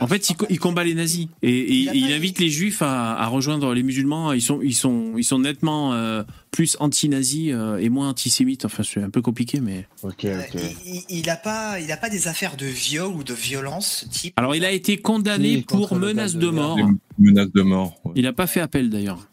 en 0.00 0.06
fait, 0.08 0.30
il, 0.30 0.36
co- 0.36 0.46
il 0.48 0.58
combat 0.58 0.82
les 0.84 0.94
nazis 0.94 1.28
et, 1.42 1.72
il 1.74 2.12
invite 2.12 2.38
les 2.40 2.48
juifs 2.48 2.80
à, 2.82 3.14
à 3.14 3.26
rejoindre 3.26 3.74
les 3.74 3.82
musulmans. 3.82 4.32
Ils 4.32 4.40
sont, 4.42 4.60
ils 4.62 4.74
sont, 4.74 5.12
ils 5.16 5.22
sont 5.22 5.38
nettement 5.38 5.92
euh, 5.92 6.22
plus 6.50 6.76
anti-nazis 6.80 7.50
euh, 7.52 7.76
et 7.76 7.90
moins 7.90 8.08
antisémites. 8.08 8.64
Enfin, 8.64 8.82
c'est 8.82 9.02
un 9.02 9.10
peu 9.10 9.20
compliqué, 9.22 9.60
mais. 9.60 9.86
Ok, 10.02 10.24
il, 10.24 11.02
il 11.10 11.30
a 11.30 11.36
pas, 11.36 11.78
il 11.78 11.92
a 11.92 11.96
pas 11.98 12.08
des 12.10 12.26
affaires 12.26 12.56
de 12.56 12.66
viol 12.66 13.12
ou 13.14 13.22
de 13.22 13.34
violence, 13.34 14.04
ce 14.04 14.08
type. 14.08 14.34
Alors, 14.38 14.56
il 14.56 14.64
a 14.64 14.70
été 14.72 14.96
condamné 14.96 15.56
Oui, 15.56 15.62
pour 15.62 15.94
menace 15.96 16.34
de 16.34 16.40
de 16.40 16.50
mort. 16.50 16.76
Des 16.76 16.84
menaces 17.18 17.52
de 17.52 17.62
mort. 17.62 17.94
ouais. 18.06 18.12
Il 18.16 18.22
n'a 18.22 18.32
pas 18.32 18.46
fait 18.46 18.60
appel 18.60 18.88
d'ailleurs. 18.90 19.28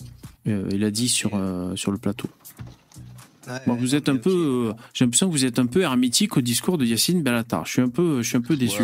Euh, 0.48 0.68
il 0.74 0.84
a 0.84 0.92
dit 0.92 1.08
sur 1.08 1.32
euh, 1.36 1.76
sur 1.76 1.92
le 1.92 1.98
plateau. 2.00 2.28
Bon, 3.68 3.76
vous 3.76 3.96
êtes 3.96 4.10
un 4.10 4.18
peu, 4.18 4.70
euh, 4.70 4.74
j'ai 4.94 5.06
l'impression 5.06 5.28
que 5.28 5.32
vous 5.32 5.46
êtes 5.46 5.60
un 5.60 5.66
peu 5.66 5.82
hermétique 5.82 6.38
au 6.38 6.42
discours 6.42 6.78
de 6.78 6.86
Yacine 6.86 7.24
Bellatar. 7.24 7.66
Je 7.66 7.72
suis 7.72 7.82
un 7.82 7.90
peu, 7.90 8.22
je 8.22 8.28
suis 8.28 8.38
un 8.38 8.42
peu 8.42 8.56
déçu. 8.56 8.84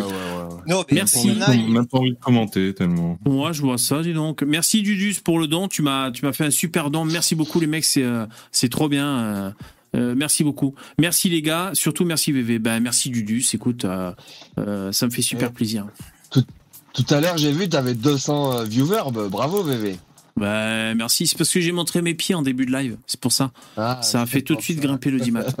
Non, 0.66 0.84
Merci. 0.90 1.28
y 1.28 1.38
en 1.38 1.42
a, 1.42 1.52
J'ai 1.52 1.62
même 1.62 1.86
pas 1.86 1.98
envie 1.98 2.12
de 2.12 2.18
commenter 2.18 2.74
tellement. 2.74 3.18
Moi, 3.24 3.52
je 3.52 3.62
vois 3.62 3.78
ça, 3.78 4.02
dis 4.02 4.12
donc. 4.14 4.42
Merci 4.42 4.82
Dudus 4.82 5.16
pour 5.22 5.38
le 5.38 5.46
don. 5.46 5.68
Tu 5.68 5.82
m'as, 5.82 6.10
tu 6.10 6.24
m'as 6.24 6.32
fait 6.32 6.44
un 6.46 6.50
super 6.50 6.90
don. 6.90 7.04
Merci 7.04 7.34
beaucoup, 7.34 7.60
les 7.60 7.66
mecs. 7.66 7.84
C'est, 7.84 8.02
euh, 8.02 8.26
c'est 8.52 8.68
trop 8.68 8.88
bien. 8.88 9.06
Euh, 9.06 9.50
euh, 9.96 10.14
merci 10.16 10.44
beaucoup. 10.44 10.74
Merci 10.98 11.28
les 11.30 11.42
gars. 11.42 11.70
Surtout 11.74 12.04
merci 12.04 12.32
VV. 12.32 12.58
Ben 12.58 12.80
merci 12.80 13.10
Dudus. 13.10 13.44
Écoute, 13.54 13.84
euh, 13.84 14.12
euh, 14.58 14.92
ça 14.92 15.06
me 15.06 15.10
fait 15.10 15.22
super 15.22 15.52
plaisir. 15.52 15.86
Tout, 16.30 16.44
tout 16.92 17.14
à 17.14 17.20
l'heure, 17.20 17.38
j'ai 17.38 17.52
vu, 17.52 17.68
t'avais 17.68 17.94
200 17.94 18.52
euh, 18.52 18.64
viewers. 18.64 19.10
bah, 19.12 19.28
bravo, 19.30 19.62
VV. 19.62 19.96
Ben 20.38 20.94
merci. 20.96 21.26
C'est 21.26 21.36
parce 21.36 21.50
que 21.50 21.60
j'ai 21.60 21.72
montré 21.72 22.00
mes 22.02 22.14
pieds 22.14 22.34
en 22.34 22.42
début 22.42 22.64
de 22.66 22.72
live. 22.72 22.96
C'est 23.06 23.20
pour 23.20 23.32
ça. 23.32 23.50
Ah, 23.76 24.00
ça 24.02 24.22
a 24.22 24.26
fait 24.26 24.42
tout 24.42 24.54
de 24.54 24.60
suite 24.60 24.80
grimper 24.80 25.10
le 25.10 25.20
dimat. 25.20 25.44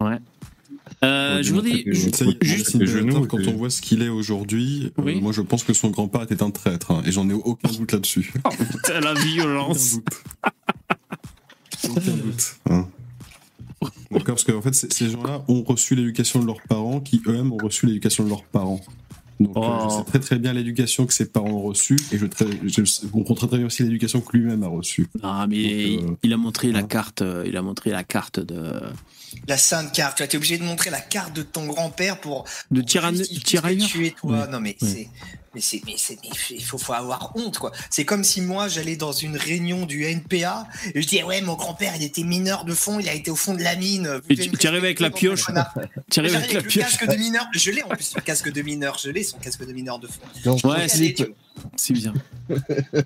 Ouais. 0.00 0.16
Euh, 1.04 1.42
je 1.42 1.52
vous 1.52 1.60
dis, 1.60 1.84
juste, 1.86 2.22
quand 3.28 3.38
on 3.48 3.52
voit 3.56 3.68
ce 3.70 3.80
qu'il 3.82 4.02
est 4.02 4.08
aujourd'hui, 4.08 4.92
euh, 4.98 5.20
moi 5.20 5.32
je 5.32 5.42
pense 5.42 5.62
que 5.62 5.72
son 5.74 5.90
grand-père 5.90 6.22
était 6.22 6.42
un 6.42 6.50
traître, 6.50 6.90
hein, 6.90 7.02
et 7.04 7.12
j'en 7.12 7.28
ai 7.28 7.34
aucun 7.34 7.70
doute 7.70 7.92
là-dessus. 7.92 8.32
Putain, 8.70 9.00
la 9.00 9.12
violence. 9.14 9.96
Aucun 11.88 12.00
doute. 12.12 12.56
hein. 12.70 12.88
D'accord, 14.10 14.24
parce 14.36 14.44
qu'en 14.44 14.60
fait, 14.62 14.74
ces 14.74 15.10
gens-là 15.10 15.42
ont 15.48 15.62
reçu 15.62 15.94
l'éducation 15.94 16.40
de 16.40 16.46
leurs 16.46 16.60
parents, 16.62 17.00
qui 17.00 17.22
eux-mêmes 17.26 17.52
ont 17.52 17.58
reçu 17.58 17.86
l'éducation 17.86 18.24
de 18.24 18.28
leurs 18.30 18.44
parents. 18.44 18.80
Donc, 19.40 19.56
euh, 19.56 19.60
Oh. 19.62 19.88
je 19.90 19.94
sais 19.96 20.04
très 20.04 20.20
très 20.20 20.38
bien 20.38 20.52
l'éducation 20.52 21.06
que 21.06 21.12
ses 21.14 21.24
parents 21.26 21.48
ont 21.50 21.62
reçue, 21.62 21.96
et 22.12 22.18
je, 22.18 22.26
très, 22.26 22.44
je 22.62 23.06
comprends 23.08 23.34
très 23.34 23.46
très 23.48 23.56
bien 23.56 23.66
aussi 23.66 23.82
l'éducation 23.82 24.20
que 24.20 24.36
lui-même 24.36 24.62
a 24.62 24.68
reçue. 24.68 25.06
Ah, 25.22 25.46
mais 25.48 25.96
Donc, 25.96 26.10
euh, 26.10 26.16
il 26.22 26.32
a 26.32 26.36
montré 26.36 26.70
la 26.72 26.82
carte. 26.82 27.22
euh, 27.22 27.44
Il 27.46 27.56
a 27.56 27.62
montré 27.62 27.90
la 27.90 28.04
carte 28.04 28.38
de 28.38 28.80
la 29.48 29.56
sainte 29.56 29.92
carte. 29.92 30.18
Tu 30.18 30.22
as 30.22 30.26
été 30.26 30.36
obligé 30.36 30.58
de 30.58 30.64
montrer 30.64 30.90
la 30.90 31.00
carte 31.00 31.34
de 31.34 31.42
ton 31.42 31.66
grand-père 31.66 32.20
pour. 32.20 32.44
de 32.70 32.80
pour 32.80 32.88
tyrann- 32.88 33.16
justifier 33.16 33.38
ce 33.38 33.40
que 33.44 33.48
tirailleur. 33.48 33.88
Tu 33.88 34.06
es 34.06 34.10
toi. 34.10 34.40
Ouais. 34.42 34.48
Non 34.48 34.60
mais 34.60 34.76
Ouais. 34.82 34.88
c'est. 34.88 35.08
Mais 35.54 35.60
c'est, 35.60 35.82
mais 35.84 35.94
c'est, 35.96 36.16
mais 36.22 36.30
il 36.50 36.64
faut, 36.64 36.78
faut 36.78 36.92
avoir 36.92 37.32
honte, 37.34 37.58
quoi. 37.58 37.72
C'est 37.90 38.04
comme 38.04 38.22
si 38.22 38.40
moi, 38.40 38.68
j'allais 38.68 38.94
dans 38.94 39.10
une 39.10 39.36
réunion 39.36 39.84
du 39.84 40.04
NPA 40.04 40.68
et 40.94 41.02
je 41.02 41.06
disais, 41.08 41.24
ouais, 41.24 41.40
mon 41.40 41.54
grand-père, 41.54 41.92
il 41.96 42.04
était 42.04 42.22
mineur 42.22 42.64
de 42.64 42.72
fond, 42.72 43.00
il 43.00 43.08
a 43.08 43.14
été 43.14 43.32
au 43.32 43.36
fond 43.36 43.54
de 43.54 43.62
la 43.62 43.74
mine. 43.74 44.06
Vous 44.08 44.32
Et 44.32 44.36
devez 44.36 44.50
tu 44.50 44.66
arrives 44.68 44.84
avec 44.84 45.00
la 45.00 45.10
pioche. 45.10 45.46
Tu 46.10 46.20
arrives 46.20 46.32
J'arrive 46.32 46.36
avec 46.36 46.52
la 46.52 46.60
le 46.60 46.66
pioche. 46.68 46.84
casque 46.84 47.06
de 47.08 47.16
mineur. 47.16 47.46
Je 47.52 47.70
l'ai 47.72 47.82
en 47.82 47.88
plus, 47.88 48.04
son 48.04 48.20
casque 48.20 48.52
de 48.52 48.62
mineur. 48.62 48.98
Je 49.02 49.10
l'ai, 49.10 49.24
son 49.24 49.38
casque 49.38 49.66
de 49.66 49.72
mineur 49.72 49.98
de 49.98 50.06
fond. 50.08 50.68
Ouais, 50.68 50.88
c'est 50.88 51.14
c'est 51.76 51.94
bien. 51.94 52.14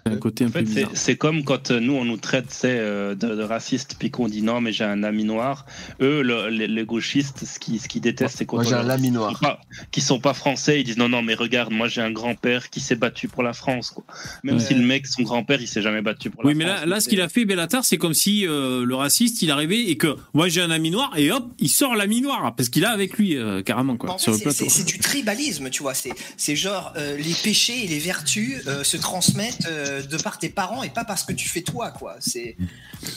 Un 0.07 0.17
côté 0.17 0.45
un 0.45 0.49
En 0.49 0.51
peu 0.51 0.61
fait, 0.61 0.67
c'est- 0.67 0.75
bizarre. 0.77 0.91
c'est 0.95 1.17
comme 1.17 1.45
quand 1.45 1.71
euh, 1.71 1.79
nous 1.81 1.93
on 1.95 2.05
nous 2.05 2.17
traite 2.17 2.59
euh, 2.65 3.15
de, 3.15 3.35
de 3.35 3.43
racistes 3.43 3.97
puis 3.99 4.11
qu'on 4.11 4.27
dit 4.29 4.41
non 4.43 4.61
mais 4.63 4.73
j'ai 4.73 4.85
un 4.85 5.03
ami 5.03 5.25
noir. 5.25 5.67
Eux 6.01 6.23
le- 6.23 6.49
les, 6.49 6.67
les 6.67 6.85
gauchistes 6.85 7.45
ce 7.45 7.59
qu'ils 7.59 7.79
ce 7.81 7.89
qu'ils 7.89 8.01
détestent 8.01 8.39
c'est 8.39 8.47
qu'on 8.47 8.57
Moi, 8.57 8.65
j'ai 8.65 8.75
un 8.75 8.89
ami 8.89 9.11
noir. 9.11 9.31
Qui 9.33 9.35
sont, 9.37 9.41
pas, 9.45 9.61
qui 9.91 10.01
sont 10.01 10.21
pas 10.21 10.35
français 10.35 10.81
ils 10.81 10.85
disent 10.85 10.97
non 10.97 11.09
non 11.11 11.21
mais 11.23 11.35
regarde 11.35 11.73
moi 11.73 11.89
j'ai 11.89 12.01
un 12.01 12.11
grand 12.11 12.35
père 12.35 12.71
qui 12.71 12.81
s'est 12.81 12.95
battu 12.97 13.29
pour 13.29 13.43
la 13.43 13.53
France 13.53 13.91
quoi. 13.91 14.05
Même 14.45 14.57
Ouais. 14.57 14.61
si 14.65 14.73
le 14.75 14.81
mec 14.85 15.07
son 15.07 15.23
grand 15.23 15.45
père 15.45 15.61
il 15.61 15.69
s'est 15.69 15.83
jamais 15.83 16.01
battu 16.01 16.31
pour 16.31 16.45
Oui, 16.45 16.53
la 16.53 16.59
mais 16.59 16.65
France. 16.65 16.81
là, 16.81 16.87
là, 16.87 17.01
ce 17.01 17.09
qu'il 17.09 17.21
a 17.21 17.29
fait, 17.29 17.45
Bellatar, 17.45 17.85
c'est 17.85 17.99
comme 17.99 18.15
si 18.15 18.47
euh, 18.47 18.85
le 18.87 18.95
raciste, 18.95 19.43
il 19.43 19.51
arrivait 19.51 19.81
et 19.91 19.97
que 19.99 20.17
moi 20.33 20.49
j'ai 20.49 20.63
un 20.63 20.71
ami 20.71 20.91
noir 20.91 21.13
et 21.17 21.31
hop, 21.31 21.53
il 21.59 21.69
sort 21.69 21.95
l'ami 21.95 22.23
noir 22.23 22.55
parce 22.57 22.71
qu'il 22.71 22.85
a 22.87 22.91
avec 22.91 23.19
lui 23.19 23.37
euh, 23.37 23.63
carrément 23.63 23.97
quoi 23.99 24.13
En 24.13 24.19
sur 24.19 24.33
fait, 24.35 24.45
le 24.47 24.51
c'est- 24.53 24.59
plateau. 24.65 24.71
c'est 24.73 24.79
c'est 24.85 24.87
du 24.87 24.99
tribalisme, 25.01 25.69
tu 25.71 25.83
vois. 25.83 25.93
C'est 25.95 26.13
c'est 26.39 26.57
genre 26.57 26.95
euh, 26.97 27.17
les 27.19 27.35
péchés 27.43 27.85
et 27.85 27.89
les 27.89 27.99
vertus 27.99 28.34
euh, 28.67 28.85
se 28.85 28.97
transmettent 28.97 29.67
euh, 29.67 30.03
de 30.03 30.17
par 30.17 30.39
tes 30.39 30.49
parents 30.49 30.83
et 30.83 30.91
pas 30.91 31.05
parce 31.05 31.23
que 31.25 31.33
tu 31.33 31.49
fais 31.49 31.63
toi, 31.63 31.91
quoi. 31.91 32.17
C'est 32.21 32.57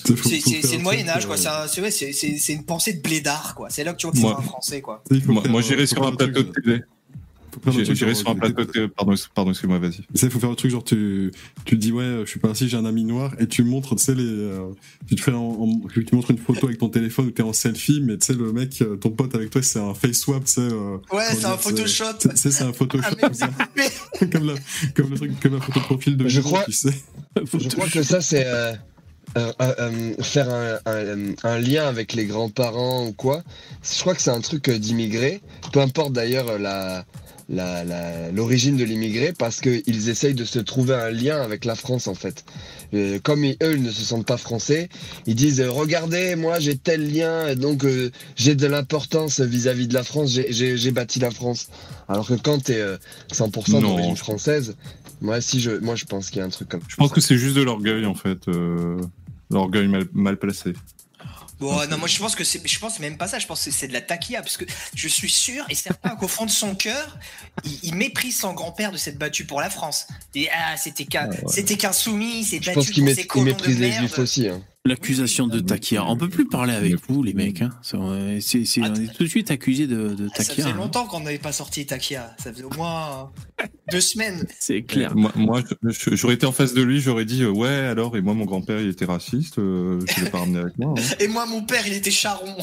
le 0.05 0.77
Moyen 0.79 1.07
Âge, 1.09 1.25
quoi. 1.25 1.35
euh, 1.37 1.67
C'est 1.67 1.81
ouais, 1.81 2.53
une 2.53 2.65
pensée 2.65 2.93
de 2.93 3.01
blédard, 3.01 3.55
quoi. 3.55 3.69
C'est 3.69 3.83
là 3.83 3.93
que 3.93 3.97
tu 3.97 4.07
vois 4.07 4.13
que 4.13 4.19
c'est 4.19 4.27
un 4.27 4.41
Français, 4.41 4.81
quoi. 4.81 5.03
Moi, 5.27 5.61
j'irai 5.61 5.85
sur 5.87 6.05
un 6.05 6.15
plateau 6.15 6.43
de 6.43 6.51
télé. 6.51 6.81
Faut 7.59 7.71
faire 7.71 7.73
le 7.73 7.79
J'ai- 7.79 7.83
truc, 7.85 7.97
J'irai 7.97 8.11
genre, 8.11 8.19
sur 8.21 8.29
un 8.29 8.35
plateau 8.35 8.63
de... 8.65 8.85
Pardon, 8.87 9.13
pardon 9.35 9.51
excuse-moi, 9.51 9.79
vas-y. 9.79 9.91
Tu 9.91 10.03
sais, 10.15 10.25
il 10.27 10.31
faut 10.31 10.39
faire 10.39 10.49
le 10.49 10.55
truc 10.55 10.71
genre 10.71 10.83
tu 10.83 11.31
tu 11.65 11.77
dis 11.77 11.91
ouais, 11.91 12.21
je 12.23 12.29
suis 12.29 12.39
pas 12.39 12.49
assis, 12.51 12.67
j'ai 12.69 12.77
un 12.77 12.85
ami 12.85 13.03
noir 13.03 13.33
et 13.39 13.47
tu 13.47 13.63
montres, 13.63 13.95
tu 13.95 14.03
sais 14.03 14.15
les, 14.15 14.23
euh, 14.23 14.67
tu 15.07 15.15
te 15.15 15.21
fais 15.21 15.31
en, 15.33 15.41
en- 15.43 15.81
tu 15.93 16.05
montres 16.15 16.31
une 16.31 16.37
photo 16.37 16.67
avec 16.67 16.77
ton 16.79 16.89
téléphone 16.89 17.27
où 17.27 17.31
t'es 17.31 17.43
en 17.43 17.53
selfie, 17.53 18.01
mais 18.01 18.17
tu 18.17 18.27
sais 18.27 18.33
le 18.33 18.51
mec, 18.53 18.81
euh, 18.81 18.95
ton 18.95 19.09
pote 19.09 19.33
avec 19.35 19.49
toi, 19.49 19.61
c'est 19.61 19.79
un 19.79 19.93
face 19.93 20.17
swap, 20.19 20.45
tu 20.45 20.53
sais. 20.53 20.61
euh, 20.61 20.97
Ouais, 21.11 21.23
c'est 21.33 21.45
un 21.45 21.57
Photoshop. 21.57 22.05
C'est 22.19 22.37
c'est- 22.37 22.51
c'est 22.51 22.63
un 22.63 22.73
Photoshop 22.73 23.15
comme 23.21 23.33
ça, 23.33 23.49
comme, 24.31 24.47
la, 24.47 24.53
comme 24.95 25.09
le 25.11 25.15
truc, 25.17 25.39
comme 25.39 25.55
la 25.55 25.61
photo 25.61 25.79
de 25.79 25.85
profil 25.85 26.17
de 26.17 26.27
Je 26.27 26.41
crois- 26.41 26.63
tu 26.65 26.71
sais. 26.71 26.93
Je 27.53 27.67
crois 27.69 27.87
que 27.87 28.01
ça, 28.03 28.21
c'est 28.21 28.45
euh, 28.45 28.73
euh, 29.37 29.51
euh, 29.61 29.73
euh, 29.79 30.13
faire 30.23 30.49
un, 30.49 30.77
un- 30.85 31.33
un 31.43 31.59
lien 31.59 31.85
avec 31.87 32.13
les 32.13 32.25
grands-parents 32.25 33.05
ou 33.07 33.13
quoi. 33.13 33.43
Je 33.83 33.99
crois 33.99 34.15
que 34.15 34.21
c'est 34.21 34.31
un 34.31 34.41
truc 34.41 34.69
euh, 34.69 34.79
d'immigré. 34.79 35.41
Peu 35.73 35.79
importe 35.81 36.13
d'ailleurs 36.13 36.57
la- 36.57 37.05
l'origine 37.49 38.77
de 38.77 38.83
l'immigré 38.83 39.33
parce 39.37 39.61
qu'ils 39.61 40.09
essayent 40.09 40.33
de 40.33 40.45
se 40.45 40.59
trouver 40.59 40.95
un 40.95 41.09
lien 41.11 41.41
avec 41.41 41.65
la 41.65 41.75
France 41.75 42.07
en 42.07 42.13
fait. 42.15 42.43
Euh, 42.93 43.19
comme 43.23 43.43
ils- 43.43 43.57
eux 43.63 43.73
ils 43.75 43.83
ne 43.83 43.91
se 43.91 44.03
sentent 44.03 44.25
pas 44.25 44.37
français, 44.37 44.89
ils 45.25 45.35
disent 45.35 45.61
euh, 45.61 45.69
regardez 45.71 46.35
moi 46.35 46.59
j'ai 46.59 46.77
tel 46.77 47.11
lien 47.13 47.55
donc 47.55 47.83
euh, 47.85 48.11
j'ai 48.35 48.55
de 48.55 48.67
l'importance 48.67 49.39
vis-à-vis 49.39 49.87
de 49.87 49.93
la 49.93 50.03
France, 50.03 50.31
j'ai- 50.31 50.51
j'ai 50.51 50.77
j'ai 50.77 50.91
bâti 50.91 51.19
la 51.19 51.31
France. 51.31 51.69
Alors 52.07 52.27
que 52.27 52.33
quand 52.35 52.63
t'es 52.63 52.79
euh, 52.79 52.97
100% 53.31 53.73
Non. 53.73 53.81
d'origine 53.81 54.17
française, 54.17 54.75
moi 55.21 55.41
si 55.41 55.59
je 55.59 55.71
moi 55.71 55.95
je 55.95 56.05
pense 56.05 56.29
qu'il 56.29 56.39
y 56.39 56.41
a 56.41 56.45
un 56.45 56.49
truc 56.49 56.69
comme 56.69 56.81
Je 56.87 56.95
pense 56.95 57.11
que 57.11 57.21
c'est 57.21 57.37
juste 57.37 57.55
de 57.55 57.61
l'orgueil 57.63 58.05
en 58.05 58.15
fait, 58.15 58.47
euh, 58.47 58.97
l'orgueil 59.49 59.87
mal, 59.87 60.05
mal 60.13 60.37
placé. 60.37 60.73
Bon, 61.59 61.87
non, 61.87 61.97
moi 61.97 62.07
je 62.07 62.19
pense 62.19 62.35
que 62.35 62.43
c'est, 62.43 62.65
je 62.65 62.79
pense 62.79 62.99
même 62.99 63.17
pas 63.17 63.27
ça. 63.27 63.39
Je 63.39 63.47
pense 63.47 63.65
que 63.65 63.71
c'est 63.71 63.87
de 63.87 63.93
la 63.93 64.01
taquilla 64.01 64.41
parce 64.41 64.57
que 64.57 64.65
je 64.93 65.07
suis 65.07 65.29
sûr 65.29 65.65
et 65.69 65.75
certain 65.75 66.15
qu'au 66.15 66.27
fond 66.27 66.45
de 66.45 66.51
son 66.51 66.75
cœur, 66.75 67.17
il, 67.63 67.79
il 67.83 67.95
méprise 67.95 68.39
son 68.39 68.53
grand-père 68.53 68.91
de 68.91 68.97
s'être 68.97 69.17
battu 69.17 69.45
pour 69.45 69.59
la 69.59 69.69
France. 69.69 70.07
Et 70.35 70.49
ah, 70.51 70.77
c'était 70.77 71.05
qu'un, 71.05 71.29
c'était 71.47 71.77
qu'un 71.77 71.93
soumis, 71.93 72.43
c'est 72.43 72.61
Je 72.61 72.65
battu 72.65 72.75
pense 72.75 72.89
qu'il 72.91 73.43
méprise 73.43 73.77
de 73.77 73.83
les 73.83 73.91
juifs 73.91 74.19
aussi. 74.19 74.49
Hein. 74.49 74.61
L'accusation 74.87 75.47
de 75.47 75.59
Takia. 75.59 76.05
On 76.05 76.15
peut 76.17 76.29
plus 76.29 76.45
parler 76.47 76.73
avec 76.73 76.95
vous, 77.09 77.21
les 77.23 77.33
mecs. 77.33 77.61
Hein. 77.61 77.69
C'est- 78.39 78.65
c'est- 78.65 78.81
on 78.81 78.93
est 78.95 79.13
tout 79.15 79.23
de 79.23 79.27
suite 79.29 79.51
accusé 79.51 79.85
de, 79.87 80.13
de 80.15 80.27
Ah, 80.31 80.37
ça 80.37 80.43
Takia. 80.45 80.55
faisait 80.63 80.73
hein. 80.73 80.77
longtemps 80.77 81.05
qu'on 81.05 81.19
n'avait 81.19 81.37
pas 81.37 81.51
sorti 81.51 81.85
Takia. 81.85 82.35
Ça 82.41 82.51
faisait 82.53 82.63
au 82.63 82.69
moins 82.75 83.29
euh, 83.61 83.65
deux 83.91 84.01
semaines. 84.01 84.45
C'est 84.59 84.83
clair. 84.83 85.15
Moi, 85.15 85.61
j'aurais 86.11 86.35
été 86.35 86.45
en 86.45 86.51
face 86.51 86.73
de 86.73 86.81
lui, 86.81 86.99
j'aurais 87.01 87.25
dit 87.25 87.43
euh, 87.43 87.49
ouais 87.51 87.67
alors 87.69 88.15
et 88.17 88.21
moi 88.21 88.33
mon 88.33 88.45
grand-père 88.45 88.79
il 88.79 88.89
était 88.89 89.05
raciste, 89.05 89.59
euh, 89.59 89.99
je 90.07 90.23
l'ai 90.23 90.29
pas 90.29 90.39
ramené 90.39 90.59
avec 90.59 90.77
moi. 90.77 90.93
hein. 90.97 91.01
Et 91.19 91.27
moi, 91.27 91.45
mon 91.45 91.63
père, 91.63 91.85
il 91.85 91.93
était 91.93 92.11
charron. 92.11 92.55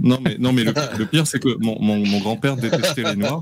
Non 0.00 0.20
mais 0.22 0.36
non 0.38 0.52
mais 0.52 0.62
le, 0.64 0.72
le 0.96 1.06
pire 1.06 1.26
c'est 1.26 1.40
que 1.40 1.56
mon, 1.58 1.76
mon, 1.82 1.96
mon 2.06 2.20
grand-père 2.20 2.56
détestait 2.56 3.02
les 3.02 3.16
noirs. 3.16 3.40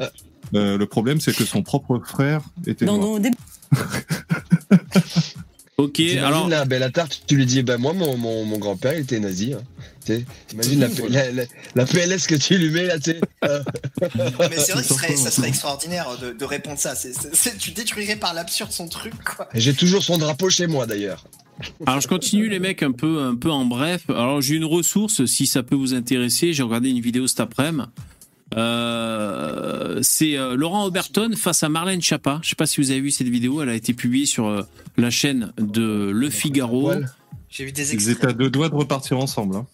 Euh, 0.55 0.79
le 0.79 0.87
problème 0.87 1.21
c'est 1.21 1.35
que 1.37 1.45
son 1.45 1.63
propre 1.63 2.01
frère 2.05 2.41
était 2.67 2.87
Non, 2.87 2.97
noir. 2.99 3.09
non, 3.09 3.19
des- 3.19 3.31
Ok, 5.79 6.01
alors. 6.01 6.49
la 6.49 6.65
belle 6.65 6.91
tarte, 6.91 7.23
tu 7.27 7.37
lui 7.37 7.45
dis, 7.45 7.63
ben 7.63 7.77
moi, 7.77 7.93
mon, 7.93 8.17
mon, 8.17 8.47
mon 8.47 8.57
grand-père, 8.59 8.95
il 8.95 9.01
était 9.01 9.21
nazi. 9.21 9.53
Hein. 9.53 9.61
Tu 10.07 10.15
sais, 10.15 10.25
Imagine 10.55 10.81
la, 10.81 10.89
la, 11.11 11.33
la, 11.33 11.43
la 11.75 11.85
PLS 11.85 12.27
que 12.27 12.35
tu 12.35 12.57
lui 12.57 12.71
mets 12.71 12.87
là, 12.87 12.99
tu 12.99 13.11
sais. 13.11 13.21
Euh, 13.45 13.63
Mais 14.39 14.57
c'est 14.57 14.73
vrai 14.73 14.81
que 14.83 14.89
ce 14.89 14.95
serait- 14.95 15.17
ça 15.17 15.31
serait 15.31 15.49
extraordinaire 15.49 16.17
de, 16.19 16.33
de 16.33 16.45
répondre 16.47 16.79
ça. 16.79 16.95
C'est- 16.95 17.59
tu 17.59 17.73
détruirais 17.73 18.17
par 18.17 18.33
l'absurde 18.33 18.73
son 18.73 18.89
truc, 18.89 19.13
quoi. 19.37 19.49
J'ai 19.53 19.75
toujours 19.75 20.03
son 20.03 20.17
drapeau 20.17 20.49
chez 20.49 20.67
moi 20.67 20.87
d'ailleurs. 20.87 21.27
Alors 21.87 22.01
je 22.01 22.09
continue 22.09 22.49
les 22.49 22.59
mecs 22.59 22.83
un 22.83 22.93
peu 22.93 23.21
un 23.23 23.35
peu 23.35 23.51
en 23.51 23.65
bref. 23.65 24.03
Alors 24.11 24.41
j'ai 24.43 24.55
une 24.57 24.65
ressource 24.67 25.25
si 25.27 25.47
ça 25.47 25.63
peut 25.63 25.75
vous 25.75 25.95
intéresser. 25.95 26.53
J'ai 26.53 26.63
regardé 26.63 26.91
une 26.91 27.01
vidéo 27.01 27.27
cet 27.27 27.41
après-midi. 27.41 27.85
Euh, 28.55 29.99
c'est 30.03 30.37
euh, 30.39 30.57
Laurent 30.57 30.85
Oberton 30.87 31.31
face 31.37 31.63
à 31.63 31.69
Marlène 31.69 32.01
Schiappa. 32.01 32.39
Je 32.43 32.51
sais 32.51 32.55
pas 32.55 32.67
si 32.67 32.81
vous 32.81 32.91
avez 32.91 33.01
vu 33.01 33.11
cette 33.11 33.29
vidéo. 33.29 33.63
Elle 33.63 33.69
a 33.71 33.75
été 33.75 33.93
publiée 33.93 34.27
sur 34.27 34.47
euh, 34.47 34.63
la 34.97 35.11
chaîne 35.11 35.53
de 35.59 36.11
Le 36.15 36.31
Figaro. 36.31 36.93
J'ai 37.49 37.65
vu 37.65 37.73
des 37.73 37.93
Ils 37.95 38.09
étaient 38.11 38.29
à 38.29 38.33
deux 38.33 38.51
doigts 38.51 38.69
de 38.69 38.75
repartir 38.75 39.19
ensemble. 39.19 39.57
hein. 39.57 39.67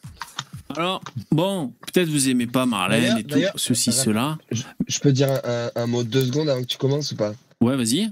Alors 0.74 1.03
bon, 1.31 1.74
peut-être 1.93 2.09
vous 2.09 2.31
aimez 2.31 2.47
pas 2.47 2.65
Marlène 2.65 3.19
et 3.19 3.24
tout 3.24 3.39
ceci 3.57 3.93
cela. 3.93 4.39
Je, 4.51 4.62
je 4.89 4.99
peux 5.01 5.12
dire 5.12 5.31
un, 5.31 5.40
un, 5.44 5.70
un 5.82 5.86
mot 5.86 6.03
de 6.03 6.09
deux 6.09 6.24
secondes 6.24 6.49
avant 6.49 6.62
que 6.62 6.66
tu 6.66 6.78
commences 6.78 7.12
ou 7.12 7.16
pas? 7.16 7.35
Ouais, 7.61 7.77
vas-y. 7.77 8.11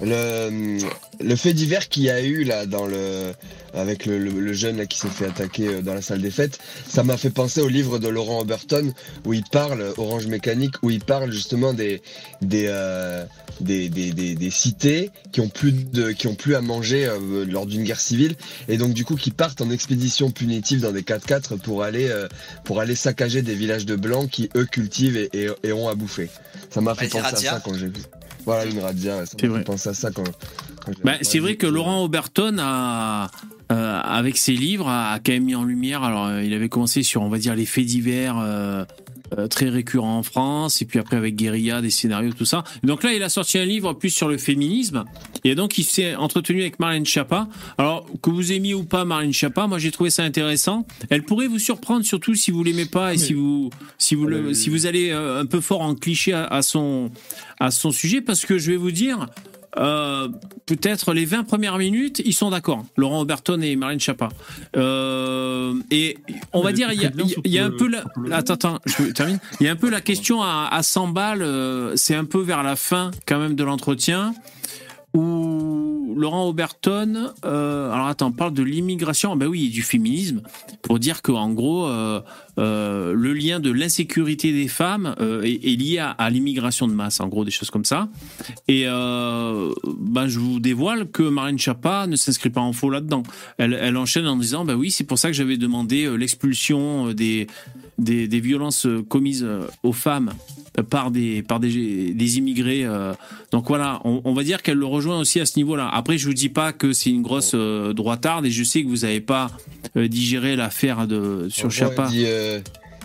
Le, 0.00 0.78
le 1.20 1.36
fait 1.36 1.52
divers 1.52 1.88
qu'il 1.88 2.02
y 2.04 2.10
a 2.10 2.20
eu 2.22 2.44
là 2.44 2.66
dans 2.66 2.86
le 2.86 3.32
avec 3.74 4.04
le, 4.04 4.18
le- 4.18 4.38
le 4.40 4.52
jeune 4.52 4.76
là 4.76 4.84
qui 4.86 4.98
s'est 4.98 5.08
fait 5.08 5.24
attaquer 5.26 5.66
euh, 5.68 5.80
dans 5.80 5.94
la 5.94 6.02
salle 6.02 6.20
des 6.20 6.30
fêtes, 6.30 6.58
ça 6.86 7.02
m'a 7.04 7.16
fait 7.16 7.30
penser 7.30 7.62
au 7.62 7.68
livre 7.68 7.98
de 7.98 8.08
Laurent 8.08 8.40
Oberton 8.40 8.92
où 9.24 9.32
il 9.32 9.44
parle 9.44 9.94
Orange 9.96 10.26
Mécanique 10.26 10.74
où 10.82 10.90
il 10.90 11.00
parle 11.00 11.32
justement 11.32 11.72
des 11.72 12.02
des 12.42 12.66
euh, 12.68 13.24
des, 13.60 13.88
des, 13.88 14.12
des, 14.12 14.34
des 14.34 14.50
cités 14.50 15.10
qui 15.30 15.40
ont 15.40 15.48
plus 15.48 15.72
de 15.72 16.10
qui 16.10 16.26
ont 16.26 16.34
plus 16.34 16.54
à 16.54 16.60
manger 16.60 17.06
euh, 17.06 17.44
lors 17.46 17.64
d'une 17.66 17.84
guerre 17.84 18.00
civile 18.00 18.34
et 18.68 18.76
donc 18.76 18.92
du 18.92 19.04
coup 19.06 19.16
qui 19.16 19.30
partent 19.30 19.60
en 19.62 19.70
expédition 19.70 20.30
punitive 20.30 20.80
dans 20.80 20.92
des 20.92 21.02
4x4 21.02 21.58
pour 21.58 21.82
aller 21.82 22.08
euh, 22.08 22.28
pour 22.64 22.80
aller 22.80 22.94
saccager 22.96 23.40
des 23.42 23.54
villages 23.54 23.86
de 23.86 23.96
blancs 23.96 24.28
qui 24.28 24.50
eux 24.56 24.66
cultivent 24.66 25.16
et, 25.16 25.30
et, 25.32 25.48
et 25.62 25.72
ont 25.72 25.88
à 25.88 25.94
bouffer. 25.94 26.28
Ça 26.70 26.80
m'a 26.82 26.94
fait 26.94 27.06
c'est 27.06 27.20
penser 27.22 27.46
à 27.46 27.50
ça 27.52 27.62
quand 27.64 27.74
j'ai 27.74 27.86
vu. 27.86 28.02
Voilà 28.44 28.64
une 28.64 28.78
ouais, 29.18 29.26
ça 29.26 29.36
C'est 29.38 29.42
m'a 29.44 29.48
vrai. 29.50 29.58
fait 29.60 29.64
penser 29.64 29.88
à 29.90 29.94
ça 29.94 30.10
quand, 30.10 30.24
Bah, 31.04 31.14
c'est 31.22 31.38
vrai 31.38 31.56
que 31.56 31.66
Laurent 31.66 32.02
Oberton 32.04 32.56
a, 32.58 33.30
euh, 33.70 34.00
avec 34.02 34.36
ses 34.36 34.52
livres, 34.52 34.88
a, 34.88 35.12
a 35.12 35.18
quand 35.18 35.32
même 35.32 35.44
mis 35.44 35.54
en 35.54 35.64
lumière. 35.64 36.02
Alors, 36.02 36.26
euh, 36.26 36.42
il 36.42 36.52
avait 36.54 36.68
commencé 36.68 37.02
sur, 37.02 37.22
on 37.22 37.28
va 37.28 37.38
dire, 37.38 37.54
les 37.54 37.66
faits 37.66 37.86
divers 37.86 38.36
euh, 38.38 38.84
euh, 39.38 39.48
très 39.48 39.68
récurrents 39.68 40.18
en 40.18 40.22
France, 40.22 40.82
et 40.82 40.84
puis 40.84 40.98
après 40.98 41.16
avec 41.16 41.36
Guérilla, 41.36 41.80
des 41.80 41.90
scénarios, 41.90 42.32
tout 42.32 42.44
ça. 42.44 42.64
Donc 42.82 43.02
là, 43.02 43.12
il 43.12 43.22
a 43.22 43.28
sorti 43.28 43.58
un 43.58 43.64
livre 43.64 43.92
plus 43.92 44.10
sur 44.10 44.28
le 44.28 44.38
féminisme, 44.38 45.04
et 45.44 45.54
donc 45.54 45.78
il 45.78 45.84
s'est 45.84 46.14
entretenu 46.14 46.60
avec 46.60 46.78
Marlène 46.78 47.06
Schiappa. 47.06 47.48
Alors 47.78 48.06
que 48.22 48.30
vous 48.30 48.52
aimiez 48.52 48.74
ou 48.74 48.84
pas 48.84 49.04
Marlène 49.04 49.32
Schiappa, 49.32 49.66
moi 49.66 49.78
j'ai 49.78 49.90
trouvé 49.90 50.10
ça 50.10 50.22
intéressant. 50.22 50.86
Elle 51.10 51.22
pourrait 51.22 51.48
vous 51.48 51.58
surprendre, 51.58 52.04
surtout 52.04 52.34
si 52.34 52.50
vous 52.50 52.62
l'aimez 52.62 52.86
pas 52.86 53.14
et 53.14 53.18
si 53.18 53.32
vous 53.32 53.70
si 53.98 54.14
vous 54.14 54.26
le, 54.26 54.54
si 54.54 54.70
vous 54.70 54.86
allez 54.86 55.10
euh, 55.10 55.40
un 55.40 55.46
peu 55.46 55.60
fort 55.60 55.82
en 55.82 55.94
cliché 55.94 56.32
à, 56.32 56.44
à 56.44 56.62
son 56.62 57.10
à 57.60 57.70
son 57.70 57.90
sujet, 57.90 58.20
parce 58.20 58.44
que 58.44 58.58
je 58.58 58.70
vais 58.70 58.76
vous 58.76 58.92
dire. 58.92 59.26
Euh, 59.78 60.28
peut-être 60.66 61.14
les 61.14 61.24
20 61.24 61.44
premières 61.44 61.78
minutes, 61.78 62.20
ils 62.24 62.34
sont 62.34 62.50
d'accord. 62.50 62.84
Laurent 62.96 63.20
Oberton 63.22 63.60
et 63.62 63.74
Marlène 63.76 64.00
Schiappa. 64.00 64.28
Euh, 64.76 65.74
et 65.90 66.18
on 66.52 66.62
va 66.62 66.72
dire, 66.72 66.92
il 66.92 67.00
y 67.00 67.06
a, 67.06 67.10
y 67.44 67.58
un 67.58 67.70
peu 67.70 67.88
le- 67.88 67.98
la, 68.28 68.36
attends, 68.36 68.54
attends, 68.54 68.78
je 68.86 69.04
termine. 69.12 69.38
Il 69.60 69.66
y 69.66 69.68
a 69.68 69.72
un 69.72 69.76
peu 69.76 69.88
la 69.90 70.00
question 70.00 70.42
à, 70.42 70.68
à 70.70 70.82
100 70.82 71.08
balles. 71.08 71.42
euh, 71.42 71.92
c'est 71.96 72.14
un 72.14 72.24
peu 72.24 72.40
vers 72.40 72.62
la 72.62 72.76
fin 72.76 73.10
quand 73.26 73.38
même 73.38 73.54
de 73.54 73.64
l'entretien 73.64 74.34
où 75.14 76.14
Laurent 76.16 76.48
Oberton, 76.48 77.32
euh, 77.44 77.90
alors 77.90 78.06
attends, 78.06 78.32
parle 78.32 78.54
de 78.54 78.62
l'immigration, 78.62 79.36
ben 79.36 79.46
oui, 79.46 79.68
du 79.68 79.82
féminisme, 79.82 80.42
pour 80.82 80.98
dire 80.98 81.22
qu'en 81.22 81.50
gros, 81.50 81.86
euh, 81.86 82.20
euh, 82.58 83.12
le 83.14 83.32
lien 83.32 83.60
de 83.60 83.70
l'insécurité 83.70 84.52
des 84.52 84.68
femmes 84.68 85.14
est, 85.18 85.78
lié 85.78 85.98
à, 85.98 86.30
l'immigration 86.30 86.86
de 86.86 86.92
masse, 86.92 87.20
en 87.20 87.28
gros, 87.28 87.44
des 87.44 87.50
choses 87.50 87.70
comme 87.70 87.84
ça. 87.84 88.08
Et 88.68 88.84
ben, 88.84 90.28
je 90.28 90.38
vous 90.38 90.60
dévoile 90.60 91.10
que 91.10 91.22
Marine 91.22 91.58
Chapa 91.58 92.06
ne 92.06 92.16
s'inscrit 92.16 92.50
pas 92.50 92.60
en 92.60 92.72
faux 92.72 92.90
là-dedans. 92.90 93.22
Elle, 93.58 93.74
elle 93.74 93.96
enchaîne 93.96 94.26
en 94.26 94.36
disant, 94.36 94.64
ben 94.64 94.74
oui, 94.74 94.90
c'est 94.90 95.04
pour 95.04 95.18
ça 95.18 95.28
que 95.28 95.34
j'avais 95.34 95.56
demandé 95.56 96.08
l'expulsion 96.16 97.12
des, 97.12 97.46
des, 97.98 98.40
violences 98.40 98.86
commises 99.08 99.46
aux 99.82 99.92
femmes 99.92 100.32
par 100.88 101.10
des 101.10 101.42
par 101.42 101.60
des, 101.60 102.14
des 102.14 102.38
immigrés. 102.38 102.86
donc 103.50 103.68
voilà, 103.68 104.00
on, 104.04 104.22
on 104.24 104.32
va 104.32 104.42
dire 104.42 104.62
qu'elle 104.62 104.78
le 104.78 104.86
rejoint 104.86 105.01
aussi 105.10 105.40
à 105.40 105.46
ce 105.46 105.56
niveau-là. 105.56 105.88
Après, 105.92 106.18
je 106.18 106.26
vous 106.26 106.34
dis 106.34 106.48
pas 106.48 106.72
que 106.72 106.92
c'est 106.92 107.10
une 107.10 107.22
grosse 107.22 107.52
euh, 107.54 107.92
droitarde 107.92 108.46
et 108.46 108.50
je 108.50 108.64
sais 108.64 108.82
que 108.82 108.88
vous 108.88 108.98
n'avez 108.98 109.20
pas 109.20 109.50
euh, 109.96 110.08
digéré 110.08 110.56
l'affaire 110.56 111.06
de 111.06 111.48
sur 111.50 111.70
Chapa 111.70 112.04
Elle 112.06 112.10
dit, 112.10 112.24
euh, 112.26 112.60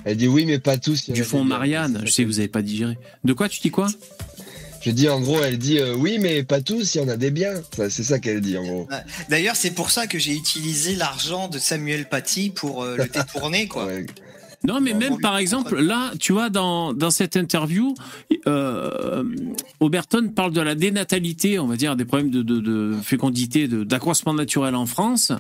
elle 0.06 0.18
dit 0.18 0.28
oui, 0.28 0.45
mais 0.45 0.60
pas 0.60 0.78
tous. 0.78 1.10
du 1.10 1.24
fond. 1.24 1.44
Marianne. 1.44 2.02
Je 2.06 2.11
sais 2.11 2.24
que 2.24 2.28
vous 2.28 2.36
n'avez 2.36 2.48
pas 2.48 2.61
digéré. 2.61 2.98
De 3.24 3.34
quoi 3.34 3.49
tu 3.49 3.60
dis 3.60 3.72
quoi? 3.72 3.88
Je 4.82 4.91
dis 4.91 5.10
en 5.10 5.19
gros, 5.19 5.44
elle 5.44 5.57
dit 5.57 5.80
euh, 5.80 5.95
oui, 5.95 6.18
mais 6.18 6.44
pas 6.44 6.61
tous, 6.61 6.95
il 6.95 6.99
y 6.99 7.03
en 7.03 7.10
a 7.10 7.18
des 7.18 7.32
biens. 7.32 7.61
C'est 7.90 8.03
ça 8.03 8.19
qu'elle 8.19 8.40
dit 8.40 8.57
en 8.57 8.64
gros. 8.64 8.88
D'ailleurs, 9.30 9.57
c'est 9.57 9.72
pour 9.72 9.91
ça 9.91 10.07
que 10.07 10.18
j'ai 10.18 10.34
utilisé 10.34 10.95
l'argent 10.95 11.49
de 11.49 11.60
Samuel 11.60 12.07
Paty 12.07 12.52
pour 12.52 12.84
euh, 12.84 12.95
le 12.95 13.06
détourner, 13.06 13.68
quoi. 13.68 13.90
Non, 14.64 14.82
mais 14.82 14.94
même 14.94 15.20
par 15.20 15.38
exemple, 15.38 15.80
là, 15.80 16.12
tu 16.20 16.34
vois, 16.34 16.50
dans, 16.50 16.94
dans 16.94 17.12
cette 17.12 17.38
interview, 17.38 17.94
euh, 18.48 19.24
Oberton 19.80 20.30
parle 20.36 20.52
de 20.52 20.62
la 20.62 20.76
dénatalité, 20.76 21.60
on 21.60 21.68
va 21.68 21.76
dire, 21.76 21.96
des 21.96 22.06
problèmes 22.06 22.32
de, 22.32 22.42
de, 22.42 22.60
de 22.60 22.96
fécondité, 23.04 23.68
d'accroissement 23.68 24.34
naturel 24.34 24.76
en 24.76 24.86
France. 24.86 25.32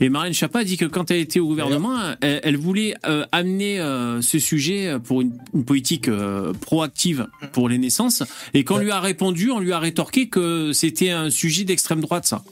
Et 0.00 0.08
Marlène 0.10 0.32
Schiappa 0.32 0.62
dit 0.62 0.76
que 0.76 0.84
quand 0.84 1.10
elle 1.10 1.18
était 1.18 1.40
au 1.40 1.48
gouvernement, 1.48 1.96
elle, 2.20 2.56
voulait 2.56 2.94
euh, 3.06 3.24
amener 3.32 3.80
euh, 3.80 4.22
ce 4.22 4.38
sujet 4.38 4.96
pour 5.02 5.22
une, 5.22 5.32
politique 5.66 6.08
euh, 6.08 6.52
proactive 6.52 7.26
pour 7.52 7.68
les 7.68 7.78
naissances. 7.78 8.22
Et 8.54 8.62
qu'on 8.62 8.78
lui 8.78 8.92
a 8.92 9.00
répondu, 9.00 9.50
on 9.50 9.58
lui 9.58 9.72
a 9.72 9.78
rétorqué 9.80 10.28
que 10.28 10.72
c'était 10.72 11.10
un 11.10 11.30
sujet 11.30 11.64
d'extrême 11.64 12.00
droite, 12.00 12.26
ça. 12.26 12.42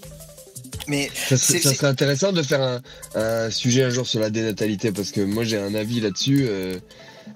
Mais 0.89 1.11
Ça, 1.15 1.37
serait- 1.37 1.59
ça 1.61 1.75
serait 1.75 1.87
intéressant 1.89 2.33
de 2.33 2.43
faire 2.43 2.63
un, 2.63 2.81
un 3.15 3.51
sujet 3.51 3.83
un 3.85 3.91
jour 3.91 4.07
sur 4.07 4.21
la 4.21 4.31
dénatalité 4.31 4.93
parce 4.93 5.11
que 5.11 5.21
moi 5.21 5.45
j'ai 5.45 5.59
un 5.59 5.75
avis 5.75 6.01
là-dessus. 6.01 6.47
euh, 6.49 6.79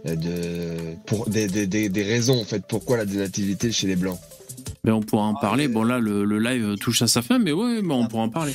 de 0.04 0.76
pour 1.06 1.28
des, 1.28 1.46
des, 1.48 1.66
des, 1.66 1.88
des 1.88 2.02
raisons 2.04 2.40
en 2.40 2.44
fait. 2.44 2.62
Pourquoi 2.66 2.96
la 2.96 3.04
dénativité 3.04 3.72
chez 3.72 3.86
les 3.88 3.96
blancs 3.96 4.18
Mais 4.84 4.92
on 4.92 5.00
pourra 5.02 5.24
en 5.24 5.34
parler. 5.34 5.66
Bon 5.68 5.82
là, 5.82 5.98
le, 5.98 6.24
le 6.24 6.38
live 6.38 6.76
touche 6.78 7.02
à 7.02 7.08
sa 7.08 7.22
fin, 7.22 7.38
mais 7.38 7.50
ouais, 7.52 7.80
mais 7.82 7.92
on 7.92 8.06
pourra 8.06 8.22
en 8.22 8.28
parler. 8.28 8.54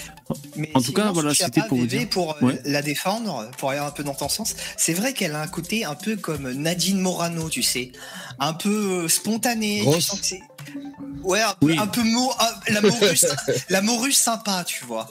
Mais 0.55 0.71
en 0.73 0.81
tout 0.81 0.93
cas, 0.93 1.11
voilà, 1.11 1.31
tu 1.33 1.43
c'était 1.43 1.61
pour 1.67 1.77
vous 1.77 1.85
dire. 1.87 2.07
pour 2.09 2.37
euh, 2.41 2.45
Ouais. 2.47 2.61
la 2.65 2.81
défendre, 2.81 3.51
pour 3.57 3.69
aller 3.71 3.79
un 3.81 3.91
peu 3.91 4.03
dans 4.03 4.15
ton 4.15 4.29
sens, 4.29 4.55
c'est 4.77 4.93
vrai 4.93 5.13
qu'elle 5.13 5.33
a 5.35 5.41
un 5.41 5.47
côté 5.47 5.83
un 5.83 5.95
peu 5.95 6.15
comme 6.15 6.49
Nadine 6.53 6.99
Morano, 7.01 7.49
tu 7.49 7.61
sais, 7.61 7.91
un 8.39 8.53
peu 8.53 9.03
euh, 9.03 9.07
spontané. 9.09 9.79
Tu 9.79 9.83
Grosse. 9.83 10.05
sens 10.05 10.21
que 10.21 10.25
c'est 10.25 10.41
ouais, 11.23 11.41
un 11.41 11.53
peu, 11.59 11.73
un 11.77 11.87
peu 11.87 12.03
mo- 12.03 12.31
ah, 12.39 12.59
la 12.69 12.81
morue, 12.81 13.17
la 13.69 13.81
morue 13.81 14.11
sympa, 14.11 14.63
tu 14.65 14.85
vois. 14.85 15.07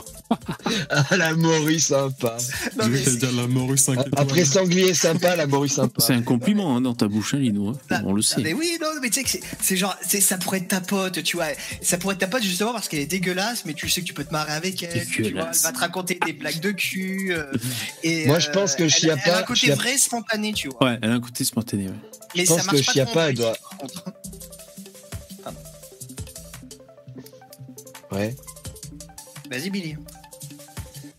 Ah, 0.91 1.17
la 1.17 1.35
morue 1.35 1.79
sympa. 1.79 2.37
Non, 2.79 2.89
mais 2.89 2.99
dire 3.01 3.33
la 3.33 3.47
morue 3.47 3.77
5 3.79 3.99
Après 4.17 4.45
sanglier 4.45 4.95
sympa, 4.95 5.37
la 5.37 5.47
morue 5.47 5.69
sympa. 5.69 6.01
C'est 6.05 6.15
un 6.15 6.23
compliment 6.23 6.77
hein, 6.77 6.81
dans 6.81 6.95
ta 6.95 7.09
bouche, 7.09 7.35
hein, 7.35 7.39
Lino. 7.39 7.71
hein. 7.91 8.01
On 8.05 8.13
le 8.13 8.23
Ah, 8.25 8.35
sait. 8.37 8.41
mais 8.43 8.53
oui, 8.55 8.79
non, 8.81 8.89
mais 9.03 9.11
tu 9.11 9.21
sais 9.21 9.39
que 9.41 9.45
c'est- 9.61 9.77
genre, 9.77 9.97
ça 10.21 10.39
pourrait 10.39 10.59
être 10.59 10.69
ta 10.69 10.81
pote, 10.81 11.23
tu 11.23 11.37
vois. 11.37 11.47
Ça 11.83 11.99
pourrait 11.99 12.15
être 12.15 12.21
ta 12.21 12.27
pote 12.27 12.43
justement 12.43 12.73
parce 12.73 12.89
qu'elle 12.89 13.01
est 13.01 13.07
dégueulasse, 13.07 13.65
mais 13.65 13.75
tu 13.75 13.89
sais 13.89 14.01
que 14.01 14.07
tu 14.07 14.15
peux 14.15 14.25
te 14.25 14.33
marrer 14.33 14.53
avec 14.53 14.83
elle. 14.83 15.07
Tu 15.07 15.23
vois, 15.23 15.31
Dégueulasse. 15.31 15.59
elle 15.59 15.63
va 15.63 15.73
te 15.73 15.79
raconter 15.79 16.19
des 16.25 16.33
blagues 16.33 16.61
de 16.61 16.71
cul. 16.73 17.33
euh, 17.35 17.45
et, 18.03 18.27
Moi, 18.27 18.39
je 18.39 18.51
pense 18.51 18.75
que 18.75 18.85
elle- 18.85 18.89
Chiappa- 18.91 19.21
Elle 19.27 19.33
a 19.35 19.39
un 19.39 19.43
côté 19.43 19.67
Chiappa- 19.69 19.75
vrai, 19.77 19.99
spontané, 19.99 20.53
tu 20.53 20.69
vois. 20.69 20.85
Ouais, 20.85 20.99
elle 21.03 21.11
a 21.11 21.15
un 21.15 21.21
côté 21.21 21.45
spontané. 21.45 21.89
ouais. 21.89 21.95
Mais 22.37 22.43
Je 22.45 22.49
ça 22.49 22.57
pense 22.57 22.67
marche 22.67 22.81
que 22.81 22.87
pas 22.87 22.93
Chiappa, 22.93 23.29
elle 23.29 23.35
doit- 23.37 23.57
Ouais. 28.15 28.35
Vas-y, 29.51 29.71
Billy. 29.71 29.97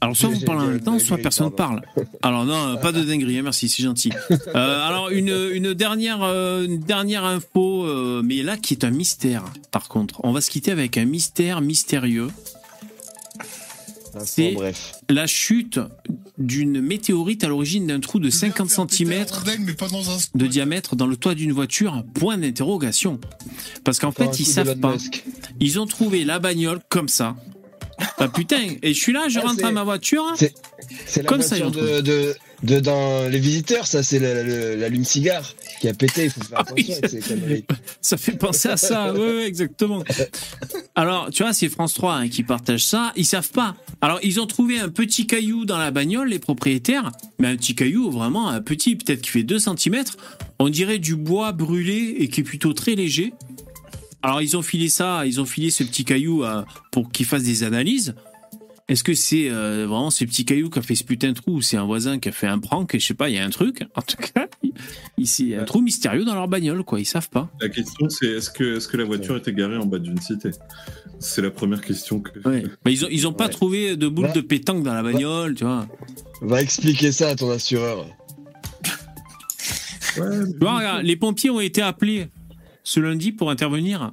Alors 0.02 0.16
soit 0.16 0.30
vous 0.30 0.42
parlez 0.42 0.62
en 0.62 0.68
même 0.68 0.82
temps, 0.82 1.00
soit 1.00 1.18
personne 1.18 1.52
pardon. 1.52 1.82
parle. 1.96 2.06
Alors 2.22 2.46
non, 2.46 2.74
euh, 2.74 2.76
pas 2.76 2.92
de 2.92 3.04
dinguerie, 3.06 3.40
hein, 3.40 3.44
merci, 3.44 3.70
c'est 3.70 3.82
gentil. 3.82 4.12
Euh, 4.30 4.88
alors 4.88 5.10
une, 5.10 5.36
une 5.52 5.74
dernière 5.74 6.22
euh, 6.22 6.64
une 6.66 6.80
dernière 6.80 7.24
info, 7.26 7.86
euh, 7.86 8.22
mais 8.24 8.44
là 8.44 8.56
qui 8.58 8.76
est 8.76 8.84
un 8.84 8.92
mystère. 8.92 9.44
Par 9.72 9.88
contre, 9.88 10.20
on 10.24 10.32
va 10.32 10.42
se 10.42 10.52
quitter 10.52 10.72
avec 10.72 10.98
un 10.98 11.06
mystère 11.06 11.62
mystérieux. 11.62 12.28
C'est 14.26 14.56
la 15.10 15.28
chute 15.28 15.80
d'une 16.38 16.82
météorite 16.82 17.44
à 17.44 17.48
l'origine 17.48 17.88
d'un 17.88 18.00
trou 18.00 18.20
de 18.20 18.30
50 18.30 18.70
cm 18.70 19.26
de 20.36 20.48
diamètre 20.48 20.96
dans 20.96 21.08
le 21.08 21.18
toit 21.18 21.36
d'une 21.36 21.52
voiture. 21.52 22.04
Point 22.14 22.38
d'interrogation. 22.38 23.20
Parce 23.84 24.00
qu'en 24.00 24.12
fait, 24.12 24.40
ils 24.40 24.46
savent 24.46 24.78
pas. 24.80 24.94
Musk. 24.94 25.24
Ils 25.60 25.80
ont 25.80 25.86
trouvé 25.86 26.24
la 26.24 26.40
bagnole 26.40 26.80
comme 26.90 27.08
ça. 27.08 27.36
Ah 28.18 28.28
putain, 28.28 28.62
et 28.82 28.94
je 28.94 29.00
suis 29.00 29.14
là, 29.14 29.28
je 29.30 29.40
Ah, 29.40 29.48
rentre 29.48 29.64
à 29.64 29.72
ma 29.72 29.84
voiture. 29.84 30.26
C'est 30.36 30.54
c'est 31.08 31.24
la 31.24 31.30
Comme 31.30 31.42
ça, 31.42 31.56
voiture 31.58 31.72
de, 31.72 32.36
de 32.64 32.80
dans 32.80 33.30
les 33.30 33.40
visiteurs, 33.40 33.86
ça 33.88 34.02
c'est 34.04 34.20
la- 34.20 34.44
la- 34.44 34.76
l'allume-cigare 34.76 35.54
qui 35.82 35.88
a 35.90 35.94
pété, 35.94 36.26
il 36.26 36.30
faut 36.30 36.42
Ah 36.56 36.64
avec. 36.68 37.66
Ça 38.02 38.18
fait 38.18 38.34
penser 38.34 38.70
à 38.70 38.78
ça, 38.78 39.14
oui, 39.14 39.44
exactement. 39.46 40.04
Alors, 40.96 41.30
tu 41.32 41.44
vois, 41.44 41.54
c'est 41.54 41.70
France 41.70 41.94
3 41.96 42.14
hein, 42.16 42.30
qui 42.30 42.44
partage 42.44 42.84
ça, 42.86 43.12
ils 43.16 43.26
savent 43.26 43.50
pas. 43.50 43.76
Alors, 44.02 44.20
ils 44.24 44.40
ont 44.40 44.46
trouvé 44.46 44.80
un 44.80 44.90
petit 44.90 45.26
caillou 45.28 45.66
dans 45.66 45.78
la 45.80 45.90
bagnole, 45.92 46.30
les 46.30 46.40
propriétaires, 46.40 47.12
mais 47.40 47.48
un 47.48 47.56
petit 47.56 47.74
caillou 47.76 48.12
vraiment 48.12 48.50
un 48.50 48.62
petit, 48.62 48.96
peut-être 48.96 49.22
qui 49.22 49.32
fait 49.32 49.44
2 49.44 49.58
cm. 49.60 50.04
On 50.60 50.70
dirait 50.70 51.00
du 51.00 51.16
bois 51.16 51.52
brûlé 51.52 52.16
et 52.20 52.28
qui 52.30 52.42
est 52.42 52.44
plutôt 52.44 52.74
très 52.74 52.96
léger. 52.96 53.34
Alors, 54.22 54.42
ils 54.42 54.56
ont 54.58 54.62
filé 54.62 54.88
ça, 54.90 55.26
ils 55.26 55.40
ont 55.42 55.46
filé 55.46 55.70
ce 55.70 55.84
petit 55.84 56.06
caillou 56.06 56.44
euh, 56.44 56.64
pour 56.92 57.12
qu'il 57.12 57.26
fasse 57.26 57.44
des 57.44 57.64
analyses. 57.64 58.16
Est-ce 58.88 59.04
que 59.04 59.16
c'est 59.16 59.50
euh, 59.50 59.88
vraiment 59.88 60.12
ce 60.12 60.24
petit 60.26 60.46
caillou 60.46 60.70
qui 60.70 60.78
a 60.78 60.82
fait 60.84 60.94
ce 60.94 61.04
putain 61.04 61.30
de 61.30 61.34
trou 61.34 61.56
ou 61.56 61.62
c'est 61.62 61.76
un 61.76 61.86
voisin 61.86 62.20
qui 62.20 62.30
a 62.30 62.32
fait 62.32 62.46
un 62.46 62.60
prank 62.60 62.94
et 62.94 63.00
je 63.00 63.06
sais 63.08 63.14
pas, 63.16 63.30
il 63.30 63.36
y 63.36 63.40
a 63.40 63.44
un 63.44 63.50
truc. 63.50 63.84
En 63.96 64.02
tout 64.04 64.18
cas, 64.18 64.48
il- 65.18 65.26
c'est 65.28 65.56
un 65.56 65.64
trou 65.64 65.82
mystérieux 65.82 66.24
dans 66.24 66.36
leur 66.36 66.48
bagnole, 66.48 66.84
quoi. 66.84 67.00
Ils 67.00 67.06
savent 67.06 67.30
pas. 67.32 67.50
La 67.60 67.70
question, 67.70 68.08
c'est 68.10 68.28
est-ce 68.28 68.52
que, 68.52 68.78
est-ce 68.78 68.88
que 68.88 68.98
la 68.98 69.06
voiture 69.06 69.36
était 69.38 69.54
garée 69.54 69.78
en 69.78 69.88
bas 69.88 69.98
d'une 69.98 70.22
cité? 70.22 70.52
C'est 71.20 71.42
la 71.42 71.50
première 71.50 71.82
question 71.82 72.20
que. 72.20 72.48
Ouais. 72.48 72.64
Mais 72.86 72.94
ils 72.94 73.06
ont, 73.06 73.08
ils 73.10 73.26
ont 73.28 73.34
pas 73.34 73.46
Ouais. 73.46 73.50
trouvé 73.52 73.96
de 73.98 74.08
boule 74.08 74.28
Va- 74.28 74.34
de 74.34 74.42
pétanque 74.42 74.84
dans 74.84 74.94
la 74.94 75.02
bagnole, 75.02 75.56
tu 75.56 75.64
vois. 75.64 75.88
Va 76.42 76.62
expliquer 76.62 77.12
ça 77.12 77.30
à 77.30 77.36
ton 77.36 77.50
assureur. 77.50 78.06
Tu 80.14 80.22
vois, 80.62 80.78
regarde, 80.78 81.04
les 81.04 81.16
pompiers 81.16 81.50
ont 81.50 81.60
été 81.60 81.82
appelés 81.82 82.28
ce 82.84 83.00
lundi 83.00 83.32
pour 83.32 83.50
intervenir 83.50 84.12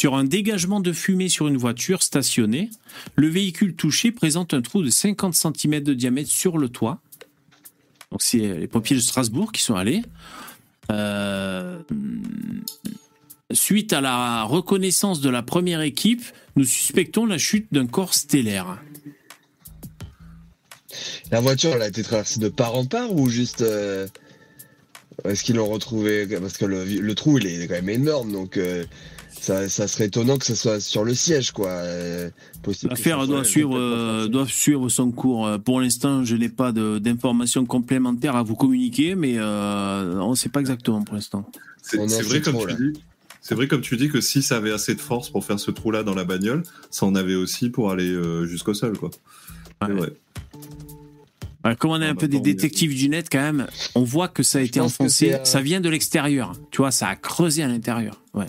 sur 0.00 0.14
un 0.16 0.24
dégagement 0.24 0.80
de 0.80 0.94
fumée 0.94 1.28
sur 1.28 1.46
une 1.46 1.58
voiture 1.58 2.02
stationnée. 2.02 2.70
Le 3.16 3.28
véhicule 3.28 3.74
touché 3.74 4.12
présente 4.12 4.54
un 4.54 4.62
trou 4.62 4.82
de 4.82 4.88
50 4.88 5.34
cm 5.34 5.80
de 5.80 5.92
diamètre 5.92 6.30
sur 6.30 6.56
le 6.56 6.70
toit. 6.70 7.00
Donc 8.10 8.22
c'est 8.22 8.38
les 8.38 8.66
pompiers 8.66 8.96
de 8.96 9.02
Strasbourg 9.02 9.52
qui 9.52 9.60
sont 9.60 9.74
allés. 9.74 10.00
Euh, 10.90 11.80
Suite 13.52 13.92
à 13.92 14.00
la 14.00 14.44
reconnaissance 14.44 15.20
de 15.20 15.28
la 15.28 15.42
première 15.42 15.82
équipe, 15.82 16.22
nous 16.56 16.64
suspectons 16.64 17.26
la 17.26 17.36
chute 17.36 17.66
d'un 17.70 17.86
corps 17.86 18.14
stellaire. 18.14 18.80
La 21.30 21.40
voiture, 21.42 21.74
a 21.74 21.88
été 21.88 22.02
traversée 22.02 22.40
de 22.40 22.48
part 22.48 22.74
en 22.74 22.86
part 22.86 23.14
ou 23.14 23.28
juste. 23.28 23.60
euh, 23.60 24.06
Est-ce 25.24 25.44
qu'ils 25.44 25.56
l'ont 25.56 25.68
retrouvé 25.68 26.26
Parce 26.26 26.56
que 26.56 26.64
le, 26.64 26.84
le 26.86 27.14
trou, 27.14 27.36
il 27.36 27.46
est 27.46 27.66
quand 27.68 27.74
même 27.74 27.90
énorme, 27.90 28.32
donc 28.32 28.56
euh, 28.56 28.84
ça, 29.40 29.68
ça 29.68 29.88
serait 29.88 30.06
étonnant 30.06 30.36
que 30.36 30.44
ce 30.44 30.54
soit 30.54 30.80
sur 30.80 31.04
le 31.04 31.14
siège, 31.14 31.52
quoi. 31.52 31.68
Euh, 31.68 32.30
L'affaire 32.84 33.26
doit 33.26 33.42
suivre, 33.44 33.76
euh, 33.78 34.28
doit 34.28 34.46
suivre 34.46 34.88
son 34.88 35.10
cours. 35.10 35.46
Euh, 35.46 35.58
Pour 35.58 35.80
l'instant, 35.80 36.24
je 36.24 36.36
n'ai 36.36 36.48
pas 36.50 36.72
d'informations 36.72 37.64
complémentaires 37.64 38.36
à 38.36 38.42
vous 38.42 38.54
communiquer, 38.54 39.14
mais 39.14 39.34
euh, 39.38 40.18
on 40.20 40.30
ne 40.30 40.34
sait 40.36 40.50
pas 40.50 40.60
exactement 40.60 41.02
pour 41.02 41.14
l'instant. 41.14 41.50
C'est 41.82 41.96
vrai, 41.96 42.40
comme 42.40 42.54
trop, 42.54 42.66
tu 42.66 42.72
là. 42.72 42.78
dis. 42.78 43.00
C'est 43.40 43.54
vrai, 43.54 43.66
comme 43.66 43.80
tu 43.80 43.96
dis, 43.96 44.10
que 44.10 44.20
si 44.20 44.42
ça 44.42 44.58
avait 44.58 44.72
assez 44.72 44.94
de 44.94 45.00
force 45.00 45.30
pour 45.30 45.44
faire 45.44 45.58
ce 45.58 45.70
trou-là 45.70 46.02
dans 46.02 46.14
la 46.14 46.24
bagnole, 46.24 46.62
ça 46.90 47.06
en 47.06 47.14
avait 47.14 47.34
aussi 47.34 47.70
pour 47.70 47.90
aller 47.90 48.10
euh, 48.10 48.44
jusqu'au 48.44 48.74
sol, 48.74 48.98
quoi. 48.98 49.10
C'est 49.82 49.92
vrai. 49.92 50.12
Ouais, 51.64 51.76
comme 51.76 51.90
on 51.92 52.00
est 52.00 52.06
un 52.06 52.12
bah, 52.14 52.20
peu 52.20 52.28
des 52.28 52.40
détectives 52.40 52.94
du 52.94 53.08
net 53.08 53.28
quand 53.32 53.40
même, 53.40 53.66
on 53.94 54.02
voit 54.02 54.28
que 54.28 54.42
ça 54.42 54.58
a 54.58 54.60
été 54.62 54.80
enfoncé. 54.80 55.34
euh, 55.34 55.44
Ça 55.44 55.60
vient 55.62 55.80
de 55.80 55.88
l'extérieur. 55.88 56.52
Tu 56.70 56.78
vois, 56.78 56.90
ça 56.90 57.08
a 57.08 57.16
creusé 57.16 57.62
à 57.62 57.68
l'intérieur. 57.68 58.20
Ouais. 58.34 58.46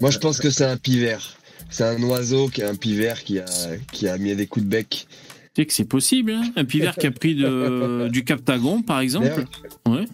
Moi, 0.00 0.10
je 0.10 0.18
pense 0.18 0.38
que 0.40 0.50
c'est 0.50 0.64
un 0.64 0.76
pivert. 0.76 1.36
C'est 1.70 1.84
un 1.84 2.02
oiseau 2.02 2.48
qui 2.48 2.60
est 2.60 2.64
un 2.64 2.74
pivert 2.74 3.22
qui 3.22 3.38
a, 3.38 3.44
qui 3.92 4.08
a 4.08 4.18
mis 4.18 4.34
des 4.34 4.46
coups 4.46 4.66
de 4.66 4.70
bec. 4.70 5.06
Tu 5.54 5.62
sais 5.62 5.66
que 5.66 5.72
c'est 5.72 5.84
possible. 5.84 6.32
hein 6.32 6.50
un 6.56 6.64
pivert 6.64 6.94
qui 6.96 7.06
a 7.06 7.10
pris 7.10 7.34
de, 7.34 8.08
du 8.08 8.24
Captagon, 8.24 8.82
par 8.82 9.00
exemple. 9.00 9.44
Ouais. 9.86 10.06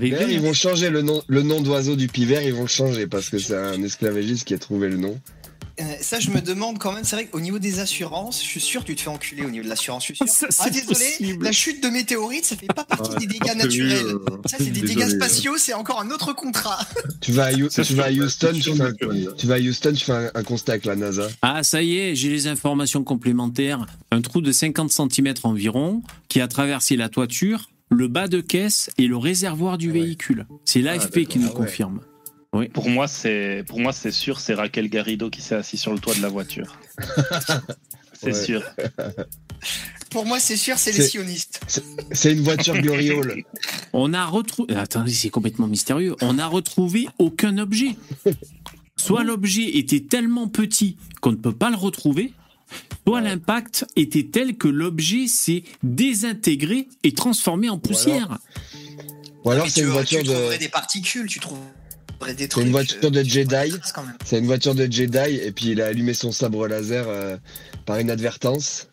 Ils 0.02 0.40
vont 0.40 0.54
changer 0.54 0.88
le 0.88 1.02
nom, 1.02 1.22
le 1.26 1.42
nom 1.42 1.60
d'oiseau 1.60 1.94
du 1.96 2.08
pivert, 2.08 2.42
ils 2.42 2.54
vont 2.54 2.62
le 2.62 2.68
changer 2.68 3.06
parce 3.06 3.28
que 3.28 3.38
c'est 3.38 3.56
un 3.56 3.82
esclavagiste 3.82 4.44
qui 4.46 4.54
a 4.54 4.58
trouvé 4.58 4.88
le 4.88 4.96
nom. 4.96 5.18
Euh, 5.80 5.82
ça, 6.00 6.20
je 6.20 6.30
me 6.30 6.40
demande 6.40 6.78
quand 6.78 6.92
même, 6.92 7.02
c'est 7.02 7.16
vrai 7.16 7.26
qu'au 7.26 7.40
niveau 7.40 7.58
des 7.58 7.80
assurances, 7.80 8.40
je 8.40 8.46
suis 8.46 8.60
sûr 8.60 8.82
que 8.82 8.86
tu 8.86 8.94
te 8.94 9.00
fais 9.00 9.08
enculer 9.10 9.44
au 9.44 9.50
niveau 9.50 9.64
de 9.64 9.68
l'assurance. 9.68 10.06
Je 10.06 10.14
suis 10.14 10.28
sûr. 10.28 10.46
Ça, 10.50 10.64
ah, 10.66 10.70
désolé, 10.70 10.94
possible. 10.94 11.44
la 11.44 11.50
chute 11.52 11.82
de 11.82 11.88
météorite, 11.88 12.44
ça 12.44 12.56
fait 12.56 12.66
pas 12.66 12.84
partie 12.84 13.10
Ouais, 13.10 13.18
des 13.18 13.26
dégâts 13.26 13.56
naturels. 13.56 14.06
euh, 14.06 14.18
ça, 14.46 14.58
c'est 14.58 14.64
des 14.66 14.80
désolé, 14.82 14.94
dégâts 14.94 15.06
euh. 15.12 15.16
spatiaux, 15.16 15.56
c'est 15.58 15.74
encore 15.74 16.00
un 16.00 16.10
autre 16.10 16.32
contrat. 16.32 16.78
Tu 17.20 17.32
vas 17.32 17.46
à, 17.46 17.50
vas 17.52 17.56
Houston, 17.56 17.82
tu 17.82 17.94
fais, 17.94 18.02
un, 18.02 18.84
naturel. 18.84 19.28
tu 19.38 19.46
vas 19.46 19.54
à 19.54 19.58
Houston, 19.58 19.92
tu 19.94 20.04
fais 20.04 20.12
un, 20.12 20.30
un 20.34 20.42
constat 20.44 20.72
avec 20.72 20.84
la 20.84 20.94
NASA. 20.94 21.26
Ah, 21.42 21.62
ça 21.62 21.82
y 21.82 21.96
est, 21.98 22.14
j'ai 22.14 22.28
les 22.28 22.46
informations 22.46 23.02
complémentaires. 23.02 23.86
Un 24.12 24.20
trou 24.20 24.42
de 24.42 24.52
50 24.52 24.92
cm 24.92 25.34
environ 25.42 26.02
qui 26.28 26.40
a 26.40 26.48
traversé 26.48 26.96
la 26.96 27.08
toiture, 27.08 27.70
le 27.90 28.08
bas 28.08 28.28
de 28.28 28.40
caisse 28.40 28.90
et 28.98 29.06
le 29.06 29.16
réservoir 29.16 29.78
du 29.78 29.90
véhicule. 29.90 30.46
C'est 30.66 30.82
l'AFP 30.82 31.24
qui 31.26 31.38
nous 31.38 31.46
Ah 31.48 31.50
ouais. 31.50 31.56
confirme. 31.56 32.00
Pour 32.72 32.88
moi, 32.88 33.08
c'est 33.08 33.64
pour 33.66 33.80
moi 33.80 33.92
c'est 33.92 34.10
sûr, 34.12 34.38
c'est 34.40 34.54
Raquel 34.54 34.88
Garrido 34.88 35.28
qui 35.30 35.42
s'est 35.42 35.54
assis 35.56 35.76
sur 35.76 35.92
le 35.92 35.98
toit 35.98 36.14
de 36.14 36.22
la 36.22 36.28
voiture. 36.28 36.78
c'est 38.12 38.26
Ouais. 38.32 38.44
sûr. 38.44 38.62
Pour 40.10 40.24
moi, 40.26 40.38
c'est 40.38 40.56
sûr, 40.56 40.78
c'est 40.78 40.92
les 40.92 41.02
sionistes. 41.08 41.60
C'est 42.12 42.32
une 42.32 42.42
voiture 42.42 42.78
gloriole. 42.80 43.42
On 43.92 44.12
a 44.14 44.24
retrouvé. 44.24 44.76
Attendez, 44.76 45.12
c'est 45.12 45.30
complètement 45.30 45.66
mystérieux. 45.66 46.14
On 46.20 46.34
n'a 46.34 46.46
retrouvé 46.46 47.08
aucun 47.18 47.58
objet. 47.58 47.96
Soit 48.96 49.24
l'objet 49.24 49.76
était 49.76 50.00
tellement 50.00 50.46
petit 50.48 50.96
qu'on 51.20 51.32
ne 51.32 51.36
peut 51.36 51.52
pas 51.52 51.68
le 51.70 51.76
retrouver, 51.76 52.32
soit 53.06 53.20
l'impact 53.20 53.86
était 53.96 54.28
tel 54.30 54.56
que 54.56 54.68
l'objet 54.68 55.26
s'est 55.26 55.64
désintégré 55.82 56.86
et 57.02 57.12
transformé 57.12 57.68
en 57.68 57.78
poussière. 57.78 58.38
Ou 59.44 59.50
alors 59.50 59.64
Mais 59.64 59.70
c'est 59.70 59.80
une 59.80 59.88
voiture 59.88 60.20
tu 60.20 60.28
de. 60.28 60.32
trouverais 60.32 60.58
des 60.58 60.68
particules, 60.68 61.26
tu 61.26 61.40
des 62.32 62.48
C'est 62.52 62.62
une 62.62 62.70
voiture 62.70 62.98
euh, 63.04 63.10
de 63.10 63.22
tu 63.22 63.28
Jedi. 63.30 63.74
C'est 64.24 64.38
une 64.38 64.46
voiture 64.46 64.74
de 64.74 64.90
Jedi 64.90 65.36
et 65.42 65.52
puis 65.52 65.66
il 65.70 65.80
a 65.82 65.86
allumé 65.86 66.14
son 66.14 66.32
sabre 66.32 66.66
laser 66.66 67.04
euh, 67.08 67.36
par 67.84 68.00
inadvertance. 68.00 68.88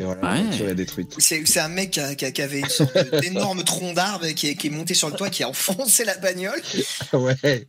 Et 0.00 0.04
voilà, 0.04 0.20
la 0.22 0.32
Ouais. 0.34 0.42
voiture 0.44 0.68
est 0.68 0.74
détruite. 0.76 1.14
C'est 1.18 1.58
un 1.58 1.68
mec 1.68 1.90
qui, 1.90 1.98
a- 2.00 2.14
qui 2.14 2.24
a- 2.24 2.30
qui 2.30 2.40
avait 2.42 2.60
une 2.60 2.68
sorte 2.68 2.96
d'énorme 3.20 3.64
tronc 3.64 3.94
d'arbre 3.94 4.28
qui, 4.28 4.46
est- 4.46 4.54
qui 4.54 4.68
est 4.68 4.70
monté 4.70 4.94
sur 4.94 5.08
le 5.10 5.16
toit, 5.16 5.28
qui 5.28 5.42
a 5.42 5.48
enfoncé 5.48 6.04
la 6.04 6.16
bagnole. 6.18 6.60
ouais. 7.14 7.66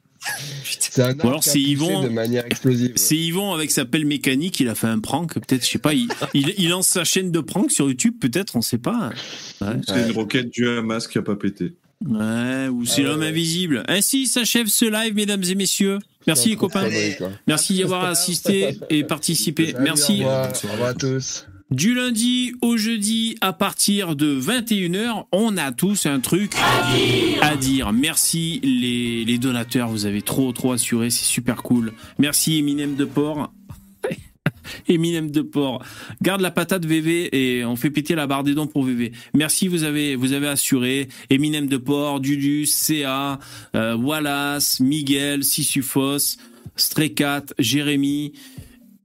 C'est 0.79 1.01
un 1.01 1.17
alors 1.19 1.43
c'est 1.43 1.61
Yvon. 1.61 2.03
de 2.03 2.09
manière 2.09 2.45
explosive. 2.45 2.91
C'est 2.97 3.15
Yvon 3.15 3.53
avec 3.53 3.71
sa 3.71 3.85
pelle 3.85 4.05
mécanique, 4.05 4.59
il 4.59 4.67
a 4.67 4.75
fait 4.75 4.87
un 4.87 4.99
prank, 4.99 5.33
peut-être, 5.33 5.65
je 5.65 5.71
sais 5.71 5.79
pas, 5.79 5.93
il, 5.93 6.09
il, 6.33 6.53
il 6.57 6.69
lance 6.69 6.87
sa 6.87 7.05
chaîne 7.05 7.31
de 7.31 7.39
prank 7.39 7.71
sur 7.71 7.87
YouTube, 7.87 8.15
peut-être, 8.19 8.55
on 8.57 8.61
sait 8.61 8.77
pas. 8.79 9.11
Ouais. 9.61 9.67
C'est 9.87 10.07
une 10.07 10.11
roquette 10.11 10.49
du 10.49 10.67
Hamas 10.67 11.07
qui 11.07 11.17
a 11.17 11.21
pas 11.21 11.37
pété. 11.37 11.73
Ouais, 12.05 12.67
ou 12.69 12.85
c'est 12.85 13.01
Ah, 13.03 13.07
l'homme 13.09 13.19
ouais. 13.21 13.27
invisible. 13.27 13.83
Ainsi 13.87 14.25
s'achève 14.27 14.67
ce 14.67 14.85
live, 14.85 15.13
mesdames 15.15 15.43
et 15.43 15.55
messieurs. 15.55 15.99
Merci 16.27 16.49
les 16.49 16.55
copains. 16.55 16.83
Allez. 16.83 17.17
Merci 17.47 17.73
d'y 17.73 17.83
avoir 17.83 18.05
assisté 18.05 18.77
et 18.89 19.03
participé. 19.03 19.71
Salut, 19.71 19.83
Merci. 19.83 20.11
Au 20.11 20.27
revoir, 20.27 20.49
au 20.63 20.67
revoir 20.71 20.89
à 20.89 20.93
tous. 20.93 21.45
Du 21.71 21.93
lundi 21.93 22.53
au 22.61 22.77
jeudi 22.77 23.35
à 23.41 23.53
partir 23.53 24.15
de 24.15 24.39
21h, 24.39 25.25
on 25.31 25.55
a 25.55 25.71
tous 25.71 26.07
un 26.07 26.19
truc 26.19 26.53
à 27.41 27.55
dire. 27.57 27.91
Merci 27.93 28.59
les, 28.63 29.23
les 29.23 29.37
donateurs, 29.37 29.87
vous 29.89 30.07
avez 30.07 30.23
trop 30.23 30.51
trop 30.51 30.71
assuré, 30.71 31.11
c'est 31.11 31.25
super 31.25 31.61
cool. 31.61 31.93
Merci 32.17 32.57
Eminem 32.57 32.95
de 32.95 33.05
Port. 33.05 33.53
Eminem 34.87 35.31
de 35.31 35.41
Port. 35.41 35.83
Garde 36.21 36.41
la 36.41 36.51
patate 36.51 36.85
VV 36.85 37.29
et 37.31 37.65
on 37.65 37.75
fait 37.75 37.89
péter 37.89 38.15
la 38.15 38.27
barre 38.27 38.43
des 38.43 38.53
dons 38.53 38.67
pour 38.67 38.83
VV. 38.83 39.11
Merci, 39.33 39.67
vous 39.67 39.83
avez 39.83 40.15
vous 40.15 40.33
avez 40.33 40.47
assuré. 40.47 41.09
Eminem 41.29 41.67
de 41.67 41.77
Port, 41.77 42.19
Dudus, 42.19 42.67
CA, 42.67 43.39
euh, 43.75 43.95
Wallace, 43.95 44.79
Miguel, 44.79 45.43
Sissufos, 45.43 46.37
Stray4, 46.77 47.53
Jérémy 47.59 48.33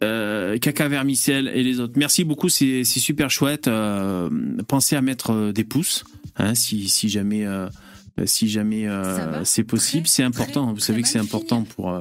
euh, 0.05 0.59
Caca 0.59 0.89
Vermicelle 0.89 1.49
et 1.49 1.63
les 1.63 1.81
autres. 1.81 1.95
Merci 1.97 2.25
beaucoup, 2.25 2.49
c'est 2.49 2.85
super 2.85 3.31
chouette. 3.31 3.69
Euh, 3.69 4.29
pensez 4.69 4.97
à 4.97 5.03
mettre 5.03 5.53
des 5.53 5.65
pouces, 5.65 6.05
hein, 6.37 6.55
si, 6.55 6.89
si 6.89 7.09
jamais, 7.09 7.47
euh, 7.47 7.69
si 8.27 8.49
jamais 8.49 8.87
c'est 9.45 9.65
possible. 9.65 10.07
C'est 10.07 10.23
important. 10.23 10.73
Vous 10.73 10.81
savez 10.81 11.03
que 11.03 11.09
c'est 11.09 11.19
important 11.19 11.63
pour. 11.63 11.99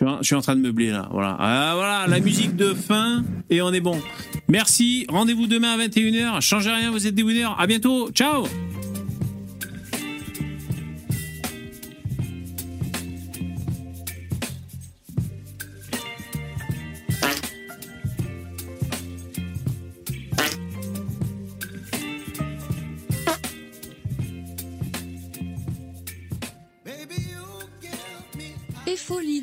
Je 0.00 0.06
suis, 0.06 0.14
en, 0.14 0.18
je 0.18 0.24
suis 0.24 0.34
en 0.34 0.40
train 0.40 0.56
de 0.56 0.62
meubler 0.62 0.90
là. 0.90 1.08
Voilà. 1.10 1.36
Ah, 1.38 1.72
voilà, 1.74 2.06
la 2.06 2.20
musique 2.20 2.56
de 2.56 2.72
fin 2.72 3.22
et 3.50 3.60
on 3.60 3.72
est 3.72 3.80
bon. 3.80 4.00
Merci. 4.48 5.04
Rendez-vous 5.08 5.46
demain 5.46 5.72
à 5.72 5.78
21h. 5.78 6.40
Changez 6.40 6.70
rien, 6.70 6.90
vous 6.90 7.06
êtes 7.06 7.14
des 7.14 7.22
winners. 7.22 7.48
À 7.58 7.66
bientôt. 7.66 8.10
Ciao. 8.10 8.46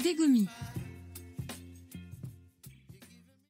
Et 0.07 0.15
folie 0.15 0.15
des 0.15 0.15
gommis. 0.15 0.47